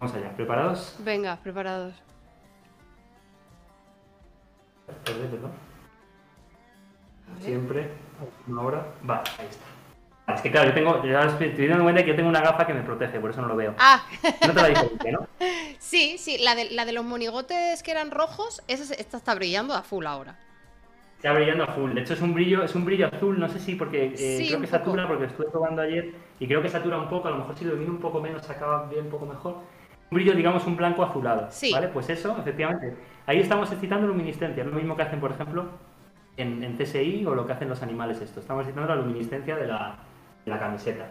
Vamos 0.00 0.16
allá, 0.16 0.30
¿preparados? 0.36 0.96
Venga, 1.04 1.36
preparados. 1.42 1.94
Perdón, 5.04 5.28
perdón. 5.30 5.50
Siempre, 7.40 7.88
una 8.48 8.62
hora. 8.62 8.86
Vale, 9.02 9.22
ahí 9.38 9.46
está. 9.48 9.64
Es 10.34 10.40
que 10.42 10.50
claro, 10.50 10.68
yo 10.68 10.74
tengo, 10.74 11.04
ya 11.04 11.22
estoy 11.24 11.48
estoy 11.48 11.66
dando 11.68 11.84
cuenta 11.84 12.02
que 12.02 12.10
yo 12.10 12.16
tengo 12.16 12.28
una 12.28 12.40
gafa 12.40 12.66
que 12.66 12.74
me 12.74 12.82
protege, 12.82 13.20
por 13.20 13.30
eso 13.30 13.42
no 13.42 13.48
lo 13.48 13.56
veo. 13.56 13.74
Ah, 13.78 14.04
Nota 14.46 14.62
la 14.62 14.68
diferencia, 14.68 15.12
¿no? 15.12 15.26
sí, 15.78 16.16
sí, 16.18 16.38
la 16.38 16.54
de, 16.54 16.70
la 16.70 16.84
de 16.84 16.92
los 16.92 17.04
monigotes 17.04 17.82
que 17.82 17.90
eran 17.90 18.10
rojos, 18.10 18.62
esa, 18.68 18.94
esta 18.94 19.16
está 19.16 19.34
brillando 19.34 19.74
a 19.74 19.82
full 19.82 20.06
ahora. 20.06 20.36
Está 21.16 21.32
brillando 21.34 21.62
a 21.62 21.68
full. 21.68 21.92
De 21.94 22.00
hecho, 22.00 22.14
es 22.14 22.20
un 22.20 22.34
brillo, 22.34 22.64
es 22.64 22.74
un 22.74 22.84
brillo 22.84 23.06
azul. 23.06 23.38
No 23.38 23.48
sé 23.48 23.60
si 23.60 23.76
porque 23.76 24.06
eh, 24.06 24.16
Sí, 24.16 24.48
creo 24.48 24.60
que 24.60 24.66
poco. 24.66 24.78
satura, 24.78 25.06
porque 25.06 25.26
estuve 25.26 25.50
probando 25.50 25.80
ayer 25.82 26.10
y 26.40 26.46
creo 26.48 26.60
que 26.60 26.68
satura 26.68 26.98
un 26.98 27.08
poco. 27.08 27.28
A 27.28 27.30
lo 27.30 27.38
mejor 27.38 27.56
si 27.56 27.64
lo 27.64 27.72
domino 27.72 27.92
un 27.92 28.00
poco 28.00 28.20
menos, 28.20 28.44
se 28.44 28.50
acaba 28.52 28.86
bien 28.88 29.04
un 29.04 29.10
poco 29.10 29.26
mejor. 29.26 29.54
Un 30.10 30.16
brillo, 30.16 30.32
digamos, 30.34 30.66
un 30.66 30.76
blanco 30.76 31.04
azulado. 31.04 31.46
Sí. 31.50 31.72
¿Vale? 31.72 31.88
Pues 31.88 32.10
eso, 32.10 32.36
efectivamente. 32.38 32.96
Ahí 33.26 33.38
estamos 33.38 33.70
excitando 33.70 34.08
luminiscencia. 34.08 34.64
Lo 34.64 34.72
mismo 34.72 34.96
que 34.96 35.02
hacen, 35.02 35.20
por 35.20 35.30
ejemplo, 35.30 35.66
en, 36.36 36.64
en 36.64 36.76
CSI 36.76 37.24
o 37.24 37.36
lo 37.36 37.46
que 37.46 37.52
hacen 37.52 37.68
los 37.68 37.82
animales 37.82 38.20
esto. 38.20 38.40
Estamos 38.40 38.64
excitando 38.64 38.92
la 38.92 39.00
luminiscencia 39.00 39.54
de 39.54 39.68
la, 39.68 39.98
la 40.50 40.58
camiseta. 40.58 41.06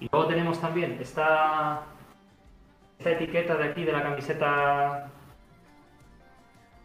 Y 0.00 0.08
luego 0.12 0.26
tenemos 0.28 0.60
también 0.60 0.98
esta, 1.00 1.82
esta 2.98 3.10
etiqueta 3.12 3.56
de 3.56 3.64
aquí, 3.64 3.84
de 3.84 3.92
la 3.92 4.02
camiseta 4.02 5.08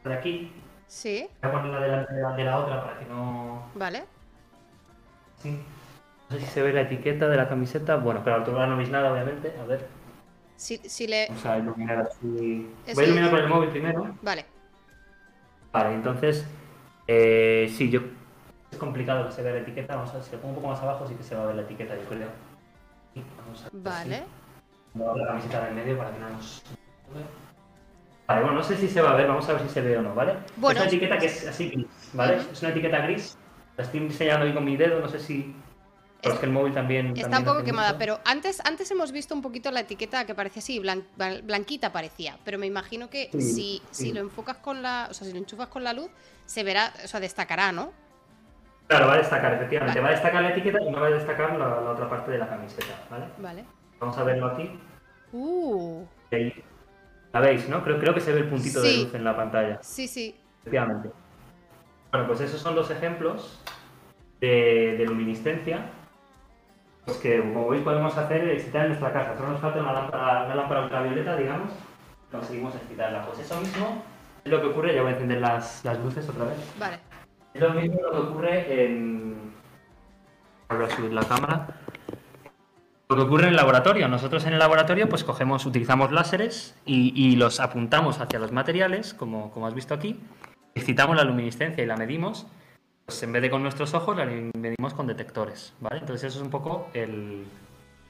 de 0.03 0.13
aquí, 0.13 0.51
Sí, 0.87 1.25
Voy 1.41 1.49
a 1.49 1.53
ponerla 1.53 1.79
de 1.79 2.21
la, 2.21 2.33
de 2.35 2.43
la 2.43 2.59
otra 2.59 2.83
para 2.83 2.99
que 2.99 3.05
no. 3.05 3.63
vale. 3.75 4.03
Sí. 5.37 5.57
No 6.29 6.37
sé 6.37 6.45
si 6.45 6.51
se 6.51 6.61
ve 6.61 6.73
la 6.73 6.81
etiqueta 6.81 7.29
de 7.29 7.37
la 7.37 7.47
camiseta. 7.47 7.95
Bueno, 7.95 8.19
pero 8.23 8.35
al 8.35 8.41
altura 8.41 8.67
no 8.67 8.75
veis 8.75 8.89
nada, 8.89 9.11
obviamente. 9.13 9.53
A 9.61 9.65
ver, 9.65 9.87
Si, 10.57 10.77
si 10.77 11.07
le... 11.07 11.27
vamos 11.29 11.45
a 11.45 11.57
iluminar 11.59 11.99
así. 11.99 12.69
Voy 12.93 13.03
a 13.05 13.07
iluminar 13.07 13.29
con 13.31 13.39
el 13.39 13.47
móvil 13.47 13.69
primero. 13.69 14.15
Vale. 14.21 14.45
Vale, 15.71 15.93
entonces. 15.95 16.45
Eh, 17.07 17.71
sí, 17.73 17.89
yo. 17.89 18.01
Complicado 18.85 19.27
que 19.27 19.31
se 19.31 19.43
vea 19.43 19.53
la 19.53 19.59
etiqueta. 19.59 19.95
Vamos 19.95 20.09
a 20.09 20.13
ver 20.13 20.23
si 20.23 20.31
lo 20.31 20.39
pongo 20.39 20.49
un 20.49 20.55
poco 20.55 20.67
más 20.73 20.81
abajo, 20.81 21.07
sí 21.07 21.13
que 21.13 21.21
se 21.21 21.35
va 21.35 21.43
a 21.43 21.45
ver 21.45 21.55
la 21.55 21.61
etiqueta, 21.61 21.95
yo 21.95 22.01
creo. 22.09 22.29
Vamos 23.37 23.59
a 23.61 23.63
ver 23.65 23.71
Vale. 23.83 24.23
Voy 24.95 25.07
a 25.07 25.21
la 25.21 25.27
camiseta 25.27 25.67
en 25.69 25.75
medio 25.75 25.97
para 25.99 26.11
que 26.11 26.19
no 26.19 26.29
nos. 26.31 26.63
Vale, 28.27 28.41
bueno, 28.41 28.55
no 28.57 28.63
sé 28.63 28.77
si 28.77 28.87
se 28.87 28.99
va 29.03 29.11
a 29.11 29.15
ver, 29.15 29.27
vamos 29.27 29.47
a 29.47 29.53
ver 29.53 29.61
si 29.61 29.69
se 29.69 29.81
ve 29.81 29.97
o 29.99 30.01
no, 30.01 30.15
¿vale? 30.15 30.33
Bueno. 30.55 30.79
Es 30.79 30.87
una 30.87 30.87
etiqueta 30.87 31.17
que 31.19 31.25
es 31.27 31.47
así 31.47 31.69
gris, 31.69 31.85
¿vale? 32.13 32.37
Ujú. 32.39 32.51
Es 32.53 32.61
una 32.63 32.71
etiqueta 32.71 32.97
gris. 33.01 33.37
La 33.77 33.83
estoy 33.83 33.99
diseñando 33.99 34.47
ahí 34.47 34.53
con 34.55 34.65
mi 34.65 34.75
dedo, 34.75 34.99
no 34.99 35.07
sé 35.09 35.19
si. 35.19 35.55
Pero 36.23 36.33
es 36.33 36.39
que 36.39 36.45
el 36.47 36.51
móvil 36.51 36.73
también. 36.73 37.07
Está 37.15 37.21
también 37.29 37.39
un 37.49 37.53
poco 37.53 37.63
quemada, 37.63 37.97
pero 37.99 38.19
antes, 38.25 38.61
antes 38.65 38.89
hemos 38.89 39.11
visto 39.11 39.35
un 39.35 39.43
poquito 39.43 39.69
la 39.69 39.81
etiqueta 39.81 40.25
que 40.25 40.33
parecía 40.33 40.59
así, 40.61 40.79
blan- 40.79 41.03
blanquita 41.43 41.91
parecía, 41.91 42.39
pero 42.43 42.57
me 42.57 42.65
imagino 42.65 43.11
que 43.11 43.29
Sí, 43.31 43.41
si, 43.41 43.81
sí. 43.91 44.05
si 44.05 44.11
lo 44.13 44.21
enfocas 44.21 44.57
con 44.57 44.81
la, 44.81 45.07
o 45.11 45.13
sea, 45.13 45.27
si 45.27 45.33
lo 45.33 45.37
enchufas 45.39 45.67
con 45.67 45.83
la 45.83 45.93
luz, 45.93 46.09
se 46.47 46.63
verá, 46.63 46.91
o 47.03 47.07
sea, 47.07 47.19
destacará, 47.19 47.71
¿no? 47.71 47.93
Claro, 48.91 49.07
va 49.07 49.13
a 49.13 49.18
destacar, 49.19 49.53
efectivamente. 49.53 49.99
Vale. 49.99 50.01
Va 50.01 50.07
a 50.09 50.11
destacar 50.19 50.41
la 50.43 50.49
etiqueta 50.49 50.80
y 50.81 50.91
no 50.91 50.99
va 50.99 51.07
a 51.07 51.11
destacar 51.11 51.57
la, 51.57 51.65
la 51.81 51.91
otra 51.91 52.09
parte 52.09 52.30
de 52.31 52.38
la 52.38 52.49
camiseta, 52.49 52.93
¿vale? 53.09 53.26
Vale. 53.38 53.63
Vamos 54.01 54.18
a 54.18 54.23
verlo 54.26 54.47
aquí. 54.47 54.77
Uh, 55.31 56.03
ahí- 56.31 56.61
La 57.31 57.39
veis, 57.39 57.69
¿no? 57.69 57.81
Creo, 57.85 57.99
creo 57.99 58.13
que 58.13 58.19
se 58.19 58.34
ve 58.34 58.39
el 58.41 58.49
puntito 58.49 58.81
de 58.81 58.97
luz 58.97 59.13
en 59.13 59.23
la 59.23 59.34
pantalla. 59.34 59.80
sí, 59.81 60.09
sí. 60.09 60.38
Efectivamente. 60.59 61.09
Bueno, 62.11 62.27
pues 62.27 62.41
esos 62.41 62.59
son 62.59 62.76
los 62.76 62.91
ejemplos 62.91 63.63
de, 64.41 64.95
de 64.97 65.05
luminiscencia. 65.05 65.85
Pues 67.05 67.18
que, 67.18 67.39
como 67.39 67.69
veis, 67.69 67.84
podemos 67.84 68.18
hacer 68.18 68.45
excitar 68.49 68.81
en 68.81 68.88
nuestra 68.89 69.13
casa. 69.13 69.38
Solo 69.38 69.51
nos 69.53 69.61
falta 69.61 69.80
una 69.80 69.93
lámpara, 69.93 70.43
una 70.47 70.55
lámpara 70.55 70.81
ultravioleta, 70.81 71.38
digamos. 71.38 71.72
Conseguimos 72.30 72.76
excitarla. 72.76 73.26
Pues 73.26 73.39
eso 73.39 73.57
mismo 73.61 74.03
es 74.43 74.51
lo 74.51 74.59
que 74.59 74.68
ocurre. 74.68 74.93
Ya 74.93 75.01
voy 75.01 75.11
a 75.11 75.13
encender 75.13 75.39
las, 75.39 75.85
las 75.85 75.97
luces 75.99 76.27
otra 76.27 76.43
vez. 76.43 76.57
Vale. 76.77 76.99
Es 77.53 77.61
lo 77.61 77.73
mismo 77.73 78.02
lo 78.02 78.11
que 78.11 78.18
ocurre 78.18 78.86
en, 78.86 79.52
Voy 80.69 80.86
a 80.86 80.90
subir 80.90 81.11
la 81.11 81.23
cámara. 81.23 81.68
Lo 83.10 83.18
que 83.18 83.22
ocurre 83.23 83.44
en 83.44 83.49
el 83.49 83.56
laboratorio, 83.57 84.07
nosotros 84.07 84.45
en 84.45 84.53
el 84.53 84.60
laboratorio 84.60 85.10
pues 85.10 85.26
cogemos, 85.26 85.65
utilizamos 85.65 86.14
láseres 86.14 86.76
y, 86.86 87.36
los 87.36 87.60
apuntamos 87.60 88.22
hacia 88.22 88.40
los 88.40 88.53
materiales, 88.53 89.14
como, 89.14 89.52
como 89.52 89.68
has 89.68 89.73
visto 89.73 89.94
aquí, 89.94 90.18
excitamos 90.76 91.18
la 91.18 91.26
luminiscencia 91.26 91.84
y 91.84 91.88
la 91.88 91.98
medimos, 91.98 92.48
pues 93.06 93.22
en 93.23 93.34
vez 93.34 93.41
de 93.41 93.49
con 93.49 93.64
nuestros 93.64 93.94
ojos 93.94 94.15
la 94.15 94.26
medimos 94.26 94.94
con 94.94 95.07
detectores, 95.07 95.73
¿vale? 95.82 95.99
Entonces 95.99 96.30
eso 96.30 96.40
es 96.40 96.44
un 96.45 96.52
poco 96.52 96.88
el, 96.94 97.44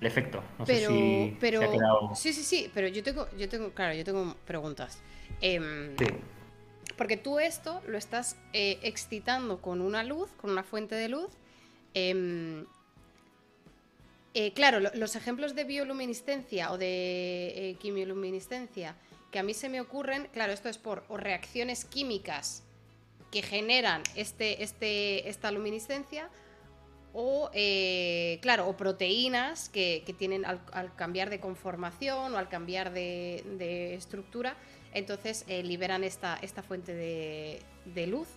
efecto. 0.01 0.43
No 0.59 0.65
pero, 0.65 0.89
sé 0.91 0.95
si, 0.95 1.37
pero, 1.39 1.63
ha 1.63 1.71
quedado... 1.71 2.11
Sí, 2.13 2.31
sí, 2.31 2.43
sí, 2.43 2.71
pero 2.71 2.87
yo 2.87 3.01
tengo, 3.01 3.27
yo 3.35 3.49
tengo, 3.49 3.71
claro, 3.71 3.95
yo 3.95 4.03
tengo 4.03 4.35
preguntas. 4.45 5.01
Em, 5.41 5.97
sí. 5.97 6.05
Porque 6.97 7.17
tú 7.17 7.39
esto 7.39 7.81
lo 7.87 7.97
estás 7.97 8.35
eh, 8.53 8.79
excitando 8.83 9.61
con 9.61 9.81
una 9.81 10.03
luz, 10.03 10.29
con 10.37 10.51
una 10.51 10.63
fuente 10.63 10.95
de 10.95 11.09
luz. 11.09 11.31
Em, 11.93 12.65
eh, 14.33 14.53
claro, 14.53 14.79
los 14.79 15.15
ejemplos 15.15 15.55
de 15.55 15.63
bioluminiscencia 15.65 16.71
o 16.71 16.77
de 16.77 17.69
eh, 17.69 17.75
quimioluminiscencia 17.79 18.95
que 19.31 19.39
a 19.39 19.43
mí 19.43 19.53
se 19.53 19.69
me 19.69 19.81
ocurren, 19.81 20.27
claro, 20.33 20.53
esto 20.53 20.69
es 20.69 20.77
por 20.77 21.03
reacciones 21.09 21.85
químicas 21.85 22.63
que 23.31 23.41
generan 23.41 24.03
este, 24.15 24.61
este, 24.63 25.29
esta 25.29 25.51
luminiscencia 25.51 26.29
o, 27.13 27.49
claro, 28.41 28.67
o 28.67 28.75
proteínas 28.75 29.69
que, 29.69 30.03
tienen 30.17 30.45
al, 30.45 30.59
cambiar 30.95 31.29
de 31.29 31.39
conformación 31.39 32.33
o 32.33 32.37
al 32.37 32.49
cambiar 32.49 32.91
de, 32.91 33.95
estructura, 33.95 34.55
entonces 34.93 35.45
liberan 35.47 36.03
esta, 36.03 36.37
esta 36.41 36.63
fuente 36.63 36.93
de, 36.93 38.07
luz. 38.07 38.27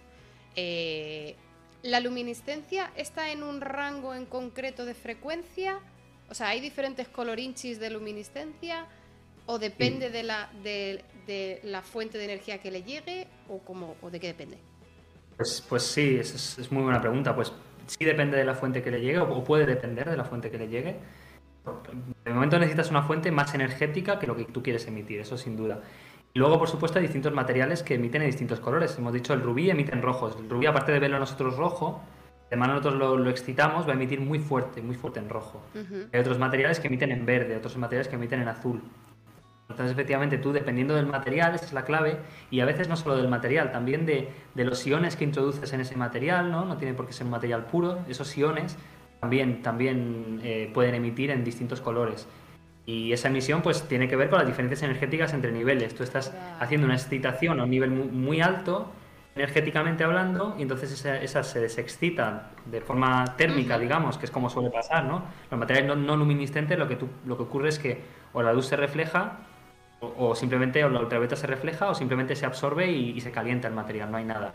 ¿La 1.85 2.01
luminiscencia 2.01 2.91
está 2.97 3.31
en 3.31 3.43
un 3.43 3.61
rango 3.61 4.15
en 4.15 4.25
concreto 4.25 4.87
de 4.87 4.95
frecuencia? 4.95 5.81
O 6.31 6.35
sea, 6.35 6.49
¿hay 6.49 6.61
diferentes 6.61 7.09
colorinchis 7.09 7.79
de 7.79 7.91
luminiscencia? 7.91 8.87
¿O 9.45 9.59
depende 9.59 10.09
de, 10.09 10.23
la, 10.23 10.51
de, 10.63 11.61
la 11.63 11.83
fuente 11.83 12.17
de 12.17 12.25
energía 12.25 12.59
que 12.63 12.71
le 12.71 12.83
llegue? 12.85 13.27
¿O, 13.49 13.59
cómo, 13.59 13.97
o 14.01 14.09
de 14.09 14.19
qué 14.19 14.29
depende? 14.29 14.57
Pues, 15.37 15.63
pues 15.69 15.83
sí, 15.83 16.17
es, 16.19 16.59
es, 16.59 16.73
muy 16.73 16.83
buena 16.83 17.03
pregunta. 17.03 17.37
Pues 17.37 17.53
sí 17.87 18.03
depende 18.05 18.39
de 18.39 18.45
la 18.45 18.55
fuente 18.55 18.83
que 18.83 18.91
le 18.91 19.03
llegue 19.03 19.19
o 19.19 19.45
puede 19.45 19.67
depender 19.67 20.09
de 20.09 20.17
la 20.17 20.25
fuente 20.25 20.51
que 20.51 20.57
le 20.57 20.69
llegue. 20.69 20.97
De 22.25 22.33
momento 22.33 22.59
necesitas 22.59 22.91
una 22.91 23.03
fuente 23.03 23.31
más 23.31 23.55
energética 23.55 24.19
que 24.19 24.27
lo 24.27 24.37
que 24.37 24.45
tú 24.45 24.63
quieres 24.63 24.87
emitir, 24.87 25.21
eso 25.21 25.37
sin 25.37 25.57
duda. 25.57 25.83
Luego, 26.37 26.59
por 26.59 26.69
supuesto, 26.69 26.99
hay 26.99 27.05
distintos 27.05 27.33
materiales 27.33 27.85
que 27.85 27.95
emiten 27.95 28.23
en 28.23 28.27
distintos 28.27 28.59
colores. 28.59 28.99
Hemos 28.99 29.13
dicho 29.13 29.33
el 29.35 29.41
rubí 29.41 29.71
emite 29.71 29.93
en 29.93 30.03
rojos. 30.03 30.37
El 30.37 30.51
rubí, 30.51 30.67
aparte 30.67 30.91
de 30.91 30.99
verlo 30.99 31.21
nosotros 31.21 31.57
rojo, 31.57 32.03
de 32.51 32.57
mano 32.57 32.75
nosotros 32.75 33.21
lo, 33.21 33.31
excitamos, 33.31 33.87
va 33.87 33.93
a 33.93 33.95
emitir 33.95 34.21
muy 34.21 34.41
fuerte, 34.41 34.83
muy 34.83 34.97
fuerte 34.97 35.21
en 35.21 35.29
rojo. 35.29 35.63
Hay 36.13 36.21
otros 36.21 36.41
materiales 36.41 36.81
que 36.81 36.89
emiten 36.89 37.13
en 37.13 37.25
verde, 37.25 37.57
otros 37.57 37.77
materiales 37.77 38.09
que 38.09 38.17
emiten 38.17 38.41
en 38.41 38.49
azul. 38.49 38.83
Entonces, 39.69 39.93
efectivamente, 39.93 40.37
tú, 40.39 40.53
dependiendo 40.53 40.97
del 40.97 41.07
material, 41.07 41.55
esa 41.55 41.67
es 41.67 41.73
la 41.73 41.85
clave, 41.85 42.19
y 42.51 42.61
a 42.61 42.65
veces 42.65 42.89
no 42.89 42.97
solo 42.97 43.17
del 43.17 43.29
material, 43.29 43.71
también 43.71 44.05
de, 44.05 44.29
los 44.57 44.85
iones 44.87 45.15
que 45.15 45.23
introduces 45.23 45.73
en 45.73 45.81
ese 45.81 45.97
material, 45.97 46.51
¿no? 46.51 46.65
No 46.65 46.77
tiene 46.77 46.95
por 46.95 47.07
qué 47.07 47.13
ser 47.13 47.27
un 47.27 47.31
material 47.31 47.67
puro, 47.67 48.01
esos 48.09 48.37
iones 48.37 48.77
también, 49.21 49.63
también 49.63 50.41
eh, 50.43 50.71
pueden 50.75 50.97
emitir 50.97 51.31
en 51.31 51.45
distintos 51.45 51.81
colores. 51.81 52.27
Y 52.87 53.13
esa 53.13 53.29
emisión 53.29 53.63
pues 53.63 53.89
tiene 53.89 54.09
que 54.09 54.17
ver 54.17 54.29
con 54.29 54.39
las 54.39 54.47
diferencias 54.47 54.83
energéticas 54.83 55.33
entre 55.33 55.53
niveles. 55.53 55.95
Tú 55.95 56.03
estás 56.03 56.35
haciendo 56.61 56.87
una 56.87 56.95
excitación 56.95 57.61
a 57.61 57.65
un 57.65 57.71
nivel 57.71 57.91
muy, 57.91 58.43
alto, 58.43 58.91
energéticamente 59.35 60.05
hablando, 60.05 60.55
y 60.59 60.63
entonces 60.63 61.05
esas 61.05 61.47
se 61.47 61.61
desexcitan 61.61 62.43
de 62.67 62.81
forma 62.81 63.37
térmica, 63.37 63.79
digamos, 63.79 64.19
que 64.19 64.27
es 64.27 64.31
como 64.31 64.51
suele 64.51 64.71
pasar, 64.71 65.05
¿no? 65.05 65.25
Los 65.51 65.59
materiales 65.59 65.97
no, 65.97 66.17
luminiscentes 66.17 66.79
lo 66.79 66.87
que, 66.87 66.99
lo 67.25 67.37
que 67.37 67.43
ocurre 67.43 67.71
es 67.71 67.79
que 67.79 68.03
o 68.33 68.43
la 68.43 68.53
luz 68.53 68.67
se 68.67 68.77
refleja, 68.77 69.39
o, 70.01 70.35
simplemente 70.35 70.85
o 70.85 70.91
la 70.91 71.01
ultravioleta 71.01 71.37
se 71.37 71.47
refleja, 71.47 71.89
o 71.89 71.95
simplemente 71.95 72.37
se 72.37 72.45
absorbe 72.45 72.91
y, 72.91 73.19
se 73.23 73.31
calienta 73.31 73.67
el 73.67 73.75
material, 73.75 74.11
no 74.11 74.19
hay 74.19 74.25
nada. 74.25 74.53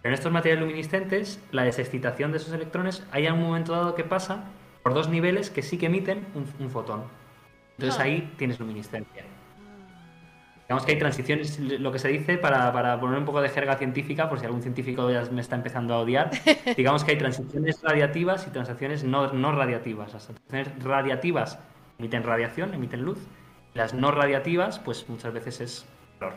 Pero 0.00 0.14
en 0.14 0.14
estos 0.14 0.32
materiales 0.32 0.64
luminiscentes, 0.64 1.42
la 1.52 1.64
desexcitación 1.64 2.32
de 2.32 2.38
esos 2.38 2.54
electrones, 2.54 3.04
hay 3.10 3.26
un 3.28 3.42
momento 3.42 3.72
dado 3.72 3.94
que 3.94 4.04
pasa 4.04 4.44
por 4.82 4.94
dos 4.94 5.10
niveles 5.10 5.50
que 5.50 5.60
sí 5.60 5.76
que 5.76 5.86
emiten 5.86 6.24
un 6.34 6.70
fotón. 6.70 7.17
Entonces 7.78 8.00
ahí 8.00 8.34
tienes 8.36 8.58
luminiscencia. 8.58 9.24
Digamos 10.68 10.84
que 10.84 10.92
hay 10.92 10.98
transiciones, 10.98 11.58
lo 11.60 11.92
que 11.92 11.98
se 11.98 12.08
dice, 12.08 12.36
para, 12.36 13.00
poner 13.00 13.18
un 13.18 13.24
poco 13.24 13.40
de 13.40 13.48
jerga 13.48 13.76
científica, 13.76 14.28
por 14.28 14.38
si 14.38 14.44
algún 14.44 14.60
científico 14.60 15.10
ya 15.10 15.22
me 15.30 15.40
está 15.40 15.56
empezando 15.56 15.94
a 15.94 16.00
odiar, 16.00 16.30
digamos 16.76 17.04
que 17.04 17.12
hay 17.12 17.18
transiciones 17.18 17.80
radiativas 17.82 18.46
y 18.46 18.50
transiciones 18.50 19.04
no, 19.04 19.32
no 19.32 19.52
radiativas. 19.52 20.12
Las 20.12 20.26
transiciones 20.26 20.84
radiativas 20.84 21.58
emiten 21.98 22.24
radiación, 22.24 22.74
emiten 22.74 23.02
luz. 23.02 23.18
Las 23.74 23.94
no 23.94 24.10
radiativas, 24.10 24.78
pues 24.80 25.08
muchas 25.08 25.32
veces 25.32 25.60
es 25.60 25.86
calor. 26.18 26.34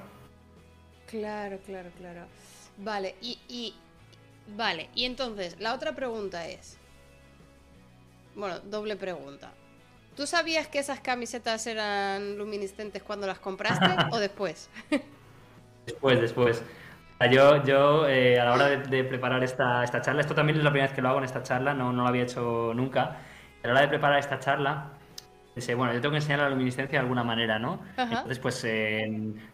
Claro, 1.08 1.60
claro, 1.66 1.90
claro. 1.98 2.22
Vale, 2.78 3.16
y, 3.20 3.40
y, 3.50 3.76
vale, 4.56 4.90
y 4.96 5.06
entonces, 5.06 5.60
la 5.60 5.74
otra 5.74 5.94
pregunta 5.94 6.48
es. 6.48 6.78
Bueno, 8.36 8.60
doble 8.60 8.96
pregunta. 8.96 9.52
¿Tú 10.22 10.28
sabías 10.28 10.68
que 10.68 10.78
esas 10.78 11.00
camisetas 11.00 11.66
eran 11.66 12.38
luminiscentes 12.38 13.02
cuando 13.02 13.26
las 13.26 13.40
compraste 13.40 13.88
o 14.12 14.20
después? 14.20 14.70
después, 15.88 16.22
después. 16.22 16.64
Yo, 17.32 17.64
yo 17.64 18.08
eh, 18.08 18.40
a 18.40 18.46
la 18.46 18.54
hora 18.54 18.70
de, 18.70 19.04
preparar 19.04 19.44
esta, 19.44 19.84
esta, 19.84 20.00
charla, 20.00 20.22
esto 20.22 20.36
también 20.36 20.60
es 20.60 20.64
la 20.64 20.70
primera 20.70 20.90
vez 20.90 20.96
que 20.96 21.02
lo 21.02 21.10
hago 21.10 21.18
en 21.18 21.24
esta 21.24 21.42
charla, 21.42 21.74
no, 21.74 21.92
no 21.92 22.04
lo 22.04 22.08
había 22.08 22.22
hecho 22.22 22.72
nunca. 22.76 23.18
A 23.64 23.68
la 23.68 23.74
hora 23.74 23.82
de 23.82 23.88
preparar 23.88 24.20
esta 24.20 24.38
charla, 24.38 24.92
bueno, 25.76 25.94
yo 25.94 26.02
tengo 26.02 26.12
que 26.12 26.18
enseñar 26.18 26.40
la 26.40 26.50
luminiscencia 26.50 26.98
de 26.98 27.04
alguna 27.04 27.24
manera, 27.24 27.60
¿no? 27.60 27.82
Entonces, 27.98 28.40
pues 28.40 28.66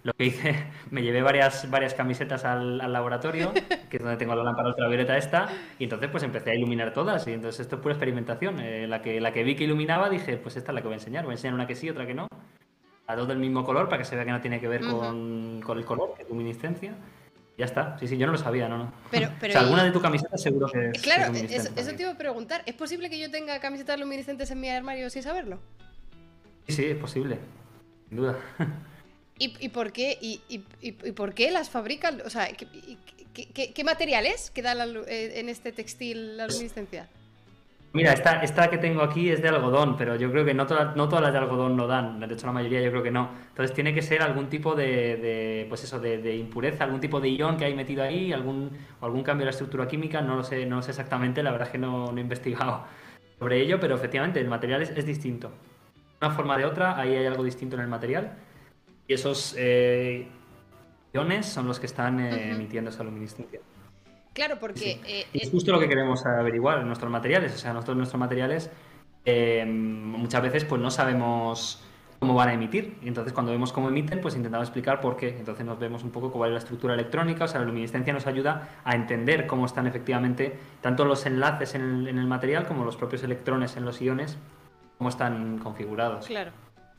lo 0.04 0.14
que 0.14 0.26
hice, 0.26 0.66
me 0.92 1.02
llevé 1.02 1.22
varias, 1.22 1.70
varias 1.70 1.94
camisetas 1.94 2.46
al, 2.46 2.78
laboratorio, 2.78 3.52
que 3.90 3.98
es 3.98 4.04
donde 4.04 4.18
tengo 4.18 4.36
la 4.36 4.44
lámpara 4.44 4.70
ultravioleta 4.70 5.18
esta, 5.18 5.48
y 5.80 5.86
entonces 5.86 6.10
pues 6.10 6.24
empecé 6.24 6.52
a 6.52 6.56
iluminar 6.56 6.94
todas, 6.94 7.28
y 7.28 7.34
entonces 7.34 7.62
esto 7.62 7.78
es 7.78 7.82
pura 7.82 7.94
experimentación. 7.94 8.60
Eh, 8.60 8.88
la, 8.88 9.02
que, 9.02 9.20
la 9.20 9.34
que 9.34 9.44
vi 9.44 9.56
que 9.56 9.64
iluminaba, 9.64 10.10
dije, 10.10 10.38
pues 10.38 10.56
esta 10.56 10.72
es 10.72 10.76
la 10.76 10.82
que 10.82 10.88
voy 10.88 10.94
a 10.94 10.98
enseñar, 10.98 11.24
voy 11.24 11.32
a 11.32 11.36
enseñar 11.36 11.56
una 11.56 11.68
que 11.68 11.76
sí, 11.76 11.90
otra 11.90 12.06
que 12.06 12.14
no, 12.14 12.28
a 13.08 13.16
dos 13.16 13.28
del 13.28 13.40
mismo 13.40 13.64
color, 13.64 13.90
para 13.90 13.98
que 13.98 14.06
se 14.06 14.16
vea 14.16 14.26
que 14.26 14.32
no 14.32 14.42
tiene 14.42 14.60
que 14.60 14.68
ver 14.68 14.82
con, 14.82 15.62
con, 15.62 15.78
el 15.78 15.86
color, 15.86 16.14
que 16.16 16.24
es 16.24 16.30
luminiscencia. 16.30 16.94
Ya 17.58 17.66
está, 17.66 17.98
sí, 17.98 18.08
sí, 18.08 18.18
yo 18.18 18.28
no 18.28 18.34
lo 18.34 18.38
sabía, 18.38 18.70
no, 18.70 18.78
no. 18.78 18.94
Pero, 19.10 19.30
pero 19.40 19.52
o 19.52 19.54
sea, 19.54 19.62
alguna 19.62 19.84
de 19.84 19.92
tu 19.92 20.00
camisetas 20.00 20.40
seguro 20.40 20.68
que 20.68 20.92
es 20.92 21.02
Claro, 21.02 21.34
eso, 21.34 21.72
eso, 21.76 21.96
te 21.96 22.04
iba 22.04 22.12
a 22.12 22.18
preguntar. 22.18 22.62
¿Es 22.68 22.76
posible 22.76 23.10
que 23.10 23.18
yo 23.18 23.32
tenga 23.32 23.60
camisetas 23.60 24.00
luminiscentes 24.00 24.52
en 24.52 24.62
mi 24.62 24.70
armario 24.70 25.10
sin 25.10 25.24
saberlo? 25.24 25.60
Sí, 26.68 26.86
es 26.86 26.98
posible, 26.98 27.40
sin 28.10 28.18
duda. 28.18 28.38
¿Y, 29.40 29.70
por 29.70 29.92
qué? 29.92 30.18
Y, 30.20 31.12
por 31.12 31.34
qué 31.34 31.52
las 31.52 31.70
fabrican? 31.70 32.22
O 32.26 32.30
sea, 32.30 32.50
¿qué, 33.34 33.84
materiales 33.84 34.52
qué 34.52 34.62
da 34.62 34.74
eh, 35.08 35.40
en 35.40 35.50
este 35.50 35.72
textil 35.72 36.38
la 36.38 36.48
luminiscencia? 36.48 37.08
Mira, 37.94 38.14
esta, 38.14 38.42
esta 38.44 38.70
que 38.70 38.78
tengo 38.78 39.02
aquí 39.02 39.30
es 39.30 39.42
de 39.42 39.50
algodón, 39.50 39.96
pero 39.96 40.16
yo 40.16 40.30
creo 40.32 40.44
que 40.44 40.54
no, 40.54 40.66
no 40.66 41.10
todas 41.10 41.22
las 41.22 41.32
de 41.32 41.38
algodón 41.38 41.78
lo 41.78 41.88
dan. 41.88 42.20
De 42.20 42.34
hecho, 42.34 42.46
la 42.48 42.52
mayoría 42.52 42.82
yo 42.82 42.90
creo 42.92 43.04
que 43.04 43.12
no. 43.12 43.30
Entonces 43.50 43.74
tiene 43.74 43.94
que 43.94 44.02
ser 44.02 44.22
algún 44.22 44.50
tipo 44.50 44.76
de, 44.76 45.66
pues 45.70 45.84
eso, 45.84 46.00
de, 46.00 46.36
impureza, 46.36 46.84
algún 46.84 47.00
tipo 47.00 47.22
de 47.22 47.30
ion 47.30 47.58
que 47.58 47.66
hay 47.66 47.76
metido 47.76 48.04
ahí, 48.04 48.34
algún, 48.34 48.72
algún 49.02 49.24
cambio 49.24 49.42
de 49.42 49.46
la 49.46 49.52
estructura 49.52 49.88
química. 49.88 50.22
No 50.22 50.36
lo 50.36 50.44
sé, 50.44 50.66
no 50.66 50.82
sé 50.82 50.92
exactamente. 50.92 51.42
La 51.44 51.52
verdad 51.52 51.68
es 51.68 51.72
que 51.72 51.78
no, 51.78 52.16
he 52.16 52.20
investigado 52.20 52.86
sobre 53.40 53.62
ello, 53.62 53.80
pero 53.80 53.96
efectivamente 53.96 54.40
el 54.40 54.48
material 54.48 54.82
es 54.82 55.06
distinto 55.06 55.52
una 56.22 56.32
forma 56.32 56.58
de 56.58 56.66
otra, 56.66 57.00
ahí 57.00 57.16
hay 57.16 57.26
algo 57.26 57.44
distinto 57.44 57.76
en 57.76 57.84
el 57.84 57.88
material. 57.88 58.38
Y 59.08 59.14
esos 59.14 59.56
eh, 59.58 60.28
iones 61.14 61.46
son 61.46 61.68
los 61.68 61.80
que 61.80 61.86
están 61.86 62.20
eh, 62.20 62.52
emitiendo 62.52 62.90
esa 62.90 63.04
luminiscencia. 63.04 63.60
Claro, 64.34 64.58
porque... 64.60 65.00
Eh, 65.06 65.26
es 65.34 65.50
justo 65.50 65.72
lo 65.72 65.80
que 65.80 65.88
queremos 65.88 66.26
averiguar 66.26 66.80
en 66.80 66.88
nuestros 66.88 67.12
materiales. 67.12 67.54
O 67.54 67.58
sea, 67.58 67.74
nosotros 67.74 67.98
nuestros 67.98 68.20
materiales 68.20 68.70
muchas 69.68 70.42
veces 70.42 70.64
pues 70.64 70.82
no 70.82 70.90
sabemos 70.90 71.84
cómo 72.20 72.34
van 72.34 72.50
a 72.50 72.54
emitir. 72.54 72.98
Y 73.02 73.08
entonces 73.08 73.34
cuando 73.34 73.52
vemos 73.52 73.72
cómo 73.74 73.90
emiten, 73.90 74.22
pues 74.22 74.36
intentamos 74.36 74.68
explicar 74.68 75.02
por 75.02 75.18
qué. 75.18 75.38
Entonces 75.38 75.66
nos 75.66 75.80
vemos 75.80 76.04
un 76.04 76.12
poco 76.12 76.32
cuál 76.32 76.50
es 76.50 76.54
la 76.54 76.60
estructura 76.60 76.94
electrónica. 76.94 77.46
O 77.46 77.48
sea, 77.48 77.60
la 77.60 77.66
luminiscencia 77.66 78.14
nos 78.14 78.28
ayuda 78.28 78.80
a 78.84 78.96
entender 78.96 79.48
cómo 79.48 79.66
están 79.66 79.86
efectivamente 79.86 80.58
tanto 80.82 81.06
los 81.06 81.26
enlaces 81.26 81.76
en 81.76 81.82
el, 81.82 82.08
en 82.08 82.18
el 82.18 82.28
material 82.28 82.68
como 82.68 82.86
los 82.86 82.96
propios 82.96 83.24
electrones 83.24 83.78
en 83.78 83.86
los 83.86 84.02
iones 84.02 84.38
cómo 84.98 85.10
están 85.10 85.60
configurados. 85.60 86.26
Claro. 86.28 86.52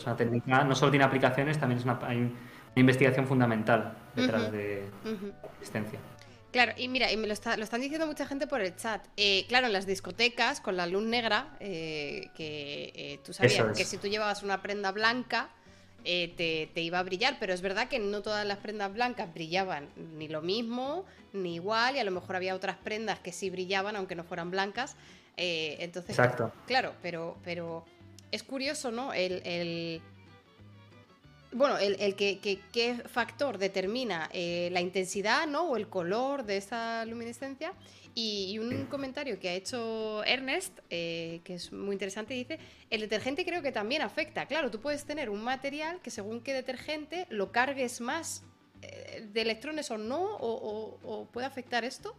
Una 0.04 0.16
técnica, 0.16 0.64
no 0.64 0.74
solo 0.74 0.90
tiene 0.90 1.04
aplicaciones, 1.04 1.58
también 1.58 1.78
es 1.78 1.84
una, 1.84 1.98
hay 2.02 2.18
una 2.18 2.32
investigación 2.76 3.26
fundamental 3.26 3.96
detrás 4.14 4.52
de 4.52 4.88
la 5.04 5.48
existencia. 5.58 5.98
Claro, 6.52 6.72
y 6.76 6.88
mira, 6.88 7.12
y 7.12 7.16
me 7.16 7.26
lo, 7.26 7.34
están 7.34 7.80
diciendo 7.80 8.06
mucha 8.06 8.26
gente 8.26 8.46
por 8.46 8.62
el 8.62 8.74
chat. 8.74 9.04
Eh, 9.16 9.44
claro, 9.48 9.66
en 9.66 9.72
las 9.72 9.86
discotecas, 9.86 10.60
con 10.60 10.76
la 10.76 10.86
luz 10.86 11.02
negra, 11.02 11.48
eh, 11.60 12.30
que 12.34 12.92
eh, 12.94 13.20
tú 13.24 13.34
sabías 13.34 13.76
que 13.76 13.84
si 13.84 13.98
tú 13.98 14.06
llevabas 14.08 14.42
una 14.42 14.62
prenda 14.62 14.90
blanca, 14.92 15.50
te, 16.04 16.70
te, 16.72 16.80
iba 16.80 17.00
a 17.00 17.02
brillar, 17.02 17.36
pero 17.38 17.52
es 17.52 17.60
verdad 17.60 17.88
que 17.88 17.98
no 17.98 18.22
todas 18.22 18.46
las 18.46 18.58
prendas 18.58 18.90
blancas 18.94 19.34
brillaban 19.34 19.90
ni 20.16 20.26
lo 20.26 20.40
mismo, 20.40 21.04
ni 21.34 21.56
igual, 21.56 21.96
y 21.96 21.98
a 21.98 22.04
lo 22.04 22.12
mejor 22.12 22.36
había 22.36 22.54
otras 22.54 22.78
prendas 22.78 23.18
que 23.18 23.30
sí 23.30 23.50
brillaban, 23.50 23.94
aunque 23.94 24.14
no 24.14 24.24
fueran 24.24 24.50
blancas. 24.50 24.96
Eh, 25.38 25.76
entonces, 25.80 26.18
Exacto. 26.18 26.52
Claro, 26.66 26.94
pero, 27.00 27.38
pero 27.42 27.84
es 28.30 28.42
curioso, 28.42 28.90
¿no? 28.90 29.14
El, 29.14 30.02
bueno, 31.52 31.78
el, 31.78 31.96
el 32.00 32.14
que, 32.14 32.60
qué 32.72 32.94
factor 33.06 33.56
determina 33.56 34.28
eh, 34.32 34.68
la 34.72 34.80
intensidad, 34.80 35.46
¿no? 35.46 35.62
O 35.62 35.76
el 35.76 35.88
color 35.88 36.44
de 36.44 36.58
esta 36.58 37.04
luminiscencia. 37.06 37.72
Y, 38.20 38.58
un 38.58 38.86
comentario 38.86 39.38
que 39.38 39.48
ha 39.48 39.52
hecho 39.52 40.24
Ernest, 40.24 40.76
eh, 40.90 41.40
que 41.44 41.54
es 41.54 41.72
muy 41.72 41.92
interesante, 41.92 42.34
dice, 42.34 42.58
el 42.90 43.02
detergente 43.02 43.44
creo 43.44 43.62
que 43.62 43.70
también 43.70 44.02
afecta. 44.02 44.46
Claro, 44.46 44.72
tú 44.72 44.80
puedes 44.80 45.04
tener 45.04 45.30
un 45.30 45.40
material 45.44 46.00
que 46.02 46.10
según 46.10 46.40
qué 46.40 46.52
detergente 46.52 47.28
lo 47.30 47.52
cargues 47.52 48.00
más 48.00 48.42
eh, 48.82 49.24
de 49.32 49.40
electrones 49.40 49.92
o 49.92 49.98
no, 49.98 50.36
o, 50.40 51.28
puede 51.32 51.46
afectar 51.46 51.84
esto. 51.84 52.16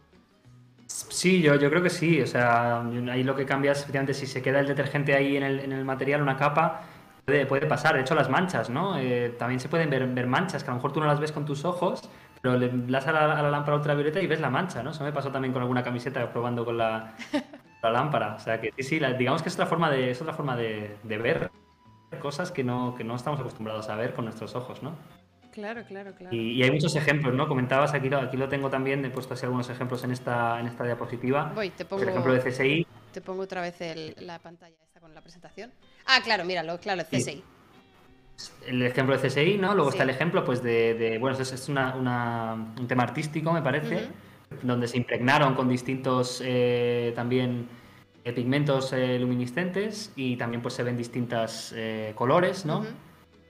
Sí, 0.90 1.40
yo, 1.40 1.54
yo 1.54 1.70
creo 1.70 1.82
que 1.82 1.90
sí. 1.90 2.20
O 2.20 2.26
sea, 2.26 2.80
ahí 3.10 3.22
lo 3.22 3.36
que 3.36 3.46
cambia 3.46 3.72
es, 3.72 3.78
efectivamente, 3.78 4.14
si 4.14 4.26
se 4.26 4.42
queda 4.42 4.60
el 4.60 4.66
detergente 4.66 5.14
ahí 5.14 5.36
en 5.36 5.42
el, 5.44 5.60
en 5.60 5.72
el 5.72 5.84
material, 5.84 6.20
una 6.22 6.36
capa, 6.36 6.82
puede, 7.24 7.46
puede, 7.46 7.66
pasar. 7.66 7.94
De 7.94 8.00
hecho, 8.00 8.14
las 8.14 8.28
manchas, 8.28 8.70
¿no? 8.70 8.98
Eh, 8.98 9.34
también 9.38 9.60
se 9.60 9.68
pueden 9.68 9.88
ver, 9.90 10.26
manchas 10.26 10.64
que 10.64 10.70
a 10.70 10.72
lo 10.72 10.76
mejor 10.76 10.92
tú 10.92 11.00
no 11.00 11.06
las 11.06 11.20
ves 11.20 11.30
con 11.32 11.44
tus 11.44 11.64
ojos, 11.64 12.08
pero 12.42 12.56
le 12.58 12.70
das 12.72 13.06
a 13.06 13.12
la, 13.12 13.50
lámpara 13.50 13.76
ultravioleta 13.76 14.20
y 14.20 14.26
ves 14.26 14.40
la 14.40 14.50
mancha, 14.50 14.82
¿no? 14.82 14.90
Eso 14.90 15.04
me 15.04 15.12
pasó 15.12 15.30
también 15.30 15.52
con 15.52 15.62
alguna 15.62 15.84
camiseta 15.84 16.32
probando 16.32 16.64
con 16.64 16.76
la, 16.76 17.14
lámpara. 17.82 18.34
O 18.34 18.40
sea 18.40 18.60
que 18.60 18.72
sí, 18.76 18.82
sí, 18.82 19.00
digamos 19.18 19.42
que 19.42 19.48
es 19.48 19.54
otra 19.54 19.66
forma 19.66 19.90
de, 19.90 20.10
es 20.10 20.20
otra 20.20 20.34
forma 20.34 20.56
de, 20.56 20.96
ver 21.04 21.50
cosas 22.20 22.50
que 22.50 22.64
no, 22.64 22.96
que 22.96 23.04
no 23.04 23.14
estamos 23.14 23.38
acostumbrados 23.38 23.88
a 23.88 23.94
ver 23.94 24.12
con 24.12 24.24
nuestros 24.24 24.56
ojos, 24.56 24.82
¿no? 24.82 24.94
Claro, 25.60 25.84
claro, 25.84 26.14
claro. 26.14 26.34
Y, 26.34 26.62
hay 26.62 26.70
muchos 26.70 26.94
ejemplos, 26.96 27.34
¿no? 27.34 27.46
Comentabas, 27.46 27.94
aquí 27.94 28.08
lo, 28.08 28.18
aquí 28.18 28.36
lo 28.36 28.48
tengo 28.48 28.70
también, 28.70 29.04
he 29.04 29.10
puesto 29.10 29.34
así 29.34 29.44
algunos 29.44 29.68
ejemplos 29.70 30.02
en 30.04 30.12
esta, 30.12 30.58
en 30.58 30.66
esta 30.66 30.84
diapositiva. 30.84 31.52
Voy, 31.54 31.70
te 31.70 31.84
pongo, 31.84 32.02
el 32.02 32.08
ejemplo 32.08 32.32
de 32.32 32.40
CSI. 32.40 32.86
Te 33.12 33.20
pongo 33.20 33.42
otra 33.42 33.60
vez 33.60 33.76
la 34.20 34.38
pantalla 34.38 34.76
esta 34.82 35.00
con 35.00 35.14
la 35.14 35.20
presentación. 35.20 35.70
Ah, 36.06 36.20
claro, 36.24 36.44
míralo, 36.44 36.78
claro, 36.78 37.02
el 37.02 37.06
CSI 37.06 37.42
el 38.66 38.82
ejemplo 38.82 39.16
de 39.16 39.28
CSI, 39.28 39.58
¿no? 39.58 39.74
Luego 39.74 39.90
está 39.90 40.02
el 40.02 40.10
ejemplo, 40.10 40.44
pues, 40.44 40.62
de, 40.62 41.18
bueno, 41.20 41.36
es, 41.38 41.52
es 41.52 41.68
un 41.68 42.86
tema 42.88 43.02
artístico, 43.02 43.52
me 43.52 43.62
parece, 43.62 44.08
donde 44.62 44.88
se 44.88 44.96
impregnaron 44.96 45.54
con 45.54 45.68
distintos 45.68 46.42
eh, 46.44 47.12
también 47.14 47.68
eh, 48.24 48.32
pigmentos 48.32 48.92
eh, 48.92 49.18
luminiscentes 49.18 50.12
y 50.16 50.36
también 50.36 50.62
pues 50.62 50.74
se 50.74 50.82
ven 50.82 50.96
distintos 50.96 51.74
colores, 52.14 52.64
¿no? 52.64 52.84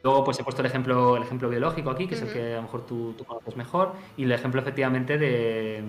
Luego 0.03 0.25
pues 0.25 0.39
he 0.39 0.45
puesto 0.45 0.63
el 0.63 0.67
ejemplo, 0.67 1.17
el 1.17 1.23
ejemplo 1.23 1.49
biológico 1.49 1.91
aquí, 1.91 2.07
que 2.07 2.15
es 2.15 2.23
el 2.23 2.33
que 2.33 2.53
a 2.55 2.57
lo 2.57 2.63
mejor 2.63 2.87
tú, 2.87 3.15
conoces 3.27 3.57
mejor, 3.57 3.95
y 4.17 4.25
el 4.25 4.33
ejemplo 4.33 4.61
efectivamente 4.61 5.19
de, 5.19 5.85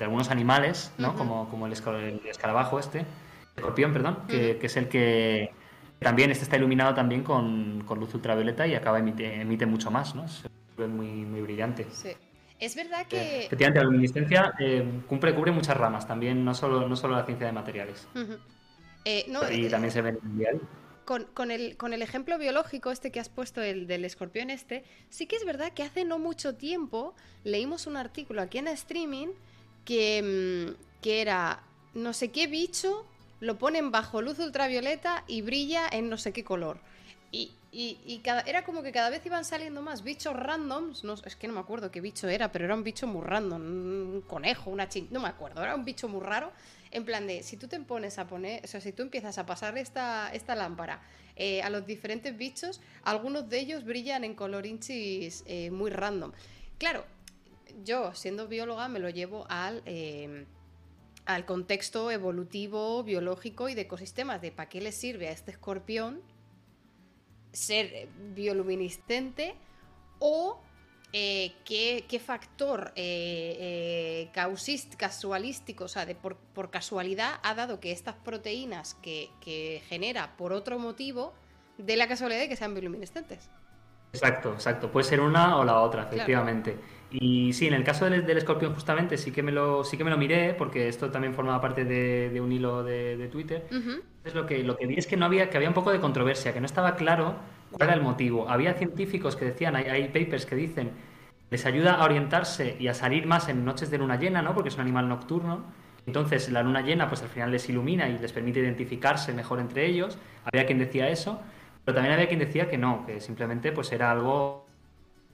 algunos 0.00 0.30
animales, 0.30 0.92
¿no? 0.98 1.14
como, 1.14 1.48
como 1.50 1.66
el, 1.66 1.72
escarabajo 1.72 2.78
este, 2.78 3.00
el 3.00 3.06
escorpión, 3.56 3.92
perdón, 3.92 4.18
que 4.28 4.58
es 4.62 4.76
el 4.76 4.88
que 4.88 5.50
también 5.98 6.30
este 6.30 6.44
está 6.44 6.56
iluminado 6.56 6.94
también 6.94 7.22
con, 7.22 7.84
luz 7.98 8.14
ultravioleta 8.14 8.66
y 8.66 8.74
acaba 8.74 8.98
emite, 8.98 9.40
emite 9.40 9.66
mucho 9.66 9.90
más, 9.90 10.14
¿no? 10.14 10.28
Se 10.28 10.48
ve 10.76 10.86
muy, 10.86 11.08
muy 11.08 11.40
brillante. 11.40 11.86
Sí. 11.90 12.10
Es 12.58 12.74
verdad 12.74 13.02
eh, 13.02 13.06
que... 13.08 13.44
efectivamente, 13.46 13.80
la 13.80 13.84
luminiscencia 13.84 14.54
eh, 14.58 15.02
cumple, 15.06 15.34
cubre 15.34 15.52
muchas 15.52 15.76
ramas 15.76 16.06
también, 16.06 16.44
no 16.44 16.54
solo, 16.54 16.88
no 16.88 16.96
solo 16.96 17.16
la 17.16 17.24
ciencia 17.24 17.46
de 17.46 17.52
materiales. 17.52 18.08
Eh, 19.04 19.26
y 19.50 19.68
también 19.68 19.90
se 19.90 20.02
ve 20.02 20.10
en 20.10 20.18
el 20.22 20.38
diario. 20.38 20.60
Con, 21.06 21.50
el, 21.50 21.76
con 21.76 21.92
el 21.92 22.02
ejemplo 22.02 22.36
biológico 22.36 22.90
este 22.90 23.12
que 23.12 23.20
has 23.20 23.28
puesto, 23.28 23.62
el 23.62 23.86
del 23.86 24.04
escorpión 24.04 24.50
este, 24.50 24.84
sí 25.08 25.26
que 25.26 25.36
es 25.36 25.44
verdad 25.46 25.72
que 25.72 25.84
hace 25.84 26.04
no 26.04 26.18
mucho 26.18 26.56
tiempo 26.56 27.14
leímos 27.44 27.86
un 27.86 27.96
artículo 27.96 28.42
aquí 28.42 28.58
en 28.58 28.66
streaming 28.66 29.28
que, 29.84 30.74
mm, 30.76 31.00
que 31.00 31.22
era 31.22 31.62
no 31.94 32.12
sé 32.12 32.32
qué 32.32 32.48
bicho 32.48 33.06
lo 33.40 33.56
ponen 33.56 33.90
bajo 33.90 34.20
luz 34.20 34.38
ultravioleta 34.38 35.24
y 35.26 35.42
brilla 35.42 35.88
en 35.90 36.10
no 36.10 36.18
sé 36.18 36.32
qué 36.32 36.44
color. 36.44 36.78
Y, 37.30 37.52
y, 37.78 38.20
cada, 38.24 38.40
era 38.42 38.64
como 38.64 38.82
que 38.82 38.90
cada 38.90 39.10
vez 39.10 39.24
iban 39.26 39.44
saliendo 39.44 39.82
más 39.82 40.02
bichos 40.02 40.34
randoms. 40.34 41.04
No, 41.04 41.12
es 41.12 41.36
que 41.36 41.46
no 41.46 41.52
me 41.52 41.60
acuerdo 41.60 41.90
qué 41.90 42.00
bicho 42.00 42.26
era, 42.26 42.50
pero 42.50 42.64
era 42.64 42.74
un 42.74 42.82
bicho 42.82 43.06
muy 43.06 43.22
random. 43.22 43.60
Un 43.60 44.24
conejo, 44.26 44.70
una 44.70 44.88
chin. 44.88 45.08
No 45.10 45.20
me 45.20 45.28
acuerdo, 45.28 45.62
era 45.62 45.74
un 45.74 45.84
bicho 45.84 46.08
muy 46.08 46.22
raro. 46.22 46.50
En 46.96 47.04
plan 47.04 47.26
de, 47.26 47.42
si 47.42 47.58
tú 47.58 47.68
te 47.68 47.78
pones 47.80 48.18
a 48.18 48.26
poner, 48.26 48.64
o 48.64 48.66
sea, 48.66 48.80
si 48.80 48.90
tú 48.90 49.02
empiezas 49.02 49.36
a 49.36 49.44
pasar 49.44 49.76
esta, 49.76 50.32
esta 50.32 50.54
lámpara 50.54 51.02
eh, 51.36 51.60
a 51.60 51.68
los 51.68 51.84
diferentes 51.84 52.34
bichos, 52.34 52.80
algunos 53.02 53.50
de 53.50 53.58
ellos 53.58 53.84
brillan 53.84 54.24
en 54.24 54.34
color 54.34 54.64
inchis 54.64 55.44
eh, 55.46 55.70
muy 55.70 55.90
random. 55.90 56.32
Claro, 56.78 57.04
yo, 57.84 58.14
siendo 58.14 58.48
bióloga, 58.48 58.88
me 58.88 58.98
lo 58.98 59.10
llevo 59.10 59.44
al. 59.50 59.82
Eh, 59.84 60.46
al 61.26 61.44
contexto 61.44 62.10
evolutivo, 62.12 63.02
biológico 63.02 63.68
y 63.68 63.74
de 63.74 63.80
ecosistemas, 63.82 64.40
de 64.40 64.52
para 64.52 64.68
qué 64.68 64.80
le 64.80 64.92
sirve 64.92 65.26
a 65.26 65.32
este 65.32 65.50
escorpión 65.50 66.22
ser 67.52 68.08
bioluminiscente 68.32 69.56
o 70.20 70.60
eh, 71.12 71.52
qué, 71.64 72.20
factor 72.24 72.92
eh, 72.96 74.28
eh 74.32 74.86
casualístico, 74.96 75.84
o 75.84 75.88
sea, 75.88 76.04
de 76.04 76.14
por, 76.14 76.70
casualidad 76.70 77.34
ha 77.42 77.54
dado 77.54 77.80
que 77.80 77.92
estas 77.92 78.16
proteínas 78.16 78.94
que, 78.94 79.30
genera 79.88 80.36
por 80.36 80.52
otro 80.52 80.78
motivo, 80.78 81.34
de 81.78 81.96
la 81.96 82.08
casualidad 82.08 82.40
de 82.40 82.48
que 82.48 82.56
sean 82.56 82.74
bioluminiscentes. 82.74 83.50
Exacto, 84.12 84.52
exacto. 84.52 84.90
Puede 84.90 85.04
ser 85.04 85.20
una 85.20 85.58
o 85.58 85.64
la 85.64 85.80
otra, 85.80 86.04
efectivamente. 86.04 86.78
Y 87.10 87.52
sí, 87.52 87.66
en 87.66 87.74
el 87.74 87.84
caso 87.84 88.08
del, 88.08 88.28
escorpión 88.30 88.74
justamente 88.74 89.16
sí 89.16 89.30
que 89.30 89.42
me 89.42 89.52
lo 89.52 89.84
sí 89.84 89.96
que 89.96 90.04
me 90.04 90.10
lo 90.10 90.16
miré 90.16 90.54
porque 90.54 90.88
esto 90.88 91.10
también 91.10 91.34
formaba 91.34 91.60
parte 91.60 91.84
de, 91.84 92.40
un 92.40 92.50
hilo 92.50 92.82
de, 92.82 93.28
Twitter. 93.30 93.66
Es 94.26 94.34
lo 94.34 94.44
que 94.44 94.64
lo 94.64 94.76
que 94.76 94.86
vi 94.86 94.96
es 94.96 95.06
que 95.06 95.16
no 95.16 95.24
había 95.24 95.48
que 95.48 95.56
había 95.56 95.68
un 95.68 95.74
poco 95.74 95.92
de 95.92 96.00
controversia, 96.00 96.52
que 96.52 96.60
no 96.60 96.66
estaba 96.66 96.96
claro 96.96 97.36
cuál 97.70 97.88
era 97.88 97.94
el 97.94 98.02
motivo. 98.02 98.48
Había 98.48 98.74
científicos 98.74 99.36
que 99.36 99.44
decían, 99.44 99.76
hay, 99.76 99.84
hay 99.84 100.08
papers 100.08 100.44
que 100.46 100.56
dicen 100.56 100.90
les 101.48 101.64
ayuda 101.64 101.94
a 101.94 102.04
orientarse 102.04 102.76
y 102.80 102.88
a 102.88 102.94
salir 102.94 103.24
más 103.26 103.48
en 103.48 103.64
noches 103.64 103.88
de 103.88 103.98
luna 103.98 104.16
llena, 104.16 104.42
¿no? 104.42 104.52
Porque 104.52 104.68
es 104.68 104.74
un 104.74 104.80
animal 104.80 105.08
nocturno. 105.08 105.64
Entonces 106.06 106.50
la 106.50 106.64
luna 106.64 106.80
llena 106.80 107.08
pues 107.08 107.22
al 107.22 107.28
final 107.28 107.52
les 107.52 107.68
ilumina 107.68 108.08
y 108.08 108.18
les 108.18 108.32
permite 108.32 108.58
identificarse 108.58 109.32
mejor 109.32 109.60
entre 109.60 109.86
ellos. 109.86 110.18
Había 110.44 110.66
quien 110.66 110.78
decía 110.78 111.08
eso, 111.08 111.40
pero 111.84 111.94
también 111.94 112.14
había 112.14 112.26
quien 112.26 112.40
decía 112.40 112.68
que 112.68 112.78
no, 112.78 113.06
que 113.06 113.20
simplemente 113.20 113.70
pues 113.70 113.92
era 113.92 114.10
algo 114.10 114.66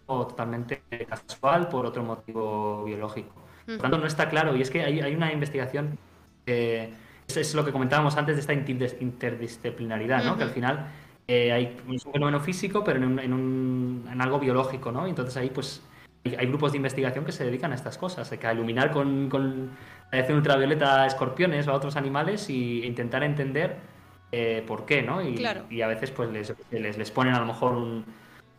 totalmente 0.07 0.83
casual 1.09 1.69
por 1.69 1.87
otro 1.87 2.03
motivo 2.03 2.85
biológico. 2.85 3.33
Por 3.65 3.77
lo 3.77 3.81
tanto, 3.81 3.99
no 3.99 4.07
está 4.07 4.29
claro. 4.29 4.55
Y 4.55 4.61
es 4.61 4.71
que 4.71 4.83
hay, 4.83 5.01
hay 5.01 5.15
una 5.15 5.33
investigación, 5.33 5.99
que 6.45 6.93
es, 7.37 7.55
lo 7.55 7.65
que 7.65 7.73
comentábamos 7.73 8.17
antes 8.17 8.37
de 8.37 8.41
esta 8.41 8.53
interdisciplinaridad, 8.53 10.25
¿no? 10.25 10.37
que 10.37 10.45
al 10.45 10.51
final 10.51 10.89
eh, 11.29 11.53
hay 11.53 11.77
un 11.87 11.99
fenómeno 11.99 12.41
físico, 12.41 12.83
pero 12.85 12.99
en, 12.99 13.05
un, 13.33 14.09
en, 14.11 14.21
algo 14.21 14.39
biológico. 14.39 14.93
¿no? 14.93 15.07
Entonces 15.07 15.37
ahí 15.37 15.51
pues 15.51 15.83
hay, 16.25 16.47
grupos 16.47 16.73
de 16.73 16.79
investigación 16.79 17.25
que 17.25 17.33
se 17.33 17.45
dedican 17.45 17.73
a 17.73 17.75
estas 17.75 17.99
cosas, 17.99 18.31
a 18.33 18.53
iluminar 18.53 18.91
con, 18.91 19.29
con 19.29 19.71
radiación 20.11 20.39
ultravioleta 20.39 21.03
a 21.03 21.07
escorpiones 21.07 21.67
o 21.69 21.73
a 21.73 21.75
otros 21.75 21.97
animales 21.97 22.49
e 22.49 22.53
intentar 22.53 23.23
entender 23.23 23.77
eh, 24.31 24.65
por 24.67 24.87
qué, 24.87 25.03
¿no? 25.03 25.23
Y, 25.23 25.45
y, 25.71 25.83
a 25.83 25.87
veces 25.87 26.11
pues 26.11 26.31
les, 26.31 26.55
les, 26.71 26.97
les 26.97 27.11
ponen 27.11 27.35
a 27.35 27.41
lo 27.41 27.47
mejor 27.47 27.75
un 27.75 28.05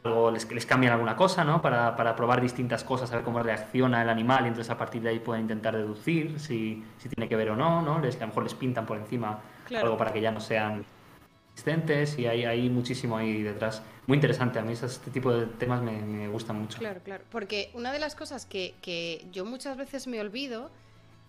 luego 0.03 0.31
les, 0.31 0.49
les 0.51 0.65
cambian 0.65 0.93
alguna 0.93 1.15
cosa, 1.15 1.43
¿no? 1.43 1.61
Para, 1.61 1.95
para, 1.95 2.15
probar 2.15 2.41
distintas 2.41 2.83
cosas, 2.83 3.11
a 3.11 3.15
ver 3.15 3.23
cómo 3.23 3.41
reacciona 3.41 4.01
el 4.01 4.09
animal 4.09 4.45
y 4.45 4.47
entonces 4.49 4.69
a 4.69 4.77
partir 4.77 5.01
de 5.01 5.09
ahí 5.09 5.19
pueden 5.19 5.43
intentar 5.43 5.75
deducir 5.75 6.39
si, 6.39 6.83
si 6.97 7.09
tiene 7.09 7.29
que 7.29 7.35
ver 7.35 7.51
o 7.51 7.55
no, 7.55 7.81
¿no? 7.81 7.99
Les, 7.99 8.15
a 8.17 8.21
lo 8.21 8.27
mejor 8.27 8.43
les 8.43 8.53
pintan 8.53 8.85
por 8.85 8.97
encima 8.97 9.39
algo 9.75 9.97
para 9.97 10.11
que 10.11 10.21
ya 10.21 10.31
no 10.31 10.39
sean 10.39 10.85
existentes 11.53 12.17
y 12.17 12.27
hay, 12.27 12.45
hay 12.45 12.69
muchísimo 12.69 13.17
ahí 13.17 13.43
detrás. 13.43 13.81
Muy 14.07 14.15
interesante, 14.15 14.59
a 14.59 14.63
mí 14.63 14.73
este 14.73 15.11
tipo 15.11 15.31
de 15.31 15.45
temas 15.45 15.81
me, 15.81 16.01
me 16.01 16.27
gustan 16.27 16.59
mucho. 16.59 16.79
Claro, 16.79 16.99
claro, 17.03 17.23
porque 17.31 17.71
una 17.73 17.91
de 17.91 17.99
las 17.99 18.15
cosas 18.15 18.45
que, 18.45 18.75
que 18.81 19.25
yo 19.31 19.45
muchas 19.45 19.77
veces 19.77 20.07
me 20.07 20.19
olvido 20.19 20.69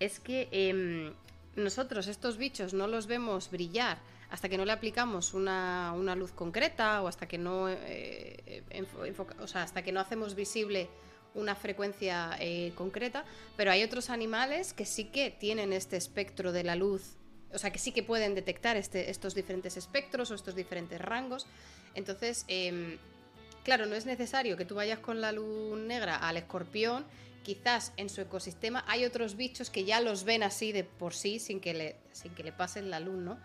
es 0.00 0.18
que 0.18 0.48
em, 0.50 1.12
nosotros 1.56 2.08
estos 2.08 2.36
bichos 2.36 2.74
no 2.74 2.86
los 2.88 3.06
vemos 3.06 3.50
brillar 3.50 3.98
hasta 4.30 4.48
que 4.48 4.56
no 4.56 4.64
le 4.64 4.72
aplicamos 4.72 5.34
una, 5.34 5.94
luz 6.16 6.32
concreta 6.32 7.02
o 7.02 7.08
hasta 7.08 7.26
que 7.26 7.38
no 7.38 7.68
eh, 7.68 8.62
o 9.40 9.46
sea, 9.46 9.62
hasta 9.62 9.82
que 9.82 9.92
no 9.92 10.00
hacemos 10.00 10.34
visible 10.34 10.88
una 11.34 11.54
frecuencia 11.54 12.36
eh, 12.38 12.72
concreta, 12.74 13.24
pero 13.56 13.70
hay 13.70 13.82
otros 13.82 14.10
animales 14.10 14.72
que 14.72 14.86
sí 14.86 15.06
que 15.06 15.30
tienen 15.30 15.72
este 15.72 15.96
espectro 15.96 16.52
de 16.52 16.64
la 16.64 16.76
luz, 16.76 17.16
o 17.52 17.58
sea, 17.58 17.70
que 17.70 17.78
sí 17.78 17.92
que 17.92 18.02
pueden 18.02 18.34
detectar 18.34 18.76
este, 18.76 19.10
estos 19.10 19.34
diferentes 19.34 19.76
espectros 19.76 20.30
o 20.30 20.34
estos 20.34 20.54
diferentes 20.54 21.00
rangos. 21.00 21.46
Entonces, 21.94 22.44
em, 22.48 22.98
claro, 23.64 23.86
no 23.86 23.94
es 23.94 24.06
necesario 24.06 24.56
que 24.56 24.64
tú 24.64 24.74
vayas 24.76 24.98
con 24.98 25.20
la 25.20 25.32
luz 25.32 25.78
negra 25.78 26.16
al 26.16 26.36
escorpión, 26.36 27.04
quizás 27.42 27.92
en 27.96 28.08
su 28.08 28.20
ecosistema 28.20 28.84
hay 28.88 29.04
otros 29.04 29.36
bichos 29.36 29.70
que 29.70 29.84
ya 29.84 30.00
los 30.00 30.24
ven 30.24 30.42
así 30.42 30.72
de 30.72 30.82
por 30.84 31.14
sí, 31.14 31.38
sin 31.38 31.60
que 31.60 31.74
le, 31.74 31.96
sin 32.12 32.34
que 32.34 32.42
le 32.42 32.52
pasen 32.52 32.90
la 32.90 33.00
luz, 33.00 33.16
¿no? 33.16 33.38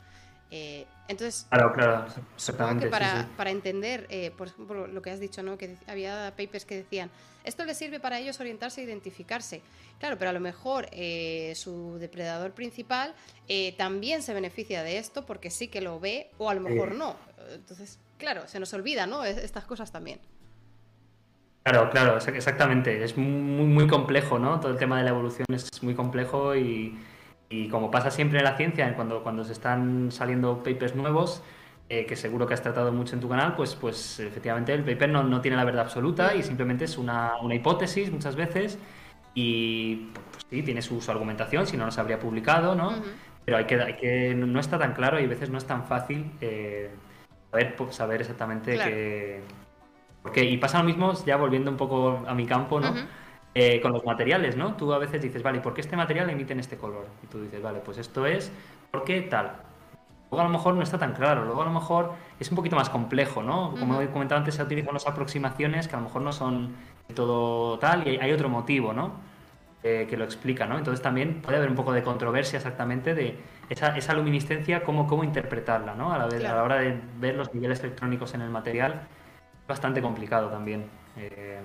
Eh, 0.51 0.85
entonces, 1.07 1.45
claro, 1.49 1.73
claro, 1.73 2.05
exactamente. 2.35 2.87
para, 2.87 3.27
para 3.37 3.51
entender, 3.51 4.07
eh, 4.09 4.31
por 4.35 4.47
ejemplo, 4.47 4.87
lo 4.87 5.01
que 5.01 5.11
has 5.11 5.19
dicho, 5.19 5.43
¿no? 5.43 5.57
que 5.57 5.75
había 5.87 6.33
papers 6.35 6.65
que 6.65 6.75
decían, 6.75 7.09
esto 7.43 7.65
les 7.65 7.77
sirve 7.77 7.99
para 7.99 8.19
ellos 8.19 8.39
orientarse 8.39 8.81
e 8.81 8.83
identificarse. 8.83 9.61
Claro, 9.99 10.17
pero 10.17 10.29
a 10.29 10.33
lo 10.33 10.39
mejor 10.39 10.87
eh, 10.91 11.53
su 11.55 11.97
depredador 11.99 12.51
principal 12.51 13.13
también 13.77 14.21
se 14.21 14.33
beneficia 14.33 14.83
de 14.83 14.97
esto 14.97 15.25
porque 15.25 15.49
sí 15.49 15.67
que 15.67 15.81
lo 15.81 15.99
ve 15.99 16.29
o 16.37 16.49
a 16.49 16.53
lo 16.53 16.61
mejor 16.61 16.93
no. 16.93 17.15
Entonces, 17.53 17.99
claro, 18.17 18.47
se 18.47 18.59
nos 18.59 18.73
olvida, 18.73 19.07
¿no? 19.07 19.25
Estas 19.25 19.65
cosas 19.65 19.91
también. 19.91 20.19
Claro, 21.63 21.89
claro, 21.89 22.17
exactamente. 22.17 23.03
Es 23.03 23.17
muy, 23.17 23.65
muy 23.65 23.87
complejo, 23.87 24.39
¿no? 24.39 24.59
Todo 24.59 24.71
el 24.71 24.77
tema 24.77 24.97
de 24.99 25.03
la 25.03 25.09
evolución 25.09 25.45
es 25.53 25.83
muy 25.83 25.95
complejo 25.95 26.55
y, 26.55 26.97
como 27.69 27.89
pasa 27.89 28.11
siempre 28.11 28.39
en 28.39 28.45
la 28.45 28.55
ciencia, 28.57 28.93
cuando, 28.95 29.23
cuando 29.23 29.43
se 29.43 29.53
están 29.53 30.11
saliendo 30.11 30.63
papers 30.63 30.95
nuevos, 30.95 31.41
eh, 31.89 32.05
que 32.05 32.15
seguro 32.15 32.45
que 32.45 32.53
has 32.53 32.61
tratado 32.61 32.91
mucho 32.91 33.15
en 33.15 33.21
tu 33.21 33.29
canal, 33.29 33.55
pues, 33.55 33.75
pues 33.75 34.19
efectivamente 34.19 34.73
el 34.73 34.83
paper 34.83 35.09
no, 35.09 35.23
no 35.23 35.41
tiene 35.41 35.57
la 35.57 35.63
verdad 35.63 35.81
absoluta 35.81 36.35
y 36.35 36.43
simplemente 36.43 36.85
es 36.85 36.97
una, 36.97 37.33
una 37.41 37.55
hipótesis 37.55 38.11
muchas 38.11 38.35
veces 38.35 38.77
y 39.33 40.09
pues, 40.31 40.45
sí, 40.49 40.61
tiene 40.61 40.81
su, 40.83 41.03
argumentación, 41.09 41.65
si 41.65 41.77
no, 41.77 41.85
no 41.85 41.91
se 41.91 41.99
habría 41.99 42.19
publicado, 42.19 42.75
¿no? 42.75 42.93
Pero 43.45 43.57
hay 43.57 43.65
que, 43.65 43.81
hay 43.81 43.95
que, 43.95 44.35
no 44.35 44.59
está 44.59 44.77
tan 44.77 44.93
claro 44.93 45.19
y 45.19 45.23
a 45.23 45.27
veces 45.27 45.49
no 45.49 45.57
es 45.57 45.65
tan 45.65 45.85
fácil 45.85 46.31
eh, 46.41 46.91
saber, 47.49 47.75
saber 47.89 48.21
exactamente 48.21 48.77
qué 48.77 49.41
porque, 50.21 50.43
y 50.43 50.57
pasa 50.57 50.79
lo 50.79 50.83
mismo, 50.83 51.13
ya 51.25 51.37
volviendo 51.37 51.71
un 51.71 51.77
poco 51.77 52.23
a 52.27 52.33
mi 52.33 52.45
campo, 52.45 52.79
¿no? 52.79 52.93
Eh, 53.55 53.81
con 53.81 53.91
los 53.91 54.05
materiales, 54.05 54.55
¿no? 54.55 54.75
Tú 54.75 54.93
a 54.93 54.99
veces 54.99 55.21
dices, 55.21 55.41
vale, 55.41 55.59
¿por 55.59 55.73
qué 55.73 55.81
este 55.81 55.97
material 55.97 56.29
emite 56.29 56.53
en 56.53 56.59
este 56.59 56.77
color? 56.77 57.07
Y 57.23 57.27
tú 57.27 57.41
dices, 57.41 57.61
vale, 57.61 57.79
pues 57.79 57.97
esto 57.97 58.25
es 58.27 58.51
porque 58.91 59.21
tal. 59.21 59.53
Luego 60.29 60.41
a 60.41 60.43
lo 60.43 60.51
mejor 60.51 60.75
no 60.75 60.83
está 60.83 60.99
tan 60.99 61.13
claro, 61.13 61.43
luego 61.43 61.63
a 61.63 61.65
lo 61.65 61.71
mejor 61.71 62.13
es 62.39 62.49
un 62.51 62.55
poquito 62.55 62.75
más 62.75 62.89
complejo, 62.89 63.41
¿no? 63.41 63.73
Como 63.79 63.99
he 64.01 64.07
comentado 64.09 64.37
antes, 64.37 64.53
se 64.53 64.61
utilizan 64.61 64.91
unas 64.91 65.07
aproximaciones 65.07 65.87
que 65.87 65.95
a 65.95 65.97
lo 65.97 66.05
mejor 66.05 66.21
no 66.21 66.31
son 66.31 66.75
todo 67.15 67.79
tal 67.79 68.07
y 68.07 68.17
hay 68.17 68.31
otro 68.31 68.49
motivo, 68.49 68.93
¿no? 68.93 69.13
Eh, 69.81 70.05
que 70.07 70.15
lo 70.17 70.25
explica, 70.25 70.67
¿no? 70.67 70.77
Entonces 70.77 71.01
también 71.01 71.41
puede 71.41 71.57
haber 71.57 71.69
un 71.69 71.75
poco 71.75 71.93
de 71.93 72.03
controversia 72.03 72.57
exactamente 72.57 73.15
de 73.15 73.39
esa, 73.69 73.97
esa 73.97 74.13
luminiscencia, 74.13 74.83
cómo, 74.83 75.07
cómo 75.07 75.23
interpretarla, 75.23 75.95
¿no? 75.95 76.13
A 76.13 76.19
la, 76.19 76.25
a 76.25 76.55
la 76.55 76.63
hora 76.63 76.75
de 76.75 77.01
ver 77.19 77.35
los 77.35 77.51
niveles 77.55 77.79
electrónicos 77.79 78.35
en 78.35 78.41
el 78.41 78.51
material 78.51 79.07
bastante 79.67 80.01
complicado 80.01 80.49
también. 80.49 80.98
Eh, 81.17 81.59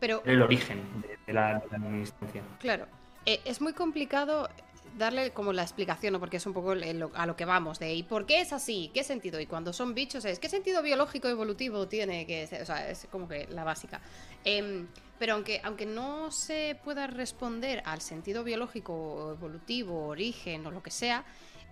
Pero, 0.00 0.22
el 0.24 0.42
origen 0.42 0.82
de, 1.26 1.32
la, 1.32 1.62
luminiscencia. 1.72 2.42
Claro, 2.58 2.86
eh, 3.24 3.40
es 3.44 3.60
muy 3.60 3.72
complicado 3.72 4.48
darle 4.96 5.30
como 5.32 5.52
la 5.52 5.62
explicación, 5.62 6.14
¿no? 6.14 6.20
porque 6.20 6.38
es 6.38 6.46
un 6.46 6.54
poco 6.54 6.72
a 6.72 7.26
lo 7.26 7.36
que 7.36 7.44
vamos, 7.44 7.78
de 7.78 7.94
¿y 7.94 8.02
por 8.02 8.24
qué 8.24 8.40
es 8.40 8.52
así? 8.52 8.90
¿Qué 8.94 9.04
sentido? 9.04 9.38
Y 9.40 9.46
cuando 9.46 9.72
son 9.72 9.94
bichos 9.94 10.24
es 10.24 10.38
¿qué 10.38 10.48
sentido 10.48 10.82
biológico 10.82 11.28
evolutivo 11.28 11.86
tiene? 11.86 12.26
que 12.26 12.48
O 12.62 12.64
sea, 12.64 12.90
es 12.90 13.06
como 13.10 13.28
que 13.28 13.46
la 13.48 13.64
básica. 13.64 14.00
Em, 14.44 14.86
pero 15.18 15.34
aunque, 15.34 15.60
aunque 15.64 15.86
no 15.86 16.30
se 16.30 16.78
pueda 16.82 17.06
responder 17.06 17.82
al 17.84 18.00
sentido 18.00 18.42
biológico, 18.42 19.32
evolutivo, 19.32 20.08
origen 20.08 20.66
o 20.66 20.70
lo 20.70 20.82
que 20.82 20.90
sea, 20.90 21.24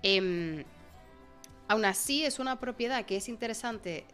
eh, 0.02 0.64
aún 1.68 1.84
así 1.84 2.24
es 2.24 2.38
una 2.38 2.60
propiedad 2.60 3.04
que 3.06 3.16
es 3.16 3.28
interesante 3.28 4.04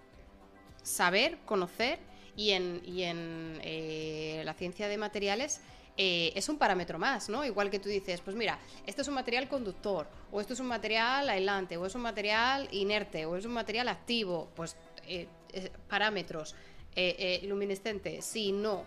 saber, 0.82 1.39
conocer 1.44 1.98
y 2.41 2.53
en, 2.53 2.81
en 2.87 3.61
eh, 3.62 4.41
la 4.47 4.55
ciencia 4.55 4.89
de 4.89 4.97
materiales 4.97 5.61
eh, 5.99 6.33
es 6.35 6.49
un 6.49 6.57
parámetro 6.57 6.99
más, 6.99 7.29
¿no? 7.29 7.45
Igual 7.45 7.69
que 7.69 7.79
tú 7.79 7.91
dices, 7.91 8.23
pues 8.23 8.35
mira, 8.35 8.59
esto 8.87 9.03
es 9.03 9.09
un 9.09 9.15
material 9.15 9.47
conductor, 9.47 10.07
o 10.33 10.41
esto 10.41 10.55
es 10.55 10.61
un 10.61 10.67
material 10.67 11.29
aislante, 11.29 11.77
o 11.77 11.85
es 11.85 11.95
un 11.95 12.01
material 12.01 12.67
inerte, 12.71 13.27
o 13.27 13.37
es 13.37 13.45
un 13.45 13.53
material 13.53 13.89
activo, 13.89 14.49
pues 14.57 14.75
eh, 15.07 15.29
parámetros, 15.87 16.55
luminescente, 17.43 18.23
sí, 18.23 18.53
no, 18.53 18.87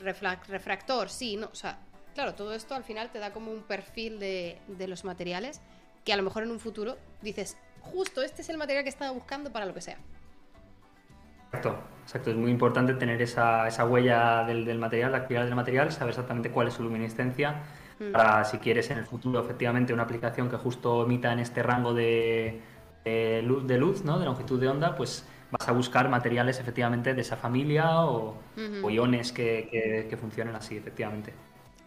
refractor, 0.00 1.08
sí, 1.08 1.36
no, 1.36 1.50
o 1.52 1.54
sea, 1.54 1.78
claro, 2.14 2.34
todo 2.34 2.52
esto 2.52 2.74
al 2.74 2.82
final 2.82 3.12
te 3.12 3.20
da 3.20 3.32
como 3.32 3.52
un 3.52 3.62
perfil 3.62 4.18
de, 4.18 4.58
de 4.66 4.88
los 4.88 5.04
materiales 5.04 5.60
que 6.04 6.12
a 6.12 6.16
lo 6.16 6.24
mejor 6.24 6.42
en 6.42 6.50
un 6.50 6.58
futuro 6.58 6.98
dices, 7.22 7.56
justo 7.80 8.22
este 8.22 8.42
es 8.42 8.48
el 8.48 8.56
material 8.56 8.82
que 8.82 8.90
estaba 8.90 9.12
buscando 9.12 9.52
para 9.52 9.66
lo 9.66 9.74
que 9.74 9.82
sea. 9.82 9.98
Exacto, 11.52 11.80
exacto. 12.02 12.30
Es 12.30 12.36
muy 12.36 12.50
importante 12.50 12.94
tener 12.94 13.20
esa, 13.20 13.66
esa 13.66 13.84
huella 13.84 14.44
del, 14.44 14.64
del, 14.64 14.78
material, 14.78 15.12
la 15.12 15.18
actividad 15.18 15.44
del 15.44 15.56
material, 15.56 15.90
saber 15.90 16.10
exactamente 16.10 16.50
cuál 16.50 16.68
es 16.68 16.74
su 16.74 16.84
luminiscencia, 16.84 17.62
mm. 17.98 18.12
para 18.12 18.44
si 18.44 18.58
quieres 18.58 18.90
en 18.90 18.98
el 18.98 19.04
futuro 19.04 19.40
efectivamente 19.40 19.92
una 19.92 20.04
aplicación 20.04 20.48
que 20.48 20.56
justo 20.56 21.04
emita 21.04 21.32
en 21.32 21.40
este 21.40 21.62
rango 21.62 21.92
de, 21.92 22.60
de, 23.04 23.42
luz, 23.42 23.66
de 23.66 23.78
luz, 23.78 24.04
¿no? 24.04 24.18
de 24.20 24.26
longitud 24.26 24.60
de 24.60 24.68
onda, 24.68 24.94
pues 24.94 25.26
vas 25.50 25.68
a 25.68 25.72
buscar 25.72 26.08
materiales 26.08 26.60
efectivamente 26.60 27.14
de 27.14 27.20
esa 27.20 27.36
familia 27.36 28.04
o, 28.04 28.38
iones 28.88 29.32
que, 29.32 30.06
que, 30.08 30.16
funcionen 30.16 30.54
así, 30.54 30.76
efectivamente. 30.76 31.34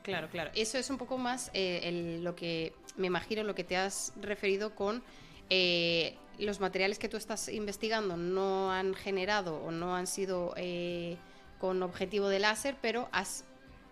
Claro, 0.01 0.27
claro. 0.29 0.51
Eso 0.53 0.77
es 0.77 0.89
un 0.89 0.97
poco 0.97 1.17
más 1.17 1.49
eh, 1.53 2.19
lo 2.21 2.35
que 2.35 2.73
me 2.97 3.07
imagino 3.07 3.43
lo 3.43 3.55
que 3.55 3.63
te 3.63 3.77
has 3.77 4.13
referido 4.21 4.75
con 4.75 5.01
eh, 5.49 6.15
los 6.39 6.59
materiales 6.59 6.99
que 6.99 7.09
tú 7.09 7.17
estás 7.17 7.49
investigando 7.49 8.17
no 8.17 8.71
han 8.71 8.93
generado 8.93 9.57
o 9.57 9.71
no 9.71 9.95
han 9.95 10.07
sido 10.07 10.53
eh, 10.57 11.17
con 11.59 11.83
objetivo 11.83 12.27
de 12.27 12.39
láser, 12.39 12.75
pero 12.81 13.07
has 13.11 13.45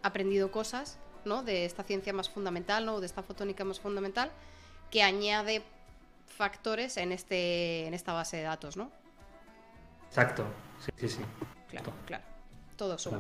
aprendido 0.04 0.52
cosas 0.52 1.00
¿no? 1.26 1.44
de 1.44 1.66
esta 1.66 1.84
ciencia 1.84 2.14
más 2.14 2.30
fundamental, 2.30 2.86
¿no? 2.86 3.00
de 3.00 3.06
esta 3.06 3.24
fotónica 3.24 3.64
más 3.64 3.80
fundamental, 3.80 4.32
que 4.90 5.04
añade 5.04 5.64
factores 6.26 6.98
en, 6.98 7.12
este, 7.12 7.86
en 7.86 7.94
esta 7.94 8.14
base 8.14 8.38
de 8.38 8.44
datos, 8.44 8.78
¿no? 8.78 8.92
Exacto, 10.08 10.46
sí, 10.80 10.92
sí, 10.98 11.10
sí. 11.10 11.22
Claro, 11.70 11.94
claro. 12.06 12.24
Todo 12.76 12.98
suma. 12.98 13.20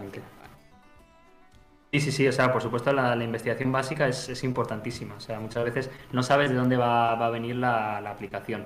Sí, 1.91 1.99
sí, 1.99 2.11
sí, 2.11 2.27
o 2.27 2.31
sea, 2.31 2.53
por 2.53 2.61
supuesto 2.61 2.93
la, 2.93 3.15
investigación 3.21 3.71
básica 3.71 4.07
es, 4.07 4.43
importantísima, 4.43 5.15
o 5.15 5.19
sea, 5.19 5.39
muchas 5.39 5.63
veces 5.65 5.89
no 6.13 6.23
sabes 6.23 6.49
de 6.49 6.55
dónde 6.55 6.77
va, 6.77 7.11
a 7.11 7.29
venir 7.29 7.57
la, 7.57 7.97
aplicación. 7.97 8.65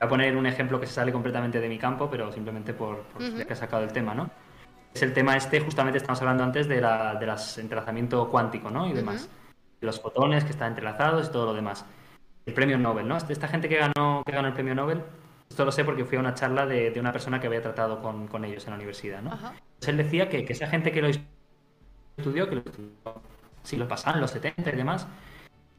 Voy 0.00 0.06
a 0.06 0.08
poner 0.08 0.36
un 0.36 0.46
ejemplo 0.46 0.80
que 0.80 0.86
se 0.86 0.94
sale 0.94 1.12
completamente 1.12 1.60
de 1.60 1.68
mi 1.68 1.78
campo, 1.78 2.08
pero 2.10 2.32
simplemente 2.32 2.72
por, 2.72 3.02
por 3.02 3.20
que 3.20 3.52
he 3.52 3.56
sacado 3.56 3.84
el 3.84 3.92
tema, 3.92 4.14
¿no? 4.14 4.30
Es 4.94 5.02
el 5.02 5.12
tema 5.12 5.36
este, 5.36 5.60
justamente 5.60 5.98
estamos 5.98 6.20
hablando 6.20 6.42
antes 6.42 6.66
de, 6.66 6.80
la, 6.80 7.14
de 7.14 7.26
las 7.26 7.58
entrelazamiento 7.58 8.28
cuántico, 8.28 8.70
¿no? 8.70 8.88
Y 8.88 8.92
demás. 8.92 9.28
Los 9.80 10.00
fotones 10.00 10.44
que 10.44 10.50
están 10.50 10.68
entrelazados 10.68 11.28
y 11.28 11.32
todo 11.32 11.46
lo 11.46 11.54
demás. 11.54 11.84
El 12.46 12.54
premio 12.54 12.78
Nobel, 12.78 13.06
¿no? 13.06 13.16
Esta 13.16 13.46
gente 13.46 13.68
que 13.68 13.76
ganó, 13.76 14.22
que 14.24 14.32
ganó 14.32 14.48
el 14.48 14.54
premio 14.54 14.74
Nobel, 14.74 15.02
esto 15.48 15.64
lo 15.64 15.72
sé 15.72 15.84
porque 15.84 16.04
fui 16.04 16.16
a 16.16 16.20
una 16.20 16.34
charla 16.34 16.66
de, 16.66 16.92
una 16.98 17.12
persona 17.12 17.38
que 17.38 17.46
había 17.46 17.62
tratado 17.62 18.00
con, 18.00 18.44
ellos 18.44 18.64
en 18.64 18.70
la 18.70 18.76
universidad, 18.76 19.22
¿no? 19.22 19.32
Entonces 19.32 19.88
él 19.88 19.96
decía 19.98 20.28
que, 20.28 20.44
que 20.44 20.52
esa 20.54 20.66
gente 20.66 20.90
que 20.90 21.02
lo 21.02 21.08
estudió, 22.16 22.48
que 22.48 22.56
lo 22.56 22.62
si 23.62 23.76
lo 23.76 23.86
pasaban 23.88 24.20
los 24.20 24.30
70 24.30 24.70
y 24.70 24.76
demás, 24.76 25.06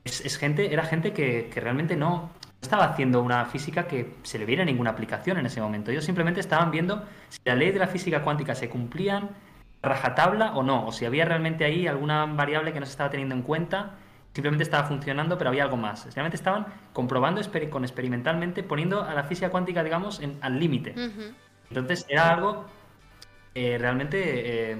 es, 0.03 0.37
gente, 0.37 0.73
era 0.73 0.83
gente 0.83 1.13
que, 1.13 1.49
realmente 1.55 1.95
no 1.95 2.31
estaba 2.61 2.85
haciendo 2.85 3.21
una 3.21 3.45
física 3.45 3.87
que 3.87 4.15
se 4.23 4.37
le 4.37 4.45
viera 4.45 4.63
ninguna 4.63 4.91
aplicación 4.91 5.37
en 5.37 5.45
ese 5.45 5.61
momento. 5.61 5.91
Ellos 5.91 6.05
simplemente 6.05 6.39
estaban 6.39 6.71
viendo 6.71 7.03
si 7.29 7.39
la 7.43 7.55
ley 7.55 7.71
de 7.71 7.79
la 7.79 7.87
física 7.87 8.21
cuántica 8.21 8.55
se 8.55 8.69
cumplían 8.69 9.31
rajatabla 9.81 10.53
o 10.53 10.61
no, 10.61 10.85
o 10.85 10.91
si 10.91 11.05
había 11.05 11.25
realmente 11.25 11.65
ahí 11.65 11.87
alguna 11.87 12.25
variable 12.25 12.71
que 12.71 12.79
no 12.79 12.85
se 12.85 12.91
estaba 12.91 13.09
teniendo 13.09 13.33
en 13.33 13.41
cuenta, 13.41 13.93
simplemente 14.33 14.63
estaba 14.63 14.87
funcionando, 14.87 15.37
pero 15.39 15.49
había 15.49 15.63
algo 15.63 15.77
más. 15.77 16.05
Realmente 16.13 16.35
estaban 16.35 16.67
comprobando 16.93 17.41
con 17.71 17.83
experimentalmente, 17.83 18.61
poniendo 18.61 19.03
a 19.03 19.13
la 19.15 19.23
física 19.23 19.49
cuántica, 19.49 19.83
digamos, 19.83 20.19
en, 20.19 20.37
al 20.41 20.59
límite. 20.59 20.93
Entonces 21.69 22.05
era 22.07 22.29
algo 22.29 22.65
eh, 23.55 23.77
realmente... 23.79 24.71
Eh, 24.71 24.77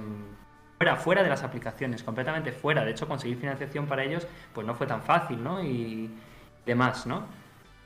fuera, 0.77 0.95
fuera 0.95 1.23
de 1.23 1.29
las 1.29 1.43
aplicaciones, 1.43 2.01
completamente 2.01 2.51
fuera. 2.51 2.83
De 2.83 2.91
hecho, 2.91 3.07
conseguir 3.07 3.37
financiación 3.37 3.85
para 3.85 4.03
ellos 4.03 4.27
pues 4.51 4.65
no 4.65 4.73
fue 4.73 4.87
tan 4.87 5.03
fácil, 5.03 5.43
¿no? 5.43 5.63
Y 5.63 6.09
demás, 6.65 7.05
¿no? 7.05 7.27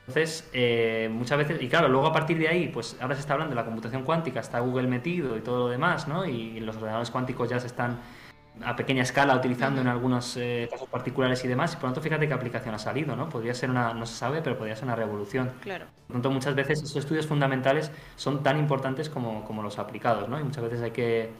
Entonces, 0.08 0.48
eh, 0.52 1.08
muchas 1.12 1.38
veces, 1.38 1.60
y 1.60 1.68
claro, 1.68 1.88
luego 1.88 2.06
a 2.06 2.12
partir 2.12 2.38
de 2.38 2.48
ahí, 2.48 2.68
pues 2.68 2.96
ahora 3.00 3.14
se 3.14 3.20
está 3.20 3.32
hablando 3.32 3.54
de 3.54 3.56
la 3.56 3.64
computación 3.64 4.04
cuántica, 4.04 4.38
está 4.38 4.60
Google 4.60 4.86
metido 4.86 5.36
y 5.36 5.40
todo 5.40 5.64
lo 5.64 5.68
demás, 5.68 6.06
¿no? 6.06 6.24
Y 6.24 6.60
los 6.60 6.76
ordenadores 6.76 7.10
cuánticos 7.10 7.48
ya 7.48 7.58
se 7.58 7.66
están 7.66 7.98
a 8.64 8.74
pequeña 8.76 9.02
escala 9.02 9.36
utilizando 9.36 9.80
en 9.80 9.88
algunos 9.88 10.36
eh, 10.36 10.68
casos 10.70 10.88
particulares 10.88 11.44
y 11.44 11.48
demás, 11.48 11.72
y 11.72 11.76
por 11.76 11.84
lo 11.84 11.88
tanto 11.88 12.00
fíjate 12.02 12.28
qué 12.28 12.34
aplicación 12.34 12.74
ha 12.74 12.78
salido, 12.78 13.16
¿no? 13.16 13.28
Podría 13.28 13.52
ser 13.52 13.68
una, 13.68 13.92
no 13.94 14.06
se 14.06 14.14
sabe, 14.14 14.42
pero 14.42 14.56
podría 14.56 14.76
ser 14.76 14.84
una 14.84 14.96
revolución. 14.96 15.50
Claro. 15.60 15.86
Por 16.06 16.16
lo 16.16 16.22
tanto, 16.22 16.30
muchas 16.30 16.54
veces 16.54 16.82
esos 16.82 16.96
estudios 16.96 17.26
fundamentales 17.26 17.90
son 18.14 18.42
tan 18.42 18.58
importantes 18.58 19.10
como, 19.10 19.44
como 19.44 19.62
los 19.62 19.78
aplicados, 19.78 20.28
¿no? 20.28 20.38
Y 20.40 20.44
muchas 20.44 20.62
veces 20.62 20.82
hay 20.82 20.92
que, 20.92 21.30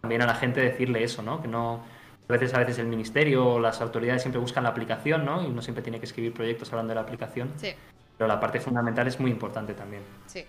también 0.00 0.22
a 0.22 0.26
la 0.26 0.34
gente 0.34 0.62
decirle 0.62 1.04
eso, 1.04 1.22
¿no? 1.22 1.42
Que 1.42 1.48
no 1.48 1.82
a 2.26 2.32
veces 2.32 2.54
a 2.54 2.58
veces 2.58 2.78
el 2.78 2.86
ministerio 2.86 3.46
o 3.46 3.60
las 3.60 3.82
autoridades 3.82 4.22
siempre 4.22 4.40
buscan 4.40 4.64
la 4.64 4.70
aplicación, 4.70 5.26
¿no? 5.26 5.42
Y 5.42 5.46
uno 5.46 5.60
siempre 5.60 5.82
tiene 5.82 6.00
que 6.00 6.06
escribir 6.06 6.32
proyectos 6.32 6.72
hablando 6.72 6.92
de 6.92 6.94
la 6.94 7.02
aplicación. 7.02 7.52
Sí. 7.56 7.74
Pero 8.16 8.28
la 8.28 8.38
parte 8.40 8.60
fundamental 8.60 9.06
es 9.06 9.18
muy 9.18 9.30
importante 9.30 9.74
también. 9.74 10.02
Sí. 10.26 10.44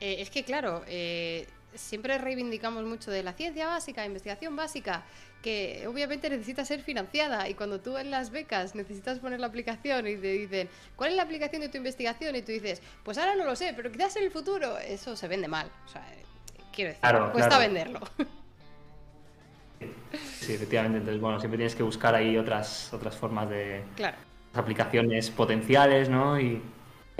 Eh, 0.00 0.16
es 0.20 0.30
que 0.30 0.44
claro, 0.44 0.82
eh, 0.86 1.46
siempre 1.74 2.18
reivindicamos 2.18 2.84
mucho 2.84 3.10
de 3.10 3.22
la 3.22 3.32
ciencia 3.32 3.66
básica, 3.66 4.04
investigación 4.04 4.54
básica, 4.56 5.02
que 5.42 5.86
obviamente 5.86 6.30
necesita 6.30 6.64
ser 6.64 6.82
financiada 6.82 7.48
y 7.48 7.54
cuando 7.54 7.80
tú 7.80 7.96
en 7.96 8.10
las 8.10 8.30
becas 8.30 8.74
necesitas 8.74 9.18
poner 9.18 9.40
la 9.40 9.46
aplicación 9.46 10.06
y 10.06 10.16
te 10.16 10.32
dicen, 10.32 10.68
¿cuál 10.96 11.10
es 11.10 11.16
la 11.16 11.22
aplicación 11.22 11.62
de 11.62 11.68
tu 11.68 11.78
investigación? 11.78 12.34
Y 12.36 12.42
tú 12.42 12.52
dices, 12.52 12.82
pues 13.04 13.18
ahora 13.18 13.36
no 13.36 13.44
lo 13.44 13.54
sé, 13.54 13.72
pero 13.76 13.90
quizás 13.90 14.16
en 14.16 14.24
el 14.24 14.30
futuro 14.30 14.78
eso 14.78 15.16
se 15.16 15.28
vende 15.28 15.48
mal. 15.48 15.70
O 15.86 15.88
sea, 15.88 16.04
quiero 16.72 16.92
decir, 16.92 17.32
cuesta 17.32 17.58
venderlo. 17.58 18.00
Sí, 20.40 20.54
efectivamente. 20.54 20.98
Entonces, 20.98 21.20
bueno, 21.20 21.38
siempre 21.38 21.58
tienes 21.58 21.74
que 21.74 21.82
buscar 21.82 22.14
ahí 22.14 22.36
otras, 22.36 22.92
otras 22.92 23.14
formas 23.16 23.48
de 23.50 23.84
claro. 23.94 24.16
aplicaciones 24.54 25.30
potenciales, 25.30 26.08
¿no? 26.08 26.40
Y, 26.40 26.62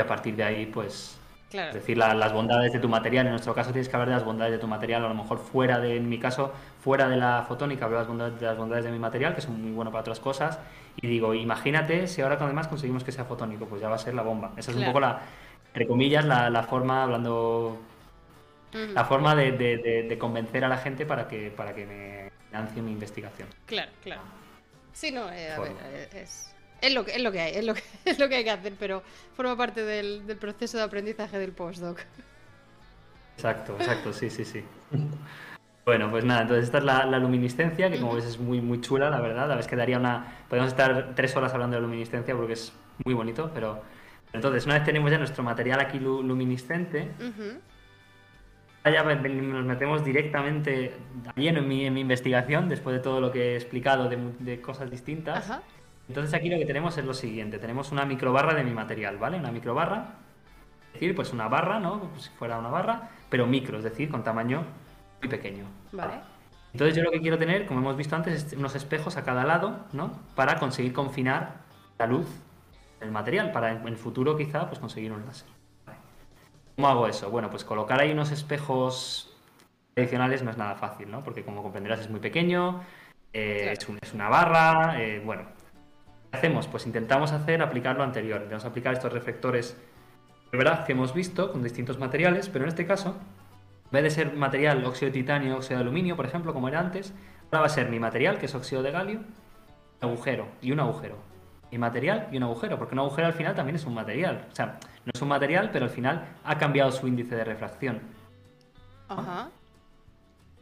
a 0.03 0.07
partir 0.07 0.37
de 0.37 0.45
ahí, 0.45 0.67
pues, 0.67 1.19
es 1.51 1.75
decir, 1.75 1.97
las 1.97 2.33
bondades 2.33 2.73
de 2.73 2.79
tu 2.79 2.89
material. 2.89 3.27
En 3.27 3.33
nuestro 3.33 3.55
caso 3.55 3.71
tienes 3.71 3.89
que 3.89 3.97
hablar 3.97 4.09
de 4.09 4.15
las 4.17 4.25
bondades 4.25 4.53
de 4.53 4.59
tu 4.59 4.67
material, 4.67 5.05
a 5.05 5.09
lo 5.09 5.15
mejor 5.15 5.39
fuera 5.39 5.81
de, 5.81 5.97
en 5.97 6.09
mi 6.09 6.19
caso, 6.19 6.53
fuera 6.83 7.09
de 7.09 7.17
la 7.17 7.45
fotónica, 7.49 7.87
hablo 7.87 7.97
de 7.97 8.03
las 8.03 8.09
bondades 8.09 8.41
de, 8.41 8.47
las 8.47 8.59
bondades 8.59 8.85
de 8.85 8.91
mi 8.91 8.99
material, 8.99 9.35
que 9.35 9.41
son 9.41 9.61
muy 9.61 9.73
buenos 9.73 9.93
para 9.93 10.03
otras 10.03 10.21
cosas. 10.21 10.59
Y 11.01 11.07
digo, 11.07 11.33
imagínate 11.33 12.07
si 12.07 12.21
ahora 12.21 12.37
además 12.39 12.69
conseguimos 12.69 13.03
que 13.03 13.13
sea 13.13 13.25
fotónico, 13.25 13.67
pues 13.67 13.81
ya 13.81 13.89
va 13.89 13.95
a 13.95 13.99
ser 13.99 14.15
la 14.15 14.23
bomba. 14.23 14.53
Esa 14.57 14.73
es 14.73 14.77
un 14.77 14.85
poco 14.85 15.01
la, 15.01 15.21
entre 15.69 15.87
comillas, 15.87 16.25
la, 16.25 16.51
la 16.51 16.63
forma, 16.65 17.05
hablando, 17.05 17.79
la 18.73 19.05
forma 19.05 19.35
de, 19.35 19.53
de, 19.53 20.19
convencer 20.19 20.65
a 20.65 20.69
la 20.69 20.77
gente 20.77 21.07
para 21.07 21.29
que, 21.29 21.51
para 21.51 21.75
que 21.75 21.87
me 21.87 22.31
financie 22.49 22.83
mi 22.83 22.93
investigación. 22.93 23.49
Claro, 23.65 23.91
claro. 24.03 24.23
Sí, 24.93 25.13
no, 25.13 25.31
eh, 25.31 25.53
a 25.53 25.61
ver, 25.61 25.73
eh, 25.85 26.09
es, 26.13 26.55
es, 26.81 26.95
lo 26.95 27.05
que, 27.05 27.13
es 27.13 27.23
lo 27.23 27.33
que 27.33 27.41
hay, 27.41 27.55
es 27.55 27.65
lo 27.65 27.75
que, 27.75 27.83
es 28.05 28.19
lo 28.19 28.29
que 28.29 28.37
hay 28.37 28.45
que 28.45 28.51
hacer, 28.51 28.75
pero 28.79 29.03
forma 29.35 29.57
parte 29.57 29.83
del, 29.85 30.27
del 30.27 30.37
proceso 30.37 30.79
de 30.79 30.85
aprendizaje 30.85 31.39
del 31.39 31.53
postdoc. 31.53 32.01
Exacto, 33.37 33.77
exacto, 33.79 34.13
sí, 34.13 34.31
sí, 34.31 34.45
sí. 34.45 34.65
Bueno, 35.89 36.11
pues 36.11 36.23
nada, 36.23 36.43
entonces 36.43 36.67
esta 36.67 36.79
es 36.79 36.85
la, 36.85 37.19
luminiscencia, 37.19 37.91
que 37.91 37.99
como 37.99 38.15
ves 38.15 38.27
es 38.27 38.39
muy, 38.39 38.61
muy 38.61 38.79
chula, 38.83 39.09
la 39.09 39.21
verdad. 39.21 39.49
La 39.49 39.57
vez 39.57 39.67
que 39.67 39.75
daría 39.75 39.97
una. 39.97 40.45
Podemos 40.47 40.69
estar 40.69 41.15
tres 41.15 41.35
horas 41.35 41.55
hablando 41.55 41.77
de 41.77 41.83
luminiscencia 41.83 42.37
porque 42.37 42.53
es 42.53 42.75
muy 43.07 43.15
bonito, 43.15 43.51
pero. 43.55 43.81
Entonces, 44.35 44.67
una 44.67 44.75
vez 44.75 44.85
tenemos 44.85 45.11
ya 45.11 45.17
nuestro 45.17 45.43
material 45.43 45.81
aquí 45.81 45.99
luminiscente, 45.99 47.13
ya 48.85 49.03
nos 49.03 49.65
metemos 49.65 50.05
directamente 50.05 50.93
lleno 51.37 51.61
en 51.61 51.69
mi, 51.69 51.87
en 51.87 51.95
mi, 51.95 52.01
investigación, 52.03 52.69
después 52.69 52.95
de 52.95 53.01
todo 53.01 53.23
lo 53.23 53.33
que 53.33 53.53
he 53.53 53.57
explicado 53.57 54.11
de, 54.11 54.61
cosas 54.61 54.91
distintas. 54.91 55.51
Entonces 56.09 56.33
aquí 56.35 56.49
lo 56.49 56.59
que 56.59 56.65
tenemos 56.65 56.97
es 56.97 57.05
lo 57.05 57.15
siguiente, 57.15 57.59
tenemos 57.59 57.93
una 57.93 58.05
microbarra 58.05 58.55
de 58.55 58.65
mi 58.65 58.73
material, 58.73 59.19
¿vale? 59.19 59.39
Una 59.39 59.53
microbarra, 59.53 60.15
es 60.89 60.93
decir, 60.95 61.15
pues 61.15 61.33
una 61.33 61.49
barra, 61.49 61.79
¿no? 61.79 62.01
Como 62.01 62.19
si 62.19 62.31
fuera 62.31 62.59
una 62.59 62.71
barra, 62.71 63.11
pero 63.29 63.47
micro, 63.47 63.79
es 63.79 63.85
decir, 63.85 64.09
con 64.11 64.25
tamaño 64.25 64.65
muy 65.21 65.29
pequeño. 65.29 65.65
Vale. 65.93 66.15
Entonces 66.73 66.97
yo 66.97 67.03
lo 67.03 67.11
que 67.11 67.21
quiero 67.21 67.39
tener, 67.39 67.67
como 67.67 67.81
hemos 67.81 67.97
visto 67.97 68.17
antes, 68.17 68.45
es 68.47 68.53
unos 68.55 68.75
espejos 68.75 69.17
a 69.17 69.25
cada 69.25 69.45
lado, 69.45 69.87
¿no? 69.93 70.19
Para 70.35 70.59
conseguir 70.59 70.93
confinar 70.93 71.57
la 71.99 72.07
luz 72.07 72.27
del 73.01 73.11
material, 73.11 73.53
para 73.53 73.73
en 73.73 73.87
el 73.87 73.97
futuro 73.97 74.37
quizá 74.37 74.67
pues 74.69 74.79
conseguir 74.79 75.13
un 75.13 75.25
láser. 75.27 75.49
¿Cómo 76.77 76.89
hago 76.89 77.07
eso? 77.09 77.31
Bueno, 77.31 77.51
pues 77.51 77.65
colocar 77.65 78.01
ahí 78.01 78.13
unos 78.13 78.31
espejos 78.31 79.37
tradicionales 79.95 80.43
no 80.43 80.51
es 80.51 80.57
nada 80.57 80.77
fácil, 80.77 81.11
¿no? 81.11 81.25
Porque 81.25 81.45
como 81.45 81.63
comprenderás 81.63 82.01
es 82.01 82.11
muy 82.11 82.21
pequeño, 82.21 82.83
eh, 83.33 83.75
es, 84.01 84.15
una 84.15 84.29
barra, 84.29 85.03
eh, 85.03 85.21
bueno. 85.25 85.58
¿Qué 86.39 86.47
hacemos? 86.47 86.69
Pues 86.69 86.87
intentamos 86.87 87.33
hacer, 87.33 87.61
aplicar 87.63 87.97
lo 87.97 88.05
anterior. 88.05 88.37
Intentamos 88.37 88.65
aplicar 88.65 88.95
estos 88.95 89.13
reflectores 89.13 89.77
de 90.53 90.57
verdad 90.57 90.87
que 90.87 90.93
hemos 90.93 91.13
visto 91.13 91.51
con 91.51 91.65
distintos 91.65 91.99
materiales, 91.99 92.49
pero 92.49 92.65
en 92.65 92.69
este 92.69 92.87
caso, 92.87 93.17
en 93.87 93.91
vez 93.91 94.05
de 94.05 94.11
ser 94.11 94.35
material 94.35 94.85
óxido 94.85 95.11
de 95.11 95.19
titanio, 95.19 95.57
óxido 95.57 95.79
de 95.79 95.83
aluminio, 95.83 96.15
por 96.15 96.27
ejemplo, 96.27 96.55
como 96.55 96.69
era 96.69 96.79
antes, 96.79 97.13
ahora 97.47 97.61
va 97.63 97.67
a 97.67 97.71
ser 97.71 97.89
mi 97.89 97.99
material, 97.99 98.39
que 98.39 98.47
es 98.47 98.55
óxido 98.55 98.85
de 98.85 98.93
galio, 98.93 99.21
agujero 100.01 100.47
y 100.63 100.71
un 100.71 100.79
agujero. 100.79 101.17
Mi 101.73 101.79
material 101.79 102.29
y 102.31 102.37
un 102.37 102.45
agujero, 102.45 102.79
porque 102.79 102.95
un 102.95 103.01
agujero 103.01 103.27
al 103.27 103.35
final 103.35 103.57
también 103.57 103.75
es 103.75 103.85
un 103.85 103.95
material. 103.95 104.47
O 104.49 104.55
sea, 104.55 104.79
no 105.05 105.11
es 105.13 105.21
un 105.21 105.29
material, 105.29 105.71
pero 105.73 105.87
al 105.87 105.91
final 105.91 106.25
ha 106.45 106.57
cambiado 106.57 106.93
su 106.93 107.09
índice 107.09 107.35
de 107.35 107.43
refracción. 107.43 108.01
Ajá. 109.09 109.51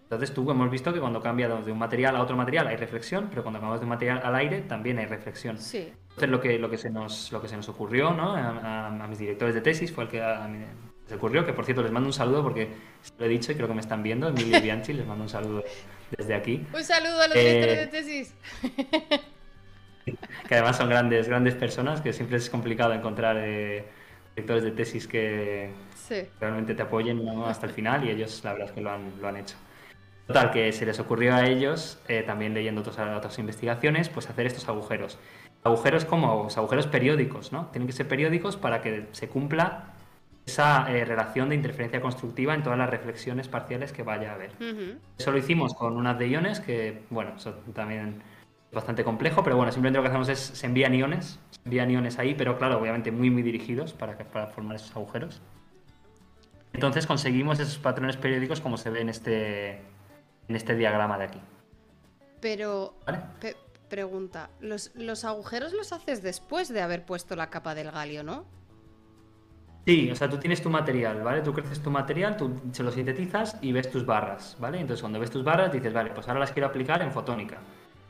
Entonces 0.07 0.33
tú 0.33 0.49
hemos 0.49 0.71
visto 0.71 0.93
que 0.95 1.01
cuando 1.01 1.21
cambiamos 1.21 1.67
de 1.67 1.73
un 1.73 1.79
material 1.79 2.15
a 2.15 2.23
otro 2.23 2.37
material 2.37 2.69
hay 2.69 2.77
reflexión, 2.77 3.27
pero 3.29 3.43
cuando 3.43 3.59
cambiamos 3.59 3.81
de 3.81 3.87
un 3.87 3.91
material 3.91 4.21
al 4.23 4.37
aire 4.37 4.61
también 4.61 4.99
hay 4.99 5.07
reflexión. 5.07 5.59
Sí. 5.59 5.93
Entonces 6.11 6.29
lo 6.29 6.41
que, 6.41 6.59
lo 6.61 6.71
que, 6.71 6.79
se, 6.79 6.91
nos, 6.91 7.33
lo 7.33 7.43
que 7.43 7.49
se 7.49 7.57
nos 7.57 7.69
ocurrió 7.69 8.13
¿no? 8.13 8.35
a, 8.37 9.07
mis 9.09 9.19
directores 9.19 9.55
de 9.55 9.63
tesis 9.63 9.93
fue 9.93 10.05
el 10.05 10.11
que 10.11 10.23
a 10.23 10.47
mí 10.47 10.65
se 11.09 11.17
ocurrió, 11.17 11.45
que 11.45 11.53
por 11.53 11.65
cierto 11.65 11.83
les 11.83 11.91
mando 11.91 12.09
un 12.09 12.13
saludo 12.13 12.45
porque 12.45 12.69
lo 13.19 13.27
he 13.27 13.29
dicho 13.29 13.51
y 13.51 13.57
creo 13.57 13.67
que 13.67 13.75
me 13.75 13.81
están 13.81 14.05
viendo, 14.05 14.29
Emilio 14.29 14.59
y 14.59 14.61
Bianchi, 14.61 14.93
les 14.93 15.07
mando 15.07 15.25
un 15.25 15.29
saludo 15.29 15.65
desde 16.17 16.35
aquí. 16.35 16.65
Un 16.73 16.85
saludo 16.85 17.23
a 17.23 17.27
los 17.27 17.37
directores 17.37 17.77
de 17.77 17.83
eh, 17.83 17.87
tesis. 17.87 18.35
que 20.49 20.55
además 20.55 20.77
son 20.77 20.89
grandes, 20.89 21.29
grandes 21.29 21.57
personas, 21.57 22.01
que 22.01 22.13
siempre 22.13 22.37
es 22.37 22.49
complicado 22.49 22.93
encontrar... 22.93 23.37
Eh, 23.41 23.85
directores 24.37 24.65
de 24.65 24.71
tesis 24.73 25.09
que 25.09 25.71
realmente 26.39 26.75
te 26.75 26.83
apoyen 26.83 27.27
hasta 27.47 27.67
el 27.67 27.73
final 27.73 28.05
y 28.05 28.11
ellos 28.11 28.43
la 28.45 28.53
verdad 28.53 28.69
es 28.69 28.75
que 28.75 28.83
lo 28.83 28.91
han, 28.91 29.15
lo 29.19 29.29
han 29.29 29.39
hecho. 29.39 29.57
Total, 30.27 30.51
que 30.51 30.73
se 30.73 30.85
les 30.85 30.99
ocurrió 30.99 31.35
a 31.35 31.47
ellos, 31.47 31.99
eh, 32.09 32.23
también 32.23 32.53
leyendo 32.53 32.81
otras, 32.81 32.99
otras 32.99 33.39
investigaciones, 33.39 34.09
pues 34.09 34.29
hacer 34.29 34.47
estos 34.47 34.69
agujeros. 34.69 35.19
Agujeros 35.63 36.05
como 36.05 36.49
agujeros 36.55 36.87
periódicos, 36.89 37.53
¿no? 37.53 37.67
Tienen 37.67 37.87
que 37.87 37.93
ser 37.93 38.09
periódicos 38.09 38.57
para 38.57 38.83
que 38.83 39.07
se 39.13 39.29
cumpla 39.29 39.93
esa 40.45 40.91
eh, 40.93 41.05
relación 41.05 41.49
de 41.49 41.55
interferencia 41.57 42.01
constructiva 42.01 42.55
en 42.55 42.63
todas 42.63 42.79
las 42.79 42.89
reflexiones 42.89 43.49
parciales 43.49 43.93
que 43.93 44.03
vaya 44.03 44.31
a 44.31 44.35
haber. 44.35 44.53
Eso 45.19 45.33
lo 45.33 45.39
hicimos 45.39 45.75
con 45.75 45.97
unas 45.97 46.19
de 46.19 46.29
iones 46.29 46.61
que, 46.61 47.03
bueno, 47.11 47.33
eso 47.37 47.53
también 47.75 48.23
bastante 48.73 49.05
complejo, 49.05 49.43
pero 49.43 49.57
bueno, 49.57 49.73
simplemente 49.73 49.99
lo 49.99 50.03
que 50.03 50.09
hacemos 50.09 50.29
es 50.29 50.39
se 50.39 50.67
envían 50.67 50.95
iones, 50.95 51.41
se 51.51 51.61
envían 51.65 51.91
iones 51.91 52.19
ahí, 52.19 52.35
pero 52.35 52.59
claro, 52.59 52.79
obviamente 52.79 53.11
muy 53.11 53.31
muy 53.31 53.43
dirigidos 53.43 53.93
para, 53.93 54.17
para 54.19 54.49
formar 54.49 54.77
esos 54.77 54.95
agujeros. 54.95 55.41
Entonces 56.73 57.07
conseguimos 57.07 57.59
esos 57.59 57.79
patrones 57.79 58.17
periódicos 58.17 58.61
como 58.61 58.77
se 58.77 58.91
ve 58.91 59.01
en 59.01 59.09
este, 59.09 59.81
en 60.49 60.57
este 60.57 60.75
diagrama 60.75 61.19
de 61.19 61.25
aquí. 61.25 61.41
Pero, 62.41 62.95
pregunta, 63.89 64.51
¿los, 64.61 64.93
¿los 64.95 65.25
agujeros 65.25 65.73
los 65.73 65.93
haces 65.93 66.23
después 66.23 66.69
de 66.69 66.83
haber 66.83 67.05
puesto 67.05 67.37
la 67.37 67.51
capa 67.51 67.75
del 67.75 67.91
galio, 67.91 68.23
no? 68.23 68.45
Sí, 69.87 70.11
o 70.11 70.17
sea, 70.17 70.29
tú 70.29 70.39
tienes 70.39 70.61
tu 70.61 70.69
material, 70.69 71.23
¿vale? 71.23 71.43
Tú 71.43 71.53
creces 71.53 71.81
tu 71.81 71.91
material, 71.91 72.37
tú 72.37 72.61
se 72.73 72.83
lo 72.83 72.91
sintetizas 72.91 73.57
y 73.61 73.71
ves 73.71 73.89
tus 73.89 74.05
barras, 74.05 74.57
¿vale? 74.59 74.81
Entonces 74.81 75.01
cuando 75.01 75.21
ves 75.21 75.31
tus 75.31 75.45
barras 75.45 75.71
dices, 75.71 75.93
vale, 75.93 76.11
pues 76.11 76.27
ahora 76.27 76.41
las 76.41 76.51
quiero 76.51 76.67
aplicar 76.67 77.03
en 77.03 77.13
fotónica. 77.13 77.59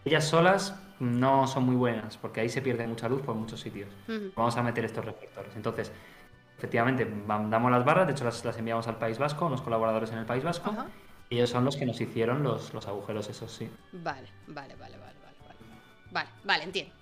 Ellas 0.07 0.25
solas 0.25 0.75
no 1.01 1.47
son 1.47 1.65
muy 1.65 1.77
buenas 1.77 2.17
porque 2.17 2.41
ahí 2.41 2.49
se 2.49 2.63
pierde 2.63 2.87
mucha 2.87 3.11
luz 3.11 3.21
por 3.21 3.35
muchos 3.35 3.61
sitios. 3.61 3.91
Vamos 4.35 4.57
a 4.57 4.63
meter 4.63 4.87
estos 4.87 5.05
reflectores. 5.05 5.55
Entonces, 5.55 5.93
efectivamente, 6.57 7.07
damos 7.27 7.71
las 7.71 7.85
barras, 7.85 8.07
de 8.07 8.13
hecho 8.15 8.25
las, 8.25 8.59
enviamos 8.59 8.89
al 8.89 8.97
País 8.97 9.19
Vasco, 9.19 9.45
unos 9.45 9.61
colaboradores 9.61 10.11
en 10.13 10.19
el 10.19 10.25
País 10.25 10.45
Vasco, 10.45 10.73
y 10.73 11.06
ellos 11.31 11.51
son 11.51 11.65
los 11.65 11.77
que 11.77 11.87
nos 11.87 12.01
hicieron 12.01 12.43
los, 12.43 12.73
los 12.73 12.87
agujeros, 12.87 13.29
esos 13.29 13.53
sí. 13.53 13.69
Vale, 13.93 14.29
vale, 14.49 14.75
vale, 14.77 14.97
vale, 14.99 15.17
vale. 15.47 15.59
Vale, 16.13 16.29
vale, 16.45 16.65
entiendo. 16.65 16.95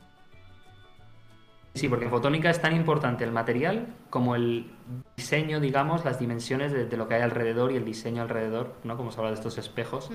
Sí, 1.74 1.88
porque 1.88 2.04
en 2.04 2.10
fotónica 2.10 2.50
es 2.50 2.60
tan 2.62 2.74
importante 2.76 3.24
el 3.24 3.32
material 3.32 3.88
como 4.08 4.36
el 4.36 4.70
diseño, 5.16 5.58
digamos, 5.58 6.04
las 6.04 6.20
dimensiones 6.20 6.72
de, 6.72 6.96
lo 6.96 7.08
que 7.08 7.16
hay 7.16 7.22
alrededor 7.22 7.72
y 7.72 7.76
el 7.76 7.84
diseño 7.84 8.22
alrededor, 8.22 8.76
¿no? 8.84 8.96
Como 8.96 9.10
se 9.10 9.18
habla 9.18 9.30
de 9.30 9.36
estos 9.36 9.58
espejos, 9.58 10.08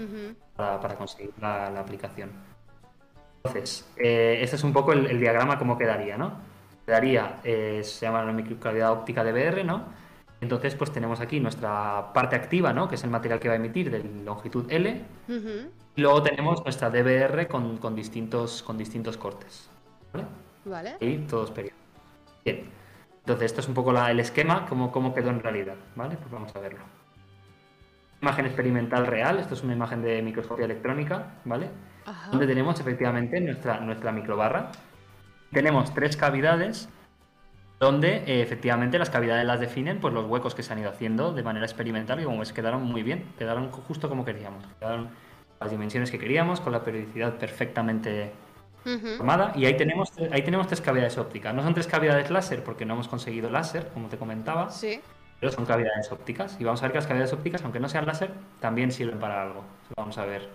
para, 0.56 0.96
conseguir 0.96 1.34
la 1.42 1.68
aplicación. 1.78 2.32
Entonces, 3.44 3.90
eh, 3.98 4.40
este 4.42 4.58
es 4.58 4.64
un 4.64 4.74
poco 4.74 4.92
el, 4.94 5.20
diagrama 5.20 5.58
como 5.58 5.78
quedaría, 5.78 6.18
¿no? 6.18 6.34
Quedaría, 6.86 7.40
eh, 7.44 7.82
se 7.84 8.06
llama 8.06 8.24
la 8.24 8.34
microcavidad 8.34 8.92
óptica 8.92 9.24
de 9.24 9.32
BR, 9.32 9.64
¿no? 9.64 9.86
Entonces, 10.42 10.76
pues 10.76 10.92
tenemos 10.92 11.20
aquí 11.20 11.40
nuestra 11.40 12.14
parte 12.14 12.36
activa, 12.36 12.72
¿no? 12.72 12.88
Que 12.88 12.96
es 12.96 13.04
el 13.04 13.10
material 13.10 13.40
que 13.40 13.50
va 13.50 13.56
a 13.56 13.58
emitir 13.58 13.92
de 13.92 14.04
longitud 14.24 14.72
L. 14.72 15.02
Y 15.96 16.02
luego 16.02 16.24
tenemos 16.24 16.64
nuestra 16.64 16.90
DBR 16.90 17.48
con, 17.48 17.96
distintos, 17.96 18.64
con 18.64 18.78
distintos 18.78 19.18
cortes. 19.18 19.70
¿Vale? 20.14 20.26
Vale. 20.66 20.98
Y 21.02 21.18
todos 21.20 21.52
periodos. 21.52 21.78
Bien. 22.46 22.70
Entonces, 23.20 23.48
esto 23.48 23.62
es 23.62 23.68
un 23.68 23.74
poco 23.74 23.92
el 23.92 24.20
esquema, 24.20 24.66
cómo, 24.68 24.92
cómo 24.92 25.14
quedó 25.14 25.30
en 25.30 25.42
realidad, 25.42 25.76
¿vale? 25.96 26.16
Pues 26.16 26.32
vamos 26.32 26.56
a 26.56 26.60
verlo. 26.60 26.80
Imagen 28.22 28.46
experimental 28.46 29.06
real, 29.06 29.40
esto 29.40 29.54
es 29.54 29.64
una 29.64 29.74
imagen 29.74 30.02
de 30.02 30.22
microscopía 30.22 30.66
electrónica, 30.66 31.34
¿vale? 31.46 31.70
donde 32.32 32.48
tenemos 32.48 32.80
efectivamente 32.80 33.40
nuestra, 33.40 33.80
nuestra 33.82 34.12
microbarra. 34.12 34.72
Tenemos 35.52 35.94
tres 35.94 36.18
cavidades 36.18 36.90
donde 37.80 38.24
eh, 38.28 38.42
efectivamente 38.42 39.00
las 39.00 39.10
cavidades 39.10 39.46
las 39.46 39.60
definen 39.60 40.00
pues 40.00 40.14
los 40.14 40.26
huecos 40.26 40.54
que 40.54 40.64
se 40.64 40.74
han 40.74 40.80
ido 40.80 40.90
haciendo 40.90 41.32
de 41.34 41.44
manera 41.44 41.66
experimental 41.66 42.20
y 42.20 42.26
como 42.26 42.40
ves 42.40 42.52
quedaron 42.52 42.84
muy 42.84 43.04
bien, 43.04 43.24
quedaron 43.38 43.72
justo 43.72 44.10
como 44.10 44.26
queríamos, 44.26 44.66
quedaron 44.80 45.10
las 45.60 45.72
dimensiones 45.72 46.12
que 46.12 46.20
queríamos 46.20 46.60
con 46.60 46.74
la 46.74 46.84
periodicidad 46.84 47.38
perfectamente 47.38 48.32
formada 49.18 49.54
y 49.56 49.66
ahí 49.66 49.78
tenemos 49.78 50.12
ahí 50.32 50.42
tenemos 50.42 50.68
tres 50.68 50.82
cavidades 50.82 51.18
ópticas, 51.18 51.54
no 51.54 51.64
son 51.64 51.74
tres 51.74 51.88
cavidades 51.88 52.30
láser 52.30 52.64
porque 52.64 52.86
no 52.86 52.96
hemos 52.96 53.08
conseguido 53.08 53.50
láser 53.50 53.88
como 53.94 54.10
te 54.10 54.18
comentaba, 54.18 54.70
sí. 54.70 55.00
pero 55.40 55.52
son 55.52 55.66
cavidades 55.66 56.12
ópticas. 56.12 56.58
Y 56.60 56.66
vamos 56.66 56.82
a 56.82 56.86
ver 56.86 56.92
que 56.92 56.98
las 56.98 57.08
cavidades 57.08 57.34
ópticas, 57.34 57.64
aunque 57.64 57.80
no 57.80 57.88
sean 57.88 58.06
láser, 58.06 58.32
también 58.60 58.92
sirven 58.92 59.20
para 59.20 59.42
algo. 59.42 59.64
Vamos 59.96 60.18
a 60.18 60.26
ver. 60.26 60.50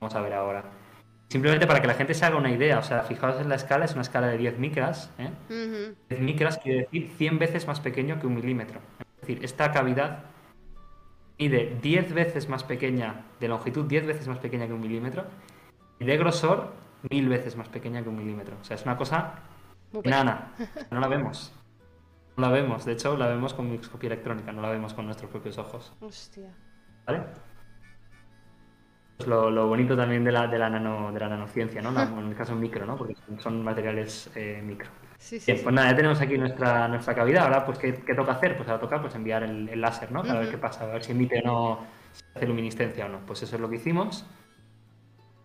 Vamos 0.00 0.14
a 0.14 0.20
ver 0.20 0.34
ahora. 0.34 0.64
Simplemente 1.28 1.66
para 1.66 1.80
que 1.80 1.86
la 1.86 1.94
gente 1.94 2.14
se 2.14 2.24
haga 2.24 2.36
una 2.36 2.50
idea, 2.50 2.78
o 2.78 2.82
sea, 2.82 3.02
fijaos 3.02 3.40
en 3.40 3.48
la 3.48 3.56
escala, 3.56 3.84
es 3.84 3.92
una 3.92 4.02
escala 4.02 4.28
de 4.28 4.38
10 4.38 4.58
micras. 4.58 5.10
¿eh? 5.18 5.94
10 6.08 6.20
micras 6.20 6.58
quiere 6.58 6.82
decir 6.82 7.10
100 7.16 7.38
veces 7.38 7.66
más 7.66 7.80
pequeño 7.80 8.20
que 8.20 8.26
un 8.26 8.36
milímetro. 8.36 8.80
Es 9.00 9.20
decir, 9.22 9.44
esta 9.44 9.72
cavidad 9.72 10.24
mide 11.38 11.76
10 11.82 12.14
veces 12.14 12.48
más 12.48 12.62
pequeña, 12.62 13.22
de 13.40 13.48
longitud 13.48 13.86
10 13.86 14.06
veces 14.06 14.28
más 14.28 14.38
pequeña 14.38 14.66
que 14.66 14.72
un 14.72 14.80
milímetro, 14.80 15.24
y 15.98 16.04
de 16.04 16.16
grosor 16.16 16.72
1000 17.10 17.28
veces 17.28 17.56
más 17.56 17.68
pequeña 17.68 18.02
que 18.02 18.08
un 18.08 18.16
milímetro. 18.16 18.56
O 18.60 18.64
sea, 18.64 18.76
es 18.76 18.84
una 18.84 18.96
cosa 18.96 19.40
nana, 20.04 20.54
no 20.90 21.00
la 21.00 21.08
vemos. 21.08 21.52
No 22.36 22.46
la 22.46 22.52
vemos, 22.52 22.84
de 22.84 22.92
hecho 22.92 23.16
la 23.16 23.28
vemos 23.28 23.54
con 23.54 23.70
microscopía 23.70 24.08
electrónica, 24.08 24.52
no 24.52 24.60
la 24.60 24.70
vemos 24.70 24.92
con 24.92 25.06
nuestros 25.06 25.30
propios 25.30 25.56
ojos. 25.58 25.92
Hostia. 26.00 26.52
¿Vale? 27.06 27.22
Es 29.18 29.26
lo, 29.26 29.68
bonito 29.68 29.96
también 29.96 30.24
de 30.24 30.32
la, 30.32 30.48
de 30.48 30.58
la, 30.58 30.68
nano, 30.68 31.12
de 31.12 31.20
la 31.20 31.28
nanociencia, 31.28 31.80
¿no? 31.80 31.90
en 31.90 32.28
el 32.28 32.34
caso 32.34 32.54
micro, 32.56 32.84
¿no? 32.84 32.96
Porque 32.96 33.14
son 33.38 33.62
materiales 33.62 34.30
eh, 34.34 34.60
micro. 34.64 34.90
Sí, 35.18 35.38
sí, 35.38 35.52
Bien, 35.52 35.62
pues 35.62 35.74
nada, 35.74 35.90
ya 35.90 35.96
tenemos 35.96 36.20
aquí 36.20 36.36
nuestra, 36.36 36.88
nuestra 36.88 37.14
cavidad. 37.14 37.44
Ahora, 37.44 37.64
pues, 37.64 37.78
¿qué, 37.78 37.92
toca 37.92 38.32
hacer? 38.32 38.56
Pues 38.56 38.68
ahora 38.68 38.80
toca 38.80 39.00
pues, 39.00 39.14
enviar 39.14 39.44
el, 39.44 39.80
láser, 39.80 40.10
¿no? 40.10 40.22
Para 40.22 40.40
ver 40.40 40.50
qué 40.50 40.58
pasa, 40.58 40.84
a 40.84 40.86
ver 40.88 41.04
si 41.04 41.12
emite 41.12 41.40
o 41.44 41.46
no, 41.46 41.86
si 42.12 42.24
hace 42.34 42.46
luminiscencia 42.46 43.06
o 43.06 43.08
no. 43.08 43.20
Pues 43.24 43.42
eso 43.42 43.54
es 43.54 43.62
lo 43.62 43.70
que 43.70 43.76
hicimos. 43.76 44.26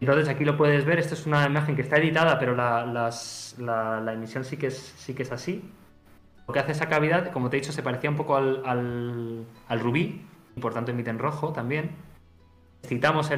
Entonces 0.01 0.29
aquí 0.29 0.45
lo 0.45 0.55
puedes 0.55 0.85
ver, 0.85 0.99
esto 0.99 1.13
es 1.13 1.25
una 1.25 1.45
imagen 1.45 1.75
que 1.75 1.81
está 1.81 1.97
editada, 1.97 2.39
pero 2.39 2.55
la, 2.55 2.85
la, 2.85 4.13
emisión 4.13 4.45
sí 4.45 4.57
que, 4.57 4.67
es, 4.67 4.77
sí 4.97 5.13
que 5.13 5.23
es 5.23 5.31
así. 5.31 5.69
Lo 6.47 6.53
que 6.53 6.59
hace 6.59 6.71
esa 6.71 6.87
cavidad, 6.87 7.31
como 7.31 7.49
te 7.49 7.57
he 7.57 7.59
dicho, 7.59 7.73
se 7.73 7.83
parecía 7.83 8.09
un 8.09 8.15
poco 8.15 8.35
al, 8.37 8.63
al, 8.65 9.79
rubí, 9.79 10.25
y 10.55 10.59
por 10.59 10.73
tanto 10.73 10.91
emite 10.91 11.09
en 11.09 11.19
rojo 11.19 11.51
también. 11.51 11.91
Excitamos 12.81 13.29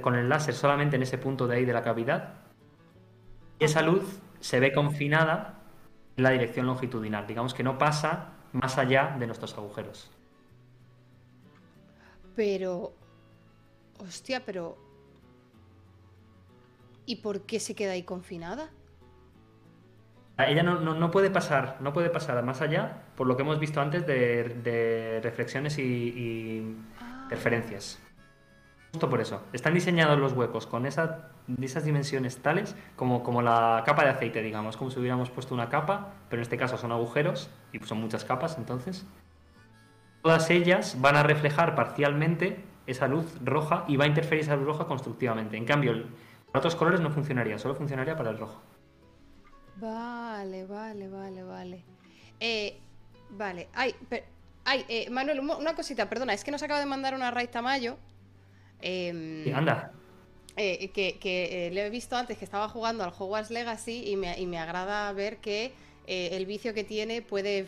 con 0.00 0.14
el 0.14 0.28
láser 0.28 0.54
solamente 0.54 0.96
en 0.96 1.02
ese 1.02 1.18
punto 1.18 1.46
de 1.46 1.56
ahí 1.56 1.64
de 1.64 1.72
la 1.72 1.82
cavidad. 1.82 2.34
Y 3.58 3.64
esa 3.64 3.82
luz 3.82 4.20
se 4.40 4.60
ve 4.60 4.72
confinada 4.72 5.60
en 6.16 6.24
la 6.24 6.30
dirección 6.30 6.66
longitudinal. 6.66 7.26
Digamos 7.26 7.54
que 7.54 7.62
no 7.62 7.78
pasa 7.78 8.34
más 8.52 8.78
allá 8.78 9.16
de 9.18 9.26
nuestros 9.26 9.56
agujeros. 9.56 10.10
Pero... 12.36 12.92
Hostia, 13.98 14.44
pero... 14.44 14.76
¿Y 17.06 17.16
por 17.16 17.42
qué 17.42 17.60
se 17.60 17.74
queda 17.74 17.92
ahí 17.92 18.02
confinada? 18.02 18.70
Ella 20.38 20.62
no, 20.62 21.10
puede 21.10 21.30
pasar, 21.30 21.76
no 21.80 21.92
puede 21.92 22.10
pasar 22.10 22.42
más 22.42 22.62
allá, 22.62 23.02
por 23.16 23.26
lo 23.26 23.36
que 23.36 23.42
hemos 23.42 23.60
visto 23.60 23.80
antes 23.80 24.06
de, 24.06 25.20
reflexiones 25.22 25.78
y, 25.78 26.76
ah. 26.98 27.20
interferencias. 27.24 27.98
Justo 28.92 29.08
por 29.08 29.22
eso. 29.22 29.42
Están 29.54 29.72
diseñados 29.72 30.18
los 30.18 30.34
huecos 30.34 30.66
con 30.66 30.84
esa, 30.84 31.30
esas 31.62 31.84
dimensiones 31.84 32.36
tales 32.42 32.76
como, 32.94 33.22
como 33.22 33.40
la 33.40 33.82
capa 33.86 34.04
de 34.04 34.10
aceite, 34.10 34.42
digamos, 34.42 34.76
como 34.76 34.90
si 34.90 35.00
hubiéramos 35.00 35.30
puesto 35.30 35.54
una 35.54 35.70
capa, 35.70 36.12
pero 36.28 36.40
en 36.40 36.42
este 36.42 36.58
caso 36.58 36.76
son 36.76 36.92
agujeros 36.92 37.48
y 37.72 37.78
son 37.78 38.00
muchas 38.02 38.26
capas, 38.26 38.58
entonces. 38.58 39.06
Todas 40.20 40.50
ellas 40.50 41.00
van 41.00 41.16
a 41.16 41.22
reflejar 41.22 41.74
parcialmente 41.74 42.62
esa 42.86 43.08
luz 43.08 43.38
roja 43.42 43.84
y 43.88 43.96
va 43.96 44.04
a 44.04 44.08
interferir 44.08 44.44
esa 44.44 44.56
luz 44.56 44.66
roja 44.66 44.84
constructivamente. 44.86 45.56
En 45.56 45.64
cambio, 45.64 45.94
para 46.48 46.58
otros 46.58 46.76
colores 46.76 47.00
no 47.00 47.10
funcionaría, 47.10 47.58
solo 47.58 47.74
funcionaría 47.74 48.14
para 48.14 48.28
el 48.28 48.38
rojo. 48.38 48.60
Vale, 49.76 50.66
vale, 50.66 51.08
vale, 51.08 51.42
vale. 51.42 51.84
Eh, 52.38 52.78
vale, 53.30 53.70
ay, 53.72 53.94
ay 54.66 54.84
eh, 54.86 55.08
Manuel, 55.08 55.40
una 55.40 55.74
cosita, 55.74 56.10
perdona, 56.10 56.34
es 56.34 56.44
que 56.44 56.50
nos 56.50 56.62
acaba 56.62 56.78
de 56.78 56.86
mandar 56.86 57.14
una 57.14 57.30
raíz 57.30 57.50
Tamayo. 57.50 57.96
Eh, 58.82 59.52
anda. 59.54 59.92
Eh, 60.56 60.90
que, 60.90 61.18
que 61.18 61.70
le 61.72 61.86
he 61.86 61.90
visto 61.90 62.14
antes 62.14 62.36
que 62.36 62.44
estaba 62.44 62.68
jugando 62.68 63.04
al 63.04 63.12
Hogwarts 63.16 63.50
Legacy 63.50 64.04
y 64.06 64.16
me, 64.16 64.38
y 64.38 64.46
me 64.46 64.58
agrada 64.58 65.10
ver 65.12 65.38
que 65.38 65.72
el 66.06 66.44
vicio 66.46 66.74
que 66.74 66.84
tiene 66.84 67.22
puede 67.22 67.66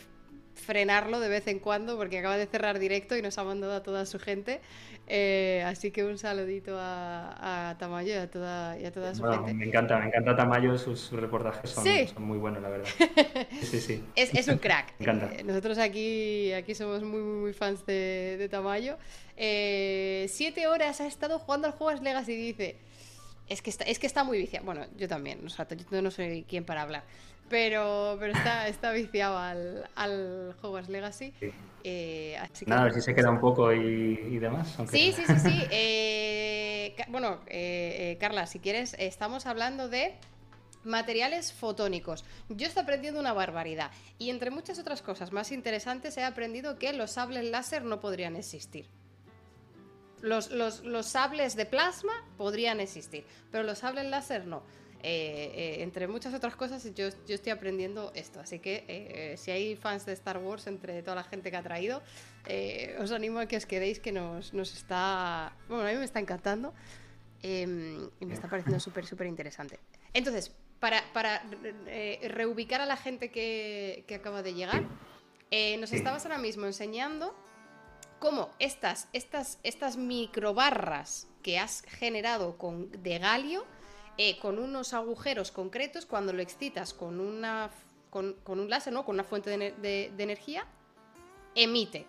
frenarlo 0.54 1.20
de 1.20 1.28
vez 1.28 1.46
en 1.46 1.58
cuando 1.58 1.96
porque 1.96 2.18
acaba 2.18 2.36
de 2.36 2.46
cerrar 2.46 2.78
directo 2.78 3.16
y 3.16 3.22
nos 3.22 3.38
ha 3.38 3.44
mandado 3.44 3.74
a 3.74 3.82
toda 3.82 4.06
su 4.06 4.18
gente. 4.18 4.60
Eh, 5.06 5.62
así 5.66 5.90
que 5.90 6.02
un 6.02 6.16
saludito 6.16 6.76
a, 6.78 7.76
Tamayo 7.78 8.14
y 8.14 8.16
a 8.16 8.30
toda, 8.30 8.78
y 8.78 8.86
a 8.86 8.92
toda 8.92 9.14
su 9.14 9.22
gente. 9.22 9.52
Me 9.52 9.66
encanta, 9.66 9.98
me 9.98 10.06
encanta 10.06 10.34
Tamayo, 10.34 10.78
sus, 10.78 11.12
reportajes 11.12 11.70
son, 11.70 11.84
muy 12.24 12.38
buenos, 12.38 12.62
la 12.62 12.70
verdad. 12.70 12.88
Sí, 13.60 13.80
sí. 13.80 14.02
es, 14.14 14.48
un 14.48 14.58
crack. 14.58 14.94
Eh, 15.04 15.42
nosotros 15.44 15.78
aquí, 15.78 16.52
aquí 16.52 16.74
somos 16.74 17.02
muy, 17.02 17.20
muy, 17.20 17.52
fans 17.52 17.84
de, 17.86 18.48
Tamayo. 18.50 18.96
Eh, 19.36 20.26
siete 20.28 20.66
horas 20.66 21.00
ha 21.00 21.06
estado 21.06 21.38
jugando 21.38 21.66
al 21.66 21.72
Juegos 21.74 22.02
Legacy 22.02 22.32
y 22.32 22.36
dice... 22.36 22.76
Es 23.46 23.60
que, 23.60 23.68
está, 23.68 23.84
es 23.84 23.98
que 23.98 24.06
está 24.06 24.24
muy 24.24 24.38
viciado. 24.38 24.64
Bueno, 24.64 24.86
yo 24.96 25.06
también, 25.06 25.44
o 25.44 25.50
sea, 25.50 25.68
yo 25.68 26.00
no 26.00 26.10
soy 26.10 26.46
quien 26.48 26.64
para 26.64 26.80
hablar. 26.80 27.04
Pero, 27.50 28.16
pero 28.18 28.32
está, 28.32 28.68
está 28.68 28.92
viciado 28.92 29.36
al, 29.38 29.88
al 29.94 30.54
Hogwarts 30.62 30.88
Legacy. 30.88 31.34
Eh, 31.86 32.38
Nada, 32.66 32.80
a 32.80 32.84
ver 32.84 32.94
si 32.94 33.02
se 33.02 33.14
queda 33.14 33.30
un 33.30 33.40
poco 33.40 33.70
y, 33.72 34.38
demás. 34.38 34.74
Sí, 34.90 35.12
sí, 35.12 35.22
sí, 35.26 35.38
sí. 35.38 35.62
Eh, 35.70 36.96
bueno, 37.08 37.40
eh, 37.46 38.16
Carla, 38.20 38.46
si 38.46 38.58
quieres, 38.58 38.94
estamos 38.98 39.46
hablando 39.46 39.88
de 39.88 40.14
materiales 40.84 41.52
fotónicos. 41.52 42.24
Yo 42.48 42.66
estoy 42.66 42.82
aprendiendo 42.82 43.20
una 43.20 43.32
barbaridad. 43.32 43.90
Y 44.18 44.30
entre 44.30 44.50
muchas 44.50 44.78
otras 44.78 45.02
cosas 45.02 45.32
más 45.32 45.50
interesantes 45.52 46.16
he 46.16 46.24
aprendido 46.24 46.78
que 46.78 46.92
los 46.92 47.12
sables 47.12 47.44
láser 47.50 47.84
no 47.84 48.00
podrían 48.00 48.36
existir. 48.36 48.86
Los, 50.22 50.50
los, 50.50 50.84
los 50.84 51.06
sables 51.06 51.54
de 51.56 51.66
plasma 51.66 52.12
podrían 52.36 52.80
existir, 52.80 53.24
pero 53.50 53.64
los 53.64 53.78
sables 53.78 54.06
láser 54.06 54.46
no. 54.46 54.62
Eh, 55.06 55.52
eh, 55.54 55.82
entre 55.82 56.08
muchas 56.08 56.32
otras 56.32 56.56
cosas, 56.56 56.82
yo, 56.94 57.10
yo, 57.10 57.34
estoy 57.34 57.52
aprendiendo 57.52 58.10
esto. 58.14 58.40
Así 58.40 58.58
que 58.58 58.86
eh, 58.88 59.36
si 59.36 59.50
hay 59.50 59.76
fans 59.76 60.06
de 60.06 60.14
Star 60.14 60.38
Wars 60.38 60.66
entre 60.66 61.02
toda 61.02 61.16
la 61.16 61.24
gente 61.24 61.50
que 61.50 61.58
ha 61.58 61.62
traído, 61.62 62.02
os 62.98 63.12
animo 63.12 63.38
a 63.38 63.44
que 63.44 63.58
os 63.58 63.66
quedéis, 63.66 64.00
que 64.00 64.12
nos, 64.12 64.54
nos 64.54 64.72
está. 64.72 65.52
Bueno, 65.68 65.86
a 65.86 65.92
mí 65.92 65.98
me 65.98 66.06
está 66.06 66.20
encantando 66.20 66.72
em, 67.42 68.08
y 68.18 68.24
me 68.24 68.32
está 68.32 68.48
pareciendo 68.48 68.80
súper, 68.80 69.04
súper 69.04 69.26
interesante. 69.26 69.78
Entonces, 70.14 70.52
para, 70.80 71.04
para 71.12 71.42
reubicar 72.22 72.80
a 72.80 72.86
la 72.86 72.96
gente 72.96 73.30
que, 73.30 74.06
que 74.08 74.14
acaba 74.14 74.42
de 74.42 74.54
llegar, 74.54 74.84
nos 75.78 75.92
estabas 75.92 76.24
ahora 76.24 76.38
mismo 76.38 76.64
enseñando 76.64 77.36
cómo 78.18 78.50
estas, 78.58 79.08
estas, 79.12 79.58
estas 79.62 79.96
microbarras 79.96 81.28
que 81.42 81.58
has 81.58 81.82
generado 81.82 82.56
con, 82.56 82.90
de 82.90 83.18
galio 83.18 83.64
eh, 84.16 84.38
con 84.40 84.58
unos 84.58 84.94
agujeros 84.94 85.50
concretos, 85.50 86.06
cuando 86.06 86.32
lo 86.32 86.40
excitas 86.40 86.94
con, 86.94 87.20
una, 87.20 87.70
con, 88.10 88.36
un 88.46 88.70
láser, 88.70 88.92
¿no? 88.92 89.04
con 89.04 89.16
una 89.16 89.24
fuente 89.24 89.50
de, 89.50 90.12
energía, 90.18 90.66
emite. 91.54 92.06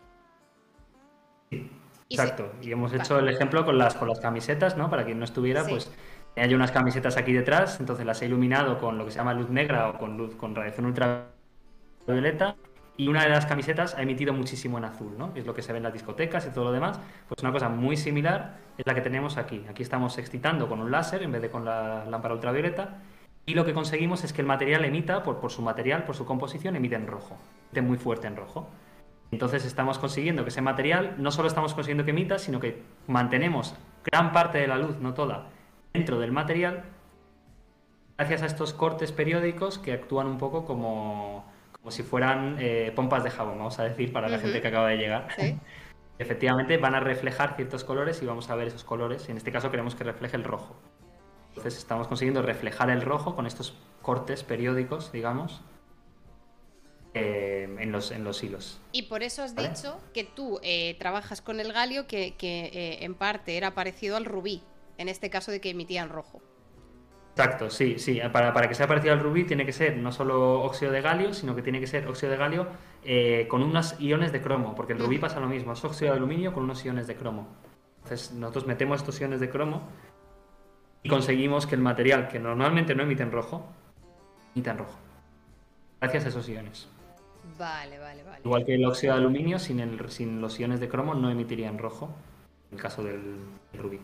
Exacto, 2.09 2.51
y, 2.61 2.71
hemos 2.71 2.93
hecho 2.93 3.17
el 3.17 3.27
ejemplo 3.29 3.65
con 3.65 3.77
las, 3.77 3.95
con 3.95 4.07
las 4.07 4.19
camisetas, 4.19 4.77
¿no? 4.77 4.89
Para 4.89 5.03
quien 5.03 5.17
no 5.17 5.25
estuviera, 5.25 5.65
pues 5.65 5.91
hay 6.35 6.53
unas 6.53 6.71
camisetas 6.71 7.17
aquí 7.17 7.33
detrás, 7.33 7.79
entonces 7.79 8.05
las 8.05 8.21
he 8.21 8.25
iluminado 8.25 8.77
con 8.77 8.97
lo 8.97 9.05
que 9.05 9.11
se 9.11 9.17
llama 9.17 9.33
luz 9.33 9.49
negra 9.49 9.89
o 9.89 9.97
con 9.97 10.15
luz 10.17 10.35
con 10.35 10.53
radiación 10.53 10.85
ultravioleta 10.85 12.55
y 12.97 13.07
una 13.07 13.23
de 13.23 13.29
las 13.29 13.45
camisetas 13.45 13.95
ha 13.95 14.01
emitido 14.01 14.33
muchísimo 14.33 14.77
en 14.77 14.85
azul, 14.85 15.15
¿no? 15.17 15.31
Es 15.35 15.45
lo 15.45 15.53
que 15.53 15.61
se 15.61 15.71
ve 15.73 15.77
en 15.77 15.83
las 15.83 15.93
discotecas 15.93 16.45
y 16.47 16.49
todo 16.51 16.65
lo 16.65 16.71
demás. 16.71 16.99
Pues 17.27 17.41
una 17.41 17.51
cosa 17.51 17.69
muy 17.69 17.97
similar 17.97 18.57
es 18.77 18.85
la 18.85 18.95
que 18.95 19.01
tenemos 19.01 19.37
aquí. 19.37 19.65
Aquí 19.69 19.83
estamos 19.83 20.17
excitando 20.17 20.69
con 20.69 20.79
un 20.79 20.91
láser 20.91 21.23
en 21.23 21.31
vez 21.31 21.41
de 21.41 21.49
con 21.49 21.65
la 21.65 22.05
lámpara 22.05 22.33
ultravioleta 22.33 23.01
y 23.45 23.53
lo 23.53 23.65
que 23.65 23.73
conseguimos 23.73 24.23
es 24.23 24.33
que 24.33 24.41
el 24.41 24.47
material 24.47 24.85
emita, 24.85 25.23
por, 25.23 25.39
por 25.39 25.51
su 25.51 25.61
material, 25.61 26.03
por 26.03 26.15
su 26.15 26.25
composición, 26.25 26.75
emite 26.75 26.95
en 26.95 27.07
rojo, 27.07 27.37
emite 27.65 27.81
muy 27.81 27.97
fuerte 27.97 28.27
en 28.27 28.37
rojo. 28.37 28.69
Entonces 29.31 29.65
estamos 29.65 29.99
consiguiendo 29.99 30.43
que 30.43 30.49
ese 30.49 30.61
material, 30.61 31.15
no 31.17 31.31
solo 31.31 31.47
estamos 31.47 31.73
consiguiendo 31.73 32.05
que 32.05 32.11
emita, 32.11 32.39
sino 32.39 32.59
que 32.59 32.81
mantenemos 33.07 33.75
gran 34.03 34.31
parte 34.31 34.59
de 34.59 34.67
la 34.67 34.77
luz, 34.77 34.97
no 34.99 35.13
toda, 35.13 35.49
dentro 35.93 36.19
del 36.19 36.31
material, 36.31 36.85
gracias 38.17 38.43
a 38.43 38.45
estos 38.45 38.73
cortes 38.73 39.11
periódicos 39.11 39.77
que 39.77 39.93
actúan 39.93 40.27
un 40.27 40.37
poco 40.37 40.65
como 40.65 41.45
como 41.85 41.91
si 41.91 42.01
fueran 42.01 42.57
eh, 42.59 42.91
pompas 42.95 43.23
de 43.23 43.29
jabón, 43.29 43.59
vamos 43.59 43.77
a 43.77 43.83
decir, 43.83 44.11
para 44.11 44.27
la 44.27 44.39
gente 44.39 44.59
que 44.59 44.69
acaba 44.69 44.89
de 44.89 44.97
llegar. 44.97 45.27
Efectivamente, 46.17 46.77
van 46.77 46.95
a 46.95 46.99
reflejar 46.99 47.55
ciertos 47.55 47.83
colores 47.83 48.23
y 48.23 48.25
vamos 48.25 48.49
a 48.49 48.55
ver 48.55 48.69
esos 48.69 48.83
colores. 48.83 49.29
En 49.29 49.37
este 49.37 49.51
caso 49.51 49.69
queremos 49.69 49.93
que 49.93 50.03
refleje 50.03 50.35
el 50.35 50.43
rojo. 50.43 50.75
Entonces 51.49 51.77
estamos 51.77 52.07
consiguiendo 52.07 52.41
reflejar 52.41 52.89
el 52.89 53.03
rojo 53.03 53.35
con 53.35 53.45
estos 53.45 53.77
cortes 54.01 54.43
periódicos, 54.43 55.11
digamos, 55.11 55.61
eh, 57.13 57.69
en, 57.77 57.91
los, 57.91 58.09
en 58.09 58.23
los 58.23 58.41
hilos. 58.41 58.81
Y 58.91 59.03
por 59.03 59.21
eso 59.21 59.43
has 59.43 59.55
dicho 59.55 60.01
que 60.11 60.23
tú 60.23 60.59
eh, 60.63 60.95
trabajas 60.97 61.43
con 61.43 61.59
el 61.59 61.71
galio 61.71 62.07
que, 62.07 62.33
en 62.99 63.13
parte 63.13 63.57
era 63.57 63.75
parecido 63.75 64.17
al 64.17 64.25
rubí, 64.25 64.63
en 64.97 65.07
este 65.07 65.29
caso 65.29 65.51
de 65.51 65.61
que 65.61 65.69
emitían 65.69 66.09
rojo. 66.09 66.41
Exacto, 67.37 67.69
sí, 67.69 67.99
sí. 67.99 68.21
Para, 68.31 68.53
para, 68.53 68.69
que 68.69 68.75
sea 68.75 68.87
parecido 68.87 69.11
al 69.13 69.19
rubí 69.19 69.43
tiene 69.43 69.65
que 69.65 69.73
ser 69.73 69.97
no 69.97 70.13
solo 70.13 70.61
óxido 70.61 70.93
de 70.93 71.01
galio, 71.01 71.33
sino 71.33 71.53
que 71.53 71.61
tiene 71.61 71.81
que 71.81 71.87
ser 71.87 72.07
óxido 72.07 72.31
de 72.31 72.37
galio 72.37 72.67
eh, 73.03 73.45
con 73.49 73.61
unos 73.61 73.99
iones 73.99 74.31
de 74.31 74.39
cromo, 74.39 74.73
porque 74.73 74.93
el 74.93 74.99
rubí 74.99 75.17
pasa 75.17 75.41
lo 75.41 75.47
mismo, 75.47 75.73
es 75.73 75.83
óxido 75.83 76.11
de 76.11 76.17
aluminio 76.17 76.53
con 76.53 76.63
unos 76.63 76.83
iones 76.85 77.07
de 77.07 77.15
cromo. 77.17 77.49
Entonces 78.03 78.31
nosotros 78.31 78.67
metemos 78.67 79.01
estos 79.01 79.19
iones 79.19 79.41
de 79.41 79.49
cromo 79.49 79.81
y 81.03 81.09
conseguimos 81.09 81.67
que 81.67 81.75
el 81.75 81.81
material 81.81 82.29
que 82.29 82.39
normalmente 82.39 82.95
no 82.95 83.03
emite 83.03 83.23
en 83.23 83.33
rojo, 83.33 83.67
emita 84.55 84.71
en 84.71 84.77
rojo. 84.77 84.97
Gracias 85.99 86.25
a 86.25 86.29
esos 86.29 86.47
iones. 86.47 86.87
Vale, 87.59 87.99
vale, 87.99 88.23
vale. 88.23 88.41
Igual 88.45 88.65
que 88.65 88.75
el 88.75 88.85
óxido 88.85 89.13
de 89.13 89.19
aluminio, 89.19 89.59
sin, 89.59 89.81
el, 89.81 90.09
sin 90.09 90.39
los 90.39 90.57
iones 90.57 90.79
de 90.79 90.87
cromo 90.87 91.13
no 91.15 91.29
emitiría 91.29 91.67
en 91.67 91.79
rojo, 91.79 92.15
en 92.71 92.77
el 92.77 92.81
caso 92.81 93.03
del, 93.03 93.39
rubí. 93.73 93.99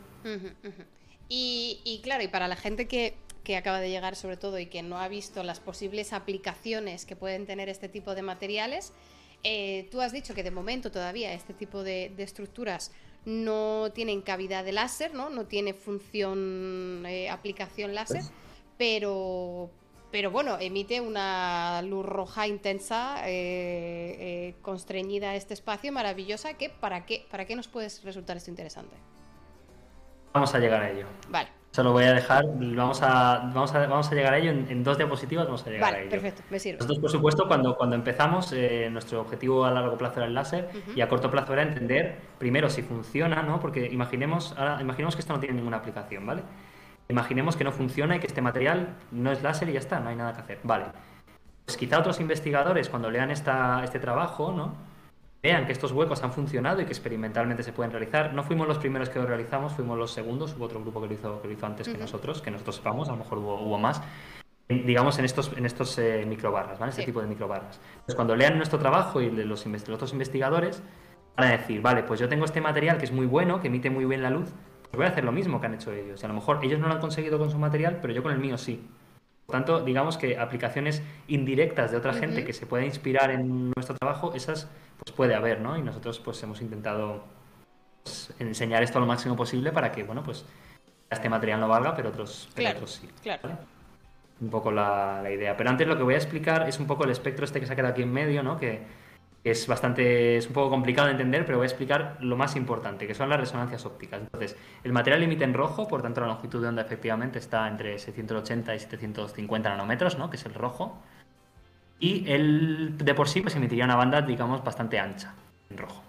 Y, 1.33 2.01
claro, 2.03 2.23
y 2.23 2.27
para 2.27 2.49
la 2.49 2.57
gente 2.57 2.89
que, 2.89 3.15
acaba 3.55 3.79
de 3.79 3.89
llegar 3.89 4.17
sobre 4.17 4.35
todo 4.35 4.59
y 4.59 4.65
que 4.65 4.83
no 4.83 4.97
ha 4.97 5.07
visto 5.07 5.43
las 5.43 5.61
posibles 5.61 6.11
aplicaciones 6.11 7.05
que 7.05 7.15
pueden 7.15 7.45
tener 7.45 7.69
este 7.69 7.87
tipo 7.87 8.15
de 8.15 8.21
materiales, 8.21 8.91
eh, 9.43 9.87
tú 9.91 10.01
has 10.01 10.11
dicho 10.11 10.33
que 10.33 10.43
de 10.43 10.51
momento 10.51 10.91
todavía 10.91 11.33
este 11.33 11.53
tipo 11.53 11.83
de, 11.83 12.13
estructuras 12.17 12.91
no 13.23 13.91
tienen 13.93 14.21
cavidad 14.21 14.65
de 14.65 14.73
láser, 14.73 15.13
¿no? 15.13 15.29
No 15.29 15.45
tiene 15.45 15.73
función, 15.73 17.05
eh, 17.07 17.29
aplicación 17.29 17.95
láser, 17.95 18.23
pero, 18.77 19.69
pero 20.11 20.31
bueno, 20.31 20.57
emite 20.59 20.99
una 20.99 21.81
luz 21.81 22.05
roja 22.05 22.45
intensa, 22.47 23.21
eh, 23.25 24.53
constreñida 24.61 25.31
a 25.31 25.35
este 25.37 25.53
espacio, 25.53 25.93
maravillosa, 25.93 26.55
que 26.55 26.69
¿para 26.69 27.05
qué, 27.05 27.25
¿para 27.31 27.45
qué 27.45 27.55
nos 27.55 27.69
puede 27.69 27.87
resultar 28.03 28.35
esto 28.35 28.49
interesante? 28.49 28.97
Vamos 30.33 30.53
a 30.55 30.59
llegar 30.59 30.81
a 30.81 30.89
ello. 30.89 31.05
Vale. 31.29 31.49
Se 31.71 31.83
lo 31.83 31.93
voy 31.93 32.03
a 32.03 32.11
dejar, 32.11 32.43
vamos 32.45 33.01
a, 33.01 33.49
vamos 33.53 33.73
a, 33.73 33.87
vamos 33.87 34.11
a 34.11 34.15
llegar 34.15 34.33
a 34.33 34.37
ello 34.37 34.51
en, 34.51 34.83
dos 34.83 34.97
diapositivas, 34.97 35.45
vamos 35.45 35.65
a 35.65 35.69
llegar 35.69 35.95
a 35.95 36.01
ello. 36.01 36.09
perfecto, 36.09 36.43
me 36.49 36.59
sirve. 36.59 36.79
Nosotros, 36.79 36.99
por 36.99 37.09
supuesto, 37.09 37.47
cuando, 37.47 37.77
cuando 37.77 37.95
empezamos, 37.95 38.51
eh, 38.51 38.89
nuestro 38.91 39.21
objetivo 39.21 39.63
a 39.63 39.71
largo 39.71 39.97
plazo 39.97 40.17
era 40.17 40.25
el 40.25 40.33
láser 40.33 40.69
y 40.93 40.99
a 40.99 41.07
corto 41.07 41.31
plazo 41.31 41.53
era 41.53 41.61
entender, 41.61 42.17
primero, 42.37 42.69
si 42.69 42.81
funciona, 42.81 43.41
¿no? 43.41 43.61
Porque 43.61 43.85
imaginemos, 43.85 44.53
ahora, 44.57 44.81
imaginemos 44.81 45.15
que 45.15 45.21
esto 45.21 45.31
no 45.31 45.39
tiene 45.39 45.55
ninguna 45.55 45.77
aplicación, 45.77 46.25
¿vale? 46.25 46.43
Imaginemos 47.07 47.55
que 47.55 47.63
no 47.63 47.71
funciona 47.71 48.17
y 48.17 48.19
que 48.19 48.27
este 48.27 48.41
material 48.41 48.97
no 49.11 49.31
es 49.31 49.41
láser 49.41 49.69
y 49.69 49.73
ya 49.73 49.79
está, 49.79 50.01
no 50.01 50.09
hay 50.09 50.17
nada 50.17 50.33
que 50.33 50.41
hacer. 50.41 50.59
Vale. 50.63 50.87
Pues 51.63 51.77
quizá 51.77 51.99
otros 51.99 52.19
investigadores, 52.19 52.89
cuando 52.89 53.09
lean 53.09 53.31
esta, 53.31 53.81
este 53.85 53.99
trabajo, 53.99 54.51
¿no? 54.51 54.75
Vean 55.41 55.65
que 55.65 55.71
estos 55.71 55.91
huecos 55.91 56.23
han 56.23 56.31
funcionado 56.31 56.81
y 56.81 56.85
que 56.85 56.91
experimentalmente 56.91 57.63
se 57.63 57.73
pueden 57.73 57.91
realizar. 57.91 58.33
No 58.33 58.43
fuimos 58.43 58.67
los 58.67 58.77
primeros 58.77 59.09
que 59.09 59.19
lo 59.19 59.25
realizamos, 59.25 59.73
fuimos 59.73 59.97
los 59.97 60.11
segundos, 60.11 60.55
hubo 60.55 60.65
otro 60.65 60.81
grupo 60.81 61.01
que 61.01 61.07
lo 61.07 61.13
hizo, 61.13 61.41
que 61.41 61.47
lo 61.47 61.53
hizo 61.53 61.65
antes 61.65 61.89
que 61.89 61.97
nosotros, 61.97 62.41
que 62.41 62.51
nosotros 62.51 62.75
sepamos, 62.75 63.09
a 63.09 63.13
lo 63.13 63.17
mejor 63.17 63.39
hubo, 63.39 63.77
más, 63.77 64.01
digamos, 64.69 65.17
en 65.19 65.25
estos, 65.25 65.51
en 65.57 65.65
estos 65.65 65.97
eh, 65.97 66.25
microbarras, 66.27 66.77
¿vale? 66.77 66.91
Este 66.91 67.05
tipo 67.05 67.21
de 67.21 67.27
microbarras. 67.27 67.79
Entonces, 67.91 68.15
cuando 68.15 68.35
lean 68.35 68.57
nuestro 68.57 68.77
trabajo 68.77 69.19
y 69.21 69.29
de 69.29 69.45
los, 69.45 69.65
otros 69.65 70.13
investigadores, 70.13 70.83
van 71.35 71.47
a 71.47 71.51
decir, 71.51 71.81
vale, 71.81 72.03
pues 72.03 72.19
yo 72.19 72.29
tengo 72.29 72.45
este 72.45 72.61
material 72.61 72.97
que 72.97 73.05
es 73.05 73.11
muy 73.11 73.25
bueno, 73.25 73.61
que 73.61 73.67
emite 73.67 73.89
muy 73.89 74.05
bien 74.05 74.21
la 74.21 74.29
luz, 74.29 74.53
pues 74.83 74.97
voy 74.97 75.05
a 75.05 75.09
hacer 75.09 75.23
lo 75.23 75.31
mismo 75.31 75.59
que 75.59 75.67
han 75.67 75.73
hecho 75.73 75.91
ellos. 75.91 76.21
Y 76.21 76.25
a 76.25 76.27
lo 76.27 76.35
mejor 76.35 76.59
ellos 76.63 76.79
no 76.79 76.87
lo 76.87 76.93
han 76.93 76.99
conseguido 76.99 77.39
con 77.39 77.49
su 77.49 77.57
material, 77.57 77.97
pero 78.01 78.13
yo 78.13 78.21
con 78.21 78.31
el 78.31 78.39
mío 78.39 78.57
sí. 78.57 78.87
Por 79.51 79.59
tanto, 79.59 79.81
digamos 79.81 80.17
que 80.17 80.39
aplicaciones 80.39 81.03
indirectas 81.27 81.91
de 81.91 81.97
otra 81.97 82.13
gente 82.13 82.45
que 82.45 82.53
se 82.53 82.65
pueda 82.65 82.85
inspirar 82.85 83.31
en 83.31 83.73
nuestro 83.75 83.97
trabajo, 83.97 84.33
esas 84.33 84.69
pues 84.97 85.13
puede 85.13 85.35
haber, 85.35 85.59
¿no? 85.59 85.77
Y 85.77 85.81
nosotros 85.81 86.19
pues 86.19 86.41
hemos 86.41 86.61
intentado 86.61 87.25
pues, 88.01 88.33
enseñar 88.39 88.81
esto 88.81 89.01
lo 89.01 89.05
máximo 89.05 89.35
posible 89.35 89.73
para 89.73 89.91
que, 89.91 90.03
bueno, 90.03 90.23
pues 90.23 90.45
este 91.09 91.27
material 91.27 91.59
no 91.59 91.67
valga, 91.67 91.93
pero 91.93 92.11
otros, 92.11 92.47
sí. 92.55 93.09
Claro. 93.21 93.49
Un 94.39 94.49
poco 94.49 94.71
la, 94.71 95.21
idea. 95.29 95.57
Pero 95.57 95.69
antes 95.69 95.85
lo 95.85 95.97
que 95.97 96.03
voy 96.03 96.13
a 96.13 96.17
explicar 96.17 96.69
es 96.69 96.79
un 96.79 96.87
poco 96.87 97.03
el 97.03 97.09
espectro 97.09 97.43
este 97.43 97.59
que 97.59 97.65
se 97.65 97.73
ha 97.73 97.75
quedado 97.75 97.91
aquí 97.91 98.03
en 98.03 98.13
medio, 98.13 98.43
¿no? 98.43 98.57
Que, 98.57 98.79
es 99.43 99.65
bastante, 99.65 100.37
es 100.37 100.47
un 100.47 100.53
poco 100.53 100.69
complicado 100.69 101.07
de 101.07 101.13
entender, 101.13 101.45
pero 101.45 101.57
voy 101.57 101.65
a 101.65 101.67
explicar 101.67 102.17
lo 102.19 102.37
más 102.37 102.55
importante, 102.55 103.07
que 103.07 103.15
son 103.15 103.29
las 103.29 103.39
resonancias 103.39 103.85
ópticas. 103.85 104.21
Entonces, 104.21 104.55
el 104.83 104.93
material 104.93 105.23
emite 105.23 105.43
en 105.43 105.53
rojo, 105.53 105.87
por 105.87 106.03
tanto 106.03 106.21
la 106.21 106.27
longitud 106.27 106.61
de 106.61 106.67
onda 106.67 106.83
efectivamente 106.83 107.39
está 107.39 107.67
entre 107.67 107.97
680 107.97 108.75
y 108.75 108.79
750 108.79 109.69
nanómetros, 109.69 110.17
¿no? 110.17 110.29
Que 110.29 110.37
es 110.37 110.45
el 110.45 110.53
rojo. 110.53 111.01
Y 111.99 112.29
el 112.31 112.97
de 112.97 113.13
por 113.15 113.27
sí 113.27 113.41
pues 113.41 113.55
emitiría 113.55 113.85
una 113.85 113.95
banda, 113.95 114.21
digamos, 114.21 114.63
bastante 114.63 114.99
ancha, 114.99 115.33
en 115.69 115.77
rojo. 115.77 116.03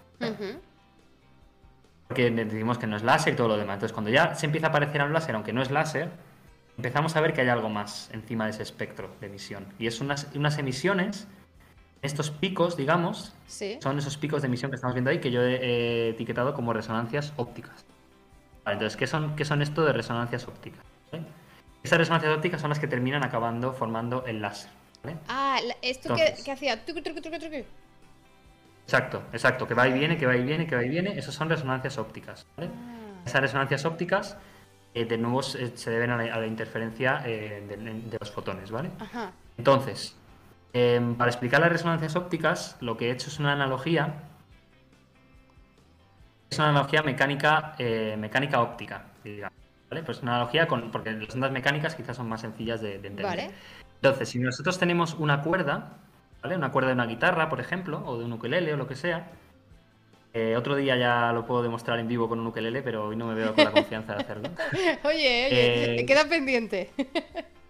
Porque 2.07 2.29
decimos 2.29 2.77
que 2.77 2.85
no 2.85 2.95
es 2.95 3.03
láser 3.03 3.33
y 3.33 3.35
todo 3.35 3.47
lo 3.47 3.57
demás. 3.57 3.75
Entonces, 3.75 3.93
cuando 3.93 4.11
ya 4.11 4.35
se 4.35 4.45
empieza 4.45 4.67
a 4.67 4.69
aparecer 4.69 5.01
un 5.01 5.13
láser, 5.13 5.33
aunque 5.33 5.53
no 5.53 5.63
es 5.63 5.71
láser, 5.71 6.09
empezamos 6.77 7.15
a 7.15 7.21
ver 7.21 7.33
que 7.33 7.41
hay 7.41 7.49
algo 7.49 7.69
más 7.69 8.11
encima 8.13 8.45
de 8.45 8.51
ese 8.51 8.61
espectro 8.61 9.09
de 9.21 9.27
emisión. 9.27 9.65
Y 9.79 9.87
es 9.87 10.01
unas, 10.01 10.29
unas 10.35 10.57
emisiones, 10.59 11.27
estos 12.03 12.31
picos, 12.31 12.75
digamos, 12.75 13.33
son 13.79 13.97
esos 13.97 14.17
picos 14.17 14.41
de 14.41 14.47
emisión 14.47 14.69
que 14.69 14.75
estamos 14.75 14.93
viendo 14.93 15.09
ahí, 15.09 15.19
que 15.19 15.31
yo 15.31 15.41
he 15.41 16.09
etiquetado 16.09 16.53
como 16.53 16.73
resonancias 16.73 17.33
ópticas. 17.37 17.85
entonces, 18.65 18.97
¿qué 18.97 19.07
son, 19.07 19.35
¿qué 19.35 19.45
son 19.45 19.61
esto 19.61 19.83
de 19.85 19.93
resonancias 19.93 20.47
ópticas? 20.47 20.83
Esas 21.81 21.97
resonancias 21.97 22.33
ópticas 22.35 22.61
son 22.61 22.69
las 22.69 22.79
que 22.79 22.87
terminan 22.87 23.23
acabando 23.23 23.73
formando 23.73 24.25
el 24.25 24.41
láser. 24.41 24.69
Ah, 25.27 25.59
esto 25.81 26.15
que, 26.15 26.51
hacía. 26.51 26.81
Exacto, 28.85 29.23
exacto, 29.31 29.67
que 29.67 29.73
va 29.73 29.87
y 29.87 29.93
viene, 29.93 30.17
que 30.17 30.25
va 30.25 30.35
y 30.35 30.43
viene, 30.43 30.67
que 30.67 30.75
va 30.75 30.83
y 30.83 30.89
viene. 30.89 31.17
Esas 31.17 31.35
son 31.35 31.49
resonancias 31.49 31.97
ópticas. 31.97 32.45
Ah. 32.57 32.63
Esas 33.25 33.41
resonancias 33.41 33.85
ópticas, 33.85 34.37
eh, 34.93 35.05
de 35.05 35.17
nuevo, 35.17 35.41
se 35.41 35.89
deben 35.89 36.11
a 36.11 36.17
la, 36.17 36.47
interferencia 36.47 37.21
eh, 37.25 37.63
de, 37.67 38.17
los 38.19 38.31
fotones, 38.31 38.71
¿vale? 38.71 38.91
Entonces, 39.57 40.17
em, 40.73 41.15
para 41.15 41.31
explicar 41.31 41.61
las 41.61 41.71
resonancias 41.71 42.15
ópticas, 42.15 42.77
lo 42.81 42.97
que 42.97 43.07
he 43.07 43.11
hecho 43.11 43.29
es 43.29 43.39
una 43.39 43.53
analogía. 43.53 44.15
Es 46.49 46.59
una 46.59 46.69
analogía 46.69 47.01
mecánica, 47.01 47.75
eh, 47.79 48.15
mecánica 48.17 48.61
óptica, 48.61 49.05
¿vale? 49.89 50.03
Pues 50.03 50.21
una 50.21 50.35
analogía 50.35 50.67
con. 50.67 50.91
Porque 50.91 51.11
las 51.11 51.33
ondas 51.33 51.51
mecánicas 51.51 51.95
quizás 51.95 52.17
son 52.17 52.27
más 52.29 52.41
sencillas 52.41 52.81
de, 52.81 52.99
de 52.99 53.07
entender. 53.07 53.25
Vale. 53.25 53.51
Entonces, 53.95 54.29
si 54.29 54.39
nosotros 54.39 54.77
tenemos 54.77 55.13
una 55.13 55.41
cuerda, 55.41 55.97
¿vale? 56.41 56.57
Una 56.57 56.71
cuerda 56.71 56.89
de 56.89 56.95
una 56.95 57.05
guitarra, 57.05 57.49
por 57.49 57.59
ejemplo, 57.59 58.03
o 58.05 58.19
de 58.19 58.25
un 58.25 58.33
ukelele 58.33 58.73
o 58.73 58.77
lo 58.77 58.87
que 58.87 58.95
sea. 58.95 59.31
Eh, 60.33 60.55
otro 60.57 60.75
día 60.75 60.97
ya 60.97 61.31
lo 61.31 61.45
puedo 61.45 61.61
demostrar 61.61 61.99
en 61.99 62.07
vivo 62.07 62.27
con 62.27 62.39
un 62.39 62.47
ukelele, 62.47 62.81
pero 62.81 63.07
hoy 63.07 63.15
no 63.15 63.27
me 63.27 63.35
veo 63.35 63.53
con 63.53 63.65
la 63.65 63.71
confianza 63.71 64.15
de 64.15 64.23
hacerlo. 64.23 64.49
oye, 65.03 65.47
oye, 65.47 66.01
eh, 66.01 66.05
queda 66.05 66.27
pendiente. 66.27 66.89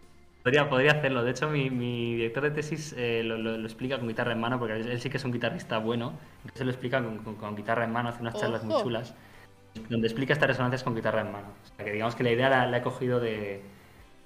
podría, 0.44 0.70
podría 0.70 0.92
hacerlo. 0.92 1.24
De 1.24 1.32
hecho, 1.32 1.50
mi, 1.50 1.70
director 2.16 2.44
de 2.44 2.52
tesis 2.52 2.94
eh, 2.98 3.24
lo, 3.24 3.56
explica 3.56 3.98
con 3.98 4.08
guitarra 4.08 4.34
en 4.34 4.40
mano, 4.40 4.60
porque 4.60 4.76
él 4.76 5.00
sí 5.00 5.10
que 5.10 5.18
es 5.18 5.26
un 5.26 5.32
guitarrista 5.32 5.78
bueno. 5.78 6.14
Entonces 6.44 6.66
lo 6.66 6.72
explica 6.72 7.02
con, 7.02 7.56
guitarra 7.56 7.86
en 7.86 7.92
mano, 7.92 8.10
hace 8.10 8.22
unas 8.22 8.36
charlas 8.36 8.64
muy 8.64 8.82
chulas, 8.82 9.16
donde 9.90 10.08
explica 10.08 10.34
estas 10.34 10.48
resonancias 10.48 10.84
con 10.84 10.96
guitarra 10.96 11.22
en 11.22 11.32
mano. 11.32 11.48
O 11.64 11.76
sea, 11.76 11.86
que 11.86 11.92
digamos 11.92 12.16
que 12.16 12.24
la 12.24 12.32
idea 12.32 12.50
la, 12.50 12.68
la 12.68 12.78
he 12.78 12.82
cogido 12.82 13.20
de 13.20 13.62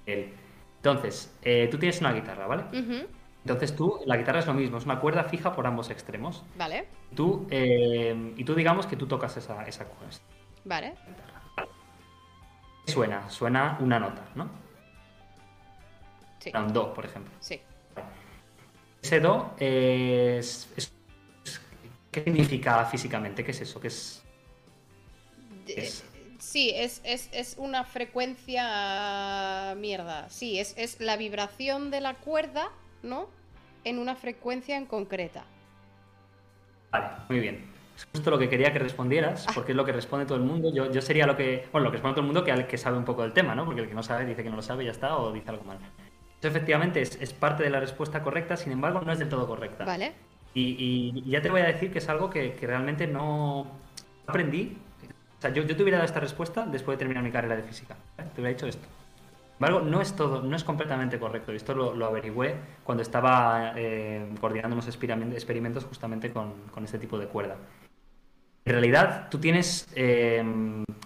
él. 0.06 0.32
Entonces, 0.76 1.36
eh, 1.42 1.68
tú 1.70 1.78
tienes 1.78 2.00
una 2.00 2.12
guitarra, 2.12 2.46
¿vale? 2.46 2.64
Entonces 3.42 3.74
tú, 3.74 4.00
la 4.04 4.16
guitarra 4.16 4.40
es 4.40 4.46
lo 4.46 4.54
mismo, 4.54 4.78
es 4.78 4.84
una 4.84 5.00
cuerda 5.00 5.24
fija 5.24 5.54
por 5.54 5.66
ambos 5.66 5.90
extremos. 5.90 6.44
Vale. 6.56 6.86
Tú, 7.14 7.46
eh, 7.50 8.34
y 8.36 8.44
tú 8.44 8.54
digamos 8.54 8.86
que 8.86 8.96
tú 8.96 9.06
tocas 9.06 9.36
esa, 9.36 9.62
esa 9.64 9.84
cuerda. 9.86 10.16
Vale. 10.64 10.94
Suena, 12.86 13.28
suena 13.30 13.78
una 13.80 13.98
nota, 13.98 14.22
¿no? 14.34 14.67
Sí. 16.52 16.58
Un 16.58 16.72
do, 16.72 16.92
por 16.94 17.04
ejemplo. 17.04 17.32
Sí. 17.40 17.60
Ese 19.02 19.20
do 19.20 19.54
es, 19.58 20.68
¿Qué 22.10 22.24
significa 22.24 22.84
físicamente? 22.86 23.44
¿Qué 23.44 23.50
es 23.52 23.60
eso? 23.60 23.80
¿Qué 23.80 23.88
es? 23.88 24.24
es? 25.66 26.04
Sí, 26.38 26.72
es, 26.74 27.00
es, 27.04 27.56
una 27.58 27.84
frecuencia 27.84 29.74
mierda. 29.76 30.28
Sí, 30.30 30.58
es, 30.58 30.74
es 30.76 31.00
la 31.00 31.16
vibración 31.16 31.90
de 31.90 32.00
la 32.00 32.14
cuerda, 32.14 32.70
¿no? 33.02 33.28
En 33.84 33.98
una 33.98 34.16
frecuencia 34.16 34.76
en 34.76 34.86
concreta. 34.86 35.44
Vale, 36.90 37.08
muy 37.28 37.40
bien. 37.40 37.70
Es 37.96 38.06
justo 38.12 38.30
lo 38.30 38.38
que 38.38 38.48
quería 38.48 38.72
que 38.72 38.78
respondieras, 38.78 39.46
ah. 39.48 39.52
porque 39.54 39.72
es 39.72 39.76
lo 39.76 39.84
que 39.84 39.92
responde 39.92 40.24
todo 40.24 40.38
el 40.38 40.44
mundo. 40.44 40.72
Yo, 40.72 40.90
yo 40.90 41.02
sería 41.02 41.26
lo 41.26 41.36
que. 41.36 41.68
Bueno, 41.72 41.86
lo 41.86 41.90
que 41.90 41.96
responde 41.96 42.14
todo 42.14 42.20
el 42.22 42.32
mundo 42.32 42.44
que, 42.44 42.66
que 42.66 42.78
sabe 42.78 42.96
un 42.96 43.04
poco 43.04 43.22
del 43.22 43.32
tema, 43.32 43.54
¿no? 43.54 43.64
Porque 43.64 43.82
el 43.82 43.88
que 43.88 43.94
no 43.94 44.02
sabe 44.02 44.24
dice 44.24 44.42
que 44.42 44.50
no 44.50 44.56
lo 44.56 44.62
sabe 44.62 44.84
y 44.84 44.86
ya 44.86 44.92
está, 44.92 45.16
o 45.18 45.32
dice 45.32 45.50
algo 45.50 45.64
mal. 45.64 45.78
Esto 46.38 46.48
efectivamente 46.48 47.02
es, 47.02 47.20
es 47.20 47.32
parte 47.32 47.64
de 47.64 47.70
la 47.70 47.80
respuesta 47.80 48.22
correcta, 48.22 48.56
sin 48.56 48.72
embargo, 48.72 49.00
no 49.00 49.12
es 49.12 49.18
del 49.18 49.28
todo 49.28 49.46
correcta. 49.46 49.84
Vale. 49.84 50.12
Y, 50.54 51.12
y 51.24 51.30
ya 51.30 51.42
te 51.42 51.50
voy 51.50 51.60
a 51.60 51.66
decir 51.66 51.92
que 51.92 51.98
es 51.98 52.08
algo 52.08 52.30
que, 52.30 52.54
que 52.54 52.66
realmente 52.66 53.06
no 53.06 53.66
aprendí 54.26 54.76
o 55.38 55.40
sea, 55.40 55.50
yo, 55.52 55.64
te 55.64 55.80
hubiera 55.80 55.98
dado 55.98 56.06
esta 56.06 56.18
respuesta 56.18 56.66
después 56.66 56.96
de 56.96 56.98
terminar 56.98 57.22
mi 57.22 57.30
carrera 57.30 57.54
de 57.54 57.62
física. 57.62 57.96
¿eh? 58.18 58.24
Te 58.34 58.40
hubiera 58.40 58.54
dicho 58.56 58.66
esto. 58.66 58.82
Sin 58.82 59.64
embargo, 59.64 59.80
no 59.88 60.00
es 60.00 60.14
todo, 60.16 60.42
no 60.42 60.56
es 60.56 60.64
completamente 60.64 61.18
correcto. 61.18 61.52
Esto 61.52 61.74
lo, 61.74 61.94
lo 61.94 62.06
averigüé 62.06 62.56
cuando 62.82 63.02
estaba 63.02 63.72
eh, 63.76 64.28
coordinando 64.40 64.74
unos 64.74 64.88
experimentos 64.88 65.84
justamente 65.84 66.32
con, 66.32 66.54
este 66.82 66.98
tipo 66.98 67.18
de 67.18 67.26
cuerda. 67.26 67.56
En 68.64 68.72
realidad, 68.72 69.28
tú 69.30 69.38
tienes, 69.38 69.88
eh, 69.94 70.44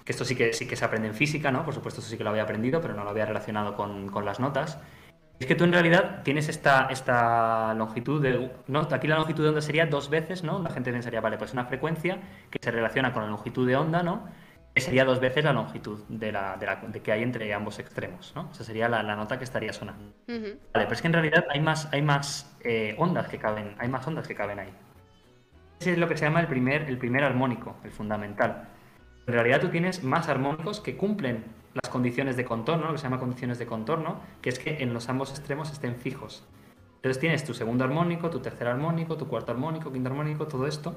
que 0.03 0.13
esto 0.13 0.25
sí 0.25 0.35
que, 0.35 0.55
sí 0.55 0.67
que 0.67 0.77
se 0.77 0.85
aprende 0.85 1.09
en 1.09 1.15
física, 1.15 1.51
¿no? 1.53 1.65
Por 1.65 1.75
supuesto, 1.75 2.01
eso 2.01 2.09
sí 2.09 2.17
que 2.17 2.25
lo 2.25 2.31
había 2.31 2.43
aprendido, 2.43 2.81
pero 2.81 2.95
no 2.95 3.05
lo 3.05 3.11
había 3.11 3.27
relacionado 3.27 3.77
con, 3.77 4.09
con 4.09 4.25
las 4.25 4.41
notas. 4.41 4.79
Es 5.43 5.47
que 5.47 5.57
tú 5.57 5.65
en 5.65 5.73
realidad 5.73 6.23
tienes 6.23 6.49
esta, 6.49 6.87
esta 6.89 7.75
longitud 7.75 8.23
de... 8.23 8.53
¿no? 8.69 8.87
Aquí 8.93 9.09
la 9.09 9.17
longitud 9.17 9.43
de 9.43 9.49
onda 9.49 9.61
sería 9.61 9.87
dos 9.87 10.09
veces, 10.09 10.45
¿no? 10.45 10.63
La 10.63 10.71
gente 10.71 10.93
pensaría, 10.93 11.21
vale, 11.21 11.37
pues 11.37 11.53
una 11.53 11.65
frecuencia 11.65 12.21
que 12.49 12.61
se 12.63 12.71
relaciona 12.71 13.13
con 13.13 13.25
la 13.25 13.29
longitud 13.29 13.67
de 13.67 13.75
onda, 13.75 14.05
¿no? 14.05 14.29
Que 14.73 14.81
sería 14.81 15.05
dos 15.05 15.19
veces 15.19 15.43
la 15.43 15.53
longitud 15.53 16.05
de, 16.09 16.31
la, 16.31 16.57
de, 16.59 16.67
la, 16.67 16.77
de 16.77 17.03
que 17.03 17.11
hay 17.11 17.25
entre 17.25 17.53
ambos 17.53 17.81
extremos, 17.81 18.33
¿no? 18.37 18.51
Esa 18.53 18.63
sería 18.63 18.89
la, 18.89 19.03
la 19.03 19.17
nota 19.17 19.37
que 19.37 19.43
estaría 19.43 19.73
sonando. 19.73 20.15
Vale, 20.29 20.63
pero 20.73 20.93
es 20.93 21.03
que 21.03 21.09
en 21.09 21.13
realidad 21.13 21.45
hay 21.51 21.61
más, 21.61 21.93
hay 21.93 22.03
más 22.03 22.57
eh, 22.63 22.95
ondas 22.97 23.27
que 23.27 23.39
caben, 23.39 23.75
hay 23.81 23.89
más 23.89 24.07
ondas 24.07 24.29
que 24.29 24.37
caben 24.37 24.61
ahí. 24.61 24.73
Ese 25.81 25.91
es 25.91 25.99
lo 25.99 26.07
que 26.07 26.17
se 26.17 26.25
llama 26.25 26.39
el 26.39 26.47
primer, 26.47 26.83
el 26.83 26.99
primer 26.99 27.25
armónico, 27.25 27.79
el 27.83 27.91
fundamental. 27.91 28.69
En 29.27 29.35
realidad 29.35 29.61
tú 29.61 29.71
tienes 29.71 30.05
más 30.05 30.29
armónicos 30.29 30.79
que 30.79 30.97
cumplen 30.97 31.43
las 31.75 31.91
condiciones 31.91 32.37
de 32.37 32.45
contorno, 32.45 32.87
lo 32.87 32.93
que 32.93 32.99
se 32.99 33.05
llama 33.05 33.19
condiciones 33.19 33.59
de 33.59 33.67
contorno, 33.67 34.21
que 34.41 34.51
es 34.51 34.59
que 34.59 34.83
en 34.83 34.93
los 34.93 35.09
ambos 35.09 35.31
extremos 35.31 35.71
estén 35.71 35.97
fijos. 35.97 36.45
Entonces 36.97 37.19
tienes 37.19 37.45
tu 37.45 37.55
segundo 37.55 37.85
armónico, 37.85 38.31
tu 38.31 38.41
tercer 38.41 38.69
armónico, 38.69 39.17
tu 39.17 39.27
cuarto 39.27 39.53
armónico, 39.53 39.93
quinto 39.93 40.09
armónico, 40.09 40.47
todo 40.47 40.67
esto. 40.67 40.97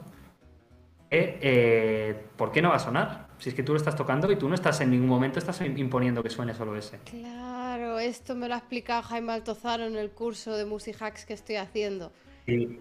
Eh, 1.10 1.40
eh, 1.42 2.26
¿Por 2.36 2.52
qué 2.52 2.62
no 2.62 2.70
va 2.70 2.76
a 2.76 2.80
sonar? 2.80 3.28
Si 3.38 3.50
es 3.50 3.56
que 3.56 3.64
tú 3.64 3.72
lo 3.74 3.78
estás 3.78 3.96
tocando 3.96 4.32
y 4.32 4.36
tú 4.36 4.50
no 4.50 4.56
estás 4.56 4.82
en 4.82 4.92
ningún 4.92 5.08
momento 5.08 5.40
estás 5.40 5.62
imponiendo 5.62 6.22
que 6.22 6.30
suene 6.30 6.54
solo 6.54 6.76
ese. 6.76 7.00
Claro, 7.06 8.00
esto 8.00 8.36
me 8.36 8.48
lo 8.48 8.56
ha 8.56 8.58
explicado 8.58 9.04
Jaime 9.04 9.34
Altozano 9.34 9.86
en 9.86 9.96
el 9.96 10.12
curso 10.12 10.56
de 10.56 10.66
Music 10.66 10.98
Hacks 11.02 11.26
que 11.26 11.34
estoy 11.34 11.56
haciendo. 11.56 12.12
Sí, 12.46 12.80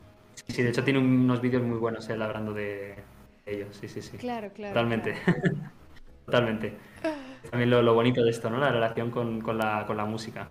sí, 0.49 0.63
de 0.63 0.71
hecho 0.71 0.85
tiene 0.85 0.99
unos 0.99 1.41
vídeos 1.41 1.63
muy 1.63 1.79
buenos 1.79 2.09
él 2.09 2.21
hablando 2.23 2.53
de 2.53 2.97
ellos, 3.47 3.77
sí, 3.79 3.89
sí, 3.89 4.03
sí. 4.03 4.17
Claro, 4.17 4.51
claro. 4.53 4.75
Totalmente. 4.75 5.15
Totalmente. 6.27 6.77
También 7.51 7.71
lo, 7.71 7.83
lo, 7.83 7.95
bonito 7.95 8.23
de 8.23 8.31
esto, 8.31 8.51
¿no? 8.51 8.59
La 8.59 8.71
relación 8.71 9.11
con, 9.11 9.41
con, 9.41 9.59
la, 9.59 9.85
con 9.87 9.97
la 9.97 10.05
música. 10.05 10.51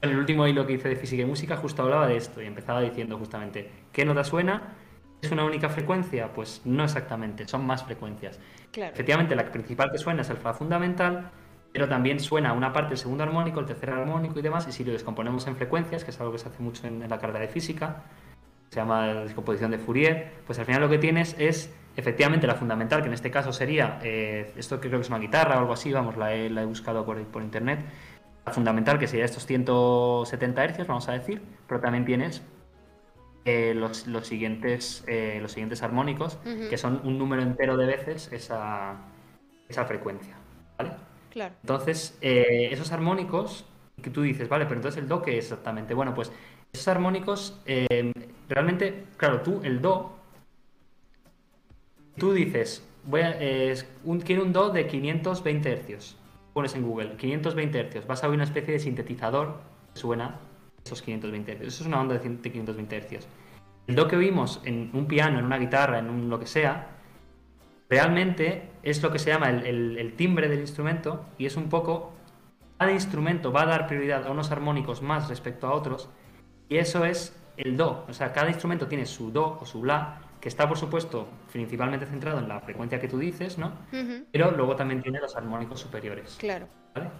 En 0.00 0.10
el 0.10 0.18
último 0.18 0.46
hilo 0.46 0.66
que 0.66 0.74
hice 0.74 0.88
de 0.88 0.96
física 0.96 1.22
y 1.22 1.26
música 1.26 1.56
justo 1.56 1.82
hablaba 1.82 2.06
de 2.06 2.16
esto 2.16 2.42
y 2.42 2.46
empezaba 2.46 2.80
diciendo 2.80 3.18
justamente, 3.18 3.70
¿qué 3.92 4.04
nota 4.04 4.24
suena? 4.24 4.74
¿Es 5.22 5.30
una 5.30 5.44
única 5.44 5.68
frecuencia? 5.68 6.32
Pues 6.32 6.62
no 6.64 6.84
exactamente, 6.84 7.48
son 7.48 7.66
más 7.66 7.84
frecuencias. 7.84 8.38
Claro. 8.70 8.92
Efectivamente, 8.92 9.34
la 9.34 9.50
principal 9.50 9.90
que 9.90 9.98
suena 9.98 10.22
es 10.22 10.30
el 10.30 10.36
fa 10.36 10.52
fundamental, 10.52 11.30
pero 11.72 11.88
también 11.88 12.20
suena 12.20 12.52
una 12.52 12.72
parte 12.72 12.90
del 12.90 12.98
segundo 12.98 13.24
armónico, 13.24 13.60
el 13.60 13.66
tercer 13.66 13.90
armónico 13.90 14.38
y 14.38 14.42
demás, 14.42 14.68
y 14.68 14.72
si 14.72 14.84
lo 14.84 14.92
descomponemos 14.92 15.46
en 15.46 15.56
frecuencias, 15.56 16.04
que 16.04 16.10
es 16.10 16.20
algo 16.20 16.32
que 16.32 16.38
se 16.38 16.48
hace 16.48 16.62
mucho 16.62 16.86
en, 16.86 17.02
en 17.02 17.10
la 17.10 17.18
carrera 17.18 17.40
de 17.40 17.48
física, 17.48 18.04
se 18.68 18.76
llama 18.76 19.06
descomposición 19.24 19.70
de 19.70 19.78
Fourier, 19.78 20.32
pues 20.46 20.58
al 20.58 20.66
final 20.66 20.82
lo 20.82 20.88
que 20.88 20.98
tienes 20.98 21.34
es 21.38 21.74
efectivamente 21.96 22.46
la 22.46 22.54
fundamental, 22.54 23.00
que 23.00 23.08
en 23.08 23.14
este 23.14 23.30
caso 23.30 23.52
sería, 23.52 23.98
eh, 24.02 24.52
esto 24.56 24.80
que 24.80 24.88
creo 24.88 25.00
que 25.00 25.04
es 25.04 25.08
una 25.08 25.18
guitarra 25.18 25.56
o 25.56 25.60
algo 25.60 25.72
así, 25.72 25.92
vamos, 25.92 26.16
la 26.16 26.34
he, 26.34 26.50
la 26.50 26.62
he 26.62 26.66
buscado 26.66 27.04
por, 27.04 27.22
por, 27.26 27.42
internet, 27.42 27.80
la 28.44 28.52
fundamental 28.52 28.98
que 28.98 29.06
sería 29.06 29.24
estos 29.24 29.46
170 29.46 30.64
Hz, 30.68 30.86
vamos 30.86 31.08
a 31.08 31.12
decir, 31.12 31.42
pero 31.66 31.80
también 31.80 32.04
tienes 32.04 32.42
eh, 33.46 33.74
los, 33.74 34.08
los, 34.08 34.26
siguientes, 34.26 35.04
eh, 35.06 35.38
los 35.40 35.52
siguientes 35.52 35.80
armónicos, 35.84 36.38
uh 36.44 36.48
-huh. 36.48 36.68
que 36.68 36.76
son 36.76 37.00
un 37.04 37.16
número 37.16 37.42
entero 37.42 37.76
de 37.76 37.86
veces 37.86 38.28
esa, 38.32 38.96
esa 39.68 39.84
frecuencia, 39.84 40.34
¿vale? 40.76 40.90
Claro. 41.30 41.54
Entonces, 41.62 42.18
eh, 42.20 42.68
esos 42.72 42.90
armónicos, 42.90 43.64
que 44.02 44.10
tú 44.10 44.22
dices, 44.22 44.48
vale, 44.48 44.64
pero 44.64 44.76
entonces 44.76 45.00
el 45.00 45.08
Do, 45.08 45.22
¿qué 45.22 45.38
es 45.38 45.44
exactamente? 45.44 45.94
Bueno, 45.94 46.12
pues 46.12 46.32
esos 46.72 46.88
armónicos, 46.88 47.62
realmente, 48.48 49.04
claro, 49.16 49.42
tú, 49.42 49.60
el 49.62 49.80
Do, 49.80 50.15
tú 52.16 52.32
dices, 52.32 52.86
voy 53.04 53.20
a, 53.22 53.36
eh, 53.40 53.74
un, 54.04 54.20
quiero 54.20 54.42
un 54.42 54.52
Do 54.52 54.70
de 54.70 54.86
520 54.86 55.76
Hz. 55.76 56.16
Pones 56.52 56.74
en 56.74 56.82
Google 56.82 57.16
520 57.16 57.90
Hz. 57.90 58.06
Vas 58.06 58.24
a 58.24 58.28
oír 58.28 58.36
una 58.36 58.44
especie 58.44 58.72
de 58.72 58.80
sintetizador 58.80 59.60
que 59.92 60.00
suena 60.00 60.40
esos 60.84 61.02
520 61.02 61.56
Hz. 61.56 61.60
Eso 61.62 61.82
es 61.82 61.86
una 61.86 62.00
onda 62.00 62.14
de 62.14 62.20
520 62.20 63.00
Hz. 63.00 63.26
El 63.86 63.94
Do 63.94 64.08
que 64.08 64.16
oímos 64.16 64.60
en 64.64 64.90
un 64.94 65.06
piano, 65.06 65.38
en 65.38 65.44
una 65.44 65.58
guitarra, 65.58 65.98
en 65.98 66.10
un 66.10 66.28
lo 66.28 66.40
que 66.40 66.46
sea, 66.46 66.88
realmente 67.88 68.70
es 68.82 69.02
lo 69.02 69.12
que 69.12 69.18
se 69.18 69.30
llama 69.30 69.50
el, 69.50 69.64
el, 69.66 69.98
el 69.98 70.12
timbre 70.14 70.48
del 70.48 70.60
instrumento 70.60 71.24
y 71.38 71.46
es 71.46 71.56
un 71.56 71.68
poco. 71.68 72.12
Cada 72.78 72.92
instrumento 72.92 73.52
va 73.52 73.62
a 73.62 73.66
dar 73.66 73.86
prioridad 73.86 74.26
a 74.26 74.30
unos 74.30 74.50
armónicos 74.50 75.00
más 75.00 75.30
respecto 75.30 75.66
a 75.66 75.72
otros 75.72 76.10
y 76.68 76.76
eso 76.76 77.04
es 77.04 77.34
el 77.56 77.76
Do. 77.76 78.04
O 78.08 78.12
sea, 78.12 78.32
cada 78.32 78.48
instrumento 78.48 78.86
tiene 78.86 79.06
su 79.06 79.30
Do 79.30 79.58
o 79.60 79.64
su 79.64 79.84
La 79.84 80.25
que 80.40 80.48
está, 80.48 80.68
por 80.68 80.78
supuesto, 80.78 81.28
principalmente 81.52 82.06
centrado 82.06 82.38
en 82.38 82.48
la 82.48 82.60
frecuencia 82.60 83.00
que 83.00 83.08
tú 83.08 83.18
dices, 83.18 83.58
¿no? 83.58 83.68
Uh 83.92 83.96
-huh. 83.96 84.24
Pero 84.32 84.50
luego 84.52 84.76
también 84.76 85.02
tiene 85.02 85.20
los 85.20 85.34
armónicos 85.36 85.80
superiores. 85.80 86.36
Claro. 86.38 86.68
¿Vale? 86.94 87.10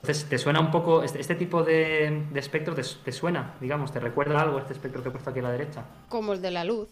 Entonces, 0.00 0.28
¿te 0.28 0.36
suena 0.36 0.60
un 0.60 0.70
poco, 0.70 1.02
este, 1.02 1.20
este 1.20 1.34
tipo 1.34 1.62
de, 1.62 2.26
de 2.30 2.40
espectro 2.40 2.74
te, 2.74 2.82
te, 2.82 3.12
suena, 3.12 3.54
digamos, 3.60 3.90
te 3.90 4.00
recuerda 4.00 4.40
algo 4.40 4.58
este 4.58 4.74
espectro 4.74 5.02
que 5.02 5.08
he 5.08 5.12
puesto 5.12 5.30
aquí 5.30 5.38
a 5.38 5.42
la 5.42 5.52
derecha? 5.52 5.84
Como 6.10 6.34
el 6.34 6.42
de 6.42 6.50
la 6.50 6.64
luz. 6.64 6.90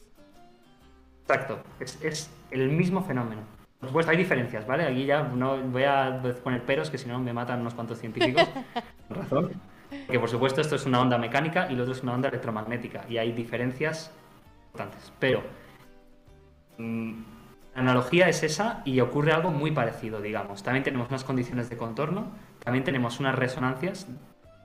Exacto, 1.22 1.58
es, 1.78 2.02
es 2.02 2.30
el 2.50 2.70
mismo 2.70 3.02
fenómeno. 3.02 3.42
Por 3.80 3.88
supuesto, 3.88 4.12
hay 4.12 4.16
diferencias, 4.16 4.66
¿vale? 4.66 4.84
Aquí 4.84 5.04
ya 5.04 5.24
no 5.24 5.58
voy 5.58 5.84
a 5.84 6.22
poner 6.42 6.62
peros, 6.62 6.88
que 6.88 6.98
si 6.98 7.08
no 7.08 7.18
me 7.18 7.32
matan 7.32 7.60
unos 7.60 7.74
cuantos 7.74 7.98
científicos. 7.98 8.48
Con 9.08 9.16
razón. 9.16 9.52
Que 10.08 10.18
por 10.18 10.30
supuesto 10.30 10.60
esto 10.60 10.76
es 10.76 10.86
una 10.86 11.00
onda 11.00 11.18
mecánica 11.18 11.70
y 11.70 11.74
lo 11.74 11.82
otro 11.82 11.92
es 11.94 12.02
una 12.02 12.14
onda 12.14 12.28
electromagnética. 12.28 13.04
Y 13.08 13.18
hay 13.18 13.32
diferencias 13.32 14.10
importantes. 14.72 15.12
Pero 15.18 15.42
mmm, 16.78 17.22
la 17.74 17.80
analogía 17.80 18.28
es 18.28 18.42
esa 18.42 18.82
y 18.84 19.00
ocurre 19.00 19.32
algo 19.32 19.50
muy 19.50 19.70
parecido, 19.70 20.20
digamos. 20.20 20.62
También 20.62 20.84
tenemos 20.84 21.08
unas 21.08 21.24
condiciones 21.24 21.70
de 21.70 21.76
contorno, 21.76 22.26
también 22.62 22.84
tenemos 22.84 23.20
unas 23.20 23.34
resonancias. 23.34 24.06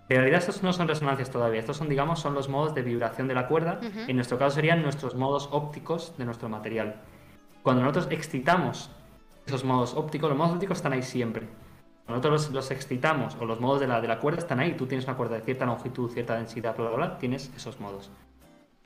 En 0.10 0.18
realidad 0.18 0.40
estos 0.40 0.64
no 0.64 0.72
son 0.72 0.88
resonancias 0.88 1.30
todavía, 1.30 1.60
estos 1.60 1.78
son, 1.78 1.90
digamos, 1.90 2.20
son 2.20 2.34
los 2.34 2.48
modos 2.48 2.74
de 2.74 2.82
vibración 2.82 3.28
de 3.28 3.34
la 3.34 3.48
cuerda. 3.48 3.80
Uh 3.82 3.86
-huh. 3.86 4.06
En 4.10 4.16
nuestro 4.16 4.38
caso 4.38 4.56
serían 4.56 4.82
nuestros 4.82 5.16
modos 5.16 5.50
ópticos 5.52 6.18
de 6.18 6.26
nuestro 6.26 6.48
material. 6.48 6.96
Cuando 7.62 7.82
nosotros 7.82 8.08
excitamos 8.12 8.90
esos 9.46 9.64
modos 9.66 9.94
ópticos, 9.96 10.30
los 10.30 10.38
modos 10.38 10.54
ópticos 10.54 10.78
están 10.78 10.94
ahí 10.94 11.04
siempre. 11.04 11.48
Cuando 12.06 12.30
nosotros 12.30 12.46
los, 12.46 12.54
los 12.54 12.72
excitamos 12.72 13.36
o 13.40 13.46
los 13.46 13.60
modos 13.60 13.82
de 13.82 13.88
la, 13.88 14.00
de 14.00 14.08
la 14.08 14.20
cuerda 14.20 14.40
están 14.40 14.60
ahí. 14.62 14.76
Tú 14.76 14.86
tienes 14.86 15.06
una 15.06 15.18
cuerda 15.18 15.36
de 15.36 15.42
cierta 15.42 15.66
longitud, 15.66 16.10
cierta 16.10 16.36
densidad, 16.36 16.76
bla, 16.78 16.88
bla, 16.88 16.98
bla, 16.98 17.18
tienes 17.18 17.52
esos 17.56 17.82
modos. 17.82 18.10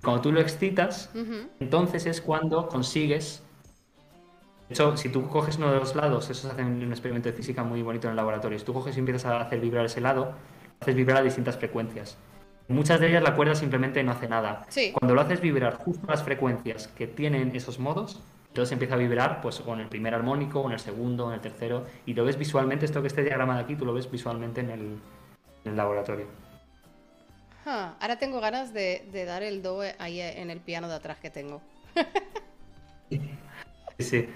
Cuando 0.04 0.22
tú 0.22 0.32
lo 0.32 0.40
excitas, 0.40 1.10
uh 1.14 1.20
-huh. 1.20 1.48
entonces 1.60 2.06
es 2.06 2.22
cuando 2.22 2.68
consigues. 2.68 3.44
De 4.68 4.74
hecho, 4.74 4.96
si 4.98 5.10
tú 5.10 5.28
coges 5.28 5.58
uno 5.58 5.72
de 5.72 5.80
los 5.80 5.96
lados, 5.96 6.30
eso 6.30 6.48
se 6.48 6.54
hace 6.54 6.62
en 6.62 6.84
un 6.84 6.92
experimento 6.92 7.30
de 7.30 7.34
física 7.34 7.64
muy 7.64 7.82
bonito 7.82 8.08
en 8.08 8.12
el 8.12 8.16
laboratorio. 8.16 8.58
Si 8.58 8.66
tú 8.66 8.74
coges 8.74 8.96
y 8.96 9.00
empiezas 9.00 9.26
a 9.26 9.42
hacer 9.42 9.60
vibrar 9.60 9.86
ese 9.86 10.02
lado, 10.02 10.34
haces 10.80 10.96
vibrar 10.96 11.18
a 11.18 11.22
distintas 11.22 11.58
frecuencias. 11.58 12.18
Muchas 12.68 13.00
de 13.02 13.10
ellas 13.10 13.22
la 13.22 13.36
cuerda 13.36 13.54
simplemente 13.54 14.02
no 14.02 14.14
hace 14.14 14.30
nada. 14.30 14.66
Sí. 14.70 14.94
Cuando 14.94 15.14
lo 15.14 15.22
haces 15.22 15.42
vibrar 15.42 15.76
justo 15.76 16.08
las 16.08 16.24
frecuencias 16.24 16.88
que 16.88 17.06
tienen 17.06 17.54
esos 17.54 17.80
modos, 17.80 18.22
entonces 18.48 18.72
empieza 18.72 18.96
a 18.96 18.98
vibrar 18.98 19.42
pues 19.42 19.60
con 19.60 19.80
el 19.82 19.88
primer 19.88 20.14
armónico, 20.14 20.66
en 20.66 20.72
el 20.72 20.80
segundo, 20.80 21.28
en 21.28 21.36
el 21.36 21.42
tercero, 21.42 21.86
y 22.06 22.14
lo 22.14 22.24
ves 22.24 22.38
visualmente, 22.38 22.86
esto 22.86 23.02
que 23.02 23.08
este 23.08 23.24
diagrama 23.24 23.56
de 23.56 23.64
aquí, 23.64 23.76
tú 23.76 23.86
lo 23.86 23.94
ves 23.94 24.10
visualmente 24.10 24.62
en 24.62 24.70
el, 24.72 24.82
en 25.66 25.72
el 25.72 25.76
laboratorio. 25.76 26.26
Huh. 27.66 27.94
Ahora 28.00 28.18
tengo 28.18 28.40
ganas 28.40 28.74
de, 28.74 29.08
de, 29.12 29.26
dar 29.26 29.44
el 29.44 29.62
do 29.62 29.82
ahí 30.00 30.20
en 30.20 30.50
el 30.50 30.60
piano 30.60 30.88
de 30.88 30.96
atrás 30.96 31.18
que 31.20 31.30
tengo. 31.30 31.62
sí. 34.00 34.28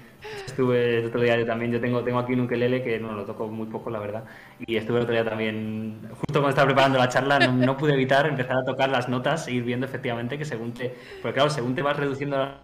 Estuve 0.45 0.99
el 0.99 1.05
otro 1.05 1.21
día 1.21 1.37
yo 1.37 1.45
también, 1.45 1.71
yo 1.71 1.79
tengo, 1.79 2.03
tengo 2.03 2.19
aquí 2.19 2.33
un 2.33 2.41
ukelele 2.41 2.81
que 2.81 2.99
no 2.99 3.11
lo 3.11 3.25
toco 3.25 3.47
muy 3.47 3.67
poco, 3.67 3.89
la 3.89 3.99
verdad. 3.99 4.23
Y 4.65 4.75
estuve 4.75 4.97
el 4.97 5.03
otro 5.03 5.13
día 5.13 5.23
también, 5.23 6.01
justo 6.09 6.33
cuando 6.33 6.49
estaba 6.49 6.67
preparando 6.67 6.97
la 6.97 7.09
charla, 7.09 7.39
no, 7.39 7.51
no 7.51 7.77
pude 7.77 7.93
evitar 7.93 8.27
empezar 8.27 8.57
a 8.57 8.65
tocar 8.65 8.89
las 8.89 9.07
notas 9.07 9.47
e 9.47 9.53
ir 9.53 9.63
viendo 9.63 9.85
efectivamente 9.85 10.37
que 10.37 10.45
según 10.45 10.73
te... 10.73 10.95
Porque 11.21 11.35
claro, 11.35 11.49
según 11.49 11.75
te 11.75 11.81
vas 11.81 11.97
reduciendo 11.97 12.37
la 12.37 12.59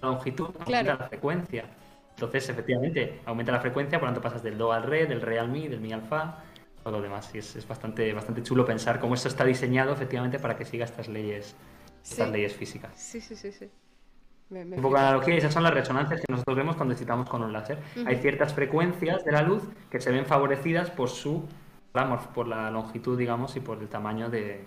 longitud, 0.00 0.50
claro. 0.64 0.90
aumenta 0.90 1.02
la 1.02 1.08
frecuencia. 1.08 1.64
Entonces, 2.14 2.48
efectivamente, 2.48 3.20
aumenta 3.24 3.52
la 3.52 3.60
frecuencia, 3.60 3.98
por 3.98 4.08
lo 4.08 4.14
tanto 4.14 4.28
pasas 4.28 4.42
del 4.42 4.58
do 4.58 4.72
al 4.72 4.82
re, 4.82 5.06
del 5.06 5.20
re 5.20 5.38
al 5.38 5.48
mi, 5.48 5.68
del 5.68 5.80
mi 5.80 5.92
al 5.92 6.02
fa, 6.02 6.42
todo 6.82 6.98
lo 6.98 7.02
demás. 7.02 7.30
Y 7.34 7.38
es, 7.38 7.56
es, 7.56 7.66
bastante, 7.66 8.12
bastante 8.12 8.42
chulo 8.42 8.64
pensar 8.64 9.00
cómo 9.00 9.14
esto 9.14 9.28
está 9.28 9.44
diseñado 9.44 9.92
efectivamente 9.92 10.38
para 10.38 10.56
que 10.56 10.64
siga 10.64 10.84
estas 10.84 11.08
leyes, 11.08 11.54
sí. 12.02 12.12
estas 12.14 12.30
leyes 12.30 12.54
físicas. 12.54 12.92
Sí, 12.96 13.20
sí, 13.20 13.36
sí, 13.36 13.52
sí. 13.52 13.70
Me, 14.50 14.64
me 14.64 14.76
un 14.76 14.82
poco 14.82 14.96
de 14.96 15.00
analogía, 15.00 15.34
esas 15.36 15.54
son 15.54 15.62
las 15.62 15.72
resonancias 15.72 16.20
que 16.20 16.26
nosotros 16.30 16.56
vemos 16.56 16.76
cuando 16.76 16.92
excitamos 16.92 17.28
con 17.28 17.42
un 17.42 17.52
láser. 17.52 17.78
Uh 17.96 18.00
-huh. 18.00 18.08
Hay 18.08 18.16
ciertas 18.16 18.52
frecuencias 18.52 19.24
de 19.24 19.32
la 19.32 19.42
luz 19.42 19.62
que 19.90 20.00
se 20.00 20.10
ven 20.10 20.26
favorecidas 20.26 20.90
por 20.90 21.08
su 21.08 21.48
por 22.34 22.48
la 22.48 22.70
longitud, 22.70 23.18
digamos, 23.18 23.54
y 23.56 23.60
por 23.60 23.78
el 23.78 23.88
tamaño 23.88 24.30
de 24.30 24.64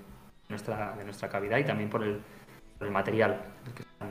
nuestra, 0.48 0.96
de 0.96 1.04
nuestra 1.04 1.28
cavidad 1.28 1.58
y 1.58 1.64
también 1.64 1.90
por 1.90 2.04
el, 2.04 2.22
por 2.78 2.86
el 2.86 2.94
material 2.94 3.42
que 3.76 3.82
están, 3.82 4.10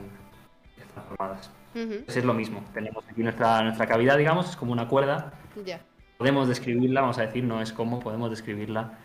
están 0.77 1.05
formadas. 1.05 1.49
Uh 1.75 1.79
-huh. 1.79 1.93
Entonces 1.93 2.17
es 2.17 2.25
lo 2.25 2.35
mismo. 2.35 2.65
Tenemos 2.73 3.05
aquí 3.09 3.23
nuestra, 3.23 3.63
nuestra 3.63 3.87
cavidad, 3.87 4.19
digamos, 4.19 4.51
es 4.51 4.57
como 4.57 4.73
una 4.73 4.89
cuerda. 4.89 5.33
Yeah 5.65 5.81
podemos 6.25 6.49
describirla, 6.49 7.03
vamos 7.03 7.19
a 7.19 7.27
decir, 7.27 7.45
no 7.45 7.61
es 7.61 7.71
como 7.71 8.01
podemos 8.01 8.31
describirla 8.31 8.99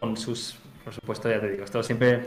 con 0.00 0.16
sus, 0.16 0.58
por 0.82 0.92
supuesto, 0.92 1.30
ya 1.30 1.40
te 1.40 1.48
digo, 1.48 1.62
esto 1.62 1.80
siempre 1.84 2.26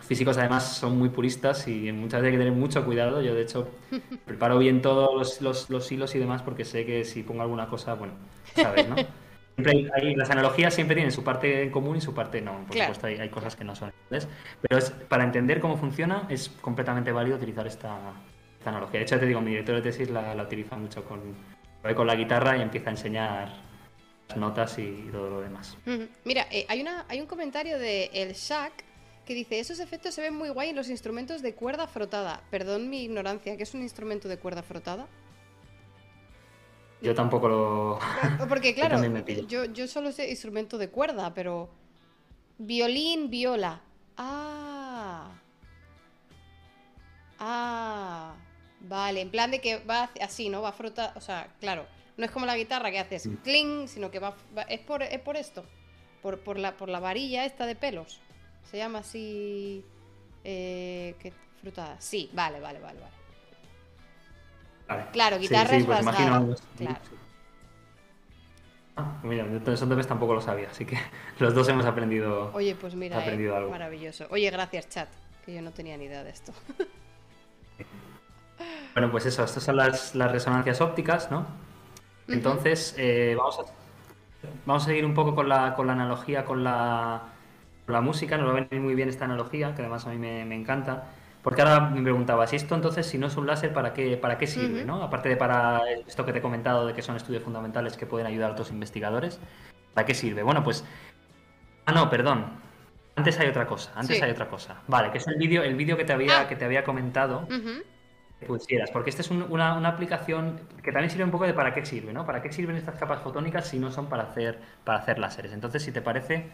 físicos 0.00 0.36
además 0.38 0.76
son 0.76 0.98
muy 0.98 1.08
puristas 1.08 1.68
y 1.68 1.92
muchas 1.92 2.20
veces 2.20 2.32
hay 2.32 2.32
que 2.32 2.44
tener 2.44 2.52
mucho 2.52 2.84
cuidado. 2.84 3.22
Yo 3.22 3.36
de 3.36 3.42
hecho 3.42 3.68
preparo 4.26 4.58
bien 4.58 4.82
todos 4.82 5.40
los, 5.40 5.92
hilos 5.92 6.16
y 6.16 6.18
demás 6.18 6.42
porque 6.42 6.64
sé 6.64 6.84
que 6.84 7.04
si 7.04 7.22
pongo 7.22 7.42
alguna 7.42 7.68
cosa, 7.68 7.94
bueno, 7.94 8.14
sabes, 8.56 8.88
¿no? 8.88 8.96
las 10.16 10.30
analogías 10.30 10.74
siempre 10.74 10.96
tienen 10.96 11.12
su 11.12 11.22
parte 11.22 11.62
en 11.62 11.70
común 11.70 11.98
y 11.98 12.00
su 12.00 12.12
parte 12.12 12.40
no. 12.40 12.64
Por 12.66 12.76
supuesto, 12.76 13.06
hay, 13.06 13.28
cosas 13.28 13.54
que 13.54 13.62
no 13.62 13.76
son. 13.76 13.92
Pero 14.08 14.78
es, 14.78 14.90
para 14.90 15.22
entender 15.22 15.60
cómo 15.60 15.76
funciona 15.76 16.26
es 16.28 16.48
completamente 16.48 17.12
válido 17.12 17.36
utilizar 17.36 17.68
esta, 17.68 18.14
analogía. 18.64 18.98
De 18.98 19.04
hecho, 19.04 19.20
te 19.20 19.26
digo, 19.26 19.40
mi 19.40 19.50
director 19.50 19.76
de 19.76 19.82
tesis 19.82 20.10
la, 20.10 20.34
utiliza 20.42 20.74
mucho 20.76 21.04
con, 21.04 21.20
con 21.94 22.06
la 22.06 22.14
guitarra 22.14 22.56
y 22.56 22.62
empieza 22.62 22.88
a 22.88 22.92
enseñar 22.92 23.48
las 24.28 24.38
notas 24.38 24.78
y 24.78 25.08
todo 25.10 25.28
lo 25.28 25.40
demás. 25.40 25.76
Mira, 26.24 26.46
eh, 26.50 26.64
hay, 26.68 26.80
una, 26.80 27.04
hay 27.08 27.20
un 27.20 27.26
comentario 27.26 27.78
de 27.78 28.10
El 28.12 28.34
Shaq 28.34 28.72
que 29.26 29.34
dice, 29.34 29.60
esos 29.60 29.78
efectos 29.80 30.14
se 30.14 30.22
ven 30.22 30.34
muy 30.34 30.48
guay 30.48 30.70
en 30.70 30.76
los 30.76 30.88
instrumentos 30.88 31.42
de 31.42 31.54
cuerda 31.54 31.86
frotada. 31.86 32.42
Perdón 32.50 32.88
mi 32.88 33.04
ignorancia, 33.04 33.56
¿qué 33.56 33.62
es 33.62 33.74
un 33.74 33.82
instrumento 33.82 34.28
de 34.28 34.38
cuerda 34.38 34.62
frotada? 34.62 35.06
Yo 37.00 37.14
tampoco 37.14 37.48
lo... 37.48 37.98
Porque 38.48 38.74
claro, 38.76 39.00
yo, 39.48 39.64
yo 39.66 39.88
solo 39.88 40.12
sé 40.12 40.30
instrumento 40.30 40.78
de 40.78 40.88
cuerda, 40.88 41.34
pero... 41.34 41.68
Violín, 42.58 43.28
viola. 43.28 43.80
Ah. 44.16 45.32
Ah. 47.40 48.34
Vale, 48.88 49.20
en 49.20 49.30
plan 49.30 49.50
de 49.50 49.60
que 49.60 49.78
va 49.78 50.10
así, 50.20 50.48
¿no? 50.48 50.62
Va 50.62 50.70
a 50.70 50.72
frotar, 50.72 51.12
o 51.16 51.20
sea, 51.20 51.48
claro, 51.60 51.86
no 52.16 52.24
es 52.24 52.30
como 52.30 52.46
la 52.46 52.56
guitarra 52.56 52.90
que 52.90 52.98
haces 52.98 53.28
cling, 53.44 53.86
sino 53.88 54.10
que 54.10 54.18
va, 54.18 54.34
es, 54.68 54.80
por, 54.80 55.02
es 55.02 55.20
por 55.20 55.36
esto, 55.36 55.64
por, 56.20 56.40
por, 56.40 56.58
la, 56.58 56.76
por 56.76 56.88
la 56.88 57.00
varilla 57.00 57.44
esta 57.44 57.66
de 57.66 57.76
pelos. 57.76 58.20
Se 58.70 58.78
llama 58.78 59.00
así... 59.00 59.84
Eh, 60.44 61.14
¿Qué 61.20 61.32
frutada? 61.60 62.00
Sí, 62.00 62.28
vale, 62.32 62.58
vale, 62.58 62.80
vale, 62.80 63.00
vale. 63.00 63.12
Claro, 65.12 65.38
guitarra 65.38 65.76
es 65.76 65.86
pues 65.86 66.00
Claro. 66.00 66.56
Ah, 68.96 69.20
mira, 69.22 69.46
tampoco 70.06 70.34
lo 70.34 70.40
sabía, 70.40 70.68
así 70.68 70.84
que 70.84 70.98
los 71.38 71.54
dos 71.54 71.68
hemos 71.68 71.86
aprendido. 71.86 72.52
Oye, 72.52 72.74
pues 72.74 72.94
mira, 72.94 73.24
eh, 73.26 73.48
maravilloso. 73.70 74.26
Oye, 74.30 74.50
gracias, 74.50 74.88
chat, 74.88 75.08
que 75.46 75.54
yo 75.54 75.62
no 75.62 75.70
tenía 75.70 75.96
ni 75.96 76.04
idea 76.04 76.24
de 76.24 76.30
esto. 76.30 76.52
Bueno, 78.94 79.10
pues 79.10 79.26
eso, 79.26 79.44
estas 79.44 79.62
son 79.62 79.76
las, 79.76 80.14
resonancias 80.14 80.80
ópticas, 80.80 81.30
¿no? 81.30 81.46
Entonces, 82.28 82.94
eh, 82.98 83.34
vamos, 83.36 83.58
a, 83.58 83.62
vamos 84.66 84.82
a 84.84 84.86
seguir 84.86 85.04
un 85.04 85.14
poco 85.14 85.34
con 85.34 85.48
la, 85.48 85.74
con 85.74 85.86
la 85.86 85.94
analogía 85.94 86.44
con 86.44 86.62
la, 86.62 87.22
la 87.86 88.00
música, 88.00 88.36
nos 88.36 88.48
va 88.48 88.52
a 88.52 88.54
venir 88.54 88.80
muy 88.80 88.94
bien 88.94 89.08
esta 89.08 89.24
analogía, 89.24 89.74
que 89.74 89.82
además 89.82 90.06
a 90.06 90.10
mí 90.10 90.18
me, 90.18 90.54
encanta. 90.54 91.04
Porque 91.42 91.62
ahora 91.62 91.80
me 91.90 92.02
preguntaba, 92.02 92.46
si 92.46 92.56
esto 92.56 92.74
entonces, 92.74 93.06
si 93.06 93.18
no 93.18 93.26
es 93.26 93.36
un 93.36 93.46
láser, 93.46 93.72
¿para 93.72 93.92
qué, 93.92 94.16
para 94.16 94.38
qué 94.38 94.46
sirve? 94.46 94.84
¿no? 94.84 95.02
Aparte 95.02 95.28
de 95.28 95.36
para 95.36 95.82
esto 96.06 96.24
que 96.24 96.32
te 96.32 96.38
he 96.38 96.42
comentado 96.42 96.86
de 96.86 96.94
que 96.94 97.02
son 97.02 97.16
estudios 97.16 97.42
fundamentales 97.42 97.96
que 97.96 98.06
pueden 98.06 98.26
ayudar 98.28 98.50
a 98.50 98.52
otros 98.52 98.70
investigadores, 98.70 99.40
¿para 99.92 100.06
qué 100.06 100.14
sirve? 100.14 100.42
Bueno, 100.42 100.62
pues... 100.62 100.84
Ah, 101.84 101.92
no, 101.92 102.08
perdón. 102.08 102.46
Antes 103.16 103.38
hay 103.40 103.48
otra 103.48 103.66
cosa, 103.66 103.90
antes 103.96 104.22
hay 104.22 104.30
otra 104.30 104.48
cosa. 104.48 104.76
Vale, 104.86 105.10
que 105.10 105.18
es 105.18 105.26
el 105.26 105.36
vídeo 105.36 105.62
el 105.62 105.74
vídeo 105.74 105.96
que, 105.96 106.04
te 106.04 106.12
había, 106.12 106.42
ah. 106.42 106.48
que 106.48 106.56
te 106.56 106.64
había 106.64 106.84
comentado 106.84 107.46
pusieras, 108.42 108.90
porque 108.90 109.10
esta 109.10 109.22
es 109.22 109.30
una, 109.30 109.76
una, 109.76 109.88
aplicación 109.88 110.60
que 110.82 110.92
también 110.92 111.10
sirve 111.10 111.24
un 111.24 111.30
poco 111.30 111.46
de 111.46 111.54
para 111.54 111.72
qué 111.72 111.84
sirve, 111.84 112.12
¿no? 112.12 112.26
¿Para 112.26 112.42
qué 112.42 112.52
sirven 112.52 112.76
estas 112.76 112.96
capas 112.96 113.22
fotónicas 113.22 113.66
si 113.66 113.78
no 113.78 113.90
son 113.90 114.08
para 114.08 114.24
hacer, 114.24 114.60
para 114.84 114.98
hacer 114.98 115.18
láseres? 115.18 115.52
Entonces, 115.52 115.82
si 115.82 115.92
te 115.92 116.02
parece, 116.02 116.50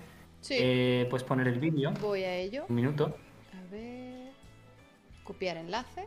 eh, 0.51 1.07
puedes 1.11 1.25
poner 1.25 1.49
el 1.49 1.59
vídeo. 1.59 1.93
Voy 2.01 2.23
a 2.23 2.37
ello. 2.37 2.67
Un 2.69 2.77
minuto. 2.77 3.17
A 3.53 3.71
ver. 3.71 4.33
Copiar 5.25 5.57
enlace. 5.57 6.07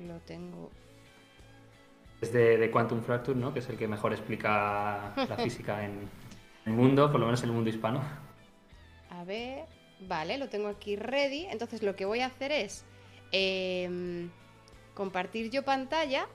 Lo 0.00 0.18
tengo. 0.20 0.70
Es 2.20 2.32
de, 2.32 2.70
Quantum 2.70 3.02
Fracture, 3.02 3.38
¿no? 3.38 3.52
Que 3.52 3.58
es 3.58 3.68
el 3.68 3.76
que 3.76 3.88
mejor 3.88 4.12
explica 4.12 5.12
la 5.16 5.36
física 5.42 5.84
en 5.84 6.08
el 6.64 6.72
mundo, 6.72 7.10
por 7.10 7.20
lo 7.20 7.26
menos 7.26 7.42
en 7.42 7.50
el 7.50 7.54
mundo 7.54 7.70
hispano. 7.70 8.02
A 9.10 9.24
ver. 9.24 9.66
Vale, 10.00 10.38
lo 10.38 10.48
tengo 10.48 10.68
aquí 10.68 10.96
ready. 10.96 11.46
Entonces 11.46 11.82
lo 11.82 11.96
que 11.96 12.04
voy 12.04 12.20
a 12.20 12.26
hacer 12.26 12.52
es. 12.52 12.84
Em, 13.32 14.30
compartir 14.94 15.50
yo 15.50 15.64
pantalla, 15.64 16.26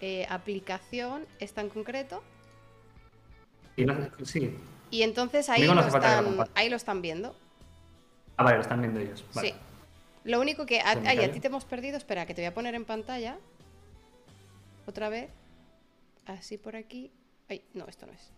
eh, 0.00 0.26
aplicación, 0.28 1.26
está 1.38 1.60
en 1.60 1.70
concreto. 1.70 2.22
Sí. 4.24 4.56
Y 4.90 5.02
entonces 5.02 5.48
ahí, 5.48 5.66
lo 5.66 5.80
están, 5.80 6.46
ahí 6.54 6.68
lo 6.68 6.76
están 6.76 7.02
viendo. 7.02 7.34
Ah, 8.36 8.44
vale, 8.44 8.56
lo 8.56 8.62
están 8.62 8.80
viendo 8.80 9.00
ellos. 9.00 9.24
Sí. 9.40 9.52
Lo 10.24 10.40
único 10.40 10.66
que. 10.66 10.80
Ay, 10.80 11.18
a 11.18 11.32
ti 11.32 11.40
te 11.40 11.48
hemos 11.48 11.64
perdido. 11.64 11.96
Espera, 11.96 12.26
que 12.26 12.34
te 12.34 12.42
voy 12.42 12.46
a 12.46 12.54
poner 12.54 12.74
en 12.74 12.84
pantalla. 12.84 13.38
Otra 14.86 15.08
vez. 15.08 15.30
Así 16.26 16.56
por 16.56 16.76
aquí. 16.76 17.10
Ay, 17.48 17.62
no, 17.74 17.86
esto 17.86 18.06
no 18.06 18.12
es. 18.12 18.30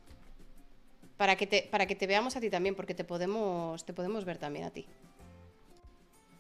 Para 1.17 1.37
que 1.37 1.47
te, 1.47 1.69
para 1.71 1.87
que 1.87 1.95
te 1.95 2.07
veamos 2.07 2.37
a 2.37 2.41
ti 2.41 2.51
también, 2.51 2.75
porque 2.75 2.95
te 2.95 3.05
podemos, 3.05 3.85
te 3.85 3.93
podemos 3.93 4.25
ver 4.25 4.39
también 4.39 4.65
a 4.65 4.71
ti. 4.71 4.87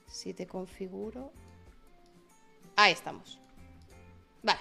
Si 0.07 0.35
te 0.35 0.47
configuro. 0.47 1.31
Ahí 2.77 2.93
estamos. 2.93 3.41
Vale. 4.43 4.61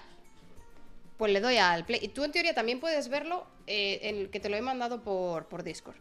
Pues 1.17 1.31
le 1.31 1.41
doy 1.41 1.57
al 1.57 1.85
play. 1.85 1.99
Y 2.01 2.07
tú 2.09 2.23
en 2.23 2.31
teoría 2.31 2.53
también 2.53 2.79
puedes 2.79 3.09
verlo, 3.09 3.45
eh, 3.67 3.99
en 4.03 4.29
que 4.29 4.39
te 4.39 4.49
lo 4.49 4.55
he 4.55 4.61
mandado 4.61 5.01
por, 5.03 5.45
por 5.45 5.63
Discord. 5.63 5.97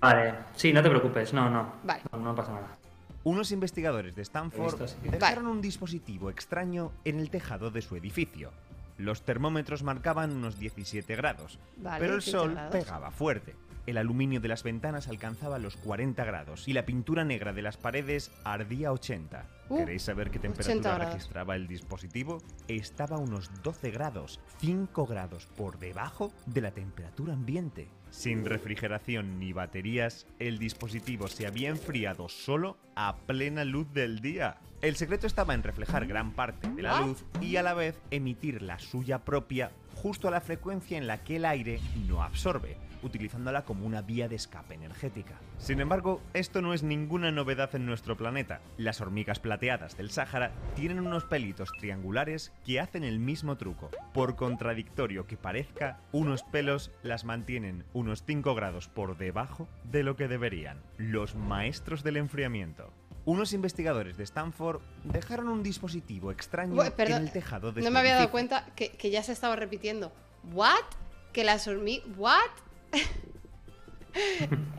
Vale, 0.00 0.34
sí, 0.54 0.72
no 0.72 0.82
te 0.82 0.90
preocupes, 0.90 1.32
no, 1.32 1.50
no. 1.50 1.74
Vale. 1.82 2.02
No, 2.12 2.34
pasa 2.34 2.52
nada. 2.52 2.78
Unos 3.24 3.50
investigadores 3.50 4.14
de 4.14 4.22
Stanford 4.22 4.80
dejaron 5.02 5.48
un 5.48 5.60
dispositivo 5.60 6.30
extraño 6.30 6.92
en 7.04 7.18
el 7.18 7.30
tejado 7.30 7.70
de 7.70 7.82
su 7.82 7.96
edificio. 7.96 8.52
Los 8.96 9.22
termómetros 9.22 9.82
marcaban 9.82 10.32
unos 10.32 10.58
17 10.58 11.16
grados, 11.16 11.58
pero 11.98 12.14
el 12.14 12.22
sol 12.22 12.56
pegaba 12.70 13.10
fuerte. 13.10 13.54
El 13.88 13.96
aluminio 13.96 14.38
de 14.38 14.48
las 14.48 14.64
ventanas 14.64 15.08
alcanzaba 15.08 15.58
los 15.58 15.78
40 15.78 16.22
grados 16.22 16.68
y 16.68 16.74
la 16.74 16.84
pintura 16.84 17.24
negra 17.24 17.54
de 17.54 17.62
las 17.62 17.78
paredes 17.78 18.30
ardía 18.44 18.92
80. 18.92 19.46
Uh, 19.70 19.78
¿Queréis 19.78 20.02
saber 20.02 20.30
qué 20.30 20.38
temperatura 20.38 20.98
registraba 20.98 21.56
el 21.56 21.66
dispositivo? 21.66 22.42
Estaba 22.68 23.16
a 23.16 23.18
unos 23.18 23.50
12 23.62 23.90
grados, 23.90 24.40
5 24.58 25.06
grados 25.06 25.46
por 25.56 25.78
debajo 25.78 26.34
de 26.44 26.60
la 26.60 26.70
temperatura 26.72 27.32
ambiente. 27.32 27.88
Sin 28.10 28.44
refrigeración 28.44 29.38
ni 29.38 29.54
baterías, 29.54 30.26
el 30.38 30.58
dispositivo 30.58 31.28
se 31.28 31.46
había 31.46 31.70
enfriado 31.70 32.28
solo 32.28 32.76
a 32.94 33.16
plena 33.16 33.64
luz 33.64 33.90
del 33.94 34.20
día. 34.20 34.58
El 34.82 34.96
secreto 34.96 35.26
estaba 35.26 35.54
en 35.54 35.62
reflejar 35.62 36.06
gran 36.06 36.32
parte 36.32 36.68
de 36.68 36.82
la 36.82 37.00
luz 37.00 37.24
y 37.40 37.56
a 37.56 37.62
la 37.62 37.72
vez 37.72 37.98
emitir 38.10 38.60
la 38.60 38.78
suya 38.78 39.24
propia 39.24 39.70
justo 39.94 40.28
a 40.28 40.30
la 40.30 40.42
frecuencia 40.42 40.98
en 40.98 41.06
la 41.06 41.24
que 41.24 41.36
el 41.36 41.46
aire 41.46 41.80
no 42.06 42.22
absorbe 42.22 42.76
utilizándola 43.02 43.64
como 43.64 43.86
una 43.86 44.02
vía 44.02 44.28
de 44.28 44.36
escape 44.36 44.74
energética. 44.74 45.34
Sin 45.58 45.80
embargo, 45.80 46.20
esto 46.34 46.62
no 46.62 46.74
es 46.74 46.82
ninguna 46.82 47.30
novedad 47.30 47.74
en 47.74 47.86
nuestro 47.86 48.16
planeta. 48.16 48.60
Las 48.76 49.00
hormigas 49.00 49.40
plateadas 49.40 49.96
del 49.96 50.10
Sáhara 50.10 50.52
tienen 50.74 51.00
unos 51.00 51.24
pelitos 51.24 51.70
triangulares 51.78 52.52
que 52.64 52.80
hacen 52.80 53.04
el 53.04 53.18
mismo 53.18 53.56
truco. 53.56 53.90
Por 54.12 54.36
contradictorio 54.36 55.26
que 55.26 55.36
parezca, 55.36 56.00
unos 56.12 56.42
pelos 56.42 56.90
las 57.02 57.24
mantienen 57.24 57.84
unos 57.92 58.22
5 58.24 58.54
grados 58.54 58.88
por 58.88 59.16
debajo 59.16 59.68
de 59.84 60.02
lo 60.02 60.16
que 60.16 60.28
deberían. 60.28 60.82
Los 60.96 61.34
maestros 61.34 62.02
del 62.02 62.16
enfriamiento. 62.16 62.92
Unos 63.24 63.52
investigadores 63.52 64.16
de 64.16 64.24
Stanford 64.24 64.80
dejaron 65.04 65.48
un 65.48 65.62
dispositivo 65.62 66.30
extraño 66.30 66.82
en 66.82 67.12
el 67.12 67.30
tejado 67.30 67.72
de 67.72 67.82
No 67.82 67.90
me 67.90 67.98
había 67.98 68.14
dado 68.14 68.30
cuenta 68.30 68.64
que, 68.74 68.90
que 68.92 69.10
ya 69.10 69.22
se 69.22 69.32
estaba 69.32 69.54
repitiendo. 69.54 70.12
¿What? 70.52 70.84
Que 71.32 71.44
las 71.44 71.68
hormigas. 71.68 72.06
¿What? 72.16 72.67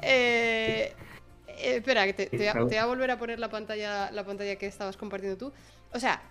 Eh, 0.02 0.94
eh, 1.48 1.76
espera, 1.78 2.06
que 2.06 2.14
te, 2.14 2.30
voy 2.38 2.76
a, 2.76 2.86
volver 2.86 3.12
a 3.12 3.18
poner 3.18 3.40
la 3.40 3.50
pantalla, 3.50 4.12
la 4.12 4.26
pantalla 4.26 4.56
que 4.56 4.66
estabas 4.66 4.98
compartiendo 4.98 5.38
tú. 5.38 5.54
O 5.94 6.00
sea, 6.00 6.22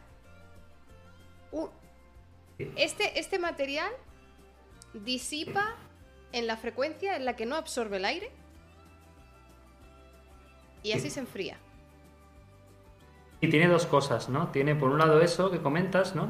este, 2.76 3.18
este 3.18 3.38
material 3.38 3.90
disipa 4.92 5.76
en 6.32 6.46
la 6.46 6.56
frecuencia 6.56 7.16
en 7.16 7.24
la 7.24 7.36
que 7.36 7.46
no 7.46 7.56
absorbe 7.56 7.98
el 7.98 8.04
aire 8.04 8.30
y 10.82 10.92
así 10.92 11.10
se 11.10 11.20
enfría. 11.20 11.56
Y 13.40 13.48
tiene 13.48 13.68
dos 13.68 13.86
cosas, 13.86 14.28
¿no? 14.28 14.48
Tiene 14.48 14.74
por 14.74 14.90
un 14.90 14.98
lado 14.98 15.20
eso 15.20 15.50
que 15.50 15.60
comentas, 15.60 16.14
¿no? 16.14 16.28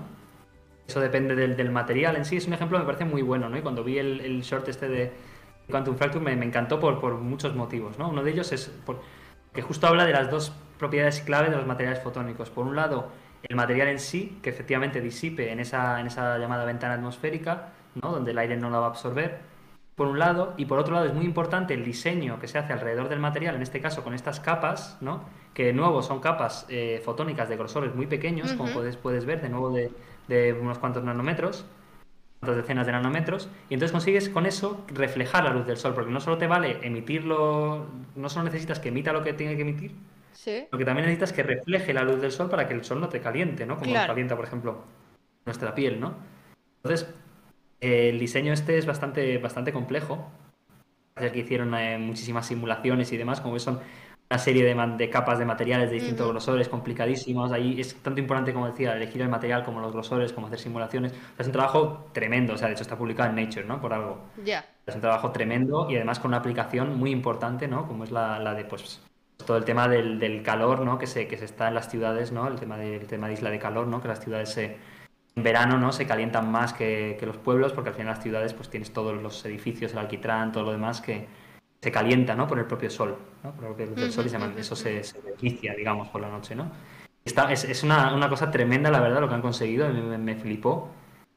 Eso 0.86 1.00
depende 1.00 1.34
del, 1.34 1.70
material 1.70 2.16
en 2.16 2.24
sí. 2.24 2.36
Es 2.36 2.46
un 2.46 2.54
ejemplo, 2.54 2.78
me 2.78 2.84
parece 2.84 3.04
muy 3.04 3.22
bueno, 3.22 3.48
¿no? 3.48 3.56
Y 3.56 3.62
cuando 3.62 3.84
vi 3.84 3.98
el 3.98 4.42
short 4.42 4.68
este 4.68 4.88
de, 4.88 5.12
Quantum 5.70 5.96
Fracture 5.96 6.24
me, 6.24 6.36
me 6.36 6.46
encantó 6.46 6.80
por, 6.80 7.00
por, 7.00 7.14
muchos 7.14 7.54
motivos. 7.54 7.98
¿no? 7.98 8.08
Uno 8.08 8.22
de 8.22 8.30
ellos 8.30 8.52
es 8.52 8.72
que 9.52 9.62
justo 9.62 9.86
habla 9.86 10.04
de 10.06 10.12
las 10.12 10.30
dos 10.30 10.52
propiedades 10.78 11.20
clave 11.20 11.50
de 11.50 11.56
los 11.56 11.66
materiales 11.66 12.02
fotónicos. 12.02 12.50
Por 12.50 12.66
un 12.66 12.76
lado, 12.76 13.08
el 13.42 13.56
material 13.56 13.88
en 13.88 13.98
sí, 13.98 14.38
que 14.42 14.50
efectivamente 14.50 15.00
disipe 15.00 15.52
en 15.52 15.60
esa, 15.60 16.00
en 16.00 16.06
esa 16.06 16.38
llamada 16.38 16.64
ventana 16.64 16.94
atmosférica, 16.94 17.68
¿no? 17.94 18.12
donde 18.12 18.30
el 18.30 18.38
aire 18.38 18.56
no 18.56 18.70
la 18.70 18.78
va 18.78 18.86
a 18.86 18.90
absorber. 18.90 19.40
por 19.94 20.06
un 20.06 20.18
lado, 20.20 20.54
y 20.56 20.66
por 20.66 20.78
otro 20.78 20.94
lado 20.94 21.06
es 21.06 21.14
muy 21.14 21.24
importante 21.24 21.74
el 21.74 21.84
diseño 21.84 22.38
que 22.38 22.46
se 22.46 22.56
hace 22.56 22.72
alrededor 22.72 23.08
del 23.08 23.18
material, 23.18 23.56
en 23.56 23.62
este 23.62 23.80
caso 23.80 24.04
con 24.04 24.14
estas 24.14 24.38
capas, 24.38 24.96
¿no? 25.00 25.24
que 25.54 25.64
de 25.64 25.72
nuevo 25.72 26.02
son 26.02 26.20
capas 26.20 26.66
eh, 26.68 27.02
fotónicas 27.04 27.48
de 27.48 27.56
grosores 27.56 27.92
muy 27.92 28.06
pequeños, 28.06 28.52
como 28.52 28.72
puedes, 28.72 28.96
puedes 28.96 29.24
ver, 29.24 29.42
de 29.42 29.48
nuevo 29.48 29.70
de, 29.70 30.52
unos 30.52 30.78
cuantos 30.78 31.02
nanómetros, 31.02 31.66
decenas 32.40 32.86
de 32.86 32.92
nanómetros, 32.92 33.48
y 33.68 33.74
entonces 33.74 33.92
consigues 33.92 34.28
con 34.28 34.46
eso 34.46 34.84
reflejar 34.88 35.44
la 35.44 35.50
luz 35.50 35.66
del 35.66 35.76
sol, 35.76 35.94
porque 35.94 36.10
no 36.10 36.20
solo 36.20 36.38
te 36.38 36.46
vale 36.46 36.78
emitirlo, 36.82 37.86
no 38.14 38.28
solo 38.28 38.44
necesitas 38.44 38.78
que 38.78 38.88
emita 38.88 39.12
lo 39.12 39.22
que 39.22 39.32
tiene 39.32 39.56
que 39.56 39.62
emitir, 39.62 39.92
¿Sí? 40.32 40.66
que 40.70 40.84
también 40.84 41.06
necesitas 41.06 41.32
que 41.32 41.42
refleje 41.42 41.92
la 41.92 42.04
luz 42.04 42.20
del 42.20 42.30
sol 42.30 42.48
para 42.48 42.68
que 42.68 42.74
el 42.74 42.84
sol 42.84 43.00
no 43.00 43.08
te 43.08 43.20
caliente, 43.20 43.66
¿no? 43.66 43.76
Como 43.76 43.92
calienta, 43.92 44.36
por 44.36 44.44
ejemplo, 44.44 44.84
nuestra 45.44 45.74
piel, 45.74 45.98
¿no? 45.98 46.14
Entonces, 46.82 47.12
el 47.80 48.18
diseño 48.18 48.52
este 48.52 48.78
es 48.78 48.86
bastante, 48.86 49.38
bastante 49.38 49.72
complejo. 49.72 50.30
que 51.16 51.38
hicieron 51.38 51.74
eh, 51.74 51.98
muchísimas 51.98 52.46
simulaciones 52.46 53.12
y 53.12 53.16
demás, 53.16 53.40
como 53.40 53.54
ves 53.54 53.64
son 53.64 53.80
una 54.30 54.38
serie 54.38 54.62
de, 54.62 55.10
capas 55.10 55.38
de 55.38 55.44
materiales 55.44 55.90
de 55.90 55.96
distintos 55.96 56.28
grosores 56.28 56.68
complicadísimos. 56.68 57.50
Ahí 57.50 57.80
es 57.80 57.94
tanto 58.02 58.20
importante, 58.20 58.52
como 58.52 58.66
decía, 58.66 58.94
elegir 58.94 59.22
el 59.22 59.28
material 59.28 59.64
como 59.64 59.80
los 59.80 59.92
grosores, 59.92 60.32
como 60.32 60.48
hacer 60.48 60.58
simulaciones. 60.58 61.12
es 61.38 61.46
un 61.46 61.52
trabajo 61.52 62.10
tremendo, 62.12 62.54
o 62.54 62.58
sea, 62.58 62.68
de 62.68 62.74
hecho 62.74 62.82
está 62.82 62.96
publicado 62.96 63.30
en 63.30 63.36
Nature, 63.36 63.64
¿no? 63.64 63.80
Por 63.80 63.92
algo. 63.94 64.26
Ya. 64.44 64.66
Es 64.86 64.94
un 64.94 65.00
trabajo 65.00 65.32
tremendo 65.32 65.90
y 65.90 65.96
además 65.96 66.18
con 66.18 66.30
una 66.30 66.38
aplicación 66.38 66.98
muy 66.98 67.10
importante, 67.10 67.68
¿no? 67.68 67.86
Como 67.86 68.04
es 68.04 68.10
la, 68.10 68.38
la 68.38 68.54
de, 68.54 68.64
pues, 68.64 69.00
todo 69.46 69.56
el 69.56 69.64
tema 69.64 69.88
del, 69.88 70.18
del, 70.18 70.42
calor, 70.42 70.80
¿no? 70.80 70.98
Que 70.98 71.06
se, 71.06 71.26
que 71.26 71.38
se 71.38 71.46
está 71.46 71.68
en 71.68 71.74
las 71.74 71.90
ciudades, 71.90 72.32
¿no? 72.32 72.46
El 72.48 72.56
tema, 72.60 72.76
del 72.76 73.06
tema 73.06 73.28
de 73.28 73.34
isla 73.34 73.50
de 73.50 73.58
calor, 73.58 73.86
¿no? 73.86 74.02
Que 74.02 74.08
las 74.08 74.20
ciudades 74.20 74.50
se 74.50 74.76
en 75.38 75.44
verano 75.44 75.78
no 75.78 75.92
se 75.92 76.04
calientan 76.04 76.50
más 76.50 76.72
que, 76.72 77.16
los 77.22 77.36
pueblos 77.36 77.72
porque 77.72 77.90
al 77.90 77.94
final 77.94 78.14
las 78.14 78.22
ciudades 78.24 78.54
pues 78.54 78.70
tienes 78.70 78.92
todos 78.92 79.22
los 79.22 79.44
edificios, 79.44 79.92
el 79.92 79.98
alquitrán, 79.98 80.50
todo 80.50 80.64
lo 80.64 80.72
demás 80.72 81.00
que 81.00 81.28
se 81.80 81.92
calienta 81.92 82.34
¿no? 82.34 82.46
por 82.46 82.58
el 82.58 82.64
propio 82.66 82.90
sol, 82.90 83.16
¿no? 83.44 83.52
por 83.52 83.80
el 83.80 84.12
sol 84.12 84.26
y 84.26 84.60
eso 84.60 84.74
se, 84.74 85.04
se 85.04 85.20
digamos, 85.76 86.08
por 86.08 86.20
la 86.20 86.28
noche. 86.28 86.54
¿no? 86.54 86.70
Está, 87.24 87.52
es, 87.52 87.64
es 87.64 87.82
una, 87.82 88.14
una, 88.14 88.28
cosa 88.28 88.50
tremenda, 88.50 88.90
la 88.90 89.00
verdad, 89.00 89.20
lo 89.20 89.28
que 89.28 89.34
han 89.34 89.42
conseguido, 89.42 89.88
me, 89.88 90.18
me 90.18 90.34
flipó. 90.36 90.90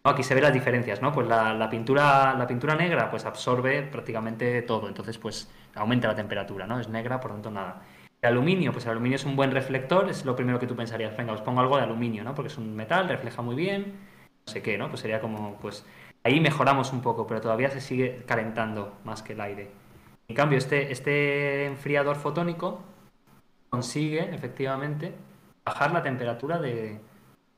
Aquí 0.04 0.24
se 0.24 0.34
ven 0.34 0.44
las 0.44 0.54
diferencias, 0.54 1.00
¿no? 1.00 1.12
Pues 1.12 1.28
la, 1.28 1.54
la, 1.54 1.70
pintura, 1.70 2.34
la 2.34 2.48
pintura 2.48 2.74
negra 2.74 3.12
pues 3.12 3.26
absorbe 3.26 3.84
prácticamente 3.84 4.64
todo, 4.64 4.88
entonces 4.88 5.20
pues 5.20 5.52
aumenta 5.76 6.08
la 6.08 6.16
temperatura, 6.16 6.66
¿no? 6.66 6.80
Es 6.80 6.90
negra, 6.90 7.20
por 7.20 7.32
tanto 7.32 7.52
nada. 7.52 7.84
El 8.20 8.30
aluminio, 8.30 8.72
pues 8.72 8.86
el 8.86 8.92
aluminio 8.92 9.18
es 9.18 9.26
un 9.26 9.36
buen 9.36 9.52
reflector, 9.52 10.10
es 10.10 10.26
lo 10.26 10.36
primero 10.36 10.60
que 10.60 10.66
tú 10.66 10.76
pensarías, 10.76 11.16
venga, 11.16 11.34
os 11.34 11.42
pongo 11.42 11.60
algo 11.62 11.78
de 11.78 11.84
aluminio, 11.84 12.24
¿no? 12.24 12.34
Porque 12.34 12.48
es 12.48 12.58
un 12.58 12.76
metal, 12.76 13.10
refleja 13.10 13.44
muy 13.44 13.56
bien, 13.56 13.96
no 14.48 14.52
sé 14.52 14.64
qué, 14.64 14.78
¿no? 14.78 14.90
Pues 14.90 15.02
sería 15.02 15.22
como, 15.22 15.58
pues 15.58 15.86
ahí 16.24 16.40
mejoramos 16.40 16.94
un 16.94 17.02
poco, 17.02 17.28
pero 17.28 17.42
todavía 17.42 17.70
se 17.70 17.82
sigue 17.82 18.24
calentando 18.26 18.98
más 19.04 19.22
que 19.22 19.34
el 19.34 19.42
aire. 19.42 19.81
En 20.32 20.36
cambio, 20.36 20.58
este, 20.60 20.94
este 20.94 21.66
enfriador 21.66 22.16
fotónico 22.16 22.82
consigue, 23.70 24.34
efectivamente, 24.34 25.14
bajar 25.66 25.92
la 25.92 26.02
temperatura 26.02 26.58
del 26.58 27.02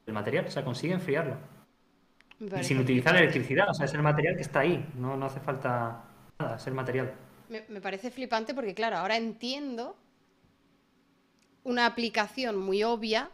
material, 0.08 0.48
o 0.48 0.50
sea, 0.50 0.66
consigue 0.66 0.96
enfriarlo. 0.96 1.38
Y 2.40 2.64
sin 2.64 2.80
utilizar 2.80 3.16
electricidad, 3.16 3.70
o 3.70 3.76
sea, 3.76 3.86
es 3.86 3.94
el 3.94 4.02
material 4.02 4.36
que 4.36 4.42
está 4.42 4.62
ahí, 4.62 4.90
no, 4.96 5.16
no 5.16 5.28
hace 5.28 5.40
falta 5.40 6.04
nada, 6.40 6.56
es 6.56 6.66
el 6.66 6.74
material. 6.74 7.14
Me, 7.48 7.64
me 7.70 7.80
parece 7.80 8.10
flipante 8.10 8.56
porque, 8.56 8.74
claro, 8.74 8.98
ahora 8.98 9.18
entiendo 9.18 9.96
una 11.64 11.86
aplicación 11.86 12.58
muy 12.58 12.82
obvia 12.82 13.30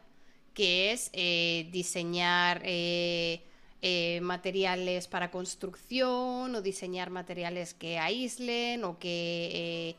que 0.54 0.92
es 0.92 1.12
eh, 1.14 1.70
diseñar 1.72 2.62
eh, 2.66 3.42
eh, 3.82 4.20
materiales 4.22 5.08
para 5.08 5.32
construcción 5.32 6.56
o 6.56 6.62
diseñar 6.62 7.10
materiales 7.10 7.74
que 7.74 8.00
aíslen 8.00 8.84
o 8.84 9.00
que... 9.00 9.96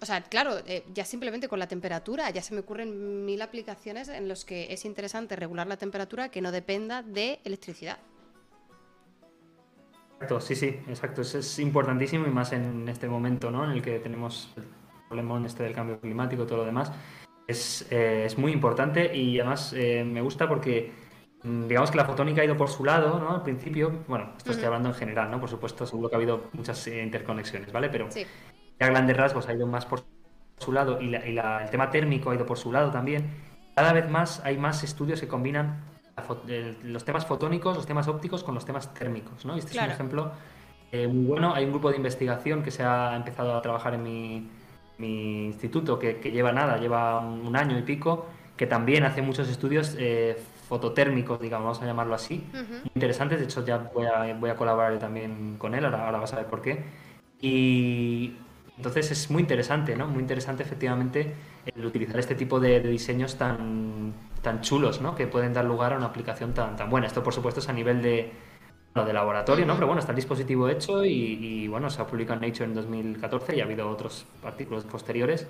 o 0.00 0.06
sea, 0.06 0.22
claro, 0.22 0.56
ya 0.92 1.04
simplemente 1.04 1.48
con 1.48 1.58
la 1.58 1.68
temperatura, 1.68 2.30
ya 2.30 2.42
se 2.42 2.54
me 2.54 2.60
ocurren 2.60 3.24
mil 3.24 3.40
aplicaciones 3.42 4.08
en 4.08 4.28
los 4.28 4.44
que 4.44 4.72
es 4.72 4.84
interesante 4.84 5.36
regular 5.36 5.66
la 5.66 5.76
temperatura 5.76 6.30
que 6.30 6.40
no 6.40 6.50
dependa 6.50 7.02
de 7.02 7.40
electricidad. 7.44 7.98
Exacto, 10.14 10.40
sí, 10.40 10.54
sí, 10.54 10.66
exacto. 10.88 11.22
Es 11.22 11.58
importantísimo 11.58 12.26
y 12.26 12.30
más 12.30 12.52
en 12.52 12.88
este 12.88 13.08
momento, 13.08 13.50
¿no? 13.50 13.64
En 13.64 13.72
el 13.72 13.82
que 13.82 13.98
tenemos 13.98 14.52
el 14.56 14.64
problema 15.08 15.44
este 15.44 15.64
del 15.64 15.74
cambio 15.74 16.00
climático 16.00 16.44
y 16.44 16.46
todo 16.46 16.58
lo 16.58 16.64
demás 16.64 16.92
es, 17.46 17.86
eh, 17.90 18.24
es 18.26 18.38
muy 18.38 18.52
importante 18.52 19.14
y 19.16 19.38
además 19.38 19.72
eh, 19.72 20.04
me 20.04 20.20
gusta 20.20 20.48
porque 20.48 20.92
digamos 21.42 21.90
que 21.90 21.96
la 21.96 22.04
fotónica 22.04 22.42
ha 22.42 22.44
ido 22.44 22.56
por 22.56 22.68
su 22.68 22.84
lado, 22.84 23.18
¿no? 23.18 23.30
Al 23.30 23.42
principio, 23.42 24.04
bueno, 24.06 24.32
esto 24.36 24.52
estoy 24.52 24.66
hablando 24.66 24.88
en 24.88 24.94
general, 24.94 25.30
¿no? 25.30 25.40
Por 25.40 25.48
supuesto, 25.48 25.86
seguro 25.86 26.08
que 26.08 26.14
ha 26.14 26.18
habido 26.18 26.50
muchas 26.52 26.86
eh, 26.86 27.02
interconexiones, 27.02 27.72
¿vale? 27.72 27.88
Pero 27.88 28.08
a 28.80 28.86
grandes 28.86 29.16
rasgos 29.16 29.48
ha 29.48 29.54
ido 29.54 29.66
más 29.66 29.86
por 29.86 30.04
su 30.58 30.72
lado 30.72 31.00
y, 31.00 31.14
el 31.14 31.70
tema 31.70 31.90
térmico 31.90 32.30
ha 32.30 32.34
ido 32.34 32.46
por 32.46 32.58
su 32.58 32.72
lado 32.72 32.90
también. 32.90 33.30
Cada 33.74 33.92
vez 33.92 34.08
más 34.08 34.40
hay 34.44 34.58
más 34.58 34.84
estudios 34.84 35.20
que 35.20 35.28
combinan 35.28 35.84
los 36.84 37.04
temas 37.04 37.26
fotónicos, 37.26 37.76
los 37.76 37.86
temas 37.86 38.06
ópticos 38.06 38.44
con 38.44 38.54
los 38.54 38.64
temas 38.64 38.92
térmicos, 38.92 39.44
¿no? 39.46 39.56
este 39.56 39.76
es 39.76 39.82
un 39.82 39.90
ejemplo 39.90 40.32
muy 40.92 41.24
bueno. 41.24 41.54
Hay 41.54 41.64
un 41.64 41.70
grupo 41.70 41.90
de 41.90 41.96
investigación 41.96 42.62
que 42.62 42.70
se 42.70 42.84
ha 42.84 43.16
empezado 43.16 43.56
a 43.56 43.62
trabajar 43.62 43.94
en 43.94 44.02
mi 44.02 44.50
mi 45.02 45.46
instituto, 45.46 45.98
que, 45.98 46.14
lleva 46.30 46.52
nada, 46.52 46.78
lleva 46.78 47.18
un 47.18 47.54
año 47.56 47.78
y 47.78 47.82
pico, 47.82 48.26
que 48.56 48.66
también 48.66 49.04
hace 49.04 49.20
muchos 49.20 49.48
estudios 49.48 49.96
eh, 49.98 50.36
fototérmicos, 50.72 51.38
digamos, 51.38 51.66
vamos 51.66 51.82
a 51.82 51.84
llamarlo 51.84 52.14
así, 52.14 52.46
interesantes. 52.94 53.38
De 53.38 53.44
hecho, 53.44 53.62
ya 53.62 53.76
voy 53.92 54.06
a, 54.06 54.32
voy 54.32 54.48
a 54.48 54.56
colaborar 54.56 54.98
también 54.98 55.56
con 55.58 55.74
él, 55.74 55.84
ahora, 55.84 56.06
ahora 56.06 56.18
vas 56.18 56.32
a 56.32 56.36
ver 56.36 56.46
por 56.46 56.62
qué. 56.62 56.82
Y 57.42 58.32
entonces 58.78 59.10
es 59.10 59.30
muy 59.30 59.42
interesante, 59.42 59.94
¿no? 59.96 60.08
Muy 60.08 60.20
interesante, 60.22 60.62
efectivamente, 60.62 61.34
el 61.66 61.84
utilizar 61.84 62.18
este 62.18 62.34
tipo 62.34 62.58
de, 62.58 62.80
diseños 62.80 63.36
tan, 63.36 64.14
tan 64.40 64.62
chulos, 64.62 65.02
¿no? 65.02 65.14
Que 65.14 65.26
pueden 65.26 65.52
dar 65.52 65.66
lugar 65.66 65.92
a 65.92 65.98
una 65.98 66.06
aplicación 66.06 66.54
tan, 66.54 66.74
tan 66.74 66.88
buena. 66.88 67.06
Esto, 67.06 67.22
por 67.22 67.34
supuesto, 67.34 67.60
es 67.60 67.68
a 67.68 67.74
nivel 67.74 68.00
de, 68.00 68.32
lo 68.94 69.04
de 69.04 69.12
laboratorio, 69.12 69.66
¿no? 69.66 69.74
Pero 69.74 69.88
bueno, 69.88 70.00
está 70.00 70.12
el 70.12 70.16
dispositivo 70.16 70.70
hecho 70.70 71.04
y, 71.04 71.68
bueno, 71.68 71.90
se 71.90 72.00
ha 72.00 72.06
publicado 72.06 72.42
en 72.42 72.48
Nature 72.48 72.64
en 72.64 72.74
2014 72.74 73.56
y 73.56 73.60
ha 73.60 73.64
habido 73.64 73.90
otros 73.90 74.24
artículos 74.42 74.84
posteriores. 74.84 75.46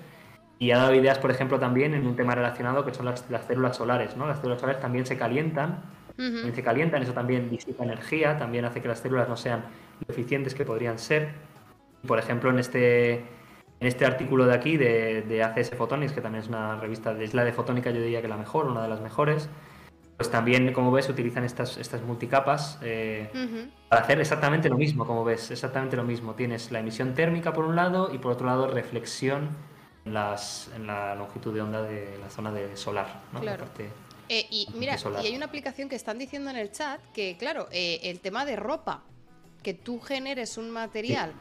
Y 0.59 0.71
ha 0.71 0.77
dado 0.77 0.93
ideas, 0.93 1.19
por 1.19 1.31
ejemplo, 1.31 1.59
también 1.59 1.93
en 1.93 2.05
un 2.07 2.15
tema 2.15 2.35
relacionado 2.35 2.85
que 2.85 2.93
son 2.93 3.05
las, 3.05 3.25
células 3.47 3.75
solares, 3.75 4.15
¿no? 4.15 4.27
Las 4.27 4.37
células 4.39 4.61
solares 4.61 4.81
también 4.81 5.05
se 5.05 5.17
calientan, 5.17 5.83
se 6.15 6.63
calientan, 6.63 7.01
eso 7.01 7.13
también 7.13 7.49
disipa 7.49 7.83
energía, 7.83 8.37
también 8.37 8.63
hace 8.65 8.81
que 8.81 8.87
las 8.87 8.99
células 8.99 9.27
no 9.27 9.35
sean 9.35 9.65
lo 9.99 10.13
eficientes 10.13 10.53
que 10.53 10.63
podrían 10.63 10.99
ser. 10.99 11.29
Por 12.07 12.19
ejemplo, 12.19 12.49
en 12.49 12.59
este, 12.59 13.13
en 13.15 13.87
este 13.87 14.05
artículo 14.05 14.45
de 14.45 14.53
aquí 14.53 14.77
de, 14.77 15.23
de 15.23 15.43
ACS 15.43 15.71
Photonics, 15.71 16.13
que 16.13 16.21
también 16.21 16.43
es 16.43 16.49
una 16.49 16.79
revista 16.79 17.13
de 17.13 17.25
isla 17.25 17.43
de 17.43 17.51
fotónica, 17.51 17.91
yo 17.91 18.01
diría 18.01 18.21
que 18.21 18.27
la 18.27 18.37
mejor, 18.37 18.67
una 18.67 18.83
de 18.83 18.89
las 18.89 19.01
mejores, 19.01 19.49
pues 20.17 20.29
también, 20.29 20.71
como 20.73 20.91
ves, 20.91 21.09
utilizan 21.09 21.43
estas, 21.43 21.77
estas 21.77 22.01
multicapas 22.03 22.79
eh, 22.81 23.29
para 23.89 24.03
hacer 24.03 24.19
exactamente 24.19 24.69
lo 24.69 24.77
mismo, 24.77 25.05
como 25.05 25.23
ves, 25.23 25.51
exactamente 25.51 25.97
lo 25.97 26.03
mismo. 26.03 26.35
Tienes 26.35 26.71
la 26.71 26.79
emisión 26.79 27.13
térmica 27.13 27.51
por 27.51 27.65
un 27.65 27.75
lado 27.75 28.09
y 28.13 28.19
por 28.19 28.31
otro 28.31 28.45
lado 28.47 28.67
reflexión 28.67 29.49
en, 30.05 30.13
las, 30.13 30.69
en 30.75 30.87
la 30.87 31.15
longitud 31.15 31.53
de 31.53 31.61
onda 31.61 31.81
de 31.81 32.17
la 32.19 32.29
zona 32.29 32.51
de 32.51 32.75
solar. 32.77 33.21
¿no? 33.31 33.41
Claro. 33.41 33.65
Eh, 34.29 34.47
y 34.49 34.67
mira, 34.73 34.97
y 35.21 35.27
hay 35.27 35.35
una 35.35 35.45
aplicación 35.45 35.89
que 35.89 35.95
están 35.95 36.17
diciendo 36.17 36.49
en 36.49 36.57
el 36.57 36.71
chat 36.71 37.01
que, 37.13 37.37
claro, 37.37 37.67
eh, 37.71 37.99
el 38.03 38.19
tema 38.19 38.45
de 38.45 38.55
ropa, 38.55 39.03
que 39.61 39.73
tú 39.73 39.99
generes 39.99 40.57
un 40.57 40.71
material 40.71 41.33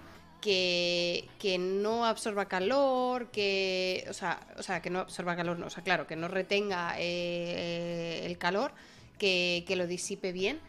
que, 0.43 1.57
no 1.59 2.05
absorba 2.05 2.47
calor, 2.47 3.31
que, 3.31 4.05
o 4.11 4.13
sea, 4.13 4.41
o 4.59 4.63
sea, 4.63 4.83
que 4.83 4.91
no 4.91 5.01
absorba 5.01 5.37
calor, 5.37 5.59
no, 5.59 5.67
o 5.67 5.71
sea, 5.71 5.83
claro, 5.85 6.07
que 6.07 6.17
no 6.17 6.29
retenga 6.29 6.95
eh, 6.99 8.27
el 8.27 8.37
calor, 8.39 8.73
que, 9.19 9.65
lo 9.77 9.87
disipe 9.87 10.33
bien. 10.33 10.61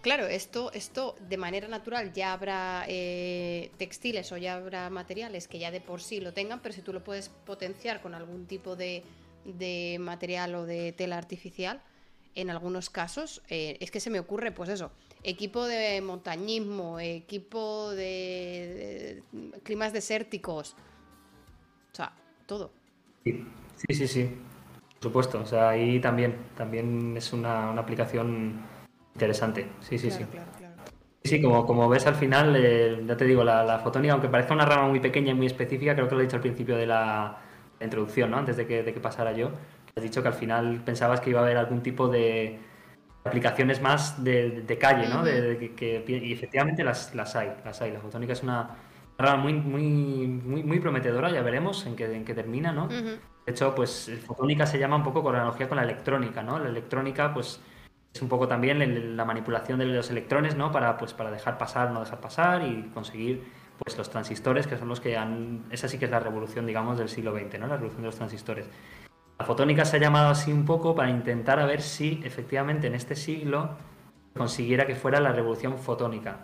Claro, 0.00 0.26
esto, 0.26 0.72
esto 0.72 1.16
de 1.28 1.36
manera 1.36 1.66
natural 1.68 2.12
ya 2.12 2.32
habrá 2.32 2.84
eh, 2.88 3.70
textiles 3.78 4.30
o 4.32 4.36
ya 4.36 4.54
habrá 4.54 4.90
materiales 4.90 5.48
que 5.48 5.58
ya 5.58 5.70
de 5.70 5.80
por 5.80 6.00
sí 6.00 6.20
lo 6.20 6.32
tengan, 6.32 6.60
pero 6.60 6.74
si 6.74 6.82
tú 6.82 6.92
lo 6.92 7.02
puedes 7.02 7.28
potenciar 7.28 8.00
con 8.00 8.14
algún 8.14 8.46
tipo 8.46 8.76
de, 8.76 9.02
de 9.44 9.96
material 10.00 10.54
o 10.54 10.66
de 10.66 10.92
tela 10.92 11.18
artificial, 11.18 11.82
en 12.34 12.50
algunos 12.50 12.88
casos, 12.88 13.42
eh, 13.48 13.76
es 13.80 13.90
que 13.90 13.98
se 13.98 14.10
me 14.10 14.20
ocurre, 14.20 14.52
pues 14.52 14.68
eso, 14.68 14.92
equipo 15.24 15.66
de 15.66 16.00
montañismo, 16.00 17.00
equipo 17.00 17.90
de, 17.90 19.22
climas 19.64 19.92
desérticos, 19.92 20.76
o 21.92 21.96
sea, 21.96 22.12
todo. 22.46 22.70
Sí, 23.24 23.44
sí, 23.92 24.06
sí, 24.06 24.30
por 24.94 25.02
supuesto, 25.02 25.40
o 25.40 25.46
sea, 25.46 25.70
ahí 25.70 25.98
también, 26.00 26.36
también 26.56 27.16
es 27.16 27.32
una, 27.32 27.70
aplicación 27.72 28.60
interesante, 29.14 29.68
sí, 29.80 29.98
sí, 29.98 30.10
sí. 30.10 30.24
Sí, 31.24 31.42
como, 31.42 31.66
como 31.66 31.88
ves 31.88 32.06
al 32.06 32.14
final, 32.14 32.54
eh, 32.56 33.02
ya 33.06 33.16
te 33.16 33.24
digo, 33.24 33.44
la, 33.44 33.80
fotónica, 33.80 34.14
aunque 34.14 34.28
parezca 34.28 34.54
una 34.54 34.64
rama 34.64 34.88
muy 34.88 35.00
pequeña 35.00 35.32
y 35.32 35.34
muy 35.34 35.46
específica, 35.46 35.94
creo 35.94 36.08
que 36.08 36.14
lo 36.14 36.20
he 36.20 36.24
dicho 36.24 36.36
al 36.36 36.42
principio 36.42 36.76
de 36.76 36.86
la, 36.86 37.38
introducción, 37.80 38.30
¿no? 38.30 38.38
antes 38.38 38.56
de 38.56 38.66
que, 38.66 38.82
de 38.82 38.92
que 38.92 39.00
pasara 39.00 39.32
yo, 39.32 39.50
has 39.94 40.02
dicho 40.02 40.20
que 40.22 40.28
al 40.28 40.34
final 40.34 40.82
pensabas 40.84 41.20
que 41.20 41.30
iba 41.30 41.40
a 41.40 41.44
haber 41.44 41.56
algún 41.56 41.82
tipo 41.82 42.08
de, 42.08 42.58
aplicaciones 43.24 43.80
más 43.80 44.22
de, 44.22 44.78
calle, 44.80 45.08
¿no? 45.08 45.22
de, 45.22 45.72
que, 45.76 46.04
y 46.06 46.32
efectivamente 46.32 46.82
las, 46.82 47.14
las 47.14 47.36
hay, 47.36 47.52
las 47.64 47.80
hay. 47.80 47.92
La 47.92 48.00
fotónica 48.00 48.32
es 48.32 48.42
una 48.42 48.76
rama 49.16 49.42
muy, 49.42 49.54
muy, 49.54 49.82
muy, 50.26 50.62
muy 50.62 50.80
prometedora, 50.80 51.30
ya 51.30 51.42
veremos 51.42 51.86
en 51.86 51.96
qué, 51.96 52.04
en 52.04 52.24
qué 52.24 52.34
termina, 52.34 52.72
¿no? 52.72 52.88
De 52.88 53.18
hecho, 53.46 53.74
pues 53.74 54.10
fotónica 54.26 54.66
se 54.66 54.78
llama 54.78 54.96
un 54.96 55.02
poco 55.02 55.22
con 55.22 55.32
la 55.32 55.40
analogía 55.40 55.68
con 55.68 55.76
la 55.76 55.84
electrónica, 55.84 56.42
¿no? 56.42 56.58
La 56.58 56.68
electrónica, 56.68 57.32
pues 57.32 57.60
es 58.12 58.22
un 58.22 58.28
poco 58.28 58.48
también 58.48 59.16
la 59.16 59.24
manipulación 59.24 59.78
de 59.78 59.86
los 59.86 60.10
electrones, 60.10 60.56
¿no? 60.56 60.72
Para, 60.72 60.96
pues, 60.96 61.14
para 61.14 61.30
dejar 61.30 61.58
pasar, 61.58 61.90
no 61.90 62.00
dejar 62.00 62.20
pasar 62.20 62.62
y 62.62 62.90
conseguir 62.94 63.44
pues 63.78 63.96
los 63.96 64.10
transistores, 64.10 64.66
que 64.66 64.76
son 64.76 64.88
los 64.88 65.00
que 65.00 65.16
han... 65.16 65.64
Esa 65.70 65.88
sí 65.88 65.98
que 65.98 66.06
es 66.06 66.10
la 66.10 66.18
revolución, 66.18 66.66
digamos, 66.66 66.98
del 66.98 67.08
siglo 67.08 67.32
XX, 67.32 67.60
¿no? 67.60 67.68
La 67.68 67.76
revolución 67.76 68.02
de 68.02 68.06
los 68.06 68.16
transistores. 68.16 68.68
La 69.38 69.44
fotónica 69.44 69.84
se 69.84 69.96
ha 69.96 70.00
llamado 70.00 70.30
así 70.30 70.52
un 70.52 70.64
poco 70.64 70.96
para 70.96 71.10
intentar 71.10 71.60
a 71.60 71.66
ver 71.66 71.80
si 71.80 72.20
efectivamente 72.24 72.88
en 72.88 72.96
este 72.96 73.14
siglo 73.14 73.76
consiguiera 74.36 74.84
que 74.86 74.96
fuera 74.96 75.20
la 75.20 75.30
revolución 75.30 75.78
fotónica. 75.78 76.40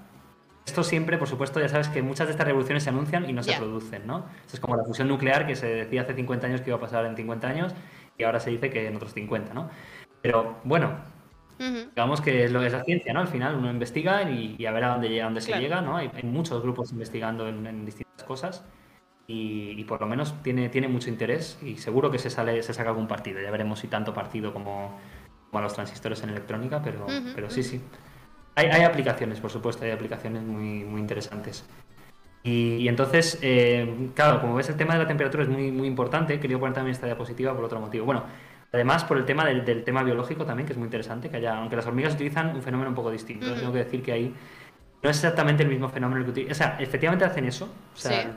Esto 0.64 0.84
siempre, 0.84 1.18
por 1.18 1.28
supuesto, 1.28 1.60
ya 1.60 1.68
sabes 1.68 1.88
que 1.88 2.02
muchas 2.02 2.28
de 2.28 2.32
estas 2.32 2.46
revoluciones 2.46 2.84
se 2.84 2.90
anuncian 2.90 3.28
y 3.28 3.32
no 3.32 3.42
se 3.42 3.52
producen, 3.54 4.06
¿no? 4.06 4.26
es 4.50 4.60
como 4.60 4.76
la 4.76 4.84
fusión 4.84 5.08
nuclear 5.08 5.46
que 5.46 5.56
se 5.56 5.66
decía 5.66 6.02
hace 6.02 6.14
50 6.14 6.46
años 6.46 6.60
que 6.62 6.70
iba 6.70 6.76
a 6.76 6.80
pasar 6.80 7.04
en 7.04 7.16
50 7.16 7.46
años 7.46 7.74
y 8.16 8.24
ahora 8.24 8.40
se 8.40 8.50
dice 8.50 8.70
que 8.70 8.86
en 8.86 8.96
otros 8.96 9.12
50, 9.12 9.52
¿no? 9.52 9.68
Pero 10.22 10.56
bueno, 10.64 10.96
digamos 11.58 12.20
que 12.20 12.44
es 12.44 12.52
lo 12.52 12.60
que 12.60 12.66
es 12.66 12.72
la 12.72 12.84
ciencia, 12.84 13.12
¿no? 13.12 13.20
Al 13.20 13.28
final 13.28 13.54
uno 13.56 13.70
investiga 13.70 14.28
y, 14.30 14.64
a 14.66 14.72
ver 14.72 14.84
a 14.84 14.88
dónde, 14.88 15.20
a 15.20 15.24
dónde 15.24 15.40
se 15.40 15.58
llega, 15.58 15.80
¿no? 15.80 15.96
Hay, 15.96 16.10
muchos 16.22 16.62
grupos 16.62 16.92
investigando 16.92 17.48
en 17.48 17.84
distintas 17.84 18.24
cosas 18.24 18.64
y, 19.26 19.84
por 19.84 20.00
lo 20.00 20.06
menos 20.06 20.34
tiene, 20.42 20.68
tiene 20.68 20.88
mucho 20.88 21.08
interés 21.08 21.58
y 21.62 21.76
seguro 21.76 22.10
que 22.10 22.18
se 22.18 22.28
sale 22.28 22.62
se 22.62 22.74
saca 22.74 22.90
algún 22.90 23.08
partido. 23.08 23.40
Ya 23.40 23.50
veremos 23.50 23.78
si 23.78 23.88
tanto 23.88 24.12
partido 24.12 24.52
como, 24.52 24.98
como 25.50 25.62
los 25.62 25.72
transistores 25.72 26.22
en 26.22 26.30
electrónica, 26.30 26.82
pero, 26.82 27.06
pero 27.34 27.50
sí, 27.50 27.62
sí. 27.62 27.80
Hay, 28.54 28.66
hay, 28.66 28.82
aplicaciones, 28.82 29.40
por 29.40 29.50
supuesto, 29.50 29.84
hay 29.84 29.90
aplicaciones 29.90 30.42
muy, 30.42 30.84
muy 30.84 31.00
interesantes. 31.00 31.64
Y, 32.42 32.86
entonces, 32.86 33.38
eh, 33.40 34.10
claro, 34.14 34.42
como 34.42 34.54
ves, 34.54 34.68
el 34.68 34.76
tema 34.76 34.92
de 34.92 35.00
la 35.00 35.08
temperatura 35.08 35.44
es 35.44 35.48
muy, 35.48 35.72
muy 35.72 35.88
importante. 35.88 36.38
Quería 36.38 36.58
poner 36.58 36.74
también 36.74 36.92
esta 36.92 37.06
diapositiva 37.06 37.54
por 37.54 37.64
otro 37.64 37.80
motivo. 37.80 38.04
Bueno, 38.04 38.24
además 38.74 39.04
por 39.04 39.16
el 39.16 39.24
tema 39.24 39.44
del, 39.44 39.64
del, 39.64 39.84
tema 39.84 40.02
biológico 40.02 40.44
también, 40.44 40.66
que 40.66 40.72
es 40.72 40.78
muy 40.78 40.86
interesante, 40.86 41.30
que 41.30 41.36
haya, 41.36 41.56
aunque 41.56 41.76
las 41.76 41.86
hormigas 41.86 42.14
utilizan 42.14 42.54
un 42.54 42.62
fenómeno 42.62 42.90
un 42.90 42.94
poco 42.94 43.10
distinto, 43.10 43.54
tengo 43.54 43.72
que 43.72 43.78
decir 43.78 44.02
que 44.02 44.12
ahí 44.12 44.34
no 45.02 45.10
es 45.10 45.16
exactamente 45.16 45.62
el 45.62 45.68
mismo 45.68 45.88
fenómeno 45.88 46.24
que 46.24 46.30
utilizan. 46.30 46.52
O 46.52 46.54
sea, 46.54 46.76
efectivamente 46.80 47.24
hacen 47.24 47.44
eso. 47.44 47.66
O 47.66 47.96
sea, 47.96 48.34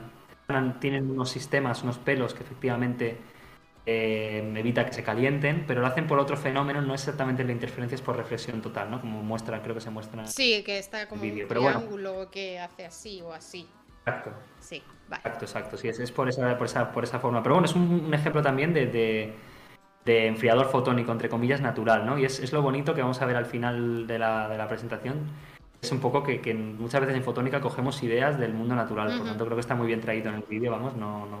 tienen 0.80 1.10
unos 1.10 1.30
sistemas, 1.30 1.82
unos 1.82 1.98
pelos 1.98 2.34
que 2.34 2.42
efectivamente 2.42 3.18
eh, 3.84 4.52
evita 4.54 4.84
que 4.84 4.92
se 4.92 5.02
calienten, 5.02 5.64
pero 5.66 5.80
lo 5.80 5.86
hacen 5.86 6.06
por 6.06 6.18
otro 6.18 6.36
fenómeno, 6.36 6.82
no 6.82 6.94
exactamente 6.94 7.42
la 7.42 7.52
interferencia 7.52 7.96
es 7.96 8.02
por 8.02 8.16
reflexión 8.16 8.60
total, 8.60 8.90
¿no? 8.90 9.00
Como 9.00 9.22
muestra, 9.22 9.62
creo 9.62 9.74
que 9.74 9.80
se 9.80 9.90
muestra. 9.90 10.26
Sí, 10.26 10.62
que 10.62 10.78
está 10.78 11.08
como 11.08 11.22
un 11.22 11.48
triángulo 11.48 12.30
que 12.30 12.58
hace 12.58 12.84
así 12.84 13.22
o 13.22 13.32
así. 13.32 13.66
Exacto. 14.06 14.32
Sí, 14.60 14.82
vale. 15.08 15.22
Exacto, 15.24 15.44
exacto. 15.44 15.76
Sí, 15.78 15.88
es, 15.88 16.12
por, 16.12 16.28
esa, 16.28 16.56
por, 16.58 16.66
esa, 16.66 16.92
por 16.92 17.04
esa 17.04 17.18
forma. 17.18 17.42
Pero 17.42 17.54
bueno, 17.54 17.66
es 17.66 17.74
un, 17.74 18.12
ejemplo 18.12 18.42
también 18.42 18.74
de, 18.74 18.86
de, 18.86 19.32
enfriador 20.08 20.66
fotónico, 20.66 21.12
entre 21.12 21.28
comillas, 21.28 21.60
natural, 21.60 22.06
¿no? 22.06 22.18
Y 22.18 22.24
es, 22.24 22.40
es, 22.40 22.52
lo 22.52 22.62
bonito 22.62 22.94
que 22.94 23.02
vamos 23.02 23.20
a 23.20 23.26
ver 23.26 23.36
al 23.36 23.46
final 23.46 24.06
de 24.06 24.18
la, 24.18 24.48
de 24.48 24.56
la 24.56 24.66
presentación 24.66 25.26
es 25.80 25.92
un 25.92 26.00
poco 26.00 26.22
que, 26.22 26.54
muchas 26.54 27.00
veces 27.00 27.16
en 27.16 27.22
fotónica 27.22 27.60
cogemos 27.60 28.02
ideas 28.02 28.38
del 28.38 28.52
mundo 28.52 28.74
natural, 28.74 29.08
por 29.08 29.18
lo 29.18 29.24
tanto 29.24 29.44
creo 29.44 29.56
que 29.56 29.60
está 29.60 29.74
muy 29.74 29.86
bien 29.86 30.00
traído 30.00 30.28
en 30.28 30.36
el 30.36 30.42
vídeo, 30.42 30.72
vamos, 30.72 30.96
no, 30.96 31.26
no, 31.26 31.38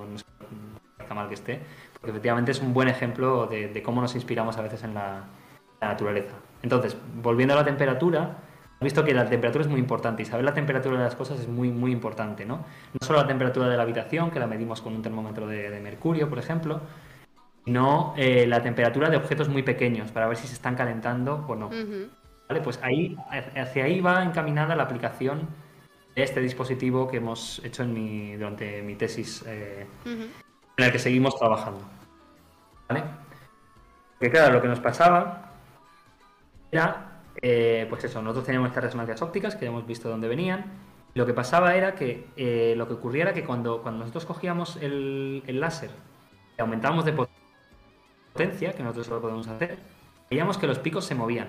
está 0.98 1.14
mal 1.14 1.28
que 1.28 1.34
esté, 1.34 1.60
porque 1.94 2.10
efectivamente 2.10 2.52
es 2.52 2.60
un 2.60 2.72
buen 2.72 2.88
ejemplo 2.88 3.46
de, 3.46 3.82
cómo 3.82 4.00
nos 4.00 4.14
inspiramos 4.14 4.56
a 4.56 4.62
veces 4.62 4.84
en 4.84 4.94
la, 4.94 5.24
naturaleza. 5.80 6.34
Entonces, 6.62 6.96
volviendo 7.22 7.54
a 7.54 7.56
la 7.56 7.64
temperatura, 7.64 8.18
hemos 8.18 8.80
visto 8.80 9.04
que 9.04 9.14
la 9.14 9.28
temperatura 9.28 9.62
es 9.62 9.70
muy 9.70 9.78
importante 9.78 10.22
y 10.22 10.26
saber 10.26 10.44
la 10.44 10.54
temperatura 10.54 10.98
de 10.98 11.04
las 11.04 11.14
cosas 11.14 11.38
es 11.38 11.46
muy, 11.46 11.70
muy 11.70 11.92
importante, 11.92 12.44
¿no? 12.44 12.64
No 13.00 13.06
solo 13.06 13.20
la 13.20 13.28
temperatura 13.28 13.68
de 13.68 13.76
la 13.76 13.84
habitación, 13.84 14.32
que 14.32 14.40
la 14.40 14.48
medimos 14.48 14.82
con 14.82 14.94
un 14.94 15.02
termómetro 15.02 15.46
de, 15.46 15.78
mercurio, 15.80 16.28
por 16.28 16.40
ejemplo, 16.40 16.80
sino 17.68 18.14
eh, 18.16 18.46
la 18.46 18.62
temperatura 18.62 19.10
de 19.10 19.18
objetos 19.18 19.50
muy 19.50 19.62
pequeños 19.62 20.10
para 20.10 20.26
ver 20.26 20.38
si 20.38 20.46
se 20.46 20.54
están 20.54 20.74
calentando 20.74 21.44
o 21.46 21.54
no. 21.54 21.68
¿Vale? 21.68 22.62
Pues 22.62 22.80
ahí, 22.82 23.14
hacia 23.30 23.84
ahí 23.84 24.00
va 24.00 24.24
encaminada 24.24 24.74
la 24.74 24.84
aplicación 24.84 25.46
de 26.16 26.22
este 26.22 26.40
dispositivo 26.40 27.06
que 27.08 27.18
hemos 27.18 27.62
hecho 27.62 27.82
en 27.82 27.92
mi, 27.92 28.36
durante 28.36 28.80
mi 28.80 28.94
tesis 28.94 29.44
eh, 29.46 29.86
en 30.06 30.30
el 30.82 30.90
que 30.90 30.98
seguimos 30.98 31.38
trabajando. 31.38 31.82
¿Vale? 32.88 33.02
Porque 34.18 34.30
claro, 34.30 34.54
lo 34.54 34.62
que 34.62 34.68
nos 34.68 34.80
pasaba 34.80 35.52
era, 36.72 37.20
eh, 37.42 37.86
pues 37.90 38.02
eso, 38.04 38.22
nosotros 38.22 38.46
teníamos 38.46 38.70
estas 38.70 38.84
resonancias 38.84 39.20
ópticas 39.20 39.56
que 39.56 39.66
ya 39.66 39.70
hemos 39.70 39.86
visto 39.86 40.08
dónde 40.08 40.26
venían. 40.26 40.64
lo 41.12 41.26
que 41.26 41.34
pasaba 41.34 41.74
era 41.74 41.94
que 41.94 42.74
lo 42.78 42.88
que 42.88 42.94
ocurría 42.94 43.24
era 43.24 43.34
que 43.34 43.44
cuando, 43.44 43.82
cuando 43.82 44.00
nosotros 44.00 44.24
cogíamos 44.24 44.76
el, 44.76 45.42
el 45.46 45.60
láser 45.60 45.90
y 46.56 46.62
aumentábamos 46.62 47.04
de 47.04 47.12
potencia, 47.12 47.37
que 48.38 48.82
nosotros 48.82 49.08
lo 49.08 49.20
podemos 49.20 49.48
hacer, 49.48 49.78
veíamos 50.30 50.58
que 50.58 50.66
los 50.66 50.78
picos 50.78 51.04
se 51.04 51.14
movían 51.14 51.48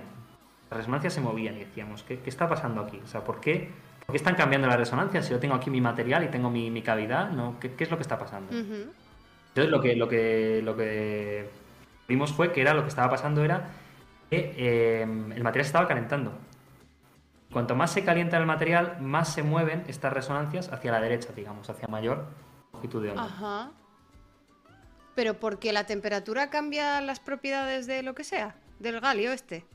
las 0.69 0.77
resonancias 0.77 1.13
se 1.13 1.21
movían 1.21 1.55
y 1.55 1.59
decíamos, 1.59 2.03
¿qué, 2.03 2.19
está 2.25 2.47
pasando 2.47 2.81
aquí? 2.81 2.99
O 3.03 3.07
sea, 3.07 3.23
¿por 3.23 3.39
qué, 3.39 3.71
¿por 4.05 4.13
qué, 4.13 4.17
están 4.17 4.35
cambiando 4.35 4.67
las 4.67 4.77
resonancias? 4.77 5.25
Si 5.25 5.31
yo 5.31 5.39
tengo 5.39 5.55
aquí 5.55 5.69
mi 5.69 5.81
material 5.81 6.23
y 6.23 6.27
tengo 6.27 6.49
mi, 6.51 6.81
cavidad, 6.83 7.31
¿no? 7.31 7.59
¿Qué, 7.59 7.73
es 7.77 7.89
lo 7.89 7.97
que 7.97 8.03
está 8.03 8.19
pasando? 8.19 8.51
Entonces 8.51 9.71
lo 9.71 9.81
que, 9.81 9.95
lo, 9.95 10.07
que, 10.07 10.61
lo 10.63 10.77
que 10.77 11.49
vimos 12.07 12.31
fue 12.31 12.51
que 12.51 12.61
era 12.61 12.75
lo 12.75 12.83
que 12.83 12.89
estaba 12.89 13.09
pasando 13.09 13.43
era 13.43 13.69
que 14.29 15.01
em, 15.01 15.31
el 15.31 15.43
material 15.43 15.65
se 15.65 15.69
estaba 15.69 15.87
calentando. 15.87 16.33
Cuanto 17.51 17.75
más 17.75 17.91
se 17.91 18.03
calienta 18.03 18.37
el 18.37 18.45
material, 18.45 18.97
más 19.01 19.33
se 19.33 19.41
mueven 19.41 19.83
estas 19.87 20.13
resonancias 20.13 20.71
hacia 20.71 20.91
la 20.91 21.01
derecha, 21.01 21.29
digamos, 21.35 21.67
hacia 21.67 21.87
mayor 21.87 22.27
longitud 22.73 23.01
de 23.01 23.09
onda. 23.09 23.23
Ajá. 23.23 23.71
Pero 25.19 25.33
porque 25.33 25.73
la 25.73 25.83
temperatura 25.83 26.49
cambia 26.49 27.01
las 27.01 27.19
propiedades 27.19 27.87
de 27.87 28.03
lo 28.03 28.15
que 28.15 28.23
sea, 28.23 28.55
del 28.79 29.01
galio 29.01 29.33
este. 29.33 29.65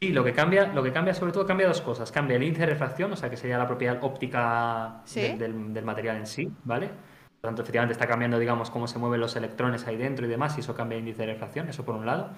Sí, 0.00 0.12
lo 0.12 0.22
que 0.22 0.32
cambia, 0.32 0.72
lo 0.72 0.84
que 0.84 0.92
cambia 0.92 1.14
sobre 1.14 1.32
todo 1.32 1.44
cambia 1.44 1.66
dos 1.66 1.80
cosas. 1.80 2.12
Cambia 2.12 2.36
el 2.36 2.44
índice 2.44 2.60
de 2.60 2.66
refracción, 2.66 3.12
o 3.12 3.16
sea 3.16 3.28
que 3.28 3.36
sería 3.36 3.58
la 3.58 3.66
propiedad 3.66 3.98
óptica 4.04 5.02
del, 5.12 5.82
material 5.82 6.18
en 6.18 6.28
sí, 6.28 6.48
¿vale? 6.62 6.86
Por 6.86 6.94
lo 7.42 7.48
tanto, 7.48 7.62
efectivamente 7.62 7.94
está 7.94 8.06
cambiando, 8.06 8.38
digamos, 8.38 8.70
cómo 8.70 8.86
se 8.86 9.00
mueven 9.00 9.18
los 9.18 9.34
electrones 9.34 9.84
ahí 9.88 9.96
dentro 9.96 10.26
y 10.26 10.28
demás, 10.28 10.56
y 10.58 10.60
eso 10.60 10.76
cambia 10.76 10.94
el 10.94 11.00
índice 11.00 11.26
de 11.26 11.32
refracción, 11.32 11.68
eso 11.68 11.84
por 11.84 11.96
un 11.96 12.06
lado. 12.06 12.30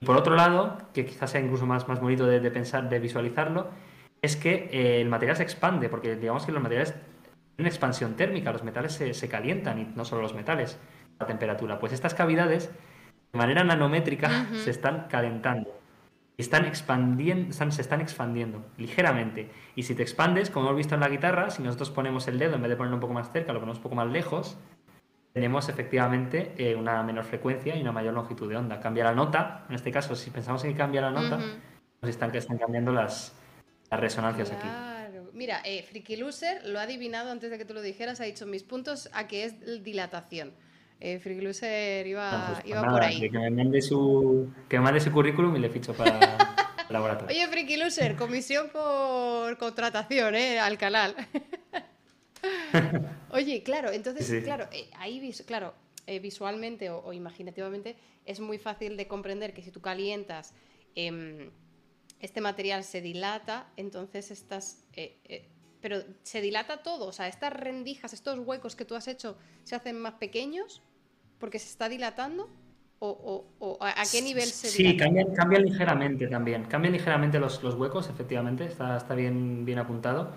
Y 0.00 0.04
por 0.04 0.18
otro 0.18 0.34
lado, 0.34 0.76
que 0.92 1.06
quizás 1.06 1.30
sea 1.30 1.40
incluso 1.40 1.64
más, 1.64 1.88
más 1.88 2.00
bonito 2.00 2.26
de, 2.26 2.50
pensar, 2.50 2.90
de 2.90 2.98
visualizarlo, 2.98 3.70
es 4.20 4.36
que 4.36 4.68
eh, 4.70 5.00
el 5.00 5.08
material 5.08 5.38
se 5.38 5.42
expande, 5.42 5.88
porque 5.88 6.16
digamos 6.16 6.44
que 6.44 6.52
los 6.52 6.62
materiales 6.62 6.94
tienen 7.56 7.70
expansión 7.70 8.14
térmica, 8.14 8.52
los 8.52 8.64
metales 8.64 8.92
se, 8.92 9.28
calientan, 9.28 9.78
y 9.78 9.84
no 9.94 10.04
solo 10.04 10.22
los 10.22 10.34
metales, 10.34 10.78
la 11.18 11.26
temperatura. 11.26 11.78
Pues 11.78 11.92
estas 11.92 12.14
cavidades, 12.14 12.70
de 13.32 13.38
manera 13.38 13.64
nanométrica, 13.64 14.46
se 14.54 14.70
están 14.70 15.06
calentando 15.08 15.84
están 16.36 16.64
expandiendo, 16.64 17.52
se 17.52 17.80
están 17.80 18.00
expandiendo 18.00 18.64
ligeramente. 18.76 19.50
Y 19.76 19.84
si 19.84 19.94
te 19.94 20.02
expandes, 20.02 20.50
como 20.50 20.66
hemos 20.66 20.78
visto 20.78 20.94
en 20.94 21.00
la 21.00 21.08
guitarra, 21.08 21.50
si 21.50 21.62
nosotros 21.62 21.90
ponemos 21.90 22.26
el 22.28 22.38
dedo, 22.38 22.56
en 22.56 22.62
vez 22.62 22.70
de 22.70 22.76
ponerlo 22.76 22.96
un 22.96 23.00
poco 23.00 23.14
más 23.14 23.30
cerca, 23.32 23.52
lo 23.52 23.60
ponemos 23.60 23.78
un 23.78 23.82
poco 23.84 23.94
más 23.94 24.10
lejos, 24.10 24.56
tenemos 25.32 25.68
efectivamente 25.68 26.54
eh, 26.58 26.74
una 26.74 27.02
menor 27.02 27.24
frecuencia 27.24 27.76
y 27.76 27.80
una 27.80 27.92
mayor 27.92 28.14
longitud 28.14 28.48
de 28.48 28.56
onda. 28.56 28.80
Cambia 28.80 29.04
la 29.04 29.14
nota, 29.14 29.64
en 29.68 29.74
este 29.76 29.90
caso, 29.92 30.14
si 30.16 30.30
pensamos 30.30 30.64
en 30.64 30.72
que 30.72 30.76
cambia 30.76 31.00
la 31.00 31.10
nota, 31.10 31.38
pues 32.00 32.10
están, 32.10 32.34
están 32.34 32.58
cambiando 32.58 32.92
las, 32.92 33.34
las 33.90 34.00
resonancias 34.00 34.50
aquí. 34.50 34.68
Mira, 35.32 35.60
eh, 35.64 35.82
Freaky 35.82 36.16
Loser 36.16 36.64
lo 36.64 36.78
ha 36.78 36.82
adivinado 36.82 37.32
antes 37.32 37.50
de 37.50 37.58
que 37.58 37.64
tú 37.64 37.74
lo 37.74 37.82
dijeras, 37.82 38.20
ha 38.20 38.24
dicho 38.24 38.46
mis 38.46 38.62
puntos 38.62 39.10
a 39.12 39.26
que 39.26 39.44
es 39.44 39.82
dilatación 39.82 40.52
eh, 41.00 42.04
iba, 42.06 42.54
pues, 42.54 42.66
iba 42.66 42.82
por 42.82 43.02
ahí. 43.02 43.20
Que 43.20 43.38
me, 43.38 43.50
mande 43.50 43.82
su, 43.82 44.52
que 44.68 44.78
me 44.78 44.84
mande 44.84 45.00
su 45.00 45.12
currículum 45.12 45.54
y 45.56 45.58
le 45.58 45.68
ficho 45.68 45.94
para 45.94 46.18
el 46.88 46.92
laboratorio. 46.92 47.36
Oye, 47.36 47.46
Freaky 47.48 47.76
Loser, 47.76 48.16
comisión 48.16 48.70
por 48.70 49.58
contratación, 49.58 50.34
¿eh? 50.34 50.58
Al 50.58 50.78
canal. 50.78 51.14
Oye, 53.30 53.62
claro, 53.62 53.90
entonces, 53.90 54.44
claro, 54.44 54.68
eh, 54.72 54.88
ahí, 54.96 55.32
claro, 55.46 55.74
eh, 56.06 56.18
visualmente 56.18 56.90
o, 56.90 57.12
imaginativamente 57.12 57.96
es 58.24 58.40
muy 58.40 58.58
fácil 58.58 58.96
de 58.96 59.06
comprender 59.06 59.54
que 59.54 59.62
si 59.62 59.70
tú 59.70 59.80
calientas, 59.80 60.54
em, 60.94 61.50
este 62.20 62.40
material 62.40 62.84
se 62.84 63.00
dilata, 63.00 63.68
entonces 63.76 64.30
estás... 64.30 64.84
Pero 65.84 65.98
se 66.22 66.40
dilata 66.40 66.82
todo, 66.82 67.08
o 67.08 67.12
sea, 67.12 67.28
estas 67.28 67.52
rendijas, 67.52 68.14
estos 68.14 68.38
huecos 68.38 68.74
que 68.74 68.86
tú 68.86 68.94
has 68.94 69.06
hecho, 69.06 69.36
¿se 69.64 69.76
hacen 69.76 70.00
más 70.00 70.14
pequeños? 70.14 70.80
porque 71.44 71.58
se 71.58 71.68
está 71.68 71.90
dilatando? 71.90 72.48
¿O, 73.00 73.44
a 73.82 74.02
qué 74.10 74.22
nivel 74.22 74.44
se 74.44 74.74
dilata? 74.78 74.92
Sí, 74.92 74.96
cambian, 74.96 75.34
cambian 75.34 75.62
ligeramente 75.62 76.26
también. 76.26 76.64
Cambian 76.64 76.94
ligeramente 76.94 77.38
los, 77.38 77.62
huecos, 77.62 78.08
efectivamente, 78.08 78.64
está, 78.64 78.96
está 78.96 79.14
bien, 79.14 79.66
bien 79.66 79.78
apuntado. 79.78 80.32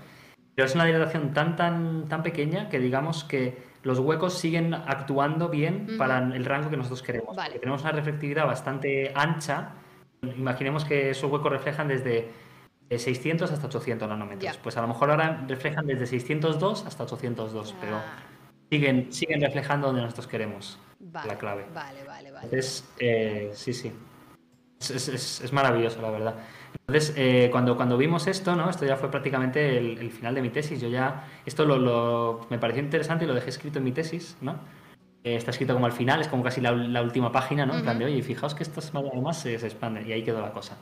Pero 0.53 0.65
es 0.65 0.75
una 0.75 0.83
dilatación 0.83 1.33
tan, 1.33 1.55
tan, 1.55 2.09
tan 2.09 2.23
pequeña 2.23 2.67
que 2.67 2.79
digamos 2.79 3.23
que 3.23 3.57
los 3.83 3.99
huecos 3.99 4.37
siguen 4.37 4.73
actuando 4.73 5.47
bien 5.47 5.95
para 5.97 6.17
el 6.17 6.43
rango 6.43 6.69
que 6.69 6.75
nosotros 6.75 7.01
queremos. 7.03 7.37
Tenemos 7.61 7.83
una 7.83 7.93
reflectividad 7.93 8.45
bastante 8.45 9.13
ancha, 9.15 9.75
imaginemos 10.21 10.83
que 10.83 11.11
esos 11.11 11.31
huecos 11.31 11.49
reflejan 11.49 11.87
desde 11.87 12.27
600 12.89 13.51
hasta 13.51 13.67
800 13.67 14.07
nanómetros. 14.07 14.57
Pues 14.57 14.77
a 14.77 14.81
lo 14.81 14.87
mejor 14.87 15.11
ahora 15.11 15.43
reflejan 15.47 15.85
desde 15.85 16.05
602 16.05 16.85
hasta 16.85 17.03
802, 17.03 17.75
pero 17.81 17.97
ah. 17.97 18.03
siguen, 18.69 19.11
siguen 19.11 19.41
reflejando 19.41 19.87
donde 19.87 20.01
nosotros 20.01 20.27
queremos. 20.27 20.79
la 20.99 21.37
clave. 21.37 21.65
Vale, 21.73 22.03
vale, 22.05 22.31
vale. 22.31 22.45
Entonces, 22.45 22.87
eh, 22.99 23.51
sí, 23.53 23.73
sí. 23.73 23.91
Es, 24.79 25.51
maravilloso, 25.51 26.01
la 26.01 26.11
verdad. 26.11 26.35
Entonces, 26.87 27.13
eh, 27.17 27.49
cuando, 27.51 27.75
cuando 27.75 27.97
vimos 27.97 28.27
esto, 28.27 28.55
¿no? 28.55 28.69
Esto 28.69 28.85
ya 28.85 28.95
fue 28.95 29.09
prácticamente 29.09 29.77
el, 29.77 30.11
final 30.11 30.35
de 30.35 30.41
mi 30.41 30.49
tesis. 30.49 30.79
Yo 30.79 30.87
ya, 30.87 31.27
esto 31.45 31.65
lo, 31.65 32.47
me 32.49 32.59
pareció 32.59 32.83
interesante 32.83 33.25
y 33.25 33.27
lo 33.27 33.33
dejé 33.33 33.49
escrito 33.49 33.79
en 33.79 33.85
mi 33.85 33.91
tesis, 33.91 34.37
¿no? 34.39 34.59
Eh, 35.23 35.35
está 35.35 35.51
escrito 35.51 35.73
como 35.73 35.87
al 35.87 35.91
final, 35.91 36.21
es 36.21 36.27
como 36.27 36.43
casi 36.43 36.61
la, 36.61 36.71
última 37.01 37.31
página, 37.31 37.65
¿no? 37.65 37.75
En 37.75 37.81
plan 37.81 37.97
de, 37.99 38.05
oye, 38.05 38.21
fijaos 38.21 38.53
que 38.53 38.63
esto 38.63 38.81
además 38.93 39.41
se, 39.41 39.57
se 39.59 39.67
expanden 39.67 40.07
y 40.07 40.13
ahí 40.13 40.23
quedó 40.23 40.39
la 40.41 40.53
cosa. 40.53 40.77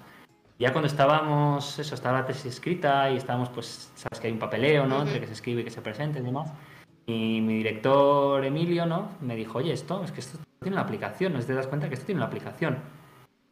Ya 0.57 0.71
cuando 0.71 0.87
estábamos, 0.87 1.79
eso, 1.79 1.95
estaba 1.95 2.19
la 2.19 2.25
tesis 2.25 2.45
escrita 2.45 3.11
y 3.11 3.17
estábamos, 3.17 3.49
pues, 3.49 3.91
sabes 3.95 4.19
que 4.19 4.27
hay 4.27 4.33
un 4.33 4.39
papeleo, 4.39 4.85
¿no? 4.85 5.01
Entre 5.01 5.19
que 5.19 5.27
se 5.27 5.33
escribe 5.33 5.61
y 5.61 5.63
que 5.65 5.71
se 5.71 5.81
presente 5.81 6.19
y 6.19 6.21
demás. 6.21 6.51
Y 7.05 7.41
mi 7.41 7.57
director 7.57 8.43
Emilio, 8.43 8.85
¿no? 8.85 9.09
Me 9.21 9.35
dijo, 9.35 9.57
oye, 9.57 9.73
esto, 9.73 10.03
es 10.03 10.11
que 10.11 10.21
esto 10.21 10.39
tiene 10.61 10.75
una 10.75 10.83
aplicación, 10.83 11.33
no 11.33 11.39
te 11.39 11.53
das 11.53 11.67
cuenta 11.67 11.89
que 11.89 11.95
esto 11.95 12.05
tiene 12.05 12.19
una 12.19 12.27
aplicación. 12.27 12.77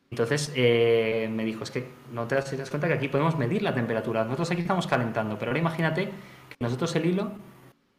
Entonces 0.10 0.54
eh, 0.56 1.28
me 1.32 1.44
dijo, 1.44 1.64
es 1.64 1.72
que 1.72 1.92
no 2.12 2.28
te 2.28 2.36
das, 2.36 2.70
cuenta 2.70 2.88
que 2.88 2.94
aquí 2.94 3.08
podemos 3.08 3.38
medir 3.38 3.64
la 3.64 3.74
temperatura. 3.74 4.24
Nosotros 4.24 4.52
aquí 4.52 4.62
estamos 4.62 4.88
calentando, 4.88 5.38
pero 5.38 5.50
ahora 5.50 5.60
imagínate 5.60 6.06
que 6.06 6.56
nosotros 6.60 6.96
el 6.96 7.08
hilo 7.08 7.32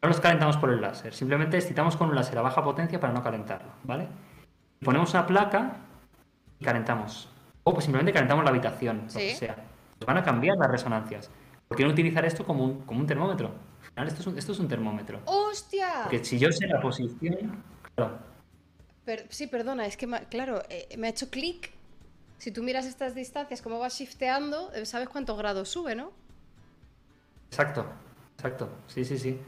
no 0.00 0.08
los 0.08 0.20
calentamos 0.20 0.57
por 0.57 0.70
el 0.70 0.81
láser, 0.81 1.12
simplemente 1.12 1.57
excitamos 1.57 1.97
con 1.97 2.10
un 2.10 2.15
láser 2.15 2.39
a 2.39 2.42
baja 2.42 2.62
potencia 2.62 3.00
para 3.00 3.12
no 3.12 3.23
calentarlo, 3.23 3.73
¿vale? 3.83 4.07
Ponemos 4.84 5.12
una 5.12 5.26
placa 5.26 5.78
y 6.60 6.65
calentamos. 6.65 7.34
O 7.65 7.73
pues 7.73 7.84
simplemente 7.84 8.12
calentamos 8.12 8.44
la 8.44 8.51
habitación, 8.51 9.07
lo 9.09 9.15
que 9.15 9.34
sea. 9.34 9.57
Pues 9.99 10.07
van 10.07 10.18
a 10.18 10.23
cambiar 10.23 10.57
las 10.57 10.70
resonancias. 10.70 11.31
¿Por 11.67 11.76
qué 11.76 11.84
no 11.84 11.91
utilizar 11.91 12.25
esto 12.25 12.44
como 12.44 12.65
un, 12.65 12.81
como 12.83 13.01
un 13.01 13.07
termómetro? 13.07 13.52
Al 13.83 13.89
final 13.89 14.09
esto 14.09 14.20
es 14.20 14.26
un, 14.26 14.39
esto 14.39 14.52
es 14.52 14.59
un 14.59 14.68
termómetro. 14.68 15.20
¡Hostia! 15.25 16.02
Porque 16.05 16.25
si 16.25 16.39
yo 16.39 16.52
sé 16.52 16.67
la 16.67 16.81
posición... 16.81 17.62
Claro. 17.94 18.18
sí, 19.28 19.47
perdona, 19.47 19.86
es 19.86 19.97
que, 19.97 20.09
claro, 20.28 20.62
eh, 20.68 20.89
me 20.99 21.07
ha 21.07 21.10
hecho 21.10 21.31
clic 21.31 21.73
si 22.44 22.51
tú 22.51 22.62
miras 22.62 22.84
estas 22.84 23.15
distancias, 23.15 23.62
cómo 23.62 23.78
va 23.78 23.89
shifteando, 23.89 24.70
eh, 24.75 24.84
sabes 24.84 25.09
cuántos 25.09 25.39
grados 25.39 25.68
sube, 25.70 25.94
¿no? 25.94 26.12
Exacto, 27.49 27.86
exacto. 28.36 28.68
Sí, 28.86 29.05
sí, 29.05 29.18
sí. 29.18 29.41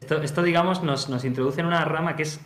Esto, 0.00 0.42
digamos, 0.42 0.82
nos, 0.82 1.24
introduce 1.24 1.60
en 1.60 1.66
una 1.66 1.84
rama 1.84 2.16
que 2.16 2.24
es 2.24 2.40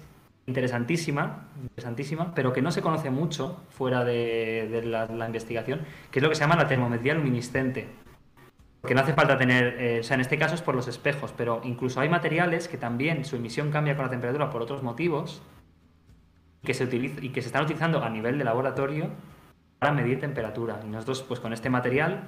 interesantísima, 0.47 1.48
interesantísima, 1.60 2.34
pero 2.34 2.52
que 2.52 2.62
no 2.62 2.70
se 2.70 2.82
conoce 2.82 3.10
mucho 3.10 3.62
fuera 3.70 4.05
de, 4.05 4.82
la, 4.84 5.26
investigación, 5.26 5.81
que 6.10 6.18
es 6.18 6.23
lo 6.23 6.28
que 6.28 6.34
se 6.34 6.42
llama 6.42 6.56
la 6.56 6.66
termometría 6.66 7.14
luminiscente. 7.14 7.89
Que 8.86 8.94
no 8.94 9.00
hace 9.00 9.14
falta 9.14 9.39
tener, 9.39 9.81
eh, 9.81 10.00
o 10.00 10.02
sea, 10.02 10.14
en 10.16 10.20
este 10.20 10.39
caso 10.39 10.55
es 10.55 10.60
por 10.60 10.74
los 10.74 10.89
espejos, 10.89 11.32
pero 11.34 11.62
incluso 11.64 12.00
hay 12.00 12.10
materiales 12.10 12.68
que 12.68 12.76
también 12.76 13.24
su 13.24 13.36
emisión 13.36 13.70
cambia 13.70 13.97
con 13.97 14.05
la 14.05 14.10
temperatura 14.10 14.50
por 14.50 14.60
otros 14.60 14.82
motivos 14.82 15.40
que 16.62 16.74
se 16.74 16.84
y 16.84 17.31
que 17.31 17.40
se 17.40 17.48
están 17.48 17.64
utilizando 17.64 18.02
a 18.02 18.10
nivel 18.10 18.36
de 18.36 18.44
laboratorio 18.44 19.08
para 19.78 19.92
medir 19.92 20.20
temperatura. 20.20 20.81
Y 20.84 20.89
nosotros, 20.89 21.23
pues 21.23 21.40
con 21.40 21.55
este 21.55 21.70
material, 21.70 22.24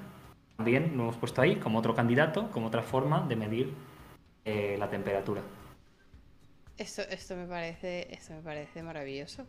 también 0.57 0.97
lo 0.97 1.05
hemos 1.05 1.17
puesto 1.17 1.43
ahí 1.43 1.57
como 1.57 1.79
otro 1.79 1.95
candidato, 1.95 2.51
como 2.51 2.69
otra 2.69 2.83
forma 2.83 3.27
de 3.29 3.37
medir 3.37 3.75
eh, 4.45 4.77
la 4.79 4.89
temperatura. 4.89 5.43
Esto, 6.79 7.03
esto, 7.03 7.37
me 7.37 7.47
parece, 7.47 8.13
esto 8.13 8.35
me 8.35 8.43
parece 8.43 8.83
maravilloso. 8.83 9.45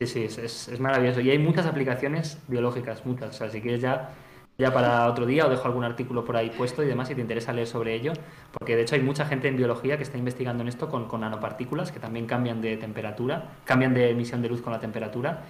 Sí, 0.00 0.06
sí, 0.06 0.24
es, 0.24 0.68
es, 0.68 0.80
maravilloso. 0.80 1.20
Y 1.20 1.30
hay 1.30 1.38
muchas 1.38 1.66
aplicaciones 1.66 2.38
biológicas, 2.48 3.06
muchas. 3.06 3.30
O 3.30 3.32
sea, 3.32 3.50
si 3.50 3.60
quieres 3.60 3.80
ya, 3.80 4.10
ya 4.58 4.72
para 4.72 5.08
otro 5.08 5.24
día, 5.24 5.46
o 5.46 5.50
dejo 5.50 5.66
algún 5.66 5.84
artículo 5.84 6.24
por 6.24 6.36
ahí 6.36 6.50
puesto 6.50 6.82
y 6.82 6.86
demás, 6.86 7.08
si 7.08 7.14
te 7.14 7.20
interesa 7.20 7.52
leer 7.52 7.68
sobre 7.68 7.94
ello. 7.94 8.12
Porque 8.50 8.74
de 8.74 8.82
hecho 8.82 8.96
hay 8.96 9.02
mucha 9.02 9.24
gente 9.26 9.46
en 9.46 9.56
biología 9.56 9.96
que 9.96 10.02
está 10.02 10.18
investigando 10.18 10.62
en 10.62 10.68
esto 10.68 10.88
con, 10.88 11.06
con 11.06 11.20
nanopartículas 11.20 11.92
que 11.92 12.00
también 12.00 12.26
cambian 12.26 12.60
de 12.60 12.76
temperatura, 12.76 13.58
cambian 13.64 13.94
de 13.94 14.10
emisión 14.10 14.42
de 14.42 14.48
luz 14.48 14.62
con 14.62 14.72
la 14.72 14.80
temperatura 14.80 15.44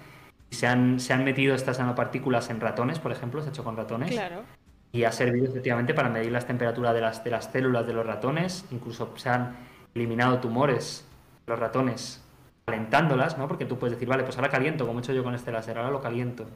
se 0.53 0.67
han, 0.67 0.99
se 0.99 1.13
han 1.13 1.23
metido 1.23 1.55
estas 1.55 1.79
nanopartículas 1.79 2.49
en 2.49 2.61
ratones, 2.61 2.99
por 2.99 3.11
ejemplo, 3.11 3.41
se 3.41 3.47
ha 3.47 3.49
hecho 3.49 3.63
con 3.63 3.75
ratones. 3.75 4.11
Claro. 4.11 4.43
Y 4.91 5.03
ha 5.03 5.11
servido 5.11 5.47
efectivamente 5.47 5.93
para 5.93 6.09
medir 6.09 6.31
las 6.31 6.45
temperaturas 6.45 6.93
de 6.93 7.01
las, 7.01 7.23
de 7.23 7.31
las 7.31 7.45
células 7.45 7.87
de 7.87 7.93
los 7.93 8.05
ratones. 8.05 8.65
Incluso 8.71 9.11
se 9.17 9.29
han 9.29 9.55
eliminado 9.93 10.39
tumores 10.39 11.05
los 11.45 11.59
ratones 11.59 12.23
calentándolas, 12.65 13.37
¿no? 13.37 13.47
Porque 13.47 13.65
tú 13.65 13.77
puedes 13.77 13.95
decir, 13.95 14.07
vale, 14.07 14.23
pues 14.23 14.37
ahora 14.37 14.49
caliento, 14.49 14.87
como 14.87 14.99
he 14.99 15.01
hecho 15.01 15.13
yo 15.13 15.23
con 15.23 15.35
este 15.35 15.51
láser, 15.51 15.77
ahora 15.77 15.91
lo 15.91 16.01
caliento. 16.01 16.47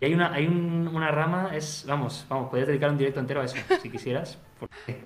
Y 0.00 0.06
hay 0.06 0.14
una, 0.14 0.32
hay 0.32 0.46
una 0.46 1.10
rama, 1.10 1.56
es, 1.56 1.84
vamos, 1.86 2.26
vamos, 2.28 2.50
podrías 2.50 2.68
dedicar 2.68 2.90
un 2.90 2.98
directo 2.98 3.20
entero 3.20 3.40
a 3.40 3.44
eso, 3.44 3.56
si 3.82 3.90
quisieras. 3.90 4.38
Porque, 4.58 5.04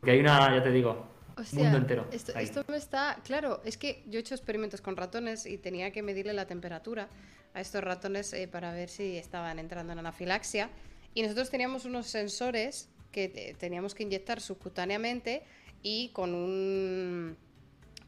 porque 0.00 0.12
hay 0.12 0.20
una, 0.20 0.56
ya 0.56 0.62
te 0.62 0.70
digo, 0.70 1.06
mundo 1.52 1.78
entero. 1.78 2.06
Esto, 2.12 2.32
esto, 2.38 2.64
me 2.68 2.76
está. 2.76 3.18
Claro, 3.24 3.60
es 3.64 3.76
que 3.76 4.04
yo 4.06 4.18
he 4.18 4.20
hecho 4.20 4.34
experimentos 4.34 4.80
con 4.80 4.96
ratones 4.96 5.46
y 5.46 5.58
tenía 5.58 5.90
que 5.90 6.02
medirle 6.02 6.32
la 6.32 6.46
temperatura 6.46 7.08
a 7.54 7.60
estos 7.60 7.82
ratones 7.82 8.32
eh, 8.32 8.48
para 8.48 8.72
ver 8.72 8.88
si 8.88 9.16
estaban 9.16 9.58
entrando 9.58 9.92
en 9.92 9.98
anafilaxia. 10.00 10.70
Y 11.14 11.22
nosotros 11.22 11.50
teníamos 11.50 11.84
unos 11.84 12.06
sensores 12.06 12.88
que 13.12 13.54
teníamos 13.58 13.94
que 13.94 14.02
inyectar 14.02 14.40
subcutáneamente 14.40 15.44
y 15.84 16.08
con 16.08 16.34
un. 16.34 17.36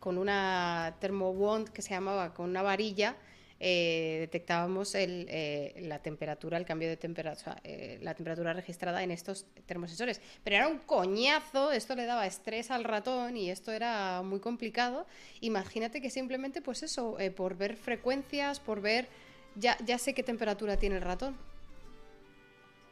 con 0.00 0.18
una 0.18 0.96
termowand 0.98 1.68
que 1.68 1.82
se 1.82 1.90
llamaba, 1.90 2.34
con 2.34 2.50
una 2.50 2.62
varilla 2.62 3.14
eh, 3.58 4.16
detectábamos 4.20 4.94
eh, 4.94 5.74
la 5.82 6.00
temperatura, 6.00 6.58
el 6.58 6.66
cambio 6.66 6.88
de 6.88 6.98
temperatura, 6.98 7.56
eh, 7.64 7.98
la 8.02 8.14
temperatura 8.14 8.52
registrada 8.52 9.02
en 9.02 9.10
estos 9.10 9.46
termosensores. 9.64 10.20
Pero 10.44 10.56
era 10.56 10.68
un 10.68 10.78
coñazo, 10.78 11.72
esto 11.72 11.94
le 11.94 12.04
daba 12.04 12.26
estrés 12.26 12.70
al 12.70 12.84
ratón 12.84 13.36
y 13.36 13.50
esto 13.50 13.72
era 13.72 14.22
muy 14.22 14.40
complicado. 14.40 15.06
Imagínate 15.40 16.00
que 16.00 16.10
simplemente, 16.10 16.60
pues 16.60 16.82
eso, 16.82 17.16
por 17.34 17.56
ver 17.56 17.76
frecuencias, 17.76 18.60
por 18.60 18.80
ver, 18.80 19.08
ya, 19.54 19.78
ya 19.84 19.98
sé 19.98 20.12
qué 20.12 20.22
temperatura 20.22 20.76
tiene 20.76 20.96
el 20.96 21.02
ratón. 21.02 21.36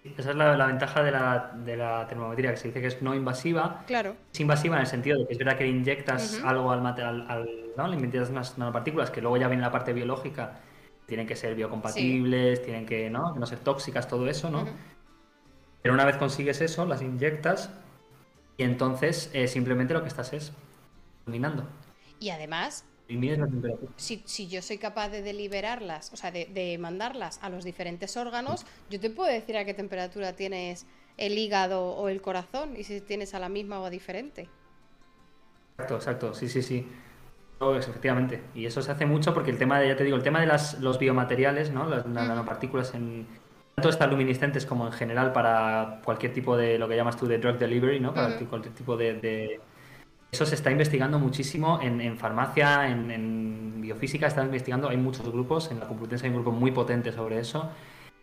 Esa 0.05 0.31
es 0.31 0.37
la, 0.37 0.67
ventaja 0.67 1.03
de 1.03 1.11
la, 1.11 1.53
de 1.65 1.79
la, 1.79 2.07
termometría, 2.07 2.51
que 2.51 2.59
se 2.59 2.69
dice 2.69 2.83
que 2.83 2.89
es 2.89 3.01
no 3.01 3.15
invasiva. 3.15 3.85
Claro. 3.87 4.15
Es 4.33 4.39
invasiva 4.39 4.77
en 4.77 4.83
el 4.83 4.87
sentido 4.87 5.19
de 5.19 5.27
que 5.27 5.33
es 5.33 5.39
verdad 5.39 5.57
que 5.57 5.67
inyectas 5.67 6.43
algo 6.45 6.71
al 6.71 6.83
material, 6.83 7.49
¿no? 7.75 7.89
le 7.89 7.97
inyectas 7.97 8.29
unas 8.29 8.59
nanopartículas 8.59 9.11
que 9.11 9.23
luego 9.23 9.39
ya 9.39 9.49
viene 9.49 9.63
la 9.63 9.73
parte 9.73 9.95
biológica, 9.95 10.61
tienen 11.07 11.27
que 11.27 11.37
ser 11.37 11.55
biocompatibles, 11.55 12.63
tienen 12.63 12.85
que 12.85 13.09
¿no? 13.09 13.35
no 13.35 13.47
ser 13.47 13.61
tóxicas, 13.61 14.07
todo 14.07 14.29
eso, 14.29 14.51
¿no? 14.51 14.67
Pero 15.81 15.95
una 15.95 16.05
vez 16.05 16.17
consigues 16.17 16.61
eso, 16.61 16.85
las 16.85 17.01
inyectas 17.01 17.71
y 18.59 18.65
entonces 18.65 19.31
eh, 19.33 19.49
simplemente 19.49 19.95
lo 19.95 20.03
que 20.03 20.09
estás 20.09 20.35
es 20.35 20.53
iluminando. 21.27 21.67
Y 22.21 22.29
además 22.29 22.85
si, 23.97 24.49
yo 24.49 24.63
soy 24.63 24.79
capaz 24.79 25.11
de 25.11 25.23
deliberarlas, 25.23 26.13
o 26.13 26.17
sea, 26.17 26.31
de, 26.31 26.77
mandarlas 26.79 27.39
a 27.43 27.51
los 27.51 27.65
diferentes 27.65 28.17
órganos, 28.17 28.65
yo 28.91 28.99
te 28.99 29.11
puedo 29.11 29.31
decir 29.31 29.57
a 29.57 29.65
qué 29.65 29.75
temperatura 29.75 30.35
tienes 30.35 30.87
el 31.17 31.39
hígado 31.39 31.85
o 31.95 32.09
el 32.09 32.21
corazón 32.21 32.75
y 32.77 32.85
si 32.85 33.01
tienes 33.01 33.35
a 33.35 33.39
la 33.39 33.49
misma 33.49 33.81
o 33.81 33.85
a 33.85 33.91
diferente. 33.91 34.49
Exacto, 35.73 35.97
exacto, 35.97 36.35
sí, 36.35 36.49
sí, 36.49 36.63
sí. 36.63 36.87
efectivamente. 37.77 38.43
Y 38.55 38.67
eso 38.67 38.81
se 38.81 38.91
hace 38.91 39.07
mucho 39.07 39.35
porque 39.35 39.51
el 39.51 39.59
tema 39.59 39.79
de, 39.81 39.89
ya 39.89 39.97
te 39.97 40.05
digo, 40.05 40.17
el 40.17 40.23
tema 40.23 40.41
de 40.41 40.47
las, 40.47 40.81
los 40.81 40.99
biomateriales, 40.99 41.71
¿no? 41.71 41.89
Las 41.89 42.07
nanopartículas 42.07 42.95
en 42.95 43.27
tanto 43.75 43.89
estas 43.89 44.09
luminiscentes 44.09 44.67
como 44.67 44.87
en 44.87 44.93
general 44.93 45.33
para 45.33 46.01
cualquier 46.05 46.33
tipo 46.33 46.57
de 46.57 46.79
lo 46.79 46.89
que 46.89 46.97
llamas 46.97 47.17
tú 47.17 47.27
de 47.27 47.39
drug 47.39 47.59
delivery, 47.59 48.01
¿no? 48.01 48.15
Para 48.15 48.39
cualquier 48.39 48.75
tipo 48.75 48.97
de 48.97 49.61
eso 50.35 50.45
se 50.45 50.57
está 50.57 50.73
investigando 50.73 51.21
muchísimo 51.21 51.79
en, 51.81 52.19
farmacia, 52.19 52.89
en, 52.89 53.81
biofísica, 53.81 54.27
están 54.27 54.47
investigando, 54.47 54.89
hay 54.89 54.97
muchos 54.97 55.31
grupos, 55.31 55.71
en 55.71 55.79
la 55.79 55.87
Complutense 55.87 56.27
hay 56.27 56.31
un 56.31 56.43
grupo 56.43 56.51
muy 56.51 56.73
potente 56.73 57.13
sobre 57.13 57.39
eso. 57.39 57.71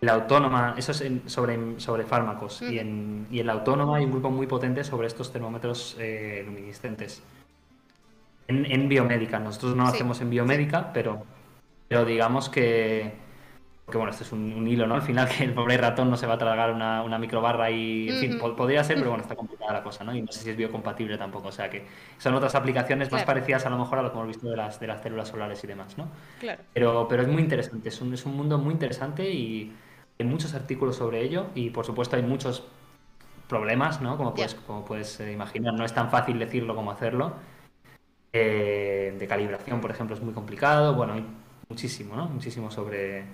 La 0.02 0.14
autónoma, 0.14 0.76
eso 0.78 0.92
es 0.92 1.04
sobre, 1.28 1.80
sobre 1.80 2.04
fármacos, 2.04 2.64
y, 2.64 2.80
en, 2.80 3.28
y 3.32 3.40
en 3.40 3.48
la 3.48 3.54
autónoma 3.54 3.98
hay 3.98 4.04
un 4.04 4.12
grupo 4.12 4.30
muy 4.30 4.46
potente 4.46 4.84
sobre 4.84 5.08
estos 5.08 5.32
termómetros 5.32 5.96
eh, 6.00 6.44
luminiscentes. 6.46 7.24
En, 8.48 8.90
biomédica, 8.90 9.40
nosotros 9.40 9.78
no 9.78 9.84
lo 9.84 9.90
hacemos 9.90 10.20
en 10.20 10.30
biomédica, 10.30 10.92
pero, 10.92 11.24
pero 11.88 12.04
digamos 12.04 12.50
que, 12.50 13.14
que 13.92 13.98
bueno, 13.98 14.12
este 14.12 14.24
es 14.24 14.32
un, 14.32 14.68
hilo, 14.68 14.88
¿no? 14.88 14.96
Al 14.96 15.02
final 15.02 15.28
que 15.38 15.44
el 15.44 15.54
pobre 15.54 15.78
ratón 15.78 16.10
no 16.10 16.18
se 16.18 16.26
va 16.26 16.34
a 16.34 16.38
tragar 16.38 16.72
una, 16.72 17.04
una 17.04 17.20
microbarra 17.20 17.70
y, 17.70 18.10
en 18.10 18.20
fin, 18.20 18.40
podría 18.40 18.84
ser, 18.84 18.98
pero 18.98 19.10
bueno, 19.12 19.22
está 19.22 19.36
complicada 19.36 19.74
la 19.74 19.84
cosa, 19.84 20.04
¿no? 20.04 20.16
Y 20.16 20.22
no 20.22 20.32
sé 20.32 20.40
si 20.40 20.50
es 20.50 20.58
biocompatible 20.58 21.18
tampoco, 21.18 21.50
o 21.50 21.52
sea 21.52 21.70
que 21.70 21.86
son 22.18 22.34
otras 22.34 22.56
aplicaciones 22.56 23.12
más 23.12 23.24
parecidas 23.24 23.66
a 23.66 23.70
lo 23.70 23.78
mejor 23.78 24.00
a 24.00 24.02
lo 24.02 24.12
que 24.12 24.18
hemos 24.18 24.28
visto 24.28 24.50
de 24.50 24.58
las, 24.58 24.80
de 24.80 24.88
las 24.88 25.02
células 25.02 25.28
solares 25.28 25.64
y 25.64 25.68
demás, 25.68 25.98
¿no? 25.98 26.08
Claro. 26.40 26.64
Pero, 26.74 27.08
pero 27.08 27.22
es 27.22 27.28
muy 27.28 27.44
interesante, 27.44 27.90
es 27.90 28.02
un, 28.02 28.14
es 28.14 28.26
un 28.26 28.36
mundo 28.36 28.58
muy 28.58 28.74
interesante 28.74 29.30
y 29.30 29.72
hay 30.20 30.26
muchos 30.26 30.54
artículos 30.54 30.96
sobre 30.96 31.22
ello 31.22 31.48
y 31.54 31.70
por 31.70 31.86
supuesto 31.86 32.16
hay 32.16 32.24
muchos 32.24 32.64
problemas, 33.52 34.02
¿no? 34.02 34.16
Como 34.16 34.34
puedes, 34.34 34.56
como 34.56 34.86
puedes 34.86 35.20
eh, 35.20 35.34
imaginar, 35.34 35.74
no 35.74 35.84
es 35.84 35.94
tan 35.94 36.10
fácil 36.10 36.40
decirlo 36.40 36.74
como 36.74 36.92
hacerlo. 36.92 37.34
Eh, 38.34 39.14
de 39.20 39.28
calibración, 39.28 39.82
por 39.82 39.92
ejemplo, 39.92 40.16
es 40.16 40.22
muy 40.22 40.34
complicado, 40.34 40.96
bueno, 40.96 41.14
hay 41.14 41.26
muchísimo, 41.68 42.16
¿no? 42.16 42.28
Muchísimo 42.28 42.72
sobre 42.72 43.26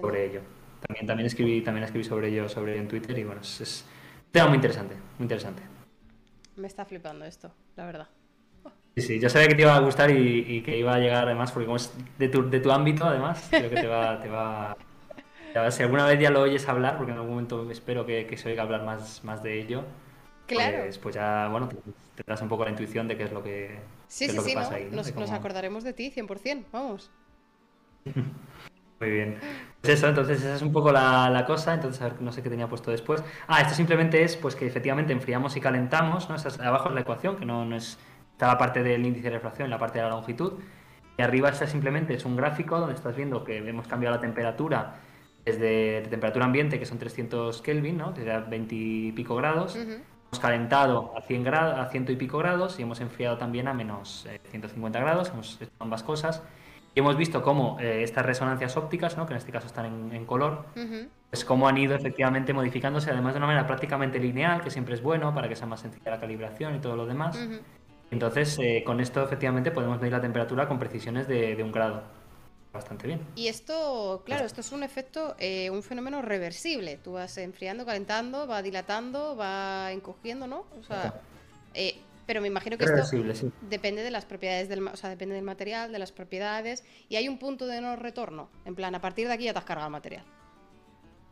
sobre 0.00 0.26
ello. 0.26 0.40
También, 0.86 1.06
también, 1.06 1.26
escribí, 1.26 1.62
también 1.62 1.84
escribí 1.84 2.04
sobre 2.04 2.28
ello 2.28 2.48
sobre 2.48 2.76
en 2.78 2.86
Twitter 2.86 3.18
y 3.18 3.24
bueno, 3.24 3.40
es, 3.40 3.84
un 4.26 4.32
tema 4.32 4.48
muy 4.48 4.56
interesante, 4.56 4.94
muy 5.18 5.24
interesante. 5.24 5.62
Me 6.56 6.66
está 6.66 6.84
flipando 6.84 7.24
esto, 7.24 7.52
la 7.76 7.86
verdad. 7.86 8.08
Sí, 8.96 9.02
sí, 9.02 9.18
yo 9.18 9.28
sabía 9.28 9.48
que 9.48 9.54
te 9.56 9.62
iba 9.62 9.74
a 9.74 9.80
gustar 9.80 10.10
y, 10.10 10.62
que 10.62 10.78
iba 10.78 10.94
a 10.94 10.98
llegar 10.98 11.24
además, 11.24 11.50
porque 11.50 11.66
como 11.66 11.76
es 11.76 11.92
de 12.18 12.28
tu, 12.28 12.48
de 12.48 12.60
tu 12.60 12.70
ámbito, 12.70 13.04
además, 13.04 13.46
creo 13.50 13.68
que 13.68 13.76
te 13.76 13.86
va, 13.88 14.22
te 14.22 14.28
va, 14.28 14.76
Si 15.70 15.82
alguna 15.82 16.06
vez 16.06 16.20
ya 16.20 16.30
lo 16.30 16.42
oyes 16.42 16.68
hablar, 16.68 16.96
porque 16.96 17.10
en 17.10 17.18
algún 17.18 17.32
momento 17.32 17.68
espero 17.70 18.06
que, 18.06 18.26
que 18.26 18.36
se 18.36 18.50
oiga 18.50 18.62
hablar 18.62 18.84
más, 18.84 19.24
más 19.24 19.42
de 19.42 19.60
ello, 19.60 19.84
claro. 20.46 20.82
pues, 20.82 20.98
pues 20.98 21.14
ya, 21.16 21.48
bueno, 21.48 21.68
te, 22.14 22.22
das 22.24 22.40
un 22.42 22.48
poco 22.48 22.64
la 22.64 22.70
intuición 22.70 23.08
de 23.08 23.16
qué 23.16 23.24
es 23.24 23.32
lo 23.32 23.42
que, 23.42 23.80
sí, 24.06 24.28
sí, 24.28 24.38
sí, 24.38 24.54
pasa 24.54 24.76
ahí. 24.76 24.88
Nos, 24.92 25.12
nos, 25.16 25.30
acordaremos 25.32 25.82
de 25.82 25.92
ti, 25.92 26.12
100%, 26.14 26.66
vamos. 26.70 27.10
Muy 29.04 29.12
bien. 29.12 29.36
Pues 29.82 29.98
eso, 29.98 30.08
entonces 30.08 30.38
esa 30.40 30.54
es 30.54 30.62
un 30.62 30.72
poco 30.72 30.90
la, 30.90 31.44
cosa. 31.46 31.74
Entonces, 31.74 32.00
a 32.00 32.04
ver, 32.04 32.22
no 32.22 32.32
sé 32.32 32.42
qué 32.42 32.48
tenía 32.48 32.68
puesto 32.68 32.90
después. 32.90 33.22
Ah, 33.46 33.60
esto 33.60 33.74
simplemente 33.74 34.22
es 34.22 34.34
pues 34.34 34.56
que 34.56 34.66
efectivamente 34.66 35.12
enfriamos 35.12 35.56
y 35.56 35.60
calentamos, 35.60 36.30
¿no? 36.30 36.36
abajo 36.64 36.88
es 36.88 36.94
la 36.94 37.00
ecuación, 37.02 37.36
que 37.36 37.44
no, 37.44 37.66
no 37.66 37.76
es. 37.76 37.98
Está 38.32 38.46
la 38.48 38.56
parte 38.56 38.82
del 38.82 39.04
índice 39.04 39.28
de 39.28 39.34
refracción, 39.34 39.68
la 39.68 39.78
parte 39.78 39.98
de 39.98 40.04
la 40.04 40.10
longitud. 40.10 40.54
Y 41.18 41.22
arriba 41.22 41.50
está 41.50 41.66
simplemente 41.66 42.14
es 42.14 42.24
un 42.24 42.34
gráfico 42.34 42.80
donde 42.80 42.94
estás 42.94 43.14
viendo 43.14 43.44
que 43.44 43.58
hemos 43.58 43.86
cambiado 43.86 44.16
la 44.16 44.20
temperatura 44.22 44.94
desde 45.44 46.00
temperatura 46.08 46.46
ambiente, 46.46 46.78
que 46.78 46.86
son 46.86 46.98
300 46.98 47.60
Kelvin, 47.60 47.98
¿no? 47.98 48.12
Desde 48.12 48.40
20 48.40 48.74
y 48.74 49.12
pico 49.12 49.36
grados. 49.36 49.76
Hemos 49.76 50.40
calentado 50.40 51.12
a 51.14 51.20
100 51.20 51.44
grados, 51.44 51.78
a 51.78 51.90
ciento 51.90 52.10
y 52.10 52.16
pico 52.16 52.38
grados 52.38 52.78
y 52.78 52.82
hemos 52.82 53.00
enfriado 53.00 53.36
también 53.36 53.68
a 53.68 53.74
menos 53.74 54.26
150 54.50 54.98
eh, 54.98 55.02
grados. 55.02 55.28
Hemos 55.28 55.60
hecho 55.60 55.70
ambas 55.78 56.02
cosas. 56.02 56.42
Y 56.94 57.00
hemos 57.00 57.16
visto 57.16 57.42
cómo 57.42 57.78
eh, 57.80 58.04
estas 58.04 58.24
resonancias 58.24 58.76
ópticas, 58.76 59.16
¿no? 59.16 59.26
que 59.26 59.32
en 59.32 59.38
este 59.38 59.50
caso 59.50 59.66
están 59.66 60.12
en, 60.12 60.24
color, 60.26 60.66
pues 61.28 61.44
cómo 61.44 61.66
han 61.66 61.76
ido 61.76 61.96
efectivamente 61.96 62.52
modificándose, 62.52 63.10
además 63.10 63.34
de 63.34 63.38
una 63.38 63.46
manera 63.48 63.66
prácticamente 63.66 64.20
lineal, 64.20 64.62
que 64.62 64.70
siempre 64.70 64.94
es 64.94 65.02
bueno 65.02 65.34
para 65.34 65.48
que 65.48 65.56
sea 65.56 65.66
más 65.66 65.80
sencilla 65.80 66.12
la 66.12 66.20
calibración 66.20 66.76
y 66.76 66.78
todo 66.78 66.94
lo 66.94 67.04
demás. 67.04 67.36
Entonces, 68.12 68.56
eh, 68.60 68.84
con 68.86 69.00
esto 69.00 69.24
efectivamente 69.24 69.72
podemos 69.72 69.98
medir 69.98 70.12
la 70.12 70.20
temperatura 70.20 70.68
con 70.68 70.78
precisiones 70.78 71.26
de, 71.26 71.60
un 71.60 71.72
grado. 71.72 72.02
Bastante 72.72 73.06
bien. 73.06 73.20
Y 73.36 73.46
esto, 73.46 74.22
claro, 74.24 74.44
esto 74.44 74.60
es 74.60 74.72
un 74.72 74.82
efecto, 74.82 75.36
eh, 75.38 75.70
un 75.70 75.82
fenómeno 75.82 76.22
reversible. 76.22 76.96
Tú 76.96 77.12
vas 77.12 77.38
enfriando, 77.38 77.86
calentando, 77.86 78.48
va 78.48 78.62
dilatando, 78.62 79.36
va 79.36 79.92
encogiendo, 79.92 80.48
¿no? 80.48 80.64
O 80.78 80.82
sea, 80.82 81.20
pero 82.26 82.40
me 82.40 82.48
imagino 82.48 82.78
que 82.78 82.84
esto 82.84 83.52
depende 83.68 84.02
de 84.02 84.10
las 84.10 84.24
propiedades 84.24 84.68
del, 84.68 84.86
o 84.86 84.96
sea, 84.96 85.10
depende 85.10 85.34
del 85.34 85.44
material, 85.44 85.92
de 85.92 85.98
las 85.98 86.12
propiedades, 86.12 86.84
y 87.08 87.16
hay 87.16 87.28
un 87.28 87.38
punto 87.38 87.66
de 87.66 87.80
no 87.80 87.96
retorno. 87.96 88.50
En 88.64 88.74
plan, 88.74 88.94
a 88.94 89.00
partir 89.00 89.28
de 89.28 89.34
aquí 89.34 89.44
ya 89.44 89.52
te 89.52 89.58
has 89.58 89.64
cargado 89.64 89.88
el 89.88 89.92
material. 89.92 90.24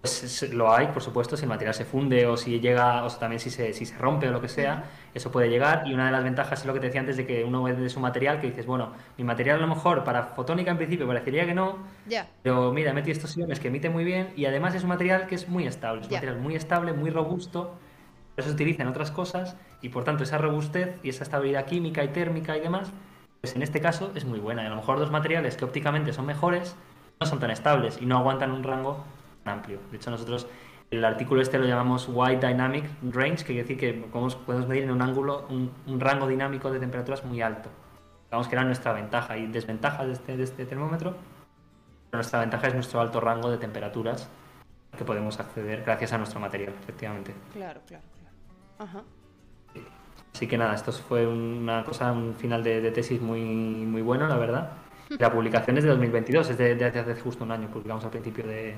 Pues 0.02 0.52
lo 0.52 0.74
hay, 0.74 0.88
por 0.88 1.00
supuesto, 1.00 1.36
si 1.36 1.44
el 1.44 1.48
material 1.48 1.74
se 1.74 1.84
funde 1.84 2.26
o 2.26 2.36
si 2.36 2.58
llega, 2.58 3.04
o 3.04 3.10
también 3.10 3.38
si 3.38 3.50
se, 3.50 3.72
si 3.72 3.86
se 3.86 3.96
rompe 3.96 4.28
o 4.28 4.32
lo 4.32 4.40
que 4.40 4.48
sea, 4.48 4.82
eso 5.14 5.30
puede 5.30 5.48
llegar. 5.48 5.84
Y 5.86 5.94
una 5.94 6.06
de 6.06 6.10
las 6.10 6.24
ventajas 6.24 6.58
es 6.58 6.66
lo 6.66 6.74
que 6.74 6.80
te 6.80 6.86
decía 6.86 7.02
antes 7.02 7.16
de 7.16 7.24
que 7.24 7.44
uno 7.44 7.62
ve 7.62 7.74
de 7.74 7.88
su 7.88 8.00
material, 8.00 8.40
que 8.40 8.48
dices, 8.48 8.66
bueno, 8.66 8.94
mi 9.16 9.22
material 9.22 9.58
a 9.58 9.60
lo 9.60 9.68
mejor 9.68 10.02
para 10.02 10.24
fotónica 10.24 10.72
en 10.72 10.76
principio 10.76 11.06
parecería 11.06 11.46
que 11.46 11.54
no, 11.54 11.78
ya 12.08 12.28
pero 12.42 12.72
mira, 12.72 12.92
metido 12.92 13.12
estos 13.12 13.36
iones 13.36 13.60
que 13.60 13.68
emite 13.68 13.90
muy 13.90 14.02
bien 14.02 14.32
y 14.34 14.46
además 14.46 14.74
es 14.74 14.82
un 14.82 14.88
material 14.88 15.28
que 15.28 15.36
es 15.36 15.48
muy 15.48 15.68
estable, 15.68 16.00
es 16.00 16.08
un 16.08 16.14
material 16.14 16.40
muy 16.40 16.56
estable, 16.56 16.92
muy 16.94 17.10
robusto 17.10 17.78
eso 18.36 18.48
se 18.48 18.54
utiliza 18.54 18.82
en 18.82 18.88
otras 18.88 19.10
cosas 19.10 19.56
y 19.80 19.90
por 19.90 20.04
tanto 20.04 20.22
esa 20.22 20.38
robustez 20.38 20.98
y 21.02 21.10
esa 21.10 21.24
estabilidad 21.24 21.66
química 21.66 22.02
y 22.02 22.08
térmica 22.08 22.56
y 22.56 22.60
demás, 22.60 22.90
pues 23.40 23.56
en 23.56 23.62
este 23.62 23.80
caso 23.80 24.12
es 24.14 24.24
muy 24.24 24.38
buena. 24.38 24.62
Y 24.62 24.66
a 24.66 24.70
lo 24.70 24.76
mejor 24.76 24.98
dos 24.98 25.10
materiales 25.10 25.56
que 25.56 25.64
ópticamente 25.64 26.12
son 26.12 26.26
mejores 26.26 26.76
no 27.20 27.26
son 27.26 27.38
tan 27.38 27.50
estables 27.50 27.98
y 28.00 28.06
no 28.06 28.18
aguantan 28.18 28.50
un 28.50 28.62
rango 28.62 29.04
tan 29.44 29.58
amplio. 29.58 29.78
De 29.90 29.96
hecho, 29.96 30.10
nosotros 30.10 30.46
el 30.90 31.04
artículo 31.04 31.40
este 31.40 31.58
lo 31.58 31.64
llamamos 31.64 32.08
Wide 32.08 32.46
Dynamic 32.46 32.84
Range, 33.10 33.36
que 33.36 33.54
quiere 33.54 33.62
decir 33.62 33.78
que 33.78 33.94
podemos 33.94 34.38
medir 34.68 34.84
en 34.84 34.90
un 34.90 35.02
ángulo 35.02 35.46
un, 35.48 36.00
rango 36.00 36.26
dinámico 36.26 36.70
de 36.70 36.78
temperaturas 36.78 37.24
muy 37.24 37.40
alto. 37.40 37.70
Digamos 38.26 38.48
que 38.48 38.54
era 38.54 38.64
nuestra 38.64 38.92
ventaja 38.92 39.36
y 39.36 39.46
desventaja 39.46 40.04
de 40.04 40.12
este, 40.12 40.36
de 40.36 40.44
este 40.44 40.66
termómetro. 40.66 41.16
nuestra 42.12 42.40
ventaja 42.40 42.68
es 42.68 42.74
nuestro 42.74 43.00
alto 43.00 43.20
rango 43.20 43.50
de 43.50 43.58
temperaturas 43.58 44.28
que 44.96 45.04
podemos 45.04 45.40
acceder 45.40 45.82
gracias 45.82 46.12
a 46.12 46.18
nuestro 46.18 46.40
material, 46.40 46.74
efectivamente. 46.82 47.34
Claro, 47.54 47.80
claro. 47.86 48.04
Así 50.34 50.46
que 50.46 50.56
nada, 50.56 50.74
esto 50.74 50.92
fue 50.92 51.26
una 51.26 51.84
cosa, 51.84 52.10
un 52.12 52.34
final 52.34 52.64
de, 52.64 52.90
tesis 52.90 53.20
muy, 53.20 53.40
muy 53.40 54.02
bueno, 54.02 54.26
la 54.26 54.36
verdad. 54.36 54.72
La 55.18 55.30
publicación 55.30 55.76
es 55.76 55.84
de 55.84 55.90
2022, 55.90 56.50
es 56.50 56.58
de, 56.58 56.84
hace 56.84 57.14
justo 57.16 57.44
un 57.44 57.52
año, 57.52 57.68
publicamos 57.68 58.04
al 58.04 58.10
principio 58.10 58.46
de 58.46 58.76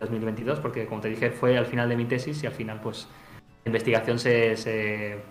2022, 0.00 0.58
porque 0.58 0.86
como 0.86 1.00
te 1.00 1.08
dije, 1.08 1.30
fue 1.30 1.56
al 1.56 1.66
final 1.66 1.88
de 1.88 1.96
mi 1.96 2.04
tesis 2.04 2.42
y 2.42 2.46
al 2.46 2.52
final, 2.52 2.80
pues, 2.80 3.06
la 3.64 3.68
investigación 3.68 4.18
se, 4.18 4.56
se 4.56 5.22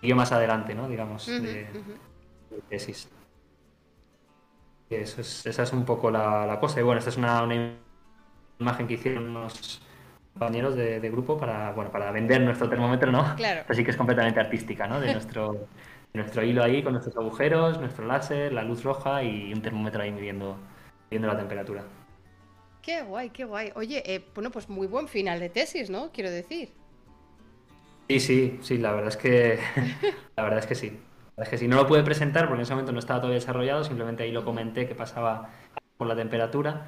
siguió 0.00 0.16
más 0.16 0.32
adelante, 0.32 0.74
¿no? 0.74 0.88
Digamos, 0.88 1.26
de, 1.26 1.66
tesis. 2.68 3.10
Eso 4.88 5.20
es, 5.20 5.46
esa 5.46 5.62
es 5.62 5.72
un 5.72 5.84
poco 5.84 6.10
la, 6.10 6.58
cosa. 6.60 6.80
Y 6.80 6.82
bueno, 6.82 6.98
esta 6.98 7.10
es 7.10 7.16
una, 7.16 7.42
una 7.42 7.74
imagen 8.58 8.86
que 8.86 8.94
hicieron 8.94 9.28
unos 9.28 9.82
compañeros 10.32 10.74
de, 10.74 11.10
grupo 11.10 11.36
para, 11.36 11.72
bueno, 11.72 11.90
para 11.90 12.10
vender 12.12 12.40
nuestro 12.40 12.68
termómetro, 12.68 13.12
¿no? 13.12 13.34
Claro. 13.36 13.62
Así 13.68 13.84
que 13.84 13.90
es 13.90 13.96
completamente 13.96 14.40
artística, 14.40 14.86
¿no? 14.86 15.00
De 15.00 15.12
nuestro, 15.12 15.68
nuestro 16.14 16.42
hilo 16.42 16.62
ahí 16.62 16.82
con 16.82 16.92
nuestros 16.92 17.16
agujeros, 17.16 17.78
nuestro 17.78 18.06
láser, 18.06 18.52
la 18.52 18.62
luz 18.62 18.82
roja 18.82 19.22
y 19.22 19.52
un 19.52 19.62
termómetro 19.62 20.02
ahí 20.02 20.12
midiendo, 20.12 20.56
midiendo 21.10 21.28
la 21.28 21.36
temperatura. 21.36 21.84
Qué 22.82 23.02
guay, 23.02 23.30
qué 23.30 23.44
guay. 23.44 23.72
Oye, 23.74 24.02
eh, 24.06 24.24
bueno, 24.34 24.50
pues 24.50 24.68
muy 24.68 24.86
buen 24.86 25.08
final 25.08 25.38
de 25.40 25.50
tesis, 25.50 25.90
¿no? 25.90 26.10
Quiero 26.12 26.30
decir. 26.30 26.70
Sí, 28.08 28.20
sí, 28.20 28.58
sí, 28.62 28.78
la 28.78 28.92
verdad 28.92 29.08
es 29.08 29.16
que 29.16 29.58
la 30.36 30.42
verdad 30.42 30.60
es 30.60 30.66
que 30.66 30.74
sí. 30.74 30.88
La 30.88 31.42
verdad 31.42 31.44
es 31.44 31.48
que 31.50 31.58
sí, 31.58 31.68
no 31.68 31.76
lo 31.76 31.86
pude 31.86 32.02
presentar 32.02 32.46
porque 32.46 32.60
en 32.60 32.62
ese 32.62 32.72
momento 32.72 32.92
no 32.92 32.98
estaba 32.98 33.20
todavía 33.20 33.38
desarrollado, 33.38 33.84
simplemente 33.84 34.22
ahí 34.22 34.32
lo 34.32 34.44
comenté 34.44 34.86
que 34.88 34.94
pasaba 34.94 35.50
con 35.96 36.08
la 36.08 36.16
temperatura 36.16 36.86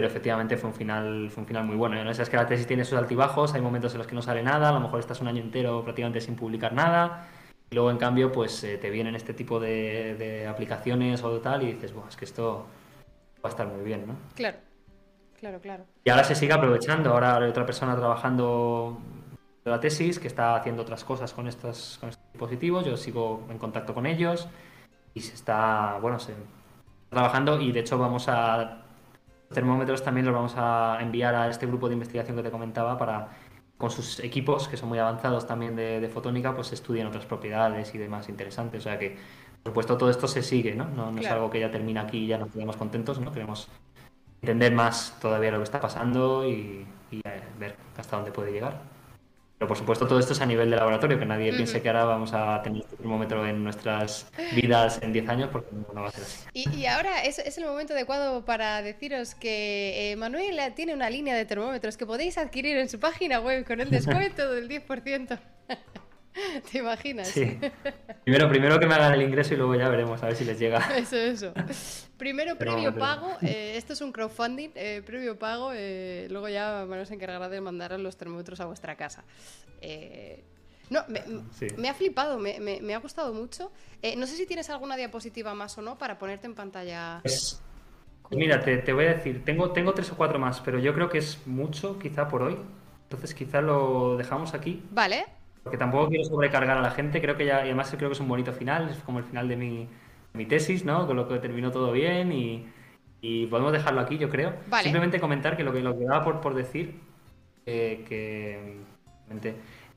pero 0.00 0.08
efectivamente 0.08 0.56
fue 0.56 0.70
un 0.70 0.74
final, 0.74 1.28
fue 1.30 1.42
un 1.42 1.46
final 1.46 1.66
muy 1.66 1.76
bueno. 1.76 2.02
¿no? 2.02 2.10
Es 2.10 2.30
que 2.30 2.36
la 2.38 2.46
tesis 2.46 2.66
tiene 2.66 2.86
sus 2.86 2.96
altibajos, 2.96 3.52
hay 3.52 3.60
momentos 3.60 3.92
en 3.92 3.98
los 3.98 4.06
que 4.06 4.14
no 4.14 4.22
sale 4.22 4.42
nada, 4.42 4.70
a 4.70 4.72
lo 4.72 4.80
mejor 4.80 4.98
estás 4.98 5.20
un 5.20 5.28
año 5.28 5.42
entero 5.42 5.84
prácticamente 5.84 6.22
sin 6.22 6.36
publicar 6.36 6.72
nada, 6.72 7.28
y 7.68 7.74
luego 7.74 7.90
en 7.90 7.98
cambio 7.98 8.32
pues 8.32 8.64
eh, 8.64 8.78
te 8.78 8.88
vienen 8.88 9.14
este 9.14 9.34
tipo 9.34 9.60
de, 9.60 10.46
aplicaciones 10.48 11.22
o 11.22 11.38
tal 11.40 11.64
y 11.64 11.74
dices, 11.74 11.92
es 12.08 12.16
que 12.16 12.24
esto 12.24 12.64
va 13.44 13.50
a 13.50 13.52
estar 13.52 13.66
muy 13.66 13.84
bien, 13.84 14.06
¿no? 14.06 14.14
Claro, 14.34 14.56
claro, 15.38 15.60
claro. 15.60 15.84
Y 16.02 16.08
ahora 16.08 16.24
se 16.24 16.34
sigue 16.34 16.54
aprovechando, 16.54 17.10
ahora 17.10 17.36
hay 17.36 17.50
otra 17.50 17.66
persona 17.66 17.94
trabajando 17.94 19.02
de 19.62 19.70
la 19.70 19.80
tesis 19.80 20.18
que 20.18 20.28
está 20.28 20.56
haciendo 20.56 20.80
otras 20.80 21.04
cosas 21.04 21.34
con 21.34 21.46
estos, 21.46 21.98
con 22.00 22.08
estos 22.08 22.24
dispositivos, 22.32 22.86
yo 22.86 22.96
sigo 22.96 23.46
en 23.50 23.58
contacto 23.58 23.92
con 23.92 24.06
ellos 24.06 24.48
y 25.12 25.20
se 25.20 25.34
está, 25.34 25.98
bueno, 26.00 26.18
se 26.18 26.32
está 26.32 26.42
trabajando 27.10 27.60
y 27.60 27.70
de 27.70 27.80
hecho 27.80 27.98
vamos 27.98 28.30
a 28.30 28.79
termómetros 29.52 30.02
también 30.02 30.26
los 30.26 30.34
vamos 30.34 30.54
a 30.56 30.98
enviar 31.00 31.34
a 31.34 31.48
este 31.48 31.66
grupo 31.66 31.88
de 31.88 31.94
investigación 31.94 32.36
que 32.36 32.42
te 32.42 32.50
comentaba 32.50 32.96
para 32.96 33.30
con 33.76 33.90
sus 33.90 34.20
equipos, 34.20 34.68
que 34.68 34.76
son 34.76 34.90
muy 34.90 34.98
avanzados 34.98 35.46
también 35.46 35.74
de, 35.74 36.06
fotónica, 36.12 36.54
pues 36.54 36.70
estudien 36.72 37.06
otras 37.06 37.24
propiedades 37.24 37.94
y 37.94 37.98
demás 37.98 38.28
interesantes. 38.28 38.80
O 38.80 38.82
sea 38.84 38.98
que, 38.98 39.16
por 39.62 39.70
supuesto, 39.70 39.96
todo 39.96 40.10
esto 40.10 40.28
se 40.28 40.42
sigue, 40.42 40.74
¿no? 40.74 40.84
No, 40.84 41.18
es 41.18 41.26
algo 41.28 41.48
que 41.48 41.60
ya 41.60 41.70
termina 41.70 42.02
aquí 42.02 42.18
y 42.18 42.26
ya 42.26 42.36
nos 42.36 42.50
quedamos 42.50 42.76
contentos, 42.76 43.18
¿no? 43.20 43.32
Queremos 43.32 43.68
entender 44.42 44.74
más 44.74 45.18
todavía 45.18 45.50
lo 45.50 45.58
que 45.58 45.64
está 45.64 45.80
pasando 45.80 46.46
y, 46.46 46.86
y 47.10 47.20
eh, 47.24 47.42
ver 47.58 47.74
hasta 47.96 48.16
dónde 48.16 48.32
puede 48.32 48.52
llegar. 48.52 48.82
Pero 49.60 49.68
por 49.68 49.76
supuesto 49.76 50.06
todo 50.06 50.18
esto 50.18 50.32
es 50.32 50.40
a 50.40 50.46
nivel 50.46 50.70
de 50.70 50.76
laboratorio, 50.76 51.18
que 51.18 51.26
nadie 51.26 51.52
piense 51.52 51.82
que 51.82 51.88
ahora 51.90 52.04
vamos 52.04 52.32
a 52.32 52.62
tener 52.62 52.80
este 52.80 52.96
termómetro 52.96 53.46
en 53.46 53.62
nuestras 53.62 54.26
vidas 54.56 54.98
en 55.02 55.12
10 55.12 55.28
años, 55.28 55.50
porque 55.52 55.68
no 55.92 56.00
va 56.00 56.08
a 56.08 56.12
ser 56.12 56.22
así. 56.22 56.48
Y, 56.54 56.86
ahora 56.86 57.22
es, 57.24 57.38
es, 57.38 57.58
el 57.58 57.66
momento 57.66 57.92
adecuado 57.92 58.42
para 58.46 58.80
deciros 58.80 59.34
que 59.34 60.12
eh, 60.12 60.16
Manuel 60.16 60.58
tiene 60.74 60.94
una 60.94 61.10
línea 61.10 61.36
de 61.36 61.44
termómetros 61.44 61.98
que 61.98 62.06
podéis 62.06 62.38
adquirir 62.38 62.78
en 62.78 62.88
su 62.88 62.98
página 62.98 63.38
web 63.40 63.66
con 63.66 63.82
el 63.82 63.90
descuento 63.90 64.50
del 64.50 64.66
10%. 64.66 65.38
¿Te 66.70 66.78
imaginas? 66.78 67.28
Sí. 67.28 67.58
Primero, 68.24 68.48
primero 68.48 68.78
que 68.78 68.86
me 68.86 68.94
hagan 68.94 69.14
el 69.14 69.22
ingreso 69.22 69.54
y 69.54 69.56
luego 69.56 69.74
ya 69.74 69.88
veremos 69.88 70.22
a 70.22 70.26
ver 70.26 70.36
si 70.36 70.44
les 70.44 70.58
llega. 70.58 70.78
Eso, 70.96 71.16
eso. 71.16 71.52
Primero 72.16 72.56
previo 72.56 72.94
pago, 72.94 73.38
eh, 73.40 73.76
esto 73.76 73.94
es 73.94 74.02
un 74.02 74.12
crowdfunding, 74.12 74.72
eh, 74.74 75.02
previo 75.06 75.38
pago, 75.38 75.72
eh, 75.74 76.26
luego 76.28 76.50
ya 76.50 76.84
Manuel 76.86 77.06
se 77.06 77.14
encargará 77.14 77.48
de 77.48 77.62
mandar 77.62 77.98
los 77.98 78.18
termómetros 78.18 78.60
a 78.60 78.66
vuestra 78.66 78.94
casa. 78.94 79.24
no, 80.90 81.02
me, 81.08 81.88
ha 81.88 81.94
flipado, 81.94 82.38
me, 82.38 82.94
ha 82.94 82.98
gustado 82.98 83.32
mucho. 83.32 83.72
no 84.18 84.26
sé 84.26 84.36
si 84.36 84.44
tienes 84.44 84.68
alguna 84.68 84.98
diapositiva 84.98 85.54
más 85.54 85.78
o 85.78 85.82
no 85.82 85.96
para 85.96 86.18
ponerte 86.18 86.46
en 86.46 86.54
pantalla. 86.54 87.20
Pues, 87.22 87.62
mira, 88.32 88.60
te, 88.60 88.76
te, 88.76 88.92
voy 88.92 89.06
a 89.06 89.14
decir, 89.14 89.42
tengo, 89.42 89.70
tengo 89.72 89.94
tres 89.94 90.12
o 90.12 90.16
cuatro 90.18 90.38
más, 90.38 90.60
pero 90.60 90.78
yo 90.78 90.92
creo 90.92 91.08
que 91.08 91.18
es 91.18 91.46
mucho 91.46 91.98
quizá 91.98 92.28
por 92.28 92.42
hoy. 92.42 92.58
Entonces 93.04 93.32
quizá 93.32 93.62
lo 93.62 94.18
dejamos 94.18 94.52
aquí. 94.52 94.82
Vale. 94.90 95.39
Porque 95.62 95.76
tampoco 95.76 96.08
quiero 96.08 96.24
sobrecargar 96.24 96.78
a 96.78 96.80
la 96.80 96.90
gente, 96.90 97.20
creo 97.20 97.36
que 97.36 97.44
ya, 97.44 97.60
y 97.60 97.68
además 97.68 97.94
creo 97.96 98.08
que 98.08 98.14
es 98.14 98.20
un 98.20 98.28
bonito 98.28 98.52
final, 98.52 98.88
es 98.88 98.96
como 98.98 99.18
el 99.18 99.24
final 99.24 99.46
de 99.46 99.56
mi, 99.56 99.88
mi 100.32 100.46
tesis, 100.46 100.84
¿no? 100.84 101.06
Con 101.06 101.16
lo 101.16 101.28
que 101.28 101.38
terminó 101.38 101.70
todo 101.70 101.92
bien 101.92 102.32
y, 102.32 102.66
y 103.20 103.46
podemos 103.46 103.72
dejarlo 103.72 104.00
aquí, 104.00 104.18
yo 104.18 104.28
creo. 104.28 104.54
Simplemente 104.82 105.20
comentar 105.20 105.56
que 105.56 105.64
lo 105.64 105.72
que, 105.72 105.80
lo 105.80 105.98
que 105.98 106.04
daba 106.04 106.24
por, 106.24 106.40
por 106.40 106.54
decir, 106.54 107.00
eh, 107.66 108.04
que 108.08 108.78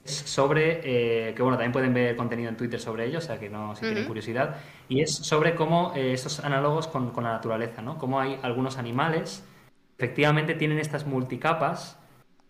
es 0.03 0.14
sobre, 0.14 0.82
eh, 0.83 1.33
que 1.33 1.42
bueno, 1.42 1.58
también 1.58 1.72
pueden 1.72 1.93
ver 1.93 2.16
contenido 2.16 2.50
en 2.50 2.58
Twitter 2.58 2.80
sobre 2.80 3.06
ello, 3.06 3.19
o 3.19 3.22
sea 3.22 3.40
que 3.40 3.50
no, 3.50 3.75
si 3.75 3.82
tienen 3.82 4.06
curiosidad, 4.06 4.58
y 4.90 5.01
es 5.01 5.16
sobre 5.16 5.56
cómo 5.56 5.93
eh, 5.95 6.14
estos 6.14 6.42
análogos 6.42 6.88
con, 6.88 7.11
con, 7.11 7.24
la 7.24 7.32
naturaleza, 7.32 7.82
¿no? 7.82 7.98
Cómo 7.98 8.19
hay 8.19 8.38
algunos 8.42 8.77
animales, 8.77 9.45
efectivamente 9.98 10.56
tienen 10.56 10.80
estas 10.80 11.08
multicapas, 11.08 11.98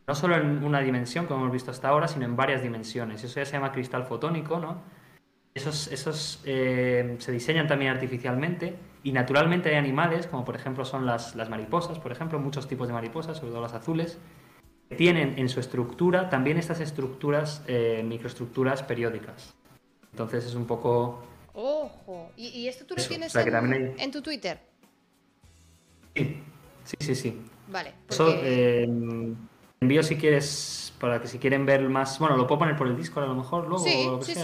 no 0.07 0.15
solo 0.15 0.35
en 0.35 0.63
una 0.63 0.81
dimensión, 0.81 1.25
como 1.25 1.41
hemos 1.41 1.53
visto 1.53 1.71
hasta 1.71 1.89
ahora, 1.89 2.07
sino 2.07 2.25
en 2.25 2.35
varias 2.35 2.61
dimensiones. 2.61 3.23
Eso 3.23 3.39
ya 3.39 3.45
se 3.45 3.53
llama 3.53 3.71
cristal 3.71 4.05
fotónico, 4.05 4.59
¿no? 4.59 4.81
Esos, 5.53 5.87
esos 5.87 6.41
eh, 6.45 7.15
se 7.19 7.31
diseñan 7.31 7.67
también 7.67 7.91
artificialmente 7.91 8.75
y 9.03 9.11
naturalmente 9.11 9.69
hay 9.69 9.75
animales, 9.75 10.25
como 10.25 10.43
por 10.43 10.55
ejemplo 10.55 10.83
son 10.83 11.05
las, 11.05 11.35
las 11.35 11.49
mariposas, 11.49 11.99
por 11.99 12.11
ejemplo, 12.11 12.39
muchos 12.39 12.67
tipos 12.67 12.87
de 12.87 12.93
mariposas, 12.93 13.37
sobre 13.37 13.51
todo 13.51 13.61
las 13.61 13.73
azules, 13.73 14.17
que 14.89 14.95
tienen 14.95 15.37
en 15.37 15.49
su 15.49 15.59
estructura 15.59 16.29
también 16.29 16.57
estas 16.57 16.79
estructuras, 16.79 17.63
eh, 17.67 18.03
microestructuras 18.03 18.81
periódicas. 18.81 19.53
Entonces 20.11 20.45
es 20.45 20.55
un 20.55 20.65
poco... 20.65 21.23
Ojo, 21.53 22.31
¿y, 22.35 22.67
esto 22.67 22.85
tú 22.85 22.95
lo 22.97 23.03
tienes 23.03 23.35
en, 23.35 24.11
tu 24.11 24.23
Twitter? 24.23 24.59
Sí, 26.15 26.41
sí, 26.83 26.95
sí, 26.99 27.15
sí. 27.15 27.41
Vale. 27.67 27.93
Eso 28.09 28.33
eh, 28.41 28.87
envío 29.83 30.03
si 30.03 30.17
quieres, 30.17 30.93
para 30.99 31.21
que 31.21 31.27
si 31.27 31.39
quieren 31.39 31.65
ver 31.65 31.87
más... 31.89 32.19
Bueno, 32.19 32.35
lo 32.35 32.47
puedo 32.47 32.59
poner 32.59 32.75
por 32.75 32.87
el 32.87 32.97
Discord 32.97 33.25
a 33.25 33.27
lo 33.27 33.35
mejor 33.35 33.67
luego, 33.67 33.85
o 33.85 34.11
lo 34.11 34.19
que 34.19 34.25
sea, 34.25 34.43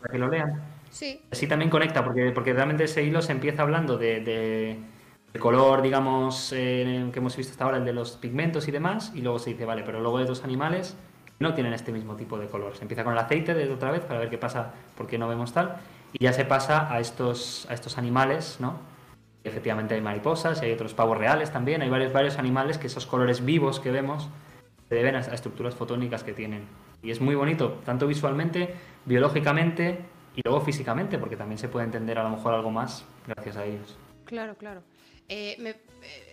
para 0.00 0.12
que 0.12 0.18
lo 0.18 0.28
lean. 0.28 0.62
Sí. 0.90 1.20
Así 1.30 1.46
también 1.46 1.70
conecta, 1.70 2.04
porque, 2.04 2.30
porque 2.30 2.52
realmente 2.52 2.84
ese 2.84 3.02
hilo 3.02 3.20
se 3.20 3.32
empieza 3.32 3.62
hablando 3.62 3.98
de, 3.98 4.20
de, 4.20 5.38
color, 5.38 5.82
digamos, 5.82 6.52
eh, 6.56 7.10
que 7.12 7.18
hemos 7.18 7.36
visto 7.36 7.52
hasta 7.52 7.64
ahora, 7.64 7.76
el 7.76 7.84
de 7.84 7.92
los 7.92 8.12
pigmentos 8.16 8.66
y 8.68 8.70
demás, 8.70 9.12
y 9.14 9.20
luego 9.20 9.38
se 9.38 9.50
dice, 9.50 9.64
vale, 9.64 9.82
pero 9.84 10.00
luego 10.00 10.18
hay 10.18 10.26
dos 10.26 10.44
animales 10.44 10.96
no 11.40 11.54
tienen 11.54 11.72
este 11.72 11.92
mismo 11.92 12.16
tipo 12.16 12.36
de 12.36 12.48
color. 12.48 12.74
Se 12.76 12.82
empieza 12.82 13.04
con 13.04 13.12
el 13.12 13.18
aceite 13.20 13.54
de 13.54 13.72
otra 13.72 13.92
vez 13.92 14.00
para 14.00 14.18
ver 14.18 14.28
qué 14.28 14.38
pasa, 14.38 14.74
por 14.96 15.06
qué 15.06 15.18
no 15.18 15.28
vemos 15.28 15.52
tal, 15.52 15.76
y 16.12 16.24
ya 16.24 16.32
se 16.32 16.44
pasa 16.44 16.92
a 16.92 16.98
estos, 16.98 17.64
a 17.70 17.74
estos 17.74 17.96
animales, 17.96 18.56
¿no? 18.58 18.80
efectivamente 19.44 19.94
hay 19.94 20.00
mariposas 20.00 20.62
y 20.62 20.66
hay 20.66 20.72
otros 20.72 20.94
pavos 20.94 21.18
reales 21.18 21.50
también, 21.50 21.82
hay 21.82 21.88
varios, 21.88 22.12
varios 22.12 22.38
animales 22.38 22.78
que 22.78 22.86
esos 22.86 23.06
colores 23.06 23.44
vivos 23.44 23.80
que 23.80 23.90
vemos 23.90 24.28
se 24.88 24.94
deben 24.94 25.16
a 25.16 25.20
estructuras 25.20 25.74
fotónicas 25.74 26.24
que 26.24 26.32
tienen. 26.32 26.66
Y 27.02 27.10
es 27.10 27.20
muy 27.20 27.34
bonito, 27.34 27.80
tanto 27.84 28.06
visualmente, 28.06 28.74
biológicamente 29.04 29.98
y 30.34 30.40
luego 30.44 30.60
físicamente, 30.60 31.18
porque 31.18 31.36
también 31.36 31.58
se 31.58 31.68
puede 31.68 31.86
entender 31.86 32.18
a 32.18 32.22
lo 32.22 32.30
mejor 32.30 32.54
algo 32.54 32.70
más 32.70 33.04
gracias 33.26 33.56
a 33.56 33.64
ellos. 33.64 33.96
Claro, 34.24 34.56
claro. 34.56 34.82
Eh, 35.28 35.74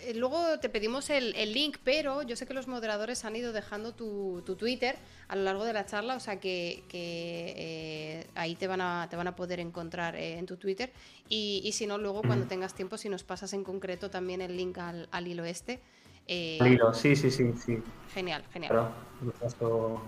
eh, 0.03 0.13
luego 0.15 0.59
te 0.59 0.69
pedimos 0.69 1.09
el, 1.09 1.33
link, 1.53 1.77
pero 1.83 2.21
yo 2.21 2.35
sé 2.35 2.45
que 2.45 2.53
los 2.53 2.67
moderadores 2.67 3.25
han 3.25 3.35
ido 3.35 3.51
dejando 3.51 3.93
tu, 3.93 4.41
Twitter 4.57 4.95
a 5.27 5.35
lo 5.35 5.43
largo 5.43 5.65
de 5.65 5.73
la 5.73 5.85
charla, 5.85 6.15
o 6.15 6.19
sea 6.19 6.39
que, 6.39 6.83
eh, 6.93 8.27
ahí 8.35 8.55
te 8.55 8.67
van, 8.67 8.79
a, 8.79 9.07
te 9.09 9.17
van 9.17 9.27
a 9.27 9.35
poder 9.35 9.59
encontrar 9.59 10.15
en 10.15 10.45
tu 10.45 10.55
Twitter. 10.57 10.93
Y, 11.27 11.69
si 11.73 11.87
no, 11.87 11.97
luego 11.97 12.21
cuando 12.21 12.47
tengas 12.47 12.73
tiempo, 12.73 12.97
si 12.97 13.09
nos 13.09 13.23
pasas 13.23 13.53
en 13.53 13.63
concreto 13.63 14.09
también 14.09 14.41
el 14.41 14.55
link 14.55 14.77
al, 14.77 15.09
al 15.11 15.27
hilo 15.27 15.43
este, 15.43 15.81
eh, 16.27 16.79
sí, 16.93 17.15
sí, 17.15 17.31
sí, 17.31 17.53
sí. 17.53 17.83
Genial, 18.13 18.43
genial. 18.51 18.89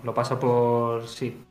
lo, 0.04 0.14
paso, 0.14 0.40
por. 0.40 1.08
Sí. 1.08 1.44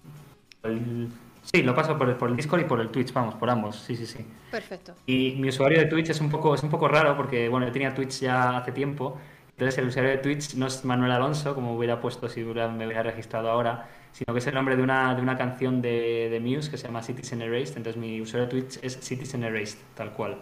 sí, 1.42 1.62
lo 1.62 1.74
paso 1.74 1.96
por 1.96 2.08
el, 2.08 2.16
por 2.16 2.30
el 2.30 2.36
Discord 2.36 2.60
y 2.60 2.64
por 2.64 2.80
el 2.80 2.88
Twitch, 2.88 3.12
vamos, 3.12 3.34
por 3.34 3.50
ambos, 3.50 3.76
sí, 3.76 3.94
sí, 3.94 4.06
sí. 4.06 4.26
Perfecto. 4.50 4.94
Y 5.06 5.36
mi 5.38 5.48
usuario 5.48 5.78
de 5.78 5.86
Twitch 5.86 6.10
es 6.10 6.20
un 6.20 6.30
poco, 6.30 6.54
es 6.54 6.62
un 6.62 6.70
poco 6.70 6.88
raro 6.88 7.16
porque, 7.16 7.48
bueno, 7.48 7.66
yo 7.66 7.72
tenía 7.72 7.94
Twitch 7.94 8.20
ya 8.20 8.56
hace 8.56 8.72
tiempo. 8.72 9.18
Entonces 9.50 9.78
el 9.78 9.88
usuario 9.88 10.10
de 10.10 10.18
Twitch 10.18 10.54
no 10.54 10.66
es 10.66 10.84
Manuel 10.84 11.12
Alonso, 11.12 11.54
como 11.54 11.74
hubiera 11.74 11.98
puesto 11.98 12.28
si 12.28 12.42
me 12.42 12.86
hubiera 12.86 13.02
registrado 13.02 13.50
ahora, 13.50 13.88
sino 14.12 14.34
que 14.34 14.40
es 14.40 14.46
el 14.46 14.54
nombre 14.54 14.76
de 14.76 14.82
una, 14.82 15.14
de 15.14 15.22
una 15.22 15.38
canción 15.38 15.80
de, 15.80 16.28
de 16.30 16.40
Muse 16.40 16.70
que 16.70 16.76
se 16.76 16.86
llama 16.86 17.02
Citizen 17.02 17.40
Erased. 17.40 17.78
Entonces 17.78 17.96
mi 17.96 18.20
usuario 18.20 18.46
de 18.46 18.50
Twitch 18.50 18.78
es 18.82 18.98
Citizen 19.00 19.44
Erased, 19.44 19.78
tal 19.94 20.12
cual. 20.12 20.38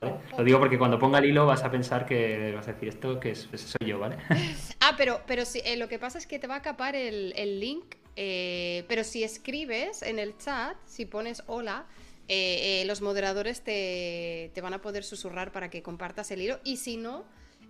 Lo 0.00 0.44
digo 0.44 0.60
porque 0.60 0.78
cuando 0.78 0.98
ponga 0.98 1.18
el 1.18 1.24
hilo 1.24 1.46
vas 1.46 1.64
a 1.64 1.70
pensar 1.70 2.06
que 2.06 2.52
vas 2.54 2.68
a 2.68 2.72
decir 2.72 2.88
esto 2.88 3.18
que 3.18 3.32
es, 3.32 3.48
soy 3.52 3.88
yo, 3.88 3.98
¿vale? 3.98 4.16
ah, 4.80 4.94
pero, 4.96 5.20
pero 5.26 5.44
sí, 5.44 5.60
eh, 5.64 5.76
lo 5.76 5.88
que 5.88 5.98
pasa 5.98 6.18
es 6.18 6.26
que 6.26 6.38
te 6.38 6.46
va 6.46 6.56
a 6.56 6.62
capar 6.62 6.94
el, 6.94 7.60
link, 7.60 7.96
eh, 8.14 8.84
pero 8.88 9.02
si 9.02 9.24
escribes 9.24 10.02
en 10.02 10.18
el 10.18 10.36
chat, 10.38 10.76
si 10.84 11.04
pones 11.04 11.42
hola, 11.46 11.86
eh, 12.28 12.84
los 12.86 13.00
moderadores 13.00 13.62
te, 13.62 14.52
te, 14.54 14.60
van 14.60 14.74
a 14.74 14.80
poder 14.80 15.02
susurrar 15.02 15.50
para 15.50 15.70
que 15.70 15.82
compartas 15.82 16.30
el 16.30 16.42
hilo 16.42 16.60
y 16.62 16.76
si 16.76 16.96
no, 16.96 17.24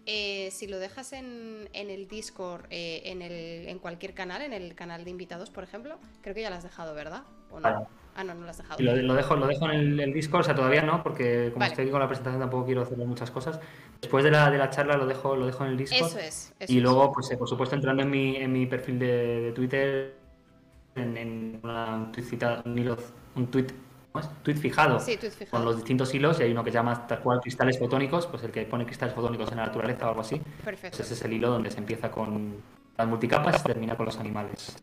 si 0.04 0.66
lo 0.66 0.78
dejas 0.78 1.12
en, 1.12 1.68
en 1.74 1.90
el 1.90 2.08
Discord, 2.08 2.64
en, 2.70 3.20
el, 3.22 3.68
en 3.68 3.78
cualquier 3.78 4.14
canal, 4.14 4.40
en 4.42 4.54
el 4.54 4.74
canal 4.74 5.04
de 5.04 5.10
invitados, 5.10 5.50
por 5.50 5.64
ejemplo, 5.64 5.98
creo 6.22 6.34
que 6.34 6.40
ya 6.42 6.50
lo 6.50 6.56
has 6.56 6.62
dejado, 6.62 6.94
¿verdad? 6.94 7.24
¿O 7.50 7.60
no? 7.60 7.86
Ah, 8.18 8.24
no, 8.24 8.34
no 8.34 8.46
lo 8.46 8.50
has 8.50 8.58
dejado. 8.58 8.82
Lo, 8.82 9.14
dejo, 9.14 9.36
lo 9.36 9.46
dejo 9.46 9.70
en 9.70 10.00
el, 10.00 10.12
Discord, 10.12 10.40
o 10.40 10.44
sea, 10.44 10.52
todavía 10.52 10.82
no, 10.82 11.04
porque 11.04 11.50
como 11.52 11.64
estoy 11.64 11.84
aquí 11.84 11.92
con 11.92 12.00
la 12.00 12.08
presentación 12.08 12.40
tampoco 12.40 12.66
quiero 12.66 12.82
hacer 12.82 12.98
muchas 12.98 13.30
cosas. 13.30 13.60
Después 14.00 14.24
de 14.24 14.32
la, 14.32 14.50
de 14.50 14.58
la 14.58 14.70
charla 14.70 14.96
lo 14.96 15.06
dejo, 15.06 15.36
lo 15.36 15.46
dejo 15.46 15.64
en 15.64 15.70
el 15.70 15.76
Discord. 15.76 16.08
Eso 16.08 16.18
es. 16.18 16.52
y 16.66 16.80
luego, 16.80 17.12
pues 17.12 17.30
eh, 17.30 17.36
por 17.36 17.48
supuesto, 17.48 17.76
entrando 17.76 18.02
en 18.02 18.10
mi, 18.10 18.34
en 18.34 18.52
mi 18.52 18.66
perfil 18.66 18.98
de, 18.98 19.52
Twitter, 19.54 20.16
en, 20.96 21.60
un 21.62 22.10
tweet, 22.10 22.96
un 23.36 23.46
tweet, 23.46 23.66
tweet 24.42 24.56
fijado, 24.56 24.98
sí, 24.98 25.16
tweet 25.16 25.30
fijado, 25.30 25.56
con 25.56 25.64
los 25.64 25.76
distintos 25.76 26.12
hilos, 26.12 26.40
y 26.40 26.42
hay 26.42 26.50
uno 26.50 26.64
que 26.64 26.72
se 26.72 26.78
llama 26.78 27.06
tal 27.06 27.20
cual 27.20 27.40
cristales 27.40 27.78
fotónicos, 27.78 28.26
pues 28.26 28.42
el 28.42 28.50
que 28.50 28.62
pone 28.64 28.84
cristales 28.84 29.14
fotónicos 29.14 29.48
en 29.52 29.58
la 29.58 29.66
naturaleza 29.66 30.06
o 30.06 30.08
algo 30.08 30.22
así. 30.22 30.42
Perfecto. 30.64 30.96
Pues 30.96 31.06
ese 31.06 31.14
es 31.14 31.22
el 31.22 31.34
hilo 31.34 31.50
donde 31.50 31.70
se 31.70 31.78
empieza 31.78 32.10
con 32.10 32.56
las 32.96 33.06
multicapas 33.06 33.60
y 33.60 33.62
termina 33.62 33.96
con 33.96 34.06
los 34.06 34.18
animales. 34.18 34.76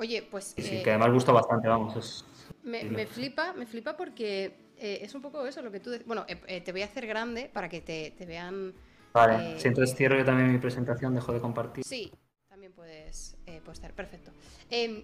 Oye, 0.00 0.26
pues. 0.28 0.54
Sí, 0.56 0.78
eh, 0.78 0.82
que 0.82 0.90
además 0.90 1.12
gustó 1.12 1.34
bastante, 1.34 1.68
vamos. 1.68 1.94
Es, 1.94 2.24
me, 2.62 3.06
flipa, 3.06 3.52
me 3.52 3.66
flipa 3.66 3.96
porque 3.96 4.70
eh, 4.80 5.00
es 5.02 5.14
un 5.14 5.20
poco 5.20 5.46
eso 5.46 5.60
lo 5.60 5.70
que 5.70 5.78
tú... 5.78 5.90
Bueno, 6.06 6.24
eh, 6.26 6.40
eh, 6.46 6.60
te 6.62 6.72
voy 6.72 6.80
a 6.80 6.86
hacer 6.86 7.06
grande 7.06 7.50
para 7.52 7.68
que 7.68 7.82
te, 7.82 8.26
vean... 8.26 8.72
Vale, 9.12 9.60
si 9.60 9.68
entonces 9.68 9.94
cierro 9.94 10.16
yo 10.16 10.24
también 10.24 10.50
mi 10.50 10.58
presentación, 10.58 11.14
dejo 11.14 11.32
de 11.32 11.40
compartir. 11.40 11.84
Sí, 11.84 12.12
también 12.48 12.72
puedes, 12.72 13.36
estar, 13.44 13.92
perfecto. 13.92 14.30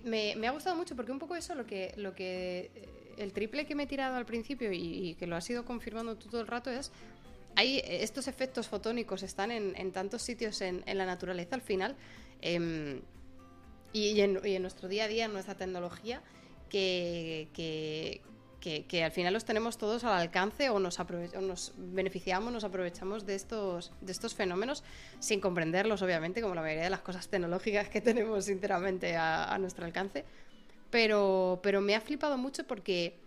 Me, 0.05 0.47
ha 0.47 0.51
gustado 0.53 0.77
mucho 0.77 0.97
porque 0.97 1.13
un 1.13 1.19
poco 1.19 1.37
eso, 1.37 1.55
lo 1.55 1.67
que, 1.67 1.93
lo 1.97 2.15
que 2.15 2.71
el 3.19 3.33
triple 3.33 3.67
que 3.67 3.75
me 3.75 3.83
he 3.83 3.87
tirado 3.87 4.17
al 4.17 4.25
principio 4.25 4.73
y, 4.73 5.15
que 5.19 5.27
lo 5.27 5.37
has 5.37 5.51
ido 5.51 5.65
confirmando 5.65 6.17
tú 6.17 6.29
todo 6.29 6.41
el 6.41 6.47
rato 6.47 6.71
es, 6.71 6.93
hay 7.57 7.83
estos 7.85 8.29
efectos 8.29 8.69
fotónicos 8.69 9.23
están 9.23 9.51
en, 9.51 9.93
tantos 9.93 10.23
sitios 10.23 10.61
en, 10.61 10.85
la 10.87 11.05
naturaleza 11.05 11.57
al 11.57 11.63
final 11.63 11.97
em, 12.41 13.01
y, 13.93 14.21
en, 14.21 14.41
y, 14.45 14.55
en, 14.55 14.63
nuestro 14.63 14.89
día 14.89 15.05
a 15.05 15.09
día, 15.09 15.25
en 15.25 15.33
nuestra 15.33 15.57
tecnología 15.57 16.23
que, 16.69 17.49
que, 18.89 19.05
al 19.05 19.13
final 19.13 19.33
los 19.33 19.45
tenemos 19.45 19.79
todos 19.79 20.03
al 20.05 20.15
alcance 20.21 20.71
o 20.71 20.81
nos, 20.81 20.99
nos 21.41 21.73
beneficiamos, 21.77 22.53
nos 22.53 22.65
aprovechamos 22.65 23.25
de 23.25 23.35
estos, 23.35 23.93
de 24.01 24.13
estos 24.13 24.35
fenómenos 24.35 24.83
sin 25.21 25.41
comprenderlos, 25.41 26.03
obviamente, 26.03 26.43
como 26.43 26.55
la 26.55 26.63
mayoría 26.63 26.85
de 26.85 26.91
las 26.91 27.01
cosas 27.01 27.29
tecnológicas 27.29 27.89
que 27.89 28.01
tenemos 28.01 28.47
sinceramente 28.47 29.17
a, 29.17 29.57
nuestro 29.59 29.85
alcance. 29.85 30.25
Pero, 30.91 31.61
pero 31.63 31.81
me 31.81 31.95
ha 31.95 32.01
flipado 32.01 32.39
mucho 32.39 32.67
porque 32.67 33.19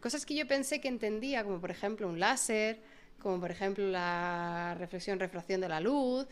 cosas 0.00 0.24
que 0.24 0.34
yo 0.34 0.46
pensé 0.46 0.80
que 0.80 0.88
entendía, 0.88 1.44
como 1.44 1.60
por 1.60 1.70
ejemplo 1.70 2.08
un 2.08 2.18
láser, 2.18 2.80
como 3.20 3.40
por 3.40 3.50
ejemplo 3.50 3.86
la 3.86 4.76
reflexión, 4.78 5.18
refracción 5.18 5.60
de 5.60 5.68
la 5.68 5.80
luz, 5.80 6.26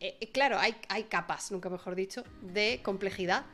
eh, 0.00 0.16
eh, 0.20 0.30
claro, 0.30 0.58
hay, 0.58 0.76
hay 0.88 1.04
capas, 1.04 1.50
nunca 1.50 1.68
mejor 1.68 1.96
dicho, 1.96 2.22
de 2.42 2.80
complejidad 2.84 3.46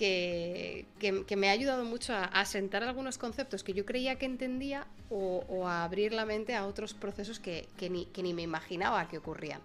que, 0.00 1.36
me 1.36 1.48
ha 1.48 1.52
ayudado 1.52 1.84
mucho 1.84 2.14
a, 2.14 2.24
asentar 2.24 2.82
algunos 2.82 3.18
conceptos 3.18 3.62
que 3.62 3.74
yo 3.74 3.84
creía 3.84 4.16
que 4.16 4.24
entendía 4.24 4.86
o, 5.10 5.66
a 5.68 5.84
abrir 5.84 6.14
la 6.14 6.24
mente 6.24 6.54
a 6.56 6.66
otros 6.66 6.94
procesos 6.94 7.38
que, 7.38 7.68
ni, 7.90 8.08
ni, 8.16 8.32
me 8.32 8.42
imaginaba 8.42 9.06
que 9.08 9.18
ocurrían. 9.18 9.60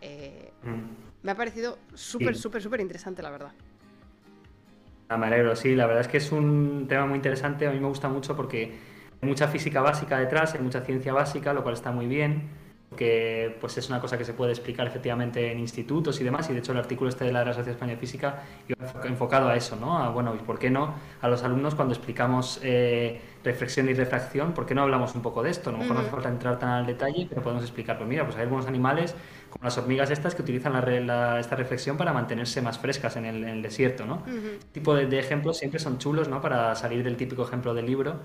Eh, 0.00 0.50
mm. 0.62 1.24
Me 1.24 1.32
ha 1.32 1.34
parecido 1.34 1.78
súper, 1.92 2.36
súper, 2.36 2.62
súper 2.62 2.80
interesante, 2.80 3.22
la 3.22 3.30
verdad. 3.30 3.52
Ah, 5.10 5.18
me 5.18 5.26
alegro, 5.26 5.54
sí, 5.54 5.74
la 5.74 5.86
verdad 5.86 6.02
es 6.02 6.08
que 6.08 6.16
es 6.16 6.32
un 6.32 6.86
tema 6.88 7.06
muy 7.06 7.16
interesante, 7.16 7.66
a 7.66 7.70
mí 7.70 7.80
me 7.80 7.88
gusta 7.88 8.08
mucho 8.08 8.36
porque 8.36 8.74
hay 9.20 9.28
mucha 9.28 9.48
física 9.48 9.80
básica 9.80 10.18
detrás, 10.18 10.54
hay 10.54 10.60
mucha 10.60 10.82
ciencia 10.82 11.12
básica, 11.12 11.52
lo 11.52 11.62
cual 11.62 11.74
está 11.74 11.90
muy 11.92 12.06
bien 12.06 12.67
que 12.96 13.56
pues 13.60 13.76
es 13.76 13.88
una 13.88 14.00
cosa 14.00 14.16
que 14.16 14.24
se 14.24 14.32
puede 14.32 14.52
explicar 14.52 14.86
efectivamente 14.86 15.52
en 15.52 15.58
institutos 15.58 16.20
y 16.20 16.24
demás, 16.24 16.48
y 16.48 16.54
de 16.54 16.60
hecho 16.60 16.72
el 16.72 16.78
artículo 16.78 17.10
este 17.10 17.24
de 17.24 17.32
la 17.32 17.44
Sociedad 17.44 17.68
Española 17.68 17.96
de 17.96 18.00
Física 18.00 18.42
iba 18.66 18.78
enfocado 19.04 19.48
a 19.48 19.56
eso, 19.56 19.76
¿no? 19.76 19.98
A, 19.98 20.08
bueno, 20.08 20.34
¿y 20.34 20.38
por 20.38 20.58
qué 20.58 20.70
no 20.70 20.94
a 21.20 21.28
los 21.28 21.42
alumnos 21.42 21.74
cuando 21.74 21.94
explicamos 21.94 22.60
eh, 22.62 23.20
reflexión 23.44 23.88
y 23.88 23.94
refracción, 23.94 24.52
por 24.52 24.64
qué 24.64 24.74
no 24.74 24.82
hablamos 24.82 25.14
un 25.14 25.22
poco 25.22 25.42
de 25.42 25.50
esto? 25.50 25.68
A 25.68 25.74
lo 25.74 25.78
mejor 25.80 25.96
no 25.96 26.00
hace 26.00 26.10
falta 26.10 26.28
entrar 26.30 26.58
tan 26.58 26.70
al 26.70 26.86
detalle, 26.86 27.26
pero 27.28 27.42
podemos 27.42 27.62
explicar, 27.62 27.98
pues 27.98 28.08
mira, 28.08 28.24
pues 28.24 28.36
hay 28.36 28.42
algunos 28.42 28.66
animales, 28.66 29.14
como 29.50 29.64
las 29.64 29.76
hormigas 29.76 30.10
estas, 30.10 30.34
que 30.34 30.42
utilizan 30.42 30.72
la, 30.72 31.38
esta 31.38 31.56
reflexión 31.56 31.98
para 31.98 32.14
mantenerse 32.14 32.62
más 32.62 32.78
frescas 32.78 33.16
en 33.16 33.26
el, 33.26 33.62
desierto, 33.62 34.06
¿no? 34.06 34.22
Este 34.26 34.66
tipo 34.72 34.94
de, 34.94 35.18
ejemplos 35.18 35.58
siempre 35.58 35.78
son 35.78 35.98
chulos, 35.98 36.28
¿no? 36.28 36.40
Para 36.40 36.74
salir 36.74 37.04
del 37.04 37.16
típico 37.16 37.42
ejemplo 37.42 37.74
del 37.74 37.84
libro 37.84 38.16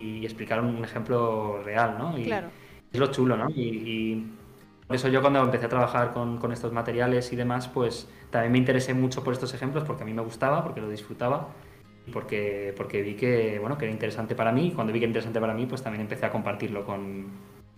y 0.00 0.24
explicar 0.24 0.60
un, 0.60 0.82
ejemplo 0.82 1.60
real, 1.62 1.96
¿no? 1.98 2.18
Y, 2.18 2.24
claro 2.24 2.48
es 2.96 3.00
lo 3.00 3.06
chulo, 3.08 3.36
¿no? 3.36 3.48
Y, 3.50 4.26
por 4.86 4.94
eso 4.94 5.08
yo 5.08 5.20
cuando 5.20 5.42
empecé 5.42 5.66
a 5.66 5.68
trabajar 5.68 6.12
con, 6.12 6.38
con, 6.38 6.52
estos 6.52 6.72
materiales 6.72 7.32
y 7.32 7.36
demás, 7.36 7.66
pues 7.66 8.08
también 8.30 8.52
me 8.52 8.58
interesé 8.58 8.94
mucho 8.94 9.24
por 9.24 9.32
estos 9.32 9.52
ejemplos 9.52 9.82
porque 9.82 10.04
a 10.04 10.06
mí 10.06 10.12
me 10.12 10.22
gustaba, 10.22 10.62
porque 10.62 10.80
lo 10.80 10.88
disfrutaba 10.88 11.48
y 12.06 12.12
porque, 12.12 12.72
porque 12.76 13.02
vi 13.02 13.14
que, 13.14 13.58
bueno, 13.58 13.76
que 13.76 13.86
era 13.86 13.92
interesante 13.92 14.36
para 14.36 14.52
mí. 14.52 14.68
Y 14.68 14.70
cuando 14.70 14.92
vi 14.92 15.00
que 15.00 15.06
era 15.06 15.10
interesante 15.10 15.40
para 15.40 15.54
mí, 15.54 15.66
pues 15.66 15.82
también 15.82 16.02
empecé 16.02 16.26
a 16.26 16.30
compartirlo 16.30 16.84
con 16.84 17.26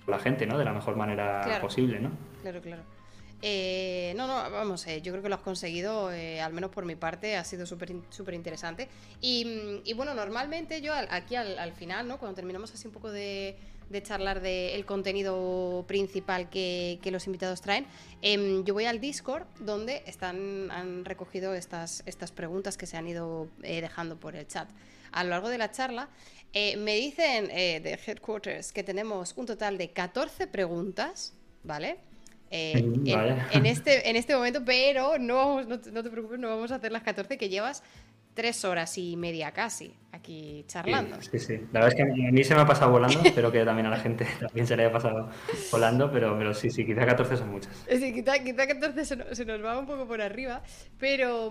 la 0.06 0.18
gente, 0.18 0.46
¿no? 0.46 0.58
De 0.58 0.64
la 0.64 0.72
mejor 0.72 0.96
manera 0.96 1.58
posible, 1.60 1.98
¿no? 1.98 2.10
Claro, 2.42 2.60
claro. 2.60 2.82
Eh, 3.40 4.14
no, 4.16 4.26
no, 4.26 4.50
vamos, 4.50 4.84
eh, 4.88 5.00
yo 5.00 5.12
creo 5.12 5.22
que 5.22 5.28
lo 5.28 5.36
has 5.36 5.42
conseguido, 5.42 6.12
eh, 6.12 6.40
al 6.40 6.52
menos 6.52 6.70
por 6.70 6.84
mi 6.84 6.96
parte, 6.96 7.36
ha 7.36 7.44
sido 7.44 7.66
súper 7.66 7.94
súper 8.10 8.34
interesante. 8.34 8.88
Y, 9.20 9.92
bueno, 9.94 10.12
normalmente 10.14 10.80
yo 10.80 10.92
aquí 10.92 11.36
al, 11.36 11.72
final, 11.72 12.08
¿no? 12.08 12.18
Cuando 12.18 12.34
terminamos 12.34 12.72
así 12.74 12.86
un 12.86 12.92
poco 12.92 13.10
de, 13.10 13.56
charlar 14.02 14.40
del 14.40 14.84
contenido 14.84 15.84
principal 15.86 16.48
que, 16.50 17.00
los 17.10 17.26
invitados 17.26 17.60
traen, 17.60 17.86
em, 18.22 18.64
yo 18.64 18.74
voy 18.74 18.84
al 18.84 19.00
Discord 19.00 19.46
donde 19.60 20.02
están, 20.06 20.70
han 20.70 21.04
recogido 21.04 21.54
estas, 21.54 22.02
estas 22.06 22.32
preguntas 22.32 22.76
que 22.76 22.86
se 22.86 22.96
han 22.96 23.08
ido 23.08 23.48
dejando 23.58 24.16
por 24.18 24.36
el 24.36 24.46
chat. 24.46 24.68
A 25.12 25.24
lo 25.24 25.30
largo 25.30 25.48
de 25.48 25.58
la 25.58 25.70
charla, 25.70 26.08
me 26.54 26.96
dicen 26.96 27.48
de 27.48 27.98
Headquarters 28.06 28.72
que 28.72 28.82
tenemos 28.82 29.32
un 29.36 29.46
total 29.46 29.78
de 29.78 29.90
14 29.90 30.46
preguntas, 30.46 31.32
¿vale? 31.64 31.98
Eh, 32.50 32.72
en, 33.52 33.66
este, 33.66 34.08
en 34.08 34.16
este 34.16 34.34
momento, 34.34 34.64
pero 34.64 35.18
no, 35.18 35.62
no, 35.62 35.78
te 35.78 36.10
preocupes, 36.10 36.38
no 36.38 36.48
vamos 36.48 36.72
a 36.72 36.76
hacer 36.76 36.92
las 36.92 37.02
14 37.02 37.36
que 37.36 37.50
llevas 37.50 37.82
tres 38.38 38.64
horas 38.64 38.96
y 38.98 39.16
media 39.16 39.50
casi 39.50 39.92
aquí 40.12 40.64
charlando. 40.68 41.20
Sí, 41.20 41.40
sí, 41.40 41.54
La 41.72 41.80
verdad 41.80 41.88
es 41.88 41.94
que 41.96 42.02
a 42.02 42.30
mí 42.30 42.44
se 42.44 42.54
me 42.54 42.60
ha 42.60 42.66
pasado 42.66 42.92
volando, 42.92 43.20
espero 43.24 43.50
que 43.50 43.64
también 43.64 43.86
a 43.86 43.90
la 43.90 43.98
gente 43.98 44.28
también 44.40 44.64
se 44.64 44.76
le 44.76 44.84
haya 44.84 44.92
pasado 44.92 45.28
volando, 45.72 46.12
pero, 46.12 46.38
pero 46.38 46.54
sí, 46.54 46.70
sí, 46.70 46.86
quizá 46.86 47.04
14 47.04 47.36
son 47.36 47.50
muchas. 47.50 47.74
Sí, 47.88 48.14
quizá, 48.14 48.38
quizá 48.38 48.68
14 48.68 49.04
se 49.04 49.34
se 49.34 49.44
nos 49.44 49.64
va 49.64 49.76
un 49.76 49.86
poco 49.86 50.06
por 50.06 50.22
arriba, 50.22 50.62
pero... 51.00 51.50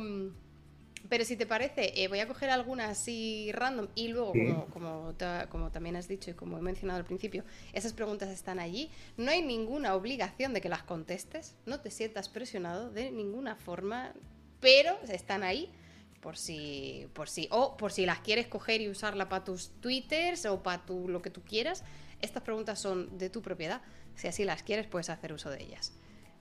Pero 1.10 1.24
si 1.24 1.38
te 1.38 1.46
parece, 1.46 2.04
eh, 2.04 2.10
voy 2.10 2.20
a 2.20 2.28
coger 2.28 2.50
algunas 2.50 2.90
así 2.90 3.50
random 3.54 3.88
y 3.96 4.10
luego, 4.10 4.34
como, 4.74 5.14
como, 5.50 5.72
también 5.72 5.96
has 5.96 6.10
dicho 6.10 6.32
y 6.32 6.34
como 6.34 6.58
he 6.58 6.62
mencionado 6.62 7.00
al 7.00 7.06
principio, 7.06 7.46
esas 7.72 7.94
preguntas 7.94 8.28
están 8.30 8.60
allí. 8.60 8.92
No 9.16 9.32
hay 9.32 9.42
ninguna 9.42 9.96
obligación 9.96 10.54
de 10.54 10.60
que 10.60 10.68
las 10.68 10.84
contestes, 10.84 11.56
no 11.66 11.80
te 11.80 11.92
sientas 11.92 12.28
presionado 12.28 12.90
de 12.90 13.12
ninguna 13.12 13.56
forma, 13.56 14.12
pero 14.60 14.98
están 15.08 15.44
ahí 15.44 15.72
por 16.22 16.38
si, 16.38 17.08
por 17.14 17.30
si, 17.30 17.48
o 17.52 17.78
por 17.78 17.92
si 17.92 18.06
las 18.06 18.20
quieres 18.20 18.48
coger 18.48 18.82
y 18.82 18.90
usarla 18.90 19.30
para 19.30 19.44
tus 19.44 19.72
twitters 19.82 20.46
o 20.46 20.64
para 20.64 20.86
tu, 20.86 21.08
lo 21.08 21.22
que 21.22 21.30
tú 21.30 21.42
quieras. 21.42 21.84
Estas 22.22 22.44
preguntas 22.44 22.80
son 22.80 23.18
de 23.18 23.30
tu 23.30 23.42
propiedad. 23.42 23.82
Si 24.16 24.28
así 24.28 24.44
las 24.44 24.64
quieres, 24.64 24.88
puedes 24.88 25.10
hacer 25.10 25.34
uso 25.34 25.50
de 25.50 25.64
ellas. 25.64 25.94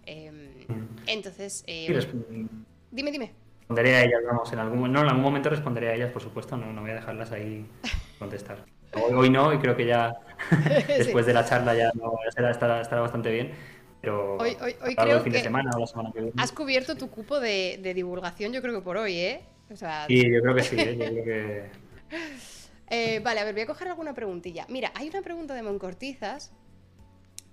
Em, 0.07 0.67
entonces, 1.07 1.65
em, 1.67 2.49
dime, 2.91 3.11
dime. 3.11 3.33
Responderé 3.61 3.97
a 3.97 4.05
ellas, 4.05 4.21
vamos, 4.25 4.53
en 4.53 4.59
algún, 4.61 4.93
no, 4.93 5.01
en 5.01 5.09
algún 5.09 5.23
momento 5.23 5.51
responderé 5.51 5.89
a 5.91 5.95
ellas, 5.95 6.13
por 6.13 6.23
supuesto, 6.23 6.57
no, 6.57 6.73
no 6.73 6.83
voy 6.83 6.93
a 6.93 6.95
dejarlas 6.95 7.33
ahí 7.33 7.67
contestar. 8.19 8.65
Hoy, 8.95 9.29
no, 9.29 9.53
y 9.53 9.59
creo 9.59 9.77
que 9.77 9.85
ya 9.85 10.15
después 10.87 11.27
de 11.27 11.35
la 11.35 11.45
charla 11.45 11.75
ya 11.75 11.91
no, 11.95 12.15
estará, 12.27 12.81
estará, 12.81 13.01
bastante 13.01 13.31
bien. 13.31 13.53
Pero 14.01 14.37
hoy, 14.37 14.57
hoy, 14.63 14.77
hoy 14.83 14.95
creo 14.95 15.21
fin 15.21 15.33
que 15.33 15.39
de 15.39 15.45
semana 15.45 15.71
o 15.75 15.81
la 15.81 15.87
semana 15.87 16.13
que 16.13 16.21
viene. 16.21 16.35
Has 16.37 16.53
cubierto 16.53 16.97
tu 16.97 17.11
cupo 17.11 17.41
de, 17.41 17.81
de, 17.83 17.93
divulgación, 17.93 18.53
yo 18.53 18.63
creo 18.63 18.75
que 18.75 18.83
por 18.83 18.97
hoy, 18.97 19.19
¿eh? 19.19 19.45
O 19.71 19.77
sea... 19.77 20.07
Sí, 20.07 20.23
yo 20.31 20.41
creo 20.41 20.55
que 20.55 20.63
sí, 20.63 20.77
¿eh? 20.79 20.97
yo 20.97 21.07
creo 21.07 21.25
que... 21.25 21.71
Eh, 22.89 23.21
vale, 23.21 23.41
a 23.41 23.45
ver, 23.45 23.53
voy 23.53 23.63
a 23.63 23.67
coger 23.67 23.89
alguna 23.89 24.15
preguntilla. 24.15 24.65
Mira, 24.69 24.93
hay 24.95 25.09
una 25.09 25.21
pregunta 25.21 25.55
de 25.55 25.63
Moncortizas 25.63 26.53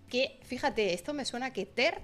que, 0.08 0.40
fíjate, 0.44 0.94
esto 0.94 1.14
me 1.16 1.26
suena 1.26 1.52
que 1.52 1.66
Ter 1.66 2.02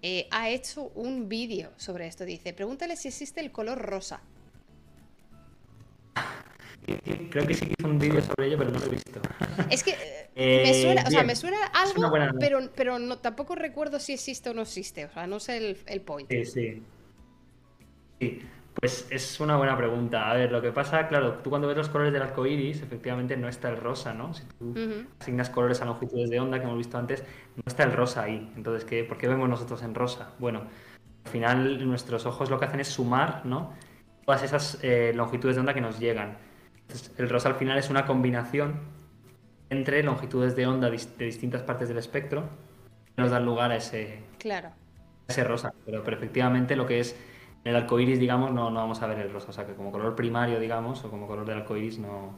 eh, 0.00 0.28
ha 0.30 0.48
hecho 0.48 0.90
un 0.94 1.28
vídeo 1.28 1.72
sobre 1.76 2.06
esto. 2.06 2.24
Dice, 2.24 2.54
pregúntale 2.54 2.96
si 2.96 3.08
existe 3.08 3.40
el 3.40 3.52
color 3.52 3.78
rosa. 3.78 4.22
Creo 7.30 7.46
que 7.46 7.54
sí 7.54 7.66
que 7.66 7.74
hizo 7.78 7.88
un 7.88 7.98
vídeo 7.98 8.20
sobre 8.22 8.46
ello, 8.46 8.58
pero 8.58 8.70
no 8.70 8.78
lo 8.78 8.86
he 8.86 8.90
visto. 8.90 9.20
Es 9.70 9.82
que 9.82 9.94
eh, 10.34 10.62
me 10.64 10.82
suena, 10.82 11.04
o 11.06 11.10
sea, 11.10 11.22
me 11.22 11.36
suena 11.36 11.66
algo, 11.66 12.12
pero, 12.38 12.70
pero 12.74 12.98
no, 12.98 13.18
tampoco 13.18 13.54
recuerdo 13.54 13.98
si 13.98 14.12
existe 14.12 14.50
o 14.50 14.54
no 14.54 14.62
existe. 14.62 15.06
O 15.06 15.12
sea, 15.12 15.26
no 15.26 15.40
sé 15.40 15.56
el, 15.56 15.78
el 15.86 16.00
point. 16.02 16.30
Sí, 16.30 16.44
sí. 16.44 16.82
Sí, 18.20 18.42
pues 18.74 19.06
es 19.10 19.40
una 19.40 19.56
buena 19.56 19.76
pregunta. 19.76 20.30
A 20.30 20.34
ver, 20.34 20.50
lo 20.50 20.60
que 20.60 20.72
pasa, 20.72 21.06
claro, 21.08 21.34
tú 21.34 21.50
cuando 21.50 21.68
ves 21.68 21.76
los 21.76 21.88
colores 21.88 22.12
del 22.12 22.22
arco 22.22 22.44
iris, 22.44 22.82
efectivamente 22.82 23.36
no 23.36 23.48
está 23.48 23.68
el 23.68 23.76
rosa, 23.76 24.12
¿no? 24.12 24.34
Si 24.34 24.44
tú 24.58 24.74
asignas 25.20 25.48
colores 25.50 25.80
a 25.80 25.84
longitudes 25.84 26.28
de 26.30 26.40
onda 26.40 26.58
que 26.58 26.64
hemos 26.64 26.78
visto 26.78 26.98
antes, 26.98 27.22
no 27.56 27.62
está 27.66 27.84
el 27.84 27.92
rosa 27.92 28.24
ahí. 28.24 28.52
Entonces, 28.56 28.84
¿qué, 28.84 29.04
¿por 29.04 29.16
qué 29.16 29.28
vemos 29.28 29.48
nosotros 29.48 29.82
en 29.82 29.94
rosa? 29.94 30.32
Bueno, 30.38 30.62
al 31.24 31.30
final 31.30 31.86
nuestros 31.86 32.26
ojos 32.26 32.50
lo 32.50 32.58
que 32.58 32.66
hacen 32.66 32.80
es 32.80 32.88
sumar, 32.88 33.46
¿no? 33.46 33.72
Todas 34.24 34.42
esas 34.42 34.78
eh, 34.82 35.12
longitudes 35.14 35.56
de 35.56 35.60
onda 35.60 35.74
que 35.74 35.80
nos 35.80 36.00
llegan. 36.00 36.36
Entonces, 36.82 37.12
el 37.16 37.28
rosa 37.28 37.50
al 37.50 37.54
final 37.54 37.78
es 37.78 37.90
una 37.90 38.06
combinación 38.06 38.80
entre 39.70 40.02
longitudes 40.02 40.56
de 40.56 40.66
onda 40.66 40.90
de 40.90 41.24
distintas 41.24 41.62
partes 41.62 41.88
del 41.88 41.98
espectro 41.98 42.48
que 43.14 43.22
nos 43.22 43.30
dan 43.30 43.44
lugar 43.44 43.70
a 43.70 43.76
ese, 43.76 44.22
claro. 44.38 44.68
a 44.68 45.32
ese 45.32 45.44
rosa. 45.44 45.72
Pero, 45.86 46.02
pero 46.02 46.16
efectivamente 46.16 46.76
lo 46.76 46.86
que 46.86 47.00
es 47.00 47.16
en 47.64 47.70
el 47.70 47.76
arco 47.76 47.98
iris, 47.98 48.18
digamos, 48.18 48.52
no, 48.52 48.70
no 48.70 48.80
vamos 48.80 49.00
a 49.00 49.06
ver 49.06 49.18
el 49.18 49.32
rosa. 49.32 49.48
O 49.48 49.52
sea, 49.52 49.66
que 49.66 49.74
como 49.74 49.90
color 49.90 50.14
primario, 50.14 50.60
digamos, 50.60 51.02
o 51.04 51.10
como 51.10 51.26
color 51.26 51.46
del 51.46 51.58
arco 51.58 51.76
iris, 51.76 51.98
no. 51.98 52.34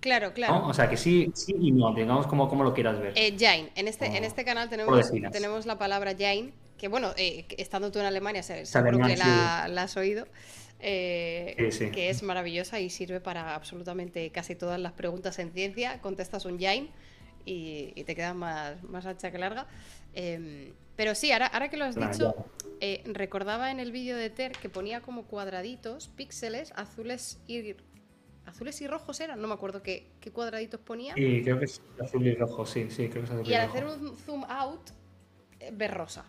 Claro, 0.00 0.32
claro. 0.32 0.66
O 0.66 0.74
sea, 0.74 0.88
que 0.88 0.96
sí, 0.96 1.30
sí 1.34 1.54
y 1.60 1.70
no, 1.72 1.94
digamos 1.94 2.26
como, 2.26 2.48
como 2.48 2.64
lo 2.64 2.72
quieras 2.72 2.98
ver. 3.00 3.12
Eh, 3.16 3.36
Jain, 3.38 3.70
en 3.74 3.88
este, 3.88 4.06
en 4.06 4.24
este 4.24 4.44
canal 4.44 4.68
tenemos, 4.68 5.10
tenemos 5.30 5.66
la 5.66 5.78
palabra 5.78 6.14
Jain, 6.18 6.52
que 6.76 6.88
bueno, 6.88 7.12
eh, 7.16 7.46
estando 7.56 7.92
tú 7.92 8.00
en 8.00 8.06
Alemania, 8.06 8.42
seguro 8.42 8.98
que 8.98 9.16
la, 9.16 9.64
has 9.64 9.96
oído. 9.96 10.26
Eh, 10.84 11.54
que 11.92 12.10
es 12.10 12.24
maravillosa 12.24 12.80
y 12.80 12.90
sirve 12.90 13.20
para 13.20 13.54
absolutamente 13.54 14.30
casi 14.30 14.56
todas 14.56 14.80
las 14.80 14.92
preguntas 14.92 15.38
en 15.38 15.52
ciencia. 15.52 16.00
Contestas 16.00 16.44
un 16.44 16.58
Jain 16.58 16.90
y, 17.44 18.02
te 18.04 18.16
queda 18.16 18.34
más, 18.34 18.82
más 18.82 19.06
ancha 19.06 19.30
que 19.30 19.38
larga. 19.38 19.68
Em, 20.14 20.72
pero 20.96 21.14
sí, 21.14 21.32
ahora, 21.32 21.46
ahora 21.46 21.68
que 21.68 21.76
lo 21.76 21.84
has 21.84 21.96
dicho, 21.96 22.34
eh, 22.80 23.02
recordaba 23.06 23.70
en 23.70 23.80
el 23.80 23.92
vídeo 23.92 24.16
de 24.16 24.30
Ter 24.30 24.52
que 24.52 24.68
ponía 24.68 25.00
como 25.00 25.24
cuadraditos, 25.24 26.08
píxeles, 26.08 26.72
azules 26.76 27.40
y 27.46 27.74
azules 28.44 28.80
y 28.80 28.86
rojos 28.86 29.20
eran, 29.20 29.40
no 29.40 29.48
me 29.48 29.54
acuerdo 29.54 29.82
qué, 29.82 30.10
cuadraditos 30.32 30.80
ponía. 30.80 31.14
Y 31.16 31.42
creo 31.42 31.58
que 31.58 31.66
es 31.66 31.80
azul 32.02 32.26
y 32.26 32.34
rojo, 32.34 32.66
sí, 32.66 32.88
sí, 32.90 33.08
creo 33.08 33.22
que 33.22 33.28
es 33.28 33.30
azul 33.30 33.46
y, 33.46 33.50
y 33.50 33.54
al 33.54 33.68
hacer 33.68 33.86
un 33.86 34.16
zoom 34.16 34.44
out, 34.44 34.90
eh, 35.60 35.70
ves 35.72 35.90
rosa. 35.92 36.24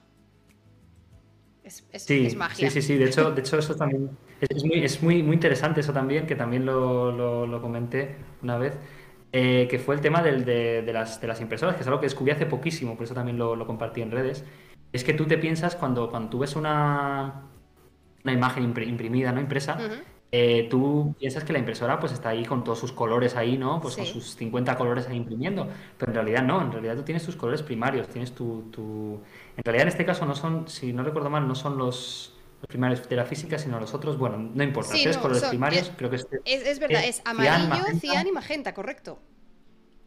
Es, 1.64 1.85
es, 1.92 2.35
magia. 2.35 2.69
Sí, 2.69 2.82
sí, 2.82 2.88
sí, 2.88 2.98
de 2.98 3.06
hecho, 3.06 3.32
de 3.32 3.40
hecho 3.40 3.58
eso 3.58 3.74
también 3.74 4.09
es, 4.42 4.66
muy, 4.66 4.83
es 4.83 5.01
muy, 5.01 5.24
muy 5.24 5.35
interesante 5.35 5.80
eso 5.80 5.93
también, 5.93 6.27
que 6.27 6.35
también 6.35 6.66
lo, 6.66 7.45
lo 7.48 7.61
comenté 7.61 8.17
una 8.42 8.58
vez. 8.58 8.74
Eh, 9.36 9.68
que 9.68 9.80
fue 9.80 9.95
el 9.95 10.02
tema 10.02 10.22
del, 10.22 10.45
de, 10.45 10.84
las, 10.94 11.20
de, 11.20 11.28
las, 11.28 11.42
impresoras, 11.42 11.76
que 11.76 11.82
es 11.82 11.88
algo 11.88 12.00
que 12.00 12.06
descubrí 12.06 12.32
hace 12.32 12.45
poquísimo, 12.45 12.95
por 12.95 13.06
eso 13.06 13.16
también 13.16 13.40
lo, 13.40 13.66
compartí 13.66 14.03
en 14.03 14.12
redes. 14.12 14.45
Es 14.92 15.03
que 15.03 15.16
tú 15.16 15.26
te 15.26 15.40
piensas 15.40 15.76
cuando, 15.76 16.08
cuando 16.12 16.30
tú 16.30 16.38
ves 16.38 16.56
una, 16.56 17.42
una 18.24 18.34
imagen 18.34 18.64
imprimida, 18.64 19.32
¿no? 19.32 19.42
Impresa, 19.42 19.80
eh, 20.32 20.68
tú 20.70 21.16
piensas 21.18 21.44
que 21.44 21.52
la 21.52 21.58
impresora 21.58 22.00
pues 22.00 22.12
está 22.12 22.30
ahí 22.30 22.45
con 22.45 22.64
todos 22.64 22.78
sus 22.78 22.92
colores 22.92 23.36
ahí, 23.36 23.58
¿no? 23.58 23.82
Pues 23.82 23.95
con 23.95 24.06
sus 24.06 24.36
50 24.36 24.76
colores 24.78 25.08
ahí 25.08 25.18
imprimiendo. 25.18 25.68
Pero 25.98 26.12
en 26.12 26.16
realidad 26.16 26.44
no, 26.44 26.62
en 26.62 26.72
realidad 26.72 26.95
tú 26.95 27.02
tienes 27.02 27.26
tus 27.26 27.36
colores 27.36 27.64
primarios, 27.64 28.08
tienes 28.10 28.34
tu, 28.34 28.70
tu... 28.72 29.20
En 29.58 29.64
realidad 29.64 29.84
en 29.84 29.88
este 29.88 30.06
caso 30.06 30.28
no 30.28 30.36
son, 30.36 30.68
si 30.68 30.94
no 30.94 31.03
recuerdo 31.03 31.32
mal, 31.32 31.48
no 31.48 31.56
son 31.56 31.80
los 31.80 32.33
los 32.64 32.69
primarios 32.69 33.09
de 33.09 33.16
la 33.17 33.25
física, 33.25 33.58
sino 33.58 33.77
los 33.77 33.93
otros, 33.93 34.17
bueno, 34.17 34.38
no 34.38 34.64
importa. 34.64 34.93
tres 34.93 35.17
colores 35.17 35.43
primarios, 35.43 35.92
creo 35.98 36.09
que 36.09 36.16
es, 36.16 36.25
es, 36.45 36.80
verdad, 36.80 37.03
es, 37.03 37.22
amarillo, 37.25 37.83
cian, 38.00 38.25
y 38.25 38.32
magenta, 38.32 38.74
correcto. 38.74 39.19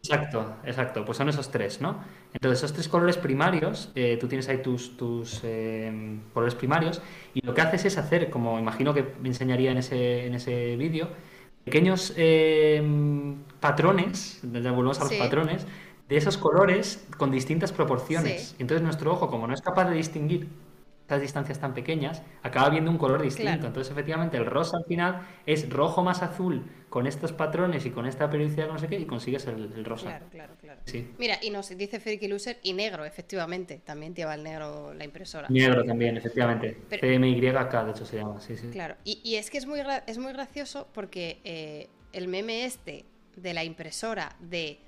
Exacto, 0.01 0.55
exacto, 0.63 1.05
pues 1.05 1.19
son 1.19 1.29
esos 1.29 1.51
tres, 1.51 1.81
¿no? 1.81 2.03
Entonces, 2.33 2.59
esos 2.59 2.73
tres 2.73 2.87
colores 2.87 3.17
primarios, 3.17 3.91
eh, 3.93 4.17
tú 4.19 4.27
tienes 4.27 4.49
ahí 4.49 4.63
tus, 4.63 4.97
tus 4.97 5.41
eh, 5.43 6.19
colores 6.33 6.55
primarios, 6.55 6.99
y 7.35 7.45
lo 7.45 7.53
que 7.53 7.61
haces 7.61 7.85
es 7.85 7.97
hacer, 7.99 8.31
como 8.31 8.57
imagino 8.57 8.91
que 8.91 9.05
me 9.21 9.27
enseñaría 9.27 9.71
en 9.71 9.77
ese, 9.77 10.25
en 10.25 10.33
ese 10.33 10.75
vídeo, 10.77 11.09
pequeños 11.63 12.13
eh, 12.17 12.81
patrones, 13.59 14.39
volvemos 14.41 14.99
a 14.99 15.03
los 15.03 15.13
patrones, 15.13 15.67
de 16.09 16.17
esos 16.17 16.37
colores 16.37 17.05
con 17.17 17.29
distintas 17.29 17.71
proporciones. 17.71 18.55
Entonces, 18.57 18.81
nuestro 18.81 19.11
ojo, 19.11 19.29
como 19.29 19.45
no 19.45 19.53
es 19.53 19.61
capaz 19.61 19.89
de 19.89 19.95
distinguir 19.95 20.47
estas 21.07 21.21
distancias 21.21 21.57
tan 21.57 21.73
pequeñas, 21.73 22.21
acaba 22.43 22.69
viendo 22.69 22.91
un 22.91 22.97
color 22.97 23.21
distinto. 23.21 23.67
Entonces, 23.67 23.89
efectivamente, 23.89 24.35
el 24.35 24.45
rosa 24.45 24.75
al 24.75 24.83
final 24.83 25.21
es 25.45 25.69
rojo 25.69 26.03
más 26.03 26.21
azul 26.21 26.69
con 26.89 27.07
estos 27.07 27.31
patrones 27.31 27.85
y 27.85 27.91
con 27.91 28.05
esta 28.05 28.29
periodicidad, 28.29 28.67
no 28.67 28.77
sé 28.77 28.89
qué, 28.89 28.99
y 28.99 29.05
consigues 29.05 29.47
el, 29.47 29.85
rosa. 29.85 30.07
Claro, 30.07 30.25
claro, 30.29 30.55
claro. 30.59 30.81
Sí. 30.83 31.09
Mira, 31.17 31.37
y 31.41 31.49
nos 31.49 31.69
dice 31.69 32.01
Freaky 32.01 32.27
Loser 32.27 32.59
y 32.61 32.73
negro, 32.73 33.05
efectivamente. 33.05 33.79
También 33.85 34.13
lleva 34.13 34.35
el 34.35 34.43
negro 34.43 34.93
la 34.93 35.05
impresora. 35.05 35.47
Negro 35.47 35.85
también, 35.85 36.17
efectivamente. 36.17 36.77
CMYK, 36.89 37.85
de 37.85 37.91
hecho, 37.91 38.05
se 38.05 38.17
llama. 38.17 38.41
Sí, 38.41 38.57
sí. 38.57 38.67
Claro, 38.67 38.97
y, 39.05 39.35
es 39.35 39.49
que 39.49 39.59
es 39.59 39.65
muy, 39.65 39.79
es 40.07 40.17
muy 40.17 40.33
gracioso 40.33 40.89
porque 40.93 41.39
eh, 41.45 41.87
el 42.11 42.27
meme 42.27 42.65
este 42.65 43.05
de 43.37 43.53
la 43.53 43.63
impresora 43.63 44.35
de 44.41 44.81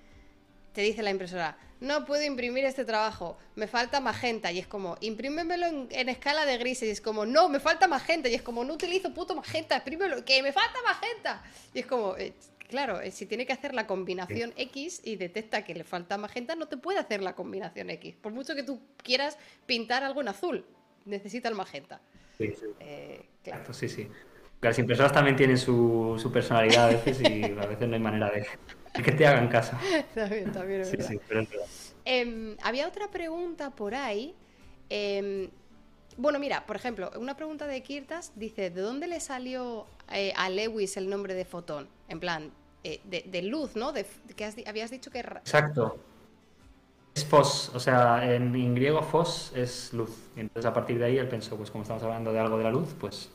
te 0.73 0.81
dice 0.81 1.01
la 1.03 1.11
impresora, 1.11 1.57
no 1.81 2.05
puedo 2.05 2.23
imprimir 2.23 2.65
este 2.65 2.83
trabajo, 2.83 3.37
me 3.55 3.67
falta 3.67 4.01
magenta. 4.01 4.51
Y 4.51 4.59
es 4.59 4.67
como, 4.67 4.97
imprímemelo 5.01 5.65
en, 5.89 6.09
escala 6.09 6.45
de 6.45 6.57
grises. 6.57 6.89
Y 6.89 6.91
es 6.91 7.01
como, 7.01 7.25
no, 7.25 7.49
me 7.49 7.59
falta 7.59 7.87
magenta. 7.87 8.29
Y 8.29 8.35
es 8.35 8.41
como, 8.41 8.63
no 8.63 8.73
utilizo 8.73 9.13
puto 9.13 9.35
magenta, 9.35 9.77
imprímelo, 9.77 10.23
que 10.25 10.43
me 10.43 10.51
falta 10.51 10.77
magenta. 10.85 11.41
Y 11.73 11.79
es 11.79 11.85
como, 11.85 12.17
eh, 12.17 12.33
claro, 12.67 12.99
eh, 13.01 13.11
si 13.11 13.25
tiene 13.25 13.45
que 13.45 13.53
hacer 13.53 13.73
la 13.73 13.87
combinación 13.87 14.53
X 14.57 15.01
y 15.03 15.15
detecta 15.15 15.63
que 15.63 15.73
le 15.73 15.83
falta 15.83 16.17
magenta, 16.17 16.55
no 16.55 16.67
te 16.67 16.77
puede 16.77 16.99
hacer 16.99 17.21
la 17.21 17.33
combinación 17.33 17.89
X. 17.91 18.15
Por 18.21 18.33
mucho 18.33 18.55
que 18.55 18.63
tú 18.63 18.81
quieras 19.01 19.37
pintar 19.65 20.03
algo 20.03 20.21
en 20.21 20.27
azul, 20.27 20.65
necesita 21.05 21.47
el 21.47 21.55
magenta. 21.55 22.01
Sí, 22.37 22.53
sí. 22.59 22.65
Eh, 22.79 23.25
claro. 23.43 23.73
sí, 23.73 23.87
sí. 23.87 24.07
Las 24.61 24.77
impresoras 24.77 25.13
también 25.13 25.37
tienen 25.37 25.57
su, 25.57 26.17
su 26.21 26.31
personalidad 26.33 26.89
a 26.89 26.91
veces 26.91 27.21
y 27.21 27.43
a 27.59 27.65
veces 27.65 27.87
no 27.87 27.95
hay 27.95 28.01
manera 28.01 28.29
de 28.29 28.45
que 28.93 29.11
te 29.11 29.25
hagan 29.25 29.47
caso. 29.47 29.77
también, 30.15 30.51
también 30.51 30.81
es 30.81 30.89
sí, 30.89 31.19
em, 32.05 32.57
había 32.61 32.87
otra 32.87 33.09
pregunta 33.09 33.69
por 33.71 33.95
ahí. 33.95 34.35
Em, 34.89 35.49
bueno, 36.17 36.39
mira, 36.39 36.65
por 36.65 36.75
ejemplo, 36.75 37.11
una 37.17 37.35
pregunta 37.35 37.65
de 37.67 37.81
Kirtas 37.81 38.33
dice, 38.35 38.69
¿de 38.69 38.81
dónde 38.81 39.07
le 39.07 39.19
salió 39.19 39.85
eh, 40.11 40.33
a 40.35 40.49
Lewis 40.49 40.97
el 40.97 41.09
nombre 41.09 41.33
de 41.33 41.45
fotón? 41.45 41.87
En 42.09 42.19
plan, 42.19 42.51
eh, 42.83 42.99
de, 43.05 43.41
luz, 43.41 43.75
¿no? 43.75 43.91
De, 43.91 44.05
que 44.35 44.51
habías 44.67 44.91
dicho 44.91 45.11
que... 45.11 45.19
Exacto. 45.19 45.97
Es 47.15 47.25
fos, 47.25 47.71
o 47.73 47.79
sea, 47.79 48.33
en, 48.33 48.75
griego 48.75 49.01
fos 49.01 49.51
es 49.55 49.93
luz. 49.93 50.11
entonces 50.35 50.65
a 50.65 50.73
partir 50.73 50.99
de 50.99 51.05
ahí 51.05 51.17
él 51.17 51.27
pensó, 51.27 51.57
pues 51.57 51.71
como 51.71 51.81
estamos 51.83 52.03
hablando 52.03 52.31
de 52.31 52.39
algo 52.39 52.57
de 52.57 52.63
la 52.63 52.71
luz, 52.71 52.95
pues... 52.99 53.29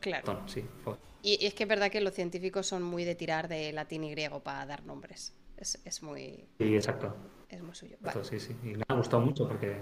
Claro. 0.00 0.24
Fotón, 0.26 0.48
sí, 0.48 0.64
fos. 0.84 0.98
Y, 1.26 1.44
es 1.44 1.54
que 1.54 1.64
es 1.64 1.68
verdad 1.68 1.90
que 1.90 2.00
los 2.00 2.14
científicos 2.14 2.68
son 2.68 2.84
muy 2.84 3.04
de 3.04 3.16
tirar 3.16 3.48
de 3.48 3.72
latín 3.72 4.04
y 4.04 4.10
griego 4.12 4.44
para 4.44 4.64
dar 4.64 4.84
nombres. 4.84 5.34
Es, 5.56 6.00
muy. 6.00 6.46
Sí, 6.58 6.76
exacto. 6.76 7.16
Es 7.48 7.60
muy 7.62 7.74
suyo. 7.74 7.96
Sí, 8.22 8.38
sí. 8.38 8.54
Y 8.62 8.76
me 8.76 8.84
ha 8.86 8.94
gustado 8.94 9.24
mucho 9.24 9.48
porque 9.48 9.76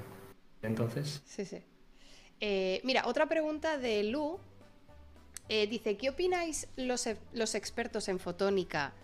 entonces. 0.63 1.23
Sí, 1.27 1.45
sí. 1.45 1.63
Eh, 2.41 2.81
mira, 2.85 3.07
otra 3.07 3.29
pregunta 3.29 3.77
de 3.77 4.05
Lu. 4.05 4.41
Eh, 5.51 5.67
dice: 5.67 5.99
¿Qué 5.99 6.09
opináis 6.09 6.67
los, 6.77 7.07
los 7.35 7.55
expertos 7.55 8.09
en 8.09 8.19
fotónica? 8.19 8.95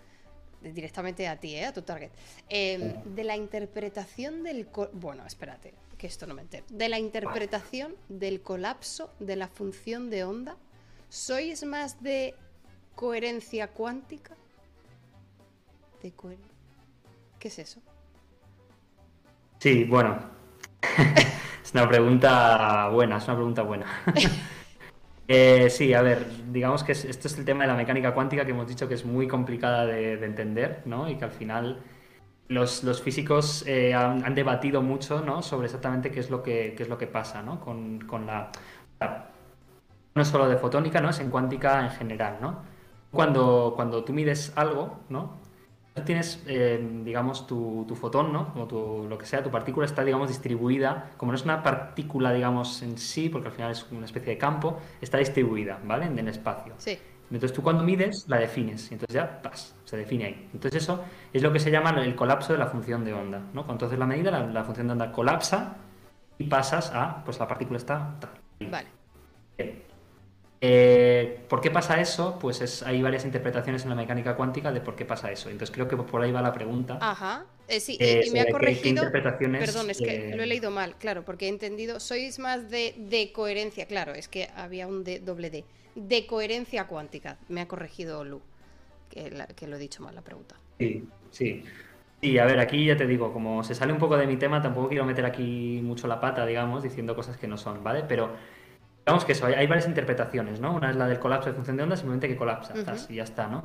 Directamente 0.61 1.27
a 1.27 1.39
ti, 1.39 1.55
¿eh? 1.55 1.65
a 1.65 1.73
tu 1.73 1.83
target. 1.83 2.09
Em, 2.49 3.03
de 3.03 3.23
la 3.23 3.35
interpretación 3.35 4.41
del. 4.41 4.67
Bueno, 4.93 5.27
espérate, 5.27 5.75
que 5.95 6.07
esto 6.07 6.25
no 6.25 6.33
me 6.33 6.41
entero. 6.41 6.65
De 6.69 6.89
la 6.89 6.97
interpretación 6.97 7.95
del 8.09 8.41
colapso 8.41 9.13
de 9.19 9.35
la 9.35 9.47
función 9.47 10.09
de 10.09 10.23
onda 10.23 10.57
¿Sois 11.11 11.65
más 11.65 12.01
de 12.01 12.35
coherencia 12.95 13.67
cuántica? 13.67 14.33
¿De 16.01 16.13
¿Qué 17.37 17.49
es 17.49 17.59
eso? 17.59 17.81
Sí, 19.59 19.83
bueno. 19.83 20.17
es 21.63 21.73
una 21.73 21.89
pregunta 21.89 22.87
buena, 22.93 23.17
es 23.17 23.25
una 23.25 23.35
pregunta 23.35 23.61
buena. 23.61 23.85
Eh, 25.33 25.69
sí, 25.69 25.93
a 25.93 26.01
ver, 26.01 26.25
digamos 26.51 26.83
que 26.83 26.91
esto 26.91 27.29
es 27.29 27.37
el 27.37 27.45
tema 27.45 27.63
de 27.63 27.67
la 27.69 27.75
mecánica 27.75 28.13
cuántica 28.13 28.43
que 28.43 28.51
hemos 28.51 28.67
dicho 28.67 28.89
que 28.89 28.95
es 28.95 29.05
muy 29.05 29.29
complicada 29.29 29.85
de, 29.85 30.13
entender, 30.25 30.81
¿no? 30.83 31.09
Y 31.09 31.15
que 31.15 31.23
al 31.23 31.31
final 31.31 31.79
los, 32.49 33.01
físicos 33.01 33.63
eh, 33.65 33.93
han, 33.93 34.35
debatido 34.35 34.81
mucho, 34.81 35.21
¿no? 35.21 35.41
Sobre 35.41 35.67
exactamente 35.67 36.11
qué 36.11 36.19
es 36.19 36.29
lo 36.29 36.43
que, 36.43 36.75
es 36.77 36.89
lo 36.89 36.97
que 36.97 37.07
pasa, 37.07 37.41
¿no? 37.41 37.61
Con, 37.61 38.01
con 38.01 38.25
la 38.25 38.51
no 40.15 40.21
es 40.21 40.27
solo 40.27 40.47
de 40.47 40.57
fotónica, 40.57 41.01
¿no? 41.01 41.09
Es 41.09 41.19
en 41.19 41.29
cuántica 41.29 41.83
en 41.83 41.91
general, 41.91 42.37
¿no? 42.41 42.59
Cuando, 43.11 43.73
cuando 43.75 44.03
tú 44.03 44.13
mides 44.13 44.53
algo, 44.55 44.99
¿no? 45.09 45.39
Tienes, 46.05 46.41
eh, 46.47 46.79
digamos, 47.03 47.45
tu, 47.45 47.85
fotón, 47.99 48.31
¿no? 48.31 48.53
Como 48.53 48.65
tu, 48.65 49.07
lo 49.09 49.17
que 49.17 49.25
sea, 49.25 49.43
tu 49.43 49.51
partícula 49.51 49.85
está, 49.85 50.03
digamos, 50.05 50.29
distribuida, 50.29 51.11
como 51.17 51.33
no 51.33 51.35
es 51.35 51.43
una 51.43 51.61
partícula, 51.63 52.31
digamos, 52.31 52.81
en 52.81 52.97
sí, 52.97 53.27
porque 53.27 53.49
al 53.49 53.53
final 53.53 53.71
es 53.71 53.85
una 53.91 54.05
especie 54.05 54.29
de 54.29 54.37
campo, 54.37 54.79
está 55.01 55.17
distribuida, 55.17 55.79
¿vale? 55.83 56.05
En 56.05 56.17
el 56.17 56.29
espacio. 56.29 56.73
Sí. 56.77 56.97
Entonces 57.29 57.53
tú 57.53 57.61
cuando 57.61 57.83
mides, 57.83 58.25
la 58.27 58.37
defines, 58.37 58.91
y 58.91 58.95
entonces 58.95 59.15
ya, 59.15 59.41
¡pas! 59.41 59.73
se 59.85 59.97
define 59.97 60.25
ahí. 60.25 60.49
Entonces 60.53 60.83
eso 60.83 61.03
es 61.31 61.41
lo 61.41 61.51
que 61.51 61.59
se 61.59 61.71
llama 61.71 61.89
el 61.91 62.15
colapso 62.15 62.53
de 62.53 62.59
la 62.59 62.67
función 62.67 63.05
de 63.05 63.13
onda, 63.13 63.39
¿no? 63.39 63.65
Cuando 63.65 63.73
entonces 63.73 63.99
la 63.99 64.05
medida, 64.05 64.31
la, 64.31 64.63
función 64.63 64.87
de 64.87 64.93
onda 64.93 65.11
colapsa 65.11 65.75
y 66.37 66.45
pasas 66.45 66.91
a, 66.93 67.23
pues 67.23 67.39
la 67.39 67.47
partícula 67.47 67.77
está 67.77 68.15
tal. 68.19 68.69
Vale. 68.69 68.87
Eh, 70.63 71.39
¿Por 71.49 71.59
qué 71.59 71.71
pasa 71.71 71.99
eso? 71.99 72.37
Pues 72.39 72.61
es, 72.61 72.83
hay 72.83 73.01
varias 73.01 73.25
interpretaciones 73.25 73.81
en 73.81 73.89
la 73.89 73.95
mecánica 73.95 74.35
cuántica 74.35 74.71
de 74.71 74.79
por 74.79 74.95
qué 74.95 75.05
pasa 75.05 75.31
eso. 75.31 75.49
Entonces 75.49 75.73
creo 75.73 75.87
que 75.87 75.97
por 75.97 76.21
ahí 76.21 76.31
va 76.31 76.41
la 76.43 76.53
pregunta. 76.53 76.99
Ajá. 77.01 77.45
Eh, 77.67 77.79
sí, 77.79 77.97
y, 77.99 78.29
me 78.29 78.41
ha 78.41 78.51
corregido. 78.51 79.11
Perdón, 79.11 79.89
es 79.89 79.97
que 79.97 80.33
lo 80.35 80.43
he 80.43 80.45
leído 80.45 80.69
mal, 80.69 80.95
claro, 80.97 81.25
porque 81.25 81.47
he 81.47 81.49
entendido. 81.49 81.99
Sois 81.99 82.37
más 82.37 82.69
de, 82.69 82.93
de 82.95 83.31
coherencia, 83.31 83.87
claro, 83.87 84.13
es 84.13 84.27
que 84.27 84.49
había 84.55 84.87
un 84.87 85.03
D, 85.03 85.19
doble 85.19 85.49
D. 85.49 85.65
De 85.95 86.27
coherencia 86.27 86.85
cuántica. 86.85 87.39
Me 87.49 87.61
ha 87.61 87.67
corregido 87.67 88.23
Lu, 88.23 88.41
que, 89.09 89.33
que 89.55 89.67
lo 89.67 89.77
he 89.77 89.79
dicho 89.79 90.03
mal 90.03 90.13
la 90.13 90.21
pregunta. 90.21 90.55
Sí, 90.77 91.03
sí. 91.31 91.63
Sí, 92.21 92.37
a 92.37 92.45
ver, 92.45 92.59
aquí 92.59 92.85
ya 92.85 92.95
te 92.95 93.07
digo, 93.07 93.33
como 93.33 93.63
se 93.63 93.73
sale 93.73 93.91
un 93.91 93.97
poco 93.97 94.15
de 94.15 94.27
mi 94.27 94.37
tema, 94.37 94.61
tampoco 94.61 94.89
quiero 94.89 95.05
meter 95.05 95.25
aquí 95.25 95.79
mucho 95.81 96.07
la 96.07 96.19
pata, 96.19 96.45
digamos, 96.45 96.83
diciendo 96.83 97.15
cosas 97.15 97.35
que 97.37 97.47
no 97.47 97.57
son, 97.57 97.83
¿vale? 97.83 98.03
Pero 98.07 98.29
Digamos 99.05 99.25
que 99.25 99.31
eso, 99.31 99.47
hay, 99.47 99.67
varias 99.67 99.87
interpretaciones, 99.87 100.59
¿no? 100.59 100.73
Una 100.73 100.91
es 100.91 100.95
la 100.95 101.07
del 101.07 101.19
colapso 101.19 101.49
de 101.49 101.55
función 101.55 101.77
de 101.77 101.83
onda, 101.83 101.95
simplemente 101.95 102.27
que 102.27 102.35
colapsa, 102.35 102.73
y 103.09 103.15
ya 103.15 103.23
está, 103.23 103.47
¿no? 103.47 103.63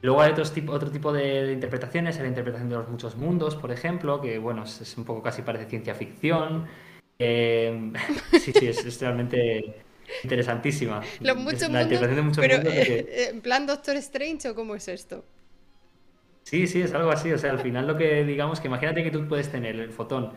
Luego 0.00 0.20
hay 0.20 0.30
otros 0.30 0.52
tipo, 0.52 0.72
otro 0.72 0.90
tipo 0.90 1.12
de, 1.12 1.52
interpretaciones, 1.52 2.18
la 2.20 2.28
interpretación 2.28 2.68
de 2.68 2.76
los 2.76 2.88
muchos 2.88 3.16
mundos, 3.16 3.56
por 3.56 3.72
ejemplo, 3.72 4.20
que 4.20 4.38
bueno, 4.38 4.64
es, 4.64 4.96
un 4.96 5.04
poco 5.04 5.22
casi 5.22 5.42
parece 5.42 5.66
ciencia 5.66 5.94
ficción. 5.94 6.66
Eh, 7.18 7.92
sí, 8.40 8.52
sí, 8.52 8.68
es, 8.68 9.00
realmente 9.00 9.82
interesantísima. 10.22 11.00
Los 11.20 11.36
muchos 11.36 11.68
la 11.68 11.80
mundos, 11.80 12.00
de 12.00 12.22
muchos 12.22 12.46
mundos 12.46 12.72
eh, 12.74 13.30
¿En 13.30 13.40
plan 13.40 13.66
Doctor 13.66 13.96
Strange 13.96 14.50
o 14.50 14.54
cómo 14.54 14.76
es 14.76 14.86
esto? 14.86 15.24
Sí, 16.44 16.66
sí, 16.66 16.80
es 16.80 16.94
algo 16.94 17.10
así. 17.10 17.32
O 17.32 17.38
sea, 17.38 17.50
al 17.50 17.58
final 17.58 17.86
lo 17.86 17.96
que 17.96 18.24
digamos 18.24 18.60
que 18.60 18.68
imagínate 18.68 19.02
que 19.02 19.10
tú 19.10 19.26
puedes 19.26 19.50
tener 19.50 19.76
el 19.80 19.90
fotón 19.90 20.32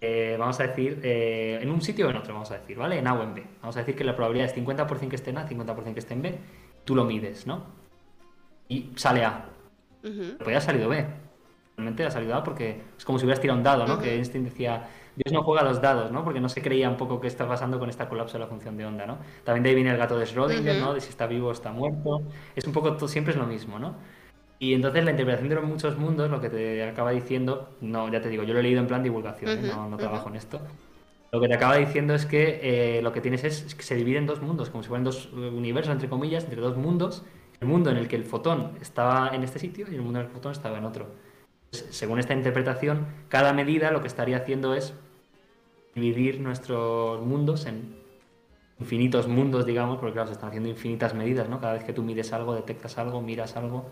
eh, 0.00 0.36
vamos 0.38 0.58
a 0.60 0.66
decir, 0.66 1.00
eh, 1.02 1.58
en 1.60 1.70
un 1.70 1.82
sitio 1.82 2.06
o 2.06 2.10
en 2.10 2.16
otro, 2.16 2.32
vamos 2.32 2.50
a 2.50 2.58
decir, 2.58 2.76
¿vale? 2.78 2.98
En 2.98 3.06
A 3.06 3.14
o 3.14 3.22
en 3.22 3.34
B. 3.34 3.46
Vamos 3.60 3.76
a 3.76 3.80
decir 3.80 3.94
que 3.96 4.04
la 4.04 4.16
probabilidad 4.16 4.46
es 4.46 4.54
50% 4.54 5.10
que 5.10 5.16
esté 5.16 5.30
en 5.30 5.38
A, 5.38 5.46
50% 5.48 5.94
que 5.94 6.00
esté 6.00 6.14
en 6.14 6.22
B. 6.22 6.38
Tú 6.84 6.94
lo 6.94 7.04
mides, 7.04 7.46
¿no? 7.46 7.66
Y 8.68 8.92
sale 8.96 9.24
A. 9.24 9.46
Uh 10.02 10.36
Pues 10.38 10.50
ya 10.50 10.58
ha 10.58 10.60
salido 10.60 10.88
B. 10.88 11.06
Realmente 11.76 12.04
ha 12.04 12.10
salido 12.10 12.34
A 12.34 12.42
porque 12.42 12.82
es 12.96 13.04
como 13.04 13.18
si 13.18 13.24
hubieras 13.24 13.40
tirado 13.40 13.58
un 13.58 13.64
dado, 13.64 13.86
¿no? 13.86 13.98
Que 13.98 14.14
Einstein 14.14 14.44
decía, 14.44 14.88
Dios 15.16 15.32
no 15.32 15.42
juega 15.42 15.62
los 15.62 15.80
dados, 15.80 16.10
¿no? 16.12 16.24
Porque 16.24 16.40
no 16.40 16.48
se 16.48 16.62
creía 16.62 16.88
un 16.90 16.96
poco 16.96 17.20
qué 17.20 17.26
está 17.26 17.48
pasando 17.48 17.78
con 17.78 17.90
esta 17.90 18.08
colapso 18.08 18.34
de 18.38 18.40
la 18.44 18.46
función 18.48 18.76
de 18.76 18.86
onda, 18.86 19.06
¿no? 19.06 19.18
También 19.44 19.62
de 19.62 19.70
ahí 19.70 19.74
viene 19.74 19.90
el 19.90 19.96
gato 19.98 20.18
de 20.18 20.26
Schrödinger, 20.26 20.76
¿no? 20.78 20.94
De 20.94 21.00
si 21.00 21.08
está 21.10 21.26
vivo 21.26 21.48
o 21.48 21.52
está 21.52 21.72
muerto. 21.72 22.28
Es 22.54 22.66
un 22.66 22.72
poco, 22.72 23.08
siempre 23.08 23.32
es 23.32 23.38
lo 23.38 23.46
mismo, 23.46 23.78
¿no? 23.78 23.96
Y 24.62 24.74
entonces 24.74 25.02
la 25.06 25.12
interpretación 25.12 25.48
de 25.48 25.54
los 25.54 25.64
muchos 25.64 25.96
mundos, 25.96 26.30
lo 26.30 26.38
que 26.38 26.50
te 26.50 26.84
acaba 26.84 27.12
diciendo, 27.12 27.70
no, 27.80 28.12
ya 28.12 28.20
te 28.20 28.28
digo, 28.28 28.42
yo 28.42 28.52
lo 28.52 28.60
he 28.60 28.62
leído 28.62 28.80
en 28.80 28.86
plan 28.86 29.02
divulgación, 29.02 29.64
¿eh? 29.64 29.72
no, 29.74 29.96
trabajo 29.96 30.28
en 30.28 30.36
esto. 30.36 30.60
Lo 31.32 31.40
que 31.40 31.48
te 31.48 31.54
acaba 31.54 31.76
diciendo 31.76 32.14
es 32.14 32.26
que 32.26 32.60
eh, 32.62 33.00
lo 33.02 33.10
que 33.10 33.22
tienes 33.22 33.42
es, 33.42 33.74
que 33.74 33.82
se 33.82 33.94
divide 33.94 34.18
en 34.18 34.26
dos 34.26 34.42
mundos, 34.42 34.68
como 34.68 34.82
si 34.82 34.90
fueran 34.90 35.04
dos 35.04 35.32
universos, 35.32 35.92
entre 35.92 36.10
comillas, 36.10 36.44
entre 36.44 36.60
dos 36.60 36.76
mundos. 36.76 37.24
El 37.58 37.68
mundo 37.68 37.90
en 37.90 37.96
el 37.96 38.06
que 38.06 38.16
el 38.16 38.24
fotón 38.24 38.72
estaba 38.82 39.30
en 39.34 39.42
este 39.44 39.58
sitio 39.58 39.86
y 39.90 39.94
el 39.94 40.02
mundo 40.02 40.18
en 40.18 40.26
el 40.26 40.30
que 40.30 40.32
el 40.34 40.38
fotón 40.40 40.52
estaba 40.52 40.76
en 40.76 40.84
otro. 40.84 41.06
según 41.70 42.18
esta 42.18 42.34
interpretación, 42.34 43.06
cada 43.28 43.54
medida 43.54 43.90
lo 43.90 44.02
que 44.02 44.08
estaría 44.08 44.36
haciendo 44.36 44.74
es 44.74 44.92
dividir 45.94 46.38
nuestros 46.38 47.22
mundos 47.22 47.64
en 47.64 47.96
infinitos 48.78 49.26
mundos, 49.26 49.64
digamos, 49.64 49.98
porque 49.98 50.12
claro, 50.12 50.28
se 50.28 50.34
están 50.34 50.50
haciendo 50.50 50.68
infinitas 50.68 51.14
medidas, 51.14 51.48
¿no? 51.48 51.60
Cada 51.60 51.74
vez 51.74 51.84
que 51.84 51.94
tú 51.94 52.02
mides 52.02 52.32
algo, 52.34 52.54
detectas 52.54 52.98
algo, 52.98 53.22
miras 53.22 53.56
algo, 53.56 53.90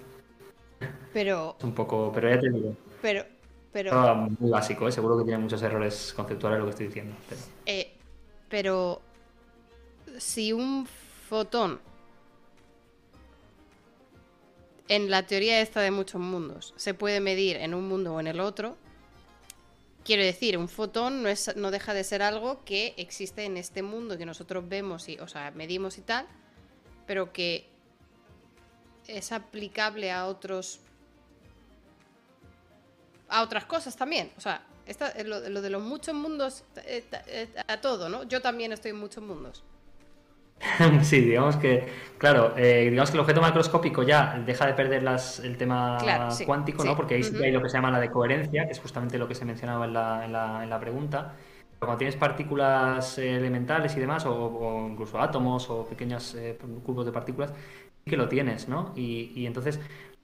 pero. 1.13 1.57
un 1.63 1.75
poco. 1.75 2.13
Pero 2.15 2.31
ya 2.31 2.41
te 2.41 2.51
digo. 2.51 2.77
Pero. 3.03 3.25
pero... 3.73 4.15
muy 4.39 4.51
básico, 4.51 4.89
¿eh? 4.89 4.93
seguro 4.93 5.19
que 5.19 5.25
tiene 5.25 5.39
muchos 5.39 5.63
errores 5.63 6.13
conceptuales 6.15 6.59
lo 6.59 6.65
que 6.67 6.71
estoy 6.71 6.87
diciendo. 6.87 7.17
Eh, 7.67 7.93
pero. 8.49 9.01
si 10.19 10.53
un 10.53 10.87
fotón. 11.29 11.81
En 14.91 15.11
la 15.11 15.27
teoría 15.27 15.61
esta 15.61 15.83
de 15.83 15.91
muchos 15.91 16.19
mundos 16.19 16.73
se 16.77 16.95
puede 16.95 17.21
medir 17.21 17.57
en 17.57 17.75
un 17.75 17.87
mundo 17.87 18.15
o 18.15 18.21
en 18.21 18.27
el 18.27 18.41
otro. 18.41 18.77
Quiero 20.03 20.23
decir, 20.23 20.57
un 20.57 20.69
fotón 20.69 21.23
no, 21.23 21.29
es, 21.29 21.55
no 21.57 21.71
deja 21.71 21.93
de 21.93 22.03
ser 22.03 22.23
algo 22.23 22.65
que 22.65 22.95
existe 22.97 23.45
en 23.45 23.59
este 23.59 23.83
mundo 23.83 24.17
que 24.17 24.25
nosotros 24.25 24.67
vemos 24.67 25.07
y, 25.11 25.19
o 25.19 25.29
sea, 25.29 25.51
medimos 25.51 25.99
y 25.99 26.01
tal, 26.01 26.27
pero 27.07 27.31
que 27.31 27.69
es 29.09 29.33
aplicable 29.33 30.13
a 30.13 30.27
otros 30.27 30.81
a 33.29 33.43
otras 33.43 33.65
cosas 33.65 33.97
también. 33.97 34.31
O 34.37 34.41
sea, 34.41 34.63
eh, 34.87 35.25
lo, 35.25 35.61
de 35.61 35.71
los 35.71 35.83
muchos 35.83 36.15
mundos, 36.15 36.65
eh, 36.85 37.05
eh, 37.27 37.49
a 37.67 37.81
todo, 37.81 38.09
¿no? 38.09 38.25
Yo 38.25 38.41
también 38.41 38.73
estoy 38.73 38.93
en 38.93 38.99
muchos 38.99 39.23
mundos. 39.23 39.65
sí, 41.03 41.21
digamos 41.21 41.57
que, 41.57 41.87
claro, 42.17 42.55
eh, 42.57 42.89
digamos 42.91 43.11
que 43.11 43.17
el 43.17 43.21
objeto 43.21 43.41
macroscópico 43.41 44.03
ya 44.03 44.43
deja 44.45 44.67
de 44.67 44.75
perder 44.75 45.03
las, 45.03 45.39
el 45.41 45.57
tema 45.57 45.99
cuántico, 46.47 46.85
¿no? 46.85 46.97
Porque 46.97 47.17
ahí 47.17 47.23
sí 47.23 47.37
hay 47.43 47.53
lo 47.53 47.63
que 47.63 47.69
se 47.69 47.77
llama 47.77 47.91
la 47.91 48.01
decoherencia, 48.01 48.65
que 48.65 48.73
es 48.73 48.81
justamente 48.81 49.19
lo 49.19 49.29
que 49.29 49.35
se 49.35 49.45
mencionaba 49.45 49.85
en 49.85 49.93
la, 49.93 50.25
en 50.25 50.33
la, 50.33 50.63
en 50.65 50.71
la 50.71 50.81
pregunta. 50.81 51.35
Pero 51.79 51.87
cuando 51.87 51.99
tienes 51.99 52.17
partículas 52.17 53.19
elementales 53.19 53.97
y 53.97 54.01
demás, 54.01 54.25
o, 54.27 54.89
incluso 54.91 55.21
átomos 55.21 55.71
o 55.71 55.85
pequeños 55.85 56.37
cubos 56.83 57.07
de 57.07 57.13
partículas, 57.13 57.53
que 58.09 58.17
lo 58.17 58.29
tienes, 58.29 58.69
¿no? 58.69 58.93
Y, 58.97 59.33
y 59.35 59.47
entonces 59.47 59.79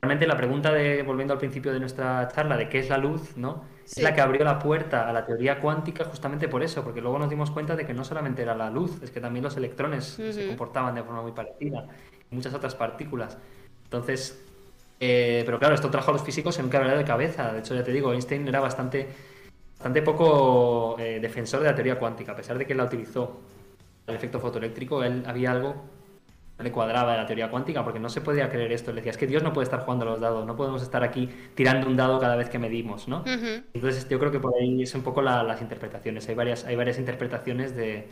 Realmente 0.05 0.27
la 0.27 0.37
pregunta 0.37 0.71
de, 0.71 1.03
volviendo 1.03 1.33
al 1.33 1.39
principio 1.39 1.73
de 1.73 1.81
nuestra 1.81 2.29
charla, 2.29 2.59
de 2.59 2.69
qué 2.69 2.79
es 2.79 2.91
la 2.91 2.99
luz, 2.99 3.39
¿no? 3.39 3.65
Es 3.87 4.03
la 4.03 4.15
que 4.15 4.21
abrió 4.21 4.45
la 4.45 4.59
puerta 4.59 5.09
a 5.09 5.15
la 5.15 5.25
teoría 5.25 5.59
cuántica 5.61 6.05
justamente 6.05 6.47
por 6.47 6.63
eso, 6.63 6.85
porque 6.85 7.01
luego 7.01 7.19
nos 7.19 7.31
dimos 7.31 7.51
cuenta 7.51 7.75
de 7.75 7.87
que 7.87 7.95
no 7.95 8.05
solamente 8.05 8.43
era 8.43 8.55
la 8.55 8.69
luz, 8.69 9.03
es 9.03 9.11
que 9.11 9.19
también 9.19 9.43
los 9.43 9.57
electrones 9.57 10.05
se 10.05 10.47
comportaban 10.47 10.95
de 10.95 11.03
forma 11.03 11.23
muy 11.23 11.33
parecida, 11.33 11.87
y 12.31 12.35
muchas 12.35 12.53
otras 12.53 12.75
partículas. 12.75 13.39
Entonces, 13.85 14.45
eh, 15.01 15.43
pero 15.47 15.59
claro, 15.59 15.75
esto 15.75 15.89
trajo 15.89 16.11
a 16.11 16.13
los 16.13 16.23
físicos 16.23 16.59
en 16.59 16.67
un 16.67 16.71
quebradero 16.71 16.99
de 16.99 17.05
cabeza. 17.07 17.51
De 17.55 17.61
hecho, 17.61 17.75
ya 17.75 17.83
te 17.83 17.91
digo, 17.91 18.13
Einstein 18.13 18.47
era 18.47 18.61
bastante, 18.61 19.09
bastante 19.79 20.03
poco 20.03 20.97
eh, 20.99 21.19
defensor 21.19 21.61
de 21.61 21.71
la 21.71 21.75
teoría 21.75 21.99
cuántica, 21.99 22.33
a 22.33 22.37
pesar 22.37 22.59
de 22.59 22.67
que 22.67 22.75
la 22.75 22.85
utilizó 22.85 23.41
el 24.07 24.17
efecto 24.17 24.39
fotoeléctrico, 24.39 25.03
él 25.03 25.25
había 25.27 25.53
algo 25.53 25.94
le 26.63 26.71
cuadraba 26.71 27.17
la 27.17 27.27
teoría 27.27 27.51
cuántica 27.51 27.83
porque 27.83 27.99
no 27.99 28.09
se 28.09 28.21
podía 28.21 28.49
creer 28.49 28.73
esto. 28.73 28.93
Le 28.93 28.97
decía, 28.97 29.11
es 29.11 29.19
que 29.19 29.27
Dios 29.27 29.43
no 29.43 29.53
puede 29.53 29.65
estar 29.65 29.81
jugando 29.81 30.07
a 30.07 30.11
los 30.11 30.21
dados, 30.21 30.47
no 30.47 30.55
podemos 30.55 30.83
estar 30.83 31.03
aquí 31.03 31.29
tirando 31.55 31.87
un 31.89 31.97
dado 31.97 32.21
cada 32.21 32.37
vez 32.37 32.49
que 32.49 32.59
medimos, 32.59 33.09
¿no? 33.09 33.25
Entonces 33.27 34.09
yo 34.09 34.19
creo 34.19 34.31
que 34.31 34.39
por 34.39 34.55
ahí 34.61 34.83
es 34.83 34.95
un 34.95 35.03
poco 35.03 35.21
las 35.21 35.61
interpretaciones. 35.61 36.29
Hay 36.29 36.35
varias, 36.35 36.65
hay 36.65 36.77
varias 36.77 36.99
interpretaciones 36.99 37.75
de, 37.75 38.09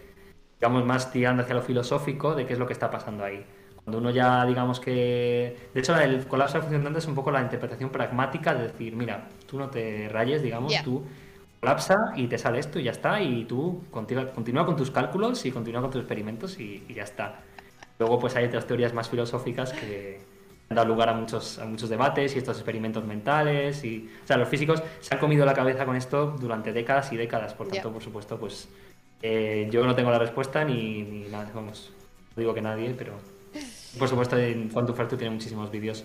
digamos, 0.58 0.84
más 0.84 1.12
tirando 1.12 1.42
hacia 1.42 1.54
lo 1.54 1.62
filosófico 1.62 2.34
de 2.34 2.46
qué 2.46 2.54
es 2.54 2.58
lo 2.58 2.66
que 2.66 2.72
está 2.72 2.90
pasando 2.90 3.24
ahí. 3.24 3.44
Cuando 3.84 3.98
uno 3.98 4.10
ya, 4.10 4.44
digamos 4.44 4.80
que... 4.80 5.56
De 5.72 5.80
hecho, 5.80 5.96
el 5.98 6.26
colapso 6.26 6.58
de 6.58 6.62
función 6.62 6.96
es 6.96 7.06
un 7.06 7.14
poco 7.14 7.30
la 7.30 7.42
interpretación 7.42 7.90
pragmática 7.90 8.54
de 8.54 8.64
decir, 8.64 8.94
mira, 8.94 9.28
tú 9.46 9.58
no 9.58 9.70
te 9.70 10.08
rayes, 10.08 10.42
digamos, 10.42 10.72
tú 10.84 11.04
colapsa 11.60 12.12
y 12.16 12.26
te 12.26 12.38
sale 12.38 12.58
esto 12.58 12.80
y 12.80 12.84
ya 12.84 12.90
está, 12.90 13.20
y 13.20 13.44
tú 13.44 13.84
continúa, 13.90 14.32
continúa 14.32 14.66
con 14.66 14.76
tus 14.76 14.90
cálculos 14.90 15.44
y 15.46 15.52
continúa 15.52 15.80
con 15.80 15.90
tus 15.90 16.00
experimentos 16.00 16.58
y 16.58 16.84
ya 16.92 17.04
está. 17.04 17.40
Luego 18.02 18.18
pues 18.18 18.34
hay 18.34 18.46
otras 18.46 18.66
teorías 18.66 18.92
más 18.92 19.08
filosóficas 19.08 19.72
que 19.72 20.18
han 20.68 20.74
dado 20.74 20.88
lugar 20.88 21.08
a 21.08 21.12
muchos, 21.12 21.60
a 21.60 21.66
muchos 21.66 21.88
debates 21.88 22.34
y 22.34 22.38
estos 22.38 22.56
experimentos 22.56 23.04
mentales. 23.04 23.84
Y, 23.84 24.10
o 24.24 24.26
sea, 24.26 24.36
los 24.36 24.48
físicos 24.48 24.82
se 24.98 25.14
han 25.14 25.20
comido 25.20 25.46
la 25.46 25.54
cabeza 25.54 25.86
con 25.86 25.94
esto 25.94 26.34
durante 26.40 26.72
décadas 26.72 27.12
y 27.12 27.16
décadas. 27.16 27.54
Por 27.54 27.68
tanto, 27.68 27.92
por 27.92 28.02
supuesto, 28.02 28.40
pues 28.40 28.68
eh, 29.22 29.68
yo 29.70 29.86
no 29.86 29.94
tengo 29.94 30.10
la 30.10 30.18
respuesta 30.18 30.64
ni, 30.64 31.28
nada, 31.30 31.48
vamos, 31.54 31.92
no 32.34 32.40
digo 32.40 32.52
que 32.52 32.60
nadie, 32.60 32.92
pero 32.98 33.12
por 33.96 34.08
supuesto 34.08 34.36
en 34.36 34.68
Quantum 34.68 34.96
Fracture 34.96 35.18
tiene 35.18 35.32
muchísimos 35.32 35.70
vídeos 35.70 36.02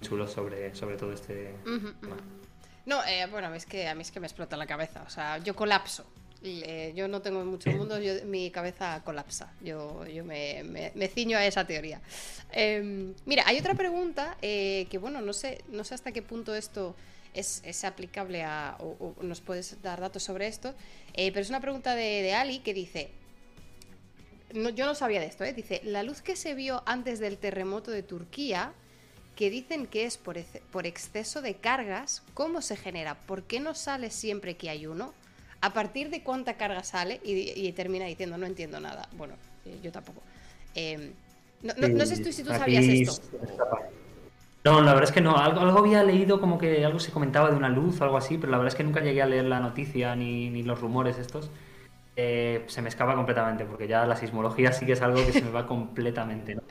chulos 0.00 0.32
sobre, 0.32 0.74
sobre 0.74 0.96
todo 0.96 1.12
este 1.12 1.54
tema. 2.00 2.16
No, 2.86 3.04
eh, 3.04 3.28
bueno, 3.30 3.54
es 3.54 3.66
que 3.66 3.86
a 3.86 3.94
mí 3.94 4.02
es 4.02 4.10
que 4.10 4.18
me 4.18 4.26
explota 4.26 4.56
la 4.56 4.66
cabeza. 4.66 5.04
O 5.06 5.10
sea, 5.10 5.38
yo 5.38 5.54
colapso. 5.54 6.04
Yo 6.42 7.06
no 7.06 7.20
tengo 7.20 7.44
mucho 7.44 7.70
mundo, 7.70 7.98
mi 8.24 8.50
cabeza 8.50 9.02
colapsa. 9.04 9.52
Yo, 9.60 10.06
yo 10.06 10.24
me, 10.24 10.62
me, 10.64 11.08
ciño 11.08 11.36
a 11.36 11.44
esa 11.44 11.66
teoría. 11.66 12.00
Em, 12.52 13.14
mira, 13.26 13.44
hay 13.46 13.58
otra 13.58 13.74
pregunta 13.74 14.38
eh, 14.40 14.86
que, 14.90 14.96
bueno, 14.96 15.20
no 15.20 15.34
sé, 15.34 15.62
no 15.68 15.84
sé 15.84 15.94
hasta 15.94 16.12
qué 16.12 16.22
punto 16.22 16.54
esto 16.54 16.96
es, 17.34 17.60
es 17.64 17.84
aplicable 17.84 18.42
a. 18.42 18.76
O, 18.80 19.14
nos 19.20 19.42
puedes 19.42 19.82
dar 19.82 20.00
datos 20.00 20.22
sobre 20.22 20.46
esto. 20.46 20.74
Eh, 21.12 21.30
pero 21.30 21.42
es 21.42 21.50
una 21.50 21.60
pregunta 21.60 21.94
de, 21.94 22.32
Ali 22.32 22.60
que 22.60 22.72
dice. 22.72 23.10
yo 24.54 24.86
no 24.86 24.94
sabía 24.94 25.20
de 25.20 25.26
esto, 25.26 25.44
¿eh? 25.44 25.52
Dice: 25.52 25.82
La 25.84 26.02
luz 26.02 26.22
que 26.22 26.36
se 26.36 26.54
vio 26.54 26.82
antes 26.86 27.18
del 27.18 27.36
terremoto 27.36 27.90
de 27.90 28.02
Turquía 28.02 28.72
que 29.36 29.50
dicen 29.50 29.86
que 29.86 30.04
es 30.04 30.18
por, 30.18 30.38
por 30.70 30.86
exceso 30.86 31.40
de 31.40 31.54
cargas, 31.54 32.22
¿cómo 32.34 32.60
se 32.60 32.76
genera? 32.76 33.18
¿Por 33.20 33.44
qué 33.44 33.58
no 33.58 33.74
sale 33.74 34.10
siempre 34.10 34.56
que 34.56 34.68
hay 34.68 34.86
uno? 34.86 35.14
A 35.60 35.72
partir 35.72 36.10
de 36.10 36.22
cuánta 36.22 36.54
carga 36.54 36.82
sale 36.82 37.20
y, 37.22 37.70
termina 37.72 38.06
diciendo 38.06 38.38
no 38.38 38.46
entiendo 38.46 38.80
nada. 38.80 39.08
Bueno, 39.12 39.34
eh, 39.66 39.78
yo 39.82 39.92
tampoco. 39.92 40.22
Em, 40.74 41.12
no, 41.62 42.06
sé 42.06 42.16
si 42.16 42.42
tú 42.42 42.50
sabías 42.50 42.84
esto. 42.84 43.22
No, 44.64 44.80
la 44.82 44.92
verdad 44.92 45.08
es 45.08 45.12
que 45.12 45.20
no. 45.20 45.36
Algo, 45.36 45.60
había 45.78 46.02
leído 46.02 46.40
como 46.40 46.58
que 46.58 46.84
algo 46.84 46.98
se 46.98 47.12
comentaba 47.12 47.50
de 47.50 47.56
una 47.56 47.68
luz 47.68 48.00
o 48.00 48.04
algo 48.04 48.16
así, 48.16 48.38
pero 48.38 48.50
la 48.50 48.58
verdad 48.58 48.72
es 48.72 48.76
que 48.76 48.84
nunca 48.84 49.00
llegué 49.00 49.22
a 49.22 49.26
leer 49.26 49.44
la 49.44 49.60
noticia 49.60 50.14
ni, 50.16 50.62
los 50.62 50.80
rumores 50.80 51.18
estos. 51.18 51.50
Eh, 52.16 52.64
se 52.66 52.82
me 52.82 52.88
escapa 52.88 53.14
completamente, 53.14 53.64
porque 53.64 53.88
ya 53.88 54.04
la 54.04 54.16
sismología 54.16 54.72
sí 54.72 54.84
que 54.84 54.92
es 54.92 55.00
algo 55.00 55.24
que 55.24 55.32
se 55.32 55.42
me 55.42 55.50
va 55.50 55.66
completamente. 55.66 56.54
¿no? 56.54 56.62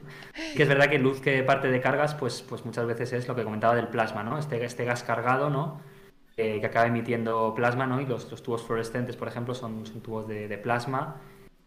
Que 0.56 0.64
es 0.64 0.70
verdad 0.70 0.90
que 0.90 1.00
luz 1.00 1.22
que 1.22 1.42
parte 1.44 1.70
de 1.70 1.82
cargas, 1.82 2.14
pues, 2.14 2.44
pues 2.48 2.66
muchas 2.66 2.86
veces 2.86 3.14
es 3.14 3.28
lo 3.28 3.36
que 3.36 3.44
comentaba 3.44 3.76
del 3.76 3.88
plasma, 3.88 4.24
¿no? 4.24 4.38
Este, 4.38 4.64
este 4.64 4.86
gas 4.86 5.04
cargado, 5.04 5.50
¿no? 5.50 5.82
Que 6.60 6.66
acaba 6.66 6.88
emitiendo 6.88 7.54
plasma, 7.54 7.86
¿no? 7.86 8.00
Y 8.00 8.06
los, 8.06 8.28
tubos 8.42 8.64
fluorescentes, 8.64 9.16
por 9.16 9.28
ejemplo, 9.28 9.54
son, 9.54 9.84
tubos 10.02 10.28
de, 10.28 10.58
plasma. 10.58 11.22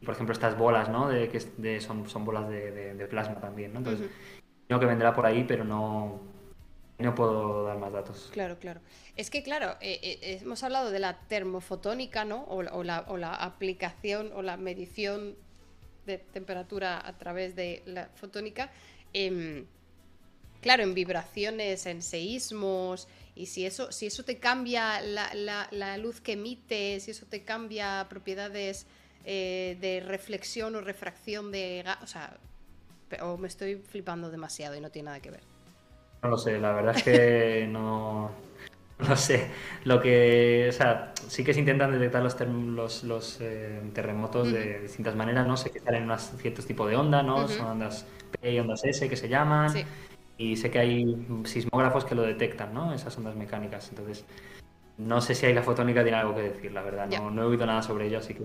Por 0.05 0.15
ejemplo, 0.15 0.33
estas 0.33 0.57
bolas, 0.57 0.89
¿no? 0.89 1.09
De, 1.09 1.29
que 1.29 1.81
son, 1.81 2.09
son 2.09 2.25
bolas 2.25 2.49
de, 2.49 3.07
plasma 3.11 3.41
también, 3.41 3.73
¿no? 3.73 3.79
Entonces, 3.79 4.11
creo 4.67 4.81
que 4.81 4.87
vendrá 4.87 5.13
por 5.15 5.27
ahí, 5.27 5.45
pero 5.45 5.65
no, 5.65 6.21
no 6.99 7.15
puedo 7.15 7.65
dar 7.65 7.79
más 7.79 7.93
datos. 7.93 8.31
Claro, 8.33 8.59
claro. 8.59 8.81
Es 9.17 9.31
que, 9.31 9.43
claro, 9.43 9.77
eh, 9.81 10.01
eh, 10.03 10.39
hemos 10.43 10.63
hablado 10.63 10.91
de 10.91 10.99
la 10.99 11.19
termofotónica, 11.29 12.25
¿no? 12.25 12.45
O, 12.45 12.63
la, 12.63 13.05
o, 13.09 13.17
la, 13.17 13.35
aplicación 13.35 14.31
o 14.35 14.43
la 14.43 14.57
medición 14.57 15.37
de 16.07 16.19
temperatura 16.19 17.07
a 17.07 17.19
través 17.19 17.55
de 17.55 17.83
la 17.87 18.09
fotónica. 18.15 18.71
Em, 19.13 19.67
claro, 20.63 20.83
en 20.83 20.95
vibraciones, 20.95 21.85
en 21.87 22.03
seísmos, 22.03 23.07
y 23.35 23.47
si 23.47 23.65
eso, 23.65 23.91
si 23.93 24.07
eso 24.07 24.25
te 24.25 24.39
cambia 24.39 25.01
la, 25.01 25.99
luz 25.99 26.21
que 26.21 26.33
emite, 26.33 27.01
si 27.01 27.13
eso 27.13 27.27
te 27.27 27.43
cambia 27.45 28.07
propiedades 28.09 28.87
eh, 29.25 29.79
de 29.81 30.01
reflexión 30.01 30.75
o 30.77 30.81
refracción 30.81 31.51
de 31.51 31.83
gas, 31.85 31.99
o 32.03 32.07
sea, 32.07 32.37
o 33.23 33.37
me 33.39 33.49
estoy 33.49 33.77
flipando 33.77 34.31
demasiado 34.31 34.77
y 34.77 34.81
no 34.81 34.91
tiene 34.91 35.07
nada 35.07 35.21
que 35.21 35.31
ver. 35.31 35.43
No 36.23 36.29
lo 36.29 36.39
sé, 36.39 36.59
la 36.59 36.73
verdad 36.73 36.97
es 36.97 37.03
que 37.03 37.67
no, 37.71 38.31
no 38.99 39.17
sé. 39.17 39.51
Lo 39.85 40.01
que, 40.01 40.67
o 40.69 40.73
sea, 40.73 41.15
sí 41.27 41.43
que 41.43 41.55
se 41.55 41.61
intentan 41.61 41.91
detectar 41.91 42.23
los, 42.23 43.03
los, 43.05 43.39
eh, 43.41 43.81
terremotos 43.95 44.53
de 44.53 44.81
distintas 44.81 45.17
maneras, 45.17 45.47
¿no? 45.47 45.57
Sé 45.57 45.71
que 45.71 45.81
salen 45.81 46.05
unos 46.05 46.33
ciertos 46.37 46.67
tipos 46.67 46.89
de 46.91 46.97
onda, 46.97 47.23
¿no? 47.23 47.49
Son 47.49 47.67
ondas 47.67 48.07
P 48.41 48.53
y 48.53 48.61
ondas 48.61 48.85
S 48.85 49.09
que 49.09 49.17
se 49.17 49.29
llaman. 49.31 49.71
Sí 49.71 49.85
y 50.43 50.57
sé 50.57 50.71
que 50.71 50.81
hay 50.81 51.27
sismógrafos 51.45 52.05
que 52.05 52.17
lo 52.17 52.23
detectan, 52.23 52.75
¿no? 52.75 52.93
Esas 52.93 53.17
ondas 53.17 53.37
mecánicas. 53.37 53.89
Entonces, 53.91 54.25
no 54.99 55.21
sé 55.21 55.37
si 55.37 55.47
hay 55.47 55.55
la 55.55 55.63
fotónica 55.63 56.03
tiene 56.03 56.19
algo 56.19 56.35
que 56.35 56.43
decir, 56.43 56.73
la 56.73 56.83
verdad. 56.83 57.07
No, 57.07 57.43
he 57.43 57.47
oído 57.47 57.65
nada 57.65 57.81
sobre 57.81 58.07
ello, 58.07 58.19
así 58.19 58.35
que 58.35 58.43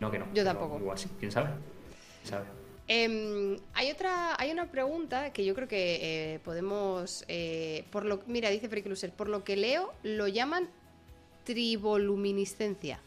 no 0.00 0.10
que 0.10 0.18
no. 0.18 0.26
Yo 0.34 0.42
tampoco. 0.42 0.78
Igual 0.80 0.98
sí, 0.98 1.08
quién 1.20 1.30
sabe. 1.30 1.50
Em, 2.88 3.56
hay 3.74 3.90
otra, 3.92 4.34
hay 4.36 4.50
una 4.50 4.66
pregunta 4.66 5.32
que 5.32 5.44
yo 5.44 5.54
creo 5.54 5.68
que 5.68 6.34
eh, 6.34 6.40
podemos, 6.40 7.24
eh, 7.28 7.84
por 7.92 8.04
lo, 8.04 8.20
mira, 8.26 8.50
dice 8.50 8.68
Fricluser, 8.68 9.12
por 9.12 9.28
lo 9.28 9.44
que 9.44 9.56
leo, 9.56 9.92
lo 10.02 10.26
llaman 10.26 10.68
triboluminiscencia. 11.44 12.98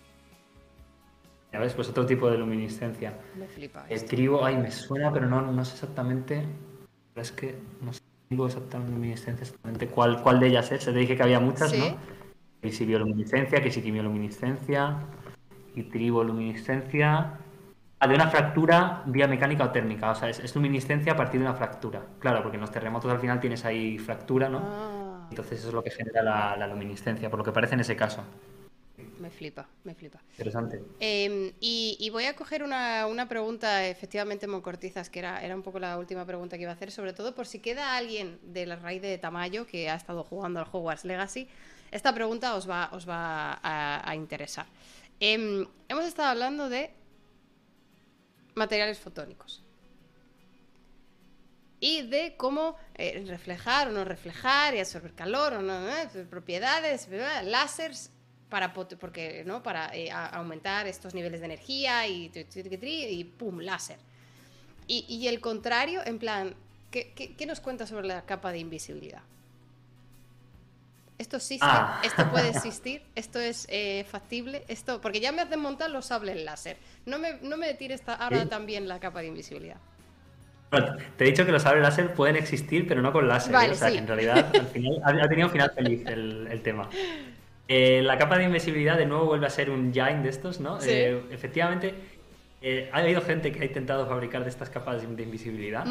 Ya 1.51 1.59
ves, 1.59 1.73
pues 1.73 1.89
otro 1.89 2.05
tipo 2.05 2.31
de 2.31 2.37
luminiscencia. 2.37 3.13
Me 3.35 3.47
flipa. 3.47 3.85
El 3.89 4.05
tribo, 4.05 4.45
ay, 4.45 4.55
me 4.55 4.71
suena, 4.71 5.11
pero 5.11 5.27
no, 5.27 5.41
no 5.41 5.65
sé 5.65 5.73
exactamente 5.73 6.45
es 7.15 7.31
que 7.31 7.55
no 7.81 7.93
sé 7.93 8.01
exactamente 8.29 9.11
exactamente 9.11 9.87
cuál, 9.87 10.21
cuál 10.21 10.39
de 10.39 10.47
ellas 10.47 10.71
es. 10.71 10.83
Se 10.83 10.91
te 10.91 10.99
dije 10.99 11.15
que 11.15 11.23
había 11.23 11.39
muchas, 11.39 11.77
¿no? 11.77 11.97
Que 12.61 12.71
si 12.71 12.85
bioluminiscencia, 12.85 13.61
que 13.61 13.71
si 13.71 13.81
quimioluminiscencia, 13.81 14.97
y 15.75 15.83
triboluminiscencia. 15.83 17.39
Ah, 17.97 18.07
de 18.07 18.15
una 18.15 18.27
fractura 18.27 19.03
vía 19.05 19.27
mecánica 19.27 19.63
o 19.63 19.71
térmica. 19.71 20.11
O 20.11 20.15
sea, 20.15 20.29
es, 20.29 20.55
luminiscencia 20.55 21.13
a 21.13 21.15
partir 21.15 21.39
de 21.39 21.47
una 21.47 21.55
fractura. 21.55 22.05
Claro, 22.19 22.41
porque 22.41 22.57
en 22.57 22.61
los 22.61 22.71
terremotos 22.71 23.09
al 23.11 23.19
final 23.19 23.39
tienes 23.39 23.63
ahí 23.63 23.97
fractura, 23.97 24.49
¿no? 24.49 24.61
Ah. 24.61 25.27
Entonces 25.29 25.59
eso 25.59 25.69
es 25.69 25.73
lo 25.73 25.83
que 25.83 25.91
genera 25.91 26.21
la, 26.21 26.57
la 26.57 26.67
luminiscencia, 26.67 27.29
por 27.29 27.39
lo 27.39 27.45
que 27.45 27.51
parece 27.51 27.75
en 27.75 27.79
ese 27.79 27.95
caso 27.95 28.23
me 29.19 29.29
flipa, 29.29 29.67
me 29.83 29.95
flipa. 29.95 30.21
Interesante. 30.31 30.81
Em, 30.99 31.53
y, 31.59 32.09
voy 32.09 32.25
a 32.25 32.35
coger 32.35 32.63
una, 32.63 33.27
pregunta, 33.27 33.87
efectivamente, 33.87 34.47
Moncortizas, 34.47 35.09
que 35.09 35.19
era, 35.19 35.43
era 35.43 35.55
un 35.55 35.63
poco 35.63 35.79
la 35.79 35.97
última 35.97 36.25
pregunta 36.25 36.57
que 36.57 36.63
iba 36.63 36.71
a 36.71 36.75
hacer, 36.75 36.91
sobre 36.91 37.13
todo 37.13 37.35
por 37.35 37.47
si 37.47 37.59
queda 37.59 37.95
alguien 37.95 38.39
de 38.43 38.65
la 38.65 38.75
raíz 38.75 39.01
de 39.01 39.17
Tamayo 39.17 39.65
que 39.65 39.89
ha 39.89 39.95
estado 39.95 40.23
jugando 40.23 40.59
al 40.59 40.67
Hogwarts 40.71 41.05
Legacy. 41.05 41.47
Esta 41.91 42.13
pregunta 42.13 42.55
os 42.55 42.69
va, 42.69 42.89
os 42.91 43.07
va 43.07 43.59
a, 43.63 44.15
interesar. 44.15 44.65
Em, 45.19 45.65
hemos 45.87 46.05
estado 46.05 46.29
hablando 46.29 46.69
de 46.69 46.91
materiales 48.55 48.99
fotónicos 48.99 49.63
y 51.79 52.01
de 52.03 52.35
cómo 52.35 52.77
eh, 52.95 53.23
reflejar 53.27 53.89
o 53.89 53.91
no 53.91 54.03
reflejar 54.05 54.75
y 54.75 54.79
absorber 54.79 55.13
calor 55.13 55.53
o 55.53 55.61
no, 55.61 55.87
eh, 55.89 56.07
propiedades, 56.29 57.07
láseres 57.43 58.11
para, 58.49 58.73
porque, 58.73 59.43
¿no? 59.45 59.63
para 59.63 59.95
eh, 59.95 60.11
aumentar 60.11 60.87
estos 60.87 61.13
niveles 61.13 61.39
de 61.39 61.45
energía 61.47 62.07
y, 62.07 62.31
y 62.53 63.23
pum, 63.23 63.59
láser. 63.59 63.97
Y, 64.87 65.27
el 65.27 65.41
contrario, 65.41 66.01
en 66.05 66.19
plan, 66.19 66.53
¿qué, 66.91 67.11
¿qué, 67.13 67.45
nos 67.47 67.59
cuenta 67.59 67.87
sobre 67.87 68.07
la 68.07 68.23
capa 68.23 68.51
de 68.51 68.59
invisibilidad? 68.59 69.23
¿Esto 71.17 71.37
existe? 71.37 71.65
Ah. 71.67 72.01
¿Esto 72.03 72.29
puede 72.29 72.49
existir? 72.49 73.01
¿Esto 73.15 73.39
es 73.39 73.65
eh, 73.69 74.05
factible? 74.09 74.63
Esto, 74.67 74.99
porque 74.99 75.19
ya 75.19 75.31
me 75.31 75.41
has 75.41 75.49
desmontado 75.49 75.91
los 75.91 76.07
sables 76.07 76.43
láser. 76.43 76.77
No 77.05 77.19
me, 77.19 77.39
no 77.41 77.57
me 77.57 77.73
tires 77.73 78.03
ahora 78.05 78.45
también 78.47 78.87
la 78.87 78.99
capa 78.99 79.21
de 79.21 79.27
invisibilidad. 79.27 79.77
te 81.17 81.23
he 81.23 81.27
dicho 81.27 81.45
que 81.45 81.51
los 81.51 81.63
sables 81.63 81.83
láser 81.83 82.13
pueden 82.13 82.35
existir, 82.35 82.85
pero 82.87 83.01
no 83.01 83.13
con 83.13 83.27
láser. 83.27 83.55
¿eh? 83.55 83.71
o 83.71 83.75
sea, 83.75 83.91
que 83.91 83.97
en 83.97 84.07
realidad 84.07 84.51
al 84.53 84.67
final, 84.67 85.01
ha, 85.03 85.27
tenido 85.29 85.47
un 85.47 85.51
final 85.51 85.71
feliz 85.73 86.05
el, 86.05 86.61
tema. 86.63 86.89
Eh, 87.67 88.01
la 88.03 88.17
capa 88.17 88.37
de 88.37 88.45
invisibilidad 88.45 88.97
de 88.97 89.05
nuevo 89.05 89.25
vuelve 89.25 89.47
a 89.47 89.49
ser 89.49 89.69
un 89.69 89.91
giant 89.91 90.23
de 90.23 90.29
estos, 90.29 90.59
¿no? 90.59 90.77
efectivamente, 90.79 91.95
ha 92.91 92.97
habido 92.97 93.21
gente 93.21 93.51
que 93.51 93.61
ha 93.61 93.65
intentado 93.65 94.07
fabricar 94.07 94.43
de 94.43 94.49
estas 94.49 94.69
capas 94.69 95.01
de 95.01 95.23
invisibilidad. 95.23 95.85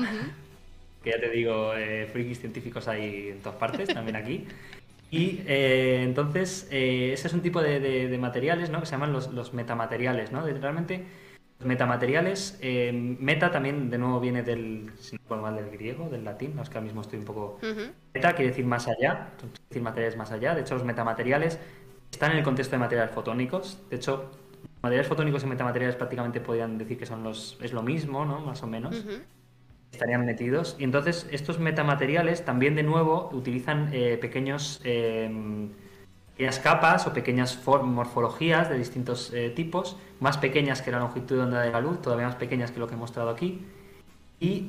Que 1.02 1.10
ya 1.10 1.20
te 1.20 1.30
digo, 1.30 1.72
frikis 2.12 2.40
científicos 2.40 2.88
hay 2.88 3.28
en 3.30 3.40
todas 3.40 3.58
partes, 3.58 3.88
también 3.88 4.16
aquí. 4.16 4.46
Y 5.14 5.42
eh, 5.46 6.02
entonces, 6.02 6.66
eh, 6.70 7.12
ese 7.12 7.28
es 7.28 7.34
un 7.34 7.40
tipo 7.40 7.62
de, 7.62 8.16
materiales 8.20 8.70
¿no? 8.70 8.80
que 8.80 8.86
se 8.86 8.92
llaman 8.92 9.12
los, 9.12 9.54
metamateriales. 9.54 10.32
¿no? 10.32 10.44
realmente, 10.44 10.96
los 10.96 11.04
metamateriales, 11.60 12.58
eh, 12.60 12.92
meta 12.92 13.50
también 13.50 13.90
de 13.90 13.98
nuevo 13.98 14.20
viene 14.20 14.42
del, 14.42 14.90
si 14.98 15.16
no 15.28 15.36
mal, 15.36 15.56
del 15.56 15.70
griego, 15.70 16.08
del 16.08 16.24
latín, 16.24 16.56
no 16.56 16.62
es 16.62 16.68
que 16.68 16.78
ahora 16.78 16.86
mismo 16.86 17.00
estoy 17.00 17.18
un 17.18 17.24
poco... 17.24 17.58
Meta 18.14 18.32
quiere 18.34 18.50
decir 18.50 18.66
más 18.66 18.86
allá, 18.88 19.30
quiere 19.38 19.52
decir 19.68 19.82
materiales 19.82 20.16
más 20.16 20.30
allá. 20.32 20.54
De 20.54 20.62
hecho, 20.62 20.74
los 20.74 20.84
metamateriales 20.84 21.58
están 22.10 22.32
en 22.32 22.38
el 22.38 22.44
contexto 22.44 22.76
de 22.76 22.80
materiales 22.80 23.14
fotónicos. 23.14 23.80
De 23.90 23.96
hecho, 23.96 24.30
materiales 24.82 25.08
fotónicos 25.08 25.42
y 25.44 25.46
metamateriales 25.46 25.96
prácticamente 25.96 26.40
podrían 26.40 26.78
decir 26.78 26.98
que 26.98 27.06
son 27.06 27.22
los, 27.22 27.58
es 27.62 27.72
lo 27.72 27.82
mismo, 27.82 28.24
¿no? 28.24 28.40
Más 28.40 28.62
o 28.62 28.66
menos 28.66 29.04
estarían 29.94 30.24
metidos. 30.26 30.76
Y 30.78 30.84
entonces 30.84 31.26
estos 31.30 31.58
metamateriales 31.58 32.44
también 32.44 32.74
de 32.74 32.82
nuevo 32.82 33.30
utilizan 33.32 33.90
eh, 33.92 34.18
pequeños, 34.20 34.80
eh, 34.84 35.30
pequeñas 36.36 36.58
capas 36.58 37.06
o 37.06 37.12
pequeñas 37.12 37.62
morfologías 37.66 38.68
de 38.68 38.76
distintos 38.76 39.32
eh, 39.32 39.50
tipos, 39.50 39.96
más 40.20 40.38
pequeñas 40.38 40.82
que 40.82 40.90
la 40.90 40.98
longitud 40.98 41.36
de 41.36 41.42
onda 41.42 41.62
de 41.62 41.70
la 41.70 41.80
luz, 41.80 42.02
todavía 42.02 42.26
más 42.26 42.36
pequeñas 42.36 42.70
que 42.70 42.80
lo 42.80 42.86
que 42.86 42.94
he 42.94 42.96
mostrado 42.96 43.30
aquí. 43.30 43.64
Y 44.40 44.68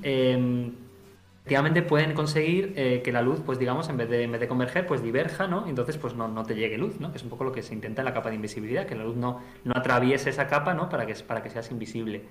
efectivamente 1.41 1.81
pueden 1.81 2.13
conseguir 2.13 2.73
que 2.75 3.11
la 3.11 3.21
luz, 3.21 3.41
pues 3.45 3.59
digamos, 3.59 3.89
en 3.89 3.97
vez 3.97 4.09
de, 4.09 4.23
en 4.23 4.31
vez 4.31 4.39
de 4.39 4.47
converger, 4.47 4.85
pues 4.85 5.01
diverja, 5.01 5.47
¿no? 5.47 5.67
entonces 5.67 5.97
pues 5.97 6.13
no, 6.13 6.27
no, 6.27 6.43
te 6.43 6.55
llegue 6.55 6.77
luz, 6.77 6.99
¿no? 6.99 7.11
Que 7.11 7.17
es 7.17 7.23
un 7.23 7.29
poco 7.29 7.43
lo 7.43 7.51
que 7.51 7.61
se 7.61 7.73
intenta 7.73 8.01
en 8.01 8.05
la 8.05 8.13
capa 8.13 8.29
de 8.29 8.35
invisibilidad, 8.35 8.85
que 8.85 8.95
la 8.95 9.03
luz 9.03 9.17
no, 9.17 9.41
no 9.63 9.73
atraviese 9.75 10.29
esa 10.29 10.47
capa, 10.47 10.73
¿no? 10.75 10.87
Para 10.87 11.05
que, 11.05 11.15
para 11.15 11.43
que 11.43 11.49
seas 11.49 11.71
invisible. 11.71 12.23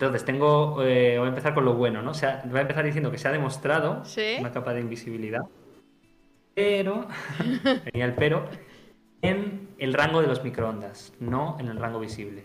Entonces, 0.00 0.24
tengo. 0.24 0.82
Eh, 0.82 1.18
voy 1.18 1.26
a 1.26 1.28
empezar 1.28 1.52
con 1.52 1.66
lo 1.66 1.74
bueno, 1.74 2.00
¿no? 2.00 2.12
O 2.12 2.14
sea, 2.14 2.42
voy 2.46 2.58
a 2.58 2.62
empezar 2.62 2.86
diciendo 2.86 3.10
que 3.10 3.18
se 3.18 3.28
ha 3.28 3.32
demostrado 3.32 4.02
una 4.38 4.50
capa 4.50 4.72
de 4.72 4.80
invisibilidad. 4.80 5.42
Pero. 6.54 7.08
venía 7.92 8.04
el 8.04 8.14
pero. 8.14 8.48
En 9.22 9.68
el 9.78 9.92
rango 9.92 10.22
de 10.22 10.28
los 10.28 10.42
microondas, 10.42 11.12
no 11.20 11.56
en 11.60 11.68
el 11.68 11.76
rango 11.76 12.00
visible. 12.00 12.44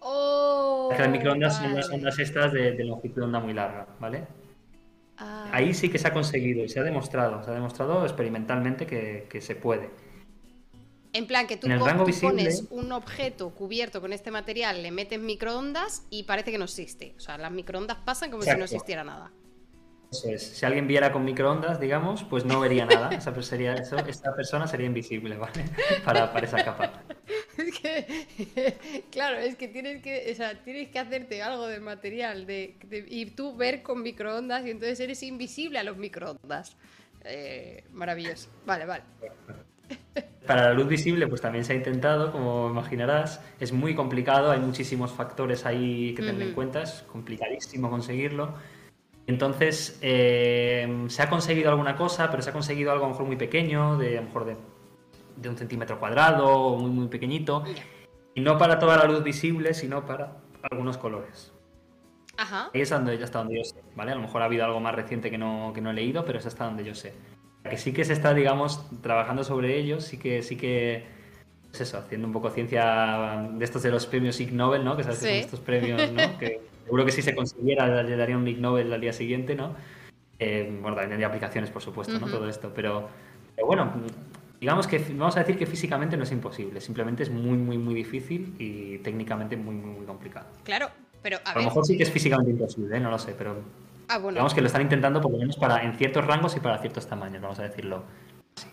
Oh, 0.00 0.92
las 0.96 1.08
microondas 1.08 1.56
son 1.56 1.74
las 1.74 1.88
ondas 1.90 2.18
estas 2.18 2.52
de, 2.52 2.72
longitud 2.84 3.16
de 3.16 3.22
onda 3.22 3.40
muy 3.40 3.54
larga, 3.54 3.86
¿vale? 3.98 4.26
Ah. 5.16 5.48
Ahí 5.52 5.72
sí 5.72 5.88
que 5.88 5.98
se 5.98 6.08
ha 6.08 6.12
conseguido 6.12 6.64
y 6.64 6.68
se 6.68 6.80
ha 6.80 6.82
demostrado, 6.82 7.42
se 7.42 7.50
ha 7.50 7.54
demostrado 7.54 8.04
experimentalmente 8.04 8.86
que, 8.86 9.26
que 9.30 9.40
se 9.40 9.54
puede. 9.54 9.90
En 11.12 11.26
plan, 11.26 11.46
que 11.46 11.56
tú, 11.56 11.68
pones 12.20 12.64
un 12.70 12.92
objeto 12.92 13.50
cubierto 13.50 14.00
con 14.00 14.12
este 14.12 14.30
material, 14.30 14.82
le 14.82 14.92
metes 14.92 15.18
microondas 15.18 16.04
y 16.08 16.22
parece 16.22 16.52
que 16.52 16.58
no 16.58 16.64
existe. 16.64 17.14
O 17.16 17.20
sea, 17.20 17.36
las 17.36 17.50
microondas 17.50 17.98
pasan 18.04 18.30
como 18.30 18.44
si 18.44 18.50
no 18.50 18.64
existiera 18.64 19.02
nada. 19.02 19.32
Eso 20.10 20.28
es. 20.28 20.42
Si 20.42 20.66
alguien 20.66 20.88
viera 20.88 21.12
con 21.12 21.24
microondas, 21.24 21.78
digamos, 21.78 22.24
pues 22.24 22.44
no 22.44 22.60
vería 22.60 22.84
nada. 22.84 23.10
Esa, 23.10 23.40
sería, 23.42 23.74
eso, 23.74 23.96
esta 23.98 24.34
persona 24.34 24.66
sería 24.66 24.86
invisible, 24.86 25.36
¿vale? 25.36 25.64
Para, 26.04 26.32
para 26.32 26.46
esa 26.46 26.64
capa. 26.64 27.04
Es 27.56 27.78
que, 27.78 29.04
claro, 29.10 29.38
es 29.38 29.54
que 29.56 29.68
tienes 29.68 30.02
que, 30.02 30.30
o 30.32 30.34
sea, 30.34 30.54
tienes 30.62 30.88
que 30.88 30.98
hacerte 30.98 31.42
algo 31.42 31.66
de 31.66 31.78
material 31.80 32.46
de, 32.46 32.76
y 33.08 33.26
tú 33.26 33.56
ver 33.56 33.82
con 33.82 34.02
microondas 34.02 34.66
y 34.66 34.70
entonces 34.70 34.98
eres 35.00 35.22
invisible 35.22 35.78
a 35.78 35.84
los 35.84 35.96
microondas. 35.96 36.76
Eh, 37.24 37.84
maravilloso. 37.92 38.48
Vale, 38.66 38.86
vale. 38.86 39.04
Para 40.46 40.64
la 40.64 40.72
luz 40.72 40.88
visible, 40.88 41.28
pues 41.28 41.40
también 41.40 41.64
se 41.64 41.72
ha 41.74 41.76
intentado, 41.76 42.32
como 42.32 42.68
imaginarás. 42.70 43.40
Es 43.60 43.72
muy 43.72 43.94
complicado, 43.94 44.50
hay 44.50 44.58
muchísimos 44.58 45.12
factores 45.12 45.66
ahí 45.66 46.14
que 46.14 46.22
tener 46.22 46.42
en 46.42 46.54
cuenta, 46.54 46.82
es 46.82 47.04
complicadísimo 47.06 47.88
conseguirlo. 47.90 48.54
Entonces, 49.30 49.98
eh, 50.02 51.06
se 51.08 51.22
ha 51.22 51.30
conseguido 51.30 51.70
alguna 51.70 51.96
cosa, 51.96 52.30
pero 52.30 52.42
se 52.42 52.50
ha 52.50 52.52
conseguido 52.52 52.92
algo 52.92 53.04
a 53.04 53.08
lo 53.08 53.14
mejor 53.14 53.26
muy 53.26 53.36
pequeño, 53.36 53.96
de 53.96 54.18
a 54.18 54.20
lo 54.20 54.26
mejor 54.26 54.44
de, 54.44 55.48
un 55.48 55.56
centímetro 55.56 55.98
cuadrado, 55.98 56.76
muy, 56.76 56.90
muy 56.90 57.08
pequeñito. 57.08 57.64
Y 58.34 58.40
no 58.40 58.58
para 58.58 58.78
toda 58.78 58.96
la 58.96 59.04
luz 59.04 59.22
visible, 59.22 59.72
sino 59.72 60.04
para 60.04 60.36
algunos 60.70 60.98
colores. 60.98 61.52
Ajá. 62.36 62.70
Ahí 62.74 62.80
es 62.80 62.90
donde, 62.90 63.22
hasta 63.22 63.38
donde 63.38 63.56
yo 63.56 63.64
sé, 63.64 63.82
¿vale? 63.94 64.12
A 64.12 64.14
lo 64.14 64.20
mejor 64.20 64.42
ha 64.42 64.46
habido 64.46 64.64
algo 64.64 64.80
más 64.80 64.94
reciente 64.94 65.30
que 65.30 65.38
no, 65.38 65.72
que 65.74 65.80
no 65.80 65.90
he 65.90 65.94
leído, 65.94 66.24
pero 66.24 66.38
es 66.38 66.46
hasta 66.46 66.64
donde 66.64 66.84
yo 66.84 66.94
sé 66.94 67.14
que 67.68 67.76
sí 67.76 67.92
que 67.92 68.04
se 68.04 68.12
está, 68.12 68.32
digamos, 68.32 68.84
trabajando 69.02 69.44
sobre 69.44 69.78
ello, 69.78 70.00
sí 70.00 70.16
que, 70.16 70.42
sí 70.42 70.56
que, 70.56 71.04
pues 71.68 71.82
eso, 71.82 71.98
haciendo 71.98 72.26
un 72.26 72.32
poco 72.32 72.50
ciencia 72.50 73.48
de 73.52 73.64
estos 73.64 73.82
de 73.82 73.90
los 73.90 74.06
premios 74.06 74.40
Ig 74.40 74.52
Nobel, 74.52 74.84
¿no? 74.84 74.96
Que 74.96 75.04
sabes 75.04 75.18
que 75.18 75.26
son 75.26 75.36
estos 75.36 75.60
premios, 75.60 76.10
¿no? 76.10 76.38
que 76.38 76.62
seguro 76.84 77.04
que 77.04 77.12
si 77.12 77.22
se 77.22 77.34
consiguiera 77.34 78.02
le 78.02 78.16
daría 78.16 78.36
un 78.36 78.46
Ig 78.46 78.60
Nobel 78.60 78.92
al 78.92 79.00
día 79.00 79.12
siguiente, 79.12 79.54
¿no? 79.54 79.74
Eh, 80.38 80.78
bueno, 80.80 80.96
también 80.96 81.18
hay 81.18 81.24
aplicaciones, 81.24 81.70
por 81.70 81.82
supuesto, 81.82 82.18
¿no? 82.18 82.26
Todo 82.26 82.48
esto, 82.48 82.72
pero, 82.74 83.08
bueno, 83.64 83.92
digamos 84.60 84.86
que 84.86 84.98
vamos 85.10 85.36
a 85.36 85.40
decir 85.40 85.58
que 85.58 85.66
físicamente 85.66 86.16
no 86.16 86.22
es 86.24 86.32
imposible, 86.32 86.80
simplemente 86.80 87.22
es 87.22 87.30
muy, 87.30 87.58
muy, 87.58 87.78
muy 87.78 87.94
difícil 87.94 88.54
y 88.58 88.98
técnicamente 88.98 89.56
muy, 89.56 89.74
muy, 89.74 89.96
muy 89.96 90.06
complicado. 90.06 90.46
Claro, 90.64 90.88
pero 91.22 91.38
a, 91.44 91.52
a 91.52 91.58
lo 91.58 91.64
mejor 91.64 91.84
sí 91.84 91.96
que 91.96 92.04
es 92.04 92.10
físicamente 92.10 92.50
imposible, 92.50 92.96
¿eh? 92.96 93.00
no 93.00 93.10
lo 93.10 93.18
sé, 93.18 93.34
pero 93.36 93.62
Ah, 94.12 94.18
Digamos 94.18 94.54
que 94.54 94.60
lo 94.60 94.66
están 94.66 94.82
intentando 94.82 95.20
por 95.20 95.30
lo 95.30 95.38
menos 95.38 95.56
para 95.56 95.84
en 95.84 95.94
ciertos 95.96 96.26
rangos 96.26 96.56
y 96.56 96.60
para 96.60 96.78
ciertos 96.78 97.06
tamaños, 97.06 97.40
vamos 97.40 97.60
a 97.60 97.62
decirlo. 97.62 98.02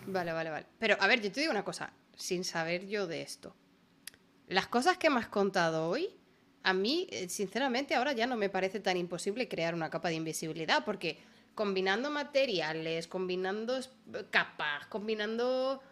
Vale, 0.08 0.32
vale, 0.32 0.50
vale. 0.50 0.66
Pero 0.80 0.96
a 0.98 1.06
ver, 1.06 1.20
yo 1.20 1.30
te 1.30 1.38
digo 1.38 1.52
una 1.52 1.62
cosa, 1.62 1.92
sin 2.16 2.42
saber 2.42 2.88
yo 2.88 3.06
de 3.06 3.22
esto. 3.22 3.54
Las 4.48 4.66
cosas 4.66 4.98
que 4.98 5.10
me 5.10 5.20
has 5.20 5.28
contado 5.28 5.88
hoy, 5.88 6.08
a 6.68 6.74
mí, 6.74 7.06
eh, 7.10 7.30
sinceramente, 7.30 7.94
ahora 7.94 8.12
ya 8.12 8.26
no 8.26 8.36
me 8.36 8.50
parece 8.50 8.78
tan 8.78 8.98
imposible 8.98 9.48
crear 9.48 9.74
una 9.74 9.88
capa 9.88 10.10
de 10.10 10.16
invisibilidad, 10.16 10.84
porque 10.84 11.16
combinando 11.54 12.10
materiales, 12.10 13.06
combinando 13.06 13.80
capas, 14.28 14.86
combinando... 14.88 15.82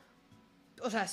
O 0.83 0.91
sea, 0.91 1.07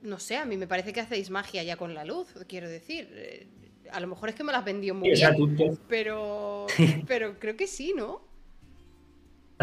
no 0.00 0.18
sé, 0.18 0.38
a 0.38 0.46
mí 0.46 0.56
me 0.56 0.66
parece 0.66 0.94
que 0.94 1.00
hacéis 1.00 1.28
magia 1.28 1.62
ya 1.62 1.76
con 1.76 1.92
la 1.92 2.06
luz, 2.06 2.28
quiero 2.48 2.70
decir. 2.70 3.10
Eh, 3.12 3.46
a 3.92 4.00
lo 4.00 4.06
mejor 4.06 4.30
es 4.30 4.34
que 4.34 4.44
me 4.44 4.52
las 4.52 4.64
vendió 4.64 4.94
muy 4.94 5.10
bien, 5.10 5.78
pero, 5.88 6.66
pero 7.06 7.38
creo 7.38 7.54
que 7.54 7.66
sí, 7.66 7.92
¿no? 7.94 8.22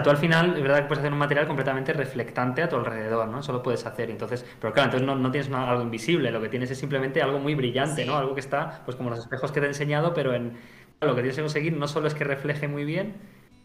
Tú 0.01 0.09
al 0.09 0.17
final, 0.17 0.55
es 0.57 0.63
verdad 0.63 0.77
que 0.77 0.83
puedes 0.85 0.99
hacer 0.99 1.13
un 1.13 1.19
material 1.19 1.45
completamente 1.45 1.93
reflectante 1.93 2.63
a 2.63 2.69
tu 2.69 2.77
alrededor, 2.77 3.27
¿no? 3.27 3.41
Eso 3.41 3.53
lo 3.53 3.61
puedes 3.61 3.85
hacer. 3.85 4.09
Entonces, 4.09 4.43
pero 4.59 4.73
claro, 4.73 4.91
entonces 4.91 5.21
no, 5.21 5.31
tienes 5.31 5.51
algo 5.51 5.83
invisible, 5.83 6.31
lo 6.31 6.41
que 6.41 6.49
tienes 6.49 6.71
es 6.71 6.79
simplemente 6.79 7.21
algo 7.21 7.37
muy 7.37 7.53
brillante, 7.53 8.03
¿no? 8.03 8.17
Algo 8.17 8.33
que 8.33 8.39
está, 8.39 8.81
pues 8.85 8.97
como 8.97 9.11
los 9.11 9.19
espejos 9.19 9.51
que 9.51 9.59
te 9.59 9.67
he 9.67 9.69
enseñado, 9.69 10.15
pero 10.15 10.33
en 10.33 10.57
lo 10.99 11.13
que 11.13 11.21
tienes 11.21 11.35
que 11.35 11.43
conseguir 11.43 11.77
no 11.77 11.87
solo 11.87 12.07
es 12.07 12.15
que 12.15 12.23
refleje 12.23 12.67
muy 12.67 12.85
bien, 12.85 13.13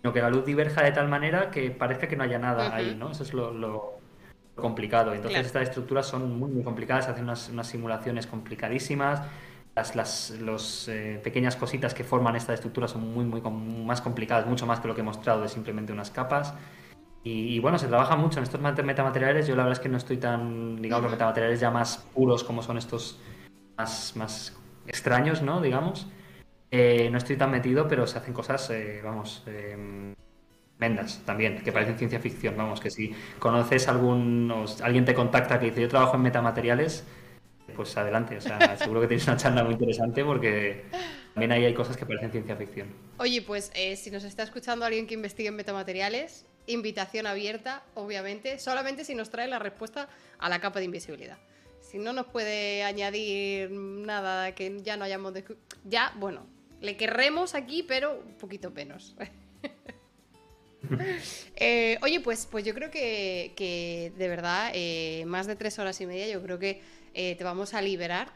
sino 0.02 0.12
que 0.12 0.20
la 0.20 0.28
luz 0.28 0.44
diverja 0.44 0.82
de 0.82 0.92
tal 0.92 1.08
manera 1.08 1.50
que 1.50 1.70
parezca 1.70 2.08
que 2.08 2.16
no 2.16 2.24
haya 2.24 2.38
nada 2.38 2.74
ahí, 2.74 2.94
¿no? 2.98 3.12
Eso 3.12 3.22
es 3.22 3.32
lo, 3.32 3.98
complicado. 4.54 5.14
Entonces 5.14 5.46
estas 5.46 5.62
estructuras 5.62 6.06
son 6.06 6.38
muy, 6.38 6.50
muy 6.50 6.62
complicadas, 6.62 7.08
hacen 7.08 7.24
unas, 7.24 7.48
unas 7.48 7.68
simulaciones 7.68 8.26
complicadísimas 8.26 9.22
las, 9.94 10.30
las 10.30 10.88
eh, 10.88 11.20
pequeñas 11.22 11.56
cositas 11.56 11.94
que 11.94 12.04
forman 12.04 12.36
esta 12.36 12.52
estructura 12.52 12.88
son 12.88 13.12
muy, 13.12 13.24
muy 13.24 13.40
más 13.40 14.00
complicadas, 14.00 14.46
mucho 14.46 14.66
más 14.66 14.80
que 14.80 14.88
lo 14.88 14.94
que 14.94 15.00
he 15.00 15.04
mostrado 15.04 15.42
de 15.42 15.48
simplemente 15.48 15.92
unas 15.92 16.10
capas. 16.10 16.54
Y, 17.24 17.58
bueno, 17.58 17.78
se 17.78 17.88
trabaja 17.88 18.16
mucho 18.16 18.38
en 18.38 18.44
estos 18.44 18.58
metamateriales. 18.60 19.46
Yo 19.46 19.54
la 19.54 19.64
verdad 19.64 19.78
es 19.78 19.82
que 19.82 19.90
no 19.90 19.98
estoy 19.98 20.16
tan, 20.16 20.80
digamos, 20.80 21.02
los 21.02 21.12
metamateriales 21.12 21.60
ya 21.60 21.70
más 21.70 21.98
puros 22.14 22.42
como 22.42 22.62
son 22.62 22.78
estos 22.78 23.20
más, 23.76 24.14
más 24.16 24.56
extraños, 24.86 25.42
¿no? 25.42 25.60
Digamos. 25.60 26.06
Eh, 26.70 27.10
no 27.10 27.18
estoy 27.18 27.36
tan 27.36 27.50
metido, 27.50 27.86
pero 27.86 28.06
se 28.06 28.16
hacen 28.16 28.32
cosas, 28.32 28.70
eh, 28.70 29.02
vamos, 29.04 29.44
mendas 30.78 31.20
también, 31.26 31.58
que 31.62 31.70
parecen 31.70 31.98
ciencia 31.98 32.18
ficción. 32.18 32.56
Vamos, 32.56 32.80
que 32.80 32.90
si 32.90 33.14
conoces 33.38 33.88
algún, 33.88 34.50
alguien 34.82 35.04
te 35.04 35.12
contacta 35.12 35.58
que 35.58 35.66
dice 35.66 35.82
yo 35.82 35.88
trabajo 35.88 36.16
en 36.16 36.22
metamateriales, 36.22 37.06
pues 37.78 37.96
adelante. 37.96 38.36
O 38.36 38.40
sea, 38.40 38.76
seguro 38.76 39.00
que 39.00 39.06
tienes 39.06 39.26
una 39.28 39.36
charla 39.36 39.62
muy 39.62 39.74
interesante 39.74 40.24
porque 40.24 40.84
también 41.32 41.52
ahí 41.52 41.64
hay 41.64 41.74
cosas 41.74 41.96
que 41.96 42.04
parecen 42.04 42.32
ciencia 42.32 42.56
ficción. 42.56 42.88
Oye, 43.18 43.40
pues 43.40 43.70
eh, 43.74 43.94
si 43.94 44.10
nos 44.10 44.24
está 44.24 44.42
escuchando 44.42 44.84
alguien 44.84 45.06
que 45.06 45.14
investigue 45.14 45.48
en 45.48 45.54
metamateriales, 45.54 46.44
invitación 46.66 47.28
abierta, 47.28 47.84
obviamente, 47.94 48.58
solamente 48.58 49.04
si 49.04 49.14
nos 49.14 49.30
trae 49.30 49.46
la 49.46 49.60
respuesta 49.60 50.08
a 50.38 50.48
la 50.48 50.60
capa 50.60 50.80
de 50.80 50.86
invisibilidad. 50.86 51.38
Si 51.80 51.98
no 51.98 52.12
nos 52.12 52.26
puede 52.26 52.82
añadir 52.82 53.70
nada 53.70 54.54
que 54.56 54.82
ya 54.82 54.96
no 54.96 55.04
hayamos 55.04 55.32
Ya, 55.84 56.12
bueno, 56.16 56.46
Le 56.80 56.96
querremos 56.96 57.54
aquí, 57.54 57.84
pero 57.84 58.20
un 58.26 58.34
poquito 58.34 58.72
menos. 58.72 59.14
Eh, 61.56 61.98
oye, 62.02 62.20
pues, 62.20 62.46
pues 62.46 62.64
yo 62.64 62.72
creo 62.74 62.90
que, 62.90 64.12
de 64.16 64.28
verdad, 64.28 64.70
eh, 64.74 65.24
más 65.26 65.46
de 65.46 65.56
tres 65.56 65.78
horas 65.78 66.00
y 66.00 66.06
media, 66.06 66.28
yo 66.28 66.42
creo 66.42 66.58
que 66.58 66.80
eh, 67.18 67.34
te 67.36 67.44
vamos 67.44 67.74
a 67.74 67.82
liberar. 67.82 68.28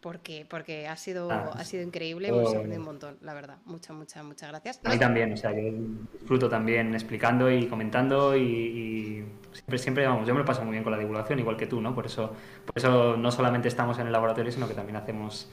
porque, 0.00 0.46
porque 0.48 0.86
ha 0.86 0.96
sido, 0.96 1.30
ah, 1.30 1.50
ha 1.54 1.64
sido 1.64 1.82
increíble, 1.82 2.28
hemos 2.28 2.54
aprendido 2.54 2.80
un 2.80 2.86
montón, 2.86 3.16
la 3.22 3.34
verdad. 3.34 3.56
Muchas, 3.64 3.96
muchas, 3.96 4.24
muchas 4.24 4.50
gracias. 4.50 4.80
A 4.84 4.90
mí 4.90 4.98
también, 4.98 5.32
o 5.32 5.36
sea, 5.36 5.50
yo 5.52 5.72
disfruto 6.12 6.48
también 6.48 6.94
explicando 6.94 7.50
y 7.50 7.66
comentando 7.66 8.36
y, 8.36 9.24
siempre, 9.52 9.78
siempre, 9.78 10.06
vamos, 10.06 10.26
yo 10.26 10.34
me 10.34 10.40
lo 10.40 10.46
paso 10.46 10.62
muy 10.62 10.72
bien 10.72 10.84
con 10.84 10.92
la 10.92 10.98
divulgación, 10.98 11.38
igual 11.38 11.56
que 11.56 11.66
tú, 11.66 11.80
¿no? 11.80 11.94
Por 11.94 12.06
eso, 12.06 12.34
por 12.66 12.76
eso 12.76 13.16
no 13.16 13.30
solamente 13.30 13.68
estamos 13.68 13.98
en 13.98 14.06
el 14.06 14.12
laboratorio, 14.12 14.52
sino 14.52 14.68
que 14.68 14.74
también 14.74 14.96
hacemos 14.96 15.50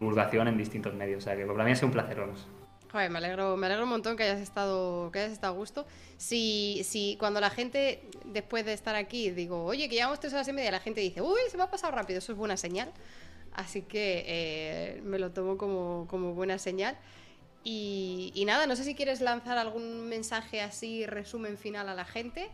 divulgación 0.00 0.48
en 0.48 0.58
distintos 0.58 0.92
medios. 0.94 1.18
O 1.18 1.24
sea, 1.24 1.36
que 1.36 1.46
para 1.46 1.64
mí 1.64 1.70
ha 1.70 1.76
sido 1.76 1.86
un 1.86 1.92
placer, 1.92 2.18
vamos 2.18 2.48
me 2.94 3.18
alegro, 3.18 3.56
me 3.56 3.66
alegro 3.66 3.84
un 3.84 3.90
montón 3.90 4.16
que 4.16 4.22
hayas 4.22 4.40
estado, 4.40 5.10
que 5.10 5.18
hayas 5.18 5.32
estado 5.32 5.54
a 5.54 5.56
gusto. 5.56 5.86
Si, 6.16 6.82
si 6.84 7.16
cuando 7.18 7.40
la 7.40 7.50
gente, 7.50 8.02
después 8.24 8.64
de 8.64 8.72
estar 8.72 8.94
aquí, 8.94 9.30
digo, 9.30 9.64
oye, 9.64 9.88
que 9.88 9.96
llevamos 9.96 10.20
tres 10.20 10.32
horas 10.32 10.46
y 10.48 10.52
media, 10.52 10.70
la 10.70 10.80
gente 10.80 11.00
dice, 11.00 11.20
uy, 11.20 11.40
se 11.50 11.56
me 11.56 11.64
ha 11.64 11.70
pasado 11.70 11.92
rápido, 11.92 12.18
eso 12.18 12.32
es 12.32 12.38
buena 12.38 12.56
señal. 12.56 12.92
Así 13.52 13.82
que 13.82 14.24
eh, 14.26 15.00
me 15.04 15.18
lo 15.18 15.30
tomo 15.30 15.56
como, 15.56 16.34
buena 16.34 16.58
señal. 16.58 16.96
Y, 17.62 18.42
nada, 18.46 18.66
no 18.66 18.76
sé 18.76 18.84
si 18.84 18.94
quieres 18.94 19.20
lanzar 19.20 19.58
algún 19.58 20.08
mensaje 20.08 20.60
así, 20.60 21.06
resumen 21.06 21.56
final 21.56 21.88
a 21.88 21.94
la 21.94 22.04
gente. 22.04 22.50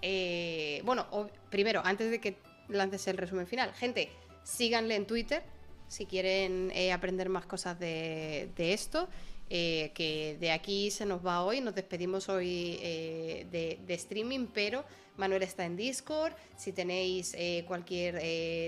Eh, 0.00 0.80
bueno, 0.84 1.06
primero, 1.50 1.82
antes 1.84 2.10
de 2.10 2.20
que 2.20 2.36
lances 2.68 3.06
el 3.08 3.16
resumen 3.16 3.46
final, 3.46 3.72
gente, 3.74 4.10
síganle 4.42 4.96
en 4.96 5.06
Twitter 5.06 5.42
si 5.88 6.06
quieren 6.06 6.72
eh, 6.74 6.92
aprender 6.92 7.28
más 7.28 7.46
cosas 7.46 7.78
de 7.78 8.50
esto. 8.56 9.08
Eh, 9.56 9.92
que 9.94 10.36
de 10.40 10.50
aquí 10.50 10.90
se 10.90 11.06
nos 11.06 11.24
va 11.24 11.44
hoy, 11.44 11.60
nos 11.60 11.76
despedimos 11.76 12.28
hoy 12.28 12.76
eh, 12.82 13.46
de, 13.52 13.94
streaming, 13.94 14.48
pero 14.52 14.84
Manuel 15.16 15.44
está 15.44 15.64
en 15.64 15.76
Discord, 15.76 16.32
si 16.56 16.72
tenéis 16.72 17.36
eh, 17.38 17.64
cualquier 17.68 18.16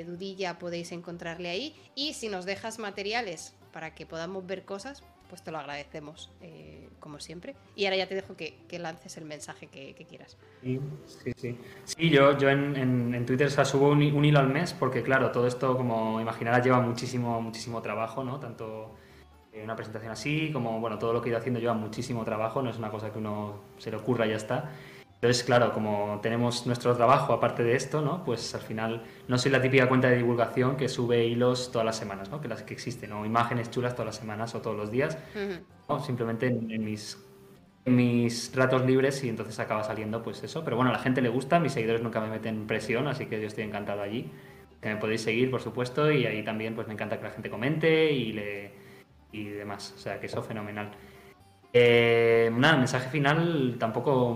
dudilla 0.06 0.60
podéis 0.60 0.92
encontrarle 0.92 1.48
ahí 1.48 1.74
y 1.96 2.14
si 2.14 2.28
nos 2.28 2.44
dejas 2.44 2.78
materiales 2.78 3.56
para 3.72 3.96
que 3.96 4.06
podamos 4.06 4.46
ver 4.46 4.64
cosas, 4.64 5.02
pues 5.28 5.42
te 5.42 5.50
lo 5.50 5.58
agradecemos, 5.58 6.30
como 7.00 7.18
siempre. 7.18 7.56
Y 7.74 7.86
ahora 7.86 7.96
ya 7.96 8.06
te 8.06 8.14
dejo 8.14 8.36
que, 8.36 8.54
lances 8.78 9.16
el 9.16 9.24
mensaje 9.24 9.66
que, 9.66 10.06
quieras. 10.08 10.36
Sí, 10.62 10.80
sí, 11.06 11.32
sí. 11.36 11.58
Sí, 11.84 12.10
yo, 12.10 12.38
yo 12.38 12.48
en, 12.48 13.26
Twitter 13.26 13.50
subo 13.50 13.88
un, 13.88 14.02
un, 14.04 14.24
hilo 14.24 14.38
al 14.38 14.50
mes 14.50 14.72
porque, 14.72 15.02
claro, 15.02 15.32
todo 15.32 15.48
esto, 15.48 15.76
como 15.76 16.20
imaginarás, 16.20 16.64
lleva 16.64 16.80
muchísimo, 16.80 17.42
muchísimo 17.42 17.82
trabajo, 17.82 18.22
¿no? 18.22 18.38
Tanto 18.38 18.94
eh, 18.94 19.05
una 19.62 19.76
presentación 19.76 20.12
así, 20.12 20.50
como 20.52 20.80
bueno, 20.80 20.98
todo 20.98 21.12
lo 21.12 21.20
que 21.20 21.28
he 21.28 21.30
ido 21.30 21.38
haciendo 21.38 21.60
lleva 21.60 21.74
muchísimo 21.74 22.24
trabajo, 22.24 22.62
no 22.62 22.70
es 22.70 22.78
una 22.78 22.90
cosa 22.90 23.12
que 23.12 23.18
uno 23.18 23.60
se 23.78 23.90
le 23.90 23.96
ocurra 23.96 24.26
y 24.26 24.30
ya 24.30 24.36
está. 24.36 24.70
Entonces, 25.16 25.44
claro, 25.44 25.72
como 25.72 26.20
tenemos 26.22 26.66
nuestro 26.66 26.94
trabajo 26.94 27.32
aparte 27.32 27.62
de 27.62 27.74
esto, 27.74 28.02
¿no? 28.02 28.22
Pues 28.22 28.54
al 28.54 28.60
final 28.60 29.02
no 29.28 29.38
soy 29.38 29.50
la 29.50 29.62
típica 29.62 29.88
cuenta 29.88 30.10
de 30.10 30.16
divulgación 30.18 30.76
que 30.76 30.90
sube 30.90 31.24
hilos 31.24 31.72
todas 31.72 31.86
las 31.86 31.96
semanas, 31.96 32.30
¿no? 32.30 32.40
Que 32.42 32.48
las 32.48 32.62
que 32.62 32.74
existen, 32.74 33.12
o 33.12 33.24
imágenes 33.24 33.70
chulas 33.70 33.94
todas 33.94 34.06
las 34.06 34.16
semanas 34.16 34.54
o 34.54 34.60
todos 34.60 34.76
los 34.76 34.90
días. 34.90 35.16
Simplemente 36.04 36.48
en, 36.48 36.84
mis 36.84 37.18
en 37.86 37.96
mis 37.96 38.54
ratos 38.54 38.84
libres 38.84 39.24
y 39.24 39.30
entonces 39.30 39.58
acaba 39.58 39.84
saliendo 39.84 40.22
pues 40.22 40.42
eso. 40.42 40.62
Pero 40.64 40.76
bueno, 40.76 40.90
a 40.90 40.92
la 40.92 40.98
gente 40.98 41.22
le 41.22 41.30
gusta, 41.30 41.60
mis 41.60 41.72
seguidores 41.72 42.02
nunca 42.02 42.20
me 42.20 42.28
meten 42.28 42.66
presión, 42.66 43.08
así 43.08 43.24
que 43.24 43.40
yo 43.40 43.46
estoy 43.46 43.64
encantado 43.64 44.02
allí. 44.02 44.30
Que 44.82 44.90
me 44.90 44.96
podéis 44.96 45.22
seguir, 45.22 45.50
por 45.50 45.62
supuesto, 45.62 46.12
y 46.12 46.26
ahí 46.26 46.44
también 46.44 46.74
pues 46.74 46.86
me 46.86 46.92
encanta 46.92 47.16
que 47.16 47.24
la 47.24 47.30
gente 47.30 47.48
comente 47.48 48.12
y 48.12 48.32
le 48.32 48.85
y 49.36 49.44
demás. 49.50 49.94
O 49.96 49.98
sea, 49.98 50.18
que 50.20 50.26
eso 50.26 50.42
fenomenal. 50.42 50.90
Eh, 51.72 52.50
nada, 52.56 52.76
mensaje 52.76 53.10
final 53.10 53.76
tampoco 53.78 54.34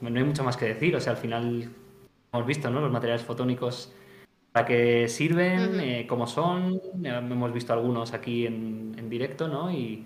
no 0.00 0.18
hay 0.18 0.24
mucho 0.24 0.42
más 0.42 0.56
que 0.56 0.66
decir. 0.66 0.96
O 0.96 1.00
sea, 1.00 1.12
al 1.12 1.18
final 1.18 1.70
hemos 2.32 2.46
visto 2.46 2.70
¿no? 2.70 2.80
los 2.80 2.90
materiales 2.90 3.22
fotónicos 3.22 3.92
para 4.52 4.66
qué 4.66 5.08
sirven, 5.08 5.78
eh, 5.80 6.06
cómo 6.08 6.26
son. 6.26 6.80
hemos 7.04 7.52
visto 7.52 7.72
algunos 7.72 8.12
aquí 8.12 8.46
en, 8.46 9.08
directo, 9.08 9.48
¿no? 9.48 9.70
Y 9.70 10.04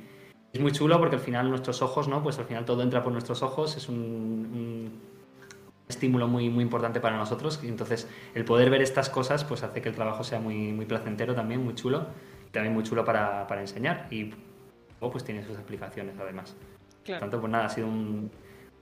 es 0.53 0.61
muy 0.61 0.73
chulo 0.73 0.99
porque 0.99 1.17
al 1.17 1.23
final 1.23 1.51
nuestros 1.51 1.83
ojos, 1.83 2.09
¿no? 2.09 2.23
Pues 2.23 2.39
al 2.39 2.47
final 2.47 2.65
todo 2.65 2.83
entra 2.83 3.03
por 3.03 3.13
nuestros 3.13 3.43
ojos. 3.43 3.77
Es 3.77 3.89
un, 3.89 4.93
estímulo 5.89 6.27
muy, 6.27 6.49
muy 6.49 6.65
importante 6.65 7.01
para 7.01 7.17
nosotros. 7.17 7.61
Y 7.63 7.69
entonces 7.69 8.09
el 8.35 8.45
poder 8.45 8.71
ver 8.71 8.83
estas 8.83 9.11
cosas 9.11 9.45
pues 9.45 9.63
hace 9.63 9.83
que 9.83 9.89
el 9.89 9.95
trabajo 9.95 10.25
sea 10.25 10.41
muy, 10.41 10.73
muy 10.73 10.87
placentero 10.87 11.35
también, 11.35 11.63
muy 11.63 11.75
chulo 11.75 12.07
también 12.55 12.73
muy 12.73 12.83
chulo 12.85 13.05
para, 13.05 13.47
para 13.47 13.61
enseñar 13.61 14.07
y 14.11 14.31
luego 15.01 15.13
pues 15.13 15.25
tiene 15.25 15.45
sus 15.45 15.59
aplicaciones 15.59 16.15
además. 16.19 16.57
Por 17.07 17.19
tanto, 17.19 17.41
pues 17.41 17.53
nada, 17.53 17.67
ha 17.67 17.69
sido 17.69 17.87
un 17.87 18.31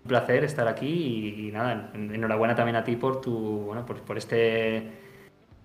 placer 0.07 0.45
estar 0.45 0.69
aquí 0.69 1.49
y, 1.49 1.53
nada, 1.53 1.91
enhorabuena 1.95 2.55
también 2.55 2.77
a 2.77 2.85
ti 2.85 2.97
por 2.97 3.21
tu, 3.21 3.33
bueno, 3.33 3.85
por, 3.85 4.01
por 4.03 4.19
este 4.19 5.01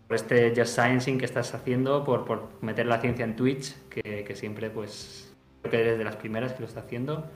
por 0.08 0.16
este 0.16 0.53
Just 0.56 0.80
Sciencing 0.80 1.18
que 1.18 1.26
estás 1.26 1.53
haciendo, 1.53 2.03
por, 2.06 2.24
por 2.24 2.50
meter 2.61 2.86
la 2.86 3.00
ciencia 3.00 3.26
en 3.26 3.36
Twitch, 3.36 3.76
que, 3.90 4.24
que, 4.24 4.36
siempre 4.38 4.69
pues 4.69 5.36
creo 5.61 5.72
que 5.72 5.82
eres 5.82 5.98
de 5.98 6.06
las 6.06 6.16
primeras 6.16 6.53
que 6.53 6.61
lo 6.61 6.66
está 6.66 6.80
haciendo. 6.80 7.30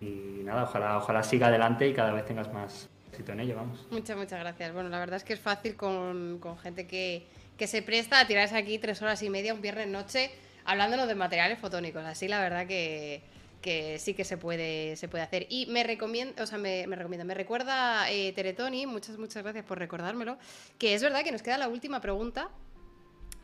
Y 0.00 0.42
nada, 0.44 0.62
ojalá, 0.62 0.96
ojalá 0.98 1.24
siga 1.24 1.48
adelante 1.48 1.88
y 1.88 1.92
cada 1.92 2.12
vez 2.12 2.24
tengas 2.24 2.52
más 2.52 2.88
éxito 3.08 3.32
en 3.32 3.40
ello, 3.40 3.56
vamos. 3.56 3.84
Muchas, 3.90 4.16
muchas 4.16 4.38
gracias. 4.38 4.72
Bueno, 4.72 4.90
la 4.90 5.00
verdad 5.00 5.16
es 5.16 5.24
que 5.24 5.32
es 5.32 5.40
fácil 5.40 5.74
con, 5.74 6.38
con 6.38 6.56
gente 6.56 6.86
que, 6.86 7.26
que 7.56 7.66
se 7.66 7.82
presta 7.82 8.20
a 8.20 8.26
tirarse 8.26 8.56
aquí 8.56 8.78
tres 8.78 9.00
horas 9.02 9.22
y 9.22 9.30
media 9.30 9.54
un 9.54 9.60
viernes 9.60 9.88
noche 9.88 10.30
hablándonos 10.64 11.08
de 11.08 11.14
materiales 11.14 11.58
fotónicos. 11.58 12.04
Así 12.04 12.28
la 12.28 12.40
verdad 12.40 12.66
que, 12.66 13.22
sí 13.98 14.14
que 14.14 14.24
se 14.24 14.36
puede, 14.36 14.96
se 14.96 15.08
puede 15.08 15.24
hacer. 15.24 15.46
Y 15.50 15.66
me 15.66 15.84
recomienda, 15.84 16.42
o 16.42 16.46
sea, 16.46 16.58
me, 16.58 16.86
recomienda, 16.86 17.24
me 17.24 17.34
recuerda 17.34 18.10
eh, 18.10 18.32
Teretoni, 18.32 18.86
muchas, 18.86 19.18
muchas 19.18 19.42
gracias 19.42 19.64
por 19.64 19.78
recordármelo, 19.78 20.38
que 20.78 20.94
es 20.94 21.02
verdad 21.02 21.22
que 21.22 21.32
nos 21.32 21.42
queda 21.42 21.58
la 21.58 21.68
última 21.68 22.00
pregunta 22.00 22.50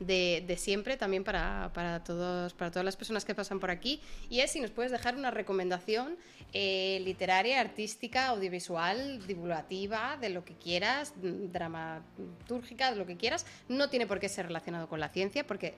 de, 0.01 0.57
siempre 0.59 0.97
también 0.97 1.23
para, 1.23 2.03
todos, 2.05 2.55
para 2.55 2.71
todas 2.71 2.85
las 2.85 2.97
personas 2.97 3.25
que 3.25 3.35
pasan 3.35 3.61
por 3.61 3.71
aquí. 3.71 4.01
Y 4.29 4.41
es 4.41 4.51
si 4.51 4.61
nos 4.61 4.71
puedes 4.71 4.91
dejar 4.91 5.15
una 5.15 5.31
recomendación 5.31 6.17
eh, 6.53 7.01
literaria, 7.05 7.61
artística, 7.61 8.29
audiovisual, 8.29 9.25
divulgativa, 9.27 10.17
de 10.21 10.31
lo 10.31 10.45
que 10.45 10.55
quieras, 10.55 11.13
dramatúrgica, 11.21 12.91
de 12.91 12.97
lo 12.97 13.07
que 13.07 13.17
quieras. 13.17 13.47
No 13.69 13.89
tiene 13.89 14.07
por 14.07 14.19
qué 14.19 14.29
ser 14.29 14.47
relacionado 14.47 14.89
con 14.89 14.99
la 14.99 15.11
ciencia, 15.11 15.47
porque 15.47 15.75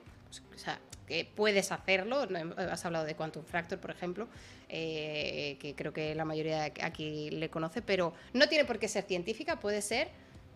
que 1.07 1.29
puedes 1.35 1.71
hacerlo. 1.71 2.27
Has 2.57 2.85
hablado 2.85 3.05
de 3.05 3.15
Quantum 3.15 3.43
Fracture, 3.43 3.79
por 3.79 3.91
ejemplo, 3.91 4.27
eh, 4.69 5.57
que 5.59 5.75
creo 5.75 5.93
que 5.93 6.15
la 6.15 6.25
mayoría 6.25 6.63
aquí 6.81 7.29
le 7.29 7.49
conoce, 7.49 7.81
pero 7.81 8.13
no 8.33 8.47
tiene 8.47 8.65
por 8.65 8.79
qué 8.79 8.87
ser 8.87 9.03
científica, 9.03 9.59
puede 9.59 9.81
ser 9.81 10.09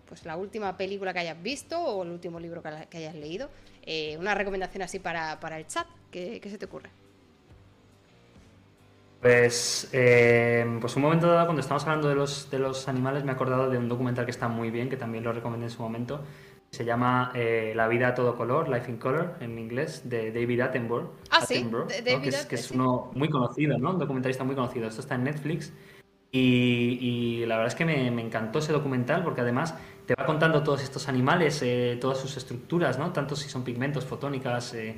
pues 0.07 0.25
la 0.25 0.37
última 0.37 0.75
película 0.77 1.13
que 1.13 1.19
hayas 1.19 1.41
visto 1.41 1.79
o 1.79 2.03
el 2.03 2.09
último 2.09 2.39
libro 2.39 2.61
que, 2.61 2.97
hayas 2.97 3.15
leído. 3.15 3.49
Eh, 3.83 4.17
una 4.17 4.33
recomendación 4.35 4.81
así 4.83 4.99
para, 4.99 5.37
el 5.57 5.67
chat, 5.67 5.87
¿qué, 6.11 6.41
se 6.43 6.57
te 6.57 6.65
ocurre? 6.65 6.89
Pues, 9.21 9.89
eh, 9.93 10.65
pues 10.79 10.95
un 10.95 11.01
momento 11.01 11.27
dado, 11.27 11.45
cuando 11.45 11.61
estamos 11.61 11.83
hablando 11.83 12.07
de 12.07 12.15
los, 12.15 12.49
de 12.51 12.59
los 12.59 12.87
animales, 12.87 13.23
me 13.23 13.31
he 13.31 13.35
acordado 13.35 13.69
de 13.69 13.77
un 13.77 13.89
documental 13.89 14.25
que 14.25 14.31
está 14.31 14.47
muy 14.47 14.71
bien, 14.71 14.89
que 14.89 14.97
también 14.97 15.23
lo 15.23 15.33
recomendé 15.33 15.65
en 15.65 15.71
su 15.71 15.81
momento. 15.81 16.21
Se 16.69 16.83
llama 16.83 17.31
eh, 17.33 17.73
La 17.75 17.87
vida 17.87 18.09
a 18.09 18.13
todo 18.13 18.35
color, 18.35 18.69
Life 18.69 18.91
in 18.91 18.97
Color, 18.97 19.35
en 19.39 19.57
inglés, 19.57 20.07
de 20.09 20.31
David 20.31 20.61
Attenborough. 20.61 21.11
Ah, 21.31 21.41
sí, 21.41 21.65
que, 22.03 22.27
es, 22.27 22.45
que 22.45 22.55
es 22.55 22.71
uno 22.71 23.11
muy 23.15 23.29
conocido, 23.29 23.77
¿no? 23.77 23.91
Un 23.91 23.99
documentalista 23.99 24.43
muy 24.43 24.55
conocido. 24.55 24.87
Esto 24.87 25.01
está 25.01 25.15
en 25.15 25.23
Netflix. 25.23 25.73
Y, 26.29 27.45
la 27.45 27.55
verdad 27.55 27.71
es 27.71 27.75
que 27.75 27.85
me, 27.85 28.11
me, 28.11 28.21
encantó 28.21 28.59
ese 28.59 28.73
documental 28.73 29.23
porque 29.23 29.41
además 29.41 29.75
te 30.07 30.15
va 30.15 30.25
contando 30.25 30.63
todos 30.63 30.81
estos 30.81 31.09
animales, 31.09 31.61
eh, 31.61 31.97
todas 31.99 32.17
sus 32.17 32.37
estructuras, 32.37 32.97
¿no? 32.97 33.11
Tanto 33.11 33.35
si 33.35 33.49
son 33.49 33.63
pigmentos, 33.65 34.05
fotónicas, 34.05 34.73
eh, 34.73 34.95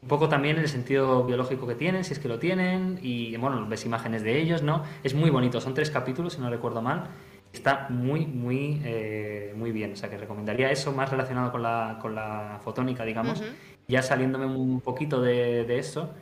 un 0.00 0.08
poco 0.08 0.28
también 0.28 0.56
el 0.56 0.68
sentido 0.68 1.24
biológico 1.24 1.66
que 1.66 1.74
tienen, 1.74 2.04
si 2.04 2.12
es 2.12 2.20
que 2.20 2.28
lo 2.28 2.38
tienen, 2.38 3.00
y 3.02 3.36
bueno, 3.38 3.66
ves 3.68 3.84
imágenes 3.84 4.22
de 4.22 4.40
ellos, 4.40 4.62
¿no? 4.62 4.84
Es 5.02 5.14
muy 5.14 5.30
bonito, 5.30 5.60
son 5.60 5.74
tres 5.74 5.90
capítulos, 5.90 6.34
si 6.34 6.40
no 6.40 6.48
recuerdo 6.48 6.80
mal. 6.80 7.08
Está 7.52 7.88
muy, 7.90 8.24
muy, 8.24 8.80
eh, 8.84 9.52
muy 9.56 9.72
bien. 9.72 9.94
O 9.94 9.96
sea, 9.96 10.08
que 10.08 10.16
recomendaría 10.16 10.70
eso 10.70 10.92
más 10.92 11.10
relacionado 11.10 11.50
con 11.50 11.62
la, 11.62 11.98
con 12.00 12.14
la 12.14 12.60
fotónica, 12.62 13.04
digamos. 13.04 13.42
Ya 13.88 14.02
saliéndome 14.02 14.46
un 14.46 14.80
poquito 14.80 15.20
de, 15.22 15.64
de 15.64 15.78
eso. 15.78 16.14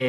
a 0.00 0.04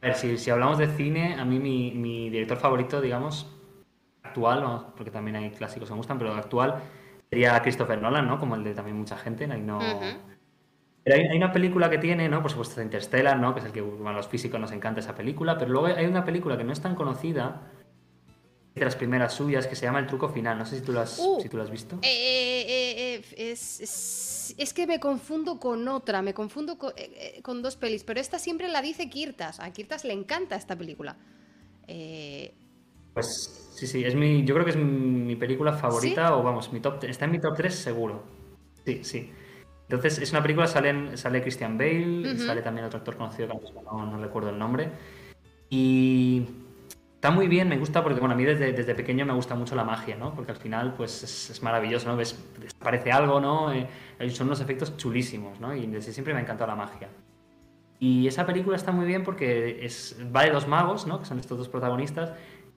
ver, 0.00 0.14
si, 0.14 0.38
si, 0.38 0.50
hablamos 0.50 0.78
de 0.78 0.86
cine, 0.88 1.34
a 1.40 1.44
mí 1.44 1.58
mi, 1.58 1.90
mi 1.92 2.30
director 2.30 2.58
favorito, 2.58 3.00
digamos, 3.00 3.48
actual, 4.32 4.86
porque 4.96 5.10
también 5.10 5.36
hay 5.36 5.50
clásicos 5.50 5.88
que 5.88 5.94
me 5.94 5.98
gustan, 5.98 6.18
pero 6.18 6.34
actual 6.34 6.82
sería 7.28 7.60
Christopher 7.60 8.00
Nolan, 8.00 8.26
¿no? 8.26 8.38
Como 8.38 8.56
el 8.56 8.64
de 8.64 8.74
también 8.74 8.96
mucha 8.96 9.16
gente, 9.16 9.46
no... 9.46 9.78
Pero 11.04 11.16
hay, 11.16 11.36
una 11.36 11.50
película 11.50 11.90
que 11.90 11.98
tiene, 11.98 12.28
¿no? 12.28 12.42
Por 12.42 12.52
supuesto, 12.52 12.80
Interstellar, 12.80 13.36
¿no? 13.36 13.54
Que 13.54 13.60
es 13.60 13.66
el 13.66 13.72
que 13.72 13.80
a 13.80 14.12
los 14.12 14.28
físicos 14.28 14.60
nos 14.60 14.70
encanta 14.70 15.00
esa 15.00 15.16
película, 15.16 15.58
pero 15.58 15.72
luego 15.72 15.88
hay 15.88 16.06
una 16.06 16.24
película 16.24 16.56
que 16.56 16.62
no 16.62 16.72
es 16.72 16.80
tan 16.80 16.94
conocida, 16.94 17.62
de 18.74 18.84
las 18.84 18.96
primeras 18.96 19.34
suyas 19.34 19.66
que 19.66 19.76
se 19.76 19.84
llama 19.84 19.98
El 19.98 20.06
truco 20.06 20.28
final. 20.28 20.58
No 20.58 20.64
sé 20.64 20.78
si 20.78 20.82
tú 20.82 20.92
lo 20.92 21.00
has, 21.00 21.18
uh, 21.18 21.40
si 21.40 21.48
tú 21.48 21.56
lo 21.56 21.62
has 21.62 21.70
visto. 21.70 21.98
Eh, 22.02 22.64
eh, 22.68 23.22
eh, 23.36 23.52
es, 23.52 24.72
que 24.74 24.86
me 24.86 24.98
confundo 24.98 25.58
con 25.58 25.86
otra, 25.88 26.22
me 26.22 26.32
confundo 26.32 26.78
con, 26.78 27.62
dos 27.62 27.76
pelis, 27.76 28.04
pero 28.04 28.20
esta 28.20 28.38
siempre 28.38 28.68
la 28.68 28.80
dice 28.80 29.10
Kirtas. 29.10 29.60
A 29.60 29.70
Kirtas 29.72 30.04
le 30.04 30.14
encanta 30.14 30.56
esta 30.56 30.76
película. 30.76 31.16
Pues 33.14 33.70
sí, 33.74 33.86
sí, 33.86 34.04
es 34.04 34.14
mi, 34.14 34.44
yo 34.44 34.54
creo 34.54 34.64
que 34.64 34.72
es 34.72 34.76
mi 34.76 35.36
película 35.36 35.72
favorita, 35.72 36.36
o 36.36 36.42
vamos, 36.42 36.72
mi 36.72 36.80
top, 36.80 37.04
está 37.04 37.26
en 37.26 37.30
mi 37.30 37.40
top 37.40 37.54
3 37.56 37.74
seguro. 37.74 38.22
Sí, 38.84 39.04
sí. 39.04 39.32
Entonces, 39.82 40.18
es 40.18 40.30
una 40.30 40.42
película, 40.42 40.66
sale, 40.66 41.16
sale 41.16 41.42
Christian 41.42 41.76
Bale, 41.76 42.38
sale 42.38 42.62
también 42.62 42.86
otro 42.86 42.98
actor 42.98 43.16
conocido 43.16 43.48
que 43.48 43.72
no, 43.82 44.06
no 44.06 44.18
recuerdo 44.18 44.50
el 44.50 44.58
nombre. 44.58 44.90
Y 45.68 46.46
Está 47.22 47.30
muy 47.30 47.46
bien, 47.46 47.68
me 47.68 47.78
gusta 47.78 48.02
porque, 48.02 48.18
bueno, 48.18 48.34
a 48.34 48.36
mí 48.36 48.44
desde, 48.44 48.72
desde 48.72 48.96
pequeño 48.96 49.24
me 49.24 49.32
gusta 49.32 49.54
mucho 49.54 49.76
la 49.76 49.84
magia, 49.84 50.16
¿no? 50.16 50.34
Porque 50.34 50.50
al 50.50 50.58
final, 50.58 50.94
pues 50.94 51.22
es, 51.22 51.62
maravilloso, 51.62 52.08
¿no? 52.08 52.16
Ves, 52.16 52.36
aparece 52.80 53.12
algo, 53.12 53.38
¿no? 53.38 53.72
Eh, 53.72 53.86
son 54.30 54.48
unos 54.48 54.60
efectos 54.60 54.96
chulísimos, 54.96 55.60
¿no? 55.60 55.72
Y 55.72 55.86
desde 55.86 56.12
siempre 56.12 56.34
me 56.34 56.40
ha 56.40 56.42
encantado 56.42 56.66
la 56.72 56.74
magia. 56.74 57.10
Y 58.00 58.26
esa 58.26 58.44
película 58.44 58.74
está 58.74 58.90
muy 58.90 59.06
bien 59.06 59.22
porque 59.22 59.86
es, 59.86 60.16
va 60.34 60.42
de 60.42 60.50
dos 60.50 60.66
magos, 60.66 61.06
¿no? 61.06 61.20
Que 61.20 61.26
son 61.26 61.38
estos 61.38 61.56
dos 61.56 61.68
protagonistas, 61.68 62.32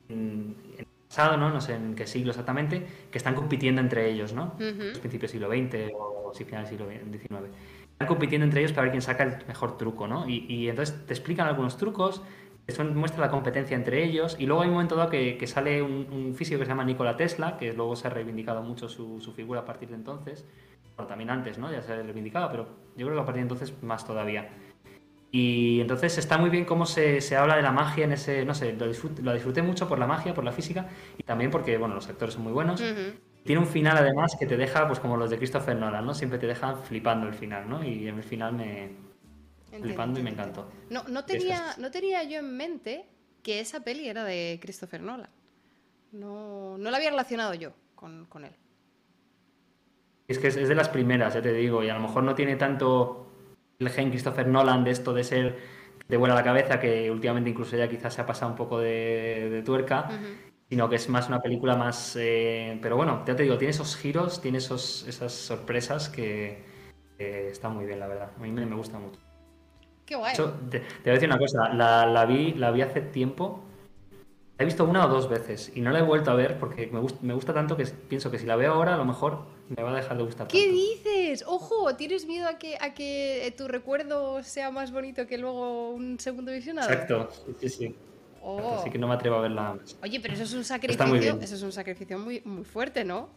en, 0.10 0.56
el 0.78 0.88
pasado, 1.08 1.38
¿no? 1.38 1.50
No 1.50 1.62
sé 1.62 1.76
en 1.76 1.96
qué 1.96 2.08
siglo 2.08 2.32
exactamente, 2.32 2.86
que 3.12 3.18
están 3.18 3.36
compitiendo 3.36 3.82
entre 3.82 4.10
ellos, 4.10 4.34
¿no? 4.34 4.56
Uh 4.56 5.00
Principios 5.00 5.32
del 5.32 5.42
siglo 5.42 5.50
XX 5.50 5.94
o 5.96 6.32
si 6.34 6.44
final 6.44 6.64
del 6.64 6.72
siglo 6.72 6.88
XIX. 6.90 7.50
Están 7.92 8.08
compitiendo 8.08 8.46
entre 8.46 8.62
ellos 8.62 8.74
para 8.74 8.84
ver 8.84 8.92
quién 8.92 9.02
saca 9.02 9.24
el 9.24 9.48
mejor 9.48 9.78
truco, 9.78 10.08
¿no? 10.08 10.28
Y, 10.28 10.46
y 10.50 10.70
entonces 10.70 11.06
te 11.06 11.14
explican 11.14 11.48
algunos 11.48 11.78
trucos 11.78 12.22
eso 12.68 12.84
muestra 12.84 13.22
la 13.22 13.30
competencia 13.30 13.76
entre 13.76 14.04
ellos. 14.04 14.36
Y 14.40 14.46
luego 14.46 14.62
hay 14.64 14.70
un 14.70 14.74
momento 14.74 14.96
dado 14.96 15.10
que, 15.10 15.46
sale 15.48 15.82
un, 15.82 16.34
físico 16.36 16.60
que 16.60 16.66
se 16.66 16.70
llama 16.70 16.84
Nikola 16.84 17.16
Tesla, 17.16 17.58
que 17.58 17.74
luego 17.74 17.96
se 17.96 18.08
ha 18.08 18.10
reivindicado 18.10 18.64
mucho 18.64 18.90
su, 18.90 19.20
figura 19.36 19.62
a 19.62 19.66
partir 19.66 19.90
de 19.90 19.96
entonces. 19.96 20.46
Bueno, 20.96 21.08
también 21.08 21.30
antes, 21.30 21.58
¿no? 21.58 21.72
Ya 21.72 21.82
se 21.82 21.94
ha 21.94 21.98
reivindicado, 21.98 22.50
pero 22.50 22.68
yo 22.96 23.06
creo 23.06 23.18
que 23.18 23.22
a 23.22 23.26
partir 23.26 23.42
de 23.42 23.54
entonces 23.54 23.84
más 23.84 24.06
todavía. 24.06 24.50
Y 25.32 25.82
entonces 25.82 26.18
está 26.18 26.38
muy 26.38 26.50
bien 26.50 26.66
cómo 26.66 26.86
se, 26.86 27.20
habla 27.36 27.58
de 27.58 27.62
la 27.62 27.72
magia 27.72 28.06
en 28.06 28.14
ese, 28.14 28.46
no 28.46 28.54
sé, 28.54 28.74
lo, 28.74 28.88
disfruté, 28.88 29.62
mucho 29.62 29.88
por 29.88 30.00
la 30.00 30.08
magia, 30.08 30.34
por 30.34 30.46
la 30.46 30.54
física 30.54 30.88
y 31.18 31.24
también 31.24 31.52
porque, 31.52 31.78
bueno, 31.78 31.96
los 31.96 32.08
actores 32.08 32.36
son 32.36 32.44
muy 32.44 32.54
buenos. 32.54 32.82
Tiene 33.44 33.62
un 33.62 33.68
final 33.68 33.98
además 33.98 34.36
que 34.40 34.46
te 34.48 34.58
deja, 34.58 34.88
pues 34.88 35.00
como 35.00 35.18
los 35.18 35.30
de 35.30 35.38
Christopher 35.38 35.76
Nolan, 35.76 36.06
¿no? 36.06 36.14
Siempre 36.14 36.40
te 36.40 36.48
dejan 36.48 36.82
flipando 36.84 37.28
el 37.28 37.34
final, 37.34 37.70
¿no? 37.70 37.84
Y 37.84 38.08
en 38.08 38.18
el 38.18 38.24
final 38.24 38.54
me, 38.54 38.92
flipando 39.82 40.20
y 40.20 40.24
me 40.24 40.32
encantó. 40.32 40.70
No, 40.90 41.04
no, 41.04 41.26
tenía, 41.26 41.76
no 41.78 41.92
tenía 41.92 42.24
yo 42.24 42.40
en 42.40 42.56
mente 42.58 43.06
que 43.44 43.60
esa 43.60 43.82
peli 43.82 44.08
era 44.08 44.24
de 44.24 44.60
Christopher 44.62 45.02
Nolan. 45.02 45.30
No, 46.12 46.78
no 46.78 46.90
la 46.90 46.98
había 46.98 47.12
relacionado 47.12 47.54
yo 47.54 47.74
con, 47.94 48.28
él. 48.44 48.56
Es 50.28 50.40
que 50.40 50.48
es, 50.48 50.56
de 50.56 50.76
las 50.76 50.90
primeras, 50.90 51.34
ya 51.34 51.42
te 51.42 51.54
digo, 51.54 51.84
y 51.84 51.90
a 51.90 51.94
lo 51.94 52.00
mejor 52.00 52.24
no 52.24 52.36
tiene 52.36 52.56
tanto 52.56 53.25
el 53.80 53.90
gen 53.90 54.10
Christopher 54.10 54.48
Nolan 54.48 54.84
de 54.84 54.92
esto 54.92 55.14
de 55.14 55.24
ser 55.24 55.60
de 56.08 56.18
buena 56.18 56.36
la 56.36 56.44
cabeza, 56.44 56.80
que 56.80 57.10
últimamente 57.10 57.50
incluso 57.50 57.76
ya 57.76 57.88
quizás 57.90 58.14
se 58.14 58.22
ha 58.22 58.26
pasado 58.26 58.52
un 58.52 58.58
poco 58.58 58.80
de, 58.80 59.64
tuerca, 59.66 60.10
sino 60.70 60.88
que 60.90 60.98
es 60.98 61.10
más 61.10 61.28
una 61.28 61.42
película 61.42 61.76
más... 61.76 62.16
Eh, 62.20 62.78
pero 62.82 62.96
bueno, 62.96 63.24
ya 63.26 63.36
te 63.36 63.44
digo, 63.44 63.58
tiene 63.58 63.72
esos 63.72 63.96
giros, 63.98 64.42
tiene 64.42 64.60
esos, 64.60 65.06
esas 65.08 65.32
sorpresas 65.34 66.10
que 66.10 66.64
están 67.18 67.74
muy 67.74 67.86
bien, 67.86 68.00
la 68.00 68.08
verdad. 68.08 68.32
A 68.38 68.40
mí 68.40 68.52
me, 68.52 68.66
me 68.66 68.76
gusta 68.76 69.00
mucho. 69.00 69.20
Qué 70.06 70.16
guay. 70.16 70.36
te, 70.36 70.80
voy 70.80 71.10
a 71.10 71.12
decir 71.14 71.28
una 71.28 71.40
cosa, 71.40 71.70
la, 71.74 72.26
vi, 72.26 72.54
la 72.54 72.72
vi 72.72 72.82
hace 72.82 73.02
tiempo. 73.02 73.64
La 74.58 74.64
he 74.64 74.66
visto 74.66 74.86
una 74.86 75.06
o 75.06 75.10
dos 75.10 75.28
veces 75.28 75.72
y 75.76 75.82
no 75.82 75.92
la 75.92 76.00
he 76.00 76.02
vuelto 76.02 76.32
a 76.32 76.36
ver 76.36 76.58
porque 76.58 76.88
me, 76.88 77.00
gusta, 77.00 77.20
me 77.22 77.34
gusta 77.34 77.54
tanto 77.54 77.76
que 77.76 77.86
pienso 77.86 78.32
que 78.32 78.40
si 78.40 78.46
la 78.46 78.56
veo 78.56 78.74
ahora 78.74 78.96
a 78.96 78.98
lo 78.98 79.04
mejor 79.04 79.46
me 79.76 79.84
va 79.84 79.92
a 79.92 79.96
dejar 79.96 80.18
de 80.18 80.24
gustar. 80.24 80.48
¿Qué 80.48 80.72
dices? 80.72 81.44
Ojo, 81.46 81.96
¿tienes 81.98 82.26
miedo 82.26 82.48
a 82.48 82.58
que, 82.58 82.78
a 82.80 82.94
que 82.94 83.54
tu 83.58 83.68
recuerdo 83.68 84.42
sea 84.44 84.72
más 84.72 84.94
bonito 84.94 85.28
que 85.28 85.38
luego 85.38 85.90
un 85.90 86.20
segundo 86.22 86.54
visionado? 86.54 86.90
Exacto, 86.90 87.30
sí, 87.60 87.68
sí. 87.68 87.96
Oh. 88.42 88.78
Así 88.80 88.92
que 88.92 88.98
no 88.98 89.08
me 89.08 89.16
atrevo 89.16 89.38
a 89.38 89.42
verla 89.42 89.76
Oye, 90.04 90.20
pero 90.20 90.36
eso 90.36 90.44
es 90.44 90.54
un 90.54 90.64
sacrificio, 90.64 91.40
eso 91.42 91.56
es 91.56 91.62
un 91.64 91.72
sacrificio 91.72 92.20
muy, 92.20 92.42
muy 92.46 92.64
fuerte, 92.64 93.04
¿no? 93.04 93.30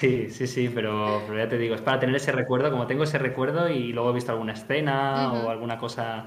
Sí, 0.00 0.30
sí, 0.30 0.46
sí, 0.46 0.70
pero, 0.74 1.20
ya 1.36 1.46
te 1.46 1.58
digo, 1.58 1.74
es 1.74 1.82
para 1.82 2.00
tener 2.00 2.16
ese 2.16 2.32
recuerdo, 2.32 2.70
como 2.70 2.86
tengo 2.86 3.04
ese 3.04 3.18
recuerdo 3.18 3.68
y 3.68 3.92
luego 3.92 4.08
he 4.08 4.14
visto 4.14 4.32
alguna 4.32 4.54
escena 4.54 5.30
o 5.30 5.50
alguna 5.50 5.76
cosa, 5.76 6.24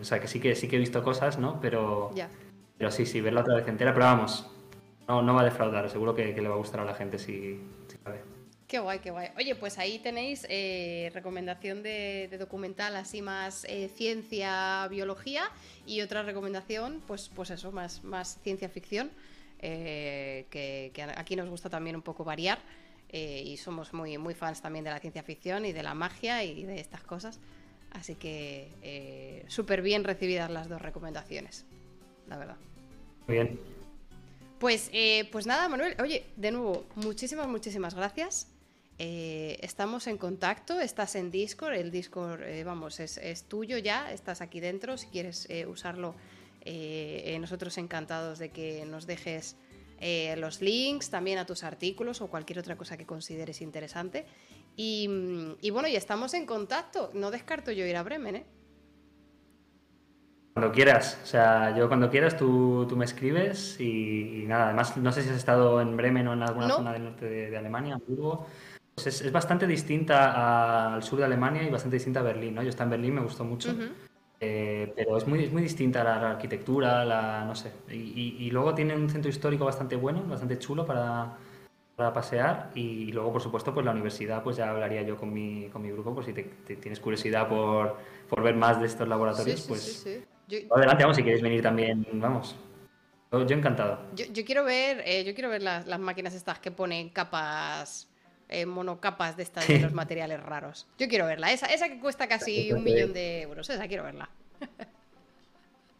o 0.00 0.04
sea, 0.04 0.20
que 0.20 0.28
sí 0.28 0.40
que 0.40 0.54
sí 0.54 0.68
que 0.68 0.76
he 0.76 0.78
visto 0.78 1.02
cosas, 1.02 1.38
¿no? 1.38 1.60
Pero, 1.60 2.10
pero 2.78 2.90
sí, 2.90 3.06
sí, 3.06 3.20
verla 3.20 3.42
otra 3.42 3.56
vez 3.56 3.68
entera, 3.68 3.92
pero 3.92 4.06
vamos, 4.06 4.46
no, 5.08 5.22
no 5.22 5.34
va 5.34 5.42
a 5.42 5.44
defraudar, 5.44 5.88
seguro 5.90 6.14
que, 6.14 6.32
le 6.32 6.48
va 6.48 6.54
a 6.54 6.58
gustar 6.58 6.80
a 6.80 6.84
la 6.84 6.94
gente 6.94 7.18
si, 7.18 7.60
si 7.88 7.96
ver. 8.04 8.24
Qué 8.66 8.78
guay, 8.78 9.00
qué 9.00 9.10
guay. 9.10 9.28
Oye, 9.36 9.56
pues 9.56 9.78
ahí 9.78 9.98
tenéis 9.98 10.46
eh, 10.48 11.10
recomendación 11.12 11.82
de, 11.82 12.28
documental 12.38 12.94
así 12.96 13.20
más 13.20 13.64
eh, 13.64 13.88
ciencia, 13.88 14.86
biología 14.88 15.50
y 15.86 16.02
otra 16.02 16.22
recomendación, 16.22 17.02
pues, 17.06 17.30
pues 17.34 17.50
eso, 17.50 17.72
más, 17.72 18.04
más 18.04 18.38
ciencia 18.42 18.68
ficción, 18.68 19.10
eh, 19.58 20.46
que, 20.50 20.92
que, 20.94 21.02
aquí 21.02 21.34
nos 21.34 21.48
gusta 21.48 21.68
también 21.68 21.96
un 21.96 22.02
poco 22.02 22.24
variar. 22.24 22.60
Eh, 23.12 23.42
y 23.44 23.56
somos 23.56 23.92
muy, 23.92 24.18
muy 24.18 24.34
fans 24.34 24.62
también 24.62 24.84
de 24.84 24.90
la 24.90 25.00
ciencia 25.00 25.24
ficción 25.24 25.66
y 25.66 25.72
de 25.72 25.82
la 25.82 25.94
magia 25.94 26.44
y 26.44 26.64
de 26.64 26.78
estas 26.78 27.02
cosas. 27.02 27.40
Así 27.90 28.14
que 28.14 28.68
eh, 28.82 29.44
súper 29.48 29.82
bien 29.82 30.04
recibidas 30.04 30.50
las 30.50 30.68
dos 30.68 30.80
recomendaciones, 30.80 31.64
la 32.28 32.38
verdad. 32.38 32.56
Muy 33.26 33.36
bien. 33.36 33.60
Pues, 34.58 34.90
eh, 34.92 35.28
pues 35.32 35.46
nada, 35.46 35.68
Manuel, 35.68 35.96
oye, 36.00 36.26
de 36.36 36.52
nuevo, 36.52 36.84
muchísimas, 36.96 37.48
muchísimas 37.48 37.94
gracias. 37.94 38.48
estamos 38.98 40.06
en 40.06 40.18
contacto, 40.18 40.78
estás 40.78 41.14
en 41.14 41.30
Discord, 41.30 41.74
el 41.74 41.90
Discord, 41.90 42.42
vamos, 42.64 43.00
es, 43.00 43.16
es, 43.16 43.44
tuyo 43.44 43.78
ya, 43.78 44.12
estás 44.12 44.42
aquí 44.42 44.60
dentro, 44.60 44.98
si 44.98 45.06
quieres 45.06 45.48
usarlo, 45.66 46.14
nosotros 47.40 47.78
encantados 47.78 48.38
de 48.38 48.50
que 48.50 48.84
nos 48.84 49.06
dejes 49.06 49.56
eh, 50.00 50.34
los 50.38 50.62
links 50.62 51.10
también 51.10 51.38
a 51.38 51.44
tus 51.44 51.62
artículos 51.62 52.22
o 52.22 52.28
cualquier 52.28 52.58
otra 52.58 52.76
cosa 52.76 52.96
que 52.96 53.04
consideres 53.04 53.60
interesante. 53.60 54.24
Y, 54.82 55.70
bueno, 55.70 55.88
y 55.88 55.96
estamos 55.96 56.32
en 56.32 56.46
contacto. 56.46 57.10
No 57.12 57.30
descarto 57.30 57.70
yo 57.70 57.84
ir 57.84 57.96
a 57.96 58.02
Bremen, 58.02 58.36
¿eh? 58.36 58.46
Cuando 60.54 60.72
quieras, 60.72 61.20
o 61.22 61.26
sea, 61.26 61.76
yo 61.76 61.86
cuando 61.86 62.08
quieras 62.08 62.38
tú, 62.38 62.86
tú 62.88 62.96
me 62.96 63.04
escribes 63.04 63.78
y, 63.78 64.44
nada, 64.46 64.66
además 64.66 64.96
no 64.96 65.12
sé 65.12 65.22
si 65.22 65.28
has 65.28 65.36
estado 65.36 65.82
en 65.82 65.96
Bremen 65.98 66.28
o 66.28 66.32
en 66.32 66.42
alguna 66.42 66.70
zona 66.70 66.92
del 66.94 67.04
norte 67.04 67.26
de, 67.26 67.56
Alemania, 67.58 67.94
Hamburgo. 67.96 68.46
Pues 68.94 69.06
es, 69.06 69.20
es, 69.20 69.30
bastante 69.30 69.66
distinta 69.66 70.94
al 70.94 71.02
sur 71.02 71.18
de 71.18 71.26
Alemania 71.26 71.62
y 71.62 71.70
bastante 71.70 71.96
distinta 71.96 72.20
a 72.20 72.22
Berlín, 72.22 72.54
¿no? 72.54 72.62
Yo 72.62 72.70
estaba 72.70 72.86
en 72.86 72.90
Berlín, 72.90 73.14
me 73.14 73.20
gustó 73.20 73.44
mucho. 73.44 73.74
Eh, 74.40 74.94
pero 74.96 75.18
es 75.18 75.26
muy, 75.26 75.46
muy 75.50 75.60
distinta 75.60 76.02
la, 76.02 76.30
arquitectura, 76.30 77.04
la, 77.04 77.44
no 77.44 77.54
sé. 77.54 77.70
Y, 77.90 78.50
luego 78.50 78.74
tiene 78.74 78.96
un 78.96 79.10
centro 79.10 79.28
histórico 79.28 79.66
bastante 79.66 79.94
bueno, 79.94 80.24
bastante 80.26 80.58
chulo 80.58 80.86
para, 80.86 81.36
para, 82.00 82.12
pasear. 82.12 82.70
Y 82.74 83.12
luego, 83.12 83.32
por 83.32 83.42
supuesto, 83.42 83.72
pues 83.74 83.84
la 83.84 83.92
universidad, 83.92 84.42
pues 84.42 84.56
ya 84.56 84.70
hablaría 84.70 85.02
yo 85.02 85.16
con 85.16 85.32
mi, 85.32 85.68
con 85.68 85.82
mi 85.82 85.90
grupo, 85.90 86.14
pues 86.14 86.26
si 86.26 86.32
te, 86.32 86.42
tienes 86.76 87.00
curiosidad 87.00 87.48
por, 87.48 87.96
por, 88.28 88.42
ver 88.42 88.54
más 88.54 88.80
de 88.80 88.86
estos 88.86 89.08
laboratorios, 89.08 89.62
pues 89.62 90.06
adelante, 90.70 91.04
vamos, 91.04 91.16
si 91.16 91.22
queréis 91.22 91.42
venir 91.42 91.62
también, 91.62 92.06
vamos. 92.14 92.56
Yo, 93.32 93.42
encantado. 93.42 94.00
Yo, 94.14 94.24
yo, 94.32 94.44
quiero 94.44 94.64
ver, 94.64 95.02
eh, 95.06 95.24
yo 95.24 95.34
quiero 95.34 95.50
ver 95.50 95.62
las, 95.62 95.86
las 95.86 96.00
máquinas 96.00 96.34
estas 96.34 96.58
que 96.58 96.72
ponen 96.72 97.10
capas 97.10 98.08
eh, 98.48 98.66
monocapas 98.66 99.36
de 99.36 99.44
estas 99.44 99.68
de 99.68 99.78
los 99.78 99.92
materiales 99.92 100.42
raros. 100.42 100.88
Yo 100.98 101.06
quiero 101.06 101.26
verla, 101.26 101.52
esa, 101.52 101.66
esa 101.66 101.88
que 101.88 102.00
cuesta 102.00 102.26
casi 102.26 102.72
un 102.72 102.82
millón 102.82 103.12
de 103.12 103.42
euros, 103.42 103.70
esa 103.70 103.86
quiero 103.86 104.02
verla. 104.02 104.28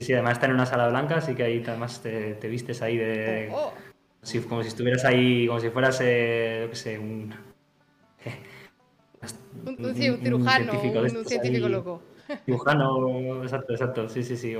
Sí, 0.00 0.14
además 0.14 0.32
está 0.32 0.46
en 0.46 0.52
una 0.52 0.64
sala 0.64 0.88
blanca, 0.88 1.16
así 1.16 1.34
que 1.34 1.42
ahí 1.44 1.62
además 1.64 2.00
te, 2.00 2.34
vistes 2.48 2.80
ahí 2.80 2.96
de... 2.96 3.50
Oh, 3.52 3.66
oh. 3.66 3.89
Como 4.48 4.62
si 4.62 4.68
estuvieras 4.68 5.04
ahí, 5.04 5.46
como 5.46 5.60
si 5.60 5.70
fueras, 5.70 5.98
eh, 6.02 6.66
qué 6.70 6.76
sé, 6.76 6.98
un... 6.98 7.34
un, 9.66 9.84
un, 9.84 9.94
cirujano, 9.94 10.80
un, 10.80 11.24
científico 11.24 11.68
loco. 11.68 12.02
Cirujano, 12.46 13.42
exacto, 13.42 13.72
exacto, 13.72 14.08
sí, 14.08 14.22
sí, 14.22 14.36
sí. 14.36 14.54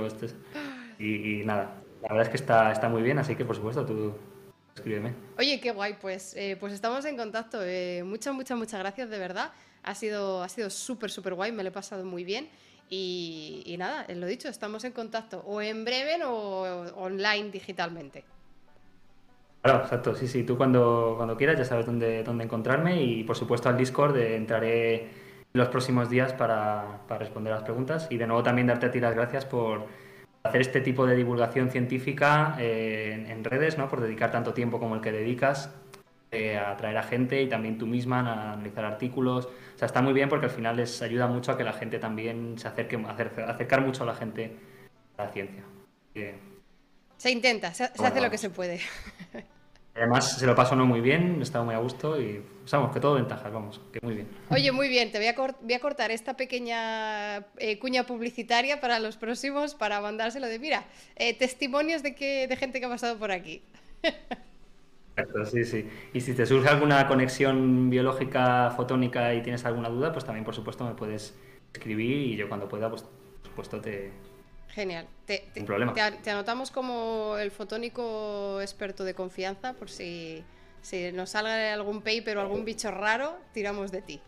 y, 0.99 1.41
y, 1.41 1.45
nada, 1.45 1.81
la 2.01 2.09
verdad 2.09 2.23
es 2.23 2.29
que 2.29 2.37
está, 2.37 2.71
está 2.71 2.89
muy 2.89 3.01
bien, 3.01 3.19
así 3.19 3.35
que 3.35 3.45
por 3.45 3.55
supuesto 3.55 3.85
tú 3.85 4.13
escríbeme. 4.75 5.13
Oye, 5.37 5.59
qué 5.59 5.71
guay, 5.71 5.95
pues, 6.01 6.35
eh, 6.35 6.57
pues 6.59 6.73
estamos 6.73 7.05
en 7.05 7.15
contacto. 7.15 7.59
Eh, 7.63 8.03
muchas, 8.03 8.33
muchas, 8.33 8.57
muchas 8.57 8.79
gracias, 8.79 9.09
de 9.09 9.19
verdad. 9.19 9.51
Ha 9.83 9.95
sido, 9.95 10.43
ha 10.43 10.49
sido 10.49 10.69
súper, 10.69 11.11
súper 11.11 11.33
guay, 11.33 11.51
me 11.51 11.63
lo 11.63 11.69
he 11.69 11.71
pasado 11.71 12.03
muy 12.03 12.23
bien. 12.23 12.49
Y, 12.89 13.75
nada, 13.79 14.05
lo 14.09 14.27
dicho, 14.27 14.49
estamos 14.49 14.83
en 14.83 14.91
contacto, 14.91 15.43
o 15.47 15.61
en 15.61 15.85
breve 15.85 16.21
o 16.25 16.91
online 16.95 17.49
digitalmente. 17.49 18.25
Claro, 19.61 19.83
exacto, 19.83 20.15
sí, 20.15 20.27
sí, 20.27 20.43
tú 20.43 20.57
cuando, 20.57 21.13
cuando 21.17 21.37
quieras 21.37 21.57
ya 21.57 21.65
sabes 21.65 21.85
dónde, 21.85 22.23
dónde 22.23 22.45
encontrarme 22.45 23.03
y 23.03 23.23
por 23.23 23.35
supuesto 23.35 23.69
al 23.69 23.77
Discord 23.77 24.17
eh, 24.17 24.35
entraré 24.35 24.95
en 25.03 25.09
los 25.53 25.69
próximos 25.69 26.09
días 26.09 26.33
para, 26.33 27.01
para 27.07 27.19
responder 27.19 27.53
las 27.53 27.63
preguntas 27.63 28.07
y 28.09 28.17
de 28.17 28.25
nuevo 28.25 28.41
también 28.41 28.67
darte 28.67 28.87
a 28.87 28.91
ti 28.91 28.99
las 28.99 29.13
gracias 29.13 29.45
por, 29.45 29.85
hacer 30.43 30.61
este 30.61 30.81
tipo 30.81 31.05
de 31.05 31.15
divulgación 31.15 31.69
científica 31.69 32.55
eh, 32.59 33.25
en, 33.27 33.43
redes, 33.43 33.77
¿no? 33.77 33.87
Por 33.87 34.01
dedicar 34.01 34.31
tanto 34.31 34.53
tiempo 34.53 34.79
como 34.79 34.95
el 34.95 35.01
que 35.01 35.11
dedicas 35.11 35.73
eh, 36.31 36.57
a 36.57 36.71
atraer 36.71 36.97
a 36.97 37.03
gente 37.03 37.41
y 37.41 37.49
también 37.49 37.77
tú 37.77 37.85
misma 37.85 38.19
a 38.19 38.53
analizar 38.53 38.85
artículos. 38.85 39.45
O 39.45 39.77
sea, 39.77 39.85
está 39.85 40.01
muy 40.01 40.13
bien 40.13 40.29
porque 40.29 40.47
al 40.47 40.51
final 40.51 40.77
les 40.77 41.01
ayuda 41.01 41.27
mucho 41.27 41.51
a 41.51 41.57
que 41.57 41.63
la 41.63 41.73
gente 41.73 41.99
también 41.99 42.57
se 42.57 42.67
acerque, 42.67 42.97
acercar 43.47 43.81
mucho 43.81 44.03
a 44.03 44.07
la 44.07 44.15
gente 44.15 44.57
a 45.17 45.25
la 45.25 45.29
ciencia. 45.29 45.63
Se 47.21 47.29
intenta, 47.29 47.71
se, 47.71 47.83
hace 47.83 48.19
lo 48.19 48.31
que 48.31 48.39
se 48.39 48.49
puede. 48.49 48.79
Además, 49.95 50.39
se 50.39 50.47
lo 50.47 50.55
pasó 50.55 50.75
no 50.75 50.87
muy 50.87 51.01
bien, 51.01 51.35
he 51.37 51.43
estado 51.43 51.63
muy 51.63 51.75
a 51.75 51.77
gusto 51.77 52.19
y 52.19 52.41
sabemos 52.65 52.91
que 52.91 52.99
todo 52.99 53.13
ventajas, 53.13 53.53
vamos, 53.53 53.79
que 53.93 53.99
muy 54.01 54.15
bien. 54.15 54.27
Oye, 54.49 54.71
muy 54.71 54.89
bien, 54.89 55.11
te 55.11 55.19
voy 55.19 55.27
a, 55.27 55.35
voy 55.61 55.73
a 55.73 55.79
cortar 55.79 56.09
esta 56.09 56.35
pequeña 56.35 57.45
eh, 57.59 57.77
cuña 57.77 58.07
publicitaria 58.07 58.81
para 58.81 58.97
los 58.99 59.17
próximos 59.17 59.75
para 59.75 60.01
mandárselo 60.01 60.47
de, 60.47 60.57
mira, 60.57 60.85
eh, 61.15 61.37
testimonios 61.37 62.01
de, 62.01 62.15
que, 62.15 62.47
de 62.47 62.55
gente 62.55 62.79
que 62.79 62.87
ha 62.87 62.89
pasado 62.89 63.19
por 63.19 63.31
aquí. 63.31 63.61
Sí, 65.51 65.65
sí. 65.65 65.87
Y 66.13 66.21
si 66.21 66.33
te 66.33 66.47
surge 66.47 66.69
alguna 66.69 67.05
conexión 67.05 67.91
biológica 67.91 68.71
fotónica 68.75 69.35
y 69.35 69.43
tienes 69.43 69.63
alguna 69.65 69.89
duda, 69.89 70.11
pues 70.11 70.25
también, 70.25 70.43
por 70.43 70.55
supuesto, 70.55 70.83
me 70.83 70.95
puedes 70.95 71.37
escribir 71.71 72.17
y 72.17 72.35
yo 72.37 72.47
cuando 72.47 72.67
pueda, 72.67 72.89
pues, 72.89 73.03
por 73.03 73.49
supuesto, 73.49 73.81
te, 73.81 74.11
Genial. 74.73 75.05
Te, 75.25 75.45
te, 75.53 76.31
anotamos 76.31 76.71
como 76.71 77.35
el 77.37 77.51
fotónico 77.51 78.59
experto 78.61 79.03
de 79.03 79.13
confianza 79.13 79.73
por 79.73 79.89
si, 79.89 80.43
si 80.81 81.11
nos 81.11 81.31
salga 81.31 81.73
algún 81.73 82.01
paper 82.01 82.37
o 82.37 82.41
algún 82.41 82.63
bicho 82.63 82.89
raro, 82.89 83.37
tiramos 83.53 83.91
de 83.91 84.01
ti. 84.01 84.21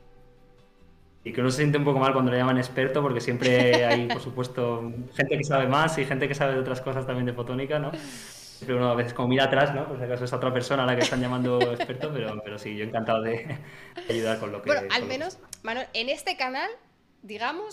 Y 1.23 1.31
que 1.31 1.39
uno 1.39 1.49
se 1.49 1.57
siente 1.57 1.77
un 1.77 1.85
poco 1.85 1.99
mal 1.99 2.11
cuando 2.11 2.31
le 2.31 2.37
llaman 2.37 2.57
experto, 2.57 3.01
porque 3.01 3.21
siempre 3.21 3.85
hay, 3.85 4.07
por 4.07 4.21
supuesto, 4.21 4.91
gente 5.15 5.37
que 5.37 5.43
sabe 5.45 5.67
más 5.67 5.97
y 5.97 6.03
gente 6.03 6.27
que 6.27 6.35
sabe 6.35 6.53
de 6.53 6.59
otras 6.59 6.81
cosas 6.81 7.07
también 7.07 7.25
de 7.25 7.31
fotónica, 7.31 7.79
¿no? 7.79 7.91
Siempre 7.93 8.75
uno 8.75 8.89
a 8.89 8.95
veces 8.95 9.13
como 9.13 9.29
mira 9.29 9.45
atrás, 9.45 9.73
¿no? 9.73 9.87
Por 9.87 9.97
si 9.97 10.03
acaso 10.03 10.25
es 10.25 10.33
otra 10.33 10.53
persona 10.53 10.83
a 10.83 10.85
la 10.85 10.97
que 10.97 11.03
están 11.03 11.21
llamando 11.21 11.61
experto, 11.61 12.11
pero, 12.13 12.41
pero 12.43 12.59
sí, 12.59 12.75
yo 12.75 12.83
encantado 12.83 13.21
de 13.21 13.57
ayudar 14.09 14.39
con 14.39 14.51
lo 14.51 14.61
que... 14.61 14.71
Bueno, 14.71 14.87
al 14.93 15.05
menos, 15.05 15.39
Manuel, 15.63 15.87
en 15.93 16.09
este 16.09 16.35
canal 16.35 16.69
digamos 17.23 17.71